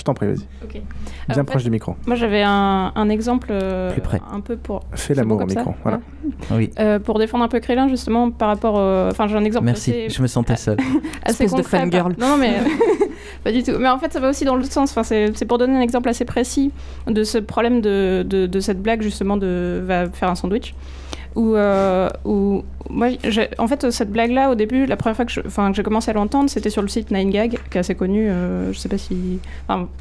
Je 0.00 0.04
t'en 0.04 0.14
prie, 0.14 0.26
vas-y. 0.28 0.36
Ok. 0.64 0.72
Bien 0.72 0.82
Alors, 1.28 1.42
en 1.42 1.44
proche 1.44 1.58
fait, 1.60 1.64
du 1.68 1.70
micro. 1.70 1.94
Moi, 2.06 2.16
j'avais 2.16 2.40
un, 2.42 2.90
un 2.94 3.08
exemple 3.10 3.48
euh, 3.50 3.92
Plus 3.92 4.00
près. 4.00 4.18
un 4.32 4.40
peu 4.40 4.56
pour. 4.56 4.80
Fais 4.94 5.12
l'amour 5.12 5.42
au 5.42 5.44
micro. 5.44 5.74
Voilà. 5.82 6.00
Oui. 6.52 6.70
Euh, 6.78 6.98
pour 6.98 7.18
défendre 7.18 7.44
un 7.44 7.48
peu 7.48 7.60
Krillin, 7.60 7.86
justement, 7.86 8.30
par 8.30 8.48
rapport. 8.48 8.76
au- 8.76 9.10
Enfin, 9.10 9.26
j'ai 9.26 9.36
un 9.36 9.44
exemple 9.44 9.66
Merci, 9.66 9.90
assez, 9.90 10.08
je 10.08 10.22
me 10.22 10.26
sentais 10.26 10.56
seule. 10.56 10.78
assez 11.22 11.44
Espèce 11.44 11.52
de 11.54 11.60
fangirl. 11.62 12.14
Non, 12.18 12.28
non, 12.28 12.36
mais 12.38 12.54
pas 13.44 13.52
du 13.52 13.62
tout. 13.62 13.72
Mais 13.78 13.90
en 13.90 13.98
fait, 13.98 14.10
ça 14.10 14.20
va 14.20 14.30
aussi 14.30 14.46
dans 14.46 14.56
l'autre 14.56 14.72
sens. 14.72 14.90
Enfin, 14.90 15.02
c'est 15.02 15.32
c'est 15.36 15.44
pour 15.44 15.58
donner 15.58 15.76
un 15.76 15.82
exemple 15.82 16.08
assez 16.08 16.24
précis 16.24 16.72
de 17.06 17.22
ce 17.22 17.36
problème 17.36 17.82
de, 17.82 18.24
de, 18.26 18.46
de 18.46 18.60
cette 18.60 18.80
blague, 18.80 19.02
justement, 19.02 19.36
de 19.36 19.82
va 19.84 20.08
faire 20.08 20.30
un 20.30 20.34
sandwich. 20.34 20.74
Euh, 21.36 22.08
où 22.24 22.64
moi, 22.90 23.08
en 23.58 23.66
fait, 23.68 23.90
cette 23.90 24.10
blague-là, 24.10 24.50
au 24.50 24.54
début, 24.54 24.86
la 24.86 24.96
première 24.96 25.16
fois 25.16 25.24
que 25.24 25.32
j'ai 25.32 25.82
commencé 25.82 26.10
à 26.10 26.14
l'entendre, 26.14 26.50
c'était 26.50 26.70
sur 26.70 26.82
le 26.82 26.88
site 26.88 27.10
9gag, 27.10 27.50
qui 27.70 27.76
est 27.76 27.78
assez 27.78 27.94
connu. 27.94 28.28
euh, 28.28 28.72
je 28.72 28.78
sais 28.78 28.88
pas 28.88 28.98
si. 28.98 29.38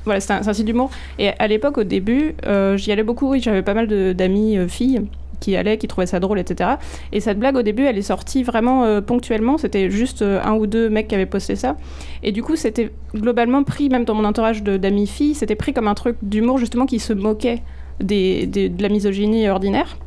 Voilà, 0.05 0.19
c'est 0.19 0.33
un, 0.33 0.53
site 0.53 0.65
d'humour. 0.65 0.89
Et 1.17 1.29
à 1.29 1.47
l'époque, 1.47 1.77
au 1.77 1.83
début, 1.83 2.35
euh, 2.45 2.77
j'y 2.77 2.91
allais 2.91 3.03
beaucoup. 3.03 3.29
Oui, 3.29 3.41
j'avais 3.41 3.61
pas 3.61 3.73
mal 3.73 3.87
d'amis 4.15 4.57
euh, 4.57 4.67
filles 4.67 5.01
qui 5.39 5.55
allaient, 5.55 5.77
qui 5.77 5.87
trouvaient 5.87 6.07
ça 6.07 6.19
drôle, 6.19 6.39
etc. 6.39 6.71
Et 7.13 7.21
cette 7.21 7.39
blague, 7.39 7.55
au 7.55 7.61
début, 7.61 7.85
elle 7.85 7.97
est 7.97 8.01
sortie 8.01 8.43
vraiment 8.43 9.01
ponctuellement. 9.01 9.57
C'était 9.57 9.89
juste 9.89 10.21
un 10.21 10.53
ou 10.55 10.67
deux 10.67 10.89
mecs 10.89 11.07
qui 11.07 11.15
avaient 11.15 11.25
posté 11.25 11.55
ça. 11.55 11.77
Et 12.23 12.33
du 12.33 12.43
coup, 12.43 12.57
c'était 12.57 12.91
globalement 13.15 13.63
pris, 13.63 13.87
même 13.87 14.03
dans 14.03 14.15
mon 14.15 14.25
entourage 14.25 14.63
d'amis 14.63 15.07
filles, 15.07 15.35
c'était 15.35 15.55
pris 15.55 15.71
comme 15.71 15.87
un 15.87 15.93
truc 15.93 16.17
d'humour, 16.21 16.57
justement, 16.57 16.85
qui 16.85 16.99
se 16.99 17.13
moquait 17.13 17.61
de 18.01 18.83
la 18.83 18.89
misogynie 18.89 19.47
ordinaire. 19.47 19.97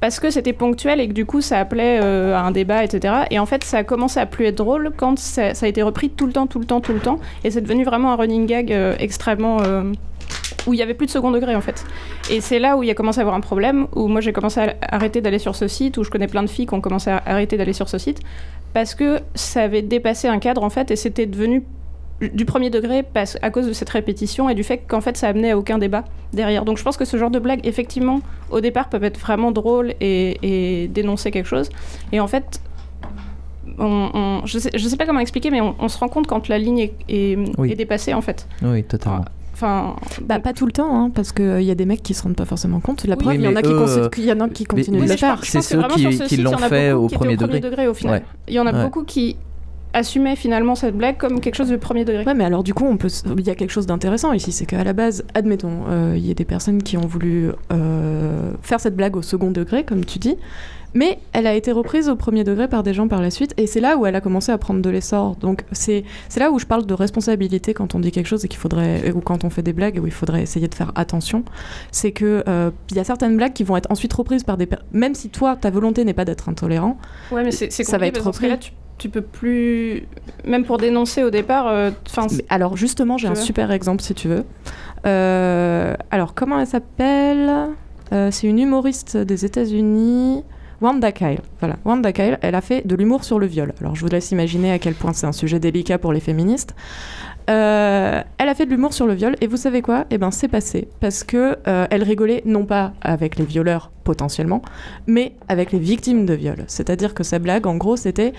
Parce 0.00 0.20
que 0.20 0.30
c'était 0.30 0.52
ponctuel 0.52 1.00
et 1.00 1.08
que 1.08 1.12
du 1.12 1.24
coup 1.24 1.40
ça 1.40 1.58
appelait 1.58 2.00
euh, 2.02 2.36
à 2.36 2.40
un 2.40 2.50
débat, 2.50 2.84
etc. 2.84 3.14
Et 3.30 3.38
en 3.38 3.46
fait 3.46 3.64
ça 3.64 3.78
a 3.78 3.84
commencé 3.84 4.20
à 4.20 4.26
plus 4.26 4.46
être 4.46 4.56
drôle 4.56 4.92
quand 4.96 5.18
ça, 5.18 5.52
a 5.60 5.66
été 5.66 5.82
repris 5.82 6.10
tout 6.10 6.26
le 6.26 6.32
temps, 6.32 6.46
tout 6.46 6.58
le 6.58 6.66
temps, 6.66 6.80
tout 6.80 6.92
le 6.92 7.00
temps. 7.00 7.18
Et 7.42 7.50
c'est 7.50 7.60
devenu 7.60 7.84
vraiment 7.84 8.12
un 8.12 8.16
running 8.16 8.46
gag 8.46 8.72
euh, 8.72 8.94
extrêmement... 8.98 9.62
euh, 9.62 9.92
où 10.66 10.72
il 10.72 10.78
y 10.78 10.82
avait 10.82 10.94
plus 10.94 11.06
de 11.06 11.10
second 11.10 11.30
degré 11.30 11.54
en 11.54 11.60
fait. 11.60 11.84
Et 12.30 12.40
c'est 12.40 12.58
là 12.58 12.76
où 12.76 12.82
il 12.82 12.90
a 12.90 12.94
commencé 12.94 13.18
à 13.18 13.22
avoir 13.22 13.36
un 13.36 13.40
problème, 13.40 13.86
où 13.94 14.08
moi 14.08 14.20
j'ai 14.20 14.32
commencé 14.32 14.60
à 14.60 14.74
arrêter 14.82 15.20
d'aller 15.20 15.38
sur 15.38 15.56
ce 15.56 15.68
site, 15.68 15.98
où 15.98 16.04
je 16.04 16.10
connais 16.10 16.26
plein 16.26 16.42
de 16.42 16.48
filles 16.48 16.66
qui 16.66 16.74
ont 16.74 16.80
commencé 16.80 17.10
à 17.10 17.22
arrêter 17.26 17.56
d'aller 17.56 17.72
sur 17.72 17.88
ce 17.88 17.98
site, 17.98 18.20
parce 18.72 18.94
que 18.94 19.20
ça 19.34 19.62
avait 19.62 19.82
dépassé 19.82 20.28
un 20.28 20.38
cadre 20.38 20.62
en 20.62 20.70
fait, 20.70 20.90
et 20.90 20.96
c'était 20.96 21.26
devenu 21.26 21.62
du 22.32 22.44
premier 22.44 22.70
degré 22.70 23.02
parce, 23.02 23.38
à 23.42 23.50
cause 23.50 23.66
de 23.66 23.72
cette 23.72 23.88
répétition 23.90 24.48
et 24.48 24.54
du 24.54 24.62
fait 24.64 24.78
qu'en 24.86 25.00
fait 25.00 25.16
ça 25.16 25.28
amenait 25.28 25.50
à 25.52 25.58
aucun 25.58 25.78
débat 25.78 26.04
derrière. 26.32 26.64
Donc 26.64 26.78
je 26.78 26.82
pense 26.82 26.96
que 26.96 27.04
ce 27.04 27.16
genre 27.16 27.30
de 27.30 27.38
blagues, 27.38 27.60
effectivement, 27.64 28.20
au 28.50 28.60
départ 28.60 28.88
peuvent 28.88 29.04
être 29.04 29.18
vraiment 29.18 29.50
drôles 29.52 29.94
et, 30.00 30.38
et 30.82 30.88
dénoncer 30.88 31.30
quelque 31.30 31.46
chose. 31.48 31.68
Et 32.12 32.20
en 32.20 32.26
fait, 32.28 32.60
on, 33.78 34.10
on- 34.14 34.46
je, 34.46 34.58
sais, 34.58 34.70
je 34.74 34.88
sais 34.88 34.96
pas 34.96 35.06
comment 35.06 35.20
expliquer, 35.20 35.50
mais 35.50 35.60
on, 35.60 35.74
on 35.78 35.88
se 35.88 35.98
rend 35.98 36.08
compte 36.08 36.26
quand 36.26 36.48
la 36.48 36.58
ligne 36.58 36.78
est, 36.78 36.94
est- 37.08 37.38
Oui. 37.58 37.72
est 37.72 37.76
dépassée 37.76 38.14
en 38.14 38.20
fait. 38.20 38.46
Oui, 38.62 38.82
totalement. 38.84 39.24
Enfin, 39.52 39.94
bah, 40.22 40.40
pas 40.40 40.52
tout 40.52 40.66
le 40.66 40.72
temps, 40.72 40.92
hein, 41.04 41.10
parce 41.14 41.30
qu'il 41.30 41.62
y 41.62 41.70
a 41.70 41.76
des 41.76 41.86
mecs 41.86 42.02
qui 42.02 42.12
se 42.12 42.24
rendent 42.24 42.34
pas 42.34 42.44
forcément 42.44 42.80
compte. 42.80 43.04
La 43.04 43.14
Oui, 43.14 43.22
preuve, 43.22 43.34
il 43.36 43.42
y 43.42 43.46
en 43.48 43.54
a 43.54 43.62
qui, 43.62 43.70
euh, 43.70 44.08
y 44.18 44.32
en 44.32 44.40
a 44.40 44.48
qui 44.48 44.64
continuent 44.64 45.04
de 45.04 45.08
le 45.08 45.16
faire. 45.16 45.38
C'est 45.44 45.62
ceux 45.62 45.76
vraiment 45.78 45.94
qui- 45.94 46.00
sur 46.12 46.12
ce 46.12 46.24
qui 46.24 46.38
l'ont 46.38 46.56
fait 46.58 46.90
au 46.90 47.06
premier 47.06 47.36
degré. 47.36 47.86
au 47.86 47.94
final. 47.94 48.14
Ouais. 48.20 48.22
Il 48.48 48.54
y 48.54 48.58
en 48.58 48.66
a 48.66 48.72
Ouais. 48.72 48.82
beaucoup 48.84 49.04
qui 49.04 49.36
assumaient 49.94 50.36
finalement 50.36 50.74
cette 50.74 50.96
blague 50.96 51.16
comme 51.16 51.40
quelque 51.40 51.54
chose 51.54 51.70
de 51.70 51.76
premier 51.76 52.04
degré. 52.04 52.24
Ouais, 52.24 52.34
mais 52.34 52.44
alors 52.44 52.62
du 52.62 52.74
coup, 52.74 52.84
on 52.84 52.96
peut, 52.98 53.08
il 53.38 53.46
y 53.46 53.50
a 53.50 53.54
quelque 53.54 53.70
chose 53.70 53.86
d'intéressant 53.86 54.32
ici, 54.32 54.52
c'est 54.52 54.66
qu'à 54.66 54.84
la 54.84 54.92
base, 54.92 55.24
admettons, 55.34 55.84
euh, 55.88 56.14
il 56.16 56.26
y 56.26 56.30
a 56.30 56.34
des 56.34 56.44
personnes 56.44 56.82
qui 56.82 56.96
ont 56.98 57.06
voulu 57.06 57.50
euh, 57.72 58.52
faire 58.60 58.80
cette 58.80 58.96
blague 58.96 59.16
au 59.16 59.22
second 59.22 59.50
degré, 59.50 59.84
comme 59.84 60.04
tu 60.04 60.18
dis, 60.18 60.36
mais 60.96 61.18
elle 61.32 61.46
a 61.48 61.54
été 61.54 61.72
reprise 61.72 62.08
au 62.08 62.14
premier 62.14 62.44
degré 62.44 62.68
par 62.68 62.82
des 62.84 62.94
gens 62.94 63.08
par 63.08 63.20
la 63.20 63.30
suite, 63.30 63.52
et 63.56 63.66
c'est 63.66 63.80
là 63.80 63.96
où 63.96 64.06
elle 64.06 64.14
a 64.14 64.20
commencé 64.20 64.52
à 64.52 64.58
prendre 64.58 64.80
de 64.80 64.90
l'essor. 64.90 65.34
Donc 65.36 65.64
c'est 65.72 66.04
c'est 66.28 66.38
là 66.38 66.52
où 66.52 66.58
je 66.60 66.66
parle 66.66 66.86
de 66.86 66.94
responsabilité 66.94 67.74
quand 67.74 67.96
on 67.96 68.00
dit 68.00 68.12
quelque 68.12 68.28
chose 68.28 68.44
et 68.44 68.48
qu'il 68.48 68.60
faudrait, 68.60 69.10
ou 69.10 69.20
quand 69.20 69.42
on 69.44 69.50
fait 69.50 69.62
des 69.62 69.72
blagues 69.72 69.98
où 70.00 70.06
il 70.06 70.12
faudrait 70.12 70.42
essayer 70.42 70.68
de 70.68 70.74
faire 70.74 70.92
attention. 70.94 71.44
C'est 71.90 72.12
que 72.12 72.44
euh, 72.48 72.70
il 72.90 72.96
y 72.96 73.00
a 73.00 73.04
certaines 73.04 73.36
blagues 73.36 73.54
qui 73.54 73.64
vont 73.64 73.76
être 73.76 73.90
ensuite 73.90 74.12
reprises 74.12 74.44
par 74.44 74.56
des, 74.56 74.66
per- 74.66 74.76
même 74.92 75.14
si 75.16 75.30
toi 75.30 75.56
ta 75.56 75.70
volonté 75.70 76.04
n'est 76.04 76.14
pas 76.14 76.24
d'être 76.24 76.48
intolérant. 76.48 76.96
Ouais, 77.32 77.42
mais 77.42 77.50
c'est 77.50 77.72
c'est 77.72 77.82
ça 77.82 77.98
va 77.98 78.06
être 78.06 78.24
repris. 78.24 78.56
tu, 78.60 78.70
tu 78.98 79.08
peux 79.08 79.20
plus, 79.20 80.06
même 80.44 80.64
pour 80.64 80.78
dénoncer 80.78 81.22
au 81.24 81.30
départ. 81.30 81.68
euh, 81.68 81.90
alors 82.48 82.76
justement, 82.76 83.18
j'ai 83.18 83.28
un 83.28 83.34
veux 83.34 83.42
super 83.42 83.70
exemple 83.70 84.02
si 84.02 84.14
tu 84.14 84.28
veux. 84.28 84.44
Euh, 85.06 85.94
alors 86.10 86.34
comment 86.34 86.58
elle 86.58 86.66
s'appelle? 86.66 87.68
Euh, 88.12 88.30
C'est 88.30 88.46
une 88.46 88.58
humoriste 88.58 89.16
des 89.16 89.44
États-Unis. 89.44 90.44
Wanda 90.84 91.12
Kyle, 91.12 91.40
voilà. 91.60 91.76
Wanda 91.86 92.12
Kyle, 92.12 92.38
elle 92.42 92.54
a 92.54 92.60
fait 92.60 92.86
de 92.86 92.94
l'humour 92.94 93.24
sur 93.24 93.38
le 93.38 93.46
viol. 93.46 93.72
Alors 93.80 93.96
je 93.96 94.02
vous 94.02 94.10
laisse 94.10 94.32
imaginer 94.32 94.70
à 94.70 94.78
quel 94.78 94.92
point 94.92 95.14
c'est 95.14 95.26
un 95.26 95.32
sujet 95.32 95.58
délicat 95.58 95.96
pour 95.96 96.12
les 96.12 96.20
féministes. 96.20 96.74
Euh, 97.48 98.22
elle 98.36 98.48
a 98.50 98.54
fait 98.54 98.66
de 98.66 98.70
l'humour 98.70 98.92
sur 98.92 99.06
le 99.06 99.14
viol 99.14 99.34
et 99.40 99.46
vous 99.46 99.56
savez 99.56 99.80
quoi? 99.80 100.04
Eh 100.10 100.18
ben 100.18 100.30
c'est 100.30 100.48
passé 100.48 100.88
parce 101.00 101.24
que 101.24 101.56
euh, 101.66 101.86
elle 101.90 102.02
rigolait 102.02 102.42
non 102.44 102.66
pas 102.66 102.92
avec 103.00 103.36
les 103.36 103.46
violeurs 103.46 103.92
potentiellement, 104.04 104.60
mais 105.06 105.32
avec 105.48 105.72
les 105.72 105.78
victimes 105.78 106.26
de 106.26 106.34
viol. 106.34 106.64
C'est-à-dire 106.66 107.14
que 107.14 107.24
sa 107.24 107.38
blague, 107.38 107.66
en 107.66 107.76
gros, 107.76 107.96
c'était 107.96 108.34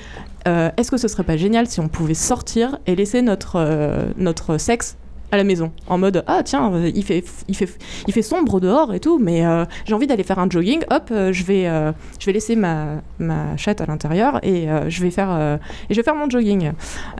euh, 0.47 0.69
est-ce 0.77 0.91
que 0.91 0.97
ce 0.97 1.07
serait 1.07 1.23
pas 1.23 1.37
génial 1.37 1.65
si 1.65 1.79
on 1.79 1.87
pouvait 1.87 2.13
sortir 2.13 2.77
et 2.85 2.95
laisser 2.95 3.23
notre 3.23 4.05
notre 4.17 4.59
sexe 4.59 4.97
à 5.31 5.37
la 5.37 5.43
maison 5.43 5.71
en 5.87 5.97
mode 5.97 6.23
ah 6.27 6.41
tiens 6.43 6.71
il 6.93 7.03
fait 7.03 7.23
il 7.47 7.55
fait 7.55 7.69
il 8.07 8.13
fait 8.13 8.21
sombre 8.21 8.59
dehors 8.59 8.93
et 8.93 8.99
tout 8.99 9.19
mais 9.19 9.45
euh, 9.45 9.65
j'ai 9.85 9.93
envie 9.93 10.07
d'aller 10.07 10.23
faire 10.23 10.39
un 10.39 10.49
jogging 10.49 10.83
hop 10.91 11.09
euh, 11.11 11.33
je 11.33 11.43
vais 11.43 11.67
euh, 11.67 11.91
je 12.19 12.25
vais 12.25 12.33
laisser 12.33 12.55
ma 12.55 13.01
ma 13.19 13.57
chatte 13.57 13.81
à 13.81 13.85
l'intérieur 13.85 14.39
et 14.43 14.67
je 14.87 15.01
vais 15.01 15.11
faire 15.11 15.59
et 15.89 15.93
je 15.93 15.95
vais 15.95 16.03
faire 16.03 16.15
mon 16.15 16.29
jogging. 16.29 16.71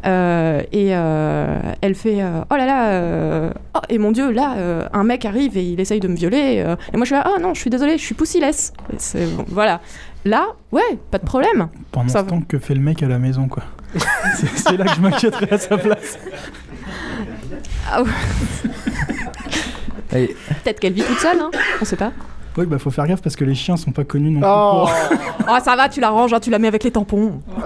Et 0.04 0.88
elle 0.90 1.96
fait 1.96 2.24
oh 2.50 2.56
là 2.56 2.66
là 2.66 3.52
oh 3.76 3.80
et 3.90 3.98
mon 3.98 4.12
dieu 4.12 4.32
là 4.32 4.88
un 4.94 5.04
mec 5.04 5.26
arrive 5.26 5.58
et 5.58 5.64
il 5.64 5.80
essaye 5.80 6.00
de 6.00 6.08
me 6.08 6.16
violer 6.16 6.64
et 6.94 6.98
moi 6.98 7.06
je 7.06 7.06
suis 7.06 7.16
là 7.16 7.32
oh 7.34 7.40
non 7.42 7.54
je 7.54 7.62
suis 7.62 7.70
désolée 7.70 7.98
je 7.98 8.04
suis 8.04 8.16
poussyless 8.16 8.74
Et 8.94 8.96
c'est 8.98 9.26
bon, 9.28 9.46
voilà. 9.48 9.82
Là 10.26 10.48
ouais 10.72 10.98
pas 11.12 11.18
de 11.18 11.26
problème. 11.26 11.70
Pendant 11.92 12.10
Ça 12.10 12.22
ce 12.22 12.26
temps 12.26 12.42
que 12.42 12.58
fait 12.60 12.76
le 12.76 12.82
mec 12.82 13.04
à 13.04 13.08
la 13.08 13.20
maison, 13.20 13.48
quoi. 13.48 13.64
c'est 14.36 14.58
c'est 14.58 14.78
là 14.78 14.86
que 14.86 14.96
je 14.96 15.02
m'inquiéterais 15.02 15.54
à 15.54 15.58
sa 15.58 15.78
place. 15.78 16.20
Ah 17.92 18.02
ouais. 18.04 18.10
Peut-être 20.64 20.80
qu'elle 20.80 20.94
vit 20.94 21.04
toute 21.04 21.20
seule, 21.20 21.40
hein 21.40 21.52
on 21.82 21.86
sait 21.86 21.96
pas. 21.96 22.12
Oui, 22.58 22.66
bah 22.66 22.78
faut 22.80 22.90
faire 22.92 23.06
gaffe 23.06 23.22
parce 23.22 23.36
que 23.36 23.44
les 23.44 23.54
chiens 23.56 23.76
sont 23.76 23.92
pas 23.92 24.06
connus 24.06 24.32
non 24.32 24.40
plus 24.40 24.48
Oh. 24.50 24.86
pour. 25.10 25.18
Oh, 25.54 25.58
ça 25.64 25.76
va, 25.76 25.90
tu 25.90 26.00
l'arranges, 26.00 26.34
hein, 26.34 26.40
tu 26.40 26.50
la 26.50 26.58
mets 26.58 26.68
avec 26.70 26.84
les 26.84 26.92
tampons. 26.92 27.42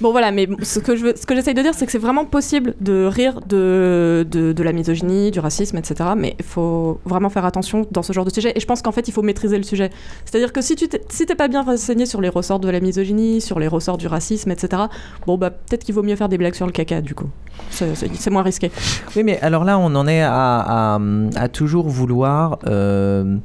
Bon 0.00 0.12
voilà, 0.12 0.30
mais 0.32 0.48
ce 0.62 0.78
que 0.78 0.96
je 0.96 1.14
ce 1.14 1.26
que 1.26 1.34
j'essaye 1.34 1.52
de 1.54 1.60
dire, 1.62 1.74
c'est 1.74 1.84
que 1.84 1.92
c'est 1.92 1.98
vraiment 1.98 2.24
possible 2.24 2.74
de 2.80 3.04
rire 3.04 3.40
de, 3.46 4.26
de, 4.30 4.62
la 4.62 4.72
misogynie, 4.72 5.30
du 5.30 5.40
racisme, 5.40 5.76
etc. 5.76 6.10
Mais 6.16 6.36
il 6.38 6.44
faut 6.44 7.00
vraiment 7.04 7.28
faire 7.28 7.44
attention 7.44 7.86
dans 7.90 8.02
ce 8.02 8.12
genre 8.12 8.24
de 8.24 8.30
sujet. 8.30 8.52
Et 8.54 8.60
je 8.60 8.66
pense 8.66 8.80
qu'en 8.80 8.92
fait, 8.92 9.08
il 9.08 9.12
faut 9.12 9.22
maîtriser 9.22 9.58
le 9.58 9.62
sujet. 9.62 9.90
C'est-à-dire 10.24 10.52
que 10.52 10.62
si 10.62 10.74
tu 10.76 10.88
t'es 10.88 11.34
pas 11.34 11.48
bien 11.48 11.62
renseigné 11.62 12.06
sur 12.06 12.20
les 12.20 12.30
ressorts 12.30 12.60
de 12.60 12.70
la 12.70 12.80
misogynie, 12.80 13.40
sur 13.40 13.58
les 13.58 13.68
ressorts 13.68 13.98
du 13.98 14.06
racisme, 14.06 14.50
etc. 14.50 14.84
Bon 15.26 15.36
bah 15.36 15.50
peut-être 15.50 15.84
qu'il 15.84 15.94
vaut 15.94 16.02
mieux 16.02 16.16
faire 16.16 16.28
des 16.30 16.38
blagues 16.38 16.54
sur 16.54 16.66
le 16.66 16.72
caca 16.72 17.00
du 17.02 17.14
coup. 17.14 17.28
C'est 17.70 18.30
moins 18.30 18.42
risqué. 18.42 18.70
Oui, 19.16 19.22
mais 19.22 19.38
alors 19.40 19.64
là, 19.64 19.78
on 19.78 19.94
en 19.94 20.06
est 20.06 20.22
à, 20.22 20.94
à- 20.94 21.00
à 21.36 21.48
toujours 21.48 21.88
vouloir 21.88 22.58
euh, 22.66 23.36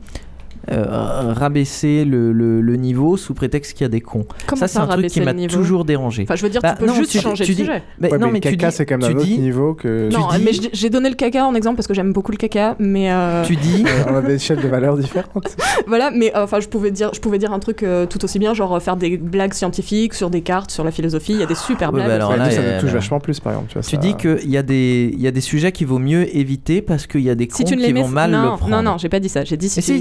euh, 0.71 1.33
rabaisser 1.33 2.05
le, 2.05 2.31
le- 2.31 2.61
le 2.61 2.75
niveau 2.75 3.17
sous 3.17 3.33
prétexte 3.33 3.73
qu'il 3.73 3.81
y 3.83 3.85
a 3.85 3.89
des 3.89 4.01
cons. 4.01 4.25
Comment 4.47 4.59
ça, 4.59 4.67
c'est 4.67 4.79
un 4.79 4.87
truc 4.87 5.07
qui 5.07 5.21
m'a 5.21 5.33
toujours 5.47 5.85
dérangé. 5.85 6.23
Enfin, 6.23 6.35
je 6.35 6.43
veux 6.43 6.49
dire, 6.49 6.61
tu 6.61 6.67
Bah, 6.67 6.75
peux 6.77 6.85
non, 6.85 6.93
juste 6.95 7.11
tu- 7.11 7.19
changer 7.19 7.43
tu 7.45 7.51
de 7.51 7.55
dis- 7.57 7.63
sujet. 7.65 7.83
Mais 7.99 8.11
Ouais, 8.11 8.17
non, 8.17 8.27
mais 8.27 8.33
mais 8.33 8.39
le 8.39 8.51
tu 8.51 8.57
caca, 8.57 8.71
c'est 8.71 8.85
quand 8.85 8.97
même 8.97 9.09
tu 9.09 9.15
un 9.15 9.17
autre 9.19 9.25
dis- 9.25 9.37
niveau 9.39 9.73
que. 9.73 10.09
Non, 10.11 10.27
mais 10.43 10.51
j'ai 10.73 10.89
donné 10.89 11.09
le 11.09 11.15
caca 11.15 11.45
en 11.45 11.53
exemple 11.55 11.75
parce 11.77 11.87
que 11.87 11.93
j'aime 11.93 12.13
beaucoup 12.13 12.31
le 12.31 12.37
caca, 12.37 12.75
mais 12.79 13.11
euh, 13.11 13.43
Tu 13.45 13.55
dis. 13.55 13.83
Euh, 13.95 14.03
on 14.09 14.15
a 14.15 14.21
des 14.21 14.35
échelles 14.35 14.61
de 14.61 14.67
valeurs 14.67 14.97
différentes. 14.97 15.55
voilà, 15.87 16.09
mais 16.11 16.35
euh, 16.35 16.43
enfin, 16.43 16.59
je 16.59 16.67
pouvais 16.67 16.91
dire, 16.91 17.11
je 17.13 17.19
pouvais 17.19 17.37
dire 17.37 17.53
un 17.53 17.59
truc 17.59 17.83
euh, 17.83 18.05
tout 18.05 18.23
aussi 18.25 18.39
bien, 18.39 18.53
genre 18.53 18.81
faire 18.81 18.97
des 18.97 19.17
blagues 19.17 19.53
scientifiques 19.53 20.13
sur 20.13 20.29
des 20.29 20.41
cartes, 20.41 20.71
sur 20.71 20.83
la 20.83 20.91
philosophie. 20.91 21.33
Il 21.33 21.39
y 21.39 21.43
a 21.43 21.45
des 21.45 21.55
super 21.55 21.89
Ouais, 21.89 21.95
blagues. 21.95 22.07
bah 22.07 22.15
alors 22.15 22.31
Ouais, 22.31 22.37
là, 22.37 22.45
nous, 22.49 22.51
ça 22.55 22.61
nous 22.61 22.81
touche 22.81 22.91
vachement 22.91 23.19
plus, 23.19 23.39
par 23.39 23.53
exemple. 23.53 23.69
Tu, 23.83 23.89
Tu 23.91 23.97
dis 23.97 24.15
qu'il 24.15 24.49
y, 24.49 24.57
a 24.57 24.63
des- 24.63 25.11
il 25.13 25.21
y 25.21 25.27
a 25.27 25.31
des 25.31 25.41
sujets 25.41 25.71
qu'il 25.71 25.87
vaut 25.87 25.99
mieux 25.99 26.35
éviter 26.35 26.81
parce 26.81 27.05
qu'il 27.07 27.21
y 27.21 27.29
a 27.29 27.35
des 27.35 27.47
cons 27.47 27.63
tu 27.63 27.75
qui 27.77 27.93
vont 27.93 28.07
mal 28.07 28.31
non, 28.31 28.41
le 28.41 28.47
prendre. 28.57 28.69
non, 28.75 28.81
non, 28.83 28.97
j'ai 28.97 29.09
pas 29.09 29.19
dit 29.19 29.29
ça. 29.29 29.43
J'ai 29.43 29.57
dit 29.57 29.69
si 29.69 29.81
tu 29.81 29.93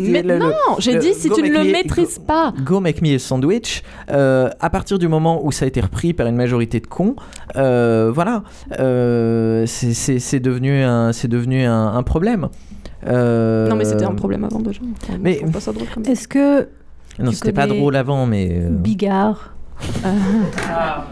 non, 0.69 0.77
j'ai 0.79 0.95
le- 0.95 1.01
dit 1.01 1.15
si 1.15 1.29
go 1.29 1.35
tu 1.37 1.43
ne 1.43 1.49
make 1.49 1.59
le 1.59 1.65
me- 1.65 1.73
maîtrises 1.73 2.19
pas. 2.19 2.53
Go 2.63 2.81
Make 2.81 3.03
Me 3.03 3.15
a 3.15 3.19
Sandwich, 3.19 3.83
euh, 4.11 4.49
à 4.61 4.71
partir 4.71 4.99
du 4.99 5.09
moment 5.09 5.45
où 5.45 5.53
ça 5.53 5.65
a 5.65 5.69
été 5.69 5.81
repris 5.81 6.13
par 6.15 6.27
une 6.27 6.37
majorité 6.37 6.81
de 6.81 6.87
cons, 6.87 7.17
euh, 7.57 8.11
voilà, 8.15 8.43
euh, 8.81 9.65
c'est- 9.67 10.41
devenu, 10.41 10.83
un, 10.83 11.13
c'est 11.13 11.29
devenu 11.29 11.65
un, 11.65 11.89
un 11.95 12.03
problème. 12.03 12.49
Euh, 13.07 13.69
Non, 13.69 13.77
mais 13.77 13.85
c'était 13.85 14.05
un 14.05 14.15
problème 14.15 14.45
avant 14.45 14.61
déjà. 14.61 14.81
Enfin, 15.03 15.19
mais- 15.21 15.35
je 15.35 15.39
trouve 15.41 15.53
pas 15.53 15.61
ça 15.61 15.73
drôle 15.73 15.89
comme 15.93 16.05
ça. 16.05 16.11
Est-ce 16.13 16.27
que 16.29 16.69
Non, 17.19 17.33
c'était 17.33 17.53
pas 17.53 17.67
drôle 17.67 17.97
avant, 17.97 18.27
mais. 18.27 18.49
euh, 18.63 18.69
Bigard 18.71 19.55
Ah. 20.05 21.05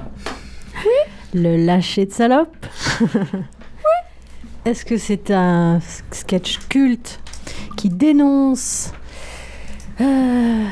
Le 1.34 1.56
lâcher 1.64 2.06
de 2.06 2.12
salope 2.12 2.66
Est-ce 4.64 4.84
que 4.84 4.96
c'est 4.96 5.30
un 5.32 5.80
sketch 6.12 6.58
culte 6.68 7.20
qui 7.76 7.88
dénonce 7.88 8.92
euh, 10.00 10.64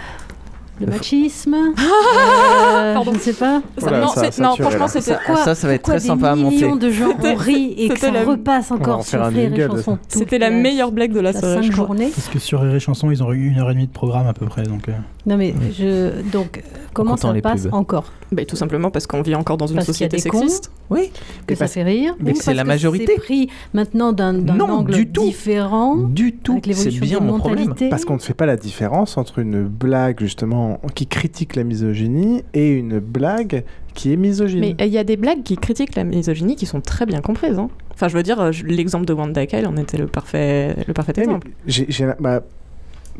le 0.80 0.86
machisme 0.86 1.54
Euh, 2.16 2.94
Pardon. 2.94 3.12
Je 3.12 3.16
ne 3.16 3.22
sais 3.22 3.32
pas. 3.34 3.60
Ça- 3.78 3.90
non, 4.00 4.08
c'est- 4.14 4.38
non, 4.40 4.56
franchement, 4.56 4.88
c'était 4.88 5.14
Pourquoi- 5.14 5.44
Ça, 5.44 5.54
ça 5.54 5.66
va 5.66 5.74
être 5.74 5.82
pourquoi 5.82 5.98
très 5.98 6.06
sympa 6.08 6.30
à 6.32 6.34
des 6.36 6.42
monter. 6.42 6.54
millions 6.56 6.76
de 6.76 6.90
gens 6.90 7.10
ont 7.10 7.34
ri 7.34 7.74
et 7.76 7.88
que 7.88 7.94
c'était 7.94 8.06
ça 8.06 8.12
la- 8.12 8.24
repasse 8.24 8.70
On 8.70 8.76
va 8.76 8.80
en 8.80 8.82
encore 8.94 9.06
faire 9.06 9.20
sur 9.20 9.22
un 9.22 9.28
Rire 9.28 9.38
et 9.38 9.42
jingle 9.56 9.70
de 9.72 9.76
Chanson. 9.76 9.98
ça. 10.08 10.18
C'était 10.18 10.38
la 10.38 10.50
meilleure 10.50 10.92
blague 10.92 11.12
de 11.12 11.20
la 11.20 11.32
la 11.32 11.38
soirée, 11.40 11.54
cinq 11.56 11.62
je 11.64 11.72
crois. 11.72 11.86
journées. 11.86 12.10
Parce 12.14 12.28
que 12.28 12.38
sur 12.38 12.60
Rire 12.62 12.74
et 12.74 12.80
Chanson, 12.80 13.10
ils 13.10 13.22
ont 13.22 13.32
eu 13.32 13.48
une 13.48 13.58
heure 13.58 13.70
et 13.70 13.74
demie 13.74 13.86
de 13.86 13.92
programme 13.92 14.26
à 14.26 14.32
peu 14.32 14.46
près. 14.46 14.62
Donc, 14.64 14.88
euh, 14.88 14.92
Non 15.26 15.36
mais 15.36 15.52
je 15.76 16.22
donc 16.30 16.58
euh, 16.58 16.78
comment 16.94 17.10
comptant 17.12 17.34
ça 17.34 17.40
passe 17.42 17.62
pubs. 17.64 17.74
encore? 17.74 18.12
Bah, 18.32 18.44
tout 18.46 18.56
simplement 18.56 18.90
parce 18.90 19.06
qu'on 19.06 19.20
vit 19.22 19.34
encore 19.34 19.56
dans 19.58 19.66
une 19.66 19.76
Parce 19.76 19.86
qu'il 19.92 20.00
y 20.00 20.04
a 20.06 20.10
société 20.10 20.28
cons. 20.30 20.38
sexiste. 20.40 20.70
Oui. 20.88 21.10
que 21.46 21.54
ça 21.54 21.66
fait 21.68 21.82
rire 21.82 22.16
mais 22.20 22.34
c'est 22.34 22.54
la 22.54 22.62
que 22.62 22.68
majorité. 22.68 23.12
C'est 23.14 23.20
pris 23.20 23.48
maintenant 23.74 24.12
d'un 24.12 24.32
d'un 24.34 24.54
Non, 24.54 24.70
angle 24.70 24.92
du 24.94 25.08
tout. 25.08 25.22
différent. 25.24 25.96
Du 25.96 26.32
tout. 26.32 26.52
Avec 26.52 26.64
C'est 26.74 26.84
l'évolution 26.90 27.18
bien 27.20 27.20
mon 27.20 27.38
problème. 27.38 27.74
Parce 27.90 28.04
qu'on 28.04 28.14
ne 28.14 28.18
fait 28.20 28.34
pas 28.34 28.46
la 28.46 28.56
différence 28.56 29.18
entre 29.18 29.38
une 29.40 29.64
blague 29.68 30.20
justement 30.20 30.80
qui 30.94 31.06
critique 31.06 31.54
la 31.54 31.64
misogynie 31.64 32.42
et 32.54 32.70
une 32.70 32.98
blague 32.98 33.64
qui 33.94 34.12
est 34.12 34.16
misogyne. 34.16 34.60
Mais 34.60 34.76
euh, 34.80 34.86
il 34.86 34.92
y 34.92 34.98
a 34.98 35.04
des 35.04 35.16
blagues 35.16 35.42
qui 35.42 35.56
critiquent 35.56 35.96
la 35.96 36.04
misogynie 36.04 36.56
qui 36.56 36.64
sont 36.66 36.80
très 36.80 37.04
bien 37.06 37.20
comprises. 37.20 37.58
hein. 37.58 37.68
Enfin, 37.92 38.08
je 38.08 38.16
veux 38.16 38.22
dire, 38.22 38.40
euh, 38.40 38.52
je- 38.52 38.64
l'exemple 38.64 39.04
de 39.04 39.12
Wanda 39.12 39.44
Kyle 39.46 39.66
en 39.66 39.76
était 39.76 39.98
le 39.98 40.06
parfait, 40.06 40.74
le 40.86 40.94
parfait 40.94 41.12
mais 41.16 41.22
exemple. 41.24 41.48
j'ai- 41.66 41.86
j'ai- 41.88 42.06
bah, 42.20 42.40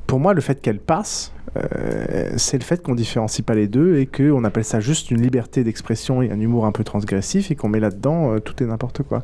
pour 0.07 0.19
moi, 0.21 0.35
le 0.35 0.41
fait 0.41 0.61
qu'elle 0.61 0.79
passe, 0.81 1.33
euh, 1.57 2.31
c'est 2.37 2.59
le 2.59 2.63
fait 2.65 2.81
qu'on 2.83 2.95
différencie 2.95 3.45
pas 3.45 3.55
les 3.55 3.67
deux 3.67 3.99
et 3.99 4.07
qu'on 4.07 4.45
appelle 4.45 4.65
ça 4.65 4.79
juste 4.81 5.11
une 5.11 5.21
liberté 5.21 5.65
d'expression 5.65 6.23
et 6.23 6.31
un 6.31 6.39
humour 6.41 6.65
un 6.67 6.73
peu 6.73 6.85
transgressif 6.85 7.51
et 7.51 7.57
qu'on 7.57 7.69
met 7.69 7.81
là-dedans 7.81 8.33
euh, 8.35 8.39
tout 8.39 8.61
et 8.63 8.67
n'importe 8.67 9.03
quoi. 9.03 9.23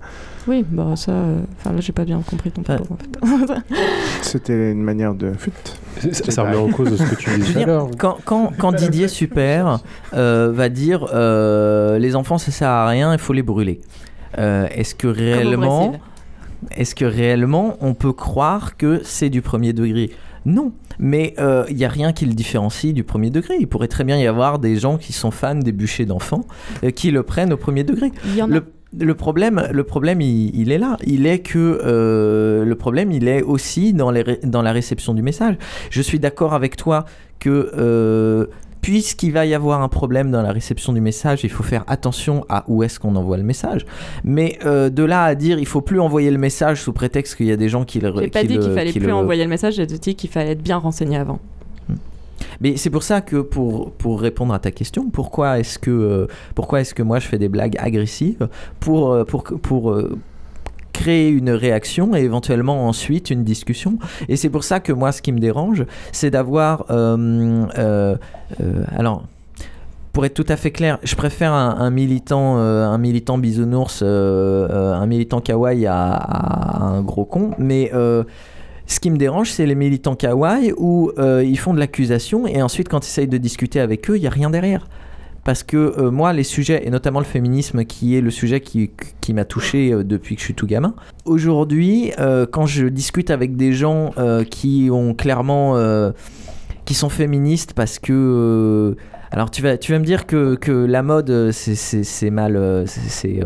Oui, 0.49 0.65
bah 0.69 0.95
ça. 0.97 1.13
euh, 1.13 1.39
Enfin, 1.59 1.73
là, 1.73 1.81
j'ai 1.81 1.93
pas 1.93 2.05
bien 2.05 2.21
compris 2.29 2.51
ton 2.51 2.63
propos 2.63 2.95
en 2.95 2.97
fait. 2.97 3.55
C'était 4.23 4.73
une 4.73 4.83
manière 4.83 5.15
de. 5.15 5.33
Fut. 5.39 5.51
Ça- 6.13 6.31
ça 6.31 6.43
remet 6.43 6.57
en 6.57 6.69
cause 6.69 6.97
ce 6.97 7.03
que 7.11 7.15
tu 7.17 7.31
disais. 7.39 7.65
Quand, 7.99 8.19
quand, 8.25 8.53
quand 8.59 8.73
Didier 8.73 9.09
Super 9.09 9.79
euh, 10.15 10.51
va 10.53 10.69
dire 10.69 11.07
euh, 11.15 11.99
les 11.99 12.17
enfants 12.17 12.39
ça 12.39 12.51
sert 12.51 12.69
à 12.69 12.87
rien, 12.89 13.13
il 13.13 13.19
faut 13.19 13.33
les 13.33 13.43
brûler. 13.43 13.81
Euh, 14.39 14.67
est-ce 14.75 14.95
que 14.95 15.07
réellement, 15.07 15.93
est-ce 16.73 16.95
que 16.95 17.05
réellement 17.05 17.77
on 17.81 17.95
peut 17.95 18.13
croire 18.13 18.77
que 18.77 19.01
c'est 19.05 19.31
du 19.31 19.43
premier 19.43 19.73
degré? 19.73 20.11
Non, 20.47 20.73
mais 20.99 21.35
euh, 21.39 21.65
il 21.69 21.77
n'y 21.77 21.85
a 21.85 21.89
rien 21.89 22.13
qui 22.13 22.25
le 22.25 22.33
différencie 22.33 22.95
du 22.95 23.03
premier 23.05 23.31
degré. 23.31 23.57
Il 23.61 23.67
pourrait 23.67 23.89
très 23.89 24.05
bien 24.05 24.17
y 24.17 24.27
avoir 24.27 24.59
des 24.59 24.77
gens 24.77 24.97
qui 24.97 25.13
sont 25.13 25.31
fans 25.33 25.57
des 25.57 25.73
bûchers 25.73 26.07
d'enfants 26.07 26.47
euh, 26.85 26.91
qui 26.91 27.11
le 27.11 27.23
prennent 27.25 27.53
au 27.53 27.57
premier 27.59 27.83
degré. 27.85 28.13
Il 28.25 28.37
y 28.37 28.43
en 28.43 28.51
a. 28.51 28.55
Le, 28.55 28.65
le 28.99 29.15
problème, 29.15 29.67
le 29.73 29.83
problème 29.85 30.21
il, 30.21 30.55
il 30.59 30.71
est 30.71 30.79
là. 30.79 30.97
Il 31.05 31.27
est 31.27 31.41
que 31.41 31.59
euh, 31.85 32.65
le 32.65 32.75
problème, 32.77 33.11
il 33.11 33.27
est 33.29 33.43
aussi 33.43 33.93
dans, 33.93 34.11
les 34.13 34.23
ré- 34.23 34.41
dans 34.45 34.63
la 34.63 34.71
réception 34.73 35.13
du 35.13 35.21
message. 35.23 35.57
Je 35.91 36.01
suis 36.01 36.21
d'accord 36.21 36.55
avec 36.55 36.77
toi 36.77 37.05
que 37.41 37.73
euh, 37.77 38.47
puisqu'il 38.87 39.33
va 39.33 39.45
y 39.45 39.53
avoir 39.53 39.83
un 39.83 39.89
problème 39.89 40.31
dans 40.31 40.43
la 40.43 40.53
réception 40.53 40.93
du 40.93 41.01
message, 41.01 41.43
il 41.43 41.51
faut 41.51 41.65
faire 41.65 41.83
attention 41.89 42.47
à 42.49 42.63
où 42.69 42.85
est-ce 42.85 43.01
qu'on 43.01 43.17
envoie 43.17 43.37
le 43.37 43.43
message. 43.43 43.85
Mais 44.23 44.61
euh, 44.65 44.91
de 44.91 45.03
là 45.03 45.25
à 45.25 45.35
dire 45.35 45.59
il 45.59 45.67
faut 45.67 45.81
plus 45.81 45.99
envoyer 45.99 46.31
le 46.31 46.39
message 46.39 46.83
sous 46.83 46.93
prétexte 46.93 47.35
qu'il 47.35 47.47
y 47.47 47.51
a 47.51 47.57
des 47.57 47.69
gens 47.69 47.85
qui 47.85 47.99
le 47.99 48.13
J'ai 48.17 48.29
pas 48.29 48.45
dit 48.45 48.61
qu'il 48.61 48.71
fallait 48.73 48.93
qui 48.93 49.01
plus 49.01 49.09
le- 49.09 49.15
envoyer 49.15 49.43
le 49.43 49.51
message, 49.51 49.75
j'ai 49.75 49.87
dit 49.87 50.15
qu'il 50.15 50.31
fallait 50.31 50.53
être 50.53 50.63
bien 50.63 50.77
renseigné 50.77 51.17
avant. 51.17 51.41
Mais 52.61 52.77
c'est 52.77 52.91
pour 52.91 53.03
ça 53.03 53.21
que 53.23 53.39
pour, 53.39 53.91
pour 53.91 54.21
répondre 54.21 54.55
à 54.55 54.61
ta 54.61 54.71
question, 54.71 55.11
pourquoi 55.11 55.59
est-ce 55.59 55.81
que, 55.81 55.91
euh, 55.91 56.27
pourquoi 56.55 56.81
est-ce 56.81 56.95
que 56.95 57.03
moi 57.03 57.19
je 57.19 57.27
fais 57.27 57.39
des 57.39 57.49
blagues 57.49 57.75
agressives 57.81 58.49
pour, 58.79 59.11
euh, 59.11 59.25
pour, 59.25 59.43
pour 59.43 59.91
créer 60.99 61.29
une 61.41 61.51
réaction 61.51 62.05
et 62.17 62.23
éventuellement 62.31 62.79
ensuite 62.91 63.27
une 63.31 63.45
discussion. 63.45 63.93
Et 64.31 64.37
c'est 64.41 64.51
pour 64.51 64.65
ça 64.65 64.77
que 64.81 64.93
moi 65.01 65.11
ce 65.13 65.21
qui 65.25 65.33
me 65.33 65.41
dérange, 65.49 65.81
c'est 66.13 66.31
d'avoir... 66.31 66.75
euh, 66.91 67.67
euh, 67.79 68.17
euh, 68.61 68.85
alors... 69.01 69.25
Pour 70.13 70.25
être 70.25 70.39
tout 70.43 70.51
à 70.57 70.57
fait 70.57 70.71
clair, 70.71 70.99
je 71.03 71.15
préfère 71.15 71.53
un, 71.53 71.91
militant, 71.91 72.57
euh, 72.57 72.87
un 72.87 72.97
militant 72.97 73.37
bisounours, 73.37 74.01
un 74.01 75.07
militant 75.07 75.43
kawaii 75.43 75.85
à, 75.87 76.15
à 76.15 76.85
un 76.85 77.03
gros 77.03 77.27
con, 77.27 77.51
mais 77.59 77.93
ce 78.87 78.99
qui 78.99 79.11
me 79.11 79.19
dérange, 79.19 79.51
c'est 79.51 79.67
les 79.67 79.75
militants 79.75 80.17
kawaii 80.17 80.73
où 80.79 81.13
ils 81.19 81.59
font 81.59 81.75
de 81.75 81.81
l'accusation 81.81 82.47
et 82.47 82.63
ensuite, 82.63 82.89
quand 82.89 83.05
ils 83.07 83.11
essayent 83.11 83.29
de 83.29 83.37
discuter 83.37 83.79
avec 83.79 84.09
eux, 84.09 84.17
il 84.17 84.23
n'y 84.23 84.27
a 84.27 84.31
rien 84.31 84.49
derrière. 84.49 84.89
Parce 85.47 85.63
que 85.63 85.77
euh, 85.77 86.11
moi, 86.11 86.33
les 86.33 86.43
sujets, 86.43 86.87
et 86.87 86.91
notamment 86.91 87.21
le 87.21 87.25
féminisme, 87.25 87.85
qui 87.85 88.17
est 88.17 88.21
le 88.21 88.31
sujet 88.33 88.61
qui, 88.61 88.91
qui 89.21 89.33
m'a 89.33 89.45
touché 89.45 89.93
euh, 89.93 90.03
depuis 90.03 90.35
que 90.35 90.41
je 90.41 90.45
suis 90.47 90.55
tout 90.55 90.67
gamin, 90.67 90.95
aujourd'hui, 91.25 92.11
euh, 92.19 92.47
quand 92.51 92.67
je 92.67 92.87
discute 92.89 93.31
avec 93.31 93.57
des 93.57 93.73
gens 93.73 94.11
qui 94.51 94.89
ont 94.93 95.15
clairement. 95.15 95.81
qui 96.85 96.95
sont 96.95 97.09
féministes 97.09 97.73
parce 97.75 97.99
que. 98.01 98.97
alors, 99.31 99.51
tu 99.53 99.63
vas, 99.63 99.79
tu 99.79 99.93
vas 99.93 100.01
me 100.01 100.05
dire 100.05 100.27
que, 100.27 100.57
que 100.57 100.73
la 100.73 101.03
mode, 101.05 101.53
c'est- 101.53 102.31
mal. 102.31 102.85
c'est- 102.87 103.41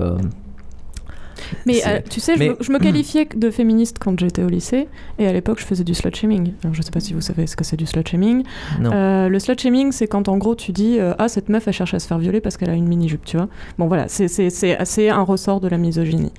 Mais 1.66 1.80
euh, 1.86 2.00
tu 2.08 2.20
sais, 2.20 2.36
je, 2.36 2.42
me, 2.42 2.56
je 2.60 2.72
me 2.72 2.78
qualifiais 2.82 3.26
de 3.34 3.50
féministe 3.50 3.98
quand 4.00 4.18
j'étais 4.18 4.42
au 4.42 4.48
lycée, 4.48 4.88
et 5.18 5.26
à 5.26 5.32
l'époque, 5.32 5.58
je 5.60 5.64
faisais 5.64 5.84
du 5.84 5.94
slut 5.94 6.14
shaming. 6.14 6.52
Alors, 6.64 6.74
je 6.74 6.82
sais 6.82 6.90
pas 6.90 7.00
si 7.00 7.12
vous 7.14 7.20
savez 7.20 7.46
ce 7.46 7.56
que 7.56 7.64
c'est 7.64 7.76
du 7.76 7.86
slut 7.86 8.02
shaming. 8.08 8.42
Non. 8.80 8.90
Euh, 8.92 9.28
le 9.28 9.38
slut 9.38 9.56
shaming, 9.58 9.92
c'est 9.92 10.06
quand 10.06 10.28
en 10.28 10.36
gros 10.38 10.54
tu 10.54 10.72
dis 10.72 10.98
euh, 10.98 11.14
Ah, 11.18 11.28
cette 11.28 11.48
meuf, 11.48 11.66
elle 11.68 11.74
cherche 11.74 11.94
à 11.94 11.98
se 11.98 12.06
faire 12.06 12.18
violer 12.18 12.40
parce 12.40 12.56
qu'elle 12.56 12.70
a 12.70 12.74
une 12.74 12.88
mini-jupe, 12.88 13.24
tu 13.24 13.36
vois. 13.36 13.48
Bon, 13.78 13.86
voilà, 13.86 14.06
c'est- 14.08 14.76
assez 14.78 15.08
un 15.08 15.22
ressort 15.22 15.60
de 15.60 15.68
la 15.68 15.78
misogynie. 15.78 16.32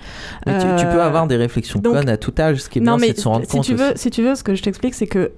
Mais 0.46 0.58
tu, 0.60 0.66
tu 0.78 0.86
peux 0.86 1.02
avoir 1.02 1.28
des 1.28 1.36
réflexions 1.38 1.80
donc- 1.80 1.94
connes 1.96 2.10
à 2.10 2.18
tout 2.18 2.34
âge, 2.40 2.58
ce 2.62 2.70
qui 2.70 2.80
est 2.80 2.82
non, 2.82 2.98
bien, 2.98 3.08
c'est 3.08 3.14
de 3.14 3.20
s'en 3.20 3.32
rendre 3.34 3.46
si 3.46 3.52
compte. 3.52 3.66
tu 3.66 3.74
veux, 3.76 3.90
aussi. 3.92 3.98
si 3.98 4.10
tu 4.12 4.24
veux, 4.24 4.36
ce 4.36 4.44
que 4.44 4.56
je 4.56 4.64
t'explique, 4.64 4.94
c'est 4.96 5.08
que 5.08 5.32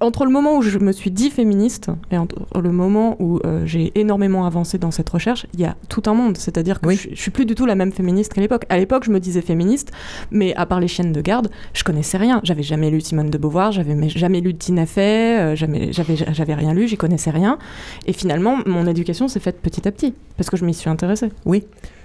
entre 0.00 0.24
le 0.24 0.30
moment 0.30 0.56
où 0.58 0.62
je 0.62 0.78
me 0.78 0.92
suis 0.92 1.10
dit 1.10 1.30
féministe 1.30 1.90
et 2.10 2.16
entre 2.18 2.36
le 2.60 2.70
moment 2.70 3.16
où 3.18 3.40
euh, 3.44 3.66
j'ai 3.66 3.92
énormément 3.98 4.46
avancé 4.46 4.78
dans 4.78 4.90
cette 4.90 5.08
recherche, 5.10 5.46
il 5.54 5.60
y 5.60 5.64
a 5.64 5.76
tout 5.88 6.02
un 6.06 6.14
monde. 6.14 6.36
C'est-à-dire 6.36 6.80
que 6.80 6.90
je, 6.90 7.08
je 7.12 7.20
suis 7.20 7.30
plus 7.32 7.44
du 7.46 7.54
tout 7.54 7.66
la 7.66 7.74
même 7.74 7.90
féministe 7.92 8.32
qu'à 8.32 8.40
l'époque. 8.40 8.64
À 8.68 8.78
l'époque, 8.78 9.04
je 9.04 9.10
me 9.10 9.18
disais 9.20 9.40
féministe, 9.42 9.90
mais 10.30 10.54
à 10.54 10.64
part 10.66 10.78
les 10.80 10.88
chiennes 10.88 11.12
de 11.12 11.20
garde, 11.20 11.50
je 11.72 11.82
connaissais 11.82 12.18
rien. 12.18 12.40
J'avais 12.44 12.62
jamais 12.62 12.90
lu 12.90 13.00
Simone 13.00 13.30
de 13.30 13.38
Beauvoir, 13.38 13.72
j'avais 13.72 13.94
mais 13.94 14.08
jamais 14.08 14.40
lu 14.40 14.54
Tina 14.54 14.86
Fey, 14.86 15.38
euh, 15.40 15.56
j'avais, 15.56 15.90
j'avais 15.92 16.54
rien 16.54 16.72
lu, 16.72 16.86
j'y 16.86 16.96
connaissais 16.96 17.30
rien. 17.30 17.58
Et 18.06 18.12
finalement, 18.12 18.58
mon 18.66 18.86
éducation 18.86 19.26
s'est 19.28 19.40
faite 19.40 19.60
petit 19.60 19.86
à 19.88 19.92
petit 19.92 20.14
parce 20.36 20.50
que 20.50 20.56
je 20.56 20.64
m'y 20.64 20.74
suis 20.74 20.88
intéressée. 20.90 21.30
Oui. 21.46 21.64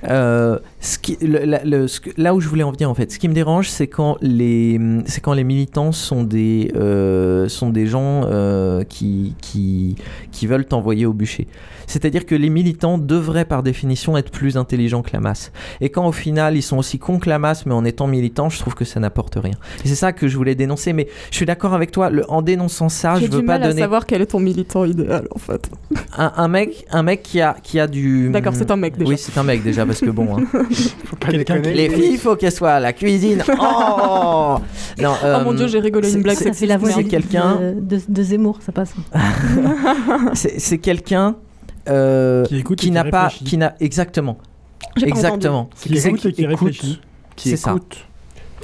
Euh, 0.10 0.58
ce 0.80 0.98
qui, 0.98 1.18
le- 1.22 1.44
la- 1.44 1.64
le- 1.66 1.88
ce 1.88 2.00
que- 2.00 2.12
là 2.16 2.34
où 2.34 2.40
je 2.40 2.48
voulais 2.48 2.64
en 2.64 2.72
venir 2.72 2.90
en 2.90 2.94
fait, 2.94 3.12
ce 3.12 3.20
qui 3.20 3.28
me 3.28 3.34
dérange, 3.34 3.70
c'est 3.70 3.88
quand 3.88 4.16
les, 4.22 4.80
c'est 5.06 5.20
quand 5.20 5.34
les 5.34 5.44
militants 5.44 5.91
sont 5.91 6.24
des, 6.24 6.72
euh, 6.76 7.50
sont 7.60 7.69
des 7.69 7.86
gens 7.88 8.23
euh, 8.26 8.84
qui, 8.84 9.36
qui, 9.41 9.95
qui 10.31 10.48
veulent 10.48 10.65
t'envoyer 10.65 11.06
au 11.06 11.14
bûcher. 11.14 11.48
C'est-à-dire 11.88 12.26
que 12.26 12.36
les 12.36 12.49
militants 12.49 12.98
devraient 12.98 13.45
par 13.45 13.64
définition 13.64 14.15
être 14.18 14.31
plus 14.31 14.57
intelligents 14.57 15.02
que 15.02 15.10
la 15.14 15.19
masse. 15.19 15.52
Et 15.81 15.90
quand 15.90 16.06
au 16.07 16.11
final 16.11 16.56
ils 16.56 16.61
sont 16.61 16.77
aussi 16.77 16.99
cons 16.99 17.18
que 17.19 17.30
la 17.30 17.40
masse, 17.40 17.65
mais 17.65 17.73
en 17.73 17.84
étant 17.86 18.06
militants, 18.07 18.49
je 18.49 18.60
trouve 18.60 18.76
que 18.76 18.86
ça 18.86 18.99
n'apporte 18.99 19.36
rien. 19.36 19.56
Et 19.84 19.88
c'est 19.88 19.95
ça 19.95 20.11
que 20.14 20.27
je 20.27 20.38
voulais 20.38 20.56
dénoncer. 20.56 20.94
Mais 20.94 21.07
je 21.31 21.36
suis 21.36 21.45
d'accord 21.45 21.73
avec 21.73 21.91
toi. 21.91 22.10
Le, 22.10 22.30
en 22.30 22.41
dénonçant 22.41 22.90
ça, 22.90 23.15
je 23.15 23.22
veux 23.22 23.30
du 23.30 23.38
pas 23.38 23.53
mal 23.53 23.64
à 23.64 23.68
donner 23.69 23.81
savoir 23.81 24.06
quel 24.06 24.22
est 24.22 24.27
ton 24.27 24.40
militant 24.40 24.86
idéal 24.86 25.27
en 25.31 25.40
fait. 25.40 25.69
un, 26.18 26.31
un 26.38 26.48
mec, 26.48 26.86
un 26.91 27.03
mec 27.03 27.23
qui 27.23 27.41
a, 27.41 27.56
qui 27.61 27.80
a 27.80 27.88
du. 27.88 28.30
D'accord, 28.30 28.53
c'est 28.56 28.69
un 28.72 28.76
mec, 28.76 28.98
déjà. 28.98 29.10
Oui, 29.10 29.18
c'est 29.18 29.38
un 29.38 29.44
mec 29.44 29.64
déjà 29.64 29.86
parce 29.86 29.99
que 29.99 30.10
bon. 30.11 30.38
hein. 30.38 30.44
pas 31.19 31.31
déconner. 31.31 31.73
Les 31.73 31.90
filles, 31.90 32.11
il 32.14 32.18
faut 32.19 32.36
qu'elles 32.36 32.52
soient 32.52 32.73
à 32.73 32.80
la 32.80 32.94
cuisine. 32.94 33.44
Oh 33.60 34.57
non, 35.02 35.14
Oh 35.23 35.44
mon 35.44 35.53
euh, 35.53 35.56
Dieu, 35.56 35.68
j'ai 35.68 35.80
rigolé 35.80 36.07
une 36.10 36.15
c'est- 36.18 36.22
blague 36.22 36.36
c'est- 36.38 36.44
sexiste, 36.45 36.68
C'est 37.57 37.65
de, 37.65 37.80
quelqu'un. 37.80 37.81
de, 37.81 37.95
de- 37.97 38.01
de 38.13 38.23
Zemmour, 38.23 38.59
ça 38.61 38.71
passe. 38.71 38.93
C'est 40.34 40.59
c'est 40.59 40.77
quelqu'un 40.77 41.35
euh, 41.88 42.45
Qui 42.45 42.57
écoute 42.57 42.80
et 42.81 42.85
qui 42.88 42.91
n'a 42.91 43.03
pas, 43.05 43.23
réfléchit. 43.26 43.43
qui 43.45 43.57
n'a 43.57 43.76
exactement, 43.80 44.38
exactement. 45.01 45.69
Qui 45.81 45.97
écoute 45.97 46.26
et 46.26 46.31
qui 46.34 46.43
écoute. 46.43 46.59
réfléchit. 46.59 47.01
Qui 47.35 47.51
écoute. 47.53 48.05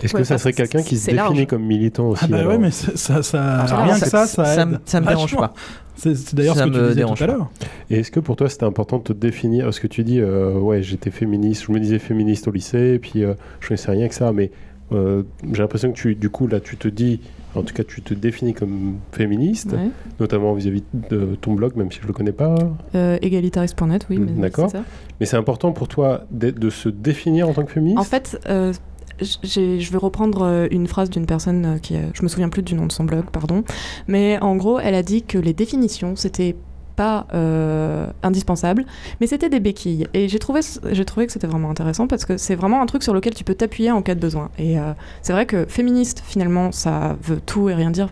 Est-ce 0.03 0.13
que 0.13 0.23
ça 0.25 0.37
serait 0.37 0.51
quelqu'un 0.53 0.81
qui 0.83 0.97
se 0.97 1.09
large. 1.11 1.29
définit 1.29 1.47
comme 1.47 1.63
militant 1.63 2.09
aussi 2.09 2.25
Ah 2.25 2.27
bah 2.29 2.45
ouais, 2.45 2.57
mais 2.57 2.69
ça, 2.69 2.91
ça, 2.95 3.23
ça- 3.23 3.65
Ah, 3.69 3.83
rien 3.85 3.95
ça- 3.95 4.05
que 4.05 4.11
ça, 4.11 4.27
ça 4.27 4.45
ça 4.45 4.61
aide. 4.63 4.67
me- 4.67 4.77
ça 4.85 4.99
me 5.01 5.07
dérange 5.07 5.35
pas. 5.35 5.53
C'est 5.95 6.35
d'ailleurs 6.35 6.55
ce 6.55 6.59
Ça 6.59 6.65
que 6.65 6.71
tu 6.71 6.77
me 6.77 6.83
disais 6.83 6.95
dérange 6.95 7.17
tout 7.19 7.23
à 7.23 7.27
pas. 7.27 7.33
l'heure. 7.33 7.49
Et 7.89 7.99
est-ce 7.99 8.11
que 8.11 8.19
pour 8.19 8.35
toi 8.35 8.49
c'était 8.49 8.65
important 8.65 8.97
de 8.97 9.03
te 9.03 9.13
définir? 9.13 9.63
Parce 9.63 9.79
que 9.79 9.87
tu 9.87 10.03
dis, 10.03 10.19
euh, 10.19 10.51
ouais, 10.59 10.83
j'étais 10.83 11.11
féministe, 11.11 11.63
je 11.67 11.71
me 11.71 11.79
disais 11.79 11.99
féministe 11.99 12.49
au 12.49 12.51
lycée, 12.51 12.95
et 12.95 12.99
puis 12.99 13.23
euh, 13.23 13.35
je 13.61 13.69
connaissais 13.69 13.91
rien 13.91 14.09
que 14.09 14.13
ça, 14.15 14.33
mais 14.33 14.51
euh, 14.91 15.23
j'ai 15.51 15.61
l'impression 15.61 15.91
que 15.91 15.97
tu, 15.97 16.15
du 16.15 16.29
coup, 16.29 16.47
là, 16.47 16.59
tu 16.59 16.77
te 16.77 16.87
dis, 16.87 17.19
en 17.55 17.63
tout 17.63 17.73
cas, 17.73 17.83
tu 17.83 18.01
te 18.01 18.13
définis 18.13 18.53
comme 18.53 18.95
féministe, 19.11 19.71
Ouais. 19.73 19.89
notamment 20.19 20.53
vis-à-vis 20.53 20.83
de 21.09 21.35
ton 21.41 21.53
blog, 21.53 21.75
même 21.75 21.91
si 21.91 21.99
je 22.01 22.07
le 22.07 22.13
connais 22.13 22.31
pas. 22.31 22.55
Euh, 22.93 23.17
égalitariste.net, 23.21 24.05
oui. 24.09 24.19
mais 24.19 24.31
D'accord. 24.41 24.71
Mais 25.19 25.25
c'est 25.25 25.37
important 25.37 25.71
pour 25.71 25.87
toi 25.87 26.25
de, 26.31 26.51
de 26.51 26.69
se 26.69 26.89
définir 26.89 27.49
en 27.49 27.53
tant 27.53 27.63
que 27.63 27.71
féministe 27.71 27.99
En 27.99 28.03
fait, 28.03 28.39
euh, 28.49 28.73
je 29.21 29.91
vais 29.91 29.97
reprendre 29.97 30.41
euh, 30.43 30.67
une 30.71 30.87
phrase 30.87 31.09
d'une 31.09 31.25
personne 31.25 31.79
qui, 31.81 31.95
je 32.13 32.21
me 32.21 32.27
souviens 32.27 32.49
plus 32.49 32.63
du 32.63 32.75
nom 32.75 32.85
de 32.85 32.91
son 32.91 33.05
blog, 33.05 33.25
pardon, 33.31 33.63
mais 34.07 34.37
en 34.41 34.55
gros, 34.57 34.79
elle 34.79 34.95
a 34.95 35.03
dit 35.03 35.23
que 35.23 35.37
les 35.37 35.53
définitions 35.53 36.15
c'était 36.15 36.55
pas 36.95 37.27
euh, 37.33 38.07
indispensables, 38.23 38.85
mais 39.19 39.27
c'était 39.27 39.49
des 39.49 39.59
béquilles. 39.59 40.07
Et 40.13 40.27
j'ai 40.27 40.39
trouvé, 40.39 40.61
j'ai 40.91 41.05
trouvé 41.05 41.27
que 41.27 41.33
c'était 41.33 41.47
vraiment 41.47 41.69
intéressant 41.69 42.07
parce 42.07 42.25
que 42.25 42.37
c'est 42.37 42.55
vraiment 42.55 42.81
un 42.81 42.85
truc 42.85 43.03
sur 43.03 43.13
lequel 43.13 43.33
tu 43.33 43.43
peux 43.43 43.55
t'appuyer 43.55 43.91
en 43.91 44.01
cas 44.01 44.15
de 44.15 44.19
besoin. 44.19 44.49
Et 44.57 44.79
euh, 44.79 44.93
c'est 45.21 45.33
vrai 45.33 45.45
que 45.45 45.65
féministe, 45.67 46.23
finalement, 46.25 46.71
ça 46.71 47.17
veut 47.21 47.39
tout 47.45 47.69
et 47.69 47.73
rien 47.73 47.91
dire. 47.91 48.09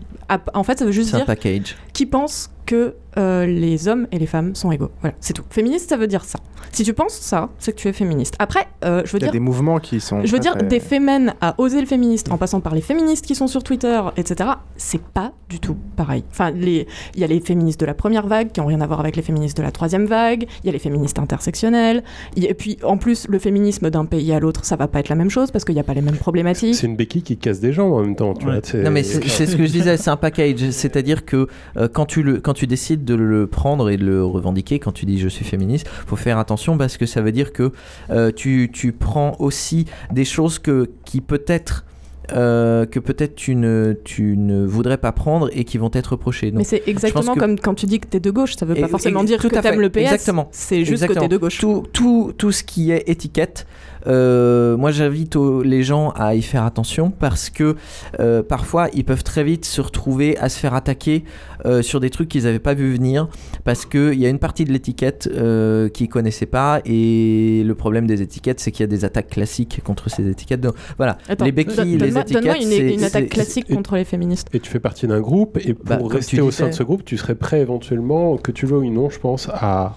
En 0.54 0.62
fait, 0.64 0.78
ça 0.78 0.84
veut 0.84 0.92
juste 0.92 1.10
C'est 1.10 1.16
un 1.16 1.18
dire 1.18 1.26
package. 1.26 1.76
qui 1.92 2.06
pense 2.06 2.50
que 2.66 2.94
euh, 3.16 3.46
les 3.46 3.86
hommes 3.86 4.08
et 4.10 4.18
les 4.18 4.26
femmes 4.26 4.54
sont 4.56 4.72
égaux. 4.72 4.90
Voilà, 5.00 5.14
c'est 5.20 5.32
tout. 5.34 5.44
Féministe, 5.48 5.88
ça 5.90 5.96
veut 5.96 6.08
dire 6.08 6.24
ça. 6.24 6.40
Si 6.72 6.82
tu 6.82 6.92
penses 6.94 7.12
ça, 7.14 7.50
c'est 7.60 7.70
que 7.72 7.76
tu 7.76 7.86
es 7.86 7.92
féministe. 7.92 8.34
Après, 8.40 8.66
euh, 8.84 9.02
je 9.04 9.12
veux 9.12 9.18
Il 9.18 9.22
y 9.22 9.24
a 9.24 9.26
dire. 9.26 9.32
des 9.32 9.38
mouvements 9.38 9.78
qui 9.78 10.00
sont. 10.00 10.24
Je 10.24 10.32
veux 10.32 10.40
dire, 10.40 10.54
très- 10.56 10.66
des 10.66 10.80
fémènes 10.80 11.34
à 11.40 11.54
oser 11.58 11.80
le 11.80 11.86
féministe 11.86 12.32
en 12.32 12.38
passant 12.38 12.60
par 12.60 12.74
les 12.74 12.80
féministes 12.80 13.24
qui 13.26 13.36
sont 13.36 13.46
sur 13.46 13.62
Twitter, 13.62 14.00
etc., 14.16 14.50
c'est 14.76 15.00
pas 15.00 15.32
du 15.48 15.60
tout 15.60 15.76
pareil. 15.94 16.24
Enfin, 16.32 16.50
les- 16.50 16.88
il 17.14 17.20
y 17.20 17.24
a 17.24 17.28
les 17.28 17.38
féministes 17.40 17.78
de 17.78 17.86
la 17.86 17.94
première 17.94 18.26
vague 18.26 18.50
qui 18.50 18.60
ont 18.60 18.66
rien 18.66 18.80
à 18.80 18.86
voir 18.88 18.98
avec 18.98 19.14
les 19.14 19.22
féministes 19.22 19.56
de 19.58 19.62
la 19.62 19.70
troisième 19.70 20.06
vague, 20.06 20.46
il 20.62 20.66
y 20.66 20.70
a 20.70 20.72
les 20.72 20.78
féministes 20.80 21.18
intersectionnelles, 21.20 22.02
et 22.36 22.54
puis 22.54 22.78
en 22.82 22.96
plus, 22.96 23.28
le 23.28 23.38
féminisme 23.38 23.90
d'un 23.90 24.06
pays 24.06 24.32
à 24.32 24.40
l'autre, 24.40 24.64
ça 24.64 24.74
va 24.74 24.88
pas 24.88 24.98
être 25.00 25.08
la 25.10 25.14
même 25.14 25.30
chose 25.30 25.52
parce 25.52 25.64
qu'il 25.64 25.74
n'y 25.74 25.80
a 25.80 25.84
pas 25.84 25.94
les 25.94 26.00
mêmes 26.02 26.16
problématiques. 26.16 26.74
C'est 26.74 26.86
une 26.88 26.96
béquille 26.96 27.22
qui 27.22 27.36
casse 27.36 27.60
des 27.60 27.72
gens 27.72 27.90
en 27.90 28.00
même 28.00 28.16
temps. 28.16 28.34
Tu 28.34 28.46
vois, 28.46 28.54
c'est- 28.62 28.82
Non 28.82 28.90
mais 28.90 29.02
c'est 29.04 29.22
c'est 29.28 29.46
ce 29.46 29.54
que 29.56 29.66
je 29.66 29.72
disais, 29.72 29.96
c'est 29.98 30.10
un 30.10 30.16
package, 30.16 30.70
c'est-à-dire 30.70 31.24
que 31.24 31.46
euh, 31.76 31.86
quand 31.92 32.06
tu 32.06 32.22
le 32.24 32.40
quand 32.40 32.53
tu 32.54 32.66
décides 32.66 33.04
de 33.04 33.14
le 33.14 33.46
prendre 33.46 33.90
et 33.90 33.98
de 33.98 34.04
le 34.06 34.24
revendiquer, 34.24 34.78
quand 34.78 34.92
tu 34.92 35.04
dis 35.04 35.18
je 35.18 35.28
suis 35.28 35.44
féministe, 35.44 35.86
faut 36.06 36.16
faire 36.16 36.38
attention 36.38 36.78
parce 36.78 36.96
que 36.96 37.04
ça 37.06 37.20
veut 37.20 37.32
dire 37.32 37.52
que 37.52 37.72
euh, 38.10 38.30
tu 38.34 38.70
tu 38.72 38.92
prends 38.92 39.36
aussi 39.38 39.84
des 40.12 40.24
choses 40.24 40.58
que 40.58 40.88
qui 41.04 41.20
peut-être 41.20 41.84
euh, 42.32 42.86
que 42.86 42.98
peut-être 43.00 43.34
tu 43.34 43.54
ne, 43.54 43.94
tu 44.02 44.38
ne 44.38 44.64
voudrais 44.64 44.96
pas 44.96 45.12
prendre 45.12 45.50
et 45.52 45.64
qui 45.64 45.76
vont 45.76 45.90
être 45.92 46.12
reprochées. 46.12 46.50
Donc, 46.50 46.56
Mais 46.60 46.64
c'est 46.64 46.82
exactement 46.86 47.34
que- 47.34 47.38
comme 47.38 47.58
quand 47.60 47.74
tu 47.74 47.84
dis 47.84 48.00
que 48.00 48.06
t'es 48.06 48.18
de 48.18 48.30
gauche, 48.30 48.56
ça 48.56 48.64
veut 48.64 48.74
pas 48.74 48.86
Et- 48.86 48.88
forcément 48.88 49.22
et- 49.22 49.26
dire 49.26 49.38
tout 49.42 49.50
que 49.50 49.56
à 49.56 49.60
fait. 49.60 49.70
t'aimes 49.72 49.80
le 49.82 49.90
PS. 49.90 49.98
Exactement. 50.04 50.48
C'est 50.50 50.78
juste 50.86 51.02
Exactement. 51.02 51.20
que 51.20 51.20
t'es 51.26 51.28
de 51.28 51.36
gauche. 51.36 51.58
Tout, 51.58 51.84
tout, 51.92 52.32
tout 52.38 52.50
ce 52.50 52.64
qui 52.64 52.92
est 52.92 53.06
étiquette, 53.10 53.66
euh, 54.06 54.76
moi 54.76 54.90
j'invite 54.90 55.36
les 55.64 55.82
gens 55.82 56.10
à 56.10 56.34
y 56.34 56.42
faire 56.42 56.64
attention 56.64 57.10
parce 57.10 57.50
que 57.50 57.76
euh, 58.20 58.42
parfois 58.42 58.88
ils 58.94 59.04
peuvent 59.04 59.24
très 59.24 59.44
vite 59.44 59.64
se 59.64 59.80
retrouver 59.80 60.36
à 60.38 60.48
se 60.48 60.58
faire 60.58 60.74
attaquer 60.74 61.24
euh, 61.66 61.82
sur 61.82 62.00
des 62.00 62.10
trucs 62.10 62.28
qu'ils 62.28 62.44
n'avaient 62.44 62.58
pas 62.58 62.74
vu 62.74 62.92
venir 62.92 63.28
parce 63.64 63.86
qu'il 63.86 64.14
y 64.14 64.26
a 64.26 64.28
une 64.28 64.38
partie 64.38 64.64
de 64.64 64.72
l'étiquette 64.72 65.28
euh, 65.32 65.88
qu'ils 65.88 66.08
connaissaient 66.08 66.46
pas 66.46 66.80
et 66.84 67.62
le 67.64 67.74
problème 67.74 68.06
des 68.06 68.20
étiquettes 68.22 68.60
c'est 68.60 68.70
qu'il 68.72 68.82
y 68.82 68.84
a 68.84 68.88
des 68.88 69.04
attaques 69.04 69.28
classiques 69.30 69.80
contre 69.84 70.10
ces 70.10 70.28
étiquettes. 70.28 70.60
Donc 70.60 70.74
voilà, 70.96 71.18
Attends, 71.28 71.44
les 71.44 71.52
béquilles, 71.52 71.96
donne- 71.96 72.08
les 72.08 72.18
étiquettes. 72.18 72.32
donne-moi 72.44 72.56
une, 72.56 72.68
c'est- 72.68 72.92
une 72.92 72.98
c'est- 73.00 73.04
attaque 73.06 73.28
classique 73.28 73.68
contre 73.74 73.96
les 73.96 74.04
féministes. 74.04 74.48
Et 74.52 74.60
tu 74.60 74.70
fais 74.70 74.80
partie 74.80 75.06
d'un 75.06 75.20
groupe, 75.20 75.58
et 75.64 75.74
pour 75.74 75.84
Bah, 75.86 75.96
comme 75.96 76.08
rester 76.08 76.40
au 76.40 76.50
sein 76.50 76.68
de 76.68 76.72
ce 76.72 76.82
groupe, 76.82 77.04
tu 77.04 77.16
serais 77.16 77.34
prêt 77.34 77.60
éventuellement, 77.60 78.36
que 78.36 78.52
tu 78.52 78.66
le 78.66 78.76
veuilles 78.76 78.88
ou 78.90 78.92
non, 78.92 79.10
je 79.10 79.18
pense, 79.18 79.48
à 79.52 79.96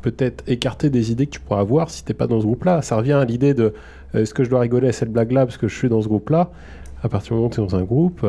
peut-être 0.00 0.44
écarter 0.46 0.90
des 0.90 1.12
idées 1.12 1.26
que 1.26 1.32
tu 1.32 1.40
pourrais 1.40 1.60
avoir 1.60 1.90
si 1.90 2.04
t'es 2.04 2.14
pas 2.14 2.26
dans 2.26 2.40
ce 2.40 2.46
groupe-là. 2.46 2.82
Ça 2.82 2.96
revient 2.96 3.12
à 3.12 3.24
l'idée 3.24 3.54
de 3.54 3.74
euh, 4.14 4.22
est-ce 4.22 4.34
que 4.34 4.44
je 4.44 4.50
dois 4.50 4.60
rigoler 4.60 4.88
à 4.88 4.92
cette 4.92 5.12
blague-là 5.12 5.46
parce 5.46 5.56
que 5.56 5.68
je 5.68 5.76
suis 5.76 5.88
dans 5.88 6.02
ce 6.02 6.08
groupe-là? 6.08 6.50
À 7.02 7.08
partir 7.08 7.30
du 7.30 7.34
moment 7.34 7.48
où 7.48 7.50
tu 7.50 7.60
es 7.60 7.66
dans 7.66 7.76
un 7.76 7.82
groupe, 7.82 8.26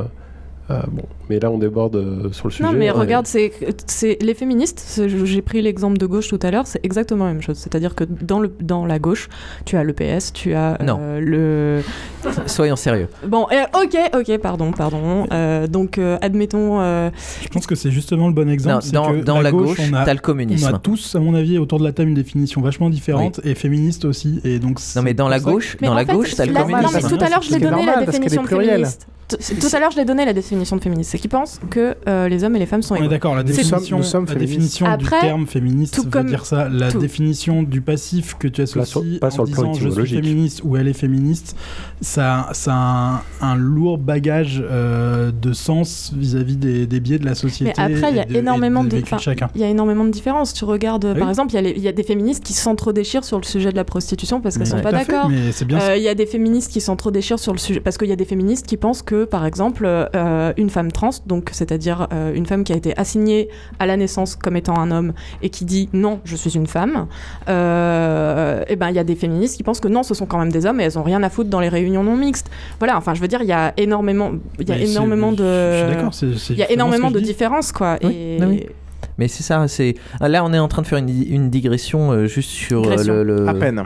bon, 0.92 1.04
mais 1.30 1.40
là 1.40 1.50
on 1.52 1.58
déborde 1.58 1.96
euh, 1.96 2.32
sur 2.32 2.48
le 2.48 2.52
sujet. 2.52 2.64
Non, 2.64 2.72
mais 2.74 2.92
Ouais. 2.92 2.98
regarde, 3.00 3.28
c'est 3.28 3.52
c'est- 3.88 4.18
les 4.22 4.34
féministes, 4.34 5.02
j'ai 5.24 5.42
pris 5.42 5.62
l'exemple 5.62 5.98
de 5.98 6.06
gauche 6.06 6.28
tout 6.28 6.40
à 6.42 6.52
l'heure, 6.52 6.68
c'est 6.68 6.80
exactement 6.84 7.26
la 7.26 7.34
même 7.34 7.42
chose. 7.42 7.58
C'est-à-dire 7.58 7.96
que 7.96 8.04
dans, 8.04 8.40
le, 8.40 8.52
dans 8.62 8.86
la 8.86 9.00
gauche, 9.00 9.30
tu 9.66 9.78
as 9.78 9.84
le 9.84 9.94
PS, 9.94 10.34
tu 10.34 10.54
as 10.54 10.78
euh, 10.82 10.84
Non. 10.84 11.00
le. 11.20 11.82
Soyons 12.48 12.76
sérieux. 12.76 13.08
Bon, 13.28 13.44
ok, 13.44 13.98
ok, 14.16 14.38
pardon, 14.40 14.72
pardon. 14.72 15.28
Euh, 15.32 15.68
donc, 15.68 15.98
euh, 15.98 16.18
admettons. 16.22 16.80
euh, 16.82 17.10
Je 17.42 17.48
pense 17.50 17.66
que 17.68 17.76
c'est 17.76 17.92
justement 17.92 18.28
le 18.28 18.34
bon 18.34 18.50
exemple. 18.50 18.76
Non, 18.76 18.82
c'est 18.82 18.92
dans- 18.94 19.12
que 19.14 19.24
dans 19.24 19.42
la 19.42 19.52
gauche, 19.52 19.78
on 19.80 19.94
a, 19.94 20.06
t'as 20.06 20.14
le 20.14 20.20
communisme. 20.20 20.70
On 20.72 20.76
a 20.76 20.80
tous, 20.80 21.16
à 21.16 21.20
mon 21.20 21.34
avis, 21.34 21.58
autour 21.58 21.80
de 21.80 21.84
la 21.84 21.92
table 21.92 22.10
une 22.10 22.16
définition 22.16 22.62
vachement 22.62 22.90
différente 22.90 23.40
et 23.44 23.56
féministe 23.56 24.06
aussi. 24.06 24.40
Et 24.44 24.60
donc 24.60 24.80
Non 24.96 25.02
mais 25.02 25.14
dans 25.14 25.28
la 25.30 25.40
gauche, 25.40 25.78
dans 25.82 25.94
la 25.94 26.06
gauche, 26.06 26.36
t'as 26.36 26.46
le 26.46 26.54
communisme. 26.54 26.84
Non, 26.84 26.90
mais 26.94 27.02
tout 27.18 27.24
à 27.24 27.30
l'heure, 27.30 27.42
je 27.42 27.52
l'ai 27.54 27.60
donné 27.60 27.86
la 27.86 28.06
définition 28.06 28.44
féministe. 28.46 29.08
Tout 29.30 29.68
à 29.74 29.80
l'heure, 29.80 29.92
je 29.92 29.96
l'ai 29.98 30.04
donné 30.04 30.26
la 30.26 30.34
définition 30.34 30.61
de 30.78 30.82
féministe. 30.82 31.12
C'est 31.12 31.18
qu'ils 31.18 31.30
pensent 31.30 31.60
que 31.70 31.96
euh, 32.08 32.28
les 32.30 32.44
hommes 32.44 32.56
et 32.56 32.60
les 32.60 32.66
femmes 32.66 32.82
sont 32.82 32.94
On 32.94 32.98
est 32.98 33.02
égaux. 33.02 33.10
d'accord, 33.10 33.36
la 33.36 33.44
définition, 33.44 33.98
nous 33.98 34.04
sommes 34.04 34.26
la 34.26 34.32
féministes. 34.34 34.52
définition 34.56 34.86
Après, 34.86 35.20
du 35.20 35.26
terme 35.28 35.48
féministe 35.48 35.94
tout 35.96 36.04
veut 36.04 36.10
comme- 36.10 36.28
dire 36.28 36.46
ça. 36.46 36.70
La 36.70 36.92
tout. 36.92 37.00
définition 37.00 37.64
du 37.64 37.82
passif 37.82 38.36
que 38.38 38.48
tu 38.48 38.66
sur- 38.68 38.82
associes 38.82 39.20
pas 39.20 39.32
sur 39.32 39.42
en 39.42 39.46
le 39.46 39.52
plan 39.52 39.72
disant 39.72 39.90
je 39.90 39.90
suis 40.06 40.16
féministe 40.16 40.62
ou 40.64 40.78
elle 40.78 40.88
est 40.88 40.94
féministe, 40.94 41.56
ça, 42.02 42.50
ça 42.54 42.74
a 42.74 43.22
un, 43.42 43.48
un 43.52 43.56
lourd 43.56 43.98
bagage 43.98 44.64
euh, 44.70 45.32
de 45.32 45.54
sens 45.54 46.14
vis-à-vis 46.16 46.56
des, 46.58 46.86
des 46.88 47.00
biais 47.00 47.20
de 47.20 47.26
la 47.26 47.36
société. 47.36 47.74
Mais 47.78 47.84
après, 47.96 48.12
il 48.12 48.18
y 48.18 48.20
a 48.20 48.26
de- 48.26 48.36
énormément 48.36 48.84
de 48.84 48.90
de, 48.90 48.96
vécu 48.98 49.10
de 49.10 49.16
enfin, 49.16 49.18
chacun. 49.24 49.50
il 49.56 49.62
y 49.62 49.64
a 49.64 49.70
énormément 49.70 50.04
de 50.06 50.10
différences. 50.12 50.54
Tu 50.54 50.66
regardes, 50.66 51.06
Oui. 51.06 51.20
par 51.20 51.30
exemple, 51.30 51.52
il 51.52 51.56
y, 51.56 51.58
a 51.58 51.62
les- 51.62 51.74
il 51.76 51.82
y 51.82 51.88
a 51.88 51.92
des 51.92 52.04
féministes 52.04 52.44
qui 52.44 52.54
s'entre-déchirent 52.54 53.24
sur 53.24 53.38
le 53.38 53.44
sujet 53.44 53.72
de 53.72 53.76
la 53.76 53.84
prostitution 53.84 54.42
parce 54.42 54.56
qu'elles 54.58 54.68
Mais 54.68 54.72
sont 54.78 54.82
pas 54.82 54.92
d'accord. 54.92 55.30
Euh. 55.30 55.96
Il 55.98 56.04
y 56.04 56.08
a 56.08 56.16
des 56.16 56.26
féministes 56.26 56.72
qui 56.72 56.82
s'entre-déchirent 56.82 57.40
sur 57.40 57.54
le 57.54 57.58
sujet 57.58 57.80
parce 57.80 57.98
qu'il 57.98 58.08
y 58.10 58.12
a 58.12 58.16
des 58.16 58.26
féministes 58.26 58.66
qui 58.66 58.78
pensent 58.78 59.02
que, 59.02 59.26
par 59.26 59.46
exemple, 59.46 59.84
euh, 59.86 60.41
une 60.58 60.70
femme 60.70 60.92
trans, 60.92 61.12
donc 61.26 61.50
c'est-à-dire 61.52 62.08
euh, 62.14 62.34
une 62.34 62.46
femme 62.46 62.64
qui 62.64 62.74
a 62.74 62.76
été 62.76 62.98
assignée 62.98 63.50
à 63.80 63.86
la 63.86 63.98
naissance 63.98 64.36
comme 64.36 64.56
étant 64.56 64.78
un 64.78 64.92
homme 64.92 65.14
et 65.42 65.50
qui 65.50 65.66
dit 65.66 65.90
non, 65.94 66.20
je 66.24 66.36
suis 66.36 66.56
une 66.56 66.68
femme, 66.68 67.08
euh, 67.50 68.64
et 68.68 68.76
ben 68.76 68.90
il 68.90 68.96
y 68.96 69.00
a 69.00 69.04
des 69.04 69.16
féministes 69.16 69.58
qui 69.58 69.64
pensent 69.64 69.80
que 69.80 69.88
non, 69.88 70.04
ce 70.04 70.14
sont 70.14 70.26
quand 70.26 70.40
même 70.40 70.52
des 70.52 70.66
hommes 70.66 70.80
et 70.80 70.84
elles 70.84 71.00
ont 71.00 71.04
rien 71.04 71.24
à 71.24 71.30
foutre 71.30 71.50
dans 71.50 71.60
les 71.60 71.70
réunions 71.70 72.04
non 72.04 72.16
mixtes. 72.16 72.50
Voilà, 72.80 72.98
enfin, 72.98 73.14
je 73.14 73.22
veux 73.22 73.28
dire, 73.28 73.42
il 73.42 73.48
y 73.48 73.54
a 73.54 73.74
énormément, 73.78 74.32
il 74.60 74.68
y 74.68 74.72
a 74.72 74.78
énormément 74.78 75.32
de, 75.32 75.44
il 76.50 76.58
y 76.58 76.64
a 76.64 76.72
énormément 76.72 77.12
de 77.12 77.20
différences, 77.20 77.72
quoi. 77.72 77.98
Oui, 78.04 78.14
et... 78.14 78.38
oui, 78.42 78.46
oui. 78.48 78.68
Mais 79.22 79.28
c'est 79.28 79.44
ça, 79.44 79.68
c'est 79.68 79.94
là 80.20 80.44
on 80.44 80.52
est 80.52 80.58
en 80.58 80.68
train 80.68 80.82
de 80.82 80.88
faire 80.88 80.98
une, 80.98 81.08
une 81.10 81.52
digression 81.52 82.12
euh, 82.12 82.26
juste 82.26 82.50
sur 82.50 82.84
euh, 82.90 83.04
le, 83.04 83.24
le- 83.24 83.48
À 83.48 83.54
peine. 83.54 83.84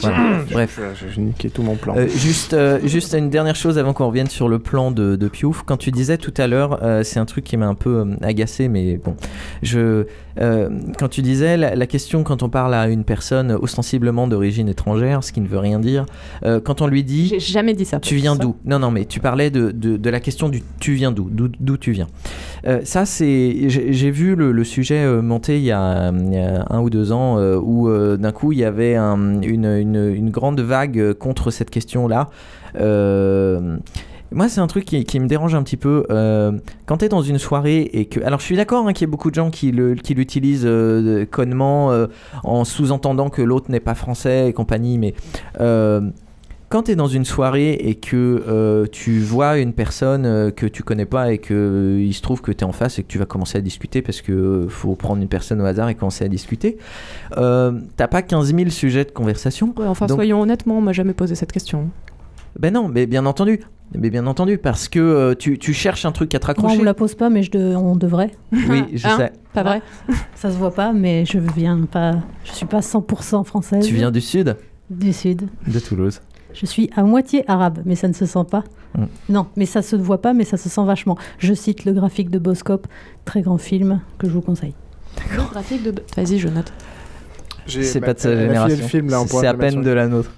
Voilà, 0.00 0.16
Bref. 0.52 0.80
J'ai 1.14 1.20
niqué 1.20 1.50
tout 1.50 1.62
mon 1.62 1.74
plan. 1.74 1.96
Euh, 1.96 2.06
juste, 2.08 2.54
euh, 2.54 2.78
juste 2.84 3.12
une 3.14 3.28
dernière 3.28 3.56
chose 3.56 3.76
avant 3.76 3.92
qu'on 3.92 4.06
revienne 4.06 4.28
sur 4.28 4.48
le 4.48 4.60
plan 4.60 4.92
de, 4.92 5.16
de 5.16 5.28
Piouf. 5.28 5.62
Quand 5.66 5.76
tu 5.76 5.90
disais 5.90 6.16
tout 6.16 6.32
à 6.36 6.46
l'heure, 6.46 6.78
euh, 6.84 7.02
c'est 7.02 7.18
un 7.18 7.24
truc 7.24 7.44
qui 7.44 7.56
m'a 7.56 7.66
un 7.66 7.74
peu 7.74 7.98
euh, 8.00 8.04
agacé, 8.22 8.68
mais 8.68 8.96
bon, 8.96 9.14
je, 9.62 10.06
euh, 10.40 10.68
quand 10.98 11.08
tu 11.08 11.22
disais 11.22 11.56
la, 11.56 11.74
la 11.74 11.86
question 11.86 12.22
quand 12.24 12.42
on 12.44 12.48
parle 12.48 12.74
à 12.74 12.88
une 12.88 13.02
personne 13.04 13.52
ostensiblement 13.52 14.26
d'origine 14.28 14.68
étrangère, 14.68 15.22
ce 15.24 15.32
qui 15.32 15.40
ne 15.40 15.48
veut 15.48 15.58
rien 15.58 15.78
dire, 15.80 16.06
euh, 16.44 16.60
quand 16.60 16.80
on 16.82 16.86
lui 16.86 17.02
dit, 17.04 17.28
j'ai 17.28 17.38
jamais 17.40 17.74
dit 17.74 17.84
ça. 17.84 17.98
tu 18.00 18.14
viens 18.16 18.36
d'où? 18.36 18.56
Non, 18.64 18.78
non, 18.78 18.90
mais 18.90 19.04
tu 19.04 19.18
parlais 19.20 19.50
de, 19.50 19.70
de, 19.70 19.96
de 19.96 20.10
la 20.10 20.20
question 20.20 20.48
du 20.48 20.62
tu 20.80 20.94
viens 20.94 21.12
d'où, 21.12 21.28
d'où, 21.30 21.48
d'où 21.60 21.76
tu 21.76 21.92
viens? 21.92 22.06
Euh, 22.66 22.80
ça, 22.84 23.04
c'est, 23.06 23.68
j'ai 23.68 23.92
j'ai 23.92 24.10
vu 24.10 24.34
le, 24.34 24.50
le 24.52 24.64
sujet 24.68 25.04
euh, 25.04 25.22
monter 25.22 25.56
il 25.58 25.64
y, 25.64 25.72
a, 25.72 26.08
un 26.10 26.80
ou 26.80 26.90
deux 26.90 27.12
ans 27.12 27.38
euh, 27.38 27.56
où 27.56 27.88
euh, 27.88 28.16
d'un 28.16 28.32
coup 28.32 28.52
il 28.52 28.58
y 28.58 28.64
avait 28.64 28.94
un- 28.94 29.40
une, 29.42 30.30
grande 30.30 30.60
vague 30.60 31.14
contre 31.14 31.50
cette 31.50 31.70
question-là. 31.70 32.28
Moi, 34.30 34.50
c'est 34.50 34.60
un 34.60 34.66
truc 34.66 34.84
qui, 34.84 35.20
me 35.20 35.26
dérange 35.26 35.54
un 35.54 35.62
petit 35.62 35.78
peu. 35.78 36.04
Euh, 36.10 36.52
quand 36.84 36.98
tu 36.98 37.06
es 37.06 37.08
dans 37.08 37.22
une 37.22 37.38
soirée 37.38 37.80
et 37.94 38.04
que. 38.04 38.20
Alors, 38.22 38.40
je 38.40 38.44
suis 38.44 38.56
d'accord 38.56 38.86
hein, 38.86 38.92
qu'il 38.92 39.06
y 39.06 39.08
a 39.08 39.10
beaucoup 39.10 39.30
de 39.30 39.34
gens 39.34 39.48
qui 39.48 39.72
l'utilisent 39.72 40.66
euh, 40.66 41.24
connement 41.24 41.90
en 42.44 42.64
sous-entendant 42.64 43.30
que 43.30 43.40
l'autre 43.40 43.70
n'est 43.70 43.80
pas 43.80 43.94
français 43.94 44.50
et 44.50 44.52
compagnie, 44.52 44.98
mais. 44.98 45.14
Quand 46.68 46.82
tu 46.84 46.90
es 46.92 46.96
dans 46.96 47.06
une 47.08 47.24
soirée 47.24 47.72
et 47.72 47.94
que 47.94 48.44
euh, 48.46 48.86
tu 48.90 49.18
vois 49.20 49.58
une 49.58 49.72
personne 49.72 50.26
euh, 50.26 50.50
que 50.50 50.66
tu 50.66 50.82
connais 50.82 51.06
pas 51.06 51.32
et 51.32 51.38
que 51.38 51.54
euh, 51.54 52.02
il 52.02 52.12
se 52.12 52.20
trouve 52.22 52.40
que 52.42 52.52
tu 52.52 52.58
es 52.58 52.64
en 52.64 52.72
face 52.72 52.98
et 52.98 53.02
que 53.02 53.08
tu 53.08 53.18
vas 53.18 53.24
commencer 53.26 53.56
à 53.58 53.60
discuter 53.60 54.02
parce 54.02 54.20
que 54.20 54.32
euh, 54.32 54.68
faut 54.68 54.94
prendre 54.94 55.22
une 55.22 55.28
personne 55.28 55.60
au 55.60 55.64
hasard 55.64 55.88
et 55.88 55.94
commencer 55.94 56.24
à 56.24 56.28
discuter, 56.28 56.76
euh, 57.36 57.72
t'as 57.96 58.08
pas 58.08 58.22
15 58.22 58.54
000 58.54 58.70
sujets 58.70 59.04
de 59.04 59.10
conversation. 59.10 59.72
Ouais, 59.78 59.86
enfin, 59.86 60.06
Donc- 60.06 60.16
soyons 60.18 60.40
honnêtement, 60.42 60.78
on 60.78 60.82
m'a 60.82 60.92
jamais 60.92 61.14
posé 61.14 61.34
cette 61.34 61.52
question. 61.52 61.88
Ben 62.58 62.72
non, 62.74 62.88
mais 62.88 63.06
bien 63.06 63.24
entendu. 63.26 63.60
Mais 63.94 64.10
bien 64.10 64.26
entendu, 64.26 64.58
parce 64.58 64.86
que 64.88 64.98
euh, 64.98 65.34
tu, 65.34 65.58
tu 65.58 65.72
cherches 65.72 66.04
un 66.04 66.12
truc 66.12 66.34
à 66.34 66.38
te 66.38 66.44
Moi, 66.44 66.54
on 66.58 66.60
raccrocher. 66.62 66.80
me 66.80 66.84
la 66.84 66.92
pose 66.92 67.14
pas, 67.14 67.30
mais 67.30 67.42
je 67.42 67.50
de- 67.50 67.74
on 67.74 67.96
devrait. 67.96 68.32
Oui, 68.52 68.82
je 68.92 69.06
Hein 69.06 69.16
sais. 69.16 69.32
Pas 69.54 69.62
vrai 69.62 69.80
Ça 70.34 70.50
se 70.50 70.56
voit 70.58 70.72
pas, 70.74 70.92
mais 70.92 71.24
je 71.24 71.38
viens 71.38 71.80
pas. 71.90 72.16
Je 72.44 72.52
suis 72.52 72.66
pas 72.66 72.80
100% 72.80 73.44
française. 73.44 73.86
Tu 73.86 73.94
viens 73.94 74.10
du 74.10 74.20
sud? 74.20 74.56
Du 74.90 75.14
sud. 75.14 75.48
De 75.66 75.78
Toulouse. 75.80 76.20
Je 76.54 76.66
suis 76.66 76.90
à 76.96 77.02
moitié 77.02 77.44
arabe, 77.50 77.78
mais 77.84 77.94
ça 77.94 78.08
ne 78.08 78.12
se 78.14 78.26
sent 78.26 78.44
pas. 78.50 78.64
Mm. 78.96 79.04
Non, 79.28 79.46
mais 79.56 79.66
ça 79.66 79.82
se 79.82 79.96
voit 79.96 80.20
pas, 80.22 80.32
mais 80.32 80.44
ça 80.44 80.56
se 80.56 80.68
sent 80.68 80.84
vachement. 80.84 81.16
Je 81.38 81.52
cite 81.54 81.84
le 81.84 81.92
graphique 81.92 82.30
de 82.30 82.38
Boscop, 82.38 82.86
très 83.24 83.42
grand 83.42 83.58
film 83.58 84.00
que 84.18 84.26
je 84.28 84.32
vous 84.32 84.40
conseille. 84.40 84.74
Le 85.36 85.42
graphique 85.50 85.82
de. 85.82 85.94
Vas-y, 86.16 86.38
je 86.38 86.48
note. 86.48 86.72
C'est 87.66 88.00
pas 88.00 88.14
de 88.14 88.18
sa 88.18 88.30
filé 88.30 88.42
génération. 88.46 88.76
le 88.78 88.88
film, 88.88 89.10
là, 89.10 89.20
on 89.20 89.26
C'est- 89.26 89.46
à 89.46 89.52
peine 89.54 89.82
de 89.82 89.90
la 89.90 90.08
nôtre. 90.08 90.30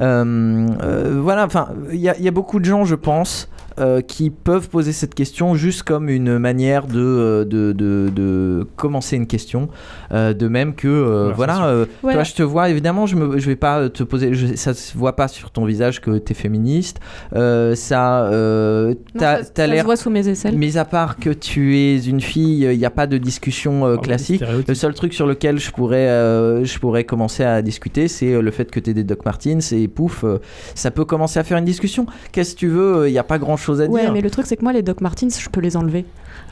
Euh, 0.00 0.66
euh, 0.82 1.20
voilà, 1.22 1.44
enfin, 1.46 1.68
il 1.92 2.00
y, 2.00 2.08
a- 2.08 2.16
il 2.18 2.24
y 2.24 2.28
a 2.28 2.32
beaucoup 2.32 2.58
de 2.58 2.64
gens, 2.64 2.84
je 2.84 2.96
pense, 2.96 3.48
euh, 3.78 4.00
qui 4.00 4.30
peuvent 4.30 4.68
poser 4.68 4.92
cette 4.92 5.14
question 5.14 5.54
juste 5.54 5.82
comme 5.82 6.08
une 6.08 6.38
manière 6.38 6.86
de, 6.86 6.98
euh, 7.00 7.44
de, 7.44 7.72
de, 7.72 8.10
de 8.14 8.66
commencer 8.76 9.16
une 9.16 9.26
question. 9.26 9.68
Euh, 10.12 10.32
de 10.32 10.48
même 10.48 10.74
que, 10.74 10.86
euh, 10.88 11.32
voilà, 11.34 11.66
euh, 11.66 11.86
Ouais. 12.02 12.12
toi, 12.14 12.22
je 12.22 12.34
te 12.34 12.42
vois, 12.42 12.68
évidemment, 12.70 13.06
je, 13.06 13.16
me, 13.16 13.38
je 13.38 13.46
vais 13.46 13.56
pas 13.56 13.88
te 13.88 14.02
poser, 14.02 14.34
je- 14.34 14.54
ça 14.54 14.74
se 14.74 14.96
voit 14.96 15.16
pas 15.16 15.28
sur 15.28 15.50
ton 15.50 15.64
visage 15.64 16.00
que 16.00 16.18
tu 16.18 16.32
es 16.32 16.34
féministe. 16.34 17.00
Euh, 17.34 17.74
ça, 17.74 18.24
euh, 18.26 18.88
Non, 18.90 18.94
t'as 19.18 19.42
ça- 19.42 19.50
t'as 19.52 19.62
ça 19.62 19.68
se 19.68 19.74
l'air. 19.74 19.84
voit 19.84 19.96
sous 19.96 20.10
mes 20.10 20.28
aisselles. 20.28 20.56
Mis 20.56 20.78
à 20.78 20.84
part 20.84 21.16
que 21.16 21.30
tu 21.30 21.76
es 21.76 21.98
une 22.04 22.20
fille, 22.20 22.68
il 22.70 22.78
n'y 22.78 22.84
a 22.86 22.90
pas 22.90 23.06
de 23.06 23.18
discussion 23.18 23.86
euh, 23.86 23.96
classique. 23.96 24.42
Le 24.68 24.74
seul 24.74 24.94
truc 24.94 25.14
sur 25.14 25.26
lequel 25.26 25.58
je 25.58 25.70
pourrais, 25.72 26.08
euh, 26.08 26.64
je 26.64 26.78
pourrais 26.78 27.04
commencer 27.04 27.42
à 27.44 27.62
discuter, 27.62 28.08
c'est 28.08 28.40
le 28.40 28.50
fait 28.50 28.70
que 28.70 28.78
tu 28.80 28.90
es 28.90 28.94
des 28.94 29.04
Doc 29.04 29.24
Martens 29.24 29.72
et 29.72 29.88
pouf, 29.88 30.24
euh, 30.24 30.38
ça 30.74 30.90
peut 30.90 31.04
commencer 31.04 31.38
à 31.38 31.44
faire 31.44 31.58
une 31.58 31.64
discussion. 31.64 32.06
Qu'est-ce 32.32 32.54
que 32.54 32.60
tu 32.60 32.68
veux 32.68 33.08
Il 33.08 33.12
n'y 33.12 33.18
a 33.18 33.24
pas 33.24 33.38
grand 33.38 33.56
chose 33.64 33.80
à 33.80 33.86
Ouais, 33.86 34.02
dire. 34.02 34.12
mais 34.12 34.20
le 34.20 34.30
truc, 34.30 34.46
c'est 34.46 34.56
que 34.56 34.62
moi, 34.62 34.72
les 34.72 34.82
Doc 34.82 35.00
Martens, 35.00 35.40
je 35.40 35.48
peux 35.48 35.60
les 35.60 35.76
enlever. 35.76 36.04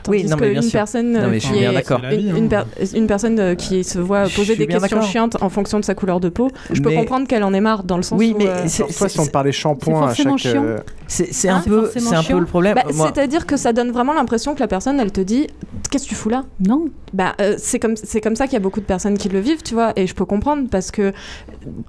Oui, 0.09 0.21
Tandis 0.23 0.31
non, 0.31 0.37
mais 0.37 0.49
bien 0.51 0.59
qu'une 0.59 0.69
sûr. 0.69 0.79
personne, 0.79 1.11
Non, 1.13 1.19
euh, 1.19 1.27
mais 1.29 1.39
je 1.39 1.45
qui 1.45 1.47
suis 1.47 1.59
bien 1.59 1.71
est- 1.71 2.15
vie, 2.17 2.29
une 2.35 2.53
hein. 2.53 2.65
per- 2.77 2.97
une 2.97 3.07
personne 3.07 3.39
euh, 3.39 3.55
qui 3.55 3.83
se 3.85 3.99
voit 3.99 4.23
poser 4.27 4.55
des 4.57 4.67
questions 4.67 5.01
chiantes 5.01 5.37
en 5.41 5.47
fonction 5.49 5.79
de 5.79 5.85
sa 5.85 5.95
couleur 5.95 6.19
de 6.19 6.27
peau, 6.29 6.49
je 6.73 6.81
peux 6.81 6.89
Mais- 6.89 6.95
comprendre 6.95 7.25
qu'elle 7.25 7.43
en 7.43 7.53
ait 7.53 7.61
marre 7.61 7.83
dans 7.85 7.95
le 7.95 8.03
sens 8.03 8.19
Oui, 8.19 8.33
où. 8.35 8.37
mais 8.37 8.47
euh, 8.49 8.65
Toi, 8.97 9.07
si 9.07 9.19
on 9.19 9.25
te 9.25 9.31
parlait 9.31 9.53
shampoing 9.53 10.07
à 10.09 10.13
chaque. 10.13 10.45
euh, 10.47 10.79
C'est 11.13 11.31
c'est 11.31 11.47
Hein 11.47 11.57
un, 11.57 11.61
peu, 11.61 11.91
c'est 11.95 12.15
un 12.15 12.23
peu 12.23 12.39
le 12.39 12.45
problème. 12.45 12.73
Bah, 12.73 12.85
Moi- 12.91 13.11
C'est-à-dire 13.13 13.45
que 13.45 13.55
ça 13.55 13.71
donne 13.71 13.91
vraiment 13.91 14.13
l'impression 14.13 14.55
que 14.55 14.59
la 14.61 14.67
personne, 14.67 14.99
elle 14.99 15.11
te 15.11 15.21
dit 15.21 15.45
Qu'est-ce 15.91 16.05
que 16.05 16.09
tu 16.09 16.15
fous 16.15 16.29
là? 16.29 16.43
Non. 16.67 16.85
Bah, 17.13 17.33
euh, 17.39 17.53
c'est 17.59 17.77
comme, 17.77 17.95
c'est 17.95 18.19
comme 18.19 18.35
ça 18.35 18.45
qu'il 18.45 18.53
y 18.53 18.57
a 18.57 18.61
beaucoup 18.61 18.79
de 18.79 18.85
personnes 18.85 19.15
qui 19.19 19.29
le 19.29 19.39
vivent, 19.39 19.61
tu 19.61 19.75
vois, 19.75 19.93
et 19.95 20.07
je 20.07 20.15
peux 20.15 20.25
comprendre 20.25 20.67
parce 20.71 20.89
que 20.89 21.13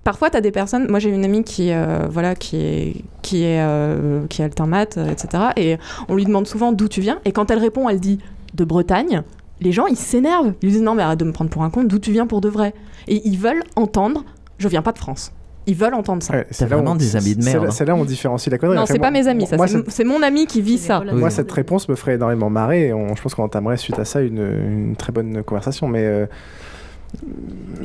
parfois, 0.03 0.29
tu 0.29 0.37
as 0.37 0.43
des 0.43 0.51
personnes. 0.51 0.89
Moi, 0.91 0.99
j'ai 0.99 1.09
une 1.09 1.25
amie 1.25 1.43
qui, 1.43 1.73
euh, 1.73 2.07
voilà, 2.11 2.35
qui 2.35 2.57
est, 2.57 2.97
qui 3.23 3.45
est, 3.45 3.63
euh, 3.63 4.27
qui 4.29 4.43
est 4.43 4.61
maths, 4.61 4.99
euh, 4.99 5.11
etc. 5.11 5.45
Et 5.57 5.79
on 6.09 6.17
lui 6.17 6.27
demande 6.27 6.47
souvent 6.47 6.73
d'où 6.73 6.89
tu 6.89 7.01
viens, 7.01 7.19
et 7.25 7.33
quand 7.33 7.51
elle 7.51 7.59
répond, 7.61 7.89
elle 7.89 8.01
dit 8.01 8.19
de 8.53 8.65
Bretagne. 8.65 9.23
Les 9.61 9.73
gens, 9.73 9.87
ils 9.87 9.97
s'énervent. 9.97 10.53
Ils 10.61 10.69
disent 10.71 10.83
non, 10.83 10.95
mais 10.95 11.03
arrête 11.03 11.19
de 11.21 11.25
me 11.25 11.33
prendre 11.33 11.51
pour 11.51 11.63
un 11.63 11.71
con, 11.71 11.85
d'où 11.85 11.99
tu 11.99 12.13
viens 12.13 12.27
pour 12.27 12.43
de 12.43 12.49
vrai? 12.51 12.75
Et 13.09 13.27
ils 13.27 13.39
veulent 13.39 13.63
entendre 13.77 14.23
je 14.59 14.69
viens 14.69 14.83
pas 14.83 14.93
de 14.93 14.99
France. 14.99 15.33
Ils 15.66 15.74
veulent 15.74 15.95
entendre 15.95 16.23
ça. 16.23 16.35
Ouais, 16.35 16.47
c'est 16.51 16.69
là 16.69 16.77
où 16.78 16.81
on- 16.81 16.99
c'est- 16.99 17.19
c'est 17.19 17.59
là- 17.59 17.70
C'est 17.70 17.85
là 17.86 17.95
où 17.95 17.99
on 17.99 18.05
différencie 18.05 18.51
la 18.51 18.59
connerie. 18.59 18.77
Non, 18.77 18.86
c'est 18.86 18.99
pas 18.99 19.11
mes 19.11 19.27
amis, 19.28 19.47
ça. 19.47 19.57
C'est 19.89 20.05
mon 20.05 20.23
ami 20.23 20.47
qui 20.47 20.61
vit 20.61 20.78
ça. 20.78 21.03
Moi, 21.12 21.31
cette 21.31 21.51
réponse 21.53 21.89
me 21.89 21.95
ferait 21.95 22.15
énormément 22.15 22.51
marrer. 22.51 22.89
Et 22.89 22.93
on- 22.93 23.15
je 23.15 23.23
pense 23.23 23.35
qu'on 23.35 23.45
entamerait 23.45 23.77
suite 23.77 23.99
à 23.99 24.05
ça 24.05 24.20
une, 24.20 24.39
une 24.39 24.97
très 24.97 25.12
bonne 25.12 25.43
conversation. 25.43 25.89
Mais 25.89 26.05
euh, 26.05 26.27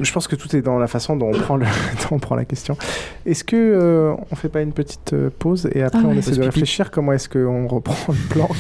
je 0.01 0.11
pense 0.11 0.27
que 0.27 0.35
tout 0.35 0.56
est 0.56 0.61
dans 0.61 0.80
la 0.80 0.88
façon 0.88 1.15
dont 1.15 1.27
on 1.34 1.39
prend, 1.39 1.56
le, 1.56 1.65
dont 2.10 2.15
on 2.15 2.19
prend 2.19 2.35
la 2.35 2.45
question. 2.45 2.76
Est-ce 3.26 3.43
que 3.43 3.56
euh, 3.56 4.14
on 4.31 4.35
fait 4.35 4.49
pas 4.49 4.61
une 4.61 4.73
petite 4.73 5.14
euh, 5.14 5.30
pause 5.38 5.69
et 5.73 5.84
après 5.84 5.99
Ah 6.03 6.07
on 6.07 6.14
essaie 6.14 6.31
de 6.31 6.35
pipi. 6.38 6.45
réfléchir 6.47 6.91
comment 6.91 7.14
est-ce 7.14 7.30
qu'on 7.30 7.68
reprend 7.68 7.95
le 8.11 8.30
plan 8.30 8.49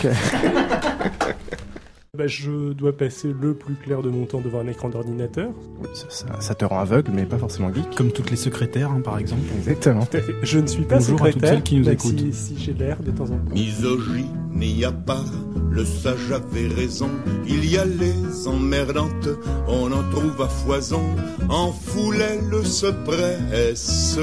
Bah, 2.19 2.27
je 2.27 2.73
dois 2.73 2.91
passer 2.91 3.33
le 3.41 3.53
plus 3.53 3.75
clair 3.75 4.01
de 4.01 4.09
mon 4.09 4.25
temps 4.25 4.41
devant 4.41 4.59
un 4.59 4.67
écran 4.67 4.89
d'ordinateur. 4.89 5.51
ça, 5.93 6.25
ça 6.41 6.53
te 6.53 6.65
rend 6.65 6.79
aveugle, 6.79 7.11
mais 7.15 7.25
pas 7.25 7.37
forcément 7.37 7.73
geek. 7.73 7.95
Comme 7.95 8.11
toutes 8.11 8.29
les 8.29 8.35
secrétaires, 8.35 8.91
hein, 8.91 8.99
par 8.99 9.17
exemple. 9.17 9.43
Exactement. 9.57 10.05
Je 10.43 10.59
ne 10.59 10.67
suis 10.67 10.83
pas 10.83 10.97
Bonjour 10.97 11.21
à 11.21 11.31
toutes 11.31 11.35
secrétaire, 11.35 11.49
celles 11.49 11.63
qui 11.63 11.77
nous 11.77 11.89
écoutent. 11.89 12.33
Si, 12.33 12.33
si 12.33 12.57
j'ai 12.57 12.73
l'air 12.73 13.01
de 13.01 13.11
temps 13.11 13.23
en 13.23 13.37
temps. 13.37 13.53
Misogyne, 13.53 14.27
il 14.59 14.75
n'y 14.75 14.83
a 14.83 14.91
pas, 14.91 15.23
le 15.71 15.85
sage 15.85 16.29
avait 16.33 16.67
raison. 16.67 17.09
Il 17.47 17.63
y 17.71 17.77
a 17.77 17.85
les 17.85 18.49
emmerdantes, 18.49 19.29
on 19.69 19.89
en 19.89 20.03
trouve 20.11 20.41
à 20.41 20.49
foison. 20.49 21.03
En 21.47 21.71
foule, 21.71 22.17
elles 22.21 22.65
se 22.65 22.87
pressent. 22.87 24.19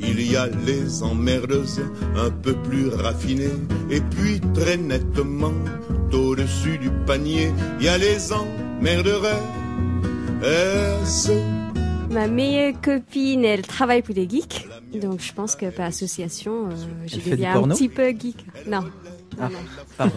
Il 0.00 0.28
y 0.28 0.34
a 0.34 0.48
les 0.66 1.04
emmerdeuses, 1.04 1.82
un 2.16 2.30
peu 2.30 2.54
plus 2.54 2.88
raffinées. 2.88 3.46
Et 3.90 4.00
puis 4.00 4.40
très 4.54 4.76
nettement, 4.76 5.52
au-dessus 6.12 6.78
du 6.80 6.90
panier, 7.06 7.52
il 7.78 7.86
y 7.86 7.88
a 7.88 7.98
les. 7.98 8.18
Ma 12.10 12.26
meilleure 12.26 12.80
copine, 12.80 13.44
elle 13.44 13.62
travaille 13.62 14.02
pour 14.02 14.14
des 14.14 14.28
geeks. 14.28 14.66
Donc 15.00 15.20
je 15.20 15.32
pense 15.32 15.54
que 15.54 15.66
par 15.66 15.86
association, 15.86 16.66
euh, 16.66 17.06
je 17.06 17.16
deviens 17.16 17.62
un 17.62 17.68
petit 17.68 17.88
peu 17.88 18.08
geek. 18.10 18.44
Non. 18.66 18.84
Ah, 19.38 19.48
non. 19.48 19.58
pardon. 19.96 20.16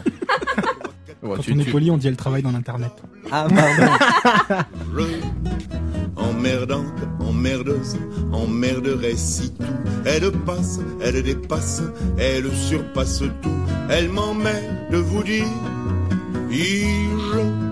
Quand 1.22 1.44
on 1.52 1.60
est 1.60 1.72
poli, 1.72 1.92
on 1.92 1.98
dit 1.98 2.08
elle 2.08 2.18
travaille 2.18 2.42
dans 2.42 2.52
l'internet. 2.52 2.92
Ah, 3.32 3.48
pardon. 3.50 4.64
Emmerdante, 6.16 6.94
emmerdeuse, 7.20 7.98
emmerderait 8.32 9.16
si 9.16 9.52
tout. 9.54 9.64
Elle 10.06 10.32
passe, 10.32 10.80
elle 11.02 11.24
dépasse, 11.24 11.82
elle 12.18 12.52
surpasse 12.52 13.24
tout. 13.42 13.50
Elle 13.90 14.10
m'emmerde, 14.10 14.94
vous 14.94 15.24
dire, 15.24 15.46
je 16.54 17.63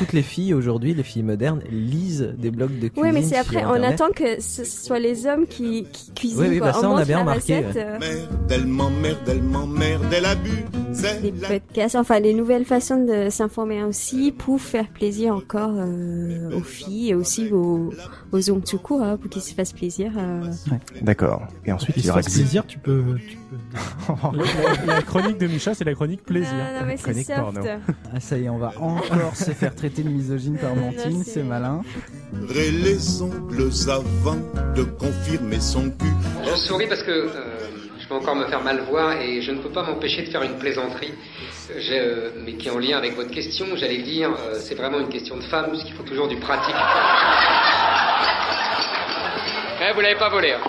Toutes 0.00 0.12
les 0.14 0.22
filles 0.22 0.54
aujourd'hui, 0.54 0.94
les 0.94 1.02
filles 1.02 1.22
modernes, 1.22 1.60
lisent 1.70 2.34
des 2.38 2.50
blogs 2.50 2.78
de 2.78 2.88
cuisine. 2.88 3.02
Oui, 3.02 3.10
mais 3.12 3.22
c'est 3.22 3.36
après, 3.36 3.64
on 3.66 3.82
attend 3.82 4.08
que 4.10 4.40
ce 4.40 4.64
soit 4.64 4.98
les 4.98 5.26
hommes 5.26 5.46
qui, 5.46 5.86
qui 5.92 6.10
cuisinent. 6.12 6.40
Oui, 6.40 6.48
oui, 6.48 6.58
quoi. 6.58 6.68
bah 6.68 6.72
ça, 6.72 6.88
on 6.88 6.92
a 6.92 6.94
montre 6.96 7.06
bien 7.06 7.16
la 7.18 7.22
remarqué, 7.22 7.58
recette, 7.58 7.76
ouais. 7.76 7.98
Merde, 7.98 8.28
elle 8.50 8.66
m'emmerde, 8.66 9.18
elle 9.28 9.42
m'emmerde, 9.42 10.02
elle 10.12 10.24
abuse. 10.24 11.02
des 11.22 11.32
podcasts, 11.32 11.96
enfin 11.96 12.20
des 12.20 12.32
nouvelles 12.32 12.64
façons 12.64 13.04
de 13.04 13.28
s'informer 13.30 13.84
aussi 13.84 14.32
pour 14.32 14.60
faire 14.60 14.88
plaisir 14.88 15.34
encore 15.36 15.72
euh, 15.76 16.50
aux 16.56 16.62
filles 16.62 17.10
et 17.10 17.14
aussi 17.14 17.50
aux, 17.52 17.92
aux 18.32 18.50
hommes 18.50 18.62
tout 18.62 18.78
court, 18.78 19.02
hein, 19.02 19.18
pour 19.18 19.28
qu'ils 19.30 19.42
se 19.42 19.52
fassent 19.54 19.72
plaisir. 19.74 20.12
euh. 20.16 20.50
D'accord. 21.02 21.42
Et 21.66 21.72
ensuite, 21.72 21.96
il 21.98 22.06
y 22.06 22.10
aura 22.10 22.22
plaisir, 22.22 22.66
tu 22.66 22.78
peux. 22.78 23.02
tu 23.28 23.36
peux- 23.36 23.56
La, 24.86 24.94
la 24.94 25.02
chronique 25.02 25.38
de 25.38 25.46
Micha, 25.46 25.74
c'est 25.74 25.84
la 25.84 25.94
chronique 25.94 26.22
plaisir. 26.24 26.52
Non, 26.52 26.80
non, 26.80 26.86
mais 26.86 26.96
c'est 26.96 27.02
Chronique 27.02 27.26
porno. 27.34 27.60
Ah, 28.14 28.20
ça 28.20 28.38
y 28.38 28.44
est, 28.44 28.48
on 28.48 28.58
va 28.58 28.72
encore 28.80 29.34
se 29.36 29.50
faire 29.50 29.74
traiter 29.90 30.08
de 30.08 30.14
misogyne 30.14 30.56
par 30.58 30.74
Mantine, 30.74 31.24
c'est 31.24 31.42
malin. 31.42 31.82
Les 32.48 33.22
ongles 33.22 33.70
avant 33.88 34.38
de 34.76 34.82
confirmer 34.84 35.60
son 35.60 35.90
cul. 35.90 36.12
Je 36.44 36.54
souris 36.56 36.86
parce 36.86 37.02
que 37.02 37.10
euh, 37.10 37.28
je 37.98 38.08
vais 38.08 38.14
encore 38.14 38.36
me 38.36 38.46
faire 38.46 38.62
mal 38.62 38.80
voir 38.88 39.20
et 39.20 39.42
je 39.42 39.50
ne 39.52 39.58
peux 39.58 39.70
pas 39.70 39.82
m'empêcher 39.82 40.22
de 40.22 40.30
faire 40.30 40.42
une 40.42 40.58
plaisanterie, 40.58 41.12
euh, 41.70 42.30
mais 42.44 42.54
qui 42.54 42.68
est 42.68 42.70
en 42.70 42.78
lien 42.78 42.98
avec 42.98 43.16
votre 43.16 43.30
question. 43.30 43.66
J'allais 43.76 44.02
dire, 44.02 44.30
euh, 44.30 44.58
c'est 44.60 44.74
vraiment 44.74 45.00
une 45.00 45.08
question 45.08 45.36
de 45.36 45.42
femme, 45.42 45.70
puisqu'il 45.70 45.94
faut 45.94 46.04
toujours 46.04 46.28
du 46.28 46.36
pratique. 46.36 46.74
Eh, 49.82 49.94
vous 49.94 50.02
l'avez 50.02 50.18
pas 50.18 50.28
volé. 50.28 50.52
Hein. 50.52 50.60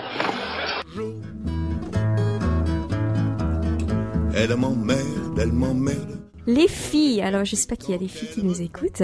Elle 4.34 4.56
m'emmerde, 4.56 5.38
elle 5.38 5.52
m'emmerde. 5.52 6.21
Les 6.46 6.66
filles, 6.68 7.22
alors 7.22 7.44
j'espère 7.44 7.78
qu'il 7.78 7.90
y 7.92 7.94
a 7.94 7.98
des 7.98 8.08
filles 8.08 8.28
qui 8.34 8.42
nous 8.42 8.60
écoutent. 8.60 9.02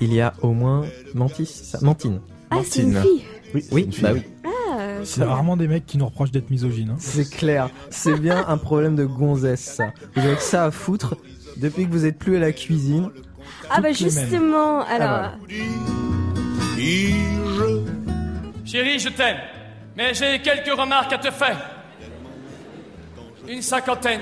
Il 0.00 0.12
y 0.14 0.20
a 0.20 0.32
au 0.42 0.52
moins 0.52 0.84
Mantis, 1.14 1.46
ça, 1.46 1.78
Mantine. 1.82 2.20
Ah, 2.50 2.58
c'est 2.64 2.82
une 2.82 3.00
fille 3.00 3.22
Oui, 3.54 3.64
oui, 3.70 3.88
bah 4.00 4.10
oui. 4.14 4.22
Ah, 4.44 4.94
C'est 5.04 5.22
rarement 5.24 5.56
des 5.58 5.68
mecs 5.68 5.84
qui 5.84 5.98
nous 5.98 6.06
reprochent 6.06 6.30
d'être 6.30 6.48
misogynes. 6.50 6.90
hein. 6.90 6.96
C'est 6.98 7.28
clair, 7.28 7.68
c'est 7.90 8.18
bien 8.18 8.44
un 8.48 8.56
problème 8.56 8.96
de 8.96 9.04
gonzesse 9.04 9.60
ça. 9.60 9.92
Vous 10.16 10.22
avez 10.24 10.36
que 10.36 10.42
ça 10.42 10.64
à 10.64 10.70
foutre 10.70 11.16
depuis 11.58 11.86
que 11.86 11.90
vous 11.92 12.06
êtes 12.06 12.18
plus 12.18 12.36
à 12.36 12.40
la 12.40 12.52
cuisine. 12.52 13.10
Ah 13.68 13.80
bah 13.80 13.92
justement, 13.92 14.80
Ah 14.80 14.94
alors... 14.94 15.08
bah. 15.08 15.32
Chérie, 18.64 18.98
je 18.98 19.08
t'aime, 19.10 19.36
mais 19.96 20.14
j'ai 20.14 20.40
quelques 20.40 20.72
remarques 20.78 21.12
à 21.12 21.18
te 21.18 21.30
faire. 21.30 21.58
Une 23.48 23.62
cinquantaine. 23.62 24.20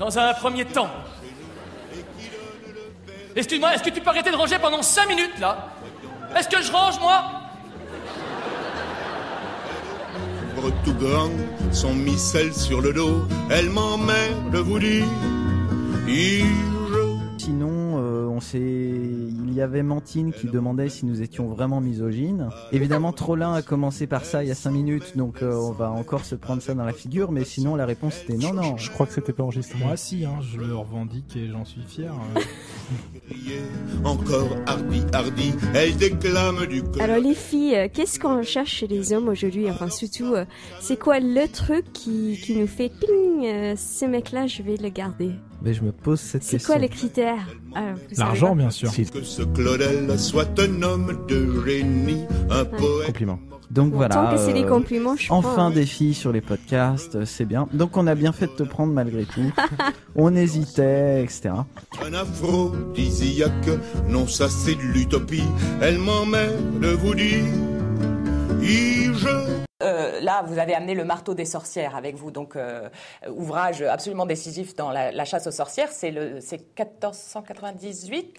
Dans 0.00 0.18
un 0.18 0.32
premier 0.32 0.64
temps. 0.64 0.88
Excuse-moi, 3.36 3.74
est-ce 3.74 3.82
que 3.82 3.90
tu 3.90 4.00
peux 4.00 4.08
arrêter 4.08 4.30
de 4.30 4.36
ranger 4.36 4.58
pendant 4.58 4.80
5 4.80 5.06
minutes 5.06 5.38
là? 5.38 5.68
Est-ce 6.34 6.48
que 6.48 6.62
je 6.62 6.72
range 6.72 6.98
moi? 6.98 7.22
Tout 10.84 10.94
grand, 10.94 11.30
son 11.70 11.92
missel 11.92 12.54
sur 12.54 12.80
le 12.80 12.94
dos. 12.94 13.26
Elle 13.50 13.68
m'emmerde, 13.68 14.56
vous 14.56 14.78
dire. 14.78 15.04
Sinon, 17.36 17.98
euh, 17.98 18.26
on 18.28 18.40
s'est... 18.40 19.19
il 19.60 19.64
y 19.64 19.64
avait 19.64 19.82
Mantine 19.82 20.32
qui 20.32 20.46
demandait 20.46 20.88
si 20.88 21.04
nous 21.04 21.20
étions 21.20 21.46
vraiment 21.46 21.82
misogynes. 21.82 22.48
Évidemment, 22.72 23.12
Trollin 23.12 23.52
a 23.52 23.60
commencé 23.60 24.06
par 24.06 24.24
ça 24.24 24.42
il 24.42 24.48
y 24.48 24.50
a 24.50 24.54
5 24.54 24.70
minutes, 24.70 25.18
donc 25.18 25.42
euh, 25.42 25.52
on 25.52 25.70
va 25.70 25.90
encore 25.90 26.24
se 26.24 26.34
prendre 26.34 26.62
ça 26.62 26.72
dans 26.72 26.86
la 26.86 26.94
figure, 26.94 27.30
mais 27.30 27.44
sinon 27.44 27.76
la 27.76 27.84
réponse 27.84 28.22
était 28.22 28.38
non, 28.38 28.54
non. 28.54 28.78
Je 28.78 28.90
crois 28.90 29.04
que 29.04 29.12
c'était 29.12 29.34
pas 29.34 29.42
enregistré. 29.42 29.78
Moi, 29.84 29.98
si, 29.98 30.24
hein, 30.24 30.38
je 30.40 30.56
le 30.56 30.74
revendique 30.74 31.36
et 31.36 31.48
j'en 31.48 31.66
suis 31.66 31.82
fier. 31.82 32.10
euh. 32.36 32.40
Encore 34.04 34.48
hardi, 34.66 35.02
hardi, 35.12 35.52
elle 35.74 35.94
déclame 35.98 36.64
du 36.66 36.82
cœur? 36.82 37.02
Alors 37.02 37.18
les 37.22 37.34
filles, 37.34 37.76
euh, 37.76 37.88
qu'est-ce 37.92 38.18
qu'on 38.18 38.42
cherche 38.42 38.76
chez 38.76 38.86
les 38.86 39.12
hommes 39.12 39.28
aujourd'hui? 39.28 39.70
Enfin 39.70 39.90
surtout, 39.90 40.34
euh, 40.34 40.46
c'est 40.80 40.98
quoi 40.98 41.20
le 41.20 41.46
truc 41.48 41.92
qui, 41.92 42.40
qui 42.42 42.56
nous 42.56 42.66
fait 42.66 42.88
ping 42.88 43.76
Ce 43.76 44.06
mec-là, 44.06 44.46
je 44.46 44.62
vais 44.62 44.78
le 44.78 44.88
garder. 44.88 45.32
Mais 45.62 45.74
je 45.74 45.82
me 45.82 45.92
pose 45.92 46.20
cette 46.20 46.42
C'est 46.42 46.52
question. 46.52 46.72
quoi 46.72 46.80
les 46.80 46.88
critères 46.88 47.46
Ah, 47.74 47.92
L'argent, 48.16 48.56
bien 48.56 48.70
sûr. 48.70 48.90
Que 49.12 49.22
ce 49.22 49.42
Claudel 49.42 50.18
soit 50.18 50.58
un 50.58 50.82
homme 50.82 51.24
de 51.28 51.62
génie, 51.66 52.24
un 52.50 52.64
poète. 52.64 53.06
Compliment. 53.06 53.38
Donc 53.70 53.92
voilà. 53.94 54.14
tant 54.14 54.30
que 54.32 54.36
c'est 54.36 54.52
des 54.52 54.64
euh, 54.64 54.68
compliments, 54.68 55.14
je 55.14 55.32
Enfin 55.32 55.66
hein. 55.66 55.70
des 55.70 55.86
filles 55.86 56.14
sur 56.14 56.32
les 56.32 56.40
podcasts, 56.40 57.14
euh, 57.14 57.24
c'est 57.24 57.44
bien. 57.44 57.68
Donc 57.72 57.96
on 57.96 58.08
a 58.08 58.16
bien 58.16 58.32
fait 58.32 58.46
de 58.46 58.52
te 58.52 58.62
prendre 58.64 58.92
malgré 58.92 59.24
tout. 59.24 59.52
on 60.16 60.34
hésitait, 60.34 61.22
etc. 61.22 61.50
Un 62.04 62.12
aphrodisiaque, 62.14 63.68
non 64.08 64.26
ça 64.26 64.48
c'est 64.48 64.74
de 64.74 64.80
l'utopie, 64.82 65.44
elle 65.80 65.98
m'emmène 65.98 66.80
de 66.80 66.88
vous 66.88 67.14
dire, 67.14 67.44
y 68.60 69.04
je 69.14 69.69
Euh, 69.82 70.20
là, 70.20 70.42
vous 70.46 70.58
avez 70.58 70.74
amené 70.74 70.94
le 70.94 71.04
marteau 71.04 71.34
des 71.34 71.44
sorcières 71.44 71.96
avec 71.96 72.16
vous, 72.16 72.30
donc 72.30 72.56
euh, 72.56 72.88
ouvrage 73.28 73.82
absolument 73.82 74.26
décisif 74.26 74.74
dans 74.76 74.90
la, 74.90 75.10
la 75.12 75.24
chasse 75.24 75.46
aux 75.46 75.52
sorcières. 75.52 75.90
C'est 75.90 76.10
le, 76.10 76.40
c'est 76.40 76.58
1498. 76.78 78.34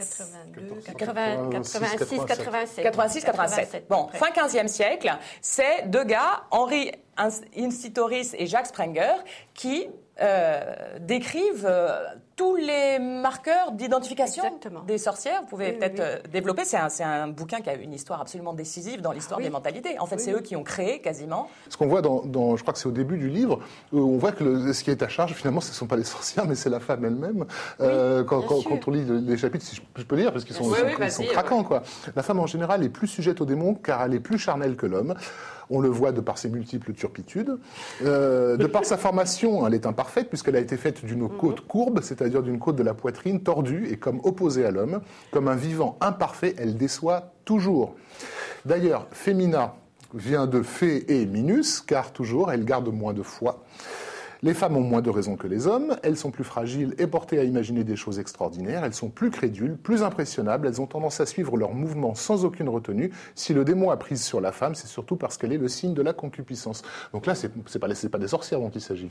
86, 0.98 2.26
87. 2.28 2.84
86, 2.84 3.24
87. 3.24 3.86
Bon, 3.90 4.08
fin 4.14 4.30
15e 4.30 4.68
siècle, 4.68 5.12
c'est 5.42 5.88
deux 5.88 6.04
gars, 6.04 6.44
Henri 6.52 6.92
Incitoris 7.58 8.36
et 8.38 8.48
Jacques 8.48 8.68
Sprenger, 8.68 9.14
qui 9.54 9.88
euh, 10.22 10.62
décrivent 11.00 11.66
euh, 11.70 12.04
tous 12.36 12.56
les 12.56 13.00
marqueurs 13.00 13.72
d'identification 13.72 14.44
des 14.86 14.98
sorcières. 14.98 15.42
Vous 15.42 15.48
pouvez 15.48 15.72
Oui, 15.72 15.78
peut-être 15.78 16.00
oui. 16.00 16.06
euh, 16.06 16.18
développer. 16.32 16.66
C'est 16.66 16.78
un, 16.78 16.90
c'est 16.90 17.04
un 17.04 17.28
bouquin 17.28 17.62
qui 17.62 17.70
a 17.70 17.76
une 17.76 17.94
histoire 17.94 18.20
absolument 18.22 18.54
décisive 18.54 19.02
dans 19.02 19.12
l'histoire 19.12 19.38
oui. 19.40 19.46
des 19.46 19.50
mentalités. 19.50 19.98
En 20.00 20.06
fait, 20.06 20.16
Oui, 20.16 20.22
c'est 20.24 20.34
oui. 20.34 20.40
eux 20.40 20.42
qui 20.42 20.56
ont 20.56 20.64
créé 20.64 21.00
quasiment 21.00 21.48
Ce 21.70 21.78
qu'on 21.78 21.88
voit 21.88 22.02
dans, 22.02 22.22
dans- 22.26 22.56
je 22.58 22.62
crois 22.62 22.74
que 22.74 22.80
c'est 22.80 22.88
au 22.88 22.92
début 22.92 23.18
du 23.18 23.30
livre, 23.30 23.60
où 23.94 24.00
on 24.00 24.18
voit 24.18 24.32
que 24.32 24.44
le- 24.44 24.74
ce 24.74 24.84
qui 24.84 24.92
est 24.92 25.02
à 25.04 25.08
charge, 25.08 25.34
finalement, 25.34 25.62
ce 25.62 25.70
ne 25.70 25.76
sont 25.76 25.88
pas 25.88 25.96
les 25.98 26.04
sorcières, 26.04 26.46
mais 26.48 26.56
c'est 26.56 26.70
la 26.70 26.80
femme 26.80 27.06
elle-même. 27.06 27.46
Euh, 27.80 28.24
quand, 28.24 28.44
on 28.88 28.92
lit 28.92 29.06
le- 29.06 29.20
les 29.20 29.38
chapitres, 29.38 29.66
si 29.66 29.76
je, 29.76 29.82
je 29.98 30.04
peux 30.04 30.16
lire, 30.16 30.32
parce 30.34 30.44
qu'ils 30.46 30.56
sont, 30.56 30.64
sont- 30.66 30.76
sont 31.10 31.22
ouais. 31.22 31.28
craquants, 31.28 31.64
quoi. 31.64 31.84
La 32.16 32.24
femme, 32.24 32.40
en 32.40 32.48
général, 32.48 32.84
est 32.84 32.90
plus 32.90 33.08
sujette 33.08 33.40
aux 33.42 33.46
démons, 33.46 33.76
car 33.76 34.04
elle 34.04 34.14
est 34.14 34.20
plus 34.20 34.38
charnelle 34.38 34.76
que 34.76 34.86
l'homme. 34.86 35.14
On 35.72 35.80
le 35.80 35.90
voit 35.90 36.12
de 36.12 36.20
par 36.20 36.38
ses 36.38 36.50
multiples 36.50 36.94
turpitudes. 36.94 37.58
Euh, 38.04 38.58
de 38.58 38.68
par 38.68 38.86
sa 38.86 38.98
formation, 38.98 39.66
elle 39.66 39.74
est 39.74 39.86
imparfaite, 39.86 40.28
puisqu'elle 40.28 40.58
a 40.58 40.60
été 40.60 40.76
faite 40.76 41.04
d'une 41.06 41.28
côte 41.30 41.62
courbe, 41.62 42.02
c'est-à-dire 42.02 42.44
d'une 42.44 42.60
côte 42.60 42.76
de 42.76 42.84
la 42.84 42.94
poitrine 42.94 43.42
tordue, 43.42 43.88
et 43.90 43.98
comme 43.98 44.20
opposée 44.24 44.66
à 44.66 44.72
l'homme, 44.72 45.02
comme 45.32 45.48
un 45.48 45.56
vivant 45.56 45.98
imparfait, 46.02 46.54
elle 46.58 46.76
déçoit 46.76 47.32
toujours. 47.46 47.96
D'ailleurs, 48.66 49.08
Femina 49.12 49.76
vient 50.14 50.46
de 50.46 50.62
fée 50.62 51.06
et 51.08 51.26
minus, 51.26 51.80
car 51.80 52.12
toujours 52.12 52.52
elle 52.52 52.66
garde 52.66 52.94
moins 52.94 53.14
de 53.14 53.24
foi. 53.24 53.64
Les 54.44 54.56
femmes 54.56 54.76
ont 54.76 54.82
moins 54.82 55.02
de 55.02 55.10
raison 55.12 55.36
que 55.36 55.46
les 55.46 55.68
hommes, 55.68 55.96
elles 56.02 56.18
sont 56.18 56.32
plus 56.32 56.44
fragiles 56.44 56.96
et 56.98 57.06
portées 57.06 57.38
à 57.38 57.44
imaginer 57.44 57.84
des 57.84 57.96
choses 57.96 58.18
extraordinaires, 58.20 58.84
elles 58.84 58.96
sont 58.96 59.10
plus 59.10 59.30
crédules, 59.30 59.76
plus 59.78 60.02
impressionnables, 60.02 60.68
elles 60.68 60.82
ont 60.82 60.88
tendance 60.88 61.20
à 61.22 61.28
suivre 61.28 61.58
leurs 61.58 61.74
mouvements 61.76 62.16
sans 62.16 62.44
aucune 62.44 62.68
retenue. 62.68 63.12
Si 63.36 63.54
le 63.54 63.64
démon 63.64 63.92
a 63.92 63.98
prise 63.98 64.24
sur 64.24 64.42
la 64.42 64.52
femme, 64.52 64.74
c'est 64.74 64.88
surtout 64.88 65.16
parce 65.16 65.38
qu'elle 65.38 65.54
est 65.54 65.60
le 65.60 65.68
signe 65.68 65.94
de 65.94 66.02
la 66.02 66.14
concupiscence. 66.14 66.82
Donc 67.14 67.28
là, 67.28 67.36
c'est 67.36 67.50
pas, 67.80 67.88
pas 68.10 68.18
des 68.18 68.28
sorcières 68.28 68.60
dont 68.60 68.72
il 68.74 68.82
s'agit. 68.82 69.10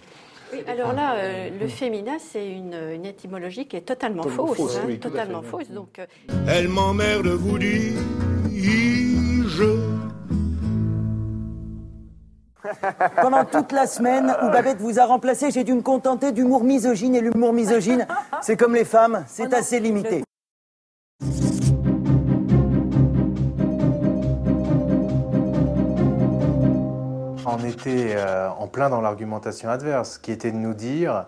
Oui, 0.53 0.59
alors 0.67 0.93
là, 0.95 1.15
euh, 1.19 1.51
le 1.61 1.69
féminin, 1.69 2.17
c'est 2.19 2.49
une, 2.51 2.75
une 2.75 3.07
étymologie 3.07 3.67
qui 3.69 3.77
est 3.77 3.83
totalement, 3.83 4.25
Totalement 4.25 4.47
fausse. 4.49 4.57
fausse, 4.57 4.77
hein, 4.79 4.85
oui, 4.89 4.99
totalement 4.99 5.43
fausse. 5.43 5.71
Donc, 5.71 6.01
euh, 6.01 6.07
Elle 6.49 6.67
m'emmerde 6.69 7.29
vous 7.29 7.57
dire, 7.57 7.93
je 9.47 9.79
Pendant 13.21 13.45
toute 13.45 13.73
la 13.73 13.87
semaine 13.87 14.35
où 14.43 14.51
Babette 14.51 14.79
vous 14.79 14.99
a 14.99 15.05
remplacé, 15.05 15.51
j'ai 15.51 15.65
dû 15.65 15.75
me 15.75 15.83
contenter 15.83 16.33
d'humour 16.33 16.65
misogyne 16.65 17.15
et 17.15 17.21
l'humour 17.21 17.53
misogyne, 17.53 18.07
c'est 18.43 18.57
comme 18.57 18.75
les 18.75 18.85
femmes, 18.85 19.25
c'est 19.27 19.53
assez 19.55 19.81
limité. 19.81 20.23
On 27.53 27.65
était 27.65 28.15
euh, 28.15 28.49
en 28.49 28.69
plein 28.69 28.89
dans 28.91 29.01
l'argumentation 29.01 29.71
adverse, 29.71 30.19
qui 30.19 30.31
était 30.31 30.53
de 30.53 30.57
nous 30.57 30.75
dire, 30.75 31.27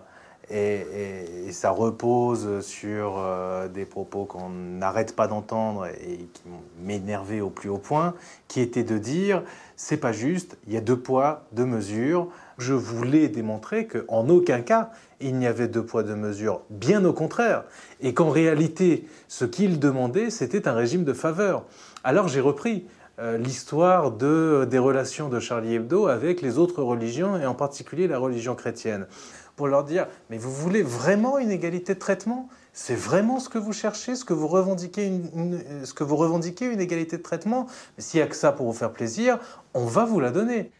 et, 0.49 1.51
ça 1.51 1.69
repose 1.69 2.61
sur 2.61 3.15
euh, 3.17 3.67
des 3.67 3.85
propos 3.85 4.25
qu'on 4.25 4.49
n'arrête 4.49 5.15
pas 5.15 5.27
d'entendre 5.27 5.85
et 5.85 6.27
qui 6.33 6.41
m'énervé 6.81 7.41
au 7.41 7.51
plus 7.51 7.69
haut 7.69 7.77
point, 7.77 8.15
qui 8.47 8.59
était 8.59 8.83
de 8.83 8.97
dire, 8.97 9.43
c'est 9.75 9.97
pas 9.97 10.11
juste, 10.11 10.57
il 10.67 10.73
y 10.73 10.77
a 10.77 10.81
deux 10.81 10.97
poids, 10.97 11.45
deux 11.51 11.65
mesures. 11.65 12.27
Je 12.57 12.73
voulais 12.73 13.29
démontrer 13.29 13.87
qu'en 13.87 14.27
aucun 14.29 14.61
cas 14.61 14.89
il 15.23 15.35
n'y 15.35 15.47
avait 15.47 15.67
deux 15.67 15.85
poids, 15.85 16.03
deux 16.03 16.15
mesures, 16.15 16.61
bien 16.69 17.05
au 17.05 17.13
contraire, 17.13 17.63
et 18.01 18.13
qu'en 18.13 18.29
réalité, 18.29 19.07
ce 19.27 19.45
qu'il 19.45 19.79
demandait, 19.79 20.29
c'était 20.29 20.67
un 20.67 20.73
régime 20.73 21.03
de 21.03 21.13
faveur. 21.13 21.65
Alors 22.03 22.27
j'ai 22.27 22.41
repris 22.41 22.85
euh, 23.19 23.37
l'histoire 23.37 24.11
de, 24.11 24.67
des 24.69 24.79
relations 24.79 25.29
de 25.29 25.39
Charlie 25.39 25.75
Hebdo 25.75 26.07
avec 26.07 26.41
les 26.41 26.57
autres 26.57 26.81
religions, 26.83 27.37
et 27.37 27.45
en 27.45 27.53
particulier 27.53 28.07
la 28.07 28.17
religion 28.17 28.55
chrétienne, 28.55 29.07
pour 29.55 29.67
leur 29.67 29.83
dire, 29.83 30.07
mais 30.29 30.37
vous 30.37 30.51
voulez 30.51 30.81
vraiment 30.81 31.37
une 31.37 31.51
égalité 31.51 31.93
de 31.93 31.99
traitement? 31.99 32.49
C'est 32.73 32.95
vraiment 32.95 33.39
ce 33.39 33.49
que 33.49 33.59
vous 33.59 33.73
cherchez, 33.73 34.15
ce 34.15 34.25
que 34.25 34.33
vous 34.33 34.47
revendiquez, 34.47 35.05
une, 35.05 35.29
une- 35.35 35.85
ce 35.85 35.93
que 35.93 36.03
vous 36.03 36.15
revendiquez, 36.15 36.65
une 36.65 36.81
égalité 36.81 37.17
de 37.17 37.21
traitement? 37.21 37.67
S'il 37.99 38.19
n'y 38.19 38.23
a 38.23 38.27
que 38.27 38.35
ça 38.35 38.51
pour 38.51 38.65
vous 38.65 38.73
faire 38.77 38.91
plaisir, 38.91 39.37
on 39.73 39.85
va 39.85 40.05
vous 40.05 40.19
la 40.19 40.31
donner. 40.31 40.71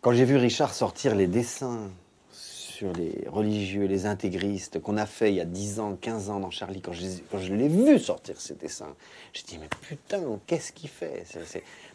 Quand 0.00 0.12
j'ai 0.12 0.24
vu 0.24 0.36
Richard 0.36 0.72
sortir 0.72 1.14
les 1.14 1.26
dessins 1.26 1.90
sur 2.32 2.90
les 2.94 3.26
religieux, 3.28 3.84
les 3.84 4.06
intégristes, 4.06 4.80
qu'on 4.80 4.96
a 4.96 5.04
fait 5.04 5.30
il 5.30 5.34
y 5.34 5.40
a 5.42 5.44
10 5.44 5.80
ans, 5.80 5.98
15 6.00 6.30
ans 6.30 6.40
dans 6.40 6.50
Charlie, 6.50 6.80
quand 6.80 6.94
je, 6.94 7.02
quand 7.30 7.36
je 7.38 7.52
l'ai 7.52 7.68
vu 7.68 7.98
sortir 7.98 8.40
ces 8.40 8.54
dessins, 8.54 8.94
j'ai 9.34 9.42
dit, 9.42 9.58
mais 9.58 9.68
putain, 9.82 10.22
qu'est-ce 10.46 10.72
qu'il 10.72 10.88
fait? 10.88 11.24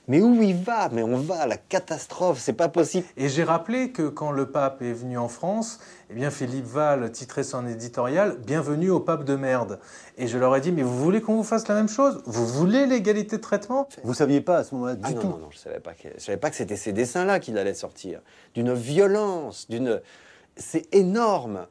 Mais 0.08 0.22
où 0.22 0.42
il 0.42 0.56
va? 0.56 0.90
Mais 0.90 1.02
on 1.02 1.18
va 1.18 1.42
à 1.42 1.48
la 1.48 1.58
catastrophe, 1.58 2.40
c'est 2.40 2.54
pas 2.54 2.70
possible. 2.70 3.08
Et 3.18 3.28
j'ai 3.28 3.44
rappelé 3.44 3.92
que 3.92 4.08
quand 4.08 4.32
le 4.32 4.52
pape 4.52 4.82
est 4.82 4.94
venu 4.94 5.18
en 5.18 5.28
France, 5.28 5.80
eh 6.12 6.14
bien 6.14 6.30
Philippe 6.30 6.66
Val 6.66 7.12
titrait 7.12 7.44
son 7.44 7.66
éditorial 7.66 8.38
Bienvenue 8.46 8.92
au 8.92 9.00
pape 9.00 9.24
de 9.24 9.36
merde. 9.36 9.80
Et 10.18 10.28
je 10.28 10.38
leur 10.38 10.56
ai 10.56 10.62
dit 10.62 10.72
Mais 10.72 10.84
vous 10.84 10.98
voulez 10.98 11.22
qu'on 11.22 11.36
vous 11.36 11.44
fasse 11.44 11.68
la 11.68 11.76
même 11.76 11.90
chose? 11.90 12.22
Vous 12.26 12.46
voulez 12.46 12.86
l'égalité 12.86 13.38
de 13.38 13.42
traitement? 13.42 13.88
Vous 14.04 14.14
saviez 14.14 14.42
pas 14.42 14.58
à 14.58 14.64
ce 14.64 14.76
moment-là 14.76 14.96
du 14.96 15.02
Ah 15.04 15.12
non, 15.12 15.22
tout 15.22 15.28
non, 15.28 15.38
non, 15.38 15.48
je 15.50 15.58
savais 15.58 15.80
pas 15.80 15.94
que, 15.94 16.10
je 16.16 16.24
savais 16.24 16.38
pas 16.38 16.52
que 16.52 16.56
c'était 16.56 16.76
ces 16.76 16.94
dessins-là 16.94 17.40
qu'il 17.40 17.58
allait 17.58 17.74
sortir. 17.74 18.22
D'une 18.54 18.74
violence, 18.74 19.68
d'une... 19.70 20.02
C'est 20.58 20.94
énorme. 20.94 21.66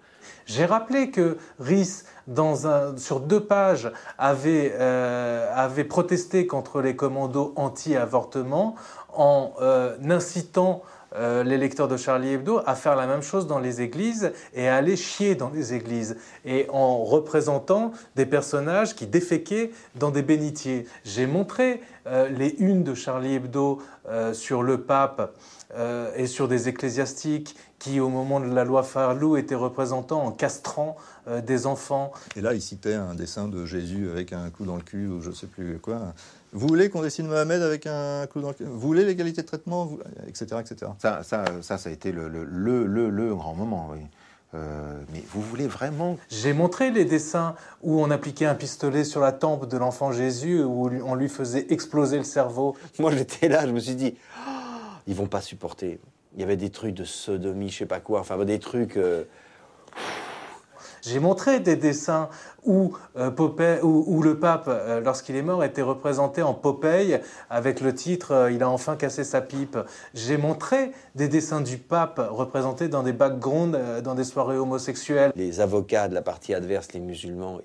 J'ai 0.47 0.67
rappelé 0.67 1.11
que 1.11 1.39
Rhys, 1.59 2.05
dans 2.27 2.67
un, 2.67 2.97
sur 2.97 3.21
deux 3.21 3.41
pages, 3.41 3.91
avait, 4.19 4.75
euh, 4.75 5.51
avait 5.55 5.85
protesté 5.85 6.47
contre 6.47 6.81
les 6.81 6.97
commandos 6.97 7.53
anti-avortement 7.57 8.75
en 9.13 9.53
euh, 9.61 9.97
incitant 10.11 10.83
euh, 11.17 11.45
les 11.45 11.59
lecteurs 11.59 11.87
de 11.87 11.97
Charlie 11.97 12.33
Hebdo 12.33 12.61
à 12.67 12.75
faire 12.75 12.97
la 12.97 13.07
même 13.07 13.23
chose 13.23 13.47
dans 13.47 13.61
les 13.61 13.81
églises 13.81 14.33
et 14.53 14.69
à 14.69 14.77
aller 14.77 14.97
chier 14.97 15.37
dans 15.37 15.51
les 15.51 15.73
églises 15.73 16.17
et 16.45 16.67
en 16.71 17.05
représentant 17.05 17.93
des 18.17 18.27
personnages 18.27 18.97
qui 18.97 19.07
déféquaient 19.07 19.71
dans 19.95 20.11
des 20.11 20.23
bénitiers. 20.23 20.89
J'ai 21.05 21.27
montré 21.27 21.81
euh, 22.07 22.29
les 22.29 22.57
unes 22.59 22.83
de 22.83 22.95
Charlie 22.95 23.35
Hebdo 23.35 23.81
sur 24.35 24.63
le 24.63 24.83
pape 24.83 25.35
euh, 25.77 26.11
et 26.17 26.27
sur 26.27 26.49
des 26.49 26.69
ecclésiastiques 26.69 27.57
qui, 27.79 28.01
au 28.01 28.09
moment 28.09 28.41
de 28.41 28.47
la 28.53 28.65
loi 28.65 28.83
Farlou, 28.83 29.37
étaient 29.37 29.55
représentés 29.55 30.15
en 30.15 30.31
castrant 30.31 30.97
euh, 31.29 31.41
des 31.41 31.67
enfants. 31.67 32.13
Et 32.37 32.41
là, 32.41 32.55
il 32.55 32.63
citait 32.63 32.95
un 32.95 33.15
dessin 33.15 33.49
de 33.49 33.67
Jésus 33.67 34.09
avec 34.11 34.33
un 34.33 34.51
clou 34.51 34.65
dans 34.67 34.77
le 34.77 34.83
cul 34.83 35.07
ou 35.09 35.21
je 35.21 35.31
sais 35.31 35.47
plus 35.47 35.79
quoi. 35.79 36.01
Vous 36.53 36.69
voulez 36.69 36.89
qu'on 36.89 37.03
dessine 37.03 37.27
Mohamed 37.27 37.63
avec 37.63 37.87
un 37.87 38.27
clou 38.27 38.41
dans 38.41 38.49
le 38.49 38.55
cul? 38.55 38.65
Vous 38.65 38.79
voulez 38.79 39.05
l'égalité 39.05 39.43
de 39.43 39.47
traitement? 39.47 39.87
Vous- 39.87 39.99
etc., 40.29 40.47
etc. 40.61 40.93
Ça, 41.01 41.23
ça, 41.23 41.45
ça, 41.63 41.79
ça 41.79 41.89
a 41.89 41.93
été 41.93 42.13
le, 42.13 42.29
le, 42.29 42.45
le, 42.45 42.87
le, 42.87 43.11
le 43.11 43.35
grand 43.35 43.55
moment, 43.55 43.89
oui. 43.93 43.99
Euh, 44.55 44.93
mais 45.13 45.21
vous 45.33 45.43
voulez 45.43 45.67
vraiment 45.67 46.17
J'ai 46.31 46.53
montré 46.53 46.93
les 46.93 47.05
dessins 47.05 47.57
où 47.83 48.01
on 48.01 48.09
appliquait 48.13 48.47
un 48.47 48.55
pistolet 48.55 49.03
sur 49.03 49.21
la 49.21 49.33
tempe 49.33 49.69
de 49.69 49.77
l'enfant 49.77 50.13
Jésus, 50.13 50.63
où 50.63 50.89
on 51.05 51.17
lui 51.17 51.29
faisait 51.29 51.67
exploser 51.71 52.19
le 52.19 52.23
cerveau. 52.25 52.77
Moi, 53.01 53.11
j'étais 53.11 53.49
là, 53.49 53.67
je 53.67 53.73
me 53.73 53.81
suis 53.81 53.97
dit, 53.97 54.15
ils 55.07 55.15
vont 55.15 55.27
pas 55.27 55.41
supporter. 55.41 55.99
Il 56.35 56.41
y 56.41 56.43
avait 56.45 56.57
des 56.57 56.71
trucs 56.71 56.95
de 56.95 57.05
sodomie, 57.05 57.71
je 57.71 57.79
sais 57.79 57.87
pas 57.87 58.01
quoi, 58.01 58.21
enfin 58.21 58.43
des 58.45 58.59
trucs. 58.59 58.97
euh, 58.97 59.25
J'ai 61.03 61.21
montré 61.21 61.61
des 61.61 61.77
dessins 61.77 62.29
où, 62.65 62.97
euh, 63.17 63.31
Popeye- 63.31 63.81
où, 63.83 64.05
où 64.07 64.23
le 64.23 64.39
pape, 64.39 64.65
euh, 64.69 65.01
lorsqu'il 65.01 65.37
est 65.37 65.43
mort, 65.43 65.63
était 65.63 65.83
représenté 65.83 66.41
en 66.43 66.55
Popeye 66.55 67.21
avec 67.51 67.81
le 67.83 67.95
titre 67.95 68.33
euh, 68.33 68.51
Il 68.51 68.63
a 68.63 68.71
enfin 68.71 68.97
cassé 68.97 69.23
sa 69.23 69.43
pipe. 69.43 69.77
J'ai 70.15 70.39
montré 70.39 70.93
des 71.15 71.29
dessins 71.29 71.61
du 71.61 71.77
pape 71.77 72.21
représentés 72.31 72.89
dans 72.89 73.03
des 73.03 73.13
backgrounds, 73.13 73.79
dans 74.03 74.15
des 74.15 74.25
soirées 74.25 74.57
homosexuelles. 74.57 75.31
Les 75.37 75.61
avocats 75.61 76.09
de 76.09 76.15
la 76.15 76.23
partie 76.23 76.55
adverse, 76.55 76.93
les 76.95 77.01
musulmans, 77.01 77.61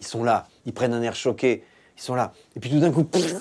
ils 0.00 0.06
sont 0.06 0.22
là, 0.22 0.46
ils 0.64 0.72
prennent 0.72 0.94
un 0.94 1.02
air 1.02 1.16
choqué, 1.16 1.64
ils 1.98 2.02
sont 2.02 2.14
là. 2.14 2.32
Et 2.54 2.60
puis 2.60 2.70
tout 2.70 2.78
d'un 2.78 2.92
coup, 2.92 3.02
pff, 3.04 3.34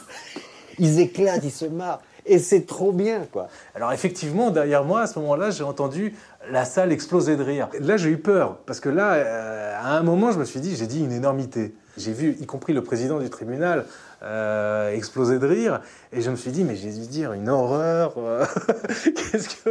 ils 0.80 1.00
éclatent, 1.00 1.44
ils 1.44 1.52
se 1.52 1.66
marrent. 1.66 2.02
Et 2.26 2.40
c'est 2.40 2.66
trop 2.66 2.92
bien, 2.92 3.22
quoi. 3.32 3.48
Alors 3.76 3.94
effectivement, 3.94 4.50
derrière 4.50 4.84
moi, 4.84 5.02
à 5.02 5.08
ce 5.08 5.20
moment-là, 5.20 5.52
j'ai 5.52 5.64
entendu 5.64 6.16
la 6.52 6.66
salle 6.66 6.92
explosait 6.92 7.36
de 7.36 7.44
rire. 7.44 7.70
Là, 7.80 7.98
j'ai 7.98 8.10
eu 8.10 8.18
peur, 8.18 8.58
parce 8.66 8.80
que 8.80 8.90
là, 8.90 9.14
euh, 9.14 9.74
à 9.80 9.98
un 9.98 10.04
moment, 10.04 10.32
je 10.32 10.40
me 10.40 10.46
suis 10.46 10.60
dit, 10.60 10.76
j'ai 10.76 10.88
dit 10.88 11.00
une 11.04 11.12
énormité. 11.12 11.74
J'ai 11.98 12.12
vu, 12.12 12.36
y 12.40 12.46
compris 12.46 12.74
le 12.74 12.84
président 12.84 13.20
du 13.20 13.30
tribunal, 13.30 13.86
euh, 14.24 14.92
exploser 14.92 15.40
de 15.40 15.46
rire, 15.48 15.82
et 16.14 16.22
je 16.22 16.30
me 16.32 16.36
suis 16.36 16.52
dit, 16.52 16.64
mais 16.64 16.76
j'ai 16.76 16.92
dû 16.92 17.08
dire 17.08 17.34
une 17.34 17.50
horreur. 17.50 18.14
euh, 18.18 18.46
Qu'est-ce 19.04 19.50
que. 19.64 19.70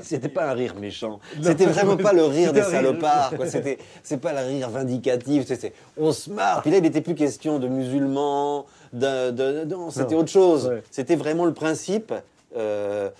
C'était 0.02 0.28
pas 0.28 0.50
un 0.50 0.52
rire 0.52 0.74
méchant. 0.80 1.20
C'était 1.42 1.66
vraiment 1.66 1.96
pas 1.96 2.12
le 2.12 2.24
rire 2.24 2.52
des 2.52 2.60
c'était 2.62 2.76
salopards. 2.76 3.32
C'était, 3.46 3.78
c'est 4.02 4.16
pas 4.20 4.32
le 4.32 4.46
rire 4.48 4.70
vindicatif. 4.70 5.44
c'est- 5.46 5.72
on 5.96 6.12
se 6.12 6.30
marre. 6.30 6.62
Puis 6.62 6.70
là, 6.70 6.78
il 6.78 6.82
n'était 6.82 7.00
plus 7.00 7.14
question 7.14 7.58
de 7.58 7.68
musulmans. 7.68 8.66
De, 8.92 9.30
de- 9.30 9.64
de- 9.64 9.74
non, 9.74 9.90
c'était 9.90 10.14
autre 10.14 10.30
chose. 10.30 10.68
Ouais. 10.68 10.82
C'était 10.90 11.16
vraiment 11.16 11.44
le 11.44 11.52
principe 11.52 12.12
euh, 12.56 13.10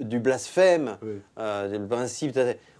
du 0.00 0.18
blasphème. 0.20 0.96
Le 1.36 1.86
principe. 1.86 2.38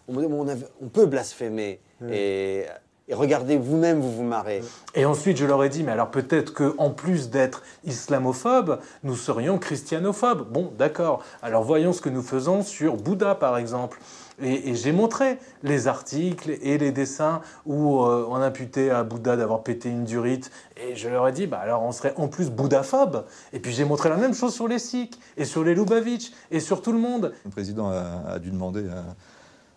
On, 0.09 0.17
on 0.17 0.49
avait- 0.49 0.67
on 0.83 0.89
peut 0.89 1.07
blasphémer. 1.07 1.81
Ouais. 2.01 2.17
Et, 2.17 2.65
et 3.09 3.15
regardez, 3.15 3.57
vous-même, 3.57 4.01
vous 4.01 4.13
vous 4.13 4.23
marrez. 4.23 4.63
Et 4.95 5.05
ensuite, 5.07 5.39
je 5.39 5.47
leur 5.47 5.65
ai 5.65 5.69
dit, 5.69 5.83
mais 5.83 5.93
alors 5.93 6.11
peut-être 6.11 6.53
qu'en 6.53 6.91
plus 6.91 7.31
d'être 7.31 7.63
islamophobes, 7.85 8.79
nous 9.03 9.17
serions 9.17 9.59
christianophobes. 9.59 10.51
Bon, 10.51 10.73
d'accord. 10.79 11.23
Alors 11.43 11.65
voyons 11.65 11.93
ce 11.93 12.01
que 12.01 12.11
nous 12.11 12.23
faisons 12.23 12.63
sur 12.63 12.97
Bouddha, 12.97 13.35
par 13.35 13.57
exemple. 13.57 14.01
Et, 14.41 14.71
et 14.71 14.75
j'ai 14.77 14.93
montré 14.93 15.39
les 15.65 15.89
articles 15.89 16.51
et 16.63 16.79
les 16.79 16.93
dessins 16.93 17.41
où 17.67 18.03
euh, 18.03 18.25
on 18.29 18.37
imputait 18.37 18.91
à 18.91 19.03
Bouddha 19.03 19.37
d'avoir 19.37 19.65
pété 19.65 19.89
une 19.89 20.05
durite. 20.05 20.53
Et 20.77 20.95
je 20.95 21.09
leur 21.09 21.27
ai 21.27 21.33
dit, 21.33 21.49
bah 21.49 21.59
alors 21.59 21.83
on 21.83 21.91
serait 21.91 22.15
en 22.17 22.29
plus 22.29 22.51
bouddhaphobe. 22.51 23.25
Et 23.53 23.59
puis 23.59 23.73
j'ai 23.73 23.85
montré 23.85 24.09
la 24.11 24.17
même 24.17 24.35
chose 24.35 24.55
sur 24.55 24.69
les 24.69 24.79
Sikhs 24.79 25.19
et 25.37 25.45
sur 25.45 25.65
les 25.65 25.75
Lubavitch 25.75 26.31
et 26.53 26.61
sur 26.61 26.83
tout 26.83 26.93
le 26.93 27.01
monde. 27.01 27.33
Le 27.45 27.51
président 27.51 27.91
a, 27.91 28.23
a 28.29 28.39
dû 28.39 28.53
demander, 28.53 28.89
à- 28.89 29.03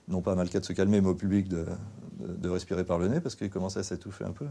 non 0.07 0.21
pas 0.21 0.33
à 0.33 0.35
Malka 0.35 0.59
de 0.59 0.65
se 0.65 0.73
calmer, 0.73 1.01
mais 1.01 1.09
au 1.09 1.15
public 1.15 1.47
de, 1.47 1.65
de- 2.27 2.49
respirer 2.49 2.83
par 2.83 2.97
le 2.97 3.07
nez 3.07 3.19
parce 3.19 3.35
qu'il 3.35 3.49
commençait 3.49 3.79
à 3.79 3.83
s'étouffer 3.83 4.25
un 4.25 4.31
peu. 4.31 4.45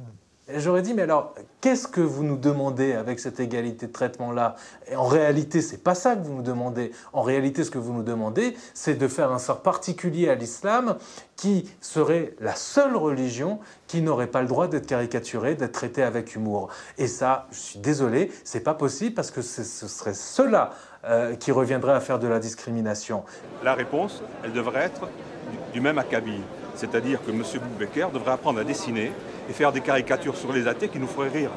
J'aurais 0.57 0.83
dit, 0.83 0.95
mais 0.95 1.03
alors, 1.03 1.33
qu'est-ce 1.61 1.87
que 1.87 2.01
vous 2.01 2.25
nous 2.25 2.37
demandez 2.37 2.95
avec 2.95 3.21
cette 3.21 3.39
égalité 3.39 3.87
de 3.87 3.93
traitement-là? 3.93 4.57
En 4.97 5.05
réalité, 5.07 5.61
c'est 5.61 5.77
pas 5.85 5.95
ça 5.95 6.17
que 6.17 6.25
vous 6.25 6.35
nous 6.35 6.43
demandez. 6.43 6.91
En 7.13 7.23
réalité, 7.23 7.63
ce 7.63 7.71
que 7.71 7.79
vous 7.79 7.93
nous 7.93 8.03
demandez, 8.03 8.57
c'est 8.75 8.95
de 8.97 9.07
faire 9.07 9.31
un 9.31 9.39
sort 9.39 9.61
particulier 9.63 10.29
à 10.29 10.35
l'islam 10.35 10.97
qui 11.37 11.71
serait 11.81 12.35
la 12.41 12.57
seule 12.57 12.97
religion 12.97 13.61
qui 13.87 14.03
n'aurait 14.03 14.27
pas 14.27 14.43
le 14.43 14.49
droit 14.49 14.67
d'être 14.67 14.87
caricaturée, 14.87 15.55
d'être 15.55 15.71
traitée 15.73 16.03
avec 16.03 16.35
humour. 16.35 16.69
Et 16.99 17.07
ça, 17.07 17.47
je 17.53 17.59
suis 17.59 17.79
désolé, 17.79 18.33
c'est 18.43 18.61
pas 18.65 18.75
possible 18.75 19.15
parce 19.15 19.31
que 19.31 19.43
ce 19.43 19.63
serait 19.63 20.15
cela 20.15 20.73
euh, 21.05 21.37
qui 21.37 21.53
reviendrait 21.53 21.95
à 21.95 22.01
faire 22.01 22.19
de 22.19 22.27
la 22.27 22.41
discrimination. 22.41 23.23
La 23.63 23.75
réponse, 23.75 24.21
elle 24.43 24.53
devrait 24.53 24.81
être 24.87 25.03
du, 25.03 25.75
du 25.75 25.81
même 25.81 25.99
acabit. 25.99 26.41
C'est-à-dire 26.75 27.21
que 27.25 27.31
M. 27.31 27.43
Boubecker 27.73 28.09
devrait 28.13 28.33
apprendre 28.33 28.61
à 28.61 28.65
dessiner 28.65 29.13
et 29.49 29.53
faire 29.53 29.73
des 29.73 29.81
caricatures 29.81 30.37
sur 30.37 30.53
les 30.53 30.67
athées 30.67 30.89
qui 30.89 30.99
nous 30.99 31.07
feraient 31.07 31.29
rire. 31.29 31.51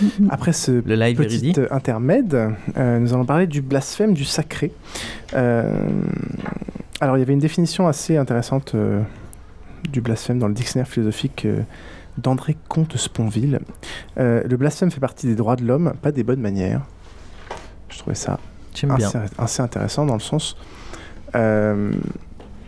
Après 0.30 0.52
ce 0.52 0.70
live 0.86 1.16
petit 1.16 1.52
euh, 1.58 1.66
intermède, 1.70 2.54
euh, 2.76 2.98
nous 2.98 3.12
allons 3.12 3.26
parler 3.26 3.46
du 3.46 3.60
blasphème 3.60 4.14
du 4.14 4.24
sacré. 4.24 4.72
Euh, 5.34 5.88
alors, 7.02 7.16
il 7.16 7.20
y 7.20 7.22
avait 7.22 7.32
une 7.32 7.38
définition 7.38 7.88
assez 7.88 8.18
intéressante 8.18 8.74
euh, 8.74 9.00
du 9.90 10.02
blasphème 10.02 10.38
dans 10.38 10.48
le 10.48 10.54
dictionnaire 10.54 10.86
philosophique 10.86 11.46
euh, 11.46 11.62
d'André 12.18 12.58
Comte-Sponville. 12.68 13.60
Euh, 14.18 14.42
le 14.46 14.56
blasphème 14.58 14.90
fait 14.90 15.00
partie 15.00 15.26
des 15.26 15.34
droits 15.34 15.56
de 15.56 15.64
l'homme, 15.64 15.94
pas 16.02 16.12
des 16.12 16.22
bonnes 16.22 16.42
manières. 16.42 16.82
Je 17.90 17.98
trouvais 17.98 18.14
ça 18.14 18.38
assez, 18.88 19.18
assez 19.38 19.62
intéressant 19.62 20.06
dans 20.06 20.14
le 20.14 20.20
sens. 20.20 20.56
euh, 21.34 21.92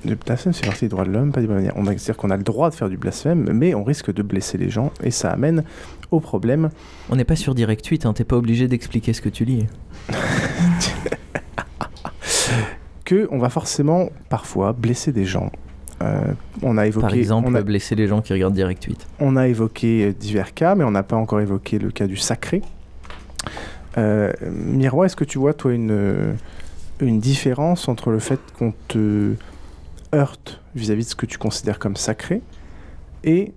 le 0.05 0.17
blasphème 0.17 0.53
fait 0.53 0.67
partie 0.67 0.87
des 0.87 0.89
droits 0.89 1.05
de 1.05 1.11
l'homme, 1.11 1.31
pas 1.31 1.41
des 1.41 1.47
bonnes 1.47 1.57
manières. 1.57 1.75
On 1.77 1.83
va 1.85 1.95
dire 1.95 2.17
qu'on 2.17 2.31
a 2.31 2.37
le 2.37 2.43
droit 2.43 2.71
de 2.71 2.75
faire 2.75 2.89
du 2.89 2.97
blasphème, 2.97 3.53
mais 3.53 3.75
on 3.75 3.85
risque 3.85 4.13
de 4.13 4.23
blesser 4.23 4.59
les 4.59 4.69
gens 4.69 4.91
et 5.03 5.13
ça 5.13 5.31
amène 5.31 5.65
au 6.11 6.19
problème. 6.21 6.71
On 7.09 7.17
n'est 7.17 7.25
pas 7.25 7.37
sur 7.37 7.55
Direct 7.55 7.87
8, 7.87 8.07
hein, 8.07 8.13
t'es 8.13 8.25
pas 8.25 8.37
obligé 8.37 8.67
d'expliquer 8.67 9.13
ce 9.13 9.21
que 9.21 9.29
tu 9.29 9.45
lis. 9.45 9.67
que 13.05 13.29
on 13.31 13.39
va 13.39 13.49
forcément 13.49 14.09
parfois 14.29 14.73
blesser 14.73 15.13
des 15.13 15.25
gens. 15.25 15.53
Euh, 16.03 16.33
on 16.63 16.79
a 16.79 16.87
évoqué, 16.89 17.07
Par 17.07 17.15
exemple, 17.15 17.49
on 17.49 17.55
a, 17.55 17.63
blesser 17.63 17.95
les 17.95 18.09
gens 18.09 18.23
qui 18.23 18.33
regardent 18.33 18.55
Direct 18.55 18.83
8. 18.83 19.07
on 19.21 19.37
a 19.37 19.47
évoqué 19.47 20.07
euh, 20.07 20.13
divers 20.13 20.53
cas, 20.53 20.75
mais 20.75 20.83
on 20.83 20.91
n'a 20.91 21.05
pas 21.05 21.15
encore 21.17 21.41
évoqué 21.41 21.79
le 21.79 21.93
cas 21.93 22.09
du 22.09 22.17
sacré. 22.17 22.63
Euh, 23.99 24.33
Miroir, 24.51 25.07
est-ce 25.07 25.17
que 25.17 25.25
tu 25.25 25.39
vois 25.39 25.55
toi 25.55 25.73
une 25.73 26.37
une 27.01 27.19
différence 27.19 27.89
entre 27.89 28.11
le 28.11 28.19
fait 28.21 28.39
qu'on 28.59 28.73
te 28.89 29.35
heurte 30.15 30.61
vis-à-vis 30.75 31.05
de 31.05 31.09
ce 31.11 31.17
que 31.17 31.27
tu 31.27 31.37
considères 31.37 31.79
comme 31.81 31.97
sacré 31.97 32.43
et 33.25 33.53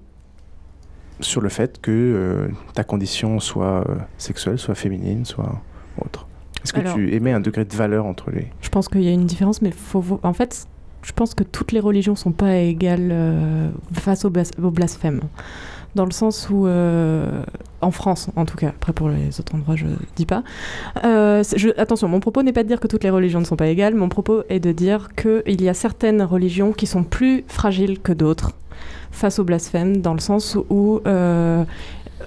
sur 1.20 1.42
le 1.42 1.50
fait 1.50 1.80
que 1.80 1.92
euh, 1.92 2.48
ta 2.74 2.84
condition 2.84 3.40
soit 3.40 3.88
euh, 3.90 3.96
sexuelle, 4.18 4.58
soit 4.58 4.76
féminine, 4.76 5.26
soit 5.26 5.62
autre? 6.04 6.28
Est-ce 6.64 6.74
que 6.74 6.80
Alors- 6.80 6.96
tu 6.96 7.14
émets 7.14 7.32
un 7.34 7.40
degré 7.40 7.64
de 7.66 7.76
valeur 7.76 8.06
entre 8.06 8.32
les 8.32 8.48
Je 8.62 8.70
pense 8.70 8.88
qu'il 8.90 9.04
y 9.04 9.08
a 9.08 9.12
une 9.12 9.26
différence, 9.28 9.62
mais 9.62 9.72
faut, 9.72 10.02
vo- 10.02 10.20
en 10.24 10.34
fait, 10.34 10.66
je 11.04 11.12
pense 11.14 11.36
que 11.36 11.44
toutes 11.44 11.72
les 11.72 11.80
religions 11.80 12.16
sont 12.16 12.32
pas 12.32 12.58
égales 12.58 13.10
euh, 13.12 13.70
face 13.94 14.26
au, 14.26 14.30
blas- 14.32 14.52
au 14.62 14.72
blasphème. 14.72 15.22
Dans 15.96 16.06
le 16.06 16.12
sens 16.12 16.50
où, 16.50 16.68
euh, 16.68 17.42
en 17.82 17.92
France 17.92 18.30
en 18.36 18.46
tout 18.46 18.58
cas, 18.58 18.68
après 18.68 18.92
pour 18.92 19.10
les 19.10 19.40
autres 19.40 19.56
endroits 19.56 19.76
je 19.78 19.88
dis 20.16 20.26
pas. 20.26 20.44
Euh, 21.06 21.42
attention, 21.78 22.10
mon 22.10 22.20
propos 22.20 22.44
n'est 22.44 22.54
pas 22.54 22.64
de 22.64 22.68
dire 22.68 22.82
que 22.82 22.88
toutes 22.88 23.04
les 23.04 23.10
religions 23.10 23.40
ne 23.40 23.46
sont 23.46 23.56
pas 23.56 23.68
égales, 23.68 23.96
mon 23.96 24.10
propos 24.10 24.44
est 24.50 24.60
de 24.60 24.74
dire 24.74 25.10
qu'il 25.16 25.62
y 25.62 25.70
a 25.70 25.74
certaines 25.74 26.22
religions 26.22 26.74
qui 26.74 26.86
sont 26.86 27.04
plus 27.04 27.46
fragiles 27.48 28.00
que 28.00 28.12
d'autres 28.12 28.52
face 29.12 29.40
au 29.40 29.46
blasphème, 29.46 30.02
dans 30.02 30.14
le 30.14 30.20
sens 30.20 30.58
où 30.70 31.00
euh, 31.08 31.64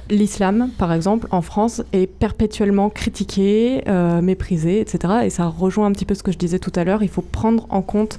l'islam, 0.09 0.71
par 0.79 0.95
exemple, 0.95 1.29
en 1.31 1.43
France, 1.43 1.83
est 1.93 2.07
perpétuellement 2.07 2.89
critiqué, 2.89 3.83
méprisé, 4.23 4.81
etc. 4.81 5.15
Et 5.25 5.31
ça 5.31 5.47
rejoint 5.47 5.87
un 5.87 5.93
petit 5.93 6.07
peu 6.07 6.15
ce 6.15 6.23
que 6.23 6.33
je 6.33 6.39
disais 6.39 6.59
tout 6.59 6.73
à 6.75 6.85
l'heure, 6.85 7.03
il 7.03 7.11
faut 7.11 7.21
prendre 7.21 7.67
en 7.69 7.83
compte 7.83 8.19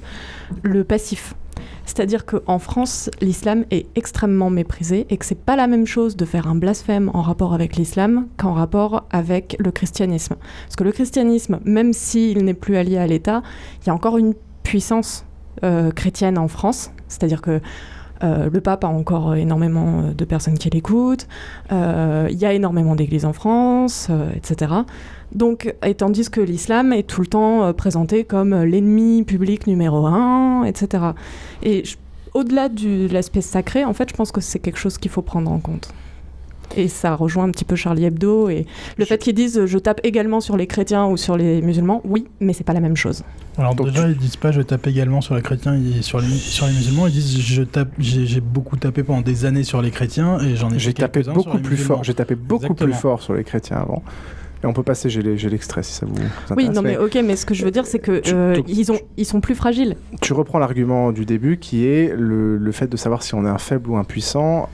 le 0.62 0.84
passif. 0.84 1.34
C'est-à-dire 1.90 2.24
qu'en 2.24 2.60
France, 2.60 3.10
l'islam 3.20 3.64
est 3.72 3.88
extrêmement 3.96 4.48
méprisé 4.48 5.08
et 5.10 5.16
que 5.16 5.26
c'est 5.26 5.34
pas 5.34 5.56
la 5.56 5.66
même 5.66 5.88
chose 5.88 6.16
de 6.16 6.24
faire 6.24 6.46
un 6.46 6.54
blasphème 6.54 7.10
en 7.14 7.20
rapport 7.20 7.52
avec 7.52 7.74
l'islam 7.74 8.28
qu'en 8.36 8.52
rapport 8.52 9.08
avec 9.10 9.56
le 9.58 9.72
christianisme. 9.72 10.36
Parce 10.66 10.76
que 10.76 10.84
le 10.84 10.92
christianisme, 10.92 11.58
même 11.64 11.92
s'il 11.92 12.44
n'est 12.44 12.54
plus 12.54 12.76
allié 12.76 12.96
à 12.96 13.08
l'État, 13.08 13.42
il 13.82 13.88
y 13.88 13.90
a 13.90 13.94
encore 13.94 14.18
une 14.18 14.34
puissance 14.62 15.26
euh, 15.64 15.90
chrétienne 15.90 16.38
en 16.38 16.46
France. 16.46 16.92
C'est-à-dire 17.08 17.42
que 17.42 17.60
euh, 18.22 18.50
le 18.52 18.60
pape 18.60 18.84
a 18.84 18.88
encore 18.88 19.34
énormément 19.34 20.00
euh, 20.00 20.12
de 20.12 20.24
personnes 20.24 20.58
qui 20.58 20.70
l'écoutent. 20.70 21.26
Euh, 21.72 22.28
Il 22.30 22.38
y 22.38 22.44
a 22.44 22.52
énormément 22.52 22.94
d'églises 22.94 23.24
en 23.24 23.32
France, 23.32 24.08
etc. 24.34 24.72
Donc, 25.32 25.74
et 25.84 25.94
tandis 25.94 26.28
que 26.28 26.40
l'islam 26.40 26.92
est 26.92 27.04
tout 27.04 27.20
le 27.20 27.26
temps 27.26 27.72
présenté 27.72 28.24
comme 28.24 28.54
l'ennemi 28.62 29.22
public 29.22 29.66
numéro 29.66 30.06
un, 30.06 30.64
etc. 30.64 31.04
Et 31.62 31.84
au-delà 32.34 32.68
de 32.68 33.08
l'aspect 33.12 33.40
sacré, 33.40 33.84
en 33.84 33.92
fait, 33.94 34.08
je 34.10 34.14
pense 34.14 34.32
que 34.32 34.40
c'est 34.40 34.58
quelque 34.58 34.78
chose 34.78 34.98
qu'il 34.98 35.10
faut 35.10 35.22
prendre 35.22 35.50
en 35.50 35.60
compte. 35.60 35.92
Et 36.76 36.88
ça 36.88 37.14
rejoint 37.16 37.44
un 37.44 37.50
petit 37.50 37.64
peu 37.64 37.74
Charlie 37.76 38.04
Hebdo 38.04 38.48
et 38.48 38.66
le 38.96 39.04
fait 39.04 39.18
qu'ils 39.18 39.34
disent 39.34 39.66
je 39.66 39.78
tape 39.78 40.00
également 40.04 40.40
sur 40.40 40.56
les 40.56 40.66
chrétiens 40.66 41.06
ou 41.06 41.16
sur 41.16 41.36
les 41.36 41.62
musulmans, 41.62 42.00
oui, 42.04 42.26
mais 42.40 42.52
c'est 42.52 42.64
pas 42.64 42.72
la 42.72 42.80
même 42.80 42.96
chose. 42.96 43.24
Alors 43.58 43.74
déjà, 43.74 44.08
ils 44.08 44.16
disent 44.16 44.36
pas 44.36 44.52
je 44.52 44.62
tape 44.62 44.86
également 44.86 45.20
sur 45.20 45.34
les 45.34 45.42
chrétiens 45.42 45.74
et 45.74 46.02
sur 46.02 46.20
les, 46.20 46.28
sur 46.28 46.66
les 46.66 46.72
musulmans, 46.72 47.06
ils 47.08 47.12
disent 47.12 47.40
je 47.40 47.62
tape, 47.62 47.88
j'ai 47.98 48.40
beaucoup 48.40 48.76
tapé 48.76 49.02
pendant 49.02 49.20
des 49.20 49.44
années 49.44 49.64
sur 49.64 49.82
les 49.82 49.90
chrétiens 49.90 50.38
et 50.40 50.54
j'en 50.56 50.70
ai 50.70 50.78
J'ai 50.78 50.94
tapé 50.94 51.22
beaucoup 51.24 51.56
les 51.56 51.62
plus 51.62 51.70
musulmans. 51.72 51.96
fort. 51.96 52.04
J'ai 52.04 52.14
tapé 52.14 52.34
beaucoup 52.36 52.64
Exactement. 52.64 52.90
plus 52.90 52.98
fort 53.00 53.22
sur 53.22 53.34
les 53.34 53.44
chrétiens 53.44 53.78
avant. 53.78 54.02
Et 54.62 54.66
on 54.66 54.72
peut 54.74 54.82
passer. 54.82 55.08
J'ai 55.08 55.22
l'extrait 55.22 55.82
si 55.82 55.92
ça 55.94 56.06
vous. 56.06 56.14
Oui, 56.14 56.66
intéresse, 56.66 56.76
non 56.76 56.82
mais 56.82 56.96
ok, 56.98 57.18
mais 57.24 57.34
ce 57.34 57.46
que 57.46 57.54
je 57.54 57.64
veux 57.64 57.70
dire 57.70 57.86
c'est 57.86 57.98
que 57.98 58.20
euh, 58.32 58.60
ils 58.68 58.92
ont, 58.92 58.98
ils 59.16 59.24
sont 59.24 59.40
plus 59.40 59.54
fragiles. 59.54 59.96
Tu 60.20 60.34
reprends 60.34 60.58
l'argument 60.58 61.12
du 61.12 61.24
début 61.24 61.56
qui 61.58 61.86
est 61.86 62.14
le, 62.16 62.58
le 62.58 62.72
fait 62.72 62.86
de 62.86 62.96
savoir 62.96 63.22
si 63.22 63.34
on 63.34 63.44
est 63.46 63.48
un 63.48 63.58
faible 63.58 63.90
ou 63.90 63.96
un 63.96 64.04
puissant 64.04 64.68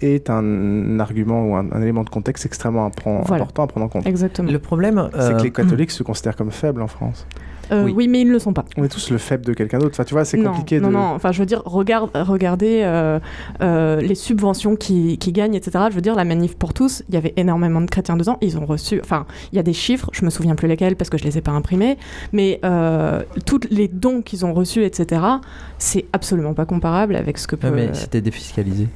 est 0.00 0.30
un 0.30 0.98
argument 1.00 1.44
ou 1.44 1.56
un, 1.56 1.70
un 1.72 1.82
élément 1.82 2.04
de 2.04 2.10
contexte 2.10 2.46
extrêmement 2.46 2.90
Voilà. 3.26 3.42
important 3.42 3.62
à 3.64 3.66
prendre 3.66 3.86
en 3.86 3.88
compte. 3.88 4.06
Exactement. 4.06 4.50
Le 4.50 4.58
problème, 4.58 5.08
c'est 5.12 5.32
que 5.32 5.38
euh, 5.38 5.42
les 5.42 5.50
catholiques 5.52 5.90
se 5.90 6.02
considèrent 6.02 6.36
comme 6.36 6.50
faibles 6.50 6.82
en 6.82 6.88
France. 6.88 7.26
Euh, 7.72 7.88
oui. 7.88 8.08
mais 8.08 8.22
ils 8.22 8.26
ne 8.26 8.32
le 8.32 8.38
sont 8.38 8.52
pas. 8.52 8.64
On 8.76 8.84
est 8.84 8.88
tous 8.88 9.10
le 9.10 9.18
faible 9.18 9.44
de 9.44 9.52
quelqu'un 9.52 9.78
d'autre. 9.78 9.94
Enfin, 9.94 10.04
tu 10.04 10.14
vois, 10.14 10.24
c'est 10.24 10.42
compliqué 10.42 10.80
non, 10.80 10.88
de. 10.88 10.92
Non, 10.94 11.00
enfin, 11.14 11.32
je 11.32 11.38
veux 11.38 11.46
dire, 11.46 11.62
regarde, 11.64 12.10
regardez 12.14 12.80
euh, 12.82 13.20
euh, 13.62 14.00
les 14.00 14.14
subventions 14.14 14.76
qui, 14.76 15.18
qui 15.18 15.32
gagnent, 15.32 15.54
etc. 15.54 15.84
Je 15.90 15.94
veux 15.94 16.00
dire, 16.00 16.14
la 16.14 16.24
manif 16.24 16.56
pour 16.56 16.74
tous, 16.74 17.02
il 17.08 17.14
y 17.14 17.18
avait 17.18 17.32
énormément 17.36 17.80
de 17.80 17.86
chrétiens 17.86 18.16
dedans. 18.16 18.38
Ils 18.40 18.58
ont 18.58 18.66
reçu, 18.66 19.00
enfin, 19.02 19.26
il 19.52 19.56
y 19.56 19.58
a 19.58 19.62
des 19.62 19.72
chiffres, 19.72 20.10
je 20.12 20.24
me 20.24 20.30
souviens 20.30 20.54
plus 20.54 20.68
lesquels 20.68 20.96
parce 20.96 21.10
que 21.10 21.18
je 21.18 21.24
les 21.24 21.38
ai 21.38 21.40
pas 21.40 21.52
imprimés, 21.52 21.96
mais 22.32 22.58
euh, 22.64 23.22
tous 23.46 23.60
les 23.70 23.88
dons 23.88 24.22
qu'ils 24.22 24.44
ont 24.44 24.52
reçus, 24.52 24.82
etc. 24.84 25.22
C'est 25.78 26.06
absolument 26.12 26.54
pas 26.54 26.64
comparable 26.64 27.14
avec 27.14 27.38
ce 27.38 27.46
que 27.46 27.56
peut. 27.56 27.68
Ouais, 27.68 27.88
mais 27.88 27.94
c'était 27.94 28.20
défiscalisé. 28.20 28.88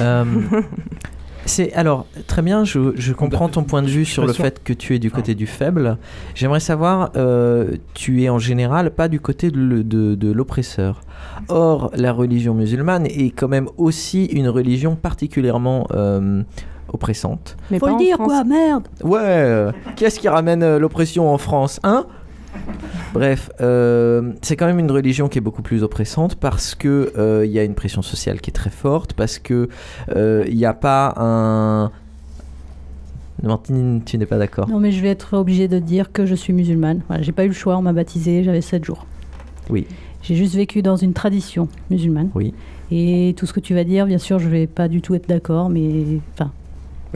Euh, 0.00 0.24
C'est 1.46 1.74
alors 1.74 2.06
très 2.26 2.40
bien. 2.40 2.64
Je, 2.64 2.92
je 2.96 3.12
comprends 3.12 3.50
ton 3.50 3.64
point 3.64 3.82
de 3.82 3.86
vue 3.86 4.06
sur 4.06 4.24
le 4.26 4.32
fait 4.32 4.62
que 4.64 4.72
tu 4.72 4.94
es 4.94 4.98
du 4.98 5.10
côté 5.10 5.34
du 5.34 5.46
faible. 5.46 5.98
J'aimerais 6.34 6.58
savoir, 6.60 7.10
euh, 7.16 7.72
tu 7.92 8.22
es 8.22 8.30
en 8.30 8.38
général 8.38 8.90
pas 8.92 9.08
du 9.08 9.20
côté 9.20 9.50
de, 9.50 9.58
le- 9.58 9.84
de- 9.84 10.14
de 10.14 10.32
l'oppresseur. 10.32 11.02
Or, 11.50 11.90
la 11.94 12.12
religion 12.12 12.54
musulmane 12.54 13.04
est 13.06 13.30
quand 13.36 13.48
même 13.48 13.68
aussi 13.76 14.24
une 14.24 14.48
religion 14.48 14.96
particulièrement 14.96 15.86
euh, 15.92 16.42
oppressante. 16.94 17.58
Mais 17.70 17.78
Faut 17.78 17.86
pas 17.86 17.92
le 17.92 17.98
dire, 17.98 18.14
France. 18.16 18.26
quoi, 18.28 18.44
merde 18.44 18.88
Ouais, 19.02 19.18
euh, 19.22 19.70
qu'est-ce 19.96 20.18
qui 20.20 20.28
ramène 20.30 20.78
l'oppression 20.78 21.30
en 21.30 21.36
France, 21.36 21.78
hein? 21.82 22.06
Bref, 23.12 23.50
euh, 23.60 24.32
c'est 24.42 24.56
quand 24.56 24.66
même 24.66 24.80
une 24.80 24.90
religion 24.90 25.28
qui 25.28 25.38
est 25.38 25.40
beaucoup 25.40 25.62
plus 25.62 25.82
oppressante 25.82 26.34
parce 26.34 26.74
que 26.74 27.12
euh, 27.16 27.46
il 27.46 27.52
y 27.52 27.58
a 27.58 27.64
une 27.64 27.74
pression 27.74 28.02
sociale 28.02 28.40
qui 28.40 28.50
est 28.50 28.54
très 28.54 28.70
forte, 28.70 29.12
parce 29.12 29.38
que 29.38 29.68
euh, 30.16 30.44
il 30.48 30.56
n'y 30.56 30.66
a 30.66 30.74
pas 30.74 31.14
un. 31.16 31.92
Martine, 33.42 34.02
tu 34.04 34.16
n'es 34.18 34.26
pas 34.26 34.38
d'accord 34.38 34.68
Non, 34.68 34.80
mais 34.80 34.90
je 34.90 35.00
vais 35.02 35.10
être 35.10 35.36
obligée 35.36 35.68
de 35.68 35.78
dire 35.78 36.12
que 36.12 36.26
je 36.26 36.34
suis 36.34 36.52
musulmane. 36.52 37.02
Voilà, 37.08 37.22
j'ai 37.22 37.32
pas 37.32 37.44
eu 37.44 37.48
le 37.48 37.54
choix, 37.54 37.76
on 37.76 37.82
m'a 37.82 37.92
baptisée, 37.92 38.42
j'avais 38.42 38.62
7 38.62 38.84
jours. 38.84 39.06
Oui. 39.70 39.86
J'ai 40.22 40.34
juste 40.34 40.54
vécu 40.54 40.82
dans 40.82 40.96
une 40.96 41.12
tradition 41.12 41.68
musulmane. 41.90 42.30
Oui. 42.34 42.54
Et 42.90 43.34
tout 43.36 43.46
ce 43.46 43.52
que 43.52 43.60
tu 43.60 43.74
vas 43.74 43.84
dire, 43.84 44.06
bien 44.06 44.18
sûr, 44.18 44.38
je 44.38 44.48
vais 44.48 44.66
pas 44.66 44.88
du 44.88 45.02
tout 45.02 45.14
être 45.14 45.28
d'accord, 45.28 45.68
mais 45.68 46.20
enfin, 46.32 46.52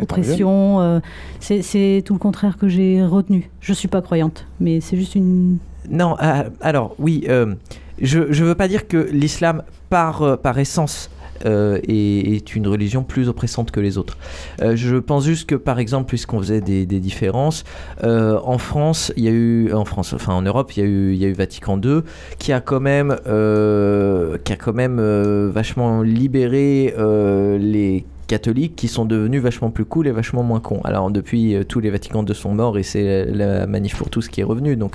oppression, 0.02 0.80
euh, 0.80 1.00
c'est 1.40 2.02
tout 2.04 2.14
le 2.14 2.18
contraire 2.18 2.56
que 2.56 2.68
j'ai 2.68 3.02
retenu. 3.04 3.50
Je 3.60 3.72
suis 3.72 3.88
pas 3.88 4.02
croyante, 4.02 4.46
mais 4.60 4.80
c'est 4.80 4.96
juste 4.96 5.14
une. 5.14 5.58
Non, 5.90 6.16
euh, 6.22 6.44
alors 6.60 6.94
oui, 6.98 7.24
euh, 7.28 7.54
je 8.00 8.20
ne 8.20 8.44
veux 8.46 8.54
pas 8.54 8.68
dire 8.68 8.88
que 8.88 9.08
l'islam, 9.12 9.62
par, 9.88 10.38
par 10.38 10.58
essence, 10.58 11.10
euh, 11.46 11.78
est, 11.86 12.34
est 12.34 12.56
une 12.56 12.66
religion 12.66 13.04
plus 13.04 13.28
oppressante 13.28 13.70
que 13.70 13.78
les 13.78 13.96
autres. 13.96 14.16
Euh, 14.60 14.74
je 14.74 14.96
pense 14.96 15.24
juste 15.24 15.48
que, 15.48 15.54
par 15.54 15.78
exemple, 15.78 16.08
puisqu'on 16.08 16.38
faisait 16.38 16.60
des, 16.60 16.84
des 16.84 16.98
différences, 16.98 17.64
euh, 18.02 18.40
en 18.42 18.58
France, 18.58 19.12
il 19.16 19.24
y 19.24 19.28
a 19.28 19.30
eu, 19.30 19.72
en 19.72 19.84
France, 19.84 20.14
enfin 20.14 20.34
en 20.34 20.42
Europe, 20.42 20.72
il 20.76 20.80
y 20.80 20.82
a 20.82 20.88
eu, 20.88 21.12
il 21.12 21.18
y 21.18 21.24
a 21.24 21.28
eu 21.28 21.34
Vatican 21.34 21.80
II, 21.80 22.00
qui 22.38 22.52
a 22.52 22.60
quand 22.60 22.80
même, 22.80 23.16
qui 23.24 24.52
a 24.52 24.56
quand 24.56 24.74
même 24.74 25.00
vachement 25.50 26.02
libéré 26.02 26.94
les 26.96 28.04
catholiques 28.28 28.76
qui 28.76 28.86
sont 28.86 29.04
devenus 29.04 29.42
vachement 29.42 29.70
plus 29.70 29.84
cool 29.84 30.06
et 30.06 30.12
vachement 30.12 30.44
moins 30.44 30.60
cons. 30.60 30.80
Alors 30.84 31.10
depuis, 31.10 31.56
euh, 31.56 31.64
tous 31.64 31.80
les 31.80 31.90
Vaticans 31.90 32.24
II 32.24 32.34
sont 32.34 32.54
morts 32.54 32.78
et 32.78 32.84
c'est 32.84 33.24
la, 33.26 33.58
la 33.58 33.66
manif 33.66 33.96
pour 33.96 34.08
tous 34.10 34.28
qui 34.28 34.40
est 34.40 34.44
revenue. 34.44 34.76
Donc, 34.76 34.94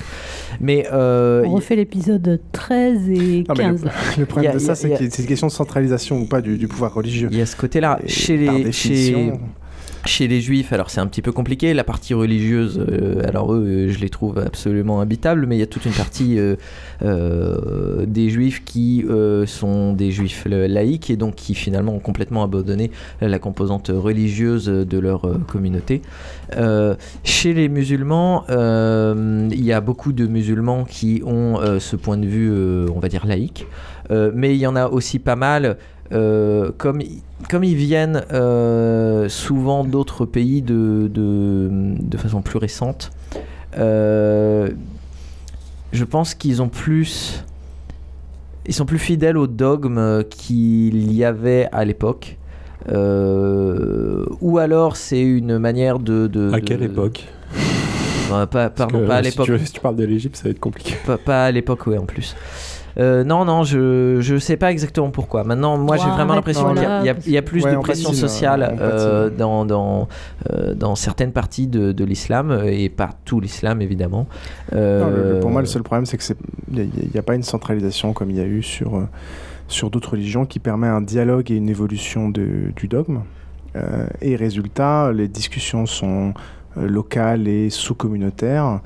mais 0.61 0.87
euh, 0.93 1.43
On 1.45 1.51
refait 1.55 1.75
l'épisode 1.75 2.39
13 2.53 3.09
et 3.09 3.43
Non, 3.49 3.55
mais 3.57 3.63
15. 3.63 3.83
le, 3.83 3.89
le 4.21 4.25
problème 4.25 4.51
a- 4.51 4.53
de 4.53 4.59
ça, 4.59 4.75
c'est 4.75 4.93
a- 4.93 4.97
que 4.97 5.09
c'est 5.09 5.21
une 5.23 5.27
question 5.27 5.47
de 5.47 5.51
centralisation 5.51 6.21
ou 6.21 6.25
pas 6.25 6.39
du, 6.41 6.57
du 6.57 6.67
pouvoir 6.69 6.93
religieux. 6.93 7.27
Il 7.31 7.37
y 7.37 7.41
a 7.41 7.45
ce 7.45 7.55
côté-là. 7.57 7.99
Chez 8.05 8.45
par 8.45 8.55
les, 8.55 8.71
chez, 8.71 9.33
chez 10.05 10.27
les 10.27 10.41
juifs, 10.41 10.73
alors 10.73 10.89
c'est 10.89 10.99
un 10.99 11.07
petit 11.07 11.21
peu 11.21 11.31
compliqué. 11.31 11.73
La 11.73 11.83
partie 11.83 12.13
religieuse, 12.13 12.79
euh, 12.89 13.21
alors 13.27 13.53
eux, 13.53 13.63
euh, 13.65 13.89
je 13.89 13.99
les 13.99 14.09
trouve 14.09 14.37
absolument 14.37 14.99
habitables, 14.99 15.45
mais 15.45 15.55
il 15.55 15.59
y 15.59 15.63
a 15.63 15.67
toute 15.67 15.85
une 15.85 15.93
partie 15.93 16.37
euh, 16.39 18.05
des 18.05 18.29
juifs 18.29 18.63
qui 18.65 19.05
sont 19.45 19.93
des 19.93 20.11
juifs 20.11 20.45
laïcs 20.45 21.09
et 21.09 21.15
donc 21.17 21.35
qui 21.35 21.55
finalement 21.55 21.93
ont 21.93 21.99
complètement 21.99 22.43
abandonné 22.43 22.91
la 23.21 23.39
composante 23.39 23.91
religieuse 23.93 24.65
de 24.65 24.99
leur 24.99 25.21
communauté. 25.47 26.01
Chez 27.23 27.53
les 27.53 27.69
musulmans, 27.69 28.45
il 28.49 29.63
y 29.63 29.73
a 29.73 29.81
beaucoup 29.81 30.13
de 30.13 30.27
musulmans 30.27 30.85
qui 30.85 31.21
ont 31.25 31.59
ce 31.79 31.95
point 31.95 32.17
de 32.17 32.25
vue, 32.25 32.51
on 32.89 32.99
va 32.99 33.09
dire, 33.09 33.25
laïque. 33.25 33.65
Mais 34.09 34.55
il 34.55 34.59
y 34.59 34.67
en 34.67 34.75
a 34.75 34.87
aussi 34.87 35.19
pas 35.19 35.35
mal, 35.35 35.77
euh, 36.13 36.71
comme, 36.77 37.01
comme 37.49 37.63
ils 37.63 37.75
viennent 37.75 38.23
euh, 38.31 39.27
souvent 39.29 39.83
d'autres 39.83 40.25
pays 40.25 40.61
de, 40.61 41.09
de, 41.13 41.69
de 41.99 42.17
façon 42.17 42.41
plus 42.41 42.57
récente, 42.59 43.11
euh, 43.77 44.69
je 45.91 46.03
pense 46.05 46.33
qu'ils 46.35 46.61
ont 46.61 46.69
plus... 46.69 47.43
Ils 48.65 48.73
sont 48.73 48.85
plus 48.85 48.99
fidèles 48.99 49.37
aux 49.37 49.47
dogmes 49.47 50.23
qu'il 50.29 51.11
y 51.13 51.25
avait 51.25 51.67
à 51.73 51.83
l'époque. 51.83 52.37
Ou 52.89 54.57
alors 54.57 54.95
c'est 54.95 55.21
une 55.21 55.57
manière 55.57 55.99
de... 55.99 56.27
de 56.27 56.51
À 56.53 56.59
de- 56.59 56.65
quelle 56.65 56.83
époque? 56.83 57.27
Pas, 58.29 58.69
pardon, 58.69 58.99
que 59.01 59.05
pas 59.05 59.17
à 59.17 59.23
si 59.23 59.29
l'époque. 59.29 59.45
tu- 59.45 59.65
Si 59.65 59.73
tu 59.73 59.79
parles 59.81 59.95
de 59.95 60.05
l'Égypte, 60.05 60.37
ça 60.37 60.45
va 60.45 60.49
être 60.51 60.59
compliqué. 60.59 60.95
Pas, 61.05 61.17
pas 61.17 61.45
à 61.45 61.51
l'époque, 61.51 61.85
ouais, 61.87 61.97
en 61.97 62.05
plus. 62.05 62.35
Euh, 62.99 63.23
non, 63.23 63.43
non, 63.45 63.63
je 63.63 64.17
je 64.21 64.37
sais 64.37 64.57
pas 64.57 64.71
exactement 64.71 65.09
pourquoi. 65.09 65.43
Maintenant, 65.43 65.77
moi, 65.77 65.97
j'ai 65.97 66.09
vraiment 66.09 66.35
l'impression 66.35 66.73
qu'il 66.73 66.83
y 66.83 66.85
a- 66.85 67.03
y, 67.03 67.09
a- 67.09 67.15
y 67.27 67.37
a 67.37 67.41
plus 67.41 67.63
Ouais, 67.63 67.71
de 67.71 67.77
on 67.77 67.81
pression 67.81 68.09
patine, 68.09 68.21
sociale 68.21 68.77
euh, 68.79 69.29
dans 69.29 69.65
dans 69.65 70.07
euh, 70.51 70.73
dans 70.75 70.95
certaines 70.95 71.31
parties 71.31 71.67
de, 71.67 71.91
de 71.91 72.03
l'islam 72.05 72.61
et 72.65 72.89
pas 72.89 73.09
tout 73.25 73.39
l'islam 73.39 73.81
évidemment. 73.81 74.27
Non, 74.71 74.77
le- 74.79 75.33
le- 75.33 75.39
pour 75.39 75.49
moi, 75.49 75.61
le 75.61 75.67
seul 75.67 75.81
problème, 75.83 76.05
c'est 76.05 76.17
que 76.17 76.23
c'est 76.23 76.37
il 76.71 76.89
n'y 77.13 77.19
a, 77.19 77.23
pas 77.23 77.35
une 77.35 77.43
centralisation 77.43 78.13
comme 78.13 78.29
il 78.29 78.37
y 78.37 78.41
a 78.41 78.45
eu 78.45 78.61
sur, 78.61 79.07
sur 79.67 79.89
d'autres 79.89 80.11
religions 80.11 80.45
qui 80.45 80.59
permet 80.59 80.87
un 80.87 81.01
dialogue 81.01 81.49
et 81.51 81.55
une 81.55 81.69
évolution 81.69 82.29
de- 82.29 82.71
du 82.75 82.87
dogme. 82.87 83.21
Euh, 83.75 84.05
et 84.21 84.35
résultat, 84.35 85.11
les 85.11 85.27
discussions 85.27 85.87
sont 85.87 86.33
locales 86.75 87.47
et 87.47 87.69
sous-communautaires 87.71 88.81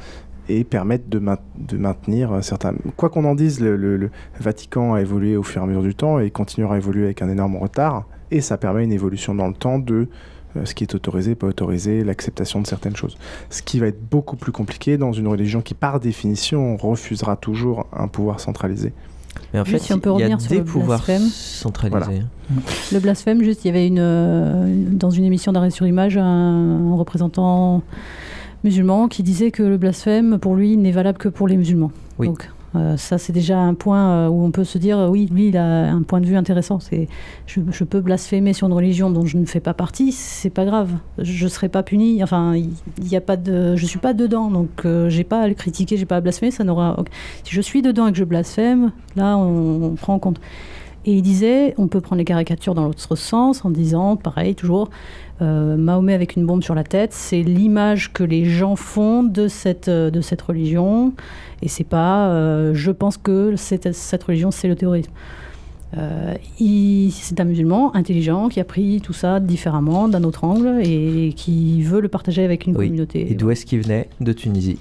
et 0.50 0.64
permettent 0.64 1.10
de, 1.10 1.20
main- 1.20 1.38
de 1.58 1.78
maintenir 1.78 2.32
certains... 2.42 2.74
Quoi 2.96 3.10
qu'on 3.10 3.26
en 3.26 3.36
dise, 3.36 3.60
le, 3.60 3.76
le- 3.76 3.98
le 3.98 4.10
Vatican 4.40 4.94
a 4.94 5.02
évolué 5.02 5.36
au 5.38 5.44
fur 5.44 5.62
et 5.62 5.64
à 5.64 5.68
mesure 5.68 5.84
du 5.84 5.96
temps 5.96 6.20
et 6.20 6.30
continuera 6.32 6.76
à 6.76 6.78
évoluer 6.78 7.06
avec 7.06 7.22
un 7.22 7.30
énorme 7.30 7.58
retard. 7.58 8.06
Et 8.32 8.42
ça 8.42 8.58
permet 8.58 8.84
une 8.84 8.92
évolution 8.92 9.34
dans 9.36 9.48
le 9.48 9.54
temps 9.54 9.80
de 9.80 10.08
euh, 10.56 10.66
ce 10.66 10.74
qui 10.76 10.84
est 10.84 10.96
autorisé, 10.96 11.36
pas 11.36 11.48
autorisé, 11.48 12.04
l'acceptation 12.04 12.62
de 12.62 12.68
certaines 12.68 12.96
choses. 12.96 13.18
Ce 13.50 13.62
qui 13.62 13.80
va 13.80 13.88
être 13.88 14.02
beaucoup 14.10 14.36
plus 14.36 14.52
compliqué 14.52 14.98
dans 14.98 15.12
une 15.14 15.28
religion 15.28 15.62
qui, 15.62 15.74
par 15.74 16.00
définition, 16.00 16.78
refusera 16.78 17.36
toujours 17.36 17.86
un 17.94 18.08
pouvoir 18.08 18.40
centralisé. 18.40 18.94
Mais 19.54 19.60
en 19.60 19.66
Juste 19.66 19.78
fait, 19.80 19.84
si 19.86 19.94
on 19.94 20.00
peut 20.00 20.10
il 20.10 20.20
y 20.20 20.24
a 20.24 20.26
revenir 20.26 20.42
sur 20.42 20.50
des 20.50 20.58
le 20.58 20.64
pouvoirs 20.64 21.00
blasphème. 21.06 21.22
centralisés. 21.30 22.00
Voilà. 22.00 22.62
Le 22.92 23.00
blasphème, 23.00 23.44
juste, 23.44 23.64
il 23.66 23.68
y 23.68 23.70
avait 23.72 23.86
une, 23.88 24.00
euh, 24.00 24.84
dans 24.92 25.12
une 25.12 25.26
émission 25.26 25.52
d'arrêt 25.52 25.70
sur 25.70 25.86
image 25.86 26.18
un, 26.18 26.24
un 26.24 26.96
représentant 26.96 27.84
musulman 28.64 29.08
qui 29.08 29.24
disait 29.24 29.52
que 29.52 29.64
le 29.64 29.78
blasphème, 29.78 30.40
pour 30.40 30.56
lui, 30.56 30.78
n'est 30.78 30.92
valable 30.92 31.18
que 31.18 31.30
pour 31.30 31.48
les 31.48 31.58
musulmans. 31.58 31.92
Oui. 32.20 32.28
Donc, 32.28 32.50
euh, 32.76 32.98
ça, 32.98 33.18
c'est 33.18 33.32
déjà 33.34 33.58
un 33.58 33.74
point 33.74 34.10
euh, 34.10 34.28
où 34.28 34.44
on 34.44 34.52
peut 34.52 34.66
se 34.66 34.78
dire, 34.78 35.00
euh, 35.00 35.08
oui, 35.08 35.30
lui, 35.32 35.48
il 35.48 35.58
a 35.58 35.90
un 35.90 36.02
point 36.02 36.20
de 36.20 36.26
vue 36.26 36.36
intéressant. 36.36 36.80
C'est, 36.80 37.08
je, 37.46 37.62
je 37.72 37.84
peux 37.84 38.02
blasphémer 38.02 38.54
sur 38.54 38.68
une 38.68 38.74
religion 38.74 39.10
dont 39.10 39.26
je 39.26 39.38
ne 39.38 39.46
fais 39.46 39.62
pas 39.62 39.74
partie, 39.74 40.12
c'est 40.12 40.50
pas 40.50 40.66
grave. 40.66 40.92
Je 41.18 41.46
ne 41.46 41.50
serai 41.50 41.70
pas 41.70 41.82
puni. 41.82 42.22
Enfin, 42.22 42.56
il 42.56 42.72
il 43.00 43.08
y 43.08 43.16
a 43.16 43.22
pas 43.22 43.38
de, 43.38 43.76
je 43.76 43.86
suis 43.86 44.00
pas 44.00 44.14
dedans, 44.14 44.52
donc 44.52 44.70
euh, 44.86 45.10
j'ai 45.10 45.24
pas 45.24 45.42
à 45.42 45.48
le 45.48 45.54
critiquer, 45.54 45.98
j'ai 45.98 46.06
pas 46.06 46.18
à 46.18 46.22
blasphémer. 46.22 46.52
Ça 46.52 46.64
n'aura. 46.64 46.98
Si 47.44 47.56
je 47.56 47.62
suis 47.62 47.82
dedans 47.82 48.08
et 48.08 48.12
que 48.12 48.18
je 48.18 48.26
blasphème, 48.26 48.92
là, 49.16 49.38
on, 49.38 49.84
on 49.84 49.96
prend 49.96 50.16
en 50.16 50.20
compte. 50.20 50.42
Et 51.08 51.14
il 51.14 51.22
disait, 51.22 51.74
on 51.78 51.88
peut 51.88 52.02
prendre 52.02 52.18
les 52.20 52.26
caricatures 52.26 52.76
dans 52.76 52.84
l'autre 52.86 53.16
sens 53.16 53.64
en 53.64 53.70
disant, 53.70 54.18
pareil, 54.18 54.56
toujours, 54.56 54.90
euh, 55.42 55.78
Mahomet 55.78 56.14
avec 56.14 56.36
une 56.36 56.46
bombe 56.46 56.62
sur 56.64 56.76
la 56.76 56.84
tête, 56.84 57.14
c'est 57.14 57.44
l'image 57.44 58.12
que 58.12 58.24
les 58.26 58.44
gens 58.44 58.76
font 58.76 59.24
de 59.24 59.48
cette, 59.48 59.88
euh, 59.88 60.12
de 60.12 60.20
cette 60.20 60.42
religion. 60.42 61.14
Et 61.62 61.70
c'est 61.70 61.86
pas, 61.86 62.28
euh, 62.28 62.74
je 62.74 62.92
pense 62.92 63.16
que 63.16 63.56
cette, 63.56 63.94
cette 63.94 64.24
religion, 64.24 64.52
c'est 64.52 64.68
le 64.68 64.76
terrorisme. 64.76 65.12
Euh, 65.98 66.34
c'est 66.60 67.40
un 67.40 67.46
musulman 67.46 67.96
intelligent 67.96 68.50
qui 68.50 68.60
a 68.60 68.66
pris 68.66 69.00
tout 69.00 69.14
ça 69.14 69.40
différemment, 69.40 70.10
d'un 70.10 70.26
autre 70.26 70.44
angle, 70.44 70.82
et 70.84 71.32
qui 71.38 71.82
veut 71.84 72.02
le 72.02 72.10
partager 72.10 72.44
avec 72.44 72.68
une 72.68 72.76
Oui. 72.76 72.88
communauté. 72.88 73.32
Et 73.32 73.36
d'où 73.36 73.50
est-ce 73.50 73.66
qu'il 73.66 73.80
venait? 73.82 74.10
De 74.20 74.34
Tunisie. 74.34 74.78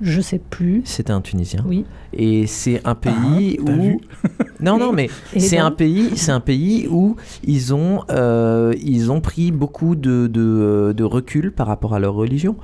Je 0.00 0.20
sais 0.20 0.38
plus. 0.38 0.82
C'était 0.84 1.12
un 1.12 1.20
Tunisien. 1.22 1.64
Oui. 1.66 1.84
Et 2.12 2.46
c'est 2.46 2.80
un 2.86 2.94
pays 2.94 3.58
t'as 3.64 3.72
où 3.72 4.00
non 4.60 4.78
non 4.78 4.92
mais 4.92 5.08
c'est 5.36 5.58
un 5.58 5.70
pays 5.70 6.16
c'est 6.16 6.32
un 6.32 6.40
pays 6.40 6.86
où 6.90 7.16
ils 7.44 7.74
ont 7.74 8.02
euh, 8.10 8.72
ils 8.82 9.10
ont 9.12 9.20
pris 9.20 9.52
beaucoup 9.52 9.94
de, 9.96 10.26
de, 10.26 10.94
de 10.96 11.04
recul 11.04 11.52
par 11.52 11.66
rapport 11.66 11.94
à 11.94 11.98
leur 11.98 12.14
religion 12.14 12.56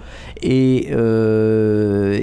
et 0.42 0.88
euh, 0.92 2.20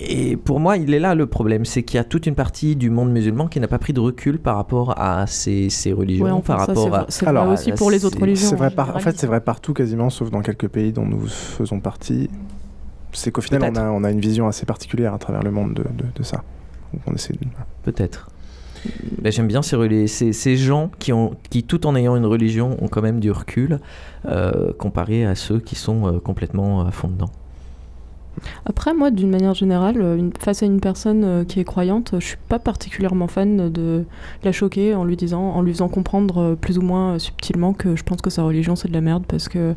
et 0.00 0.36
pour 0.36 0.60
moi, 0.60 0.76
il 0.76 0.94
est 0.94 1.00
là 1.00 1.16
le 1.16 1.26
problème, 1.26 1.64
c'est 1.64 1.82
qu'il 1.82 1.96
y 1.96 2.00
a 2.00 2.04
toute 2.04 2.26
une 2.26 2.36
partie 2.36 2.76
du 2.76 2.88
monde 2.88 3.10
musulman 3.10 3.48
qui 3.48 3.58
n'a 3.58 3.66
pas 3.66 3.78
pris 3.80 3.92
de 3.92 3.98
recul 3.98 4.38
par 4.38 4.54
rapport 4.54 4.94
à 4.96 5.26
ces, 5.26 5.70
ces 5.70 5.92
religions, 5.92 6.24
Ouais, 6.26 6.30
enfin, 6.30 6.54
par 6.54 6.60
ça, 6.60 6.66
rapport 6.66 6.84
c'est 6.84 6.88
vrai- 6.90 6.98
à. 7.00 7.06
c'est 7.08 7.24
vrai 7.24 7.30
Alors, 7.40 7.52
aussi 7.52 7.72
pour 7.72 7.90
les 7.90 8.04
autres 8.04 8.20
religions. 8.20 8.48
C'est 8.48 8.54
vrai 8.54 8.68
en 8.68 8.70
par- 8.70 8.94
en 8.94 9.00
fait, 9.00 9.18
c'est 9.18 9.26
vrai 9.26 9.40
partout 9.40 9.74
quasiment, 9.74 10.08
sauf 10.08 10.30
dans 10.30 10.40
quelques 10.40 10.68
pays 10.68 10.92
dont 10.92 11.04
nous 11.04 11.26
faisons 11.26 11.80
partie. 11.80 12.30
C'est 13.12 13.30
qu'au 13.32 13.40
final, 13.40 13.62
on 13.72 13.76
a, 13.76 13.90
on 13.90 14.04
a 14.04 14.10
une 14.10 14.20
vision 14.20 14.46
assez 14.48 14.66
particulière 14.66 15.14
à 15.14 15.18
travers 15.18 15.42
le 15.42 15.50
monde 15.50 15.74
de, 15.74 15.82
de- 15.82 16.12
de 16.14 16.22
ça. 16.22 16.42
De... 16.94 17.00
Peut-être. 17.82 18.30
Ben, 19.20 19.32
J'aime 19.32 19.48
bien 19.48 19.60
ces, 19.62 20.06
ces, 20.06 20.32
ces 20.32 20.56
gens 20.56 20.90
qui, 20.98 21.12
ont, 21.12 21.34
qui, 21.50 21.64
tout 21.64 21.86
en 21.86 21.96
ayant 21.96 22.16
une 22.16 22.26
religion, 22.26 22.76
ont 22.82 22.88
quand 22.88 23.02
même 23.02 23.18
du 23.20 23.30
recul 23.30 23.80
euh, 24.26 24.72
comparé 24.78 25.26
à 25.26 25.34
ceux 25.34 25.58
qui 25.58 25.74
sont 25.74 26.06
euh, 26.06 26.18
complètement 26.20 26.86
à 26.86 26.90
fond 26.90 27.08
dedans. 27.08 27.30
Après, 28.66 28.94
moi, 28.94 29.10
d'une 29.10 29.30
manière 29.30 29.54
générale, 29.54 30.00
euh, 30.00 30.30
face 30.38 30.62
à 30.62 30.66
une 30.66 30.80
personne 30.80 31.24
euh, 31.24 31.44
qui 31.44 31.60
est 31.60 31.64
croyante, 31.64 32.14
je 32.18 32.24
suis 32.24 32.36
pas 32.48 32.58
particulièrement 32.58 33.26
fan 33.26 33.70
de 33.70 34.04
la 34.44 34.52
choquer 34.52 34.94
en 34.94 35.04
lui 35.04 35.16
disant, 35.16 35.50
en 35.50 35.62
lui 35.62 35.72
faisant 35.72 35.88
comprendre 35.88 36.38
euh, 36.38 36.54
plus 36.54 36.78
ou 36.78 36.82
moins 36.82 37.18
subtilement 37.18 37.72
que 37.72 37.96
je 37.96 38.02
pense 38.02 38.20
que 38.20 38.30
sa 38.30 38.42
religion 38.42 38.76
c'est 38.76 38.88
de 38.88 38.92
la 38.92 39.00
merde 39.00 39.24
parce 39.26 39.48
que 39.48 39.74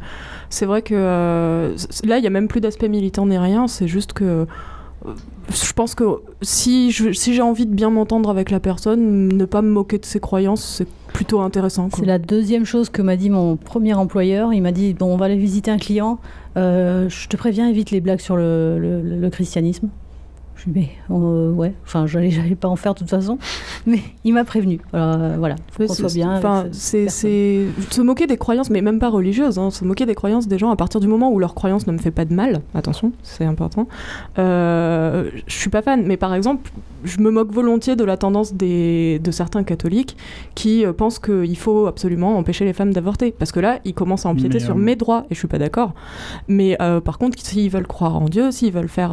c'est 0.49 0.65
vrai 0.65 0.81
que 0.81 1.73
là, 2.05 2.17
il 2.17 2.23
y 2.23 2.27
a 2.27 2.29
même 2.29 2.47
plus 2.47 2.61
d'aspect 2.61 2.89
militant 2.89 3.25
ni 3.25 3.37
rien. 3.37 3.67
C'est 3.67 3.87
juste 3.87 4.13
que 4.13 4.47
je 5.49 5.73
pense 5.73 5.95
que 5.95 6.03
si 6.41 6.91
j'ai 6.91 7.41
envie 7.41 7.65
de 7.65 7.73
bien 7.73 7.89
m'entendre 7.89 8.29
avec 8.29 8.51
la 8.51 8.59
personne, 8.59 9.29
ne 9.29 9.45
pas 9.45 9.61
me 9.61 9.69
moquer 9.69 9.97
de 9.97 10.05
ses 10.05 10.19
croyances, 10.19 10.63
c'est 10.63 10.87
plutôt 11.13 11.41
intéressant. 11.41 11.89
C'est 11.93 12.05
la 12.05 12.19
deuxième 12.19 12.65
chose 12.65 12.89
que 12.89 13.01
m'a 13.01 13.15
dit 13.15 13.29
mon 13.29 13.57
premier 13.57 13.93
employeur. 13.93 14.53
Il 14.53 14.61
m'a 14.61 14.71
dit 14.71 14.93
Bon, 14.93 15.13
on 15.13 15.17
va 15.17 15.25
aller 15.25 15.37
visiter 15.37 15.71
un 15.71 15.77
client. 15.77 16.19
Euh, 16.57 17.09
je 17.09 17.27
te 17.27 17.35
préviens, 17.37 17.67
évite 17.67 17.91
les 17.91 18.01
blagues 18.01 18.19
sur 18.19 18.35
le 18.37 19.29
christianisme. 19.31 19.89
Mais 20.67 20.89
euh, 21.09 21.51
ouais, 21.51 21.73
enfin, 21.85 22.07
j'allais 22.07 22.29
j'allais 22.31 22.55
pas 22.55 22.67
en 22.67 22.75
faire 22.75 22.93
de 22.93 22.99
toute 22.99 23.09
façon. 23.09 23.37
Mais 23.85 23.99
il 24.23 24.33
m'a 24.33 24.43
prévenu. 24.43 24.79
Alors, 24.93 25.15
euh, 25.19 25.35
voilà, 25.37 25.55
faut 25.71 25.85
qu'on 25.85 25.93
soit 25.93 26.13
bien. 26.13 26.35
Enfin, 26.37 26.65
c'est 26.71 27.07
se 27.09 28.01
moquer 28.01 28.27
des 28.27 28.37
croyances, 28.37 28.69
mais 28.69 28.81
même 28.81 28.99
pas 28.99 29.09
religieuses. 29.09 29.57
hein, 29.57 29.71
se 29.71 29.83
moquer 29.85 30.05
des 30.05 30.15
croyances 30.15 30.47
des 30.47 30.57
gens 30.57 30.71
à 30.71 30.75
partir 30.75 30.99
du 30.99 31.07
moment 31.07 31.31
où 31.31 31.39
leur 31.39 31.55
croyance 31.55 31.87
ne 31.87 31.91
me 31.91 31.97
fait 31.97 32.11
pas 32.11 32.25
de 32.25 32.33
mal. 32.33 32.61
Attention, 32.73 33.11
c'est 33.23 33.45
important. 33.45 33.87
Euh, 34.39 35.29
je 35.47 35.55
suis 35.55 35.69
pas 35.69 35.81
fan, 35.81 36.03
mais 36.05 36.17
par 36.17 36.33
exemple, 36.33 36.71
je 37.03 37.19
me 37.19 37.31
moque 37.31 37.51
volontiers 37.51 37.95
de 37.95 38.03
la 38.03 38.17
tendance 38.17 38.53
des, 38.53 39.19
de 39.19 39.31
certains 39.31 39.63
catholiques 39.63 40.17
qui 40.55 40.85
euh, 40.85 40.93
pensent 40.93 41.19
qu'il 41.19 41.57
faut 41.57 41.87
absolument 41.87 42.37
empêcher 42.37 42.65
les 42.65 42.73
femmes 42.73 42.93
d'avorter, 42.93 43.31
parce 43.37 43.51
que 43.51 43.59
là, 43.59 43.79
ils 43.85 43.93
commencent 43.93 44.25
à 44.25 44.29
empiéter 44.29 44.55
Mais, 44.55 44.59
sur 44.65 44.75
euh, 44.75 44.79
mes 44.79 44.95
droits, 44.95 45.25
et 45.29 45.33
je 45.35 45.39
suis 45.39 45.47
pas 45.47 45.57
d'accord. 45.59 45.93
Mais 46.47 46.77
euh, 46.81 46.99
par 47.01 47.17
contre, 47.17 47.37
s'ils 47.39 47.69
veulent 47.69 47.87
croire 47.87 48.15
en 48.17 48.25
Dieu, 48.25 48.51
s'ils 48.51 48.71
veulent 48.73 48.87
faire, 48.89 49.11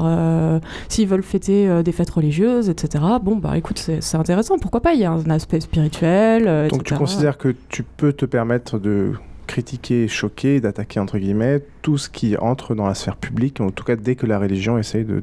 s'ils 0.89 1.09
veulent 1.09 1.23
fêter 1.23 1.83
des 1.83 1.93
fêtes 1.93 2.11
religieuses, 2.11 2.69
etc. 2.69 3.05
Bon, 3.23 3.37
bah 3.37 3.57
écoute, 3.57 3.79
c'est 3.79 4.17
intéressant. 4.17 4.59
Pourquoi 4.59 4.81
pas 4.81 4.95
Il 4.95 5.01
y 5.01 5.05
a 5.05 5.13
un 5.13 5.31
aspect 5.31 5.61
spirituel. 5.61 6.45
euh, 6.47 6.69
Donc 6.69 6.85
tu 6.85 6.95
etc.. 6.95 6.99
considères 6.99 7.39
que 7.39 7.55
tu 7.69 7.83
peux 7.83 8.13
te 8.13 8.25
permettre 8.25 8.79
de 8.79 9.13
critiquer, 9.47 10.09
choquer, 10.09 10.61
d'attaquer 10.61 11.01
entre 11.01 11.19
guillemets 11.19 11.63
tout 11.83 11.97
ce 11.99 12.09
qui 12.11 12.37
entre 12.37 12.75
dans 12.75 12.87
la 12.87 12.95
sphère 12.95 13.17
publique, 13.17 13.61
en 13.61 13.71
tout 13.71 13.85
cas 13.85 13.97
dès 13.97 14.15
que 14.15 14.27
la 14.27 14.39
religion 14.39 14.77
essaye 14.79 15.05
de 15.05 15.23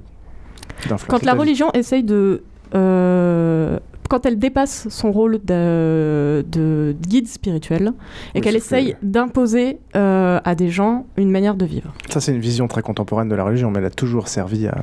Quand 1.07 1.23
la 1.23 1.33
vie. 1.33 1.39
religion 1.39 1.71
essaye 1.73 2.03
de. 2.03 2.43
Euh, 2.73 3.79
quand 4.07 4.25
elle 4.27 4.37
dépasse 4.37 4.87
son 4.89 5.11
rôle 5.11 5.39
de, 5.43 6.45
de 6.51 6.95
guide 7.07 7.27
spirituel 7.27 7.87
et 7.87 8.37
Oui, 8.37 8.41
qu'elle 8.41 8.53
que- 8.53 8.57
essaye 8.59 8.95
d'imposer 9.01 9.79
euh, 9.95 10.39
à 10.43 10.53
des 10.55 10.69
gens 10.69 11.07
une 11.17 11.31
manière 11.31 11.55
de 11.55 11.65
vivre. 11.65 11.91
Ça 12.09 12.19
c'est 12.21 12.31
une 12.33 12.39
vision 12.39 12.67
très 12.67 12.83
contemporaine 12.83 13.29
de 13.29 13.35
la 13.35 13.43
religion, 13.43 13.71
mais 13.71 13.79
elle 13.79 13.85
a 13.85 13.89
toujours 13.89 14.27
servi 14.27 14.67
à, 14.67 14.75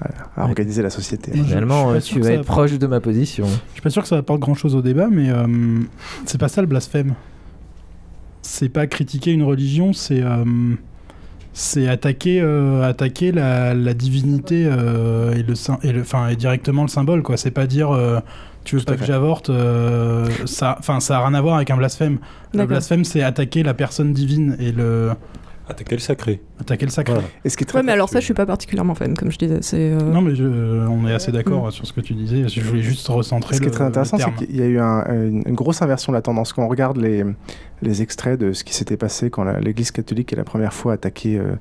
à- 0.00 0.42
à 0.42 0.44
organiser 0.44 0.82
la 0.82 0.90
société. 0.90 1.32
Finalement, 1.32 1.90
euh, 1.92 2.00
tu 2.00 2.20
vas 2.20 2.32
être 2.32 2.44
proche 2.46 2.78
de 2.78 2.86
ma 2.86 3.00
position. 3.00 3.44
Je 3.46 3.72
suis 3.74 3.82
pas 3.82 3.90
sûr 3.90 4.02
que 4.02 4.08
ça 4.08 4.16
apporte 4.16 4.40
grand 4.40 4.54
chose 4.54 4.74
au 4.74 4.80
débat, 4.82 5.08
mais 5.10 5.28
euh, 5.30 5.46
c'est 6.24 6.38
pas 6.40 6.48
ça 6.48 6.60
le 6.62 6.66
blasphème. 6.66 7.14
C'est 8.40 8.68
pas 8.70 8.86
critiquer 8.86 9.32
une 9.32 9.44
religion, 9.44 9.92
c'est 9.92 10.22
euh, 10.22 10.44
c'est 11.52 11.88
attaquer 11.88 12.40
euh, 12.40 12.82
attaquer 12.88 13.30
la, 13.32 13.74
la 13.74 13.94
divinité 13.94 14.64
euh, 14.66 15.34
et 15.34 15.42
le 15.42 15.54
sym- 15.54 15.78
et 15.82 15.92
le 15.92 16.00
enfin 16.00 16.28
et 16.28 16.36
directement 16.36 16.82
le 16.82 16.88
symbole 16.88 17.22
quoi. 17.22 17.36
C'est 17.36 17.50
pas 17.50 17.66
dire 17.66 17.90
euh, 17.90 18.20
tu 18.64 18.76
veux 18.76 18.82
pas 18.82 18.92
que 18.96 19.04
j'avorte, 19.04 19.50
euh, 19.50 20.28
ça 20.46 20.76
enfin 20.78 21.00
ça 21.00 21.18
a 21.18 21.26
rien 21.26 21.34
à 21.34 21.40
voir 21.40 21.56
avec 21.56 21.70
un 21.70 21.76
blasphème. 21.76 22.18
Le 22.54 22.60
blasphème 22.66 23.04
c'est 23.04 23.22
attaquer 23.22 23.62
la 23.62 23.74
personne 23.74 24.12
divine 24.12 24.56
et 24.60 24.72
le 24.72 25.10
attaquer 25.68 25.94
le 25.96 26.00
sacré. 26.00 26.40
Attaquer 26.60 26.86
le 26.86 26.90
sacré. 26.90 27.14
Et 27.44 27.48
ce 27.48 27.56
qui 27.56 27.64
est 27.64 27.74
Ouais, 27.74 27.82
mais 27.82 27.92
alors 27.92 28.08
ça, 28.08 28.20
je 28.20 28.24
suis 28.24 28.34
pas 28.34 28.46
particulièrement 28.46 28.94
fan, 28.94 29.16
comme 29.16 29.30
je 29.30 29.38
disais. 29.38 29.58
C'est. 29.62 29.92
euh, 29.92 29.98
Non 30.00 30.20
mais 30.20 30.34
je- 30.34 30.44
on 30.44 31.06
est 31.06 31.12
assez 31.14 31.32
d'accord 31.32 31.66
Mm. 31.66 31.70
sur 31.70 31.86
ce 31.86 31.92
que 31.92 32.00
tu 32.00 32.14
disais. 32.14 32.48
Je 32.48 32.60
voulais 32.60 32.82
juste 32.82 33.06
recentrer 33.08 33.54
Ce 33.56 33.60
qui 33.60 33.68
est 33.68 33.70
très 33.70 33.84
intéressant, 33.84 34.18
c'est 34.18 34.34
qu'il 34.46 34.56
y 34.56 34.62
a 34.62 34.66
eu 34.66 34.78
un- 34.78 35.04
une, 35.12 35.42
une 35.46 35.54
grosse 35.54 35.80
inversion 35.82 36.12
de 36.12 36.16
la 36.16 36.22
tendance. 36.22 36.52
Quand 36.52 36.64
on 36.64 36.68
regarde 36.68 36.96
les, 36.98 37.24
les 37.80 38.02
extraits 38.02 38.38
de 38.38 38.52
ce 38.52 38.64
qui 38.64 38.74
s'était 38.74 38.96
passé 38.96 39.30
quand 39.30 39.44
l'Église 39.44 39.90
catholique 39.90 40.32
est 40.32 40.36
la 40.36 40.44
première 40.44 40.72
fois 40.74 40.92
attaqué 40.94 41.38
euh, 41.38 41.52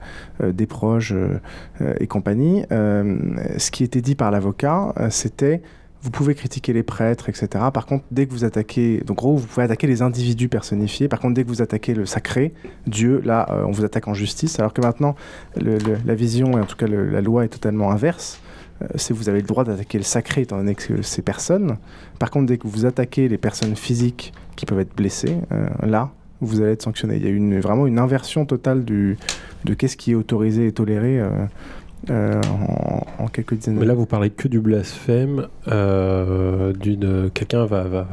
euh, 0.44 0.52
des 0.52 0.66
proches 0.68 1.12
euh, 1.14 1.40
euh, 1.82 1.94
et 2.00 2.08
compagnie, 2.08 2.64
euh, 2.72 3.18
ce 3.58 3.72
qui 3.72 3.84
était 3.84 4.02
dit 4.02 4.16
par 4.16 4.32
l'avocat, 4.32 4.94
euh, 5.00 5.08
c'était 5.10 5.62
vous 6.04 6.10
pouvez 6.10 6.34
critiquer 6.34 6.74
les 6.74 6.84
prêtres, 6.84 7.30
etc. 7.30 7.48
Par 7.74 7.86
contre, 7.86 8.06
dès 8.12 8.26
que 8.26 8.32
vous 8.32 8.44
attaquez, 8.44 9.02
donc 9.06 9.18
gros, 9.18 9.36
vous 9.36 9.46
pouvez 9.46 9.64
attaquer 9.64 9.86
les 9.88 10.02
individus 10.02 10.50
personnifiés. 10.50 11.08
Par 11.08 11.20
contre, 11.20 11.36
dès 11.36 11.44
que 11.44 11.48
vous 11.48 11.62
attaquez 11.62 11.94
le 11.94 12.06
sacré, 12.06 12.54
Dieu, 12.88 13.22
là, 13.24 13.48
euh, 13.52 13.64
on 13.66 13.72
vous 13.72 13.86
attaque 13.86 14.08
en 14.08 14.14
justice. 14.14 14.60
Alors 14.60 14.74
que 14.74 14.82
maintenant, 14.82 15.16
la 15.56 16.16
vision 16.16 16.58
et 16.58 16.62
en 16.62 16.66
tout 16.66 16.76
cas 16.76 16.88
la 16.88 17.22
loi 17.22 17.46
est 17.46 17.50
totalement 17.50 17.92
inverse. 17.92 18.42
Euh, 18.82 18.88
c'est 18.96 19.14
vous 19.14 19.30
avez 19.30 19.42
le 19.42 19.48
droit 19.48 19.64
d'attaquer 19.64 20.00
le 20.00 20.04
sacré 20.04 20.42
étant 20.42 20.58
donné 20.58 20.74
que 20.74 21.04
c'est 21.04 21.22
personne. 21.22 21.78
Par 22.18 22.32
contre, 22.32 22.48
dès 22.48 22.58
que 22.58 22.68
vous 22.68 22.86
attaquez 22.86 23.28
les 23.28 23.38
personnes 23.38 23.76
physiques 23.76 24.34
qui 24.56 24.66
peuvent 24.66 24.80
être 24.80 24.96
blessées, 24.96 25.38
euh, 25.52 25.68
là, 25.84 26.10
vous 26.40 26.62
allez 26.62 26.72
être 26.72 26.82
sanctionné. 26.82 27.18
Il 27.18 27.24
y 27.24 27.28
a 27.28 27.30
une, 27.30 27.60
vraiment 27.60 27.86
une 27.86 28.00
inversion 28.00 28.48
totale 28.48 28.84
de 28.84 29.16
qu'est-ce 29.78 29.98
qui 29.98 30.14
est 30.14 30.16
autorisé 30.16 30.66
et 30.66 30.72
toléré 30.72 31.22
euh, 32.10 32.42
en, 33.20 33.24
en 33.24 33.28
quelques 33.28 33.54
dizaines 33.56 33.76
Mais 33.76 33.86
là, 33.86 33.94
vous 33.94 34.06
parlez 34.06 34.30
que 34.30 34.48
du 34.48 34.60
blasphème. 34.60 35.48
euh, 35.68 36.74
d'une 36.74 37.30
quelqu'un 37.34 37.66
va, 37.66 37.84
va, 37.84 38.08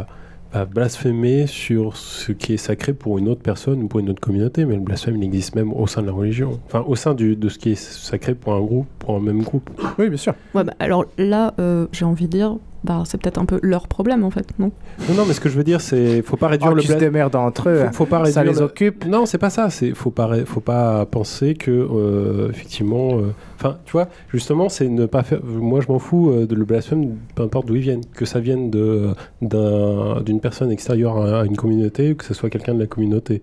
va 0.52 0.64
blasphémer 0.64 1.46
sur 1.46 1.96
ce 1.96 2.32
qui 2.32 2.54
est 2.54 2.58
sacré 2.58 2.92
pour 2.92 3.18
une 3.18 3.28
autre 3.28 3.42
personne 3.42 3.82
ou 3.82 3.88
pour 3.88 4.00
une 4.00 4.10
autre 4.10 4.20
communauté. 4.20 4.64
Mais 4.64 4.74
le 4.74 4.80
blasphème, 4.80 5.16
il 5.16 5.24
existe 5.24 5.54
même 5.54 5.72
au 5.72 5.86
sein 5.86 6.02
de 6.02 6.06
la 6.06 6.12
religion. 6.12 6.58
Enfin, 6.66 6.84
au 6.86 6.96
sein 6.96 7.14
du, 7.14 7.36
de 7.36 7.48
ce 7.48 7.58
qui 7.58 7.72
est 7.72 7.80
sacré 7.80 8.34
pour 8.34 8.54
un 8.54 8.60
groupe, 8.60 8.86
pour 8.98 9.16
un 9.16 9.20
même 9.20 9.42
groupe. 9.42 9.70
Oui, 9.98 10.08
bien 10.08 10.18
sûr. 10.18 10.34
Ouais, 10.54 10.64
bah, 10.64 10.74
alors 10.80 11.04
là, 11.18 11.54
euh, 11.58 11.86
j'ai 11.92 12.04
envie 12.04 12.26
de 12.26 12.32
dire, 12.32 12.56
bah, 12.84 13.02
c'est 13.06 13.20
peut-être 13.20 13.38
un 13.38 13.44
peu 13.44 13.58
leur 13.62 13.88
problème 13.88 14.22
en 14.24 14.30
fait, 14.30 14.46
non? 14.58 14.70
Non, 15.08 15.14
non, 15.16 15.24
mais 15.26 15.32
ce 15.34 15.40
que 15.40 15.48
je 15.48 15.56
veux 15.56 15.64
dire, 15.64 15.80
c'est 15.80 16.22
faut 16.22 16.36
pas 16.36 16.48
réduire 16.48 16.70
Oh, 16.72 16.74
le 16.74 16.80
qu'ils 16.80 16.88
se 16.88 16.92
blasphème. 16.94 17.12
démerdent 17.12 17.34
entre 17.36 17.68
eux, 17.68 17.86
Faut, 17.88 17.92
faut 17.92 18.06
pas 18.06 18.24
ça 18.26 18.40
réduire 18.40 18.54
les 18.54 18.60
le- 18.60 18.64
occupe. 18.66 19.04
Non, 19.04 19.26
c'est 19.26 19.38
pas 19.38 19.50
ça. 19.50 19.68
C'est 19.70 19.92
faut 19.94 20.10
pas 20.10 20.26
ré- 20.26 20.44
faut 20.46 20.60
pas 20.60 21.04
penser 21.06 21.54
que 21.54 21.70
euh, 21.70 22.48
effectivement. 22.50 23.18
euh, 23.18 23.32
Enfin, 23.56 23.78
tu 23.84 23.90
vois, 23.92 24.06
justement, 24.32 24.68
c'est 24.68 24.86
ne 24.88 25.06
pas 25.06 25.24
faire. 25.24 25.40
Moi, 25.44 25.80
je 25.80 25.88
m'en 25.90 25.98
fous 25.98 26.30
euh, 26.30 26.46
de 26.46 26.54
le 26.54 26.64
blasphème, 26.64 27.16
peu 27.34 27.42
importe 27.42 27.66
d'où 27.66 27.74
il 27.74 27.82
vienne, 27.82 28.02
que 28.14 28.24
ça 28.24 28.38
vienne 28.38 28.70
de 28.70 29.08
d'un- 29.42 30.20
d'une 30.22 30.38
personne 30.40 30.70
extérieure 30.70 31.16
à, 31.18 31.40
à 31.40 31.44
une 31.44 31.56
communauté 31.56 32.12
ou 32.12 32.14
que 32.14 32.24
ce 32.24 32.34
soit 32.34 32.50
quelqu'un 32.50 32.74
de 32.74 32.78
la 32.80 32.86
communauté. 32.86 33.42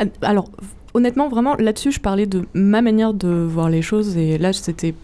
Ah, 0.00 0.04
Alors, 0.22 0.48
honnêtement, 0.94 1.28
vraiment, 1.28 1.54
là-dessus, 1.56 1.92
je 1.92 2.00
parlais 2.00 2.26
de 2.26 2.44
ma 2.54 2.80
manière 2.80 3.12
de 3.12 3.28
voir 3.28 3.68
les 3.68 3.82
choses, 3.82 4.16
et 4.16 4.38
là, 4.38 4.52
c'était, 4.52 4.94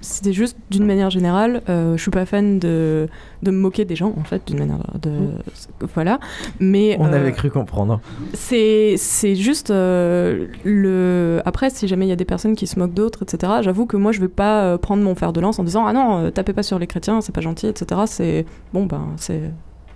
c'était 0.00 0.32
juste 0.32 0.56
d'une 0.70 0.86
manière 0.86 1.10
générale. 1.10 1.62
euh, 1.68 1.96
je 1.96 2.02
suis 2.02 2.10
pas 2.10 2.24
fan 2.24 2.58
de, 2.58 3.08
de 3.42 3.50
me 3.50 3.58
moquer 3.58 3.84
des 3.84 3.96
gens, 3.96 4.14
en 4.18 4.24
fait, 4.24 4.46
d'une 4.46 4.58
manière 4.58 4.78
de, 5.02 5.10
voilà. 5.94 6.20
Mais 6.60 6.96
On 7.00 7.06
euh, 7.06 7.16
avait 7.16 7.32
cru 7.32 7.50
comprendre. 7.50 8.00
c'est, 8.32 8.94
c'est 8.96 9.34
juste 9.34 9.70
euh, 9.70 10.46
le. 10.64 11.40
Après, 11.44 11.68
si 11.70 11.88
jamais 11.88 12.06
il 12.06 12.10
y 12.10 12.12
a 12.12 12.16
des 12.16 12.24
personnes 12.24 12.54
qui 12.54 12.66
se 12.66 12.78
moquent 12.78 12.94
d'autres, 12.94 13.24
etc. 13.24 13.54
J'avoue 13.62 13.86
que 13.86 13.96
moi, 13.96 14.12
je 14.12 14.20
vais 14.20 14.28
pas 14.28 14.62
euh, 14.64 14.78
prendre 14.78 15.02
mon 15.02 15.14
fer 15.14 15.32
de 15.32 15.40
lance 15.40 15.58
en 15.58 15.64
disant 15.64 15.84
ah 15.86 15.92
non, 15.92 16.18
euh, 16.26 16.30
tapez 16.30 16.52
pas 16.52 16.62
sur 16.62 16.78
les 16.78 16.86
chrétiens, 16.86 17.20
c'est 17.20 17.34
pas 17.34 17.40
gentil, 17.40 17.66
etc. 17.66 18.02
C'est 18.06 18.46
bon, 18.72 18.86
ben 18.86 19.08
c'est 19.16 19.50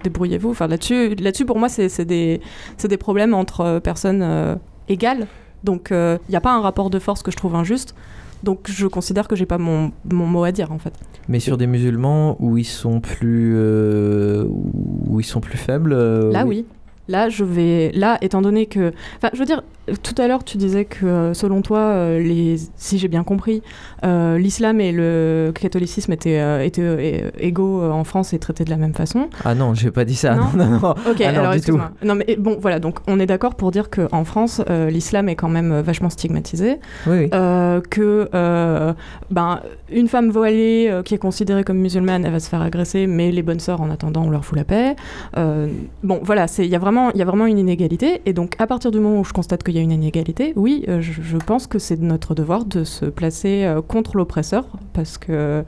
débrouillez-vous. 0.05 0.51
Enfin 0.51 0.69
là-dessus, 0.69 1.15
là-dessus 1.17 1.45
pour 1.45 1.59
moi, 1.59 1.69
c'est, 1.69 1.89
c'est 1.89 2.05
des, 2.05 2.41
c'est 2.77 2.89
des 2.89 2.97
problèmes 2.97 3.35
entre 3.35 3.61
euh, 3.63 3.81
personnes 3.81 4.23
euh, 4.23 4.55
égales. 4.89 5.27
Donc 5.65 5.89
il 5.91 6.19
n'y 6.31 6.37
a 6.37 6.41
pas 6.41 6.53
un 6.55 6.61
rapport 6.61 6.89
de 6.91 6.99
force 6.99 7.23
que 7.23 7.31
je 7.31 7.37
trouve 7.37 7.55
injuste. 7.55 7.95
Donc 8.45 8.69
je 8.71 8.87
considère 8.87 9.27
que 9.27 9.35
j'ai 9.35 9.47
pas 9.47 9.59
mon, 9.59 9.91
mon 10.09 10.27
mot 10.27 10.45
à 10.45 10.53
dire 10.53 10.71
en 10.71 10.79
fait. 10.79 10.93
Mais 11.29 11.41
sur 11.41 11.57
des 11.59 11.67
musulmans 11.67 12.37
où 12.39 12.57
ils 12.57 12.65
sont 12.65 13.01
plus, 13.01 13.55
euh, 13.57 14.45
où 15.09 15.19
ils 15.19 15.25
sont 15.25 15.41
plus 15.41 15.59
faibles. 15.59 15.93
euh, 15.93 16.31
Là, 16.33 16.47
oui. 16.47 16.65
Là, 17.09 17.29
je 17.29 17.45
vais. 17.45 17.91
Là, 17.95 18.19
étant 18.21 18.43
donné 18.43 18.67
que. 18.67 18.93
Enfin, 19.17 19.31
je 19.33 19.39
veux 19.39 19.45
dire, 19.47 19.63
tout 20.03 20.15
à 20.19 20.29
l'heure, 20.29 20.45
tu 20.45 20.59
disais 20.59 20.85
que 20.85 21.33
selon 21.35 21.63
toi, 21.63 21.79
euh, 21.79 22.19
les... 22.21 22.57
si 22.77 22.99
j'ai 22.99 23.09
bien 23.09 23.25
compris, 23.25 23.63
euh, 24.05 24.37
l'islam 24.39 24.81
et 24.81 24.93
le 24.93 25.53
catholicisme 25.59 26.13
étaient, 26.13 26.41
euh, 26.41 26.63
étaient 26.63 27.33
égaux 27.39 27.83
en 27.83 28.05
France 28.05 28.33
et 28.33 28.39
traités 28.39 28.65
de 28.65 28.71
la 28.71 28.77
même 28.77 28.95
façon. 28.95 29.29
Ah 29.45 29.55
non, 29.55 29.75
j'ai 29.75 29.91
pas 29.91 30.05
dit 30.05 30.15
ça. 30.15 30.35
Non 30.35 30.49
Non, 30.57 30.67
non, 30.67 30.79
non. 30.81 30.91
Ok, 31.11 31.23
Ah 31.25 31.33
non, 31.33 31.41
alors 31.41 31.53
du 31.53 31.61
tout. 31.61 31.77
excuse-moi. 31.77 31.91
Non, 32.05 32.15
mais 32.15 32.37
bon, 32.39 32.59
voilà, 32.61 32.81
donc 32.81 32.99
on 33.07 33.19
est 33.21 33.27
d'accord 33.27 33.55
pour 33.55 33.71
dire 33.71 33.89
qu'en 33.91 34.25
France, 34.25 34.61
euh, 34.69 34.91
l'islam 34.91 35.29
est 35.29 35.37
quand 35.37 35.49
même 35.49 35.81
vachement 35.81 36.11
stigmatisé. 36.11 36.79
Oui, 37.07 37.19
oui. 37.21 37.31
Euh, 37.33 37.81
que 37.89 38.29
ben, 39.31 39.61
une 39.91 40.09
femme 40.09 40.31
voilée 40.31 40.93
qui 41.05 41.15
est 41.15 41.19
considérée 41.19 41.65
comme 41.65 41.79
musulmane, 41.79 42.25
elle 42.25 42.33
va 42.33 42.41
se 42.41 42.49
faire 42.49 42.63
agresser, 42.63 43.07
mais 43.07 43.31
les 43.31 43.43
bonnes 43.43 43.61
sœurs, 43.61 43.81
en 43.81 43.91
attendant, 43.91 44.25
on 44.25 44.31
leur 44.31 44.45
fout 44.45 44.59
la 44.59 44.65
paix. 44.65 44.97
Bon, 45.35 46.21
voilà, 46.23 46.47
il 46.59 46.67
y, 46.67 46.77
a 46.77 46.79
vraiment- 46.79 46.98
il 47.15 47.19
y 47.19 47.23
a 47.23 47.25
vraiment 47.25 47.47
une 47.47 47.59
inégalité. 47.59 48.21
Et 48.27 48.33
donc, 48.33 48.55
à 48.59 48.67
partir 48.67 48.91
du 48.91 49.01
moment 49.01 49.21
où 49.21 49.25
je 49.25 49.33
constate 49.33 49.63
qu'il 49.63 49.75
y 49.75 49.79
a 49.79 49.83
une 49.83 49.93
inégalité, 49.93 50.53
oui, 50.57 50.85
euh, 50.89 51.01
je, 51.01 51.37
pense 51.39 51.67
que 51.67 51.79
c'est 51.79 52.01
notre 52.01 52.35
devoir 52.35 52.65
de 52.65 52.85
se 52.85 53.07
placer 53.07 53.65
euh, 53.65 53.83
contre 53.83 54.17
l'oppresseur, 54.17 54.65
parce 54.93 55.19
que. 55.19 55.65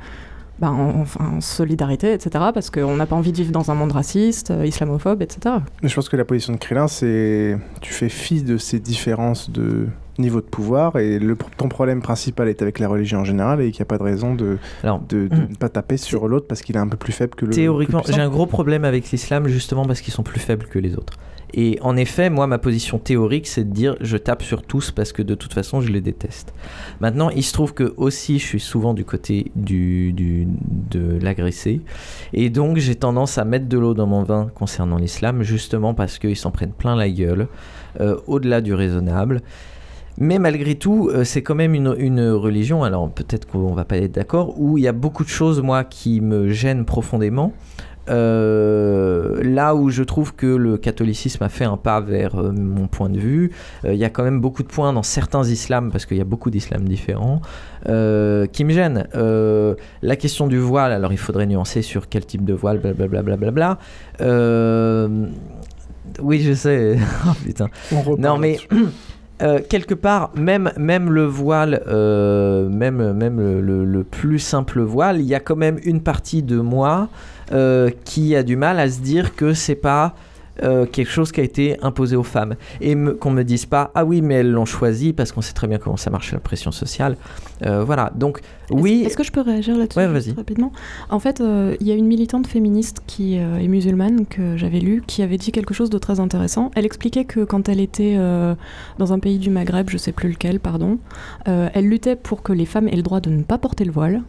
Ben, 0.59 0.73
en- 0.73 1.00
enfin, 1.00 1.25
en 1.36 1.41
solidarité, 1.41 2.12
etc., 2.12 2.44
parce 2.52 2.68
qu'on 2.68 2.97
n'a 2.97 3.07
pas 3.07 3.17
envie 3.17 3.33
de 3.33 3.39
vivre 3.39 3.50
dans 3.50 3.70
un 3.70 3.75
monde 3.75 3.92
raciste, 3.92 4.50
euh, 4.50 4.67
islamophobe, 4.67 5.23
etc. 5.23 5.55
Mais 5.83 5.89
je 5.89 5.94
pense 5.94 6.10
que 6.10 6.18
la 6.18 6.26
position 6.26 6.52
de 6.52 6.59
Krillin, 6.59 6.86
c'est 6.86 7.57
tu 7.81 7.94
fais 7.94 8.10
fi 8.10 8.42
de 8.42 8.59
ces 8.59 8.78
différences 8.78 9.49
de 9.49 9.86
niveau 10.20 10.40
de 10.40 10.47
pouvoir 10.47 10.97
et 10.97 11.18
le, 11.18 11.36
ton 11.57 11.68
problème 11.68 12.00
principal 12.02 12.49
est 12.49 12.62
avec 12.62 12.78
la 12.78 12.89
religion 12.89 13.20
en 13.20 13.24
général 13.24 13.60
et 13.60 13.70
qu'il 13.73 13.81
n'y 13.81 13.82
a 13.82 13.86
pas 13.86 13.99
de 13.99 14.02
raison 14.05 14.34
de, 14.34 14.58
de, 15.08 15.28
de 15.28 15.34
ne 15.34 15.55
pas 15.57 15.68
taper 15.68 15.97
sur 15.97 16.28
l'autre 16.28 16.47
parce 16.47 16.62
qu'il 16.62 16.76
est 16.76 16.81
un 16.81 16.89
peu 16.89 16.97
plus 16.97 17.12
faible 17.12 17.34
que 17.34 17.47
le. 17.47 17.52
Théoriquement, 17.52 18.02
j'ai 18.07 18.20
un 18.20 18.28
gros 18.28 18.47
problème 18.47 18.84
avec 18.84 19.10
l'islam 19.10 19.49
justement 19.49 19.84
parce 19.84 20.00
qu'ils 20.00 20.12
sont 20.15 20.23
plus 20.23 20.40
faibles 20.40 20.66
que 20.66 20.78
les 20.78 20.94
autres. 20.97 21.15
Et 21.52 21.78
en 21.82 21.97
effet, 21.97 22.31
moi, 22.31 22.47
ma 22.47 22.58
position 22.58 22.99
théorique, 23.00 23.49
c'est 23.49 23.65
de 23.65 23.73
dire 23.74 23.97
je 24.00 24.16
tape 24.16 24.40
sur 24.44 24.62
tous 24.62 24.92
parce 24.92 25.12
que 25.12 25.20
de 25.20 25.34
toute 25.34 25.52
façon, 25.52 25.81
je 25.81 25.90
les 25.90 26.00
déteste. 26.00 26.55
Maintenant, 27.00 27.28
il 27.31 27.42
se 27.42 27.52
trouve 27.52 27.74
que 27.74 27.92
aussi, 27.97 28.39
je 28.39 28.44
suis 28.47 28.60
souvent 28.60 28.94
du 28.94 29.05
côté 29.05 29.50
du, 29.57 30.12
du- 30.12 30.47
de 30.92 31.18
l'agressé. 31.20 31.81
Et 32.32 32.50
donc, 32.50 32.76
j'ai 32.76 32.94
tendance 32.94 33.36
à 33.36 33.44
mettre 33.44 33.66
de 33.66 33.78
l'eau 33.78 33.94
dans 33.94 34.07
mon 34.07 34.23
vin 34.23 34.49
concernant 34.55 34.97
l'islam, 34.97 35.42
justement 35.42 35.92
parce 35.92 36.20
qu'ils 36.20 36.36
s'en 36.36 36.52
prennent 36.52 36.70
plein 36.70 36.94
la 36.94 37.10
gueule, 37.10 37.49
euh, 38.00 38.16
au-delà 38.28 38.60
du 38.60 38.73
raisonnable. 38.73 39.40
Mais 40.20 40.39
malgré 40.39 40.74
tout, 40.76 41.10
euh, 41.12 41.24
c'est 41.24 41.42
quand 41.42 41.55
même 41.55 41.74
une, 41.74 41.94
une 41.99 42.31
religion, 42.31 42.84
alors 42.84 43.10
peut-être 43.10 43.47
qu'on 43.47 43.73
va 43.73 43.84
pas 43.84 43.97
être 43.97 44.12
d'accord, 44.12 44.60
où 44.60 44.78
il 44.78 44.84
y 44.84 44.89
a 44.89 44.92
beaucoup 44.92 45.24
de 45.24 45.28
choses, 45.28 45.60
moi, 45.62 45.82
qui 45.84 46.20
me 46.20 46.50
gênent 46.50 46.84
profondément. 46.84 47.52
Euh, 48.10 49.40
là 49.44 49.74
où 49.74 49.90
je 49.90 50.02
trouve 50.02 50.34
que 50.34 50.47
le 50.47 50.76
catholicisme 50.78 51.44
a 51.44 51.49
fait 51.49 51.65
un 51.65 51.76
pas 51.76 52.00
vers 52.00 52.34
euh, 52.36 52.50
mon 52.50 52.89
point 52.89 53.08
de 53.08 53.18
vue, 53.18 53.52
euh, 53.84 53.92
il 53.92 53.99
y 53.99 54.05
a 54.05 54.10
quand 54.10 54.24
même 54.24 54.40
beaucoup 54.40 54.62
de 54.62 54.68
points 54.68 54.92
dans 54.92 55.02
certains 55.02 55.44
islams, 55.44 55.92
parce 55.92 56.07
qu'il 56.07 56.16
y 56.16 56.20
a 56.20 56.24
beaucoup 56.24 56.50
d'islams 56.50 56.89
différents, 56.89 57.40
qui 57.84 58.65
me 58.65 58.73
gênent. 58.73 59.07
La 60.02 60.16
question 60.16 60.47
du 60.47 60.58
voile, 60.58 60.92
alors 60.92 61.12
il 61.12 61.18
faudrait 61.18 61.47
nuancer 61.47 61.82
sur 61.82 62.08
quel 62.08 62.26
type 62.26 62.44
de 62.44 62.52
voile, 62.55 62.78
blablabla. 62.78 63.78
oui, 66.20 66.40
je 66.40 66.52
sais. 66.55 66.99
Oh, 67.26 67.32
putain. 67.44 67.68
non, 68.18 68.39
mais 68.39 68.58
euh, 69.43 69.60
quelque 69.67 69.94
part, 69.94 70.31
même, 70.35 70.73
même 70.77 71.10
le 71.10 71.25
voile, 71.25 71.83
euh, 71.86 72.69
même, 72.69 73.01
le 73.01 74.05
plus 74.05 74.39
simple 74.39 74.81
voile, 74.81 75.20
il 75.20 75.27
y 75.27 75.35
a 75.35 75.41
quand 75.41 75.57
même 75.57 75.78
une 75.85 76.02
partie 76.02 76.43
de 76.43 76.60
moi 76.60 77.09
euh, 77.52 77.91
qui 78.05 78.36
a 78.36 78.43
du 78.43 78.57
mal 78.57 78.78
à 78.78 78.89
se 78.89 79.01
dire 79.01 79.35
que 79.35 79.55
c'est 79.55 79.75
pas 79.75 80.15
euh, 80.62 80.86
quelque 80.86 81.10
chose 81.10 81.32
qui 81.32 81.40
a 81.40 81.44
été 81.44 81.76
imposé 81.82 82.16
aux 82.16 82.22
femmes. 82.22 82.55
Et 82.80 82.94
me- 82.94 83.14
qu'on 83.14 83.30
me 83.30 83.42
dise 83.42 83.66
pas, 83.66 83.90
ah 83.94 84.05
oui, 84.05 84.22
mais 84.22 84.34
elles 84.36 84.50
l'ont 84.50 84.64
choisi 84.64 85.12
parce 85.12 85.32
qu'on 85.32 85.40
sait 85.40 85.52
très 85.55 85.66
bien 85.66 85.78
comment 85.78 85.97
ça 85.97 86.10
marche 86.10 86.32
la 86.32 86.39
pression 86.40 86.70
sociale. 86.72 87.16
Euh, 87.66 87.84
voilà, 87.84 88.12
donc 88.14 88.40
oui. 88.70 89.02
Est-ce 89.05 89.16
que 89.16 89.24
je 89.24 89.32
peux 89.32 89.40
réagir 89.40 89.76
là-dessus 89.76 89.98
Ouais, 89.98 90.06
rapidement? 90.36 90.72
En 91.10 91.18
fait, 91.18 91.40
euh, 91.40 91.76
il 91.80 91.86
y 91.86 91.90
a 91.92 91.94
une 91.94 92.06
militante 92.06 92.47
féministe 92.47 93.02
qui 93.06 93.34
est 93.34 93.68
musulmane 93.68 94.26
que 94.26 94.56
j'avais 94.56 94.78
lue, 94.80 95.02
qui 95.06 95.22
avait 95.22 95.36
dit 95.39 95.52
quelque 95.52 95.74
chose 95.74 95.90
de 95.90 95.98
très 95.98 96.20
intéressant. 96.20 96.70
Elle 96.76 96.84
expliquait 96.86 97.24
que 97.24 97.40
quand 97.44 97.68
elle 97.68 97.80
était 97.80 98.16
dans 98.98 99.12
un 99.12 99.18
pays 99.18 99.39
du 99.39 99.50
Maghreb, 99.50 99.90
je 99.90 99.97
sais 99.98 100.12
plus 100.12 100.28
lequel, 100.30 100.60
pardon, 100.60 100.98
elle 101.47 101.89
luttait 101.89 102.16
pour 102.16 102.42
que 102.42 102.52
les 102.52 102.66
femmes 102.66 102.89
aient 102.89 102.97
le 102.97 103.02
droit 103.02 103.20
de 103.20 103.30
ne 103.30 103.42
pas 103.42 103.58
porter 103.58 103.84
le 103.84 103.92
voile. 103.92 104.22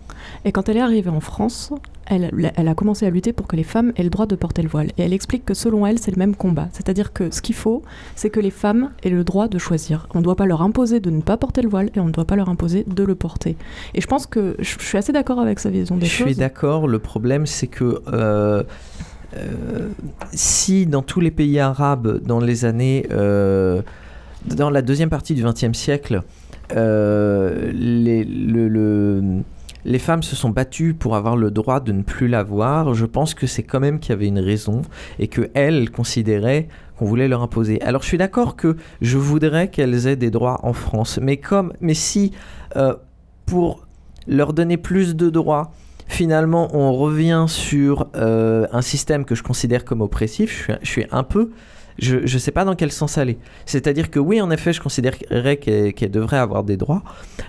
Et 0.45 0.51
quand 0.51 0.69
elle 0.69 0.77
est 0.77 0.81
arrivée 0.81 1.09
en 1.09 1.19
France, 1.19 1.71
elle, 2.05 2.31
elle 2.55 2.67
a 2.67 2.75
commencé 2.75 3.05
à 3.05 3.09
lutter 3.09 3.31
pour 3.33 3.47
que 3.47 3.55
les 3.55 3.63
femmes 3.63 3.93
aient 3.95 4.03
le 4.03 4.09
droit 4.09 4.25
de 4.25 4.35
porter 4.35 4.61
le 4.61 4.67
voile. 4.69 4.87
Et 4.97 5.03
elle 5.03 5.13
explique 5.13 5.45
que 5.45 5.53
selon 5.53 5.85
elle, 5.85 5.97
c'est 5.99 6.11
le 6.11 6.17
même 6.17 6.35
combat. 6.35 6.67
C'est-à-dire 6.73 7.13
que 7.13 7.31
ce 7.33 7.41
qu'il 7.41 7.55
faut, 7.55 7.83
c'est 8.15 8.29
que 8.29 8.39
les 8.39 8.49
femmes 8.51 8.91
aient 9.03 9.09
le 9.09 9.23
droit 9.23 9.47
de 9.47 9.57
choisir. 9.57 10.07
On 10.13 10.19
ne 10.19 10.23
doit 10.23 10.35
pas 10.35 10.45
leur 10.45 10.61
imposer 10.61 10.99
de 10.99 11.09
ne 11.09 11.21
pas 11.21 11.37
porter 11.37 11.61
le 11.61 11.69
voile 11.69 11.89
et 11.95 11.99
on 11.99 12.05
ne 12.05 12.11
doit 12.11 12.25
pas 12.25 12.35
leur 12.35 12.49
imposer 12.49 12.83
de 12.87 13.03
le 13.03 13.15
porter. 13.15 13.55
Et 13.93 14.01
je 14.01 14.07
pense 14.07 14.25
que 14.27 14.55
je 14.59 14.75
je 14.79 14.85
suis 14.85 14.97
assez 14.97 15.13
d'accord 15.13 15.39
avec 15.39 15.59
sa 15.59 15.69
vision 15.69 15.95
des 15.95 16.05
Je 16.05 16.11
choses. 16.11 16.27
suis 16.27 16.35
d'accord. 16.35 16.87
Le 16.87 16.99
problème, 16.99 17.45
c'est 17.45 17.67
que 17.67 18.01
euh, 18.11 18.63
euh, 19.37 19.87
si 20.33 20.85
dans 20.85 21.01
tous 21.01 21.21
les 21.21 21.31
pays 21.31 21.59
arabes, 21.59 22.19
dans 22.25 22.39
les 22.39 22.65
années, 22.65 23.05
euh, 23.11 23.81
dans 24.45 24.69
la 24.69 24.81
deuxième 24.81 25.09
partie 25.09 25.33
du 25.35 25.43
XXe 25.43 25.71
siècle, 25.77 26.23
euh, 26.75 27.71
les, 27.73 28.23
le- 28.23 28.67
le- 28.67 29.21
les 29.85 29.99
femmes 29.99 30.23
se 30.23 30.35
sont 30.35 30.49
battues 30.49 30.93
pour 30.93 31.15
avoir 31.15 31.35
le 31.35 31.51
droit 31.51 31.79
de 31.79 31.91
ne 31.91 32.03
plus 32.03 32.27
l'avoir, 32.27 32.93
je 32.93 33.05
pense 33.05 33.33
que 33.33 33.47
c'est 33.47 33.63
quand 33.63 33.79
même 33.79 33.99
qu'il 33.99 34.11
y 34.11 34.13
avait 34.13 34.27
une 34.27 34.39
raison 34.39 34.81
et 35.19 35.27
que 35.27 35.49
elles 35.53 35.89
considéraient 35.89 36.67
qu'on 36.97 37.05
voulait 37.05 37.27
leur 37.27 37.41
imposer. 37.41 37.81
Alors 37.81 38.01
je 38.01 38.07
suis 38.07 38.17
d'accord 38.17 38.55
que 38.55 38.77
je 39.01 39.17
voudrais 39.17 39.69
qu'elles 39.69 40.07
aient 40.07 40.15
des 40.15 40.31
droits 40.31 40.59
en 40.63 40.73
France, 40.73 41.19
mais 41.21 41.37
comme, 41.37 41.73
mais 41.81 41.93
si 41.93 42.31
euh, 42.75 42.95
pour 43.45 43.85
leur 44.27 44.53
donner 44.53 44.77
plus 44.77 45.15
de 45.15 45.29
droits, 45.29 45.71
finalement 46.07 46.69
on 46.75 46.93
revient 46.93 47.45
sur 47.47 48.07
euh, 48.15 48.67
un 48.71 48.81
système 48.81 49.25
que 49.25 49.35
je 49.35 49.43
considère 49.43 49.85
comme 49.85 50.01
oppressif, 50.01 50.67
je 50.67 50.73
je 50.81 50.89
suis 50.89 51.05
un 51.11 51.23
peu... 51.23 51.51
Je 51.99 52.17
ne 52.17 52.25
sais 52.39 52.51
pas 52.51 52.65
dans 52.65 52.75
quel 52.75 52.91
sens 52.91 53.17
aller. 53.17 53.37
C'est-à-dire 53.65 54.09
que 54.09 54.19
oui, 54.19 54.41
en 54.41 54.49
effet, 54.51 54.73
je 54.73 54.81
considérerais 54.81 55.57
qu'elle 55.57 56.11
devrait 56.11 56.37
avoir 56.37 56.63
des 56.63 56.77
droits, 56.77 57.03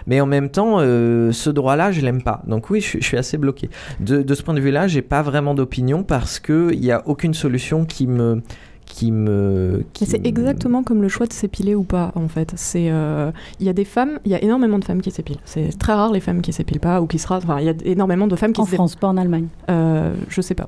mais 0.06 0.20
en 0.20 0.26
même 0.26 0.50
temps, 0.50 0.76
euh, 0.80 1.32
ce 1.32 1.50
droit-là, 1.50 1.92
je 1.92 2.00
l'aime 2.00 2.22
pas. 2.22 2.42
Donc 2.46 2.70
oui, 2.70 2.80
je, 2.80 2.86
suis- 2.86 3.00
je 3.02 3.06
suis 3.06 3.16
assez 3.16 3.38
bloqué. 3.38 3.70
De, 4.00 4.22
de 4.22 4.34
ce 4.34 4.42
point 4.42 4.54
de 4.54 4.60
vue-là, 4.60 4.88
j'ai 4.88 5.02
pas 5.02 5.22
vraiment 5.22 5.54
d'opinion 5.54 6.02
parce 6.02 6.38
qu'il 6.40 6.80
n'y 6.80 6.90
a 6.92 7.02
aucune 7.06 7.34
solution 7.34 7.84
qui 7.84 8.06
me... 8.06 8.42
Qui 8.86 9.10
me 9.10 9.84
qui 9.94 10.04
Mais 10.04 10.10
c'est 10.10 10.26
exactement 10.26 10.82
comme 10.82 11.00
le 11.02 11.08
choix 11.08 11.26
de 11.26 11.32
s'épiler 11.32 11.74
ou 11.74 11.82
pas, 11.82 12.12
en 12.14 12.28
fait. 12.28 12.52
C'est, 12.56 12.90
euh, 12.90 13.30
il 13.58 13.66
y 13.66 13.68
a 13.68 13.72
des 13.72 13.84
femmes, 13.86 14.18
il 14.24 14.30
y 14.30 14.34
a 14.34 14.42
énormément 14.42 14.78
de 14.78 14.84
femmes 14.84 15.00
qui 15.00 15.10
s'épilent. 15.10 15.38
C'est 15.44 15.76
très 15.78 15.94
rare 15.94 16.12
les 16.12 16.20
femmes 16.20 16.42
qui 16.42 16.52
s'épilent 16.52 16.80
pas 16.80 17.00
ou 17.00 17.06
qui 17.06 17.18
se 17.18 17.26
rasent. 17.26 17.44
Enfin, 17.44 17.58
il 17.60 17.66
y 17.66 17.70
a 17.70 17.74
énormément 17.84 18.26
de 18.26 18.36
femmes 18.36 18.52
qui 18.52 18.60
En 18.60 18.64
se 18.66 18.70
dé- 18.70 18.76
France, 18.76 18.96
pas 18.96 19.08
en 19.08 19.16
Allemagne. 19.16 19.46
Euh, 19.70 20.12
je 20.28 20.40
sais 20.42 20.54
pas. 20.54 20.66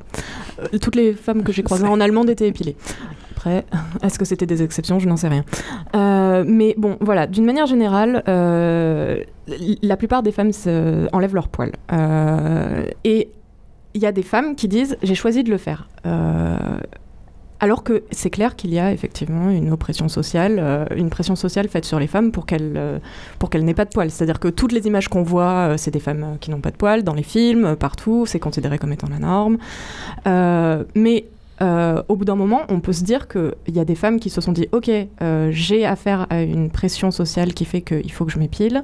Euh, 0.61 0.79
toutes 0.81 0.97
les 0.97 1.13
femmes 1.13 1.43
que 1.43 1.53
j'ai 1.53 1.63
croisées 1.63 1.87
en 1.87 2.01
Allemagne 2.01 2.29
étaient 2.31 2.49
épilées. 2.49 2.77
Après, 3.33 3.67
est-ce 4.03 4.19
que 4.19 4.25
c'était 4.25 4.47
des 4.47 4.63
exceptions? 4.63 4.99
Je 4.99 5.09
n'en 5.09 5.17
sais 5.19 5.29
rien. 5.29 5.45
Euh, 5.95 6.45
mais 6.47 6.75
bon, 6.79 6.97
voilà, 7.01 7.27
d'une 7.27 7.45
manière 7.45 7.67
générale, 7.67 8.23
euh, 8.29 9.19
la 9.83 9.97
plupart 9.99 10.23
des 10.23 10.33
femmes 10.33 10.51
enlèvent 11.13 11.35
leur 11.35 11.49
poil. 11.49 11.73
Euh, 11.93 12.87
et 13.05 13.29
il 13.93 14.01
y 14.03 14.07
a 14.07 14.13
des 14.13 14.23
femmes 14.23 14.55
qui 14.57 14.67
disent 14.67 14.97
j'ai 15.03 15.15
choisi 15.15 15.45
de 15.45 15.51
le 15.51 15.59
faire. 15.59 15.89
Euh, 16.07 16.57
alors 17.65 17.83
que 17.83 18.03
c'est 18.11 18.29
clair 18.29 18.57
qu'il 18.57 18.75
y 18.75 18.79
a 18.79 18.93
effectivement 18.93 19.49
une 19.49 19.73
oppression 19.73 20.11
sociale, 20.11 20.59
euh, 20.59 20.85
une 20.95 21.09
pression 21.09 21.35
sociale 21.35 21.67
faite 21.69 21.87
sur 21.87 21.99
les 21.99 22.07
femmes 22.07 22.31
pour 22.31 22.45
qu'elles 22.45 22.75
euh, 22.77 22.99
pour 23.39 23.49
qu'elles 23.49 23.65
n'aient 23.65 23.73
pas 23.73 23.87
de 23.87 23.91
poils. 23.91 24.11
C'est-à-dire 24.11 24.39
que 24.39 24.49
toutes 24.49 24.73
les 24.73 24.87
images 24.87 25.09
qu'on 25.09 25.23
voit, 25.23 25.71
euh, 25.71 25.77
c'est 25.79 25.91
des 25.91 25.99
femmes 25.99 26.37
qui 26.43 26.51
n'ont 26.51 26.61
pas 26.61 26.71
de 26.71 26.77
poils 26.77 27.03
dans 27.05 27.15
les 27.15 27.23
films, 27.23 27.75
partout, 27.77 28.27
c'est 28.27 28.39
considéré 28.39 28.77
comme 28.79 28.93
étant 28.93 29.09
la 29.09 29.19
norme. 29.19 29.57
Mais 30.95 31.25
euh, 31.63 32.03
au 32.09 32.17
bout 32.17 32.25
d'un 32.25 32.35
moment, 32.35 32.63
on 32.69 32.81
peut 32.81 32.93
se 32.93 33.05
dire 33.05 33.29
qu'il 33.29 33.53
y 33.75 33.79
a 33.79 33.85
des 33.85 33.95
femmes 33.95 34.19
qui 34.19 34.31
se 34.31 34.41
sont 34.41 34.53
dit 34.53 34.67
Ok, 34.73 34.91
euh, 34.91 35.49
j'ai 35.53 35.85
affaire 35.87 36.27
à 36.31 36.43
une 36.43 36.71
pression 36.71 37.11
sociale 37.11 37.55
qui 37.55 37.65
fait 37.65 37.81
qu'il 37.81 38.11
faut 38.11 38.25
que 38.25 38.33
je 38.33 38.39
m'épile. 38.39 38.83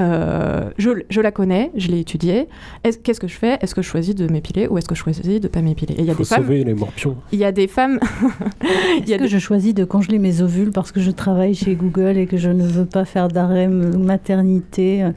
Euh, 0.00 0.70
je, 0.78 0.90
je 1.10 1.20
la 1.20 1.30
connais, 1.32 1.70
je 1.76 1.88
l'ai 1.88 2.00
étudiée. 2.00 2.48
Est-ce- 2.84 2.98
Qu'est-ce 2.98 3.20
que 3.20 3.28
je 3.28 3.36
fais? 3.36 3.58
Est-ce 3.60 3.74
que 3.74 3.82
je 3.82 3.88
choisis 3.88 4.14
de 4.14 4.30
m'épiler 4.30 4.68
ou 4.68 4.78
est-ce 4.78 4.86
que 4.88 4.94
je 4.94 5.00
choisis 5.02 5.24
de 5.24 5.32
ne 5.32 5.48
pas 5.48 5.62
m'épiler? 5.62 5.94
Il 5.98 6.04
y 6.04 6.10
a 6.10 6.14
faut 6.14 6.22
des 6.22 6.28
femmes. 6.28 6.42
sauver 6.42 6.64
les 6.64 6.74
morpions. 6.74 7.16
Il 7.32 7.38
y 7.38 7.44
a 7.44 7.52
des 7.52 7.66
femmes. 7.68 7.98
Est-ce 9.06 9.16
que 9.16 9.26
je 9.26 9.38
choisis 9.38 9.74
de 9.74 9.84
congeler 9.84 10.18
mes 10.18 10.40
ovules 10.42 10.70
parce 10.70 10.92
que 10.92 11.00
je 11.00 11.10
travaille 11.10 11.54
chez 11.54 11.74
Google 11.74 12.16
et 12.18 12.26
que 12.26 12.36
je 12.36 12.50
ne 12.50 12.66
veux 12.66 12.86
pas 12.86 13.04
faire 13.04 13.28
d'arrêt 13.28 13.68
maternité? 13.68 15.02
euh, 15.02 15.10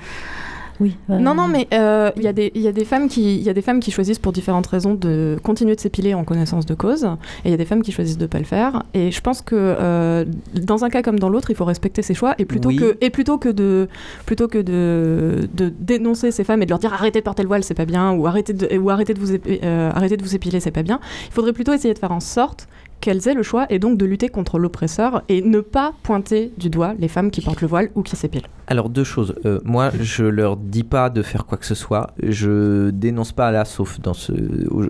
Oui. 0.80 0.98
voilà. 1.08 1.22
Non, 1.24 1.36
non, 1.36 1.48
mais 1.48 1.68
euh, 1.74 2.12
il 2.18 2.24
y, 2.24 2.28
a 2.28 2.34
des- 2.34 2.52
il 2.56 2.62
y 2.62 2.68
a 2.68 2.72
des 2.72 2.86
femmes 2.86 3.08
qui, 3.08 3.36
il 3.38 3.44
y 3.44 3.50
a 3.50 3.54
des 3.54 3.62
femmes 3.62 3.80
qui 3.80 3.92
choisissent 3.92 4.20
pour 4.20 4.32
différentes 4.34 4.68
raisons 4.68 4.94
de 4.94 5.38
continuer 5.44 5.76
de 5.76 5.80
s'épiler 5.80 6.14
en 6.14 6.24
connaissance 6.24 6.66
de 6.66 6.74
cause, 6.74 7.06
et 7.44 7.50
il 7.50 7.52
y 7.52 7.54
a 7.54 7.58
des 7.58 7.66
femmes 7.66 7.82
qui 7.82 7.92
choisissent 7.92 8.18
de 8.18 8.24
ne 8.24 8.28
pas 8.28 8.40
le 8.40 8.46
faire. 8.46 8.84
Et 8.94 9.12
je 9.12 9.22
pense 9.22 9.42
que 9.42 9.56
euh, 9.56 10.26
dans 10.54 10.84
un 10.84 10.90
cas 10.90 11.02
comme 11.02 11.20
dans 11.20 11.30
l'autre, 11.30 11.50
il 11.52 11.56
faut 11.56 11.66
respecter 11.66 12.02
ses 12.02 12.14
choix, 12.14 12.36
et 12.40 12.46
plutôt 12.46 12.70
Oui. 12.70 12.76
que, 12.78 12.98
et 13.02 13.10
plutôt 13.10 13.38
que 13.38 13.50
de, 13.50 13.88
plutôt 14.26 14.48
que 14.48 14.58
de, 14.58 15.48
de 15.54 15.72
dénoncer 15.80 16.32
ces 16.32 16.44
femmes 16.44 16.62
et 16.62 16.66
de 16.66 16.72
leur 16.72 16.80
dire 16.80 16.94
arrêtez 16.94 17.20
de 17.20 17.24
porter 17.24 17.44
le 17.44 17.48
voile, 17.48 17.64
c'est 17.64 17.74
pas 17.74 17.86
bien, 17.86 18.12
ou 18.12 18.28
arrêtez 18.28 18.54
de, 18.54 18.78
ou 18.78 18.90
arrêtez 18.90 19.14
de 19.14 19.20
vous, 19.20 19.34
épi- 19.34 19.60
euh, 19.64 19.92
arrêtez 19.94 20.18
de 20.18 20.24
vous 20.24 20.36
épiler, 20.36 20.60
c'est 20.60 20.72
pas 20.72 20.84
bien. 20.84 21.00
Il 21.28 21.32
faudrait 21.34 21.54
plutôt 21.54 21.74
essayer 21.74 21.94
de 21.94 22.00
faire 22.00 22.12
en 22.12 22.20
sorte 22.20 22.68
qu'elles 23.06 23.28
aient 23.28 23.36
le 23.36 23.44
choix 23.44 23.68
et 23.70 23.78
donc 23.78 24.00
de 24.00 24.06
lutter 24.06 24.30
contre 24.30 24.58
l'oppresseur 24.58 25.22
et 25.30 25.44
ne 25.44 25.60
pas 25.60 25.94
pointer 26.02 26.52
du 26.58 26.72
doigt 26.72 26.96
les 26.98 27.08
femmes 27.08 27.30
qui 27.30 27.42
portent 27.42 27.62
le 27.62 27.68
voile 27.68 27.92
ou 27.94 28.02
qui 28.02 28.16
s'épilent. 28.16 28.48
Alors 28.66 28.90
deux 28.90 29.04
choses. 29.04 29.36
Euh, 29.46 29.60
moi, 29.64 29.92
je 30.02 30.24
leur 30.24 30.58
dis 30.58 30.84
pas 30.84 31.12
de 31.12 31.22
faire 31.22 31.46
quoi 31.46 31.60
que 31.60 31.68
ce 31.68 31.76
soit. 31.76 32.16
Je 32.24 32.90
dénonce 32.90 33.32
pas 33.32 33.52
là, 33.52 33.64
sauf 33.64 34.00
dans 34.00 34.16
ce, 34.16 34.34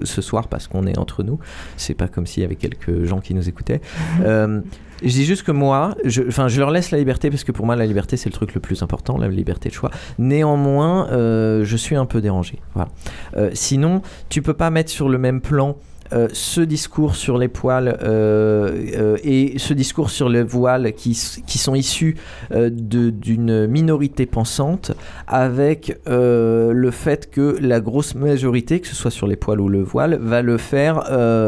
ce 0.03 0.21
soir 0.21 0.47
parce 0.47 0.69
qu'on 0.69 0.87
est 0.87 0.97
entre 0.97 1.23
nous. 1.23 1.39
C'est 1.75 1.93
pas 1.93 2.07
comme 2.07 2.25
s'il 2.25 2.41
y 2.41 2.45
avait 2.45 2.55
quelques 2.55 3.03
gens 3.03 3.19
qui 3.19 3.33
nous 3.33 3.49
écoutaient. 3.49 3.81
Euh, 4.25 4.61
je 5.03 5.09
dis 5.09 5.25
juste 5.25 5.43
que 5.43 5.51
moi, 5.51 5.95
je, 6.05 6.23
enfin, 6.27 6.47
je 6.47 6.59
leur 6.59 6.71
laisse 6.71 6.91
la 6.91 6.97
liberté 6.97 7.29
parce 7.29 7.43
que 7.43 7.51
pour 7.51 7.65
moi, 7.65 7.75
la 7.75 7.85
liberté 7.85 8.17
c'est 8.17 8.29
le 8.29 8.33
truc 8.33 8.53
le 8.53 8.61
plus 8.61 8.81
important, 8.81 9.17
la 9.17 9.27
liberté 9.27 9.69
de 9.69 9.73
choix. 9.73 9.91
Néanmoins, 10.17 11.09
euh, 11.11 11.63
je 11.65 11.77
suis 11.77 11.95
un 11.95 12.05
peu 12.05 12.21
dérangé. 12.21 12.59
Voilà. 12.73 12.89
Euh, 13.35 13.51
sinon, 13.53 14.01
tu 14.29 14.41
peux 14.41 14.53
pas 14.53 14.69
mettre 14.69 14.89
sur 14.89 15.09
le 15.09 15.17
même 15.17 15.41
plan. 15.41 15.75
Euh, 16.13 16.27
ce 16.33 16.61
discours 16.61 17.15
sur 17.15 17.37
les 17.37 17.47
poils 17.47 17.97
euh, 18.03 18.71
euh, 18.95 19.17
et 19.23 19.57
ce 19.57 19.73
discours 19.73 20.11
sur 20.11 20.29
le 20.29 20.43
voile 20.43 20.93
qui, 20.93 21.19
qui 21.47 21.57
sont 21.57 21.73
issus 21.73 22.15
d'une 22.51 23.67
minorité 23.67 24.25
pensante 24.25 24.91
avec 25.27 25.97
le 26.05 26.89
fait 26.91 27.29
que 27.31 27.57
la 27.59 27.79
grosse 27.79 28.15
majorité, 28.15 28.79
que 28.79 28.87
ce 28.87 28.95
soit 28.95 29.11
sur 29.11 29.27
les 29.27 29.35
poils 29.35 29.59
ou 29.59 29.69
le 29.69 29.81
voile, 29.81 30.17
va 30.21 30.41
le 30.41 30.57
faire, 30.57 30.97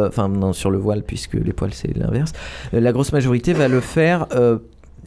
enfin 0.08 0.27
non 0.27 0.53
sur 0.53 0.72
le 0.72 0.77
voile 0.77 1.03
puisque 1.03 1.34
les 1.34 1.53
poils 1.53 1.74
c'est 1.74 1.95
l'inverse, 1.95 2.34
la 2.74 2.92
grosse 2.92 3.14
majorité 3.14 3.53
va 3.53 3.68
le 3.68 3.80
faire 3.80 4.27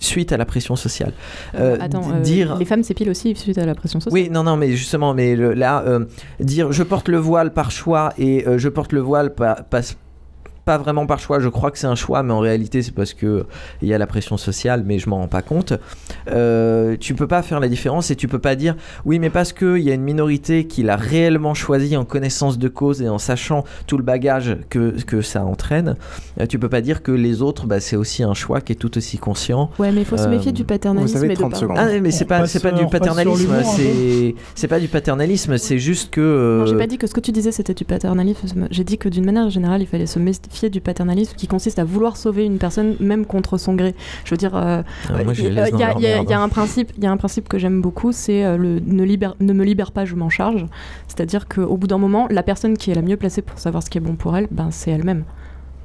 suite 0.01 0.33
à 0.33 0.37
la 0.37 0.45
pression 0.45 0.75
sociale. 0.77 1.13
Euh, 1.55 1.77
Attends, 1.81 2.01
d- 2.01 2.07
euh, 2.17 2.21
dire 2.21 2.57
les 2.57 2.65
femmes 2.65 2.83
s'épilent 2.83 3.11
aussi 3.11 3.37
suite 3.37 3.59
à 3.59 3.67
la 3.67 3.75
pression 3.77 4.01
sociale. 4.01 4.13
oui, 4.25 4.29
non, 4.31 4.43
non, 4.43 4.57
mais 4.57 4.73
justement, 4.73 5.15
mais 5.15 5.37
le- 5.37 5.53
là, 5.55 5.85
euh, 5.87 6.07
dire 6.41 6.73
je 6.73 6.83
porte 6.83 7.09
le 7.09 7.19
voile 7.19 7.53
par 7.53 7.71
choix 7.71 8.13
et 8.19 8.49
euh, 8.49 8.59
je 8.59 8.69
porte 8.69 8.93
le 8.93 9.01
voile 9.01 9.35
pas, 9.35 9.57
pas 10.71 10.79
vraiment 10.79 11.05
par 11.07 11.19
choix, 11.19 11.41
je 11.41 11.49
crois 11.49 11.73
que 11.73 11.79
c'est 11.79 11.89
un 11.89 11.97
choix, 11.97 12.23
mais 12.23 12.33
en 12.33 12.39
réalité 12.39 12.81
c'est 12.83 12.95
parce 12.95 13.13
que 13.13 13.45
il 13.83 13.89
y 13.89 13.95
a 13.95 13.99
la 13.99 14.07
pression 14.07 14.37
sociale, 14.37 14.85
mais 14.87 15.01
je 15.01 15.09
m'en 15.11 15.17
rends 15.17 15.27
pas 15.27 15.43
compte. 15.43 15.73
Euh, 16.29 16.97
tu 17.01 17.15
peux 17.15 17.27
pas 17.27 17.43
faire 17.43 17.59
la 17.59 17.69
différence 17.69 18.11
et 18.13 18.17
tu 18.17 18.29
peux 18.29 18.39
pas 18.39 18.55
dire 18.55 18.77
oui, 19.05 19.19
mais 19.19 19.31
parce 19.31 19.53
qu'il 19.53 19.79
y 19.79 19.91
a 19.91 19.95
une 19.95 20.03
minorité 20.03 20.67
qui 20.69 20.83
l'a 20.85 20.97
réellement 20.97 21.55
choisi 21.55 21.97
en 21.97 22.05
connaissance 22.05 22.57
de 22.59 22.69
cause 22.69 23.03
et 23.03 23.09
en 23.09 23.19
sachant 23.19 23.65
tout 23.89 23.97
le 23.97 24.05
bagage 24.05 24.57
que, 24.69 25.01
que 25.03 25.23
ça 25.23 25.45
entraîne, 25.45 25.97
euh, 26.41 26.47
tu 26.47 26.59
peux 26.59 26.69
pas 26.69 26.81
dire 26.83 27.03
que 27.03 27.11
les 27.13 27.43
autres, 27.43 27.67
bah, 27.67 27.81
c'est 27.81 27.97
aussi 27.97 28.23
un 28.23 28.35
choix 28.35 28.61
qui 28.61 28.73
est 28.73 28.77
tout 28.77 28.97
aussi 28.97 29.19
conscient. 29.19 29.71
Ouais, 29.79 29.91
mais 29.91 30.03
il 30.03 30.05
faut 30.07 30.17
se 30.17 30.23
Euh, 30.25 30.29
méfier 30.31 30.53
du 30.53 30.65
paternalisme 30.65 31.19
Ah, 31.77 31.87
mais 32.01 32.11
c'est 32.13 32.25
On 32.25 32.29
pas, 32.29 32.47
c'est 32.47 32.61
pas 32.61 32.71
du 32.73 32.87
paternalisme, 32.87 33.49
peu. 33.57 33.63
c'est 33.65 34.35
c'est 34.55 34.69
pas 34.69 34.79
du 34.79 34.89
paternalisme, 34.89 35.59
c'est 35.59 35.79
juste 35.79 36.11
que. 36.11 36.21
euh, 36.21 36.59
Non, 36.61 36.67
j'ai 36.67 36.77
pas 36.79 36.87
dit 36.87 36.99
que 36.99 37.07
ce 37.09 37.15
que 37.15 37.21
tu 37.21 37.33
disais 37.33 37.51
c'était 37.51 37.75
du 37.75 37.85
paternalisme. 37.85 38.69
J'ai 38.71 38.85
dit 38.85 38.99
que 38.99 39.09
d'une 39.09 39.25
manière 39.25 39.49
générale, 39.51 39.81
il 39.83 39.87
fallait 39.87 40.07
se 40.07 40.19
méfier 40.19 40.60
du 40.69 40.81
paternalisme 40.83 41.35
qui 41.37 41.47
consiste 41.47 41.79
à 41.79 41.85
vouloir 41.85 42.17
sauver 42.19 42.45
une 42.45 42.59
personne 42.59 42.97
même 43.01 43.25
contre 43.25 43.57
son 43.57 43.75
gré. 43.75 43.95
Je 44.25 44.31
veux 44.33 44.37
dire, 44.37 44.55
euh, 44.57 44.83
Ah, 45.09 45.13
il 45.23 45.41
y, 45.41 45.49
laisse 45.49 45.69
a- 45.69 45.71
dans 45.71 45.77
il 45.99 46.03
y 46.03 46.07
a- 46.07 46.23
y 46.23 46.27
y 46.27 46.35
un 46.35 46.49
principe, 46.49 46.93
il 46.99 47.05
y 47.05 47.07
a 47.07 47.11
un 47.11 47.17
principe 47.17 47.49
que 47.49 47.59
j'aime 47.59 47.81
beaucoup, 47.81 48.13
c'est 48.13 48.45
euh, 48.45 48.57
le 48.57 48.81
ne, 48.85 49.05
libère- 49.05 49.37
ne 49.41 49.53
me 49.53 49.65
libère 49.65 49.93
pas, 49.93 50.05
je 50.05 50.15
m'en 50.17 50.29
charge. 50.29 50.67
C'est-à-dire 51.09 51.49
qu'au 51.49 51.77
bout 51.77 51.87
d'un 51.87 51.99
moment, 51.99 52.27
la 52.31 52.43
personne 52.43 52.77
qui 52.77 52.91
est 52.91 52.95
la 52.95 53.03
mieux 53.03 53.17
placée 53.17 53.41
pour 53.43 53.59
savoir 53.59 53.83
ce 53.83 53.89
qui 53.91 53.99
est 53.99 54.01
bon 54.03 54.17
pour 54.17 54.37
elle, 54.37 54.49
ben 54.51 54.69
c'est 54.71 54.91
elle-même. 54.91 55.25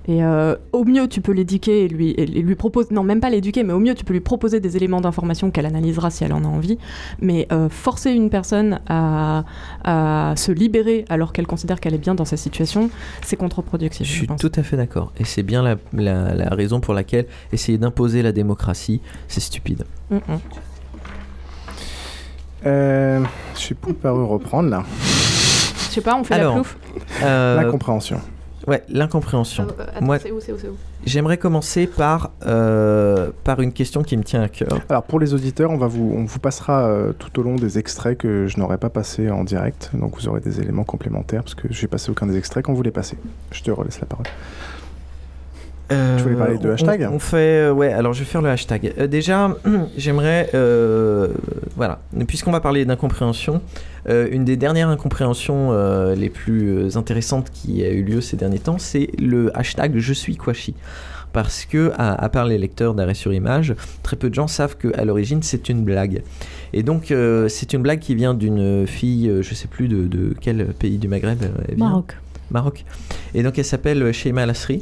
Et 0.08 0.24
euh, 0.24 0.56
au 0.72 0.84
mieux, 0.84 1.08
tu 1.08 1.20
peux 1.22 1.32
l'éduquer 1.32 1.86
et 1.86 1.88
lui, 1.88 2.12
et 2.12 2.26
lui 2.28 2.56
proposer, 2.56 2.94
non, 2.94 3.02
même 3.04 3.20
pas 3.20 3.30
l'éduquer, 3.32 3.64
mais 3.64 3.74
au 3.74 3.80
mieux, 3.80 3.96
tu 3.96 4.06
peux 4.06 4.14
lui 4.14 4.20
proposer 4.20 4.60
des 4.60 4.78
éléments 4.78 5.02
d'information 5.02 5.50
qu'elle 5.50 5.66
analysera 5.66 6.12
si 6.12 6.24
elle 6.24 6.34
en 6.34 6.44
a 6.44 6.48
envie. 6.48 6.78
Mais 7.22 7.48
euh, 7.52 7.70
forcer 7.70 8.12
une 8.12 8.30
personne 8.30 8.80
à, 8.88 9.46
à 9.84 10.34
se 10.36 10.52
libérer 10.52 11.06
alors 11.10 11.34
qu'elle 11.34 11.48
considère 11.48 11.80
qu'elle 11.80 11.96
est 11.96 12.00
bien 12.00 12.14
dans 12.14 12.26
sa 12.26 12.38
situation, 12.38 12.90
c'est 13.24 13.36
contre-productif. 13.36 14.06
Je 14.08 14.12
suis 14.12 14.28
tout 14.28 14.52
à 14.56 14.64
fait 14.64 14.78
d'accord. 14.78 15.12
Et 15.20 15.24
c'est 15.26 15.42
bien 15.44 15.64
la, 15.64 15.76
la- 15.94 16.34
la 16.36 16.50
raison 16.50 16.80
pour 16.80 16.94
laquelle 16.94 17.26
essayer 17.52 17.78
d'imposer 17.80 18.22
la 18.22 18.32
démocratie, 18.32 19.02
c'est 19.28 19.42
stupide. 19.42 19.86
Mm, 20.12 20.18
Euh, 22.66 23.24
je 23.56 23.60
sais 23.60 23.76
plus 23.76 23.94
par 23.94 24.16
où 24.16 24.28
reprendre 24.28 24.70
là. 24.70 24.84
Je 25.02 25.92
sais 25.94 26.02
pas, 26.02 26.16
on 26.20 26.24
fait 26.24 26.38
la 26.38 26.52
plouf 26.54 26.78
euh, 27.24 27.62
L'incompréhension. 27.62 28.20
Ouais, 28.68 28.84
l'incompréhension. 28.90 29.64
Attends, 29.64 30.06
Moi, 30.06 30.20
c'est 30.20 30.32
où, 30.32 30.40
c'est 30.40 30.52
où, 30.52 30.58
c'est 30.58 30.70
où 30.70 30.78
j'aimerais 31.06 31.38
commencer 31.38 31.88
par, 31.88 32.32
euh, 32.46 33.30
par 33.44 33.62
une 33.62 33.72
question 33.72 34.04
qui 34.04 34.18
me 34.18 34.24
tient 34.24 34.42
à 34.42 34.50
cœur. 34.50 34.80
Alors 34.90 35.04
pour 35.04 35.20
les 35.20 35.34
auditeurs, 35.34 35.72
on, 35.72 35.78
va 35.78 35.88
vous, 35.88 36.14
on 36.16 36.26
vous 36.26 36.40
passera 36.40 36.88
euh, 36.88 37.14
tout 37.14 37.40
au 37.40 37.44
long 37.44 37.56
des 37.56 37.78
extraits 37.78 38.18
que 38.18 38.48
je 38.48 38.60
n'aurais 38.60 38.78
pas 38.78 38.90
passé 38.90 39.30
en 39.30 39.44
direct. 39.44 39.92
Donc 39.94 40.16
vous 40.16 40.28
aurez 40.28 40.42
des 40.42 40.60
éléments 40.60 40.84
complémentaires 40.84 41.44
parce 41.44 41.56
que 41.56 41.68
je 41.72 41.82
n'ai 41.82 41.88
passé 41.88 42.12
aucun 42.12 42.28
des 42.28 42.38
extraits 42.38 42.66
qu'on 42.66 42.74
voulait 42.74 42.92
passer. 42.92 43.18
Je 43.52 43.62
te 43.62 43.72
relaisse 43.72 44.00
la 44.00 44.08
parole. 44.08 44.26
Euh, 45.92 46.18
Tu 46.18 46.24
voulais 46.24 46.36
parler 46.36 46.58
de 46.58 46.68
on- 46.70 46.74
hashtag 46.74 47.08
on, 47.12 47.16
on 47.16 47.20
fait, 47.20 47.38
euh, 47.68 47.72
ouais. 47.72 47.94
Alors 47.94 48.14
je 48.14 48.20
vais 48.20 48.26
faire 48.26 48.42
le 48.42 48.50
hashtag. 48.50 48.94
Euh, 48.98 49.08
déjà, 49.08 49.56
j'aimerais, 49.98 50.50
euh, 50.56 51.28
voilà, 51.76 52.00
puisqu'on 52.28 52.52
va 52.52 52.60
parler 52.60 52.86
d'incompréhension, 52.86 53.62
euh, 54.10 54.28
une 54.32 54.46
des 54.46 54.58
dernières 54.58 54.90
incompréhensions 54.90 55.70
euh, 55.72 56.16
les 56.16 56.30
plus 56.30 56.98
intéressantes 56.98 57.52
qui 57.54 57.84
a 57.84 57.90
eu 57.92 58.04
lieu 58.04 58.22
ces 58.22 58.36
derniers 58.38 58.60
temps, 58.60 58.78
c'est 58.80 59.10
le 59.20 59.52
hashtag 59.58 59.98
Je 59.98 60.14
suis 60.14 60.36
Kwashi. 60.38 60.74
Parce 61.34 61.66
que, 61.66 61.92
à, 61.98 62.14
à 62.14 62.30
part 62.30 62.46
les 62.46 62.58
lecteurs 62.58 62.94
d'arrêt 62.94 63.14
sur 63.14 63.34
image, 63.34 63.76
très 64.04 64.16
peu 64.16 64.30
de 64.30 64.34
gens 64.36 64.48
savent 64.48 64.78
qu'à 64.78 65.04
l'origine 65.04 65.44
c'est 65.44 65.68
une 65.68 65.84
blague. 65.84 66.24
Et 66.72 66.82
donc 66.82 67.12
euh, 67.12 67.50
c'est 67.50 67.74
une 67.74 67.82
blague 67.82 68.00
qui 68.00 68.16
vient 68.16 68.34
d'une 68.34 68.88
fille, 68.88 69.30
je 69.42 69.54
sais 69.54 69.68
plus 69.68 69.90
de, 69.90 70.06
de 70.08 70.34
quel 70.40 70.66
pays 70.68 70.98
du 70.98 71.10
Maghreb 71.10 71.40
elle 71.68 71.76
vient. 71.76 71.86
Maroc. 71.90 72.16
Maroc. 72.52 72.86
Et 73.34 73.44
donc 73.44 73.60
elle 73.60 73.66
s'appelle 73.66 74.14
Sheima 74.14 74.46
Lasri. 74.46 74.82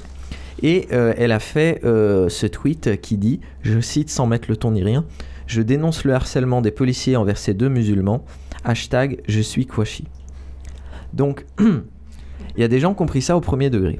Et 0.61 0.87
euh, 0.91 1.13
elle 1.17 1.31
a 1.31 1.39
fait 1.39 1.81
euh, 1.83 2.29
ce 2.29 2.45
tweet 2.45 3.01
qui 3.01 3.17
dit, 3.17 3.39
je 3.61 3.79
cite 3.79 4.09
sans 4.09 4.27
mettre 4.27 4.49
le 4.49 4.57
ton 4.57 4.71
ni 4.71 4.83
rien, 4.83 5.05
je 5.47 5.61
dénonce 5.61 6.03
le 6.03 6.13
harcèlement 6.13 6.61
des 6.61 6.71
policiers 6.71 7.15
envers 7.15 7.37
ces 7.37 7.53
deux 7.53 7.69
musulmans. 7.69 8.23
Hashtag 8.63 9.21
je 9.27 9.41
suis 9.41 9.65
Kwashi. 9.65 10.05
Donc, 11.13 11.45
il 11.59 12.61
y 12.61 12.63
a 12.63 12.67
des 12.67 12.79
gens 12.79 12.93
qui 12.93 13.01
ont 13.01 13.07
pris 13.07 13.21
ça 13.21 13.35
au 13.35 13.41
premier 13.41 13.69
degré. 13.69 13.99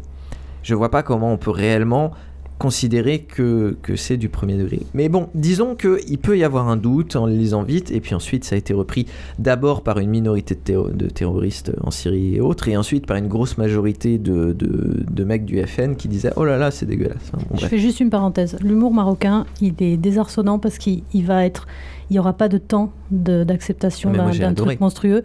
Je 0.62 0.76
vois 0.76 0.90
pas 0.90 1.04
comment 1.04 1.34
on 1.34 1.38
peut 1.38 1.52
réellement 1.52 2.12
considérer 2.60 3.20
que, 3.20 3.76
que 3.82 3.96
c'est 3.96 4.16
du 4.18 4.30
premier 4.30 4.58
degré. 4.58 4.80
Mais 4.94 5.10
bon, 5.10 5.28
disons 5.36 5.76
qu'il 5.76 6.18
peut 6.18 6.38
y 6.38 6.44
avoir 6.44 6.70
un 6.70 6.78
doute 6.78 7.16
en 7.16 7.26
le 7.26 7.34
lisant 7.34 7.64
vite, 7.64 7.92
et 7.92 8.00
puis 8.00 8.16
ensuite 8.16 8.46
ça 8.46 8.56
a 8.56 8.58
été 8.58 8.74
repris 8.74 9.06
d'abord 9.40 9.82
par 9.84 10.00
une 10.00 10.10
minorité 10.10 10.56
de, 10.56 10.60
terro- 10.62 10.90
de 10.90 11.08
terroristes 11.08 11.72
en 11.82 11.92
Syrie 11.92 12.36
et 12.36 12.42
autres, 12.42 12.68
et 12.70 12.78
ensuite 12.78 13.06
par 13.06 13.18
une 13.18 13.28
grosse 13.28 13.58
majorité 13.58 14.18
de, 14.18 14.54
de- 14.54 15.04
de 15.10 15.24
mecs 15.24 15.46
du 15.46 15.62
FN 15.66 15.96
qui 15.96 16.08
disaient 16.08 16.32
Oh 16.36 16.46
là 16.46 16.58
là, 16.58 16.72
c'est 16.72 16.86
dégueulasse. 16.86 17.32
Bon, 17.34 17.40
Je 17.52 17.58
bref. 17.58 17.70
fais 17.70 17.80
juste 17.80 18.00
une 18.00 18.10
parenthèse. 18.10 18.56
L'humour 18.62 18.94
marocain, 18.94 19.46
il 19.60 19.74
est 19.80 19.98
désarçonnant 19.98 20.60
parce 20.60 20.78
qu'il 20.78 21.04
il 21.14 21.26
va 21.26 21.46
être, 21.46 21.68
il 22.14 22.18
n'y 22.18 22.20
aura 22.20 22.34
pas 22.34 22.48
de 22.48 22.60
temps 22.60 22.92
d'acceptation 23.10 24.12
d'un 24.12 24.54
truc 24.54 24.80
monstrueux. 24.80 25.24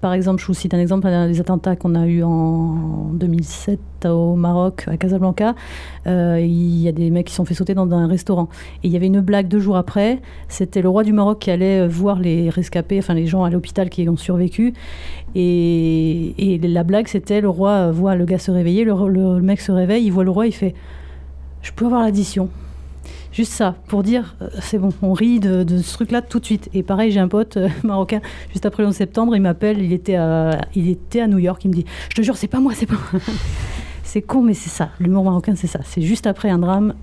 Par 0.00 0.12
exemple, 0.12 0.40
je 0.40 0.46
vous 0.46 0.54
cite 0.54 0.72
un 0.74 0.78
exemple, 0.78 1.08
des 1.08 1.40
attentats 1.40 1.74
qu'on 1.74 1.96
a 1.96 2.06
eu 2.06 2.22
en 2.22 3.10
2007 3.14 3.80
au 4.04 4.36
Maroc, 4.36 4.84
à 4.86 4.96
Casablanca. 4.96 5.56
Euh, 6.06 6.38
il 6.40 6.80
y 6.80 6.86
a 6.86 6.92
des 6.92 7.10
mecs 7.10 7.26
qui 7.26 7.32
se 7.32 7.38
sont 7.38 7.44
fait 7.44 7.54
sauter 7.54 7.74
dans 7.74 7.90
un 7.90 8.06
restaurant. 8.06 8.48
Et 8.84 8.86
il 8.86 8.92
y 8.92 8.96
avait 8.96 9.08
une 9.08 9.20
blague 9.20 9.48
deux 9.48 9.58
jours 9.58 9.74
après. 9.74 10.20
C'était 10.46 10.82
le 10.82 10.88
roi 10.88 11.02
du 11.02 11.12
Maroc 11.12 11.40
qui 11.40 11.50
allait 11.50 11.88
voir 11.88 12.20
les 12.20 12.48
rescapés, 12.48 13.00
enfin 13.00 13.14
les 13.14 13.26
gens 13.26 13.42
à 13.42 13.50
l'hôpital 13.50 13.90
qui 13.90 14.08
ont 14.08 14.16
survécu. 14.16 14.72
Et, 15.34 16.54
et 16.54 16.58
la 16.58 16.84
blague, 16.84 17.08
c'était 17.08 17.40
le 17.40 17.48
roi 17.48 17.90
voit 17.90 18.14
le 18.14 18.24
gars 18.24 18.38
se 18.38 18.52
réveiller, 18.52 18.84
le, 18.84 18.94
le 19.08 19.40
mec 19.40 19.60
se 19.60 19.72
réveille, 19.72 20.04
il 20.04 20.10
voit 20.12 20.22
le 20.22 20.30
roi, 20.30 20.46
il 20.46 20.52
fait 20.52 20.74
je 21.62 21.72
peux 21.72 21.86
avoir 21.86 22.02
l'addition. 22.02 22.48
Juste 23.32 23.52
ça, 23.52 23.76
pour 23.86 24.02
dire, 24.02 24.34
euh, 24.42 24.48
c'est 24.60 24.78
bon, 24.78 24.88
on 25.02 25.12
rit 25.12 25.38
de, 25.38 25.62
de 25.62 25.78
ce 25.78 25.92
truc-là 25.94 26.20
tout 26.20 26.40
de 26.40 26.44
suite. 26.44 26.68
Et 26.74 26.82
pareil, 26.82 27.12
j'ai 27.12 27.20
un 27.20 27.28
pote 27.28 27.56
euh, 27.58 27.68
marocain, 27.84 28.20
juste 28.52 28.66
après 28.66 28.82
le 28.82 28.88
11 28.88 28.94
septembre, 28.94 29.36
il 29.36 29.40
m'appelle, 29.42 29.80
il, 29.80 29.92
était 29.92 30.16
à- 30.16 30.60
il 30.74 30.88
était 30.88 31.20
à 31.20 31.28
New 31.28 31.38
York, 31.38 31.64
il 31.64 31.68
me 31.68 31.74
dit, 31.74 31.84
je 32.08 32.14
te 32.16 32.22
jure, 32.22 32.36
c'est 32.36 32.48
pas 32.48 32.60
moi, 32.60 32.72
c'est 32.74 32.86
pas 32.86 32.96
moi. 33.12 33.20
c'est 34.02 34.22
con, 34.22 34.42
mais 34.42 34.54
c'est 34.54 34.70
ça, 34.70 34.90
l'humour 34.98 35.24
marocain, 35.24 35.54
c'est 35.54 35.68
ça. 35.68 35.78
C'est 35.84 36.02
juste 36.02 36.26
après 36.26 36.50
un 36.50 36.58
drame, 36.58 36.94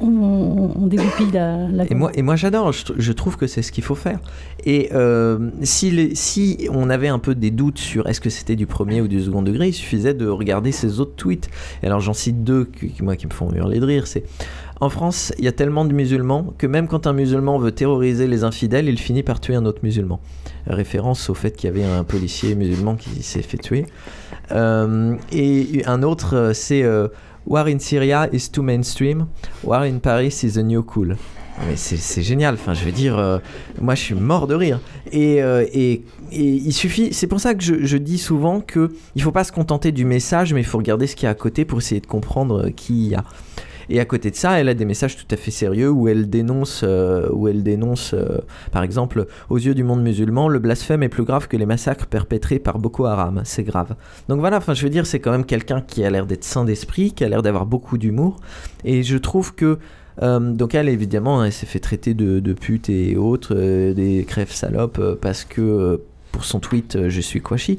on, 0.00 0.08
on, 0.08 0.72
on 0.82 0.86
dégoupille 0.88 1.30
la, 1.32 1.68
la 1.68 1.84
Et 1.90 1.94
moi, 1.94 2.10
et 2.14 2.22
moi 2.22 2.34
j'adore, 2.34 2.72
je, 2.72 2.84
tr- 2.86 2.94
je 2.98 3.12
trouve 3.12 3.36
que 3.36 3.46
c'est 3.46 3.62
ce 3.62 3.70
qu'il 3.70 3.84
faut 3.84 3.94
faire. 3.94 4.18
Et 4.64 4.88
euh, 4.92 5.50
si, 5.62 5.90
les- 5.92 6.14
si 6.16 6.66
on 6.72 6.90
avait 6.90 7.06
un 7.08 7.20
peu 7.20 7.34
des 7.36 7.50
doutes 7.52 7.78
sur 7.78 8.08
est-ce 8.08 8.20
que 8.20 8.30
c'était 8.30 8.56
du 8.56 8.66
premier 8.66 9.00
ou 9.02 9.06
du 9.06 9.22
second 9.22 9.42
degré, 9.42 9.68
il 9.68 9.72
suffisait 9.72 10.14
de 10.14 10.26
regarder 10.26 10.72
ces 10.72 10.98
autres 10.98 11.14
tweets. 11.14 11.48
Et 11.82 11.86
alors 11.86 12.00
j'en 12.00 12.12
cite 12.14 12.42
deux 12.42 12.64
qui, 12.64 12.92
moi, 13.02 13.14
qui 13.14 13.26
me 13.26 13.32
font 13.32 13.52
hurler 13.52 13.78
de 13.78 13.84
rire. 13.86 14.06
C'est 14.08 14.24
en 14.84 14.90
France, 14.90 15.32
il 15.38 15.44
y 15.46 15.48
a 15.48 15.52
tellement 15.52 15.86
de 15.86 15.94
musulmans 15.94 16.52
que 16.58 16.66
même 16.66 16.88
quand 16.88 17.06
un 17.06 17.14
musulman 17.14 17.58
veut 17.58 17.72
terroriser 17.72 18.26
les 18.26 18.44
infidèles, 18.44 18.86
il 18.86 18.98
finit 18.98 19.22
par 19.22 19.40
tuer 19.40 19.54
un 19.54 19.64
autre 19.64 19.80
musulman. 19.82 20.20
Référence 20.66 21.30
au 21.30 21.34
fait 21.34 21.52
qu'il 21.56 21.70
y 21.70 21.72
avait 21.72 21.84
un 21.84 22.04
policier 22.04 22.54
musulman 22.54 22.94
qui 22.96 23.22
s'est 23.22 23.40
fait 23.40 23.56
tuer. 23.56 23.86
Euh, 24.52 25.16
et 25.32 25.82
un 25.86 26.02
autre, 26.02 26.36
euh, 26.36 26.52
c'est 26.52 26.82
euh, 26.82 27.08
War 27.46 27.66
in 27.66 27.78
Syria 27.78 28.28
is 28.30 28.50
too 28.50 28.62
mainstream, 28.62 29.26
War 29.62 29.82
in 29.82 30.00
Paris 30.00 30.40
is 30.42 30.52
the 30.52 30.58
new 30.58 30.82
cool. 30.82 31.16
Mais 31.66 31.76
c'est 31.76 32.22
génial, 32.22 32.54
enfin 32.54 32.74
je 32.74 32.84
veux 32.84 32.90
dire, 32.90 33.40
moi 33.80 33.94
je 33.94 34.00
suis 34.00 34.14
mort 34.16 34.48
de 34.48 34.56
rire. 34.56 34.80
Et, 35.12 35.40
il 36.32 36.72
suffit, 36.72 37.14
c'est 37.14 37.28
pour 37.28 37.38
ça 37.38 37.54
que 37.54 37.62
je, 37.62 37.96
dis 37.96 38.18
souvent 38.18 38.60
que 38.60 38.92
il 39.14 39.22
faut 39.22 39.30
pas 39.30 39.44
se 39.44 39.52
contenter 39.52 39.92
du 39.92 40.04
message, 40.04 40.52
mais 40.52 40.62
il 40.62 40.66
faut 40.66 40.78
regarder 40.78 41.06
ce 41.06 41.14
qu'il 41.14 41.26
y 41.26 41.28
a 41.28 41.30
à 41.30 41.34
côté 41.34 41.64
pour 41.64 41.78
essayer 41.78 42.00
de 42.00 42.08
comprendre 42.08 42.70
qui 42.70 43.10
y 43.10 43.14
a. 43.14 43.22
Et 43.88 44.00
à 44.00 44.04
côté 44.04 44.30
de 44.30 44.36
ça, 44.36 44.60
elle 44.60 44.68
a 44.68 44.74
des 44.74 44.84
messages 44.84 45.16
tout 45.16 45.26
à 45.30 45.36
fait 45.36 45.50
sérieux 45.50 45.90
où 45.90 46.08
elle 46.08 46.28
dénonce, 46.28 46.82
euh, 46.84 47.28
où 47.32 47.48
elle 47.48 47.62
dénonce, 47.62 48.14
euh, 48.14 48.38
par 48.72 48.82
exemple, 48.82 49.26
aux 49.50 49.58
yeux 49.58 49.74
du 49.74 49.84
monde 49.84 50.02
musulman, 50.02 50.48
le 50.48 50.58
blasphème 50.58 51.02
est 51.02 51.08
plus 51.08 51.24
grave 51.24 51.48
que 51.48 51.56
les 51.56 51.66
massacres 51.66 52.06
perpétrés 52.06 52.58
par 52.58 52.78
Boko 52.78 53.04
Haram. 53.06 53.42
C'est 53.44 53.64
grave. 53.64 53.94
Donc 54.28 54.40
voilà, 54.40 54.58
enfin, 54.58 54.74
je 54.74 54.82
veux 54.82 54.90
dire, 54.90 55.06
c'est 55.06 55.20
quand 55.20 55.30
même 55.30 55.44
quelqu'un 55.44 55.80
qui 55.80 56.04
a 56.04 56.10
l'air 56.10 56.26
d'être 56.26 56.44
sain 56.44 56.64
d'esprit, 56.64 57.12
qui 57.12 57.24
a 57.24 57.28
l'air 57.28 57.42
d'avoir 57.42 57.66
beaucoup 57.66 57.98
d'humour. 57.98 58.36
Et 58.84 59.02
je 59.02 59.16
trouve 59.16 59.54
que 59.54 59.78
euh, 60.22 60.38
donc 60.38 60.74
elle, 60.74 60.88
évidemment, 60.88 61.44
elle 61.44 61.52
s'est 61.52 61.66
fait 61.66 61.80
traiter 61.80 62.14
de, 62.14 62.38
de 62.38 62.52
pute 62.52 62.88
et 62.88 63.16
autres, 63.16 63.54
des 63.92 64.24
crèves 64.26 64.52
salopes, 64.52 65.18
parce 65.20 65.44
que 65.44 66.00
pour 66.30 66.44
son 66.44 66.60
tweet, 66.60 67.08
je 67.08 67.20
suis 67.20 67.40
Kwashi. 67.40 67.78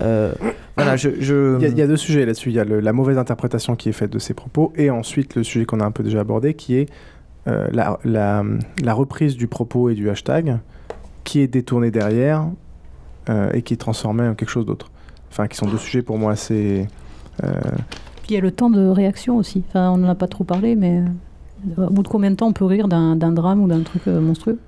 Euh, 0.00 0.32
voilà, 0.76 0.96
je... 0.96 1.10
je- 1.20 1.56
Il 1.58 1.62
y, 1.62 1.66
a- 1.66 1.68
il 1.68 1.78
y 1.78 1.82
a 1.82 1.86
deux 1.86 1.96
sujets 1.96 2.24
là-dessus. 2.24 2.50
Il 2.50 2.54
y 2.54 2.60
a 2.60 2.64
le- 2.64 2.80
la 2.80 2.92
mauvaise 2.92 3.18
interprétation 3.18 3.74
qui 3.76 3.88
est 3.88 3.92
faite 3.92 4.12
de 4.12 4.18
ses 4.18 4.34
propos 4.34 4.72
et 4.76 4.90
ensuite 4.90 5.34
le 5.34 5.42
sujet 5.42 5.64
qu'on 5.64 5.80
a 5.80 5.84
un 5.84 5.90
peu 5.90 6.02
déjà 6.02 6.20
abordé 6.20 6.54
qui 6.54 6.76
est 6.76 6.88
euh, 7.48 7.66
la, 7.72 7.98
la- 8.04 8.44
la 8.82 8.94
reprise 8.94 9.36
du 9.36 9.46
propos 9.46 9.88
et 9.90 9.94
du 9.94 10.08
hashtag 10.10 10.58
qui 11.24 11.40
est 11.40 11.48
détourné 11.48 11.90
derrière 11.90 12.46
euh, 13.28 13.50
et 13.52 13.62
qui 13.62 13.74
est 13.74 13.78
transformé 13.78 14.26
en 14.28 14.34
quelque 14.34 14.50
chose 14.50 14.66
d'autre. 14.66 14.90
Enfin, 15.30 15.46
qui 15.48 15.56
sont 15.56 15.66
deux 15.66 15.78
sujets 15.78 16.02
pour 16.02 16.16
moi 16.18 16.32
assez... 16.32 16.86
euh, 17.44 17.48
Puis 18.22 18.30
il 18.30 18.34
y 18.34 18.38
a 18.38 18.40
le 18.40 18.50
temps 18.52 18.70
de 18.70 18.86
réaction 18.88 19.36
aussi. 19.36 19.62
Enfin, 19.68 19.90
on 19.90 19.98
n'en 19.98 20.08
a 20.08 20.14
pas 20.14 20.26
trop 20.28 20.44
parlé, 20.44 20.74
mais 20.76 21.02
Au 21.76 21.90
bout 21.90 22.02
de 22.02 22.08
combien 22.08 22.30
de 22.30 22.36
temps 22.36 22.46
on 22.48 22.52
peut 22.52 22.64
rire 22.64 22.86
d'un 22.88 23.16
drame 23.16 23.62
ou 23.62 23.66
d'un 23.68 23.82
truc 23.82 24.06
monstrueux? 24.06 24.58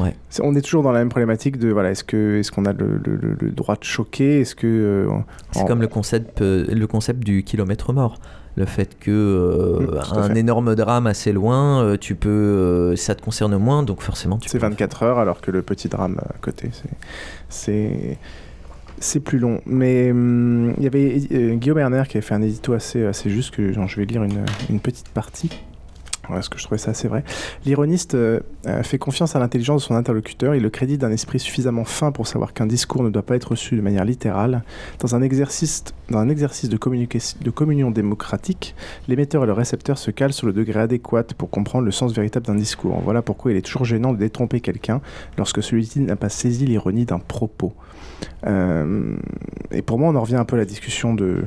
Ouais. 0.00 0.14
On 0.40 0.54
est 0.54 0.60
toujours 0.62 0.82
dans 0.82 0.92
la 0.92 1.00
même 1.00 1.08
problématique 1.08 1.58
de 1.58 1.70
voilà, 1.70 1.90
est-ce 1.90 2.04
que 2.04 2.38
est-ce 2.38 2.50
qu'on 2.52 2.64
a 2.64 2.72
le, 2.72 3.00
le- 3.04 3.16
le- 3.16 3.36
le 3.40 3.50
droit 3.50 3.76
de 3.76 3.84
choquer? 3.84 4.40
Est-ce 4.40 4.54
que 4.54 4.66
euh, 4.66 5.08
C'est 5.52 5.60
en- 5.60 5.64
comme 5.66 5.80
le 5.80 5.88
concept, 5.88 6.40
euh, 6.42 6.64
le 6.72 6.86
concept 6.86 7.24
du 7.24 7.42
kilomètre 7.44 7.92
mort. 7.92 8.18
Le 8.54 8.66
fait 8.66 8.98
que 8.98 9.10
euh, 9.10 9.80
Mm, 9.80 9.98
un 10.18 10.28
fait. 10.28 10.38
énorme 10.38 10.74
drame 10.74 11.06
assez 11.06 11.32
loin, 11.32 11.82
euh, 11.82 11.96
tu 11.96 12.14
peux, 12.14 12.28
euh, 12.28 12.96
ça 12.96 13.14
te 13.14 13.22
concerne 13.22 13.56
moins, 13.56 13.82
donc 13.82 14.02
forcément 14.02 14.36
tu 14.36 14.48
c'est 14.50 14.58
24 14.58 15.02
heures 15.04 15.18
alors 15.18 15.40
que 15.40 15.50
le 15.50 15.62
petit 15.62 15.88
drame 15.88 16.18
à 16.22 16.34
côté 16.42 16.68
c'est 17.48 18.18
c'est 18.98 19.20
plus 19.20 19.38
long. 19.38 19.60
Mais 19.66 20.10
hum, 20.10 20.74
il 20.76 20.84
y 20.84 20.86
avait 20.86 21.56
Guillaume 21.56 21.78
Erner 21.78 22.02
qui 22.08 22.18
avait 22.18 22.26
fait 22.26 22.34
un 22.34 22.42
édito 22.42 22.72
assez 22.74 23.04
assez 23.06 23.30
juste 23.30 23.54
que 23.54 23.72
genre, 23.72 23.88
je 23.88 23.96
vais 23.96 24.04
lire 24.06 24.22
une, 24.22 24.44
une 24.70 24.80
petite 24.80 25.08
partie. 25.08 25.50
Ouais, 26.28 26.36
Parce 26.36 26.48
que 26.48 26.58
je 26.58 26.64
trouvais 26.64 26.78
ça 26.78 26.92
assez 26.92 27.08
vrai. 27.08 27.24
L'ironiste 27.66 28.14
euh, 28.14 28.40
euh, 28.66 28.84
fait 28.84 28.98
confiance 28.98 29.34
à 29.34 29.40
l'intelligence 29.40 29.82
de 29.82 29.86
son 29.88 29.96
interlocuteur. 29.96 30.54
Il 30.54 30.62
le 30.62 30.70
crédite 30.70 31.00
d'un 31.00 31.10
esprit 31.10 31.40
suffisamment 31.40 31.84
fin 31.84 32.12
pour 32.12 32.28
savoir 32.28 32.52
qu'un 32.52 32.66
discours 32.66 33.02
ne 33.02 33.10
doit 33.10 33.24
pas 33.24 33.34
être 33.34 33.50
reçu 33.50 33.74
de 33.74 33.80
manière 33.80 34.04
littérale. 34.04 34.62
Dans 35.00 35.16
un 35.16 35.22
exercice, 35.22 35.82
de, 36.10 37.44
de 37.44 37.50
communion 37.50 37.90
démocratique, 37.90 38.76
l'émetteur 39.08 39.42
et 39.42 39.46
le 39.46 39.52
récepteur 39.52 39.98
se 39.98 40.12
calent 40.12 40.32
sur 40.32 40.46
le 40.46 40.52
degré 40.52 40.80
adéquat 40.80 41.24
pour 41.36 41.50
comprendre 41.50 41.84
le 41.84 41.92
sens 41.92 42.12
véritable 42.12 42.46
d'un 42.46 42.54
discours. 42.54 43.00
Voilà 43.04 43.20
pourquoi 43.20 43.50
il 43.50 43.56
est 43.56 43.62
toujours 43.62 43.84
gênant 43.84 44.12
de 44.12 44.18
détromper 44.18 44.60
quelqu'un 44.60 45.00
lorsque 45.36 45.60
celui-ci 45.60 46.00
n'a 46.00 46.16
pas 46.16 46.28
saisi 46.28 46.66
l'ironie 46.66 47.04
d'un 47.04 47.18
propos. 47.18 47.72
Euh, 48.46 49.16
et 49.72 49.82
pour 49.82 49.98
moi, 49.98 50.10
on 50.10 50.14
en 50.14 50.20
revient 50.20 50.36
un 50.36 50.44
peu 50.44 50.54
à 50.54 50.60
la 50.60 50.64
discussion 50.64 51.14
de, 51.14 51.44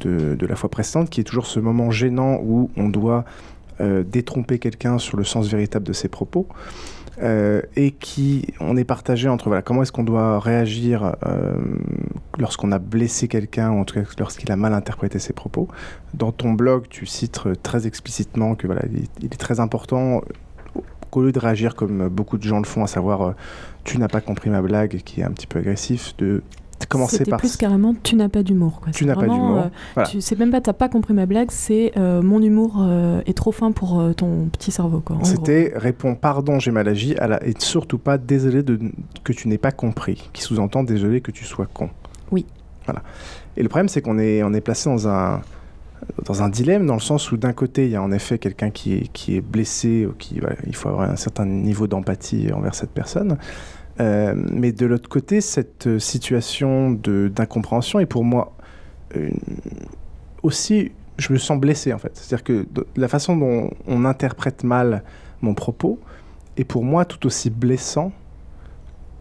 de, 0.00 0.46
la 0.46 0.56
fois 0.56 0.70
précédente, 0.70 1.10
qui 1.10 1.20
est 1.20 1.24
toujours 1.24 1.46
ce 1.46 1.60
moment 1.60 1.90
gênant 1.90 2.38
où 2.42 2.70
on 2.76 2.88
doit 2.88 3.24
détromper 3.80 4.58
quelqu'un 4.58 4.98
sur 4.98 5.16
le 5.16 5.24
sens 5.24 5.48
véritable 5.48 5.86
de 5.86 5.92
ses 5.92 6.08
propos. 6.08 6.48
euh, 7.22 7.62
et 7.76 7.92
qui 7.92 8.46
on 8.60 8.76
est 8.76 8.84
partagé 8.84 9.28
entre 9.28 9.48
voilà 9.48 9.62
comment 9.62 9.82
est-ce 9.82 9.92
qu'on 9.92 10.04
doit 10.04 10.40
réagir 10.40 11.14
euh, 11.26 11.54
lorsqu'on 12.38 12.72
a 12.72 12.78
blessé 12.78 13.28
quelqu'un 13.28 13.70
ou 13.70 13.80
en 13.80 13.84
tout 13.84 13.94
cas 13.94 14.02
lorsqu'il 14.18 14.50
a 14.50 14.56
mal 14.56 14.74
interprété 14.74 15.18
ses 15.18 15.32
propos. 15.32 15.68
Dans 16.12 16.32
ton 16.32 16.52
blog, 16.52 16.86
tu 16.88 17.06
cites 17.06 17.40
euh, 17.46 17.54
très 17.54 17.86
explicitement 17.86 18.54
que 18.54 18.66
voilà 18.66 18.82
il 19.20 19.26
est, 19.26 19.38
très 19.38 19.60
important 19.60 20.22
euh, 20.76 20.80
qu'au 21.10 21.22
lieu 21.22 21.32
de 21.32 21.38
réagir 21.38 21.74
comme 21.74 22.08
beaucoup 22.08 22.38
de 22.38 22.42
gens 22.42 22.58
le 22.58 22.64
font, 22.64 22.82
à 22.82 22.88
savoir 22.88 23.22
euh, 23.22 23.32
tu 23.84 23.98
n'as 23.98 24.08
pas 24.08 24.20
compris 24.20 24.50
ma 24.50 24.62
blague, 24.62 25.02
qui 25.04 25.20
est 25.20 25.24
un 25.24 25.30
petit 25.30 25.46
peu 25.46 25.58
agressif, 25.60 26.16
de 26.16 26.42
commencer 26.86 27.24
par 27.24 27.38
plus 27.38 27.56
carrément 27.56 27.94
tu 28.02 28.16
n'as 28.16 28.28
pas 28.28 28.42
d'humour. 28.42 28.80
quoi. 28.82 28.92
Tu 28.92 29.04
n'as 29.06 29.14
pas 29.14 29.22
d'humour. 29.26 29.58
euh, 29.58 29.68
Voilà. 29.94 30.08
tu- 30.08 30.20
C'est 30.20 30.38
même 30.38 30.50
pas 30.50 30.60
t'as 30.60 30.72
pas 30.72 30.88
compris 30.88 31.14
ma 31.14 31.26
blague, 31.26 31.50
c'est 31.50 31.92
euh, 31.96 32.22
mon 32.22 32.42
humour 32.42 32.76
euh, 32.80 33.20
est 33.26 33.36
trop 33.36 33.52
fin 33.52 33.72
pour 33.72 34.00
euh, 34.00 34.12
ton 34.12 34.46
petit 34.52 34.70
cerveau. 34.70 35.00
quoi. 35.00 35.16
C'était 35.22 35.72
réponds 35.76 36.14
pardon, 36.14 36.58
j'ai 36.58 36.70
mal 36.70 36.88
agi, 36.88 37.16
à 37.16 37.26
la- 37.28 37.46
et 37.46 37.54
surtout 37.58 37.98
pas 37.98 38.18
désolé 38.18 38.62
de, 38.62 38.78
que 39.22 39.32
tu 39.32 39.48
n'aies 39.48 39.58
pas 39.58 39.72
compris, 39.72 40.28
qui 40.32 40.42
sous-entend 40.42 40.84
désolé 40.84 41.20
que 41.20 41.30
tu 41.30 41.44
sois 41.44 41.66
con. 41.66 41.90
Oui. 42.30 42.46
Voilà. 42.86 43.02
Et 43.56 43.62
le 43.62 43.68
problème, 43.68 43.88
c'est 43.88 44.02
qu'on 44.02 44.18
est, 44.18 44.42
on 44.42 44.52
est 44.52 44.60
placé 44.60 44.90
dans 44.90 45.08
un, 45.08 45.40
dans 46.26 46.42
un 46.42 46.48
dilemme, 46.50 46.86
dans 46.86 46.94
le 46.94 47.00
sens 47.00 47.32
où 47.32 47.36
d'un 47.38 47.52
côté, 47.54 47.84
il 47.86 47.90
y 47.92 47.96
a 47.96 48.02
en 48.02 48.12
effet 48.12 48.36
quelqu'un 48.38 48.68
qui 48.70 48.92
est, 48.94 49.08
qui 49.12 49.36
est 49.36 49.40
blessé, 49.40 50.06
ou 50.06 50.12
qui, 50.18 50.38
voilà, 50.40 50.56
il 50.66 50.74
faut 50.76 50.88
avoir 50.90 51.10
un 51.10 51.16
certain 51.16 51.46
niveau 51.46 51.86
d'empathie 51.86 52.52
envers 52.52 52.74
cette 52.74 52.90
personne. 52.90 53.38
Euh, 54.00 54.34
mais 54.36 54.72
de 54.72 54.86
l'autre 54.86 55.08
côté, 55.08 55.40
cette 55.40 55.86
euh, 55.86 55.98
situation 55.98 56.90
d'incompréhension 56.90 58.00
est 58.00 58.06
pour 58.06 58.24
moi 58.24 58.52
une- 59.14 59.38
aussi, 60.42 60.90
je 61.18 61.32
me 61.32 61.38
sens 61.38 61.58
blessé 61.58 61.92
en 61.92 61.98
fait. 61.98 62.10
C'est-à-dire 62.14 62.44
que 62.44 62.66
la 62.96 63.08
façon 63.08 63.36
dont 63.36 63.70
on 63.86 64.04
interprète 64.04 64.64
mal 64.64 65.04
mon 65.42 65.54
propos 65.54 66.00
est 66.56 66.64
pour 66.64 66.84
moi 66.84 67.04
tout 67.04 67.24
aussi 67.26 67.50
blessant 67.50 68.12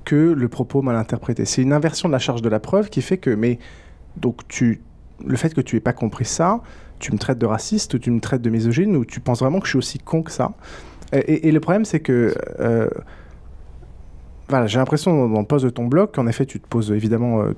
que 0.05 0.15
le 0.15 0.47
propos 0.49 0.81
mal 0.81 0.95
interprété. 0.95 1.45
C'est 1.45 1.61
une 1.61 1.73
inversion 1.73 2.09
de 2.09 2.13
la 2.13 2.19
charge 2.19 2.41
de 2.41 2.49
la 2.49 2.59
preuve 2.59 2.89
qui 2.89 3.01
fait 3.01 3.17
que, 3.17 3.29
mais 3.29 3.59
donc 4.17 4.47
tu, 4.47 4.81
le 5.25 5.37
fait 5.37 5.53
que 5.53 5.61
tu 5.61 5.77
aies 5.77 5.81
pas 5.81 5.93
compris 5.93 6.25
ça, 6.25 6.61
tu 6.99 7.11
me 7.11 7.17
traites 7.17 7.37
de 7.37 7.45
raciste, 7.45 7.93
ou 7.93 7.99
tu 7.99 8.11
me 8.11 8.19
traites 8.19 8.41
de 8.41 8.49
misogyne, 8.49 8.95
ou 8.95 9.05
tu 9.05 9.19
penses 9.19 9.39
vraiment 9.39 9.59
que 9.59 9.65
je 9.65 9.71
suis 9.71 9.77
aussi 9.77 9.99
con 9.99 10.23
que 10.23 10.31
ça? 10.31 10.53
Et, 11.13 11.51
le 11.51 11.59
problème, 11.59 11.85
c'est 11.85 11.99
que 11.99 12.33
euh, 12.59 12.89
voilà, 14.53 14.67
j'ai 14.67 14.77
l'impression 14.77 15.27
dans, 15.27 15.39
le 15.39 15.47
post 15.47 15.65
de 15.65 15.71
ton 15.71 15.85
blog 15.85 16.11
qu'en 16.13 16.27
effet 16.27 16.45
tu 16.45 16.59
te 16.59 16.67
poses 16.67 16.91
évidemment 16.91 17.41
euh, 17.41 17.55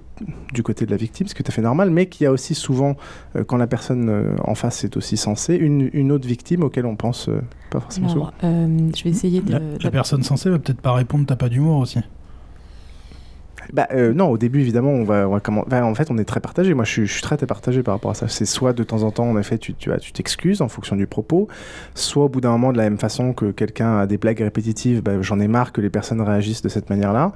du 0.54 0.64
côté 0.64 0.86
de 0.86 0.92
la 0.92 0.96
victime, 0.96 1.28
ce 1.28 1.36
que 1.36 1.44
tu 1.44 1.52
as 1.52 1.54
fait 1.54 1.62
normal, 1.62 1.90
mais 1.90 2.06
qu'il 2.06 2.24
y 2.24 2.28
a 2.28 2.32
aussi 2.32 2.56
souvent, 2.56 2.96
euh, 3.36 3.44
quand 3.44 3.58
la 3.58 3.68
personne 3.68 4.08
euh, 4.08 4.34
en 4.46 4.56
face 4.56 4.86
est 4.86 4.96
aussi 4.96 5.18
censée, 5.18 5.56
une, 5.56 5.90
une 5.92 6.14
autre 6.14 6.26
victime 6.26 6.64
auquel 6.64 6.86
on 6.86 6.96
pense 6.96 7.28
euh, 7.28 7.42
pas 7.70 7.82
forcément 7.82 8.08
souvent. 8.08 8.32
Alors, 8.42 8.56
euh, 8.56 8.90
je 8.96 9.04
vais 9.04 9.10
essayer 9.10 9.42
de. 9.42 9.52
La, 9.52 9.60
la 9.82 9.92
personne 9.92 10.24
censée 10.24 10.50
va 10.50 10.58
peut-être 10.58 10.80
pas 10.80 10.94
répondre, 10.94 11.26
t'as 11.28 11.36
pas 11.36 11.50
d'humour 11.50 11.80
aussi. 11.80 12.00
Bah, 13.74 13.88
euh, 13.92 14.14
non, 14.14 14.30
au 14.30 14.38
début, 14.38 14.62
évidemment, 14.62 14.92
on 14.92 15.04
va, 15.04 15.28
on 15.28 15.38
va 15.38 15.86
en 15.86 15.96
fait, 15.96 16.12
on 16.12 16.18
est 16.18 16.26
très 16.26 16.40
partagé. 16.40 16.74
Moi, 16.74 16.86
je 16.86 16.92
suis, 16.92 17.08
je 17.08 17.22
très, 17.22 17.38
très 17.38 17.46
partagé 17.48 17.84
par 17.84 17.94
rapport 17.96 18.12
à 18.12 18.14
ça. 18.14 18.28
C'est 18.28 18.46
soit 18.46 18.74
de 18.74 18.84
temps 18.84 19.04
en 19.04 19.12
temps, 19.12 19.30
en 19.30 19.38
effet, 19.40 19.58
tu 19.58 19.74
tu 19.74 19.90
vas- 19.90 19.98
tu 20.00 20.12
t'excuses 20.12 20.62
en 20.62 20.68
fonction 20.68 20.96
du 20.96 21.08
propos, 21.08 21.48
soit 21.96 22.26
au 22.26 22.30
bout 22.30 22.42
d'un 22.42 22.52
moment, 22.52 22.72
de 22.72 22.78
la 22.78 22.84
même 22.84 22.98
façon 23.00 23.34
que 23.34 23.52
quelqu'un 23.52 23.98
a 24.00 24.06
des 24.08 24.18
blagues 24.18 24.40
répétitives, 24.40 25.02
bah, 25.02 25.22
j'en 25.22 25.40
ai 25.40 25.48
marre 25.48 25.72
que 25.72 25.82
les 25.82 25.90
personnes 25.90 26.22
réagissent 26.22 26.62
de 26.62 26.70
cette 26.70 26.90
manière-là. 26.90 27.32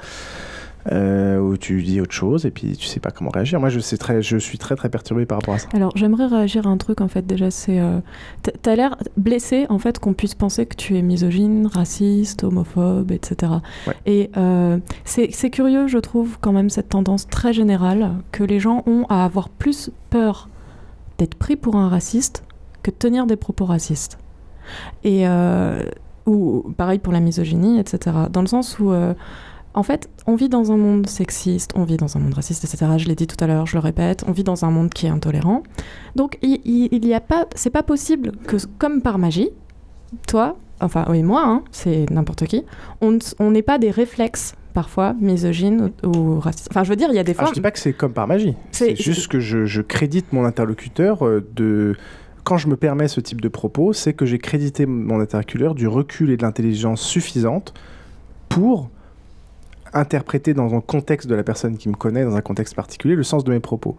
Euh, 0.92 1.38
ou 1.40 1.56
tu 1.56 1.84
dis 1.84 2.02
autre 2.02 2.14
chose 2.14 2.48
et 2.48 2.52
puis 2.52 2.76
tu 2.76 2.88
sais 2.88 3.00
pas 3.00 3.12
comment 3.12 3.30
réagir. 3.30 3.60
Moi, 3.60 3.70
je, 3.70 3.80
sais 3.80 3.98
très, 3.98 4.24
je 4.24 4.38
suis 4.38 4.58
très, 4.58 4.76
très 4.76 4.90
perturbé 4.90 5.28
par 5.28 5.38
rapport 5.38 5.54
à 5.54 5.60
ça. 5.60 5.68
Alors, 5.74 5.92
j'aimerais 5.96 6.26
réagir 6.26 6.66
à 6.66 6.70
un 6.72 6.78
truc, 6.78 7.02
en 7.02 7.08
fait, 7.08 7.28
déjà, 7.28 7.52
c'est... 7.52 7.80
euh, 7.80 8.00
T'as 8.64 8.76
l'air 8.76 8.96
blessé, 9.16 9.68
en 9.70 9.78
fait, 9.78 10.00
qu'on 10.00 10.14
puisse 10.14 10.34
penser 10.34 10.66
que 10.66 10.76
tu 10.76 10.98
es 10.98 11.04
misogyne, 11.04 11.68
raciste, 11.68 12.44
homophobe, 12.44 13.12
etc. 13.12 13.52
Et 14.08 14.32
euh, 14.36 14.80
c'est 15.06 15.30
c'est 15.32 15.52
curieux, 15.52 15.88
je 15.88 16.00
trouve, 16.00 16.40
quand 16.42 16.54
même, 16.54 16.72
cette 16.72 16.90
tendance 16.90 17.28
très 17.28 17.54
générale 17.54 18.16
que 18.32 18.44
les 18.44 18.60
gens 18.60 18.82
ont 18.88 19.06
à 19.10 19.26
avoir 19.26 19.50
plus 19.50 19.92
peur 20.10 20.50
d'être 21.20 21.36
pris 21.36 21.56
pour 21.56 21.76
un 21.76 21.88
raciste 21.90 22.44
que 22.82 22.90
de 22.90 22.96
tenir 22.96 23.28
des 23.28 23.36
propos 23.36 23.66
racistes. 23.66 24.18
Et... 25.04 25.28
euh, 25.28 25.84
ou 26.26 26.74
pareil 26.78 27.00
pour 27.00 27.14
la 27.14 27.20
misogynie, 27.20 27.80
etc. 27.80 28.16
Dans 28.32 28.42
le 28.42 28.48
sens 28.48 28.80
où... 28.80 28.92
euh, 28.92 29.14
en 29.74 29.84
fait, 29.84 30.10
on 30.26 30.36
vit 30.36 30.50
dans 30.50 30.72
un 30.72 30.78
monde 30.78 31.08
sexiste, 31.08 31.72
on 31.76 31.84
vit 31.84 31.98
dans 31.98 32.18
un 32.18 32.20
monde 32.20 32.34
raciste, 32.34 32.64
etc. 32.64 32.92
Je 32.98 33.08
l'ai 33.08 33.16
dit 33.16 33.28
tout 33.28 33.42
à 33.44 33.48
l'heure, 33.48 33.66
je 33.68 33.76
le 33.76 33.82
répète, 33.82 34.24
on 34.28 34.32
vit 34.32 34.44
dans 34.44 34.66
un 34.66 34.72
monde 34.72 34.90
qui 34.90 35.06
est 35.06 35.10
intolérant. 35.10 35.64
Donc, 36.16 36.38
il, 36.42 36.60
il, 36.66 37.06
y 37.06 37.14
a 37.14 37.22
pas, 37.22 37.46
c'est 37.56 37.70
pas 37.70 37.84
possible 37.84 38.32
que, 38.48 38.58
comme 38.80 39.02
par 39.02 39.18
magie, 39.20 39.50
toi, 40.28 40.58
enfin, 40.82 41.06
oui, 41.10 41.22
moi, 41.24 41.44
hein, 41.46 41.64
c'est 41.72 42.10
n'importe 42.10 42.46
qui, 42.46 42.64
on 43.02 43.52
n'ait 43.52 43.62
pas 43.62 43.78
des 43.78 43.92
réflexes 43.92 44.54
parfois 44.74 45.14
misogynes 45.20 45.92
ou, 46.04 46.08
ou 46.18 46.40
racistes. 46.40 46.68
Enfin, 46.72 46.84
je 46.84 46.90
veux 46.90 46.96
dire, 46.96 47.10
il 47.12 47.16
y 47.16 47.20
a 47.20 47.24
des 47.24 47.34
Ah, 47.38 47.42
fois. 47.42 47.48
je 47.50 47.54
dis 47.54 47.62
pas 47.62 47.72
que 47.72 47.80
c'est 47.80 47.94
comme 47.94 48.14
par 48.14 48.28
magie. 48.28 48.56
C'est- 48.72 48.96
C'est 48.96 49.04
juste 49.04 49.28
que 49.28 49.40
je, 49.40 49.66
je 49.66 49.82
crédite 49.82 50.32
mon 50.34 50.46
interlocuteur 50.46 51.26
euh, 51.26 51.48
de. 51.56 51.96
Quand 52.44 52.58
je 52.58 52.68
me 52.68 52.76
permets 52.78 53.08
ce 53.08 53.20
type 53.20 53.42
de 53.42 53.50
propos, 53.50 53.94
c'est 53.94 54.14
que 54.14 54.26
j'ai 54.26 54.40
crédité 54.40 54.86
mon 54.88 55.20
interlocuteur 55.20 55.76
du 55.76 55.88
recul 55.88 56.32
et 56.32 56.38
de 56.38 56.42
l'intelligence 56.44 57.02
suffisante 57.02 57.74
pour 58.48 58.90
interpréter 59.94 60.54
dans 60.54 60.74
un 60.76 60.82
contexte 60.82 61.28
de 61.30 61.36
la 61.36 61.44
personne 61.44 61.78
qui 61.78 61.90
me 61.90 61.96
connaît, 61.96 62.24
dans 62.24 62.36
un 62.36 62.42
contexte 62.42 62.76
particulier, 62.76 63.16
le 63.16 63.24
sens 63.24 63.44
de 63.44 63.52
mes 63.52 63.60
propos. 63.60 63.98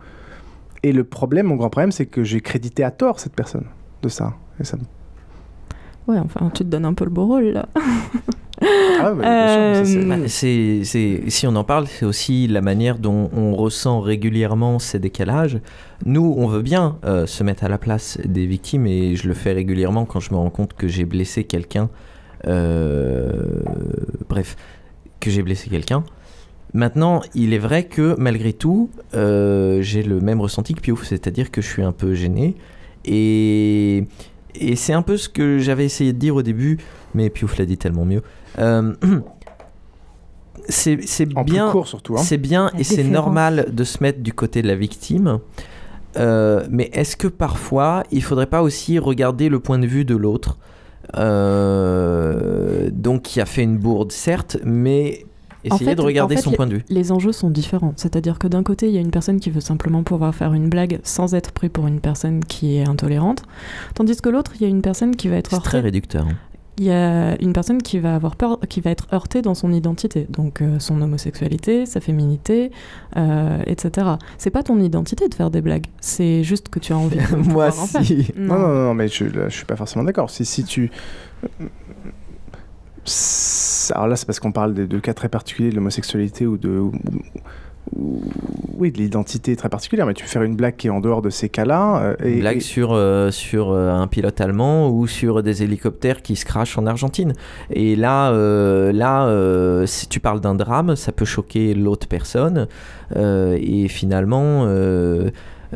Et 0.82 0.92
le 0.92 1.04
problème, 1.04 1.46
mon 1.46 1.56
grand 1.56 1.70
problème, 1.70 1.92
c'est 1.92 2.06
que 2.06 2.24
j'ai 2.24 2.40
crédité 2.40 2.82
à 2.84 2.90
tort 2.90 3.20
cette 3.20 3.34
personne 3.34 3.64
de 4.02 4.08
ça. 4.08 4.34
Et 4.60 4.64
ça 4.64 4.76
me- 4.76 6.12
Ouais, 6.12 6.18
enfin, 6.18 6.50
tu 6.54 6.64
te 6.64 6.68
donnes 6.68 6.86
un 6.86 6.94
peu 6.94 7.04
le 7.04 7.10
beau 7.10 7.26
rôle 7.26 7.44
là. 7.52 7.66
Ah, 9.02 9.14
ça, 9.74 9.84
c'est- 9.84 10.04
Bah, 10.04 10.16
c'est- 10.26 10.84
c'est- 10.84 11.22
si 11.30 11.46
on 11.46 11.56
en 11.56 11.64
parle, 11.64 11.86
c'est 11.86 12.04
aussi 12.04 12.46
la 12.46 12.60
manière 12.60 12.98
dont 12.98 13.30
on 13.34 13.54
ressent 13.54 14.00
régulièrement 14.00 14.78
ces 14.78 14.98
décalages. 14.98 15.60
Nous, 16.04 16.34
on 16.36 16.46
veut 16.46 16.60
bien 16.62 16.98
euh, 17.04 17.26
se 17.26 17.42
mettre 17.42 17.64
à 17.64 17.68
la 17.68 17.78
place 17.78 18.18
des 18.24 18.46
victimes 18.46 18.86
et 18.86 19.16
je 19.16 19.28
le 19.28 19.34
fais 19.34 19.52
régulièrement 19.52 20.04
quand 20.04 20.20
je 20.20 20.32
me 20.32 20.36
rends 20.36 20.50
compte 20.50 20.74
que 20.74 20.88
j'ai 20.88 21.04
blessé 21.06 21.44
quelqu'un. 21.44 21.88
Euh, 22.46 23.62
bref, 24.28 24.56
que 25.20 25.30
j'ai 25.30 25.42
blessé 25.42 25.70
quelqu'un. 25.70 26.04
Maintenant, 26.72 27.20
il 27.34 27.52
est 27.52 27.58
vrai 27.58 27.84
que 27.84 28.14
malgré 28.18 28.52
tout, 28.52 28.90
euh, 29.14 29.82
j'ai 29.82 30.02
le 30.02 30.20
même 30.20 30.40
ressenti 30.40 30.74
que 30.74 30.80
Piouf, 30.80 31.04
c'est-à-dire 31.04 31.50
que 31.50 31.60
je 31.60 31.66
suis 31.66 31.82
un 31.82 31.92
peu 31.92 32.14
gêné. 32.14 32.54
Et, 33.04 34.04
et 34.54 34.76
c'est 34.76 34.92
un 34.92 35.02
peu 35.02 35.16
ce 35.16 35.28
que 35.28 35.58
j'avais 35.58 35.84
essayé 35.84 36.12
de 36.12 36.18
dire 36.18 36.36
au 36.36 36.42
début, 36.42 36.78
mais 37.14 37.28
Piouf 37.28 37.56
l'a 37.58 37.66
dit 37.66 37.76
tellement 37.76 38.04
mieux. 38.04 38.22
Euh, 38.58 38.94
c'est 40.68 41.00
c'est 41.06 41.26
bien, 41.26 41.70
court, 41.70 41.88
surtout, 41.88 42.14
hein. 42.16 42.22
c'est 42.22 42.38
bien 42.38 42.70
La 42.72 42.80
et 42.80 42.84
c'est 42.84 43.04
normal 43.04 43.66
de 43.72 43.84
se 43.84 44.02
mettre 44.02 44.20
du 44.20 44.32
côté 44.32 44.62
de 44.62 44.68
la 44.68 44.76
victime. 44.76 45.40
Euh, 46.16 46.66
mais 46.70 46.90
est-ce 46.92 47.16
que 47.16 47.28
parfois 47.28 48.02
il 48.10 48.22
faudrait 48.22 48.46
pas 48.48 48.62
aussi 48.62 48.98
regarder 48.98 49.48
le 49.48 49.60
point 49.60 49.78
de 49.78 49.86
vue 49.86 50.04
de 50.04 50.16
l'autre, 50.16 50.58
euh, 51.16 52.90
donc 52.92 53.22
qui 53.22 53.40
a 53.40 53.46
fait 53.46 53.62
une 53.62 53.78
bourde 53.78 54.12
certes, 54.12 54.56
mais 54.64 55.24
Essayez 55.64 55.90
fait- 55.90 55.94
de 55.96 56.00
regarder 56.02 56.34
en 56.36 56.38
fait, 56.38 56.44
son 56.44 56.50
les- 56.50 56.56
point 56.56 56.66
de 56.66 56.74
vue. 56.74 56.84
Les 56.88 57.12
enjeux 57.12 57.32
sont 57.32 57.50
différents. 57.50 57.92
C'est-à-dire 57.96 58.38
que 58.38 58.46
d'un 58.48 58.62
côté, 58.62 58.88
il 58.88 58.94
y 58.94 58.98
a 58.98 59.00
une 59.00 59.10
personne 59.10 59.40
qui 59.40 59.50
veut 59.50 59.60
simplement 59.60 60.02
pouvoir 60.02 60.34
faire 60.34 60.54
une 60.54 60.68
blague 60.70 61.00
sans 61.02 61.34
être 61.34 61.52
pris 61.52 61.68
pour 61.68 61.86
une 61.86 62.00
personne 62.00 62.42
qui 62.44 62.76
est 62.78 62.88
intolérante. 62.88 63.42
Tandis 63.94 64.16
que 64.20 64.28
l'autre, 64.30 64.52
il 64.56 64.62
y 64.62 64.64
a 64.64 64.68
une 64.68 64.80
personne 64.82 65.16
qui 65.16 65.28
va 65.28 65.36
être 65.36 65.50
C'est 65.50 65.62
très 65.62 65.80
réducteur. 65.80 66.26
hein. 66.26 66.34
Il 66.80 66.86
y 66.86 66.90
a 66.90 67.36
une 67.42 67.52
personne 67.52 67.82
qui 67.82 67.98
va 67.98 68.14
avoir 68.14 68.36
peur, 68.36 68.58
qui 68.70 68.80
va 68.80 68.90
être 68.90 69.06
heurtée 69.12 69.42
dans 69.42 69.54
son 69.54 69.70
identité, 69.70 70.26
donc 70.30 70.62
euh, 70.62 70.78
son 70.78 71.02
homosexualité, 71.02 71.84
sa 71.84 72.00
féminité, 72.00 72.70
euh, 73.18 73.58
etc. 73.66 74.12
C'est 74.38 74.48
pas 74.48 74.62
ton 74.62 74.80
identité 74.80 75.28
de 75.28 75.34
faire 75.34 75.50
des 75.50 75.60
blagues, 75.60 75.84
c'est 76.00 76.42
juste 76.42 76.70
que 76.70 76.78
tu 76.78 76.94
as 76.94 76.96
envie 76.96 77.18
de 77.18 77.36
Moi, 77.52 77.70
faire. 77.70 78.02
si. 78.02 78.28
Non, 78.34 78.58
non, 78.58 78.68
non, 78.68 78.82
non, 78.86 78.94
mais 78.94 79.08
je, 79.08 79.24
là, 79.24 79.50
je 79.50 79.56
suis 79.56 79.66
pas 79.66 79.76
forcément 79.76 80.04
d'accord. 80.06 80.30
Si, 80.30 80.46
si 80.46 80.64
tu. 80.64 80.90
Alors 83.94 84.08
là, 84.08 84.16
c'est 84.16 84.26
parce 84.26 84.40
qu'on 84.40 84.52
parle 84.52 84.74
de, 84.74 84.86
de 84.86 84.98
cas 85.00 85.14
très 85.14 85.28
particuliers 85.28 85.70
de 85.70 85.74
l'homosexualité 85.76 86.46
ou 86.46 86.56
de. 86.56 86.70
ou- 86.70 86.92
oui, 87.96 88.92
de 88.92 88.98
l'identité 88.98 89.56
très 89.56 89.68
particulière, 89.68 90.06
mais 90.06 90.14
tu 90.14 90.22
peux 90.24 90.30
faire 90.30 90.42
une 90.42 90.56
blague 90.56 90.76
qui 90.76 90.86
est 90.86 90.90
en 90.90 91.00
dehors 91.00 91.22
de 91.22 91.30
ces 91.30 91.48
cas-là. 91.48 92.02
euh, 92.02 92.16
Une 92.24 92.40
blague 92.40 92.58
et- 92.58 92.60
sur, 92.60 92.92
euh, 92.92 93.30
sur 93.30 93.70
euh, 93.72 93.90
un 93.92 94.06
pilote 94.06 94.40
allemand 94.40 94.88
ou 94.90 95.06
sur 95.06 95.42
des 95.42 95.62
hélicoptères 95.62 96.22
qui 96.22 96.36
se 96.36 96.44
crachent 96.44 96.78
en 96.78 96.86
Argentine. 96.86 97.32
Et 97.70 97.96
là, 97.96 98.30
euh, 98.32 98.92
là 98.92 99.86
si 99.86 100.08
tu 100.08 100.20
parles 100.20 100.40
d'un 100.40 100.54
drame, 100.54 100.96
ça 100.96 101.12
peut 101.12 101.24
choquer 101.24 101.74
l'autre 101.74 102.06
personne. 102.08 102.68
et 103.16 103.88
finalement, 103.88 104.64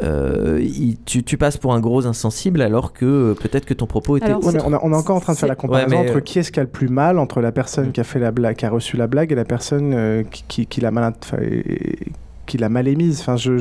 euh, 0.02 0.58
il- 0.60 0.96
tu, 1.04 1.22
tu 1.22 1.36
passes 1.38 1.56
pour 1.56 1.72
un 1.74 1.80
gros 1.80 2.06
insensible 2.06 2.62
alors 2.62 2.92
que 2.92 3.04
euh, 3.04 3.34
peut-être 3.34 3.64
que 3.64 3.74
ton 3.74 3.86
propos 3.86 4.16
était... 4.16 4.32
On, 4.32 4.40
est- 4.50 4.60
on 4.82 4.92
est 4.92 4.96
encore 4.96 5.16
en 5.16 5.20
train 5.20 5.32
de 5.34 5.38
faire 5.38 5.48
la 5.48 5.54
comparaison 5.54 5.96
Ouais, 5.96 6.08
entre 6.08 6.16
euh, 6.18 6.20
qui 6.20 6.38
est-ce 6.38 6.50
qui 6.52 6.60
a 6.60 6.64
le 6.64 6.68
plus 6.68 6.88
mal 6.88 7.18
entre 7.18 7.40
la 7.40 7.52
personne 7.52 7.92
qui 7.92 8.00
a 8.00 8.04
fait 8.04 8.18
la 8.18 8.30
blague, 8.32 8.56
qui 8.56 8.66
a 8.66 8.70
reçu 8.70 8.96
la 8.96 9.06
blague 9.06 9.30
et 9.32 9.34
la 9.36 9.44
personne 9.44 9.92
euh, 9.94 10.22
qui, 10.24 10.44
qui, 10.48 10.66
qui 10.66 10.80
l'a 10.80 10.90
mal, 10.90 11.12
enfin, 12.44 12.48
et- 12.48 12.50
qui 12.50 12.58
l'a 12.58 12.68
mal 12.68 12.88
émise. 12.88 13.20
Enfin, 13.20 13.36
je, 13.36 13.52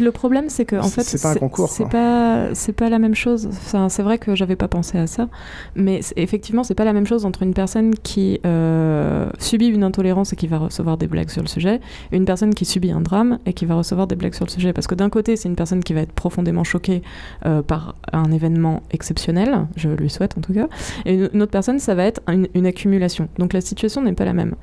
Le 0.00 0.10
problème, 0.10 0.46
c'est 0.48 0.64
que 0.64 0.76
en 0.76 0.82
fait, 0.82 1.02
c'est 1.02 1.20
pas 1.22 1.32
un 1.32 1.34
concours, 1.36 1.68
C'est 1.68 1.88
pas, 1.88 2.54
c'est 2.54 2.72
pas 2.72 2.88
la 2.88 2.98
même 2.98 3.14
chose. 3.14 3.48
Enfin, 3.50 3.88
c'est 3.88 4.02
vrai 4.02 4.18
que 4.18 4.34
j'avais 4.34 4.56
pas 4.56 4.68
pensé 4.68 4.98
à 4.98 5.06
ça, 5.06 5.28
mais 5.76 6.00
effectivement, 6.16 6.64
c'est 6.64 6.74
pas 6.74 6.84
la 6.84 6.92
même 6.92 7.06
chose 7.06 7.24
entre 7.24 7.42
une 7.42 7.54
personne 7.54 7.94
qui 7.94 8.40
euh, 8.46 9.28
subit 9.38 9.68
une 9.68 9.84
intolérance 9.84 10.32
et 10.32 10.36
qui 10.36 10.46
va 10.46 10.58
recevoir 10.58 10.96
des 10.96 11.06
blagues 11.06 11.30
sur 11.30 11.42
le 11.42 11.48
sujet, 11.48 11.80
et 12.12 12.16
une 12.16 12.24
personne 12.24 12.54
qui 12.54 12.64
subit 12.64 12.90
un 12.90 13.00
drame 13.00 13.38
et 13.46 13.52
qui 13.52 13.66
va 13.66 13.74
recevoir 13.74 14.06
des 14.06 14.16
blagues 14.16 14.34
sur 14.34 14.44
le 14.44 14.50
sujet. 14.50 14.72
Parce 14.72 14.86
que 14.86 14.94
d'un 14.94 15.10
côté, 15.10 15.36
c'est 15.36 15.48
une 15.48 15.56
personne 15.56 15.82
qui 15.82 15.92
va 15.94 16.00
être 16.00 16.12
profondément 16.12 16.64
choquée 16.64 17.02
euh, 17.46 17.62
par 17.62 17.94
un 18.12 18.30
événement 18.30 18.82
exceptionnel, 18.90 19.66
je 19.76 19.88
lui 19.88 20.10
souhaite 20.10 20.36
en 20.38 20.40
tout 20.40 20.52
cas, 20.54 20.68
et 21.04 21.14
une, 21.14 21.30
une 21.32 21.42
autre 21.42 21.52
personne, 21.52 21.78
ça 21.78 21.94
va 21.94 22.04
être 22.04 22.20
une, 22.28 22.48
une 22.54 22.66
accumulation. 22.66 23.28
Donc 23.38 23.52
la 23.52 23.60
situation 23.60 24.02
n'est 24.02 24.12
pas 24.14 24.24
la 24.24 24.32
même. 24.32 24.54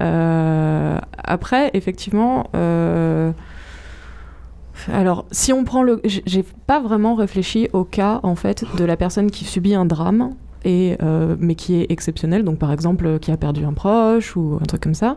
Euh, 0.00 0.98
après, 1.22 1.70
effectivement. 1.74 2.48
euh, 2.54 3.03
alors, 4.92 5.24
si 5.30 5.52
on 5.52 5.64
prend 5.64 5.82
le, 5.82 6.00
j'ai 6.04 6.44
pas 6.66 6.80
vraiment 6.80 7.14
réfléchi 7.14 7.68
au 7.72 7.84
cas 7.84 8.20
en 8.22 8.34
fait 8.34 8.64
de 8.76 8.84
la 8.84 8.96
personne 8.96 9.30
qui 9.30 9.44
subit 9.44 9.74
un 9.74 9.84
drame 9.84 10.34
et 10.64 10.96
euh, 11.02 11.36
mais 11.38 11.54
qui 11.54 11.76
est 11.76 11.86
exceptionnel, 11.90 12.42
donc 12.42 12.58
par 12.58 12.72
exemple 12.72 13.06
euh, 13.06 13.18
qui 13.18 13.30
a 13.30 13.36
perdu 13.36 13.64
un 13.64 13.72
proche 13.72 14.34
ou 14.36 14.58
un 14.60 14.64
truc 14.64 14.82
comme 14.82 14.94
ça, 14.94 15.16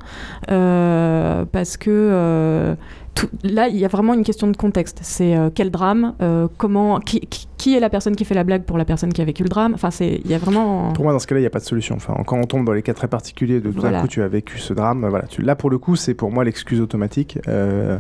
Euh, 0.52 1.46
parce 1.52 1.78
que 1.78 1.90
euh, 1.90 2.76
tout- 3.18 3.30
là 3.44 3.68
il 3.68 3.78
y 3.78 3.86
a 3.86 3.88
vraiment 3.88 4.14
une 4.14 4.24
question 4.24 4.48
de 4.48 4.56
contexte. 4.56 5.00
C'est 5.02 5.36
euh, 5.36 5.50
quel 5.54 5.72
drame, 5.72 6.14
euh, 6.22 6.48
comment, 6.58 7.00
qui, 7.00 7.20
qui- 7.22 7.48
qui 7.58 7.76
est 7.76 7.80
la 7.80 7.90
personne 7.90 8.16
qui 8.16 8.24
fait 8.26 8.36
la 8.36 8.44
blague 8.44 8.64
pour 8.64 8.78
la 8.78 8.86
personne 8.86 9.12
qui 9.12 9.22
a 9.22 9.26
vécu 9.26 9.44
le 9.44 9.50
drame? 9.50 9.74
Enfin, 9.74 9.90
c'est, 9.92 10.22
il 10.24 10.30
y 10.30 10.34
a 10.34 10.38
vraiment. 10.38 10.94
Pour 10.94 11.04
moi, 11.04 11.14
dans 11.14 11.20
ce 11.20 11.28
cas-là, 11.28 11.40
il 11.40 11.44
n'y 11.44 11.48
a 11.48 11.52
pas 11.52 11.60
de 11.60 11.64
solution. 11.66 11.96
Enfin, 11.96 12.16
quand 12.26 12.38
on 12.38 12.44
tombe 12.46 12.66
dans 12.66 12.74
les 12.74 12.84
cas 12.84 12.94
très 12.94 13.08
particuliers 13.08 13.60
de 13.60 13.72
tout 13.72 13.80
Voilà. 13.82 13.98
d'un 13.98 14.02
coup, 14.04 14.08
tu 14.08 14.22
as 14.22 14.28
vécu 14.28 14.60
ce 14.60 14.74
drame, 14.74 15.06
voilà. 15.10 15.26
Tu, 15.28 15.42
là, 15.42 15.56
pour 15.56 15.70
le 15.70 15.78
coup, 15.78 15.96
c'est 15.96 16.14
pour 16.14 16.32
moi 16.32 16.44
l'excuse 16.44 16.80
automatique. 16.82 17.40
Euh, 17.48 17.98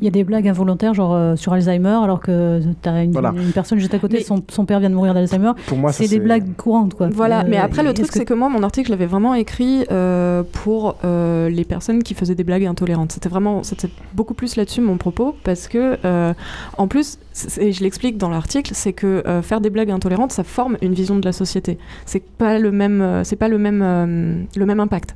Il 0.00 0.04
y 0.04 0.08
a 0.08 0.10
des 0.10 0.24
blagues 0.24 0.48
involontaires, 0.48 0.94
genre 0.94 1.14
euh, 1.14 1.36
sur 1.36 1.52
Alzheimer, 1.52 1.98
alors 2.02 2.20
que 2.20 2.60
tu 2.82 2.88
as 2.88 3.02
une, 3.04 3.12
Voilà. 3.12 3.32
une 3.36 3.52
personne 3.52 3.78
juste 3.78 3.94
à 3.94 3.98
côté, 3.98 4.22
son, 4.22 4.42
son 4.48 4.64
père 4.64 4.80
vient 4.80 4.90
de 4.90 4.94
mourir 4.94 5.14
d'Alzheimer. 5.14 5.52
Pour 5.66 5.78
moi, 5.78 5.92
ça, 5.92 6.04
c'est 6.04 6.08
des 6.10 6.20
blagues 6.20 6.54
courantes, 6.56 6.94
quoi. 6.94 7.08
Voilà, 7.12 7.40
Euh, 7.40 7.44
mais 7.48 7.56
après 7.56 7.82
le 7.82 7.92
truc 7.94 8.08
que- 8.08 8.12
c'est 8.18 8.24
que 8.24 8.34
moi 8.34 8.48
mon 8.48 8.62
article 8.62 8.88
je 8.88 8.92
l'avais 8.92 9.06
vraiment 9.06 9.34
écrit 9.34 9.84
euh, 9.90 10.42
pour 10.52 10.96
euh, 11.04 11.48
les 11.48 11.64
personnes 11.64 12.02
qui 12.02 12.14
faisaient 12.14 12.34
des 12.34 12.44
blagues 12.44 12.64
intolérantes. 12.66 13.12
C'était 13.12 13.28
vraiment 13.28 13.62
c'était 13.62 13.88
beaucoup 14.14 14.34
plus 14.34 14.56
là-dessus 14.56 14.80
mon 14.80 14.96
propos 14.96 15.34
parce 15.44 15.68
que 15.68 15.96
euh, 16.04 16.32
en 16.76 16.88
plus 16.88 17.18
et 17.60 17.72
je 17.72 17.82
l'explique 17.84 18.18
dans 18.18 18.30
l'article, 18.30 18.72
c'est 18.74 18.92
que 18.92 19.22
euh, 19.26 19.42
faire 19.42 19.60
des 19.60 19.70
blagues 19.70 19.90
intolérantes 19.92 20.32
ça 20.32 20.42
forme 20.44 20.76
une 20.82 20.92
vision 20.94 21.16
de 21.16 21.24
la 21.24 21.32
société. 21.32 21.78
C'est 22.06 22.22
pas 22.22 22.58
le 22.58 22.72
même 22.72 23.00
euh, 23.00 23.24
c'est 23.24 23.36
pas 23.36 23.48
le 23.48 23.58
même 23.58 23.80
euh, 23.82 24.34
le 24.56 24.66
même 24.66 24.80
impact. 24.80 25.14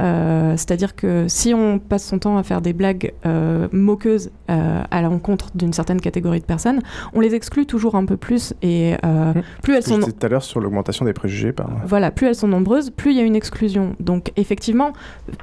Euh, 0.00 0.52
C'est-à-dire 0.56 0.94
que 0.94 1.26
si 1.28 1.54
on 1.54 1.78
passe 1.78 2.04
son 2.04 2.18
temps 2.18 2.36
à 2.38 2.42
faire 2.42 2.60
des 2.60 2.72
blagues 2.72 3.12
euh, 3.24 3.68
moqueuses 3.72 4.30
euh, 4.50 4.82
à 4.90 5.02
l'encontre 5.02 5.50
d'une 5.54 5.72
certaine 5.72 6.00
catégorie 6.00 6.40
de 6.40 6.44
personnes, 6.44 6.80
on 7.14 7.20
les 7.20 7.34
exclut 7.34 7.66
toujours 7.66 7.94
un 7.94 8.04
peu 8.04 8.16
plus 8.16 8.54
et 8.62 8.94
euh, 9.04 9.32
plus 9.62 9.74
elles 9.74 9.82
sont 9.82 10.00
tout 10.00 10.12
à 10.22 10.28
l'heure 10.28 10.42
sur 10.42 10.60
l'augmentation 10.60 11.04
des 11.04 11.12
préjugés. 11.12 11.52
Par... 11.52 11.68
voilà, 11.86 12.10
plus 12.10 12.26
elles 12.26 12.34
sont 12.34 12.48
nombreuses, 12.48 12.90
plus 12.90 13.12
il 13.12 13.16
y 13.16 13.20
a 13.20 13.24
une 13.24 13.36
exclusion. 13.36 13.94
Donc 14.00 14.32
effectivement, 14.36 14.92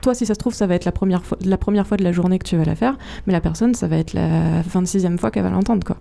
toi, 0.02 0.14
si 0.14 0.26
ça 0.26 0.34
se 0.34 0.40
trouve, 0.40 0.54
ça 0.54 0.68
va 0.68 0.76
être 0.76 0.86
la 0.86 0.92
première 0.92 1.24
fois, 1.24 1.38
la 1.46 1.58
première 1.58 1.88
fois 1.88 1.98
de 1.98 2.04
la 2.04 2.12
journée 2.12 2.40
que 2.40 2.48
tu 2.48 2.58
vas 2.58 2.66
la 2.66 2.76
faire, 2.76 2.98
mais 3.28 3.34
la 3.34 3.42
personne, 3.42 3.74
ça 3.76 3.88
va 3.88 3.98
être 3.98 4.14
la 4.14 4.62
26e 4.64 5.18
fois 5.18 5.32
qu'elle 5.32 5.44
va 5.44 5.50
l'entendre, 5.50 5.86
quoi. 5.86 5.98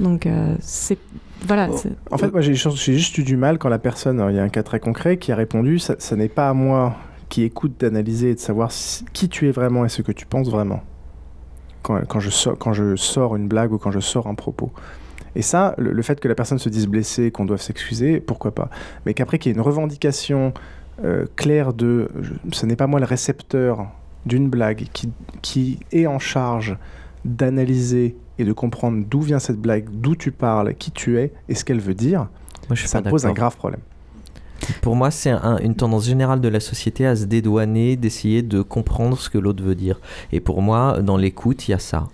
Donc 0.00 0.26
euh, 0.26 0.54
c'est 0.60 0.98
voilà. 1.42 1.68
c'est- 1.76 1.90
En 2.10 2.16
fait, 2.18 2.32
moi, 2.32 2.40
j'ai 2.40 2.54
juste 2.54 3.18
eu 3.18 3.22
du 3.22 3.36
mal 3.36 3.58
quand 3.58 3.68
la 3.68 3.78
personne, 3.78 4.24
il 4.30 4.36
y 4.36 4.38
a 4.38 4.42
un 4.42 4.48
cas 4.48 4.62
très 4.62 4.80
concret, 4.80 5.18
qui 5.18 5.32
a 5.32 5.36
répondu 5.36 5.78
ça, 5.78 5.94
ça 5.98 6.16
n'est 6.16 6.28
pas 6.28 6.48
à 6.48 6.54
moi 6.54 6.96
qui 7.28 7.42
écoute 7.42 7.74
d'analyser 7.80 8.30
et 8.30 8.34
de 8.34 8.40
savoir 8.40 8.70
si- 8.72 9.04
qui 9.12 9.28
tu 9.28 9.48
es 9.48 9.50
vraiment 9.50 9.84
et 9.84 9.88
ce 9.88 10.02
que 10.02 10.12
tu 10.12 10.26
penses 10.26 10.48
vraiment. 10.48 10.82
Quand, 11.82 12.00
quand 12.06 12.20
je 12.20 12.30
sors, 12.30 12.58
quand 12.58 12.72
je 12.72 12.96
sors 12.96 13.36
une 13.36 13.48
blague 13.48 13.72
ou 13.72 13.78
quand 13.78 13.90
je 13.92 14.00
sors 14.00 14.26
un 14.26 14.34
propos. 14.34 14.70
Et 15.34 15.42
ça, 15.42 15.74
le, 15.78 15.92
le 15.92 16.02
fait 16.02 16.18
que 16.18 16.28
la 16.28 16.34
personne 16.34 16.58
se 16.58 16.68
dise 16.68 16.86
blessée, 16.86 17.30
qu'on 17.30 17.44
doive 17.44 17.60
s'excuser, 17.60 18.20
pourquoi 18.20 18.52
pas. 18.54 18.70
Mais 19.04 19.14
qu'après 19.14 19.38
qu'il 19.38 19.50
y 19.50 19.52
ait 19.52 19.56
une 19.56 19.60
revendication 19.62 20.52
euh, 21.04 21.26
claire 21.36 21.74
de 21.74 22.08
je- 22.22 22.32
ce 22.52 22.64
n'est 22.66 22.74
pas 22.76 22.86
moi 22.86 23.00
le 23.00 23.06
récepteur 23.06 23.86
d'une 24.24 24.48
blague 24.48 24.86
qui, 24.92 25.10
qui 25.42 25.78
est 25.92 26.06
en 26.06 26.18
charge 26.18 26.76
d'analyser 27.24 28.16
et 28.38 28.44
de 28.44 28.52
comprendre 28.52 29.04
d'où 29.08 29.20
vient 29.20 29.38
cette 29.38 29.60
blague, 29.60 29.86
d'où 29.90 30.16
tu 30.16 30.32
parles, 30.32 30.74
qui 30.74 30.90
tu 30.90 31.18
es 31.18 31.32
et 31.48 31.54
ce 31.54 31.64
qu'elle 31.64 31.80
veut 31.80 31.94
dire, 31.94 32.28
Moi, 32.68 32.74
je 32.74 32.80
suis 32.80 32.88
ça 32.88 32.98
pose 33.10 33.24
un 33.26 33.28
grave 33.34 33.56
problème. 33.56 33.80
Pour 34.82 34.96
moi, 34.96 35.10
c'est 35.10 35.30
un- 35.30 35.58
une 35.58 35.74
tendance 35.74 36.06
générale 36.06 36.40
de 36.40 36.48
la 36.48 36.60
société 36.60 37.06
à 37.06 37.14
se 37.16 37.24
dédouaner, 37.24 37.96
d'essayer 37.96 38.42
de 38.42 38.62
comprendre 38.62 39.18
ce 39.18 39.28
que 39.30 39.38
l'autre 39.38 39.62
veut 39.62 39.74
dire. 39.74 40.00
Et 40.32 40.40
pour 40.40 40.62
moi, 40.62 40.98
dans 41.02 41.16
l'écoute, 41.16 41.68
il 41.68 41.72
y 41.72 41.74
a 41.74 41.78
ça. 41.78 42.08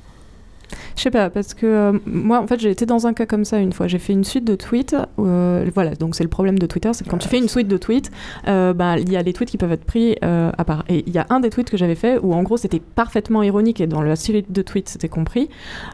Je 0.96 1.02
sais 1.02 1.10
pas, 1.10 1.30
parce 1.30 1.54
que 1.54 1.66
euh, 1.66 1.98
moi, 2.06 2.40
en 2.40 2.46
fait, 2.46 2.60
j'ai 2.60 2.70
été 2.70 2.86
dans 2.86 3.06
un 3.06 3.12
cas 3.12 3.26
comme 3.26 3.44
ça 3.44 3.58
une 3.58 3.72
fois. 3.72 3.86
J'ai 3.86 3.98
fait 3.98 4.12
une 4.12 4.24
suite 4.24 4.44
de 4.44 4.54
tweets. 4.54 4.96
euh, 5.18 5.68
voilà, 5.74 5.94
donc 5.94 6.14
c'est 6.14 6.24
le 6.24 6.30
problème 6.30 6.58
de 6.58 6.66
Twitter, 6.66 6.90
c'est 6.92 7.04
que 7.04 7.10
quand 7.10 7.18
tu 7.18 7.28
fais 7.28 7.38
une 7.38 7.48
suite 7.48 7.68
de 7.68 7.76
tweets, 7.76 8.10
euh, 8.48 8.72
bah, 8.72 8.98
il 8.98 9.10
y 9.10 9.16
a 9.16 9.22
les 9.22 9.32
tweets 9.32 9.50
qui 9.50 9.58
peuvent 9.58 9.72
être 9.72 9.84
pris 9.84 10.16
euh, 10.24 10.50
à 10.56 10.64
part. 10.64 10.84
Et 10.88 11.04
il 11.06 11.12
y 11.12 11.18
a 11.18 11.26
un 11.30 11.40
des 11.40 11.50
tweets 11.50 11.70
que 11.70 11.76
j'avais 11.76 11.94
fait 11.94 12.18
où, 12.22 12.34
en 12.34 12.42
gros, 12.42 12.56
c'était 12.56 12.80
parfaitement 12.80 13.42
ironique 13.42 13.80
et 13.80 13.86
dans 13.86 14.02
la 14.02 14.16
suite 14.16 14.52
de 14.52 14.62
tweets, 14.62 14.88
c'était 14.88 15.08
compris. 15.08 15.48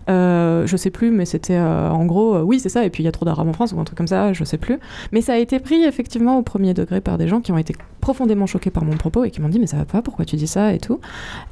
Euh, 0.09 0.67
je 0.67 0.77
sais 0.77 0.91
plus, 0.91 1.11
mais 1.11 1.25
c'était 1.25 1.57
euh, 1.57 1.91
en 1.91 2.05
gros, 2.07 2.37
euh, 2.37 2.43
oui, 2.43 2.61
c'est 2.61 2.69
ça. 2.69 2.85
Et 2.85 2.91
puis 2.91 3.03
il 3.03 3.07
y 3.07 3.09
a 3.09 3.13
trop 3.13 3.25
d'arabes 3.25 3.49
en 3.49 3.53
France 3.53 3.73
ou 3.73 3.81
un 3.81 3.85
truc 3.85 3.97
comme 3.97 4.07
ça, 4.07 4.33
je 4.33 4.45
sais 4.45 4.59
plus. 4.59 4.79
Mais 5.13 5.21
ça 5.21 5.35
a 5.35 5.39
été 5.39 5.59
pris 5.59 5.85
effectivement 5.85 6.39
au 6.39 6.43
premier 6.43 6.75
degré 6.75 7.01
par 7.01 7.19
des 7.19 7.29
gens 7.29 7.41
qui 7.41 7.53
ont 7.53 7.59
été 7.59 7.75
profondément 8.01 8.47
choqués 8.47 8.71
par 8.71 8.85
mon 8.85 8.97
propos 8.97 9.25
et 9.25 9.31
qui 9.31 9.41
m'ont 9.41 9.49
dit 9.49 9.59
mais 9.59 9.67
ça 9.67 9.77
va 9.77 9.85
pas, 9.85 10.03
pourquoi 10.03 10.25
tu 10.25 10.37
dis 10.37 10.47
ça 10.47 10.73
et 10.73 10.79
tout. 10.79 11.01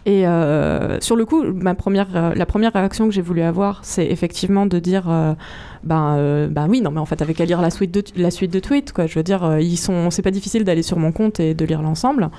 Et 0.07 0.27
euh, 0.27 0.99
sur 1.01 1.17
le 1.17 1.25
coup, 1.25 1.43
ma 1.45 1.75
première, 1.75 2.09
euh, 2.15 2.35
la 2.35 2.47
première 2.47 2.73
réaction 2.73 3.09
que 3.09 3.15
j'ai 3.17 3.23
voulu 3.23 3.41
avoir, 3.43 3.81
c'est 3.85 4.07
effectivement 4.07 4.67
de 4.67 4.79
dire, 4.79 5.11
euh, 5.11 5.35
ben, 5.83 6.17
euh, 6.17 6.49
ben 6.49 6.69
oui, 6.69 6.81
non, 6.81 6.91
mais 6.91 7.01
en 7.01 7.07
fait, 7.07 7.21
avec 7.23 7.41
à 7.41 7.45
lire 7.47 7.61
la 7.61 7.71
suite 7.71 7.91
de, 7.93 8.03
la 8.17 8.31
suite 8.31 8.53
de 8.53 8.61
tweets, 8.61 8.93
quoi. 8.93 9.07
Je 9.07 9.15
veux 9.19 9.23
dire, 9.23 9.43
euh, 9.45 9.61
ils 9.61 9.77
sont, 9.79 10.11
c'est 10.11 10.23
pas 10.23 10.31
difficile 10.31 10.65
d'aller 10.65 10.83
sur 10.83 10.99
mon 10.99 11.13
compte 11.13 11.41
et 11.41 11.55
de 11.55 11.65
lire 11.65 11.83
l'ensemble, 11.83 12.31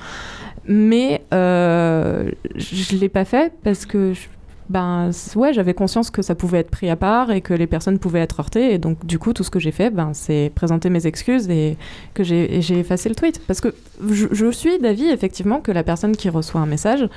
mais 0.68 1.22
je 1.32 2.96
l'ai 2.96 3.10
pas 3.10 3.26
fait 3.26 3.52
parce 3.64 3.86
que. 3.86 4.14
je- 4.14 4.28
ben 4.70 5.12
ouais, 5.36 5.54
j'avais 5.54 5.74
conscience 5.74 6.12
que 6.12 6.22
ça 6.22 6.36
pouvait 6.36 6.60
être 6.60 6.72
pris 6.72 6.90
à 6.90 6.96
part 6.96 7.32
et 7.32 7.42
que 7.42 7.54
les 7.54 7.68
personnes 7.68 8.00
pouvaient 8.00 8.20
être 8.20 8.40
heurtées. 8.40 8.74
Et 8.74 8.78
donc 8.78 9.06
du 9.06 9.20
coup 9.20 9.34
tout 9.34 9.44
ce 9.44 9.50
que 9.50 9.60
j'ai 9.60 9.72
fait, 9.72 9.90
ben 9.90 10.12
c'est 10.14 10.52
présenter 10.56 10.90
mes 10.90 11.08
excuses 11.08 11.50
et 11.50 11.78
que 12.14 12.24
j'ai 12.24 12.80
effacé 12.80 13.10
le 13.10 13.16
tweet. 13.16 13.42
Parce 13.48 13.62
que 13.62 13.74
je, 14.10 14.28
je 14.32 14.52
suis 14.52 14.80
d'avis 14.80 15.10
effectivement 15.10 15.60
que 15.60 15.72
la 15.72 15.84
personne 15.84 16.16
qui 16.16 16.30
reçoit 16.30 16.62
un 16.62 16.66
message, 16.66 17.08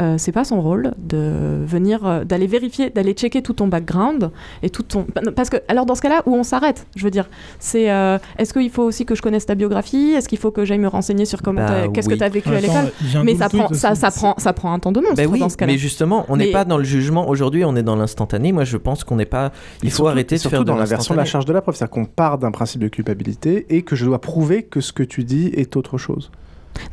euh, 0.00 0.16
c'est 0.18 0.32
pas 0.32 0.44
son 0.44 0.60
rôle 0.60 0.92
de 0.98 1.62
venir 1.64 2.06
euh, 2.06 2.24
d'aller 2.24 2.46
vérifier, 2.46 2.90
d'aller 2.90 3.12
checker 3.12 3.42
tout 3.42 3.54
ton 3.54 3.68
background 3.68 4.30
et 4.62 4.70
tout 4.70 4.82
ton 4.82 5.06
parce 5.34 5.50
que 5.50 5.56
alors 5.68 5.86
dans 5.86 5.94
ce 5.94 6.02
cas-là 6.02 6.22
où 6.26 6.34
on 6.34 6.42
s'arrête, 6.42 6.86
je 6.96 7.04
veux 7.04 7.10
dire, 7.10 7.28
c'est 7.58 7.90
euh, 7.90 8.18
est-ce 8.38 8.52
qu'il 8.52 8.70
faut 8.70 8.82
aussi 8.82 9.06
que 9.06 9.14
je 9.14 9.22
connaisse 9.22 9.46
ta 9.46 9.54
biographie, 9.54 10.12
est-ce 10.16 10.28
qu'il 10.28 10.38
faut 10.38 10.50
que 10.50 10.64
j'aille 10.64 10.78
me 10.78 10.88
renseigner 10.88 11.24
sur 11.24 11.42
comment 11.42 11.66
Bah 11.66 11.88
qu'est-ce 11.92 12.08
oui. 12.08 12.14
que 12.14 12.18
tu 12.18 12.24
as 12.24 12.28
vécu 12.28 12.48
à 12.48 12.60
l'école, 12.60 12.92
mais 13.24 13.36
ça 13.36 13.48
prend 13.48 13.72
ça, 13.72 13.94
ça 13.94 14.10
prend 14.10 14.34
ça 14.38 14.52
prend 14.52 14.72
un 14.72 14.78
temps 14.78 14.92
de 14.92 15.00
monstre 15.00 15.24
oui, 15.26 15.38
dans 15.38 15.48
ce 15.48 15.56
cas-là. 15.56 15.72
mais 15.72 15.78
justement, 15.78 16.26
on 16.28 16.36
n'est 16.36 16.50
pas 16.50 16.64
dans 16.64 16.78
le 16.78 16.84
jugement. 17.00 17.28
Aujourd'hui, 17.28 17.64
on 17.64 17.76
est 17.76 17.82
dans 17.82 17.96
l'instantané. 17.96 18.52
Moi, 18.52 18.64
je 18.64 18.76
pense 18.76 19.04
qu'on 19.04 19.16
n'est 19.16 19.24
pas. 19.26 19.52
Il 19.82 19.86
Et 19.88 19.90
faut 19.90 19.96
surtout- 19.96 20.08
arrêter 20.10 20.36
de 20.36 20.40
surtout 20.40 20.56
faire 20.56 20.60
de 20.64 20.68
dans 20.68 20.76
la 20.76 20.84
version 20.84 21.14
de 21.14 21.18
la 21.18 21.24
charge 21.24 21.44
de 21.44 21.52
la 21.52 21.60
preuve, 21.62 21.74
c'est-à-dire 21.76 21.90
qu'on 21.92 22.04
part 22.06 22.38
d'un 22.38 22.50
principe 22.50 22.80
de 22.80 22.88
culpabilité 22.88 23.66
et 23.70 23.82
que 23.82 23.96
je 23.96 24.04
dois 24.04 24.20
prouver 24.20 24.62
que 24.64 24.80
ce 24.80 24.92
que 24.92 25.02
tu 25.02 25.24
dis 25.24 25.48
est 25.54 25.76
autre 25.76 25.98
chose. 25.98 26.30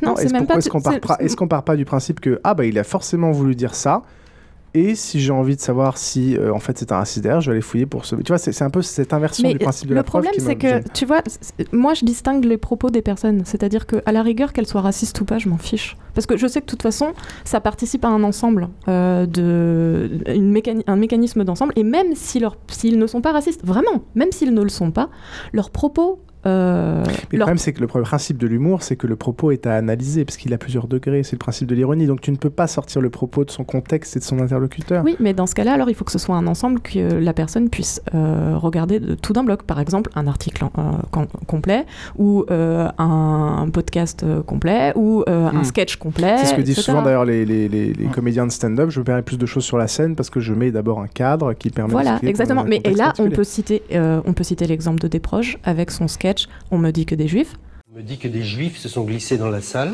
Non, 0.02 0.14
c'est 0.16 0.24
est-ce 0.24 0.32
même 0.32 0.42
pourquoi 0.46 0.54
pas- 0.54 0.58
Est-ce 0.58 0.70
qu'on 0.70 0.80
part, 0.80 1.20
est-ce 1.20 1.36
qu'on 1.36 1.48
part 1.48 1.62
pas 1.64 1.76
du 1.76 1.84
principe 1.84 2.20
que 2.20 2.40
ah 2.44 2.54
bah 2.54 2.64
il 2.64 2.78
a 2.78 2.84
forcément 2.84 3.32
voulu 3.32 3.54
dire 3.54 3.74
ça 3.74 4.02
et 4.74 4.94
si 4.96 5.20
j'ai 5.20 5.30
envie 5.30 5.54
de 5.54 5.60
savoir 5.60 5.96
si 5.98 6.36
euh, 6.36 6.52
en 6.52 6.58
fait 6.58 6.76
c'est 6.78 6.90
un 6.90 7.04
derrière, 7.20 7.40
je 7.40 7.50
vais 7.50 7.54
aller 7.54 7.62
fouiller 7.62 7.86
pour 7.86 8.04
ce. 8.04 8.16
Tu 8.16 8.28
vois, 8.28 8.38
c'est 8.38 8.62
un 8.62 8.70
peu 8.70 8.82
cette 8.82 9.12
inversion 9.12 9.48
du 9.48 9.58
principe 9.58 9.88
de 9.88 9.94
le 9.94 9.96
la 9.96 10.02
preuve 10.02 10.22
problème, 10.22 10.32
qui 10.34 10.40
me 10.40 10.46
c'est 10.46 10.82
que, 10.82 10.88
tu 10.92 11.06
vois, 11.06 11.22
moi, 11.72 11.94
je 11.94 12.04
distingue 12.04 12.44
les 12.44 12.58
propos 12.58 12.90
des 12.90 13.02
personnes. 13.02 13.42
C'est-à-dire 13.44 13.86
qu'à 13.86 14.10
la 14.10 14.22
rigueur, 14.22 14.52
qu'elles 14.52 14.66
soient 14.66 14.80
racistes 14.80 15.20
ou 15.20 15.24
pas, 15.24 15.38
je 15.38 15.48
m'en 15.48 15.58
fiche. 15.58 15.96
Parce 16.14 16.26
que 16.26 16.36
je 16.36 16.46
sais 16.46 16.60
que 16.60 16.66
de 16.66 16.70
toute 16.70 16.82
façon, 16.82 17.12
ça 17.44 17.60
participe 17.60 18.04
à 18.04 18.08
un 18.08 18.22
ensemble, 18.24 18.68
euh, 18.88 19.26
de, 19.26 20.10
une 20.26 20.52
mécani- 20.52 20.84
un 20.86 20.96
mécanisme 20.96 21.44
d'ensemble. 21.44 21.72
Et 21.76 21.84
même 21.84 22.14
si 22.14 22.40
s'ils 22.68 22.98
ne 22.98 23.06
sont 23.06 23.20
pas 23.20 23.32
racistes, 23.32 23.64
vraiment, 23.64 24.04
même 24.14 24.32
s'ils 24.32 24.54
ne 24.54 24.62
le 24.62 24.68
sont 24.68 24.90
pas, 24.90 25.08
leurs 25.52 25.70
propos. 25.70 26.20
Euh, 26.46 27.02
Mais 27.32 27.38
le 27.38 27.38
problème, 27.38 27.58
c'est 27.58 27.72
que 27.72 27.80
le 27.80 27.86
principe 27.86 28.38
de 28.38 28.46
l'humour, 28.46 28.82
c'est 28.82 28.96
que 28.96 29.06
le 29.06 29.16
propos 29.16 29.50
est 29.50 29.66
à 29.66 29.74
analyser, 29.74 30.24
parce 30.24 30.36
qu'il 30.36 30.52
a 30.54 30.58
plusieurs 30.58 30.86
degrés. 30.86 31.22
C'est 31.22 31.32
le 31.32 31.38
principe 31.38 31.68
de 31.68 31.74
l'ironie. 31.74 32.06
Donc 32.06 32.20
tu 32.20 32.30
ne 32.30 32.36
peux 32.36 32.50
pas 32.50 32.66
sortir 32.66 33.00
le 33.00 33.10
propos 33.10 33.44
de 33.44 33.50
son 33.50 33.64
contexte 33.64 34.16
et 34.16 34.18
de 34.20 34.24
son 34.24 34.38
interlocuteur. 34.40 35.04
Oui, 35.04 35.16
mais 35.20 35.32
dans 35.34 35.46
ce 35.46 35.54
cas-là, 35.54 35.72
alors 35.74 35.88
il 35.90 35.94
faut 35.94 36.04
que 36.04 36.12
ce 36.12 36.18
soit 36.18 36.36
un 36.36 36.46
ensemble 36.46 36.80
que 36.80 36.98
la 37.14 37.32
personne 37.32 37.68
puisse 37.70 38.02
euh, 38.14 38.56
regarder 38.56 39.00
de 39.00 39.14
tout 39.14 39.32
d'un 39.32 39.44
bloc. 39.44 39.62
Par 39.64 39.80
exemple, 39.80 40.10
un 40.14 40.26
article 40.26 40.64
euh, 40.78 40.82
com- 41.10 41.26
complet, 41.46 41.84
ou 42.16 42.44
euh, 42.50 42.88
un 42.98 43.68
podcast 43.72 44.24
complet, 44.46 44.92
ou 44.96 45.22
euh, 45.28 45.48
un 45.48 45.60
Hmm. 45.60 45.64
sketch 45.64 45.96
complet. 45.96 46.36
C'est 46.38 46.46
ce 46.46 46.54
que 46.54 46.60
disent 46.62 46.74
etc. 46.78 46.90
souvent 46.92 47.02
d'ailleurs 47.02 47.24
les, 47.24 47.44
les- 47.44 47.68
les- 47.68 47.92
les 47.92 48.06
comédiens 48.06 48.46
de 48.46 48.52
stand-up. 48.52 48.90
Je 48.90 48.98
me 49.00 49.04
permets 49.04 49.22
plus 49.22 49.38
de 49.38 49.46
choses 49.46 49.64
sur 49.64 49.78
la 49.78 49.86
scène 49.88 50.14
parce 50.16 50.30
que 50.30 50.40
je 50.40 50.52
mets 50.52 50.70
d'abord 50.72 51.00
un 51.00 51.06
cadre 51.06 51.52
qui 51.52 51.70
permet 51.70 51.92
Voilà, 51.92 52.18
exactement. 52.22 52.64
Mais 52.66 52.80
et 52.84 52.90
là, 52.94 53.12
on 53.18 53.30
peut 53.30 53.44
citer, 53.44 53.82
euh, 53.92 54.20
on 54.26 54.32
peut 54.32 54.44
citer 54.44 54.66
l'exemple 54.66 55.00
de 55.00 55.08
Desproges 55.08 55.58
avec 55.64 55.90
son 55.90 56.08
sketch. 56.08 56.33
On 56.70 56.78
me 56.78 56.90
dit 56.90 57.06
que 57.06 57.14
des 57.14 57.28
juifs. 57.28 57.54
On 57.90 57.96
me 57.96 58.02
dit 58.02 58.18
que 58.18 58.28
des 58.28 58.42
juifs 58.42 58.78
se 58.78 58.88
sont 58.88 59.04
glissés 59.04 59.38
dans 59.38 59.50
la 59.50 59.60
salle. 59.60 59.92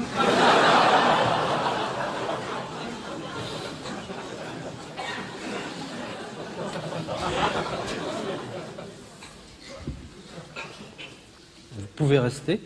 Vous 11.79 11.87
pouvez 11.97 12.19
rester. 12.19 12.61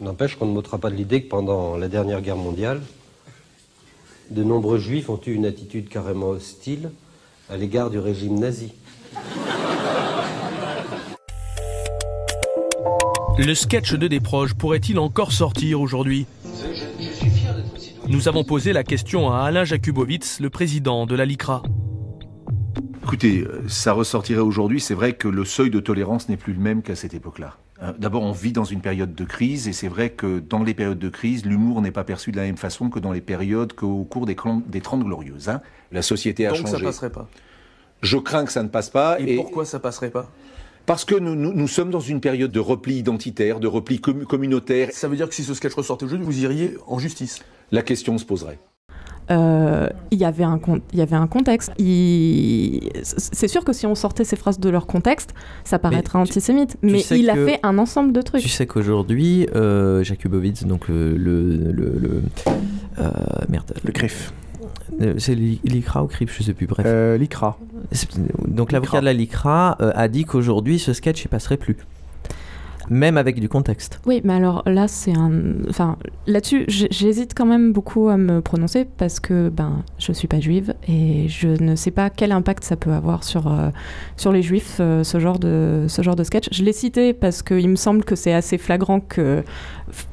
N'empêche 0.00 0.34
qu'on 0.34 0.46
ne 0.46 0.52
m'ôtera 0.52 0.78
pas 0.78 0.90
de 0.90 0.96
l'idée 0.96 1.22
que 1.22 1.28
pendant 1.28 1.76
la 1.76 1.86
dernière 1.86 2.20
guerre 2.20 2.36
mondiale, 2.36 2.82
de 4.30 4.42
nombreux 4.42 4.78
juifs 4.78 5.08
ont 5.08 5.20
eu 5.24 5.32
une 5.32 5.46
attitude 5.46 5.88
carrément 5.88 6.30
hostile 6.30 6.90
à 7.50 7.56
l'égard 7.56 7.90
du 7.90 7.98
régime 7.98 8.38
nazi. 8.38 8.72
Le 13.38 13.54
sketch 13.54 13.94
de 13.94 14.08
Desproges 14.08 14.54
pourrait-il 14.54 14.98
encore 14.98 15.32
sortir 15.32 15.80
aujourd'hui? 15.80 16.26
Nous 18.08 18.28
avons 18.28 18.44
posé 18.44 18.72
la 18.72 18.84
question 18.84 19.30
à 19.30 19.40
Alain 19.44 19.64
Jakubowicz, 19.64 20.40
le 20.40 20.50
président 20.50 21.06
de 21.06 21.14
la 21.14 21.24
LICRA. 21.24 21.62
Écoutez, 23.02 23.40
euh, 23.40 23.62
ça 23.68 23.92
ressortirait 23.92 24.40
aujourd'hui. 24.40 24.80
C'est 24.80 24.94
vrai 24.94 25.14
que 25.14 25.28
le 25.28 25.44
seuil 25.44 25.70
de 25.70 25.80
tolérance 25.80 26.28
n'est 26.28 26.36
plus 26.36 26.52
le 26.52 26.60
même 26.60 26.82
qu'à 26.82 26.94
cette 26.94 27.14
époque-là. 27.14 27.56
Hein, 27.84 27.94
D'abord, 27.98 28.22
on 28.22 28.32
vit 28.32 28.52
dans 28.52 28.64
une 28.64 28.80
période 28.80 29.14
de 29.14 29.24
crise, 29.24 29.66
et 29.66 29.72
c'est 29.72 29.88
vrai 29.88 30.10
que 30.10 30.38
dans 30.38 30.62
les 30.62 30.72
périodes 30.72 30.98
de 31.00 31.08
crise, 31.08 31.44
l'humour 31.44 31.82
n'est 31.82 31.90
pas 31.90 32.04
perçu 32.04 32.30
de 32.30 32.36
la 32.36 32.44
même 32.44 32.56
façon 32.56 32.88
que 32.90 33.00
dans 33.00 33.10
les 33.12 33.20
périodes 33.20 33.72
qu'au 33.72 34.04
cours 34.04 34.24
des, 34.26 34.36
des 34.68 34.80
30 34.80 35.04
glorieuses. 35.04 35.48
hein. 35.48 35.60
La 35.90 36.02
société 36.02 36.46
a 36.46 36.50
Donc 36.50 36.58
changé. 36.60 36.72
ça 36.72 36.78
passerait 36.80 37.10
pas. 37.10 37.28
Je 38.02 38.16
crains 38.18 38.44
que 38.44 38.52
ça 38.52 38.62
ne 38.62 38.68
passe 38.68 38.88
pas. 38.90 39.18
Et, 39.20 39.36
pourquoi 39.36 39.64
ça 39.64 39.78
passerait 39.80 40.10
pas? 40.10 40.30
Parce 40.86 41.04
que 41.04 41.14
nous, 41.14 41.34
nous, 41.36 41.52
nous 41.52 41.68
sommes 41.68 41.90
dans 41.90 42.00
une 42.00 42.20
période 42.20 42.50
de 42.50 42.58
repli 42.60 42.96
identitaire, 42.98 43.60
de 43.60 43.68
repli 43.68 43.98
commu- 43.98 44.24
communautaire. 44.24 44.88
Ça 44.92 45.06
veut 45.08 45.16
dire 45.16 45.28
que 45.28 45.34
si 45.34 45.44
ce 45.44 45.54
sketch 45.54 45.74
ressortait 45.74 46.04
aujourd'hui, 46.04 46.26
vous 46.26 46.42
iriez 46.42 46.76
en 46.86 46.98
justice? 46.98 47.40
La 47.70 47.82
question 47.82 48.18
se 48.18 48.24
poserait. 48.24 48.58
Euh, 49.30 49.88
Il 50.10 50.18
y 50.18 50.24
avait 50.24 50.44
un 50.44 50.58
con- 50.58 50.80
il 50.92 50.98
y 50.98 51.02
avait 51.02 51.16
un 51.16 51.26
contexte. 51.26 51.72
Il- 51.78 52.88
C'est 53.02 53.48
sûr 53.48 53.64
que 53.64 53.72
si 53.72 53.86
on 53.86 53.94
sortait 53.94 54.24
ces 54.24 54.36
phrases 54.36 54.58
de 54.60 54.68
leur 54.68 54.86
contexte, 54.86 55.34
ça 55.64 55.78
paraîtrait 55.78 56.18
antisémite. 56.18 56.76
tu 56.82 56.86
Mais 56.86 57.00
il 57.10 57.30
a 57.30 57.34
fait 57.34 57.60
un 57.62 57.78
ensemble 57.78 58.12
de 58.12 58.20
trucs. 58.22 58.42
Tu 58.42 58.48
sais 58.48 58.66
qu'aujourd'hui, 58.66 59.46
euh, 59.54 60.02
Jakubowicz, 60.04 60.64
donc 60.64 60.88
le. 60.88 61.14
le, 61.16 61.72
le 61.72 62.22
euh, 62.98 63.10
merde. 63.48 63.72
Le 63.84 63.92
CRIF. 63.92 64.32
Euh, 65.00 65.14
C'est 65.18 65.34
l'I- 65.34 65.60
l'ICRA 65.64 66.04
ou 66.04 66.06
CRIF, 66.06 66.36
je 66.38 66.42
sais 66.42 66.54
plus, 66.54 66.66
bref. 66.66 66.84
Euh, 66.88 67.16
L'ICRA. 67.16 67.58
Donc 68.46 68.72
l'avocat 68.72 69.00
de 69.00 69.04
la 69.06 69.12
LICRA 69.12 69.76
euh, 69.80 69.92
a 69.94 70.08
dit 70.08 70.24
qu'aujourd'hui, 70.24 70.78
ce 70.78 70.92
sketch, 70.92 71.24
il 71.24 71.28
passerait 71.28 71.56
plus. 71.56 71.76
Même 72.92 73.16
avec 73.16 73.40
du 73.40 73.48
contexte. 73.48 74.00
Oui, 74.04 74.20
mais 74.22 74.34
alors 74.34 74.62
là, 74.66 74.86
c'est 74.86 75.16
un. 75.16 75.32
Enfin, 75.70 75.96
là-dessus, 76.26 76.66
j'hésite 76.68 77.32
quand 77.34 77.46
même 77.46 77.72
beaucoup 77.72 78.10
à 78.10 78.18
me 78.18 78.42
prononcer 78.42 78.84
parce 78.84 79.18
que 79.18 79.48
ben, 79.48 79.82
je 79.98 80.12
suis 80.12 80.28
pas 80.28 80.40
juive 80.40 80.74
et 80.86 81.26
je 81.26 81.48
ne 81.48 81.74
sais 81.74 81.90
pas 81.90 82.10
quel 82.10 82.32
impact 82.32 82.64
ça 82.64 82.76
peut 82.76 82.92
avoir 82.92 83.24
sur, 83.24 83.50
euh, 83.50 83.70
sur 84.18 84.30
les 84.30 84.42
juifs, 84.42 84.76
euh, 84.80 85.04
ce, 85.04 85.18
genre 85.18 85.38
de, 85.38 85.86
ce 85.88 86.02
genre 86.02 86.16
de 86.16 86.22
sketch. 86.22 86.48
Je 86.52 86.62
l'ai 86.64 86.74
cité 86.74 87.14
parce 87.14 87.42
qu'il 87.42 87.68
me 87.70 87.76
semble 87.76 88.04
que 88.04 88.14
c'est 88.14 88.34
assez 88.34 88.58
flagrant 88.58 89.00
que 89.00 89.42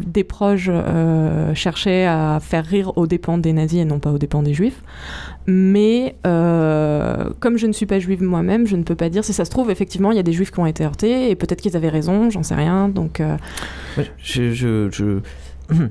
des 0.05 0.23
proches 0.23 0.69
euh, 0.71 1.53
cherchaient 1.55 2.05
à 2.05 2.39
faire 2.41 2.65
rire 2.65 2.97
aux 2.97 3.07
dépens 3.07 3.37
des 3.37 3.53
nazis 3.53 3.79
et 3.81 3.85
non 3.85 3.99
pas 3.99 4.11
aux 4.11 4.17
dépens 4.17 4.43
des 4.43 4.53
juifs. 4.53 4.81
Mais 5.47 6.15
euh, 6.27 7.29
comme 7.39 7.57
je 7.57 7.65
ne 7.67 7.71
suis 7.71 7.85
pas 7.85 7.99
juive 7.99 8.21
moi-même, 8.21 8.67
je 8.67 8.75
ne 8.75 8.83
peux 8.83 8.95
pas 8.95 9.09
dire 9.09 9.23
si 9.23 9.33
ça 9.33 9.45
se 9.45 9.49
trouve, 9.49 9.71
effectivement, 9.71 10.11
il 10.11 10.15
y 10.17 10.19
a 10.19 10.23
des 10.23 10.33
juifs 10.33 10.51
qui 10.51 10.59
ont 10.59 10.65
été 10.65 10.83
heurtés 10.85 11.29
et 11.31 11.35
peut-être 11.35 11.61
qu'ils 11.61 11.75
avaient 11.75 11.89
raison, 11.89 12.29
j'en 12.29 12.43
sais 12.43 12.55
rien. 12.55 12.87
Donc. 12.89 13.19
euh, 13.19 13.35
Je, 14.21 14.51
je, 14.53 14.89
je- 14.91 15.19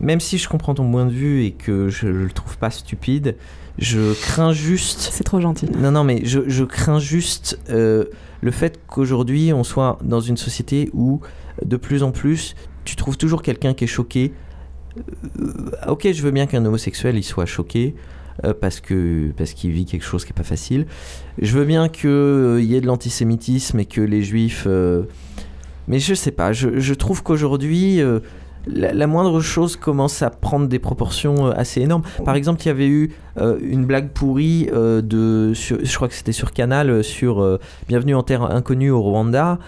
Même 0.00 0.20
si 0.20 0.38
je 0.38 0.48
comprends 0.48 0.74
ton 0.74 0.88
point 0.90 1.06
de 1.06 1.10
vue 1.10 1.44
et 1.44 1.50
que 1.52 1.88
je 1.88 2.06
le 2.06 2.30
trouve 2.30 2.56
pas 2.58 2.70
stupide, 2.70 3.34
je 3.78 4.12
crains 4.22 4.52
juste. 4.52 5.08
C'est 5.12 5.24
trop 5.24 5.40
gentil. 5.40 5.66
Non, 5.78 5.90
non, 5.90 6.04
mais 6.04 6.20
je, 6.24 6.40
je 6.48 6.64
crains 6.64 7.00
juste 7.00 7.58
le 8.40 8.50
fait 8.50 8.80
qu'aujourd'hui 8.86 9.52
on 9.52 9.64
soit 9.64 9.98
dans 10.02 10.20
une 10.20 10.36
société 10.36 10.90
où 10.92 11.20
de 11.64 11.76
plus 11.76 12.02
en 12.02 12.10
plus 12.10 12.54
tu 12.84 12.96
trouves 12.96 13.16
toujours 13.16 13.42
quelqu'un 13.42 13.74
qui 13.74 13.84
est 13.84 13.88
choqué. 13.88 14.32
Euh, 14.96 15.70
ok, 15.88 16.10
je 16.12 16.22
veux 16.22 16.30
bien 16.30 16.46
qu'un 16.46 16.64
homosexuel 16.64 17.16
il 17.16 17.22
soit 17.22 17.46
choqué. 17.46 17.94
euh, 18.44 18.54
parce 18.58 18.80
que 18.80 19.32
parce 19.36 19.52
qu'il 19.52 19.70
vit 19.70 19.84
quelque 19.84 20.04
chose 20.04 20.24
qui 20.24 20.30
est 20.30 20.34
pas 20.34 20.44
facile. 20.44 20.86
Je 21.40 21.58
veux 21.58 21.64
bien 21.64 21.88
qu'il 21.88 22.64
y 22.64 22.74
ait 22.74 22.80
de 22.80 22.86
l'antisémitisme 22.86 23.80
et 23.80 23.86
que 23.86 24.00
les 24.00 24.22
juifs 24.22 24.64
euh, 24.66 25.02
mais 25.90 25.98
je 25.98 26.14
sais 26.14 26.30
pas, 26.30 26.52
je, 26.52 26.94
trouve 26.94 27.24
qu'aujourd'hui, 27.24 28.00
euh, 28.00 28.20
la, 28.66 28.92
la 28.92 29.06
moindre 29.06 29.40
chose 29.40 29.76
commence 29.76 30.22
à 30.22 30.30
prendre 30.30 30.66
des 30.68 30.78
proportions 30.78 31.46
euh, 31.46 31.52
assez 31.56 31.80
énormes. 31.80 32.02
Par 32.24 32.34
exemple, 32.34 32.60
il 32.62 32.66
y 32.66 32.70
avait 32.70 32.88
eu 32.88 33.10
euh, 33.38 33.58
une 33.62 33.84
blague 33.86 34.10
pourrie 34.10 34.68
euh, 34.72 35.00
de, 35.02 35.52
sur- 35.54 35.78
je 35.82 35.94
crois 35.96 36.08
que 36.08 36.14
c'était 36.14 36.32
sur 36.32 36.52
Canal, 36.52 37.02
sur 37.02 37.40
euh, 37.42 37.58
Bienvenue 37.88 38.14
en 38.14 38.22
Terre 38.22 38.42
Inconnue 38.42 38.90
au 38.90 39.00
Rwanda. 39.02 39.58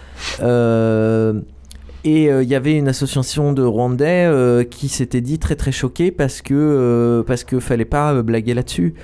Et 2.05 2.29
euh, 2.33 2.43
il 2.43 2.49
y 2.49 2.55
avait 2.57 2.75
une 2.75 2.89
association 2.89 3.53
de 3.53 3.63
Rwandais 3.63 4.27
euh, 4.27 4.65
qui 4.65 4.89
s'était 4.89 5.21
dit 5.21 5.39
très 5.39 5.55
très 5.55 5.71
choquée 5.71 6.11
parce 6.11 6.43
que 6.43 6.53
euh, 6.53 7.23
parce 7.23 7.45
que 7.45 7.61
fallait 7.61 7.85
pas 7.85 8.21
blaguer 8.23 8.55
là-dessus. 8.55 8.95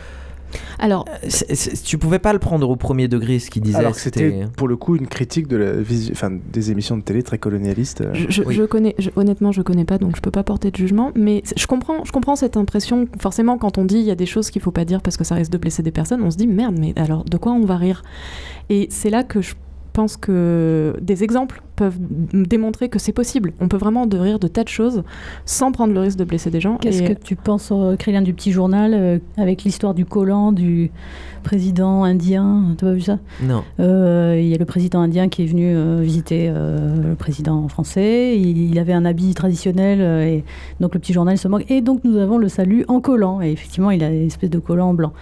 Alors, 0.78 1.04
C'est- 1.28 1.54
c'est- 1.54 1.82
tu 1.84 1.98
pouvais 1.98 2.18
pas 2.18 2.32
le 2.32 2.38
prendre 2.38 2.68
au 2.68 2.76
premier 2.76 3.08
degré 3.08 3.38
ce 3.38 3.50
qu'il 3.50 3.62
disait. 3.62 3.78
Alors 3.78 3.92
que 3.92 4.00
c'était 4.00 4.30
pour 4.56 4.68
le 4.68 4.76
coup 4.76 4.96
une 4.96 5.06
critique 5.06 5.46
de 5.48 5.56
la 5.56 5.72
visu- 5.72 6.12
enfin, 6.12 6.30
des 6.52 6.70
émissions 6.70 6.96
de 6.96 7.02
télé 7.02 7.22
très 7.22 7.38
colonialistes. 7.38 8.00
euh. 8.00 8.10
Je, 8.14 8.30
je- 8.30 8.42
je 8.50 8.62
connais, 8.64 8.94
je- 8.98 9.10
honnêtement, 9.16 9.52
je 9.52 9.62
connais 9.62 9.84
pas, 9.84 9.98
donc 9.98 10.16
je 10.16 10.20
peux 10.20 10.30
pas 10.30 10.42
porter 10.44 10.70
de 10.70 10.76
jugement. 10.76 11.12
Mais 11.14 11.42
je 11.56 11.66
comprends, 11.66 12.04
je 12.04 12.12
comprends 12.12 12.36
cette 12.36 12.56
impression. 12.56 13.06
Forcément, 13.20 13.58
quand 13.58 13.78
on 13.78 13.84
dit 13.84 13.96
il 13.98 14.04
y 14.04 14.10
a 14.10 14.14
des 14.14 14.26
choses 14.26 14.50
qu'il 14.50 14.62
faut 14.62 14.70
pas 14.70 14.84
dire 14.84 15.00
parce 15.02 15.16
que 15.16 15.24
ça 15.24 15.34
risque 15.34 15.50
de 15.52 15.58
blesser 15.58 15.82
des 15.82 15.90
personnes, 15.92 16.22
on 16.22 16.30
se 16.30 16.36
dit 16.36 16.46
merde, 16.46 16.76
mais 16.78 16.92
alors 16.96 17.24
de 17.24 17.36
quoi 17.36 17.52
on 17.52 17.64
va 17.64 17.76
rire? 17.76 18.02
Et 18.70 18.86
c'est 18.90 19.10
là 19.10 19.22
que 19.24 19.40
je 19.40 19.54
pense 19.98 20.16
que 20.16 20.94
des 21.00 21.24
exemples 21.24 21.60
peuvent 21.74 21.98
démontrer 22.32 22.88
que 22.88 23.00
c'est 23.00 23.12
possible. 23.12 23.52
On 23.60 23.66
peut 23.66 23.76
vraiment 23.78 24.06
de 24.06 24.16
rire 24.16 24.38
de 24.38 24.46
tas 24.46 24.62
de 24.62 24.68
choses 24.68 25.02
sans 25.44 25.72
prendre 25.72 25.92
le 25.92 25.98
risque 26.00 26.18
de 26.18 26.22
blesser 26.24 26.50
des 26.50 26.60
gens. 26.60 26.76
Qu'est-ce 26.76 27.02
Et- 27.02 27.14
que 27.14 27.20
tu 27.20 27.34
penses, 27.34 27.70
euh, 27.72 27.96
Crélien, 27.96 28.22
du 28.22 28.32
petit 28.32 28.52
journal 28.52 28.94
euh, 28.94 29.18
avec 29.36 29.64
l'histoire 29.64 29.94
du 29.94 30.04
collant 30.04 30.52
du 30.52 30.92
président 31.42 32.04
indien 32.04 32.74
Tu 32.78 32.84
as 32.84 32.88
pas 32.88 32.94
vu 32.94 33.00
ça? 33.00 33.18
Non. 33.42 33.64
Euh, 33.80 34.36
Il 34.40 34.46
y 34.46 34.54
a 34.54 34.58
le 34.58 34.64
président 34.64 35.00
indien 35.00 35.28
qui 35.28 35.42
est 35.42 35.46
venu 35.46 35.66
euh, 35.74 36.00
visiter 36.00 36.46
euh, 36.48 37.10
le 37.10 37.14
président 37.16 37.66
français. 37.68 38.38
Il, 38.38 38.70
il 38.70 38.78
avait 38.78 38.92
un 38.92 39.04
habit 39.04 39.34
traditionnel 39.34 39.98
euh, 40.00 40.24
et 40.24 40.44
donc 40.78 40.94
le 40.94 41.00
petit 41.00 41.12
journal 41.12 41.36
se 41.38 41.48
moque. 41.48 41.68
Et 41.70 41.80
donc 41.80 42.02
nous 42.04 42.16
avons 42.18 42.38
le 42.38 42.48
salut 42.48 42.84
en 42.86 43.00
collant. 43.00 43.40
Et 43.42 43.50
effectivement, 43.50 43.90
il 43.90 44.04
a 44.04 44.10
une 44.10 44.26
espèce 44.26 44.50
de 44.50 44.60
collant 44.60 44.94
blanc. 44.94 45.12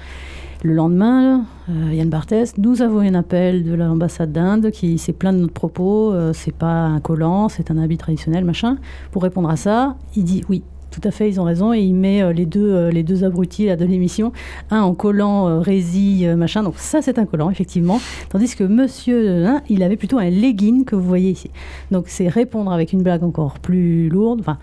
Le 0.66 0.74
lendemain, 0.74 1.44
euh, 1.70 1.94
Yann 1.94 2.08
Barthès, 2.08 2.58
nous 2.58 2.82
avons 2.82 2.98
un 2.98 3.14
appel 3.14 3.62
de 3.62 3.72
l'ambassade 3.72 4.32
d'Inde 4.32 4.72
qui 4.72 4.98
s'est 4.98 5.12
plaint 5.12 5.32
de 5.32 5.40
notre 5.40 5.52
propos. 5.52 6.12
euh, 6.12 6.32
c'est 6.34 6.52
pas 6.52 6.86
un 6.86 6.98
collant, 6.98 7.48
c'est 7.48 7.70
un 7.70 7.78
habit 7.78 7.98
traditionnel, 7.98 8.44
machin. 8.44 8.76
Pour 9.12 9.22
répondre 9.22 9.48
à 9.48 9.54
ça, 9.54 9.94
il 10.16 10.24
dit 10.24 10.42
oui. 10.48 10.64
tout 10.90 11.06
à 11.06 11.10
fait, 11.10 11.28
ils 11.28 11.40
ont 11.40 11.44
raison. 11.44 11.72
Et 11.72 11.80
il 11.80 11.94
met 11.94 12.22
euh, 12.22 12.32
les, 12.32 12.46
deux, 12.46 12.72
euh, 12.72 12.90
les 12.90 13.02
deux 13.02 13.22
abrutis 13.22 13.66
là, 13.66 13.76
de 13.76 13.84
l'émission, 13.84 14.32
un 14.70 14.80
en 14.80 14.94
collant 14.94 15.48
euh, 15.48 16.36
machin. 16.36 16.62
Donc 16.62 16.74
ça, 16.78 17.02
c'est 17.02 17.18
un 17.18 17.26
collant, 17.26 17.50
effectivement. 17.50 18.00
Tandis 18.30 18.56
que 18.56 18.64
monsieur, 18.64 19.46
il 19.68 19.82
avait 19.82 19.96
plutôt 19.96 20.18
un 20.18 20.30
legging 20.30 20.84
que 20.84 20.96
vous 20.96 21.06
voyez 21.06 21.30
ici. 21.30 21.50
Donc 21.90 22.06
c'est 22.08 22.28
répondre 22.28 22.72
avec 22.72 22.92
une 22.92 23.02
blague 23.02 23.22
encore 23.22 23.58
plus 23.58 24.08
lourde. 24.08 24.40
Enfin, 24.40 24.58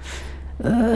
euh, 0.65 0.95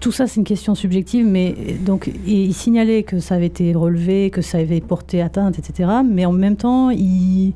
tout 0.00 0.12
ça, 0.12 0.26
c'est 0.26 0.36
une 0.36 0.44
question 0.44 0.74
subjective, 0.74 1.26
mais 1.26 1.54
donc 1.84 2.08
et 2.08 2.12
il 2.26 2.54
signalait 2.54 3.02
que 3.02 3.18
ça 3.20 3.36
avait 3.36 3.46
été 3.46 3.74
relevé, 3.74 4.30
que 4.30 4.42
ça 4.42 4.58
avait 4.58 4.80
porté 4.80 5.22
atteinte, 5.22 5.58
etc. 5.58 5.88
Mais 6.08 6.24
en 6.26 6.32
même 6.32 6.56
temps, 6.56 6.90
il 6.90 7.52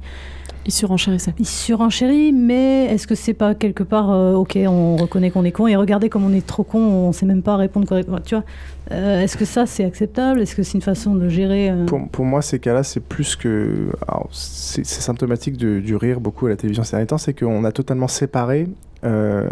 il 0.66 0.72
surenchérissait. 0.72 1.34
Il 1.38 1.46
surenchérit, 1.46 2.32
mais 2.32 2.86
est-ce 2.86 3.06
que 3.06 3.14
c'est 3.14 3.34
pas 3.34 3.54
quelque 3.54 3.82
part, 3.82 4.10
euh, 4.10 4.32
ok, 4.32 4.58
on 4.66 4.96
reconnaît 4.96 5.30
qu'on 5.30 5.44
est 5.44 5.52
con 5.52 5.66
et 5.66 5.76
regardez 5.76 6.08
comme 6.08 6.24
on 6.24 6.32
est 6.32 6.46
trop 6.46 6.62
con, 6.62 6.78
on 6.78 7.12
sait 7.12 7.26
même 7.26 7.42
pas 7.42 7.56
répondre 7.56 7.86
correctement. 7.86 8.18
Tu 8.24 8.34
vois, 8.34 8.44
Euh, 8.90 9.20
est-ce 9.22 9.36
que 9.36 9.44
ça 9.44 9.66
c'est 9.66 9.84
acceptable? 9.84 10.40
Est-ce 10.40 10.54
que 10.56 10.62
c'est 10.62 10.74
une 10.78 10.82
façon 10.82 11.14
de 11.14 11.28
gérer 11.28 11.68
euh, 11.68 11.84
Pour, 11.84 12.08
pour 12.08 12.24
moi, 12.24 12.40
ces 12.40 12.58
cas-là, 12.60 12.82
c'est 12.82 13.00
plus 13.00 13.36
que. 13.36 13.90
C'est 14.30 14.86
c'est 14.86 15.02
symptomatique 15.02 15.56
de- 15.58 15.80
du 15.80 15.96
rire 15.96 16.18
beaucoup 16.20 16.46
à 16.46 16.50
la 16.50 16.56
télévision 16.56 16.82
ces 16.82 16.92
derniers 16.92 17.06
temps, 17.08 17.18
c'est 17.18 17.38
qu'on 17.38 17.64
a 17.64 17.72
totalement 17.72 18.08
séparé 18.08 18.66
euh, 19.04 19.48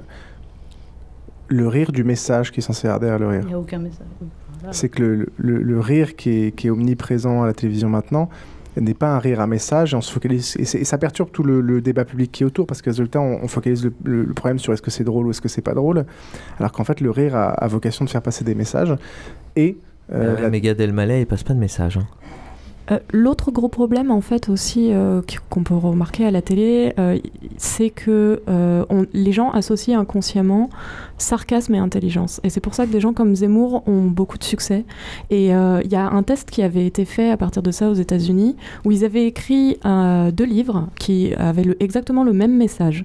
le 1.52 1.68
rire 1.68 1.92
du 1.92 2.04
message 2.04 2.50
qui 2.52 2.60
est 2.60 2.62
censé 2.62 2.88
être 2.88 2.98
derrière 3.00 3.18
le 3.18 3.28
rire. 3.28 3.40
Il 3.42 3.48
n'y 3.48 3.54
a 3.54 3.58
aucun 3.58 3.78
message. 3.78 4.06
Voilà. 4.60 4.72
C'est 4.72 4.88
que 4.88 5.02
le, 5.02 5.26
le- 5.36 5.62
le 5.62 5.80
rire 5.80 6.16
qui 6.16 6.30
est, 6.46 6.52
qui 6.52 6.66
est 6.66 6.70
omniprésent 6.70 7.42
à 7.42 7.46
la 7.46 7.52
télévision 7.52 7.88
maintenant 7.88 8.28
n'est 8.80 8.94
pas 8.94 9.14
un 9.14 9.18
rire 9.18 9.40
à 9.40 9.46
message 9.46 9.92
et 9.92 9.96
on 9.96 10.00
se 10.00 10.10
focalise 10.12 10.56
et, 10.58 10.64
ça 10.64 10.96
perturbe 10.96 11.30
tout 11.30 11.42
le, 11.42 11.60
le 11.60 11.82
débat 11.82 12.06
public 12.06 12.32
qui 12.32 12.42
est 12.42 12.46
autour 12.46 12.66
parce 12.66 12.80
que 12.80 12.88
résultat 12.88 13.20
on, 13.20 13.40
on 13.42 13.48
focalise 13.48 13.84
le, 13.84 13.92
le- 14.04 14.24
le 14.24 14.32
problème 14.34 14.58
sur 14.58 14.72
est-ce 14.72 14.80
que 14.80 14.90
c'est 14.90 15.04
drôle 15.04 15.26
ou 15.26 15.30
est-ce 15.30 15.42
que 15.42 15.48
c'est 15.48 15.60
pas 15.60 15.74
drôle 15.74 16.06
alors 16.58 16.72
qu'en 16.72 16.84
fait 16.84 17.00
le 17.02 17.10
rire 17.10 17.36
a, 17.36 17.50
a 17.50 17.66
vocation 17.68 18.04
de 18.06 18.10
faire 18.10 18.22
passer 18.22 18.44
des 18.44 18.54
messages 18.54 18.94
et 19.56 19.76
euh, 20.12 20.36
Euh, 20.40 20.50
Méga 20.50 20.72
Delmalais, 20.74 21.20
il 21.22 21.26
passe 21.26 21.42
pas 21.42 21.52
de 21.54 21.58
message. 21.58 21.98
hein. 21.98 22.06
Euh, 22.90 22.98
L'autre 23.12 23.50
gros 23.50 23.68
problème, 23.68 24.10
en 24.10 24.20
fait, 24.20 24.48
aussi, 24.48 24.92
euh, 24.92 25.22
qu'on 25.50 25.62
peut 25.62 25.74
remarquer 25.74 26.26
à 26.26 26.30
la 26.30 26.42
télé, 26.42 26.92
euh, 26.98 27.18
c'est 27.56 27.90
que 27.90 28.42
les 29.12 29.32
gens 29.32 29.50
associent 29.50 29.98
inconsciemment 30.00 30.70
sarcasme 31.18 31.74
et 31.74 31.78
intelligence. 31.78 32.40
Et 32.42 32.50
c'est 32.50 32.60
pour 32.60 32.74
ça 32.74 32.86
que 32.86 32.92
des 32.92 33.00
gens 33.00 33.12
comme 33.12 33.34
Zemmour 33.34 33.86
ont 33.86 34.02
beaucoup 34.04 34.38
de 34.38 34.44
succès. 34.44 34.84
Et 35.30 35.46
il 35.46 35.90
y 35.90 35.96
a 35.96 36.08
un 36.08 36.22
test 36.22 36.50
qui 36.50 36.62
avait 36.62 36.86
été 36.86 37.04
fait 37.04 37.30
à 37.30 37.36
partir 37.36 37.62
de 37.62 37.70
ça 37.70 37.88
aux 37.88 37.94
États-Unis, 37.94 38.56
où 38.84 38.90
ils 38.90 39.04
avaient 39.04 39.26
écrit 39.26 39.78
deux 40.32 40.44
livres 40.44 40.88
qui 40.98 41.34
avaient 41.34 41.64
exactement 41.80 42.24
le 42.24 42.32
même 42.32 42.56
message. 42.56 43.04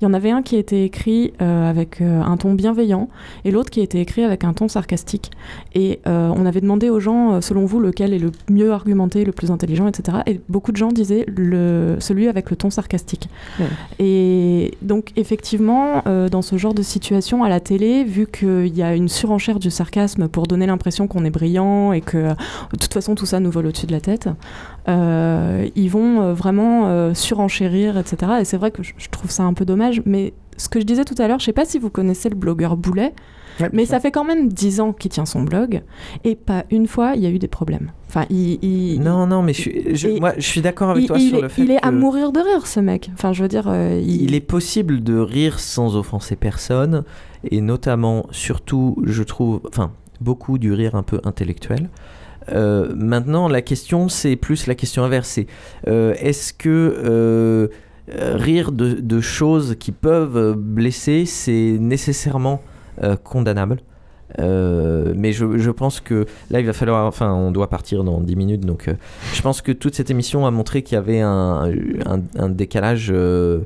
Il 0.00 0.04
y 0.04 0.06
en 0.06 0.14
avait 0.14 0.30
un 0.30 0.42
qui 0.42 0.56
était 0.56 0.84
écrit 0.84 1.32
avec 1.38 2.00
un 2.00 2.36
ton 2.36 2.54
bienveillant, 2.54 3.08
et 3.44 3.50
l'autre 3.50 3.70
qui 3.70 3.80
était 3.80 4.00
écrit 4.00 4.22
avec 4.22 4.44
un 4.44 4.52
ton 4.52 4.68
sarcastique. 4.68 5.30
Et 5.74 6.00
on 6.06 6.46
avait 6.46 6.60
demandé 6.60 6.88
aux 6.90 7.00
gens, 7.00 7.40
selon 7.40 7.64
vous, 7.64 7.80
lequel 7.80 8.12
est 8.12 8.18
le 8.18 8.32
mieux 8.48 8.72
argumenté, 8.72 9.15
le 9.24 9.32
plus 9.32 9.50
intelligent, 9.50 9.86
etc. 9.86 10.18
Et 10.26 10.40
beaucoup 10.48 10.72
de 10.72 10.76
gens 10.76 10.88
disaient 10.88 11.24
le, 11.28 11.96
celui 11.98 12.28
avec 12.28 12.50
le 12.50 12.56
ton 12.56 12.70
sarcastique. 12.70 13.28
Et 13.98 14.72
donc, 14.82 15.12
effectivement, 15.16 16.02
euh, 16.06 16.28
dans 16.28 16.42
ce 16.42 16.56
genre 16.56 16.74
de 16.74 16.82
situation 16.82 17.44
à 17.44 17.48
la 17.48 17.60
télé, 17.60 18.04
vu 18.04 18.26
qu'il 18.26 18.74
y 18.76 18.82
a 18.82 18.94
une 18.94 19.08
surenchère 19.08 19.58
du 19.58 19.70
sarcasme 19.70 20.28
pour 20.28 20.46
donner 20.46 20.66
l'impression 20.66 21.06
qu'on 21.06 21.24
est 21.24 21.30
brillant 21.30 21.92
et 21.92 22.00
que, 22.00 22.28
de 22.28 22.78
toute 22.78 22.92
façon, 22.92 23.14
tout 23.14 23.26
ça 23.26 23.40
nous 23.40 23.50
vole 23.50 23.66
au-dessus 23.66 23.86
de 23.86 23.92
la 23.92 24.00
tête, 24.00 24.28
euh, 24.88 25.68
ils 25.74 25.90
vont 25.90 26.20
euh, 26.22 26.32
vraiment 26.32 26.86
euh, 26.86 27.14
surenchérir, 27.14 27.98
etc. 27.98 28.32
Et 28.40 28.44
c'est 28.44 28.56
vrai 28.56 28.70
que 28.70 28.82
je, 28.82 28.92
je 28.96 29.08
trouve 29.08 29.30
ça 29.30 29.42
un 29.42 29.52
peu 29.52 29.64
dommage. 29.64 30.02
Mais 30.04 30.32
ce 30.56 30.68
que 30.68 30.80
je 30.80 30.84
disais 30.84 31.04
tout 31.04 31.16
à 31.18 31.26
l'heure, 31.26 31.40
je 31.40 31.44
sais 31.44 31.52
pas 31.52 31.64
si 31.64 31.78
vous 31.78 31.90
connaissez 31.90 32.28
le 32.28 32.36
blogueur 32.36 32.76
Boulet. 32.76 33.12
Mais 33.72 33.86
ça 33.86 34.00
fait 34.00 34.10
quand 34.10 34.24
même 34.24 34.48
10 34.48 34.80
ans 34.80 34.92
qu'il 34.92 35.10
tient 35.10 35.26
son 35.26 35.42
blog 35.42 35.82
et 36.24 36.34
pas 36.36 36.64
une 36.70 36.86
fois 36.86 37.12
il 37.16 37.22
y 37.22 37.26
a 37.26 37.30
eu 37.30 37.38
des 37.38 37.48
problèmes. 37.48 37.90
Enfin, 38.08 38.24
il, 38.30 38.58
il- 38.64 39.00
Non, 39.00 39.26
non, 39.26 39.42
mais 39.42 39.52
je 39.52 40.18
moi, 40.20 40.32
je 40.36 40.46
suis 40.46 40.60
d'accord 40.60 40.90
avec 40.90 41.04
il- 41.04 41.06
toi 41.08 41.18
il 41.18 41.28
sur 41.28 41.38
est- 41.38 41.42
le 41.42 41.48
fait 41.48 41.62
Il 41.62 41.70
est 41.70 41.80
que 41.80 41.86
à 41.86 41.90
mourir 41.90 42.32
de 42.32 42.40
rire, 42.40 42.66
ce 42.66 42.80
mec. 42.80 43.10
Enfin, 43.14 43.32
je 43.32 43.42
veux 43.42 43.48
dire, 43.48 43.66
euh, 43.68 44.00
il- 44.04 44.34
est 44.34 44.40
possible 44.40 45.02
de 45.02 45.18
rire 45.18 45.58
sans 45.58 45.96
offenser 45.96 46.36
personne, 46.36 47.04
et 47.50 47.60
notamment, 47.60 48.26
surtout, 48.30 48.96
je 49.04 49.22
trouve, 49.22 49.60
enfin, 49.68 49.90
beaucoup 50.20 50.56
du 50.58 50.72
rire 50.72 50.94
un 50.94 51.02
peu 51.02 51.20
intellectuel. 51.24 51.90
Euh, 52.52 52.94
maintenant, 52.96 53.48
la 53.48 53.60
question, 53.60 54.08
c'est 54.08 54.36
plus 54.36 54.66
la 54.68 54.74
question 54.76 55.02
inverse. 55.02 55.28
c'est, 55.28 55.46
euh, 55.88 56.14
Est-ce 56.20 56.52
que 56.52 57.68
rire 58.08 58.70
de, 58.70 58.92
de 58.94 59.20
choses 59.20 59.74
qui 59.80 59.90
peuvent 59.90 60.54
blesser, 60.56 61.24
c'est 61.26 61.76
nécessairement 61.80 62.62
condamnable 63.22 63.78
Euh, 64.40 65.14
mais 65.16 65.32
je, 65.32 65.56
je 65.56 65.70
pense 65.70 66.00
que 66.00 66.26
là, 66.50 66.58
il 66.60 66.66
va 66.66 66.72
falloir. 66.72 67.06
Enfin, 67.06 67.32
on 67.32 67.52
doit 67.52 67.68
partir 67.70 68.02
dans 68.02 68.20
10 68.20 68.34
minutes. 68.36 68.66
Donc, 68.66 68.88
euh, 68.88 68.94
je 69.32 69.40
pense 69.40 69.62
que 69.62 69.70
toute 69.72 69.94
cette 69.94 70.10
émission 70.10 70.46
a 70.46 70.50
montré 70.50 70.82
qu'il 70.82 70.96
y 70.96 70.98
avait 70.98 71.20
un, 71.20 71.70
un, 72.04 72.20
un 72.36 72.48
décalage 72.48 73.10
euh, 73.14 73.60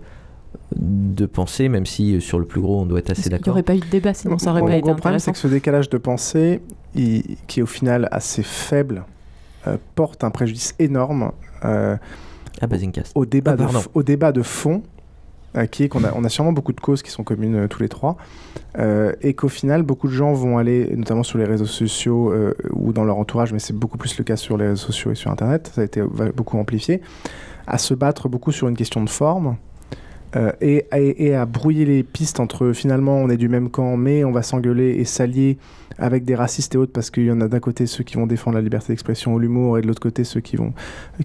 de 0.77 1.25
pensée, 1.27 1.69
même 1.71 1.87
si 1.87 2.17
euh, 2.17 2.21
sur 2.21 2.39
le 2.39 2.45
plus 2.45 2.61
gros, 2.61 2.81
on 2.83 2.87
doit 2.87 2.99
être 2.99 3.11
assez 3.11 3.23
il 3.23 3.33
n'y 3.33 3.39
d'accord. 3.39 3.53
aurait 3.55 3.63
pas 3.63 3.75
eu 3.75 3.81
de 3.81 3.87
débat, 3.87 4.13
sinon 4.15 4.39
ça 4.39 4.51
aurait 4.51 4.61
pas 4.61 4.73
été 4.73 4.83
gros 4.83 4.95
problème, 4.95 5.19
c'est 5.19 5.33
que 5.33 5.39
ce 5.39 5.49
décalage 5.49 5.89
de 5.89 5.99
pensée, 5.99 6.61
il- 6.95 7.37
qui 7.47 7.61
est 7.61 7.63
au 7.63 7.67
final 7.67 8.09
assez 8.13 8.43
faible, 8.43 9.05
euh, 9.67 9.77
porte 9.95 10.25
un 10.25 10.31
préjudice 10.31 10.75
énorme 10.79 11.33
euh, 11.65 11.97
Ah, 12.61 12.67
Basincast. 12.67 13.13
au, 13.17 13.25
débat 13.25 13.57
Ah, 13.59 13.65
de, 13.73 13.79
au 13.95 14.03
débat 14.03 14.31
de 14.33 14.43
fond, 14.43 14.83
euh, 14.83 15.00
qui 15.71 15.85
est 15.85 15.89
qu'on 15.89 16.05
a, 16.05 16.13
on 16.15 16.25
a 16.25 16.29
sûrement 16.29 16.53
beaucoup 16.53 16.73
de 16.73 16.81
causes 16.81 17.03
qui 17.03 17.11
sont 17.11 17.25
communes 17.25 17.57
euh, 17.57 17.69
tous 17.69 17.83
les 17.83 17.89
trois, 17.89 18.17
euh, 18.79 19.13
et 19.21 19.35
qu'au 19.35 19.49
final, 19.49 19.83
beaucoup 19.83 20.09
de 20.09 20.13
gens 20.13 20.33
vont 20.33 20.59
aller, 20.59 20.93
notamment 20.97 21.23
sur 21.23 21.39
les 21.39 21.45
réseaux 21.45 21.67
sociaux 21.67 22.33
euh, 22.33 22.55
ou 22.73 22.93
dans 22.93 23.05
leur 23.05 23.19
entourage, 23.19 23.53
mais 23.53 23.59
c'est 23.59 23.77
beaucoup 23.77 23.99
plus 23.99 24.17
le 24.19 24.25
cas 24.25 24.37
sur 24.37 24.57
les 24.57 24.69
réseaux 24.69 24.87
sociaux 24.87 25.11
et 25.11 25.15
sur 25.15 25.31
Internet, 25.31 25.73
ça 25.75 25.81
a 25.81 25.85
été 25.85 26.03
beaucoup 26.03 26.59
amplifié, 26.59 27.01
à 27.67 27.79
se 27.79 27.95
battre 27.95 28.29
beaucoup 28.29 28.53
sur 28.53 28.69
une 28.69 28.77
question 28.77 29.03
de 29.03 29.11
forme. 29.11 29.57
et 30.61 31.35
à 31.35 31.47
brouiller 31.47 31.85
les 31.85 32.05
pistes 32.05 32.39
entre 32.39 32.73
finalement 32.73 33.17
on 33.17 33.29
est 33.29 33.37
du 33.37 33.49
même 33.49 33.69
camp 33.69 33.97
mais 33.97 34.23
on 34.23 34.31
va 34.31 34.43
s'engueuler 34.43 34.91
et 35.01 35.05
s'allier 35.05 35.59
avec 36.01 36.25
des 36.25 36.35
racistes 36.35 36.75
et 36.75 36.79
autres 36.79 36.93
parce 36.93 37.11
qu'il 37.11 37.27
y 37.27 37.31
en 37.31 37.41
a 37.41 37.47
d'un 37.49 37.61
côté 37.61 37.87
ceux 37.87 38.03
qui 38.03 38.17
vont 38.17 38.27
défendre 38.27 38.57
la 38.57 38.63
liberté 38.63 38.93
d'expression 38.93 39.35
ou 39.35 39.39
l'humour 39.39 39.79
et 39.79 39.83
de 39.83 39.87
l'autre 39.87 40.01
côté 40.01 40.25
ceux 40.25 40.41
qui 40.41 40.57
vont, 40.57 40.73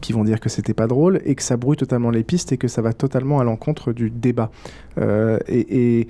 qui 0.01 0.13
vont 0.13 0.23
dire 0.23 0.39
que 0.39 0.49
c'était 0.49 0.73
pas 0.73 0.85
drôle 0.87 1.21
et 1.25 1.33
que 1.35 1.41
ça 1.41 1.57
brouille 1.57 1.77
totalement 1.77 2.09
les 2.11 2.23
pistes 2.23 2.51
et 2.51 2.57
que 2.57 2.67
ça 2.67 2.81
va 2.81 2.93
totalement 2.93 3.39
à 3.39 3.43
l'encontre 3.43 3.93
du 3.93 4.09
débat. 4.11 4.51
Euh, 4.99 5.39
et, 5.47 6.07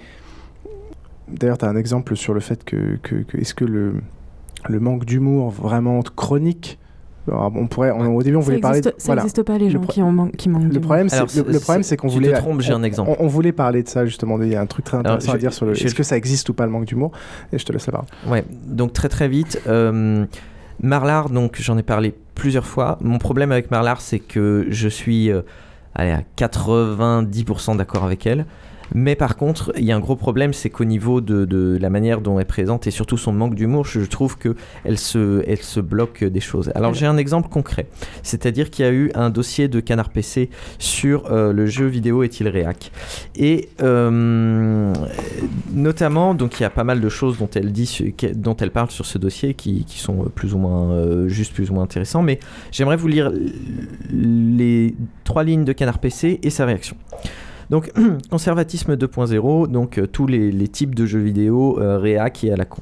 d'ailleurs, 1.27 1.58
tu 1.58 1.66
as 1.66 1.69
un 1.69 1.76
exemple 1.76 2.16
sur 2.16 2.34
le 2.34 2.40
fait 2.40 2.64
que, 2.64 2.98
que- 3.03 3.24
que- 3.24 3.38
est-ce 3.38 3.53
que 3.53 3.66
le, 3.66 3.94
le 4.68 4.80
manque 4.80 5.06
d'humour 5.06 5.52
vraiment 5.52 6.02
chronique 6.02 6.80
alors, 7.28 7.52
on 7.56 7.68
pourrait, 7.68 7.92
on- 7.92 8.16
au 8.16 8.22
début, 8.24 8.36
on 8.38 8.42
Ça 8.42 8.45
voulait 8.45 8.60
parler. 8.60 8.78
existe- 8.80 8.95
ça 9.00 9.16
n'existe 9.16 9.44
pas, 9.44 9.58
les 9.58 9.70
gens 9.70 9.82
qui, 9.82 10.02
en 10.02 10.12
man- 10.12 10.32
qui 10.32 10.50
manquent 10.50 10.64
Le 10.64 10.70
d'humour. 10.70 10.82
problème, 10.86 11.10
c'est 11.10 11.36
le, 11.45 11.52
le 11.52 11.60
problème, 11.60 11.84
c'est 11.84 11.98
qu'on 11.98 12.08
tu 12.08 12.16
te 12.20 12.20
voulait. 12.24 12.34
trompes, 12.34 12.62
j'ai 12.62 12.74
un 12.74 12.84
exemple. 12.84 13.12
On, 13.20 13.26
on 13.26 13.28
voulait 13.28 13.52
parler 13.52 13.82
de 13.84 13.88
ça 13.90 14.06
justement. 14.06 14.42
Il 14.42 14.50
y 14.50 14.56
a 14.56 14.62
un 14.62 14.66
truc 14.66 14.86
très 14.86 14.98
Alors, 14.98 15.14
intéressant 15.14 15.32
je- 15.32 15.36
à 15.38 15.40
dire 15.40 15.54
sur 15.54 15.66
le. 15.66 15.72
Est-ce 15.74 15.95
que 15.95 16.04
ça 16.04 16.18
existe 16.18 16.50
ou 16.50 16.54
pas 16.54 16.66
le 16.66 16.72
manque 16.72 16.86
d'humour? 16.86 17.12
Et 17.52 17.58
je 17.58 17.66
te 17.66 17.72
laisse 17.74 17.86
la 17.88 17.92
parole. 17.94 18.08
Ouais, 18.28 18.44
donc 18.68 18.94
très 18.94 19.10
très 19.10 19.28
vite. 19.28 19.62
euh, 19.68 20.26
Marlar, 20.82 21.30
donc 21.30 21.58
j'en 21.60 21.78
ai 21.78 21.84
parlé 21.84 22.14
plusieurs 22.36 22.66
fois. 22.66 22.98
Mon 23.02 23.18
problème 23.18 23.52
avec 23.52 23.72
Marlar, 23.72 24.02
c'est 24.02 24.20
que 24.20 24.66
je 24.70 24.88
suis 24.90 25.32
euh, 25.32 25.42
allez, 25.95 26.12
à 26.12 26.22
90% 26.36 27.76
d'accord 27.78 28.04
avec 28.04 28.26
elle. 28.28 28.45
Mais 28.94 29.16
par 29.16 29.36
contre, 29.36 29.72
il 29.78 29.84
y 29.86 29.92
a 29.92 29.96
un 29.96 30.00
gros 30.00 30.16
problème, 30.16 30.54
c'est 30.54 30.70
qu'au 30.70 30.86
niveau 30.86 31.22
de, 31.22 31.46
de 31.46 31.78
la 31.82 31.90
manière 31.90 32.22
dont 32.22 32.40
elle 32.40 32.46
présente 32.46 32.86
et 32.88 32.92
surtout 32.92 33.18
son 33.18 33.32
manque 33.34 33.56
d'humour, 33.56 33.86
je 33.86 34.02
trouve 34.02 34.38
que 34.38 34.56
elle 34.84 34.98
se, 34.98 35.44
elle 35.48 35.62
se 35.64 35.80
bloque 35.80 36.24
des 36.24 36.40
choses. 36.40 36.72
Alors 36.76 36.94
j'ai 36.94 37.06
un 37.06 37.18
exemple 37.18 37.50
concret, 37.50 37.88
c'est-à-dire 38.24 38.70
qu'il 38.70 38.86
y 38.86 38.88
a 38.88 38.92
eu 38.92 39.12
un 39.16 39.30
dossier 39.30 39.68
de 39.68 39.80
Canard 39.80 40.10
PC 40.10 40.50
sur 40.78 41.32
euh, 41.32 41.52
le 41.52 41.66
jeu 41.66 41.86
vidéo 41.88 42.24
est-il 42.24 42.48
réac? 42.48 42.92
Et 43.36 43.70
euh, 43.82 44.94
notamment, 45.74 46.34
donc 46.36 46.60
il 46.60 46.64
y 46.64 46.66
a 46.66 46.70
pas 46.70 46.84
mal 46.84 47.02
de 47.02 47.10
choses 47.10 47.38
dont 47.38 47.50
elle 47.56 47.72
dit, 47.72 47.86
su- 47.88 48.12
que- 48.14 48.34
dont 48.34 48.56
elle 48.58 48.72
parle 48.72 48.92
sur 48.92 49.06
ce 49.06 49.18
dossier 49.18 49.54
qui, 49.56 49.84
qui 49.86 50.00
sont 50.00 50.24
euh, 50.24 50.30
plus 50.30 50.54
ou 50.54 50.58
moins 50.58 50.92
euh, 50.92 51.28
juste, 51.28 51.54
plus 51.54 51.72
ou 51.72 51.74
moins 51.74 51.84
intéressants. 51.84 52.22
Mais 52.22 52.40
j'aimerais 52.72 52.98
vous 52.98 53.08
lire 53.08 53.32
les 54.12 54.96
trois 55.24 55.44
lignes 55.44 55.66
de 55.66 55.74
Canard 55.74 56.00
PC 56.00 56.40
et 56.44 56.50
sa 56.50 56.66
réaction. 56.66 56.96
Donc, 57.69 57.92
conservatisme 58.30 58.95
2.0, 58.95 59.68
donc 59.68 59.98
euh, 59.98 60.08
tous 60.08 60.27
les, 60.27 60.68
types 60.68 60.95
de 60.95 61.06
jeux 61.06 61.19
vidéo 61.19 61.80
euh, 61.80 61.98
réac 61.98 62.44
et 62.44 62.52
à 62.52 62.56
la 62.56 62.66
con. 62.66 62.82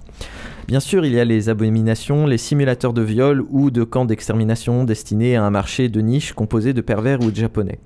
Bien 0.68 0.80
sûr, 0.80 1.06
il 1.06 1.14
y 1.14 1.20
a 1.20 1.26
les 1.26 1.50
abominations, 1.50 2.26
les 2.26 2.38
simulateurs 2.38 2.94
de 2.94 3.02
viol 3.02 3.44
ou 3.50 3.70
de 3.70 3.84
camps 3.84 4.06
d'extermination 4.06 4.86
destinés 4.86 5.36
à 5.36 5.44
un 5.44 5.50
marché 5.50 5.90
de 5.90 6.00
niche 6.00 6.32
composé 6.32 6.72
de 6.72 6.80
pervers 6.80 7.20
ou 7.22 7.32
de 7.32 7.36
japonais. 7.36 7.80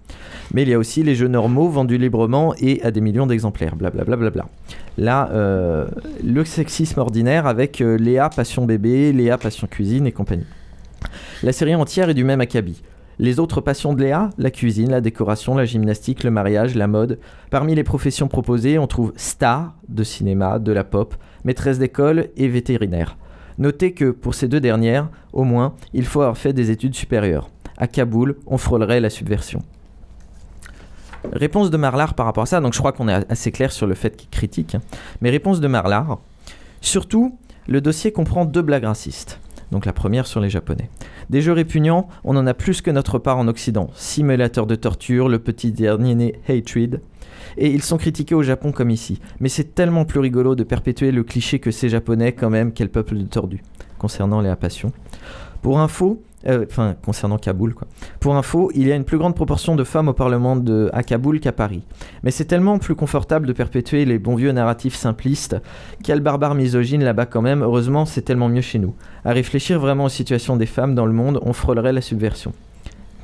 Mais 0.54 0.62
il 0.62 0.70
y 0.70 0.74
a 0.74 0.78
aussi 0.78 1.02
les 1.02 1.16
jeux 1.16 1.28
normaux 1.28 1.70
vendus 1.70 1.98
librement 1.98 2.54
et 2.60 2.82
à 2.84 2.92
des 2.92 3.02
millions 3.02 3.26
d'exemplaires, 3.26 3.76
blablabla. 3.76 4.16
Bla, 4.16 4.30
bla, 4.30 4.44
bla. 4.44 4.46
Là, 5.00 5.30
euh, 5.32 5.88
le 6.24 6.46
sexisme 6.46 7.00
ordinaire 7.00 7.48
avec 7.48 7.80
Léa 7.80 8.30
Passion 8.30 8.66
Bébé, 8.66 9.12
Léa 9.12 9.40
Passion 9.40 9.68
Cuisine 9.68 10.06
et 10.06 10.12
compagnie. 10.12 10.46
La 11.44 11.54
série 11.54 11.76
entière 11.76 12.10
est 12.10 12.14
du 12.14 12.24
même 12.24 12.42
acabit. 12.42 12.82
Les 13.20 13.40
autres 13.40 13.62
passions 13.62 13.94
de 13.94 14.04
Léa, 14.04 14.30
la 14.38 14.52
cuisine, 14.52 14.92
la 14.92 15.02
décoration, 15.02 15.56
la 15.56 15.66
gymnastique, 15.66 16.24
le 16.24 16.30
mariage, 16.30 16.76
la 16.76 16.86
mode. 16.86 17.20
Parmi 17.50 17.74
les 17.74 17.84
professions 17.84 18.28
proposées, 18.28 18.78
on 18.78 18.86
trouve 18.86 19.12
star 19.16 19.74
de 19.90 20.04
cinéma, 20.04 20.60
de 20.60 20.72
la 20.72 20.84
pop, 20.84 21.16
maîtresse 21.44 21.80
d'école 21.80 22.30
et 22.38 22.48
vétérinaire. 22.48 23.18
Notez 23.58 23.94
que 23.94 24.12
pour 24.12 24.36
ces 24.36 24.48
deux 24.48 24.60
dernières, 24.60 25.10
au 25.34 25.44
moins, 25.44 25.74
il 25.94 26.06
faut 26.06 26.22
avoir 26.22 26.38
fait 26.38 26.54
des 26.54 26.70
études 26.70 26.94
supérieures. 26.94 27.50
À 27.78 27.88
Kaboul, 27.88 28.36
on 28.46 28.60
frôlerait 28.60 29.00
la 29.00 29.10
subversion. 29.10 29.64
Réponse 31.34 31.72
de 31.72 31.78
Marlar 31.78 32.14
par 32.14 32.28
rapport 32.28 32.44
à 32.44 32.48
ça, 32.48 32.62
donc 32.62 32.74
je 32.74 32.80
crois 32.80 32.92
qu'on 32.92 33.10
est 33.10 33.32
assez 33.32 33.52
clair 33.52 33.72
sur 33.72 33.88
le 33.88 33.96
fait 33.96 34.16
qu'il 34.16 34.30
critique. 34.30 34.76
hein. 34.76 34.82
Mais 35.22 35.32
réponse 35.32 35.60
de 35.60 35.68
Marlar, 35.68 36.20
surtout, 36.82 37.36
le 37.68 37.82
dossier 37.82 38.12
comprend 38.12 38.46
deux 38.46 38.62
blagues 38.62 38.86
racistes. 38.86 39.40
Donc 39.72 39.86
la 39.86 39.92
première 39.94 40.28
sur 40.28 40.40
les 40.40 40.50
Japonais. 40.50 40.90
Des 41.30 41.42
jeux 41.42 41.52
répugnants, 41.52 42.08
on 42.24 42.38
en 42.38 42.48
a 42.48 42.54
plus 42.54 42.82
que 42.82 42.92
notre 42.92 43.20
part 43.20 43.38
en 43.38 43.48
Occident. 43.48 43.90
Simulateur 43.96 44.66
de 44.66 44.76
torture, 44.76 45.28
le 45.28 45.40
petit 45.40 45.72
dernier 45.72 46.16
né 46.16 46.40
Hatred. 46.48 47.02
Et 47.58 47.70
ils 47.70 47.84
sont 47.84 47.98
critiqués 47.98 48.36
au 48.36 48.44
Japon 48.44 48.72
comme 48.72 48.90
ici. 48.90 49.20
Mais 49.40 49.50
c'est 49.50 49.76
tellement 49.76 50.06
plus 50.06 50.20
rigolo 50.20 50.56
de 50.56 50.64
perpétuer 50.64 51.12
le 51.12 51.24
cliché 51.24 51.60
que 51.60 51.72
ces 51.72 51.90
Japonais, 51.90 52.32
quand 52.32 52.50
même, 52.50 52.72
quel 52.72 52.90
peuple 52.90 53.18
de 53.18 53.24
tordus. 53.24 53.62
Concernant 53.98 54.42
les 54.42 54.56
passions. 54.56 54.94
Pour 55.62 55.80
info, 55.80 56.22
euh, 56.48 56.66
enfin 56.70 56.96
concernant 57.06 57.38
Kaboul 57.38 57.74
quoi. 57.74 57.88
Pour 58.20 58.36
info, 58.36 58.72
il 58.76 58.88
y 58.88 58.92
a 58.92 58.96
une 58.96 59.04
plus 59.04 59.18
grande 59.18 59.36
proportion 59.36 59.76
de 59.76 59.84
femmes 59.84 60.08
au 60.08 60.14
Parlement 60.14 60.56
de, 60.56 60.90
à 60.94 61.04
Kaboul 61.04 61.40
qu'à 61.40 61.52
Paris. 61.52 61.84
Mais 62.24 62.32
c'est 62.32 62.46
tellement 62.46 62.80
plus 62.80 62.96
confortable 62.96 63.48
de 63.48 63.54
perpétuer 63.54 64.06
les 64.06 64.20
bons 64.20 64.36
vieux 64.36 64.52
narratifs 64.52 64.96
simplistes. 64.96 65.58
Quel 66.04 66.20
barbare 66.22 66.56
misogyne 66.56 67.04
là-bas 67.04 67.26
quand 67.26 67.42
même. 67.42 67.62
Heureusement, 67.62 68.06
c'est 68.06 68.22
tellement 68.22 68.50
mieux 68.50 68.62
chez 68.62 68.80
nous. 68.80 68.96
À 69.26 69.32
réfléchir 69.32 69.80
vraiment 69.80 70.06
aux 70.06 70.10
situations 70.10 70.58
des 70.58 70.66
femmes 70.66 70.96
dans 70.96 71.06
le 71.06 71.14
monde, 71.14 71.40
on 71.44 71.54
frôlerait 71.54 71.94
la 71.94 72.02
subversion. 72.02 72.54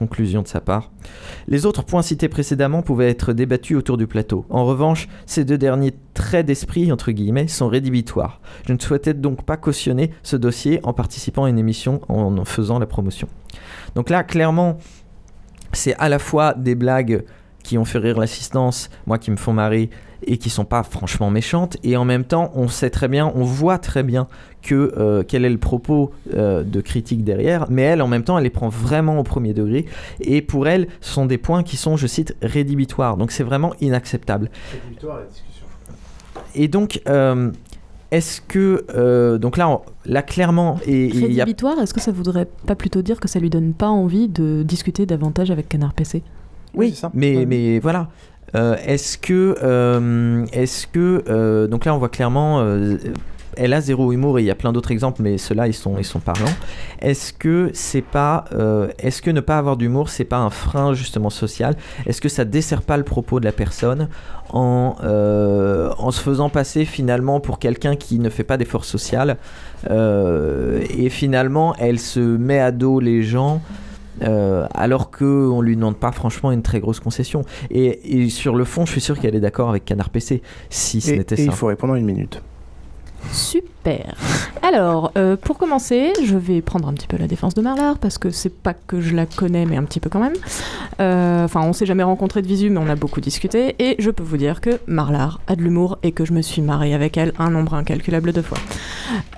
Conclusion 0.03 0.41
de 0.41 0.49
sa 0.49 0.59
part. 0.59 0.91
Les 1.47 1.65
autres 1.65 1.83
points 1.85 2.01
cités 2.01 2.27
précédemment 2.27 2.81
pouvaient 2.81 3.09
être 3.09 3.31
débattus 3.31 3.77
autour 3.77 3.95
du 3.95 4.05
plateau. 4.05 4.45
En 4.49 4.65
revanche, 4.65 5.07
ces 5.25 5.45
deux 5.45 5.57
derniers 5.57 5.93
traits 6.13 6.45
d'esprit, 6.45 6.91
entre 6.91 7.11
guillemets, 7.11 7.47
sont 7.47 7.69
rédhibitoires. 7.69 8.41
Je 8.67 8.73
ne 8.73 8.79
souhaitais 8.79 9.13
donc 9.13 9.45
pas 9.45 9.55
cautionner 9.55 10.11
ce 10.21 10.35
dossier 10.35 10.81
en 10.83 10.91
participant 10.91 11.45
à 11.45 11.49
une 11.49 11.57
émission 11.57 12.01
en 12.09 12.37
en 12.37 12.43
faisant 12.43 12.79
la 12.79 12.85
promotion. 12.85 13.29
Donc 13.95 14.09
là, 14.09 14.25
clairement, 14.25 14.77
c'est 15.71 15.95
à 15.95 16.09
la 16.09 16.19
fois 16.19 16.53
des 16.53 16.75
blagues 16.75 17.23
qui 17.63 17.77
ont 17.77 17.85
fait 17.85 17.97
rire 17.99 18.19
l'assistance, 18.19 18.89
moi 19.07 19.17
qui 19.17 19.31
me 19.31 19.35
font 19.37 19.53
marrer, 19.53 19.89
et 20.25 20.37
qui 20.37 20.49
sont 20.49 20.63
pas 20.65 20.83
franchement 20.83 21.29
méchantes, 21.29 21.75
et 21.83 21.97
en 21.97 22.05
même 22.05 22.23
temps, 22.23 22.51
on 22.55 22.67
sait 22.69 22.89
très 22.89 23.07
bien, 23.09 23.31
on 23.35 23.43
voit 23.43 23.77
très 23.77 24.03
bien 24.03 24.27
que 24.61 24.93
euh, 24.97 25.23
quel 25.27 25.43
est 25.43 25.49
le 25.49 25.57
propos 25.57 26.11
euh, 26.33 26.63
de 26.63 26.79
critique 26.79 27.23
derrière, 27.25 27.65
mais 27.69 27.81
elle, 27.81 28.01
en 28.01 28.07
même 28.07 28.23
temps, 28.23 28.37
elle 28.37 28.45
les 28.45 28.49
prend 28.49 28.69
vraiment 28.69 29.19
au 29.19 29.23
premier 29.23 29.53
degré, 29.53 29.85
et 30.21 30.41
pour 30.41 30.67
elle, 30.67 30.87
ce 31.01 31.11
sont 31.13 31.25
des 31.25 31.37
points 31.37 31.63
qui 31.63 31.75
sont, 31.75 31.97
je 31.97 32.07
cite, 32.07 32.35
rédhibitoires, 32.41 33.17
donc 33.17 33.31
c'est 33.31 33.43
vraiment 33.43 33.73
inacceptable. 33.81 34.49
Et 36.55 36.67
donc, 36.67 37.01
euh, 37.09 37.51
est-ce 38.11 38.41
que, 38.41 38.85
euh, 38.95 39.37
donc 39.37 39.57
là, 39.57 39.67
on- 39.69 39.81
là 40.05 40.21
clairement, 40.21 40.79
et 40.85 41.05
et 41.05 41.07
y 41.07 41.23
a 41.41 41.43
Rédhibitoire, 41.45 41.79
est-ce 41.79 41.93
que 41.93 42.01
ça 42.01 42.11
voudrait 42.11 42.47
pas 42.65 42.75
plutôt 42.75 43.01
dire 43.01 43.19
que 43.19 43.27
ça 43.27 43.39
lui 43.39 43.49
donne 43.49 43.73
pas 43.73 43.89
envie 43.89 44.27
de 44.27 44.63
discuter 44.63 45.05
davantage 45.05 45.51
avec 45.51 45.67
Canard 45.69 45.93
PC 45.93 46.21
Oui, 46.73 46.99
mais, 47.13 47.45
mais 47.45 47.79
voilà. 47.79 48.09
Euh, 48.55 48.75
est-ce 48.85 49.17
que, 49.17 49.55
euh, 49.63 50.45
est-ce 50.53 50.87
que, 50.87 51.23
euh, 51.27 51.67
donc 51.67 51.85
là 51.85 51.93
on 51.95 51.97
voit 51.97 52.09
clairement, 52.09 52.63
elle 53.55 53.73
a 53.73 53.81
zéro 53.81 54.11
humour 54.11 54.39
et 54.39 54.43
il 54.43 54.45
y 54.45 54.51
a 54.51 54.55
plein 54.55 54.71
d'autres 54.71 54.91
exemples, 54.91 55.21
mais 55.21 55.37
ceux-là 55.37 55.67
ils 55.67 55.73
sont, 55.73 55.97
ils 55.97 56.05
sont 56.05 56.19
parlants. 56.19 56.53
Est-ce 56.99 57.33
que 57.33 57.71
c'est 57.73 58.01
pas, 58.01 58.45
est-ce 58.99 59.21
que 59.21 59.31
ne 59.31 59.41
pas 59.41 59.57
avoir 59.57 59.77
d'humour 59.77 60.09
c'est 60.09 60.23
pas 60.23 60.37
un 60.37 60.49
frein 60.49 60.93
justement 60.93 61.29
social? 61.29 61.75
Est-ce 62.05 62.21
que 62.21 62.29
ça 62.29 62.45
dessert 62.45 62.81
pas 62.83 62.97
le 62.97 63.03
propos 63.03 63.39
de 63.39 63.45
la 63.45 63.51
personne 63.51 64.07
en, 64.51 64.95
en 65.97 66.11
se 66.11 66.21
faisant 66.21 66.49
passer 66.49 66.85
finalement 66.85 67.39
pour 67.39 67.57
quelqu'un 67.57 67.95
qui 67.95 68.19
ne 68.19 68.29
fait 68.29 68.43
pas 68.43 68.57
d'effort 68.57 68.85
social 68.85 69.37
euh, 69.89 70.81
et 70.97 71.09
finalement 71.09 71.75
elle 71.77 71.99
se 71.99 72.19
met 72.19 72.59
à 72.59 72.71
dos 72.71 72.99
les 72.99 73.23
gens 73.23 73.61
euh, 74.21 74.67
alors 74.73 75.11
qu'on 75.11 75.61
lui 75.61 75.75
demande 75.75 75.97
pas 75.97 76.11
franchement 76.11 76.51
une 76.51 76.61
très 76.61 76.79
grosse 76.79 76.99
concession. 76.99 77.43
Et, 77.71 78.17
et 78.23 78.29
sur 78.29 78.55
le 78.55 78.65
fond, 78.65 78.85
je 78.85 78.91
suis 78.91 79.01
sûr 79.01 79.19
qu'elle 79.19 79.35
est 79.35 79.39
d'accord 79.39 79.69
avec 79.69 79.85
Canard 79.85 80.09
PC, 80.09 80.41
si 80.69 81.01
ce 81.01 81.11
n'était 81.11 81.35
ça. 81.35 81.43
il 81.43 81.51
faut 81.51 81.67
répondre 81.67 81.93
en 81.93 81.95
une 81.95 82.05
minute. 82.05 82.41
Super. 83.31 84.15
Alors, 84.61 85.11
euh, 85.17 85.35
pour 85.35 85.57
commencer, 85.57 86.13
je 86.23 86.37
vais 86.37 86.61
prendre 86.61 86.87
un 86.87 86.93
petit 86.93 87.07
peu 87.07 87.17
la 87.17 87.27
défense 87.27 87.53
de 87.53 87.61
Marlar 87.61 87.97
parce 87.97 88.17
que 88.17 88.29
c'est 88.29 88.53
pas 88.53 88.73
que 88.73 89.01
je 89.01 89.15
la 89.15 89.25
connais, 89.25 89.65
mais 89.65 89.75
un 89.77 89.83
petit 89.83 89.99
peu 89.99 90.09
quand 90.09 90.19
même. 90.19 90.33
Euh, 90.99 91.43
Enfin, 91.43 91.61
on 91.61 91.73
s'est 91.73 91.85
jamais 91.85 92.03
rencontrés 92.03 92.41
de 92.41 92.47
visu, 92.47 92.69
mais 92.69 92.79
on 92.79 92.87
a 92.87 92.95
beaucoup 92.95 93.19
discuté. 93.19 93.75
Et 93.79 93.95
je 93.99 94.09
peux 94.11 94.23
vous 94.23 94.37
dire 94.37 94.61
que 94.61 94.79
Marlar 94.87 95.41
a 95.47 95.55
de 95.55 95.61
l'humour 95.61 95.97
et 96.03 96.11
que 96.11 96.25
je 96.25 96.33
me 96.33 96.41
suis 96.41 96.61
mariée 96.61 96.93
avec 96.93 97.17
elle 97.17 97.33
un 97.37 97.49
nombre 97.49 97.73
incalculable 97.73 98.31
de 98.31 98.41
fois. 98.41 98.57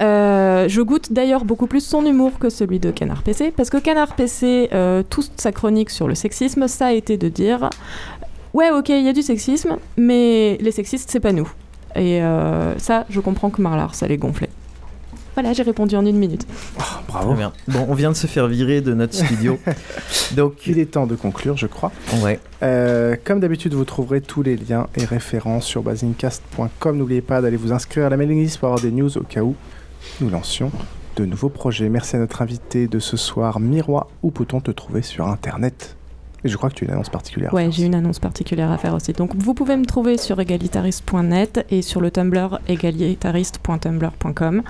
Euh, 0.01 0.67
je 0.67 0.81
goûte 0.81 1.11
d'ailleurs 1.11 1.45
beaucoup 1.45 1.67
plus 1.67 1.83
son 1.83 2.05
humour 2.05 2.37
que 2.37 2.49
celui 2.49 2.79
de 2.79 2.91
Canard 2.91 3.23
PC 3.23 3.51
parce 3.51 3.69
que 3.69 3.77
Canard 3.77 4.15
PC, 4.15 4.69
toute 5.09 5.31
sa 5.37 5.51
chronique 5.51 5.89
sur 5.89 6.07
le 6.07 6.15
sexisme, 6.15 6.67
ça 6.67 6.87
a 6.87 6.91
été 6.93 7.17
de 7.17 7.27
dire 7.27 7.69
Ouais, 8.53 8.69
ok, 8.71 8.87
il 8.87 9.03
y 9.03 9.09
a 9.09 9.13
du 9.13 9.21
sexisme, 9.21 9.77
mais 9.97 10.57
les 10.61 10.71
sexistes, 10.71 11.09
c'est 11.11 11.19
pas 11.19 11.33
nous. 11.33 11.51
Et 11.95 12.21
euh, 12.21 12.77
ça, 12.77 13.05
je 13.09 13.19
comprends 13.19 13.49
que 13.49 13.61
Marlar, 13.61 13.95
ça 13.95 14.07
les 14.07 14.17
gonflait. 14.17 14.49
Voilà, 15.35 15.51
j'ai 15.51 15.63
répondu 15.63 15.97
en 15.97 16.05
une 16.05 16.17
minute. 16.17 16.47
Bravo. 17.09 17.29
Très 17.29 17.37
bien. 17.37 17.51
Bon, 17.67 17.85
on 17.89 17.93
vient 17.93 18.09
de 18.09 18.15
se 18.15 18.25
faire 18.25 18.47
virer 18.47 18.79
de 18.79 18.93
notre 18.93 19.13
studio. 19.13 19.59
Donc, 20.35 20.65
il 20.65 20.79
est 20.79 20.91
temps 20.91 21.07
de 21.07 21.15
conclure, 21.15 21.57
je 21.57 21.67
crois. 21.67 21.91
Ouais. 22.23 22.39
Euh, 22.63 23.17
comme 23.21 23.41
d'habitude, 23.41 23.73
vous 23.73 23.83
trouverez 23.83 24.21
tous 24.21 24.43
les 24.43 24.55
liens 24.55 24.87
et 24.95 25.03
références 25.03 25.65
sur 25.65 25.83
basincast.com. 25.83 26.97
N'oubliez 26.97 27.21
pas 27.21 27.41
d'aller 27.41 27.57
vous 27.57 27.73
inscrire 27.73 28.05
à 28.05 28.09
la 28.09 28.15
mailing 28.15 28.41
list 28.41 28.59
pour 28.59 28.69
avoir 28.69 28.81
des 28.81 28.91
news 28.91 29.17
au 29.17 29.23
cas 29.23 29.41
où 29.41 29.55
nous 30.21 30.29
lancions 30.29 30.71
de 31.17 31.25
nouveaux 31.25 31.49
projets. 31.49 31.89
Merci 31.89 32.15
à 32.15 32.19
notre 32.19 32.41
invité 32.41 32.87
de 32.87 32.99
ce 32.99 33.17
soir, 33.17 33.59
Miroir. 33.59 34.07
Où 34.23 34.31
peut-on 34.31 34.61
te 34.61 34.71
trouver 34.71 35.01
sur 35.01 35.27
Internet? 35.27 35.94
Et 36.45 36.47
je 36.47 36.55
crois 36.57 36.69
que 36.69 36.75
tu 36.75 36.85
as 36.85 36.87
une 36.87 36.93
annonce 36.93 37.09
particulière. 37.09 37.51
Ouais, 37.53 37.71
j'ai 37.71 37.85
une 37.85 37.95
annonce 37.95 38.19
particulière 38.19 38.71
à 38.71 38.77
faire 38.77 38.93
aussi. 38.93 39.13
Donc, 39.13 39.31
vous 39.35 39.55
pouvez 39.55 39.75
me 39.77 39.85
trouver 39.85 40.19
sur 40.19 40.39
égalitariste.net 40.39 41.65
et 41.71 41.81
sur 41.81 42.01
le 42.01 42.11
Tumblr 42.11 42.59
égalitariste.tumblr.com. 42.67 44.61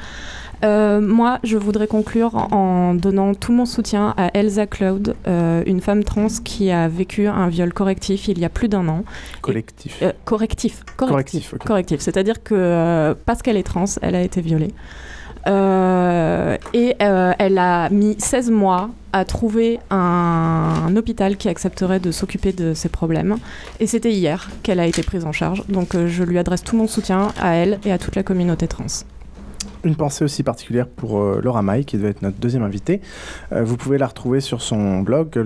Euh, 0.64 1.02
moi, 1.02 1.40
je 1.44 1.58
voudrais 1.58 1.88
conclure 1.88 2.34
en 2.54 2.94
donnant 2.94 3.34
tout 3.34 3.52
mon 3.52 3.66
soutien 3.66 4.14
à 4.16 4.30
Elsa 4.34 4.68
Cloud, 4.68 5.18
euh, 5.28 5.64
une 5.66 5.82
femme 5.82 6.06
trans 6.06 6.28
qui 6.46 6.72
a 6.72 6.88
vécu 6.88 7.28
un 7.28 7.50
viol 7.50 7.74
correctif 7.74 8.30
il 8.30 8.40
y 8.40 8.46
a 8.46 8.50
plus 8.50 8.70
d'un 8.70 8.88
an. 8.88 9.04
Collectif. 9.42 10.00
Euh, 10.02 10.14
correctif. 10.24 10.86
Correctif, 10.96 11.56
ok. 11.56 11.66
Correctif. 11.66 12.00
C'est-à-dire 12.00 12.42
que 12.42 13.14
parce 13.26 13.42
qu'elle 13.42 13.58
est 13.58 13.64
trans, 13.64 13.84
elle 14.02 14.16
a 14.16 14.22
été 14.22 14.40
violée. 14.40 14.74
Euh, 15.48 16.58
et 16.74 16.96
euh, 17.02 17.34
elle 17.38 17.58
a 17.58 17.90
mis 17.90 18.16
16 18.18 18.50
mois 18.52 18.90
à 19.14 19.26
trouver 19.26 19.80
un, 19.90 20.94
hôpital 20.96 21.38
qui 21.38 21.50
accepterait 21.50 22.00
de 22.00 22.12
s'occuper 22.12 22.52
de 22.52 22.74
ses 22.74 22.90
problèmes. 22.90 23.38
Et 23.80 23.88
c'était 23.88 24.12
hier 24.12 24.50
qu'elle 24.64 24.80
a 24.80 24.88
été 24.88 25.04
prise 25.04 25.26
en 25.26 25.32
charge. 25.32 25.64
Donc 25.68 25.96
euh, 25.96 26.08
je 26.08 26.24
lui 26.24 26.38
adresse 26.38 26.64
tout 26.64 26.76
mon 26.76 26.88
soutien 26.88 27.30
à 27.40 27.54
elle 27.56 27.80
et 27.86 27.92
à 27.92 27.98
toute 27.98 28.16
la 28.16 28.24
communauté 28.24 28.68
trans. 28.68 28.86
Une 29.84 29.96
pensée 29.96 30.26
aussi 30.26 30.42
particulière 30.42 30.88
pour 30.88 31.22
Laura 31.22 31.62
May, 31.62 31.84
qui 31.84 31.98
devait 31.98 32.10
être 32.10 32.24
notre 32.24 32.38
deuxième 32.38 32.64
invitée. 32.64 33.02
Vous 33.52 33.78
pouvez 33.78 34.00
la 34.00 34.08
retrouver 34.08 34.40
sur 34.40 34.64
son 34.64 35.02
blog, 35.02 35.38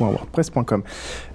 lauramay.gaverio.wordpress.com. 0.00 0.82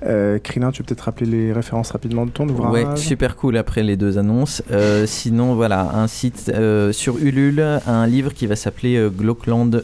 Euh, 0.03 0.39
Krillin, 0.39 0.71
tu 0.71 0.83
peux 0.83 0.87
peut-être 0.87 1.01
rappeler 1.01 1.25
les 1.25 1.53
références 1.53 1.91
rapidement 1.91 2.25
de 2.25 2.31
ton 2.31 2.47
ouvrage 2.47 2.71
Ouais, 2.71 2.97
super 2.97 3.35
cool 3.35 3.57
après 3.57 3.83
les 3.83 3.97
deux 3.97 4.17
annonces. 4.17 4.63
Euh, 4.71 5.05
sinon, 5.05 5.55
voilà, 5.55 5.91
un 5.95 6.07
site 6.07 6.51
euh, 6.53 6.91
sur 6.91 7.17
Ulule, 7.17 7.79
un 7.85 8.07
livre 8.07 8.33
qui 8.33 8.47
va 8.47 8.55
s'appeler 8.55 8.95
euh, 8.95 9.09
Glockland 9.09 9.83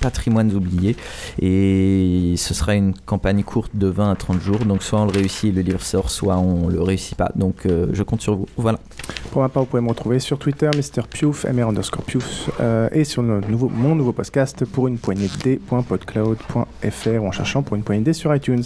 Patrimoines 0.00 0.52
oubliés. 0.52 0.96
Et 1.40 2.34
ce 2.36 2.54
sera 2.54 2.74
une 2.74 2.94
campagne 2.94 3.42
courte 3.42 3.72
de 3.74 3.86
20 3.88 4.12
à 4.12 4.14
30 4.14 4.40
jours. 4.40 4.60
Donc, 4.60 4.82
soit 4.82 5.00
on 5.00 5.06
le 5.06 5.12
réussit 5.12 5.50
et 5.50 5.52
le 5.52 5.62
livre 5.62 5.82
sort, 5.82 6.10
soit 6.10 6.38
on 6.38 6.68
le 6.68 6.82
réussit 6.82 7.16
pas. 7.16 7.30
Donc, 7.34 7.66
je 7.66 8.02
compte 8.02 8.20
sur 8.20 8.36
vous. 8.36 8.46
Voilà. 8.56 8.78
Pour 9.30 9.42
ma 9.42 9.48
part, 9.48 9.62
vous 9.62 9.68
pouvez 9.68 9.82
me 9.82 9.88
retrouver 9.88 10.18
sur 10.18 10.38
Twitter, 10.38 10.70
Mr. 10.74 11.02
Piouf, 11.08 11.44
mr 11.44 11.62
underscore 11.62 12.02
Piouf, 12.02 12.50
et 12.92 13.04
sur 13.04 13.22
notre 13.22 13.48
nouveau, 13.48 13.68
mon 13.68 13.94
nouveau 13.94 14.12
podcast 14.12 14.64
pour 14.64 14.88
une 14.88 14.98
poignée 14.98 15.28
de 15.28 15.42
dés.podcloud.fr 15.42 17.22
ou 17.22 17.26
en 17.26 17.32
cherchant 17.32 17.61
pour 17.62 17.76
une 17.76 17.82
poignée 17.82 18.00
d'idées 18.00 18.12
sur 18.12 18.34
iTunes. 18.34 18.62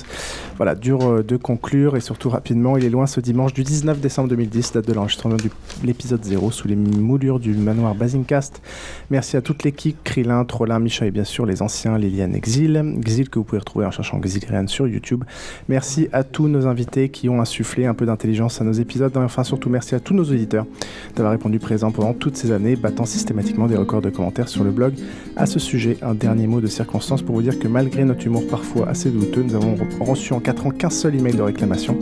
Voilà, 0.57 0.75
dur 0.75 1.23
de 1.23 1.37
conclure 1.37 1.97
et 1.97 2.01
surtout 2.01 2.31
rapidement, 2.31 2.77
il 2.77 2.85
est 2.85 2.91
loin 2.91 3.07
ce 3.07 3.21
dimanche 3.21 3.53
du 3.53 3.63
19 3.63 4.01
décembre 4.01 4.29
2010, 4.31 4.73
date 4.73 4.87
de 4.87 4.93
l'enregistrement 4.93 5.37
de 5.37 5.51
l'épisode 5.85 6.25
0 6.25 6.51
sous 6.51 6.69
les 6.69 6.77
moulures 6.77 7.39
du 7.39 7.53
manoir 7.53 7.95
Basingcast. 7.95 8.63
Merci 9.11 9.37
à 9.37 9.43
toute 9.43 9.65
l'équipe, 9.65 9.97
Krillin, 10.05 10.45
Trollin, 10.45 10.79
Micha 10.79 11.07
et 11.07 11.11
bien 11.11 11.25
sûr 11.25 11.47
les 11.47 11.63
anciens 11.63 11.99
Liliane 11.99 12.35
Exil, 12.35 12.95
Exil 12.99 13.29
que 13.29 13.39
vous 13.39 13.45
pouvez 13.45 13.59
retrouver 13.59 13.87
en 13.87 13.91
cherchant 13.91 14.19
Exilian 14.19 14.67
sur 14.67 14.87
YouTube. 14.89 15.25
Merci 15.69 16.09
à 16.13 16.25
tous 16.25 16.49
nos 16.49 16.67
invités 16.67 17.09
qui 17.09 17.29
ont 17.29 17.41
insufflé 17.41 17.87
un 17.87 17.95
peu 17.95 18.07
d'intelligence 18.07 18.61
à 18.61 18.65
nos 18.65 18.73
épisodes 18.73 19.17
enfin 19.25 19.45
surtout 19.45 19.71
merci 19.71 19.95
à 19.95 20.01
tous 20.01 20.15
nos 20.15 20.25
auditeurs 20.25 20.67
d'avoir 21.15 21.33
répondu 21.33 21.59
présent 21.59 21.91
pendant 21.91 22.13
toutes 22.13 22.37
ces 22.37 22.53
années, 22.53 22.77
battant 22.77 23.05
systématiquement 23.05 23.67
des 23.67 23.77
records 23.77 24.03
de 24.03 24.11
commentaires 24.11 24.49
sur 24.49 24.65
le 24.65 24.71
blog. 24.71 24.95
À 25.37 25.47
ce 25.47 25.59
sujet, 25.59 25.97
un 26.03 26.15
dernier 26.15 26.47
mot 26.47 26.61
de 26.61 26.67
circonstance 26.67 27.23
pour 27.23 27.35
vous 27.35 27.43
dire 27.43 27.59
que 27.59 27.69
malgré 27.69 28.05
notre 28.05 28.27
humour 28.27 28.47
parfois 28.49 28.86
assez 28.89 29.11
douteux, 29.11 29.43
nous 29.43 29.55
avons 29.55 29.77
reçu 30.01 30.33
en 30.33 30.41
4 30.41 30.67
ans 30.67 30.71
qu'un 30.71 30.91
seul 30.91 31.15
email 31.15 31.35
de 31.35 31.43
réclamation. 31.43 31.99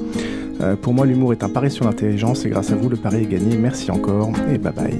Euh, 0.60 0.76
pour 0.76 0.92
moi, 0.94 1.06
l'humour 1.06 1.32
est 1.32 1.42
un 1.42 1.48
pari 1.48 1.70
sur 1.70 1.84
l'intelligence 1.84 2.44
et 2.44 2.50
grâce 2.50 2.70
à 2.70 2.76
vous, 2.76 2.88
le 2.88 2.96
pari 2.96 3.22
est 3.22 3.26
gagné. 3.26 3.56
Merci 3.56 3.90
encore 3.90 4.30
et 4.52 4.58
bye 4.58 4.72
bye. 4.72 4.98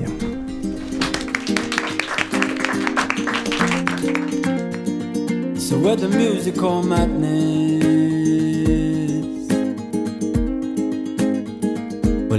So 5.56 5.76
the 5.96 6.08
musical 6.08 6.82
madness? 6.82 7.84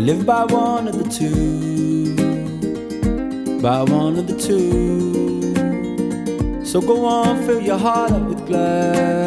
Live 0.06 0.24
by 0.24 0.46
one 0.54 0.88
of 0.88 0.98
the 1.00 1.10
two, 1.10 2.16
by 3.60 3.82
one 3.82 4.20
of 4.20 4.28
the 4.28 4.36
two. 4.38 5.56
So 6.64 6.80
go 6.80 7.06
on, 7.06 7.42
fill 7.48 7.60
your 7.60 7.80
heart 7.80 8.12
up 8.12 8.35
gladness. 8.46 9.26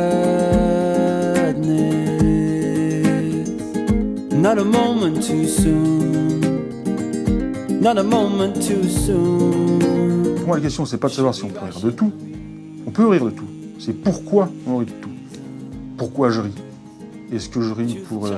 Not 4.32 4.58
a 4.58 4.64
moment 4.64 5.20
too 5.20 5.47
soon, 5.47 6.40
not 7.80 7.98
a 7.98 8.02
moment 8.02 8.55
too 8.55 8.88
soon. 8.88 9.78
Pour 10.36 10.47
moi, 10.47 10.56
la 10.56 10.62
question, 10.62 10.84
c'est 10.86 10.98
pas 10.98 11.08
de 11.08 11.14
savoir 11.14 11.34
si 11.34 11.44
on 11.44 11.48
peut 11.48 11.64
rire 11.64 11.80
de 11.80 11.90
tout. 11.90 12.12
On 12.86 12.90
peut 12.90 13.06
rire 13.06 13.24
de 13.26 13.30
tout. 13.30 13.48
C'est 13.78 13.92
pourquoi 13.92 14.48
on 14.66 14.78
rit 14.78 14.86
de 14.86 14.92
tout. 14.92 15.10
Pourquoi 15.97 16.30
je 16.30 16.40
ris? 16.40 16.55
Est-ce 17.32 17.48
que 17.48 17.60
je 17.60 17.74
ris 17.74 17.98
pour, 18.08 18.26
euh, 18.26 18.32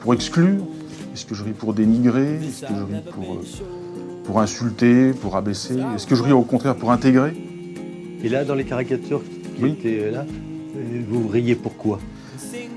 pour 0.00 0.14
exclure? 0.14 0.64
Est-ce 1.14 1.24
que 1.26 1.34
je 1.34 1.44
ris 1.44 1.52
pour 1.52 1.74
dénigrer? 1.74 2.36
Est-ce 2.36 2.62
que 2.62 2.74
je 2.74 2.82
ris 2.82 3.02
pour, 3.12 3.34
euh, 3.34 3.44
pour 4.24 4.40
insulter, 4.40 5.12
pour 5.12 5.36
abaisser? 5.36 5.78
Est-ce 5.94 6.06
que 6.08 6.16
je 6.16 6.22
ris 6.22 6.32
au 6.32 6.42
contraire 6.42 6.74
pour 6.74 6.90
intégrer? 6.90 7.34
Et 8.24 8.28
là, 8.28 8.44
dans 8.44 8.54
les 8.56 8.64
caricatures 8.64 9.22
qui 9.54 9.66
étaient 9.66 10.10
là, 10.10 10.24
euh, 10.76 11.00
vous 11.08 11.28
riez 11.28 11.54
pourquoi? 11.54 11.98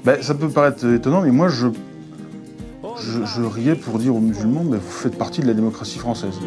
Ben, 0.04 0.22
Ça 0.22 0.34
peut 0.36 0.50
paraître 0.50 0.86
étonnant, 0.88 1.22
mais 1.22 1.32
moi, 1.32 1.50
je, 1.50 1.68
je, 3.00 3.26
je 3.26 3.42
riais 3.42 3.76
pour 3.76 4.00
dire 4.00 4.16
aux 4.16 4.20
musulmans, 4.22 4.64
ben, 4.64 4.78
vous 4.78 4.92
faites 4.92 5.18
partie 5.18 5.42
de 5.42 5.48
la 5.48 5.54
démocratie 5.54 6.00
française. 6.00 6.40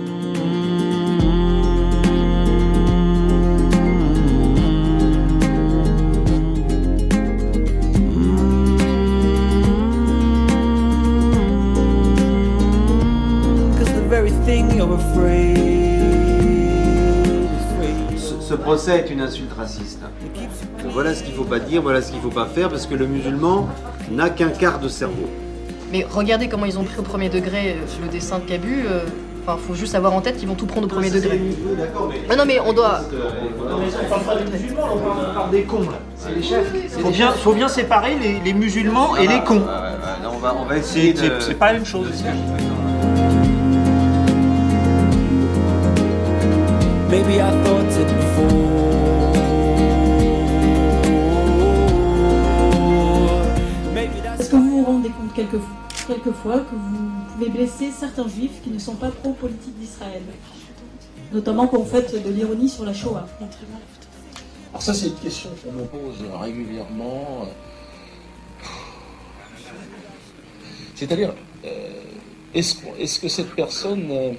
Procès 18.71 18.99
est 19.01 19.11
une 19.11 19.21
insulte 19.21 19.53
raciste. 19.53 19.99
Voilà 20.91 21.13
ce 21.13 21.25
qu'il 21.25 21.33
ne 21.33 21.39
faut 21.39 21.45
pas 21.45 21.59
dire, 21.59 21.83
voilà 21.83 22.01
ce 22.01 22.11
qu'il 22.11 22.19
ne 22.19 22.23
faut 22.23 22.31
pas 22.31 22.47
faire, 22.47 22.69
parce 22.69 22.87
que 22.87 22.95
le 22.95 23.05
musulman 23.05 23.69
n'a 24.13 24.31
qu'un 24.31 24.51
quart 24.51 24.79
de 24.79 24.87
cerveau. 24.87 25.29
Mais 25.91 26.07
regardez 26.09 26.47
comment 26.49 26.67
ils 26.67 26.79
ont 26.79 26.85
pris 26.85 27.01
au 27.01 27.03
premier 27.03 27.29
degré 27.29 27.71
euh, 27.71 28.05
le 28.05 28.09
dessin 28.09 28.39
de 28.39 28.45
Cabu. 28.45 28.85
Euh, 28.87 29.01
enfin, 29.43 29.59
faut 29.61 29.75
juste 29.75 29.97
avoir 29.97 30.13
en 30.13 30.21
tête 30.21 30.37
qu'ils 30.37 30.47
vont 30.47 30.55
tout 30.55 30.67
prendre 30.67 30.87
au 30.87 30.89
premier 30.89 31.11
degré. 31.11 31.41
Mais 32.29 32.37
non, 32.37 32.45
mais 32.47 32.61
on 32.61 32.73
doit. 32.73 33.01
On 33.11 34.09
parle 34.09 34.23
pas 34.23 34.37
des 34.37 34.49
musulmans, 34.49 34.89
on 34.95 35.35
parle 35.35 35.51
des 35.51 35.63
cons. 35.65 35.89
C'est 36.15 36.33
les 36.33 36.43
chefs. 36.45 36.73
Il 36.73 36.89
faut 36.91 37.11
bien, 37.11 37.33
faut 37.33 37.55
bien 37.55 37.67
séparer 37.67 38.17
les, 38.45 38.53
musulmans 38.53 39.17
et 39.17 39.27
les 39.27 39.41
cons. 39.41 39.65
on, 40.33 40.39
va, 40.39 40.55
on 40.57 40.65
va 40.65 40.79
essayer 40.79 41.13
de. 41.13 41.41
C'est 41.41 41.55
pas 41.55 41.67
la 41.67 41.73
même 41.73 41.87
chose. 41.87 42.07
Maybe 47.11 47.41
I 47.41 47.51
thought 47.65 48.30
compte 55.47 55.61
quelquefois 56.07 56.61
que 56.61 56.75
vous 56.75 57.11
pouvez 57.33 57.51
blesser 57.51 57.91
certains 57.91 58.29
juifs 58.29 58.61
qui 58.63 58.71
ne 58.71 58.79
sont 58.79 58.97
pas 58.97 59.11
pro-politique 59.11 59.79
d'Israël 59.79 60.23
Notamment 61.33 61.69
quand 61.69 61.79
vous 61.79 61.89
faites 61.89 62.13
de 62.25 62.31
l'ironie 62.31 62.69
sur 62.69 62.85
la 62.85 62.93
Shoah. 62.93 63.27
Alors 64.71 64.83
ça 64.83 64.93
c'est 64.93 65.09
une 65.09 65.15
question 65.15 65.51
qu'on 65.63 65.73
me 65.73 65.85
pose 65.85 66.25
régulièrement. 66.41 67.47
C'est-à-dire, 70.95 71.33
euh, 71.65 71.89
est-ce 72.53 73.21
que 73.21 73.29
cette 73.29 73.55
personne, 73.55 74.09
euh, 74.11 74.33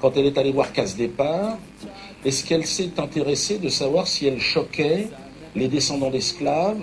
quand 0.00 0.16
elle 0.16 0.26
est 0.26 0.38
allée 0.38 0.52
voir 0.52 0.72
Casse 0.72 0.94
Départ, 0.94 1.58
est-ce 2.24 2.44
qu'elle 2.44 2.66
s'est 2.66 2.92
intéressée 2.98 3.58
de 3.58 3.68
savoir 3.68 4.06
si 4.06 4.26
elle 4.26 4.40
choquait 4.40 5.08
les 5.54 5.68
descendants 5.68 6.10
d'esclaves 6.10 6.82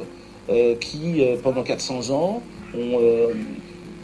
euh, 0.49 0.75
qui, 0.75 1.21
pendant 1.41 1.63
400 1.63 2.09
ans, 2.09 2.41
euh, 2.75 3.33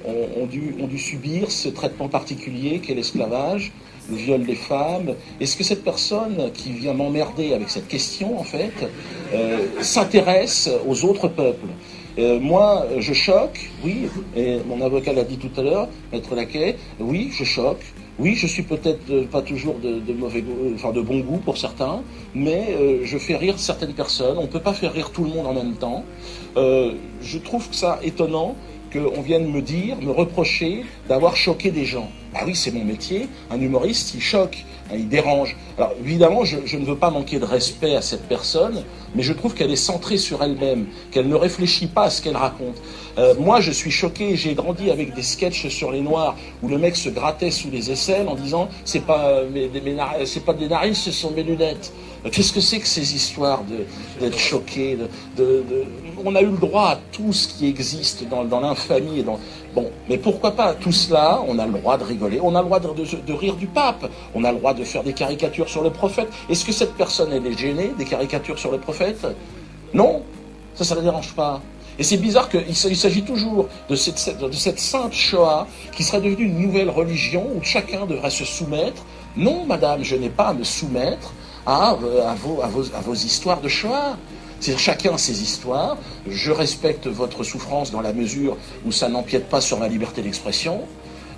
ont, 0.06 0.46
dû, 0.88 0.98
subir 0.98 1.52
ce 1.52 1.70
traitement 1.70 2.08
particulier 2.08 2.80
qu'est 2.80 2.96
l'esclavage, 2.96 3.72
le 4.10 4.16
viol 4.16 4.46
des 4.46 4.56
femmes. 4.56 5.16
Est-ce 5.40 5.58
que 5.58 5.64
cette 5.64 5.84
personne 5.84 6.52
qui 6.54 6.72
vient 6.72 6.94
m'emmerder 6.94 7.54
avec 7.54 7.70
cette 7.70 7.88
question, 7.88 8.40
en 8.40 8.44
fait, 8.44 8.74
s'intéresse 9.82 10.70
aux 10.88 11.06
autres 11.06 11.28
peuples 11.28 11.68
moi, 12.42 12.86
je 12.98 13.14
choque, 13.14 13.70
oui, 13.84 14.10
et 14.36 14.58
mon 14.68 14.82
avocat 14.82 15.14
l'a 15.14 15.24
dit 15.24 15.38
tout 15.38 15.52
à 15.58 15.64
l'heure, 15.64 15.88
Maître 16.12 16.36
Laquet, 16.36 16.76
oui, 17.00 17.30
je 17.32 17.46
choque, 17.46 17.84
oui, 18.20 18.36
je 18.36 18.48
suis 18.48 18.64
peut-être 18.64 19.10
euh, 19.10 19.26
pas 19.26 19.42
toujours 19.42 19.76
de, 19.80 20.14
mauvais 20.14 20.42
goût, 20.42 20.74
enfin 20.76 20.92
de 20.92 21.02
bon 21.02 21.20
goût 21.20 21.38
pour 21.38 21.58
certains, 21.58 22.02
mais 22.36 22.76
euh, 22.78 23.00
je 23.06 23.18
fais 23.18 23.38
rire 23.38 23.58
certaines 23.58 23.94
personnes. 23.94 24.38
On 24.38 24.44
ne 24.44 24.48
peut 24.48 24.60
pas 24.60 24.74
faire 24.74 24.92
rire 24.92 25.12
tout 25.12 25.24
le 25.24 25.30
monde 25.30 25.48
en 25.48 25.54
même 25.54 25.76
temps. 25.76 26.04
Euh, 26.58 26.96
je 27.22 27.38
trouve 27.38 27.70
que 27.70 27.76
ça 27.76 28.00
étonnant 28.04 28.56
qu'on 28.92 29.22
vienne 29.22 29.50
me 29.50 29.62
dire, 29.62 30.02
me 30.02 30.12
reprocher 30.12 30.84
d'avoir 31.08 31.38
choqué 31.38 31.72
des 31.72 31.86
gens. 31.86 32.10
Bah 32.34 32.42
oui, 32.46 32.56
c'est 32.56 32.72
mon 32.72 32.84
métier. 32.84 33.30
Un 33.52 33.62
humoriste, 33.62 34.14
il 34.16 34.22
choque, 34.22 34.66
il 34.94 35.08
dérange. 35.08 35.56
Alors 35.78 35.94
évidemment, 36.04 36.44
je, 36.46 36.78
ne 36.78 36.86
veux 36.86 36.96
pas 36.96 37.10
manquer 37.10 37.40
de 37.40 37.46
respect 37.46 37.96
à 37.96 38.02
cette 38.02 38.28
personne, 38.28 38.84
mais 39.16 39.24
je 39.24 39.34
trouve 39.34 39.54
qu'elle 39.54 39.72
est 39.72 39.76
centrée 39.76 40.18
sur 40.18 40.44
elle-même, 40.44 40.88
qu'elle 41.12 41.28
ne 41.28 41.36
réfléchit 41.36 41.88
pas 41.88 42.04
à 42.04 42.10
ce 42.10 42.22
qu'elle 42.22 42.38
raconte. 42.38 42.76
Euh, 43.18 43.34
moi, 43.40 43.60
je 43.60 43.72
suis 43.72 43.92
choqué. 43.92 44.36
J'ai 44.36 44.54
grandi 44.54 44.92
avec 44.92 45.14
des 45.14 45.24
sketchs 45.24 45.68
sur 45.68 45.92
les 45.92 46.02
Noirs 46.02 46.36
où 46.64 46.68
le 46.68 46.78
mec 46.78 46.96
se 46.96 47.10
grattait 47.10 47.52
sous 47.52 47.70
les 47.70 47.92
aisselles 47.92 48.28
en 48.28 48.36
disant 48.36 48.70
c'est 48.86 49.06
pas 49.06 49.44
c'est 50.26 50.46
pas 50.46 50.54
des 50.54 50.68
narines, 50.68 50.94
ce 50.94 51.12
sont 51.12 51.32
mes 51.32 51.44
lunettes. 51.44 51.92
Qu'est-ce 52.32 52.52
que 52.52 52.60
c'est 52.60 52.80
que 52.80 52.88
ces 52.88 53.16
histoires 53.16 53.64
d'être 54.20 54.38
choqué 54.38 54.98
de, 55.38 55.64
On 56.26 56.36
a 56.36 56.42
eu 56.42 56.48
le 56.48 56.58
droit 56.58 56.90
à 56.90 57.00
tout 57.12 57.34
ce 57.34 57.48
qui 57.48 57.68
existe 57.68 58.28
dans, 58.28 58.44
dans 58.44 58.60
l'infamie. 58.60 59.24
Dans... 59.24 59.40
Bon, 59.74 59.90
mais 60.10 60.18
pourquoi 60.18 60.52
pas 60.52 60.74
Tout 60.74 60.92
cela, 60.92 61.42
on 61.48 61.60
a 61.60 61.66
le 61.66 61.74
droit 61.74 61.98
de 61.98 62.04
rigoler, 62.04 62.40
on 62.42 62.56
a 62.56 62.60
le 62.60 62.66
droit 62.66 62.80
de, 62.80 63.34
rire 63.34 63.56
du 63.56 63.68
pape, 63.68 64.10
on 64.36 64.44
a 64.44 64.52
le 64.52 64.58
droit 64.58 64.74
de 64.74 64.84
faire 64.84 65.04
des 65.04 65.14
caricatures 65.14 65.70
sur 65.70 65.84
le 65.84 65.90
prophète. 65.90 66.30
Est-ce 66.50 66.66
que 66.66 66.72
cette 66.72 66.94
personne, 66.96 67.32
elle 67.32 67.46
est 67.46 67.58
gênée 67.58 67.94
des 67.98 68.06
caricatures 68.06 68.60
sur 68.60 68.72
le 68.72 68.80
prophète? 68.80 69.26
Non 69.94 70.24
Ça, 70.76 70.84
ça 70.84 70.96
ne 70.96 71.00
la 71.00 71.06
dérange 71.06 71.34
pas. 71.34 71.62
Et 72.00 72.04
c'est 72.04 72.18
bizarre 72.18 72.48
qu'il 72.50 72.76
s'agit 72.76 73.24
toujours 73.24 73.68
de 73.90 73.96
cette, 73.96 74.40
de 74.40 74.52
cette 74.54 74.80
sainte 74.80 75.12
Shoah 75.14 75.68
qui 75.92 76.04
serait 76.04 76.22
devenue 76.22 76.46
une 76.46 76.60
nouvelle 76.60 76.90
religion 76.90 77.46
où 77.56 77.62
chacun 77.62 78.06
devrait 78.06 78.30
se 78.30 78.46
soumettre. 78.46 79.04
Non, 79.36 79.66
madame, 79.66 80.02
je 80.04 80.16
n'ai 80.16 80.30
pas 80.30 80.48
à 80.48 80.54
me 80.54 80.64
soumettre 80.64 81.34
à, 81.66 81.90
à, 81.90 81.94
vos, 81.94 82.62
à, 82.62 82.68
vos, 82.68 82.84
à 82.96 83.02
vos 83.02 83.14
histoires 83.14 83.60
de 83.60 83.68
Shoah. 83.68 84.18
C'est 84.60 84.78
chacun 84.78 85.18
ses 85.18 85.42
histoires. 85.42 85.98
Je 86.28 86.52
respecte 86.52 87.08
votre 87.08 87.44
souffrance 87.44 87.92
dans 87.92 88.02
la 88.02 88.14
mesure 88.14 88.58
où 88.86 88.92
ça 88.92 89.10
n'empiète 89.10 89.50
pas 89.50 89.62
sur 89.62 89.80
ma 89.80 89.88
liberté 89.88 90.22
d'expression. 90.22 90.82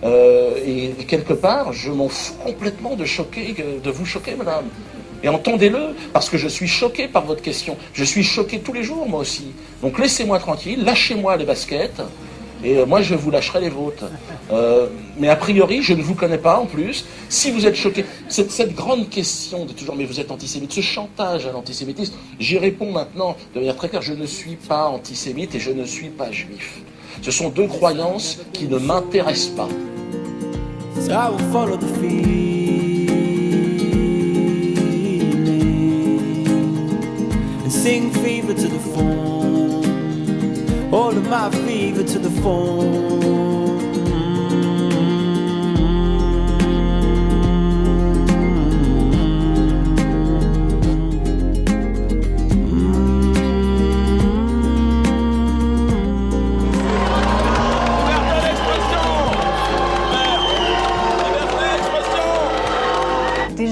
Euh, 0.03 0.56
et 0.66 0.90
quelque 1.06 1.33
part, 1.33 1.74
je 1.74 1.91
m'en 1.91 2.09
fous 2.09 2.33
complètement 2.43 2.95
de 2.95 3.06
choquer, 3.06 3.56
de 3.83 3.91
vous 3.91 4.06
choquer, 4.06 4.35
madame. 4.35 4.66
Et 5.24 5.30
entendez-le, 5.30 5.95
parce 6.14 6.30
que 6.30 6.38
je 6.38 6.48
suis 6.48 6.67
choqué 6.67 7.08
par 7.08 7.25
votre 7.25 7.43
question. 7.43 7.77
Je 7.93 8.03
suis 8.03 8.24
choqué 8.24 8.59
tous 8.59 8.74
les 8.74 8.83
jours, 8.83 9.08
moi 9.08 9.19
aussi. 9.19 9.51
Donc 9.82 10.00
laissez-moi 10.00 10.40
tranquille, 10.40 10.83
lâchez-moi 10.83 11.38
les 11.38 11.45
baskets, 11.45 12.01
et 12.64 12.77
euh, 12.77 12.85
moi 12.85 13.01
je 13.01 13.15
vous 13.15 13.31
lâcherai 13.31 13.61
les 13.61 13.69
vôtres. 13.69 14.06
Euh, 14.51 14.88
mais 15.17 15.30
a 15.30 15.35
priori, 15.35 15.81
je 15.81 15.93
ne 15.93 16.01
vous 16.01 16.15
connais 16.15 16.38
pas 16.38 16.59
en 16.59 16.65
plus. 16.65 17.06
Si 17.30 17.51
vous 17.51 17.65
êtes 17.65 17.75
choqué, 17.75 18.06
cette, 18.27 18.75
grande 18.75 19.09
question 19.09 19.65
de 19.65 19.73
toujours, 19.73 19.95
mais 19.95 20.06
vous 20.06 20.19
êtes 20.19 20.31
antisémite, 20.31 20.72
ce 20.72 20.81
chantage 20.81 21.45
à 21.45 21.51
l'antisémitisme, 21.51 22.14
j'y 22.40 22.57
réponds 22.57 22.91
maintenant 22.91 23.35
de 23.53 23.59
manière 23.59 23.75
très 23.75 23.90
claire, 23.90 24.01
je 24.01 24.14
ne 24.14 24.25
suis 24.25 24.56
pas 24.56 24.88
antisémite 24.88 25.56
et 25.56 25.59
je 25.59 25.72
ne 25.72 25.85
suis 25.85 26.09
pas 26.09 26.31
juif. 26.31 26.81
Ce 27.22 27.31
sont 27.31 27.49
deux 27.49 27.67
croyances 27.67 28.40
qui 28.53 28.67
ne 28.67 28.77
m'intéressent 28.77 29.56
pas. 29.56 29.69
Sing 37.72 38.11
fever 38.11 38.53
to 38.53 38.67
the. 38.67 39.30
All 40.91 41.15
of 41.17 41.29
my 41.29 41.49
fever 41.49 42.03
to 42.03 42.19
the 42.19 42.29
phone. 42.41 43.50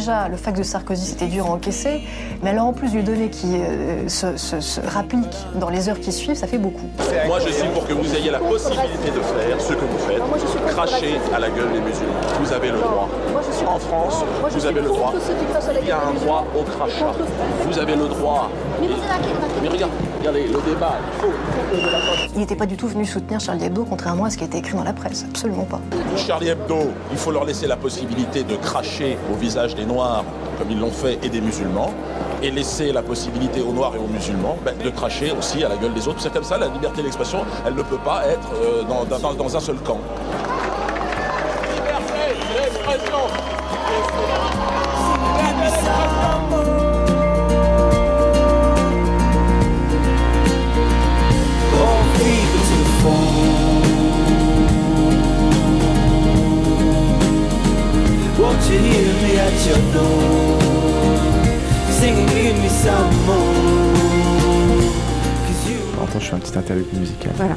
Déjà, 0.10 0.28
le 0.28 0.38
fax 0.38 0.58
de 0.58 0.64
Sarkozy, 0.64 1.06
c'était 1.06 1.28
dur 1.28 1.46
à 1.46 1.50
encaisser. 1.52 2.02
Mais 2.42 2.50
alors, 2.50 2.66
en 2.66 2.74
plus 2.74 2.92
lui 2.92 3.04
donner 3.04 3.30
qui 3.30 3.58
euh, 3.58 4.08
se, 4.10 4.38
se- 4.38 4.60
se 4.60 4.82
rapplique 4.82 5.38
dans 5.54 5.70
les 5.70 5.88
heures 5.88 6.00
qui 6.00 6.12
suivent, 6.12 6.34
ça 6.36 6.48
fait 6.48 6.58
beaucoup. 6.58 6.88
Moi, 7.28 7.38
je 7.46 7.52
suis 7.54 7.68
pour 7.68 7.86
que 7.86 7.94
vous 7.94 8.16
ayez 8.16 8.32
la 8.32 8.40
possibilité 8.40 9.12
de 9.16 9.22
faire 9.22 9.62
ce 9.62 9.74
que 9.74 9.86
vous 9.86 10.00
faites, 10.00 10.66
cracher 10.74 11.20
à 11.32 11.40
la 11.40 11.50
gueule 11.52 11.72
des 11.74 11.80
musulmans. 11.82 12.14
Vous 12.42 12.52
avez 12.52 12.70
le 12.72 12.80
droit. 12.80 13.08
En 13.68 13.78
France, 13.78 14.24
vous 14.52 14.66
avez 14.66 14.82
le 14.82 14.88
droit. 14.88 15.14
Il 15.80 15.88
y 15.88 15.92
a 15.92 16.00
un 16.00 16.14
droit 16.16 16.44
au 16.60 16.64
crachat. 16.64 17.12
Vous 17.70 17.78
avez 17.78 17.96
le 17.96 18.08
droit. 18.08 18.50
Mais 19.62 19.68
regarde, 19.70 19.92
regardez, 20.20 20.44
le 20.48 20.60
débat, 20.70 20.98
il 21.16 21.22
faut. 21.22 21.34
Il 22.34 22.40
n'était 22.40 22.56
pas 22.56 22.66
du 22.66 22.78
tout 22.78 22.88
venu 22.88 23.06
soutenir 23.06 23.40
Charlie 23.40 23.66
Hebdo, 23.66 23.86
contrairement 23.90 24.26
à 24.26 24.30
ce 24.30 24.38
qui 24.38 24.44
a 24.44 24.48
été 24.48 24.58
écrit 24.60 24.76
dans 24.76 24.84
la 24.84 24.94
presse. 24.94 25.26
Absolument 25.30 25.64
pas. 25.66 25.80
Charlie 26.16 26.50
Hebdo, 26.50 26.78
il 27.12 27.18
faut 27.18 27.32
leur 27.32 27.44
laisser 27.46 27.68
la 27.68 27.76
possibilité 27.78 28.44
de 28.44 28.56
cracher 28.56 29.18
au 29.32 29.36
visage 29.36 29.76
des 29.76 29.86
Noirs, 29.86 30.24
comme 30.58 30.70
ils 30.72 30.80
l'ont 30.80 30.92
fait, 30.92 31.20
et 31.24 31.30
des 31.30 31.42
musulmans, 31.42 31.92
et 32.42 32.52
laisser 32.52 32.92
la 32.92 33.02
possibilité 33.02 33.62
aux 33.62 33.74
Noirs 33.74 33.94
et 33.96 34.00
aux 34.00 34.08
musulmans 34.08 34.58
ben, 34.64 34.74
de 34.84 34.90
cracher 34.90 35.34
aussi 35.38 35.64
à 35.64 35.70
la 35.70 35.76
gueule 35.78 35.94
des 35.94 36.08
autres. 36.08 36.20
C'est 36.22 36.32
comme 36.32 36.44
ça, 36.44 36.58
la 36.58 36.68
liberté 36.68 37.02
d'expression, 37.02 37.40
elle 37.66 37.76
ne 37.76 37.84
peut 37.84 37.98
pas 37.98 38.24
être 38.28 38.48
euh, 38.64 38.84
dans, 38.84 39.04
dans- 39.18 39.34
dans 39.34 39.58
un 39.58 39.60
seul 39.60 39.78
camp. 39.78 39.98
Won't 58.70 58.84
you 58.84 58.92
hear 58.92 59.14
me 59.24 59.40
at 59.40 59.66
your 59.66 59.82
door? 59.94 60.60
Singing, 61.90 62.28
give 62.28 62.56
me 62.62 62.70
some 62.70 63.16
more. 63.26 63.90
Attends, 66.04 66.20
je 66.22 66.28
fais 66.30 66.36
un 66.36 66.40
petit 66.40 66.58
interlude 66.58 66.86
musical. 66.94 67.32
Voilà. 67.36 67.56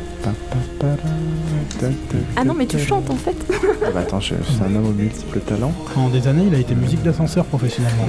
Ah 2.36 2.44
non, 2.44 2.54
mais 2.54 2.66
tu 2.66 2.78
chantes 2.78 3.08
en 3.10 3.14
fait. 3.16 3.36
Ah 3.84 3.90
bah 3.94 4.00
attends, 4.00 4.20
je- 4.20 4.34
c'est 4.44 4.62
un 4.64 4.74
homme 4.74 4.86
aux 4.86 4.92
multiples 4.92 5.40
talents. 5.40 5.72
En 5.96 6.08
des 6.08 6.26
années, 6.28 6.44
il 6.48 6.54
a 6.54 6.58
été 6.58 6.74
musique 6.74 7.02
d'ascenseur 7.02 7.44
professionnellement. 7.44 8.04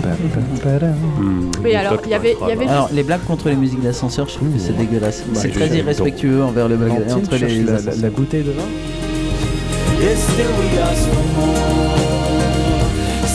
Mais 1.62 1.76
alors, 1.76 2.00
il 2.06 2.10
y 2.12 2.14
avait, 2.14 2.36
il 2.42 2.48
y 2.48 2.52
avait 2.52 2.68
Alors, 2.68 2.90
les 2.94 3.04
blagues 3.04 3.24
contre 3.26 3.50
les 3.50 3.56
musiques 3.56 3.82
d'ascenseur, 3.82 4.28
je 4.30 4.36
trouve 4.36 4.50
que 4.50 4.60
c'est 4.60 4.76
dégueulasse. 4.78 5.24
Bah, 5.28 5.40
c'est 5.42 5.50
très 5.50 5.68
donc- 5.70 5.78
irrespectueux 5.78 6.42
envers 6.44 6.68
le 6.70 6.76
Entre 6.76 7.36
les 7.38 7.64
la- 7.64 7.80
la 8.02 8.10
bouteille 8.10 8.44
de 8.44 8.52
vin 8.52 8.64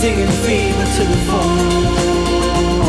Singing 0.01 0.29
fever 0.45 0.85
to 0.97 1.05
the 1.11 1.17
phone. 1.27 2.89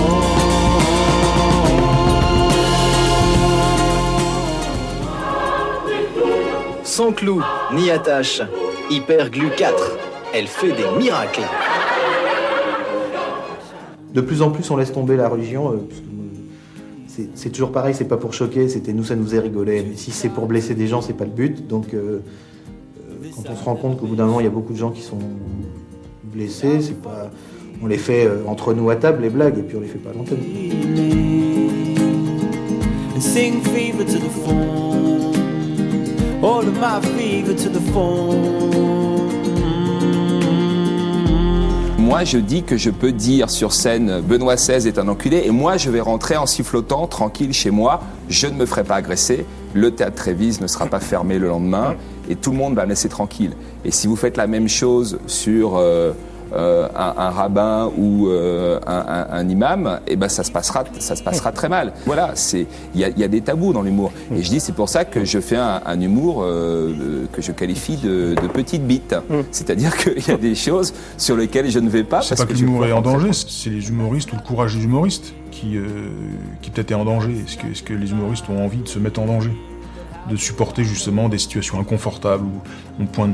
Sans 6.83 7.11
clou 7.11 7.41
ni 7.73 7.89
attache, 7.91 8.41
Hyper 8.89 9.29
Glue 9.29 9.51
4, 9.55 9.97
elle 10.33 10.47
fait 10.47 10.71
des 10.71 10.85
miracles. 10.97 11.41
De 14.13 14.21
plus 14.21 14.41
en 14.41 14.49
plus, 14.49 14.69
on 14.71 14.77
laisse 14.77 14.91
tomber 14.91 15.15
la 15.15 15.29
religion. 15.29 15.71
euh, 15.71 15.77
parce 15.87 15.99
que, 16.01 17.21
euh, 17.21 17.25
c'est- 17.35 17.49
toujours 17.51 17.71
pareil, 17.71 17.93
c'est 17.93 18.07
pas 18.07 18.17
pour 18.17 18.33
choquer, 18.33 18.67
c'était 18.69 18.91
nous, 18.93 19.03
ça 19.03 19.15
nous 19.15 19.23
faisait 19.23 19.39
rigoler. 19.39 19.83
Mais 19.87 19.95
si 19.95 20.11
c'est 20.11 20.29
pour 20.29 20.47
blesser 20.47 20.73
des 20.73 20.87
gens, 20.87 21.01
c'est 21.01 21.13
pas 21.13 21.25
le 21.25 21.31
but. 21.31 21.67
Donc, 21.67 21.93
euh, 21.93 22.19
quand 23.35 23.51
on 23.51 23.55
se 23.55 23.63
rend 23.63 23.75
compte 23.75 23.99
qu'au 23.99 24.07
bout 24.07 24.15
d'un 24.15 24.25
moment, 24.25 24.39
il 24.39 24.45
y 24.45 24.47
a 24.47 24.51
beaucoup 24.51 24.73
de 24.73 24.77
gens 24.79 24.89
qui 24.89 25.01
sont 25.01 25.19
blessés, 26.39 26.81
c'est 26.81 27.01
pas. 27.01 27.29
On 27.81 27.87
les 27.87 27.97
fait 27.97 28.25
euh, 28.25 28.43
entre 28.47 28.73
nous 28.73 28.89
à 28.89 28.95
table, 28.95 29.21
les 29.21 29.29
blagues, 29.29 29.57
et 29.57 29.61
puis 29.61 29.77
on 29.77 29.81
les 29.81 29.87
fait 29.87 29.99
pas 29.99 30.11
à 30.11 30.13
l'antenne. 30.13 30.39
And 33.15 33.21
sing 33.21 33.61
fever 33.61 34.05
to 34.05 34.17
the 34.17 34.31
phone. 34.45 35.35
All 36.41 36.65
of 36.65 36.79
my 36.79 37.01
fever 37.17 37.53
to 37.55 37.69
the 37.69 37.81
phone. 37.91 38.79
Moi, 41.97 42.23
je 42.23 42.37
dis 42.39 42.63
que 42.63 42.75
je 42.75 42.89
peux 42.89 43.11
dire 43.11 43.51
sur 43.51 43.71
scène 43.71 44.21
Benoît 44.21 44.55
XVI 44.55 44.87
est 44.87 44.97
un 44.97 45.07
enculé 45.09 45.43
et 45.45 45.51
moi, 45.51 45.77
je 45.77 45.91
vais 45.91 45.99
rentrer 45.99 46.37
en 46.37 46.47
sifflotant 46.47 47.05
tranquille 47.05 47.53
chez 47.53 47.69
moi. 47.69 48.01
Je 48.29 48.47
ne 48.47 48.53
me 48.53 48.65
ferai 48.65 48.83
pas 48.83 48.95
agresser. 48.95 49.45
Le 49.75 49.91
théâtre 49.91 50.15
Trévise 50.15 50.59
ne 50.59 50.65
sera 50.65 50.87
pas 50.87 50.99
fermé 50.99 51.37
le 51.37 51.47
lendemain 51.47 51.95
et 52.27 52.35
tout 52.35 52.49
le 52.49 52.57
monde 52.57 52.73
va 52.73 52.85
me 52.85 52.89
laisser 52.89 53.09
tranquille. 53.09 53.51
Et 53.85 53.91
si 53.91 54.07
vous 54.07 54.15
faites 54.15 54.37
la 54.37 54.47
même 54.47 54.67
chose 54.67 55.19
sur 55.27 55.77
euh, 55.77 56.13
euh, 56.53 56.87
un, 56.95 57.13
un 57.17 57.29
rabbin 57.29 57.91
ou 57.97 58.27
euh, 58.27 58.79
un, 58.87 59.05
un- 59.07 59.27
un 59.31 59.49
imam, 59.49 59.99
et 60.07 60.15
ben 60.15 60.29
ça 60.29 60.43
se 60.43 60.51
passera, 60.51 60.83
ça 60.99 61.15
se 61.15 61.23
passera 61.23 61.51
très 61.51 61.69
mal. 61.69 61.93
Voilà, 62.05 62.31
c'est 62.35 62.65
il 62.95 63.01
y 63.01 63.03
a, 63.03 63.09
il 63.09 63.19
y 63.19 63.23
a 63.23 63.27
des 63.27 63.41
tabous 63.41 63.73
dans 63.73 63.81
l'humour. 63.81 64.11
Et 64.35 64.41
je 64.41 64.49
dis 64.49 64.59
c'est 64.59 64.73
pour 64.75 64.89
ça 64.89 65.05
que 65.05 65.25
je 65.25 65.39
fais 65.39 65.57
un, 65.57 65.81
un 65.85 65.99
humour 66.01 66.41
euh, 66.43 67.25
que 67.31 67.41
je 67.41 67.51
qualifie 67.51 67.97
de, 67.97 68.35
de 68.41 68.47
petite 68.47 68.85
bite. 68.85 69.15
C'est-à-dire 69.51 69.95
qu'il 69.97 70.27
y 70.27 70.31
a 70.31 70.37
des 70.37 70.55
choses 70.55 70.93
sur 71.17 71.35
lesquelles 71.35 71.69
je 71.69 71.79
ne 71.79 71.89
vais 71.89 72.03
pas 72.03 72.21
C'est 72.21 72.35
parce 72.35 72.41
pas 72.47 72.53
que 72.53 72.57
l'humour 72.59 72.85
est 72.85 72.91
en 72.91 73.01
danger, 73.01 73.29
c'est 73.33 73.69
les 73.69 73.89
humoristes 73.89 74.31
ou 74.33 74.35
le 74.35 74.41
courage 74.41 74.75
des 74.75 74.83
humoristes 74.83 75.33
qui, 75.51 75.77
euh, 75.77 75.85
qui 76.61 76.69
peut-être 76.69 76.91
est 76.91 76.95
en 76.95 77.05
danger. 77.05 77.31
Est-ce 77.45 77.57
que, 77.57 77.67
est-ce 77.71 77.83
que 77.83 77.93
les 77.93 78.11
humoristes 78.11 78.45
ont 78.49 78.63
envie 78.63 78.77
de 78.77 78.87
se 78.87 78.99
mettre 78.99 79.19
en 79.19 79.25
danger? 79.25 79.51
De 80.29 80.35
supporter 80.35 80.83
justement 80.83 81.27
des 81.27 81.39
situations 81.39 81.79
inconfortables 81.79 82.45
où 82.45 83.03
euh, 83.03 83.27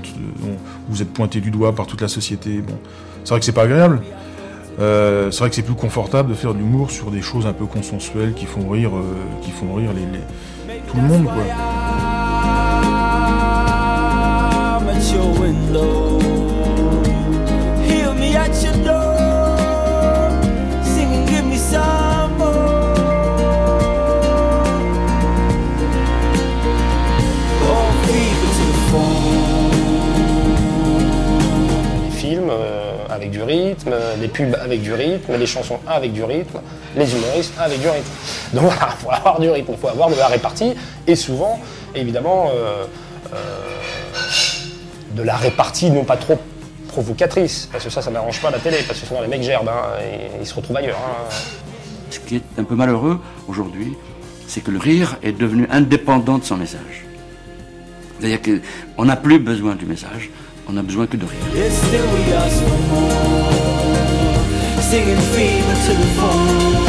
vous 0.88 1.02
êtes 1.02 1.12
pointé 1.12 1.42
du 1.42 1.52
doigt 1.52 1.76
par 1.76 1.88
toute 1.88 2.02
la 2.02 2.08
société. 2.08 2.62
Bon, 2.62 2.78
c'est 3.24 3.32
vrai 3.32 3.40
que 3.40 3.46
c'est 3.46 3.52
pas 3.52 3.64
agréable. 3.64 4.02
Euh, 4.80 5.32
c'est 5.32 5.40
vrai 5.40 5.50
que 5.50 5.56
c'est 5.56 5.62
plus 5.62 5.76
confortable 5.76 6.30
de 6.30 6.36
faire 6.36 6.54
de 6.54 6.60
l'humour 6.60 6.92
sur 6.92 7.12
des 7.12 7.22
choses 7.22 7.46
un 7.48 7.54
peu 7.54 7.66
consensuelles 7.66 8.34
qui 8.34 8.46
font 8.46 8.70
rire, 8.70 8.92
euh, 8.96 9.14
qui 9.42 9.52
font 9.52 9.74
rire 9.74 9.92
tout 10.88 10.98
le 10.98 11.04
monde. 11.04 11.28
Du 33.36 33.44
rythme, 33.44 33.94
les 34.22 34.28
pubs 34.30 34.56
avec 34.62 34.82
du 34.82 34.94
rythme, 34.94 35.36
les 35.38 35.46
chansons 35.46 35.80
avec 35.88 36.14
du 36.14 36.24
rythme, 36.24 36.60
les 36.96 37.12
humoristes 37.14 37.54
avec 37.60 37.80
du 37.82 37.90
rythme. 37.90 38.12
Donc 38.54 38.64
voilà, 38.64 38.88
il 38.92 39.04
faut 39.04 39.12
avoir 39.12 39.40
du 39.40 39.50
rythme, 39.50 39.72
il 39.74 39.78
faut 39.78 39.90
avoir 39.90 40.10
de 40.10 40.16
la 40.16 40.28
répartie 40.28 40.74
et 41.06 41.16
souvent, 41.16 41.60
évidemment, 41.94 42.50
euh, 42.56 42.86
euh, 43.34 43.38
de 45.12 45.24
la 45.24 45.36
répartie 45.36 45.90
non 45.92 46.04
pas 46.06 46.18
trop 46.18 46.40
provocatrice, 46.88 47.68
parce 47.72 47.84
que 47.84 47.90
ça, 47.90 48.02
ça 48.02 48.10
n'arrange 48.10 48.42
pas 48.42 48.52
la 48.52 48.60
télé, 48.60 48.78
parce 48.88 49.02
que 49.02 49.06
sinon 49.06 49.22
les 49.22 49.28
mecs 49.28 49.44
gerbent, 49.44 49.68
hein, 49.68 50.00
et 50.02 50.40
ils 50.42 50.48
se 50.48 50.54
retrouvent 50.54 50.78
ailleurs. 50.78 50.98
hein. 50.98 51.28
Ce 52.10 52.20
qui 52.20 52.38
est 52.38 52.44
un 52.58 52.64
peu 52.64 52.76
malheureux 52.76 53.20
aujourd'hui, 53.50 53.94
c'est 54.48 54.62
que 54.62 54.72
le 54.72 54.80
rire 54.80 55.18
est 55.22 55.34
devenu 55.34 55.68
indépendant 55.70 56.38
de 56.38 56.46
son 56.46 56.56
message. 56.56 57.04
C'est-à-dire 58.18 58.40
qu'on 58.42 59.04
n'a 59.04 59.18
plus 59.18 59.40
besoin 59.40 59.76
du 59.76 59.86
message, 59.86 60.30
on 60.70 60.74
n'a 60.74 60.84
besoin 60.84 61.06
que 61.06 61.18
de 61.18 61.26
rire. 61.26 61.40
Singing 64.86 65.18
fever 65.34 65.74
to 65.74 65.94
the 65.94 66.06
phone. 66.16 66.85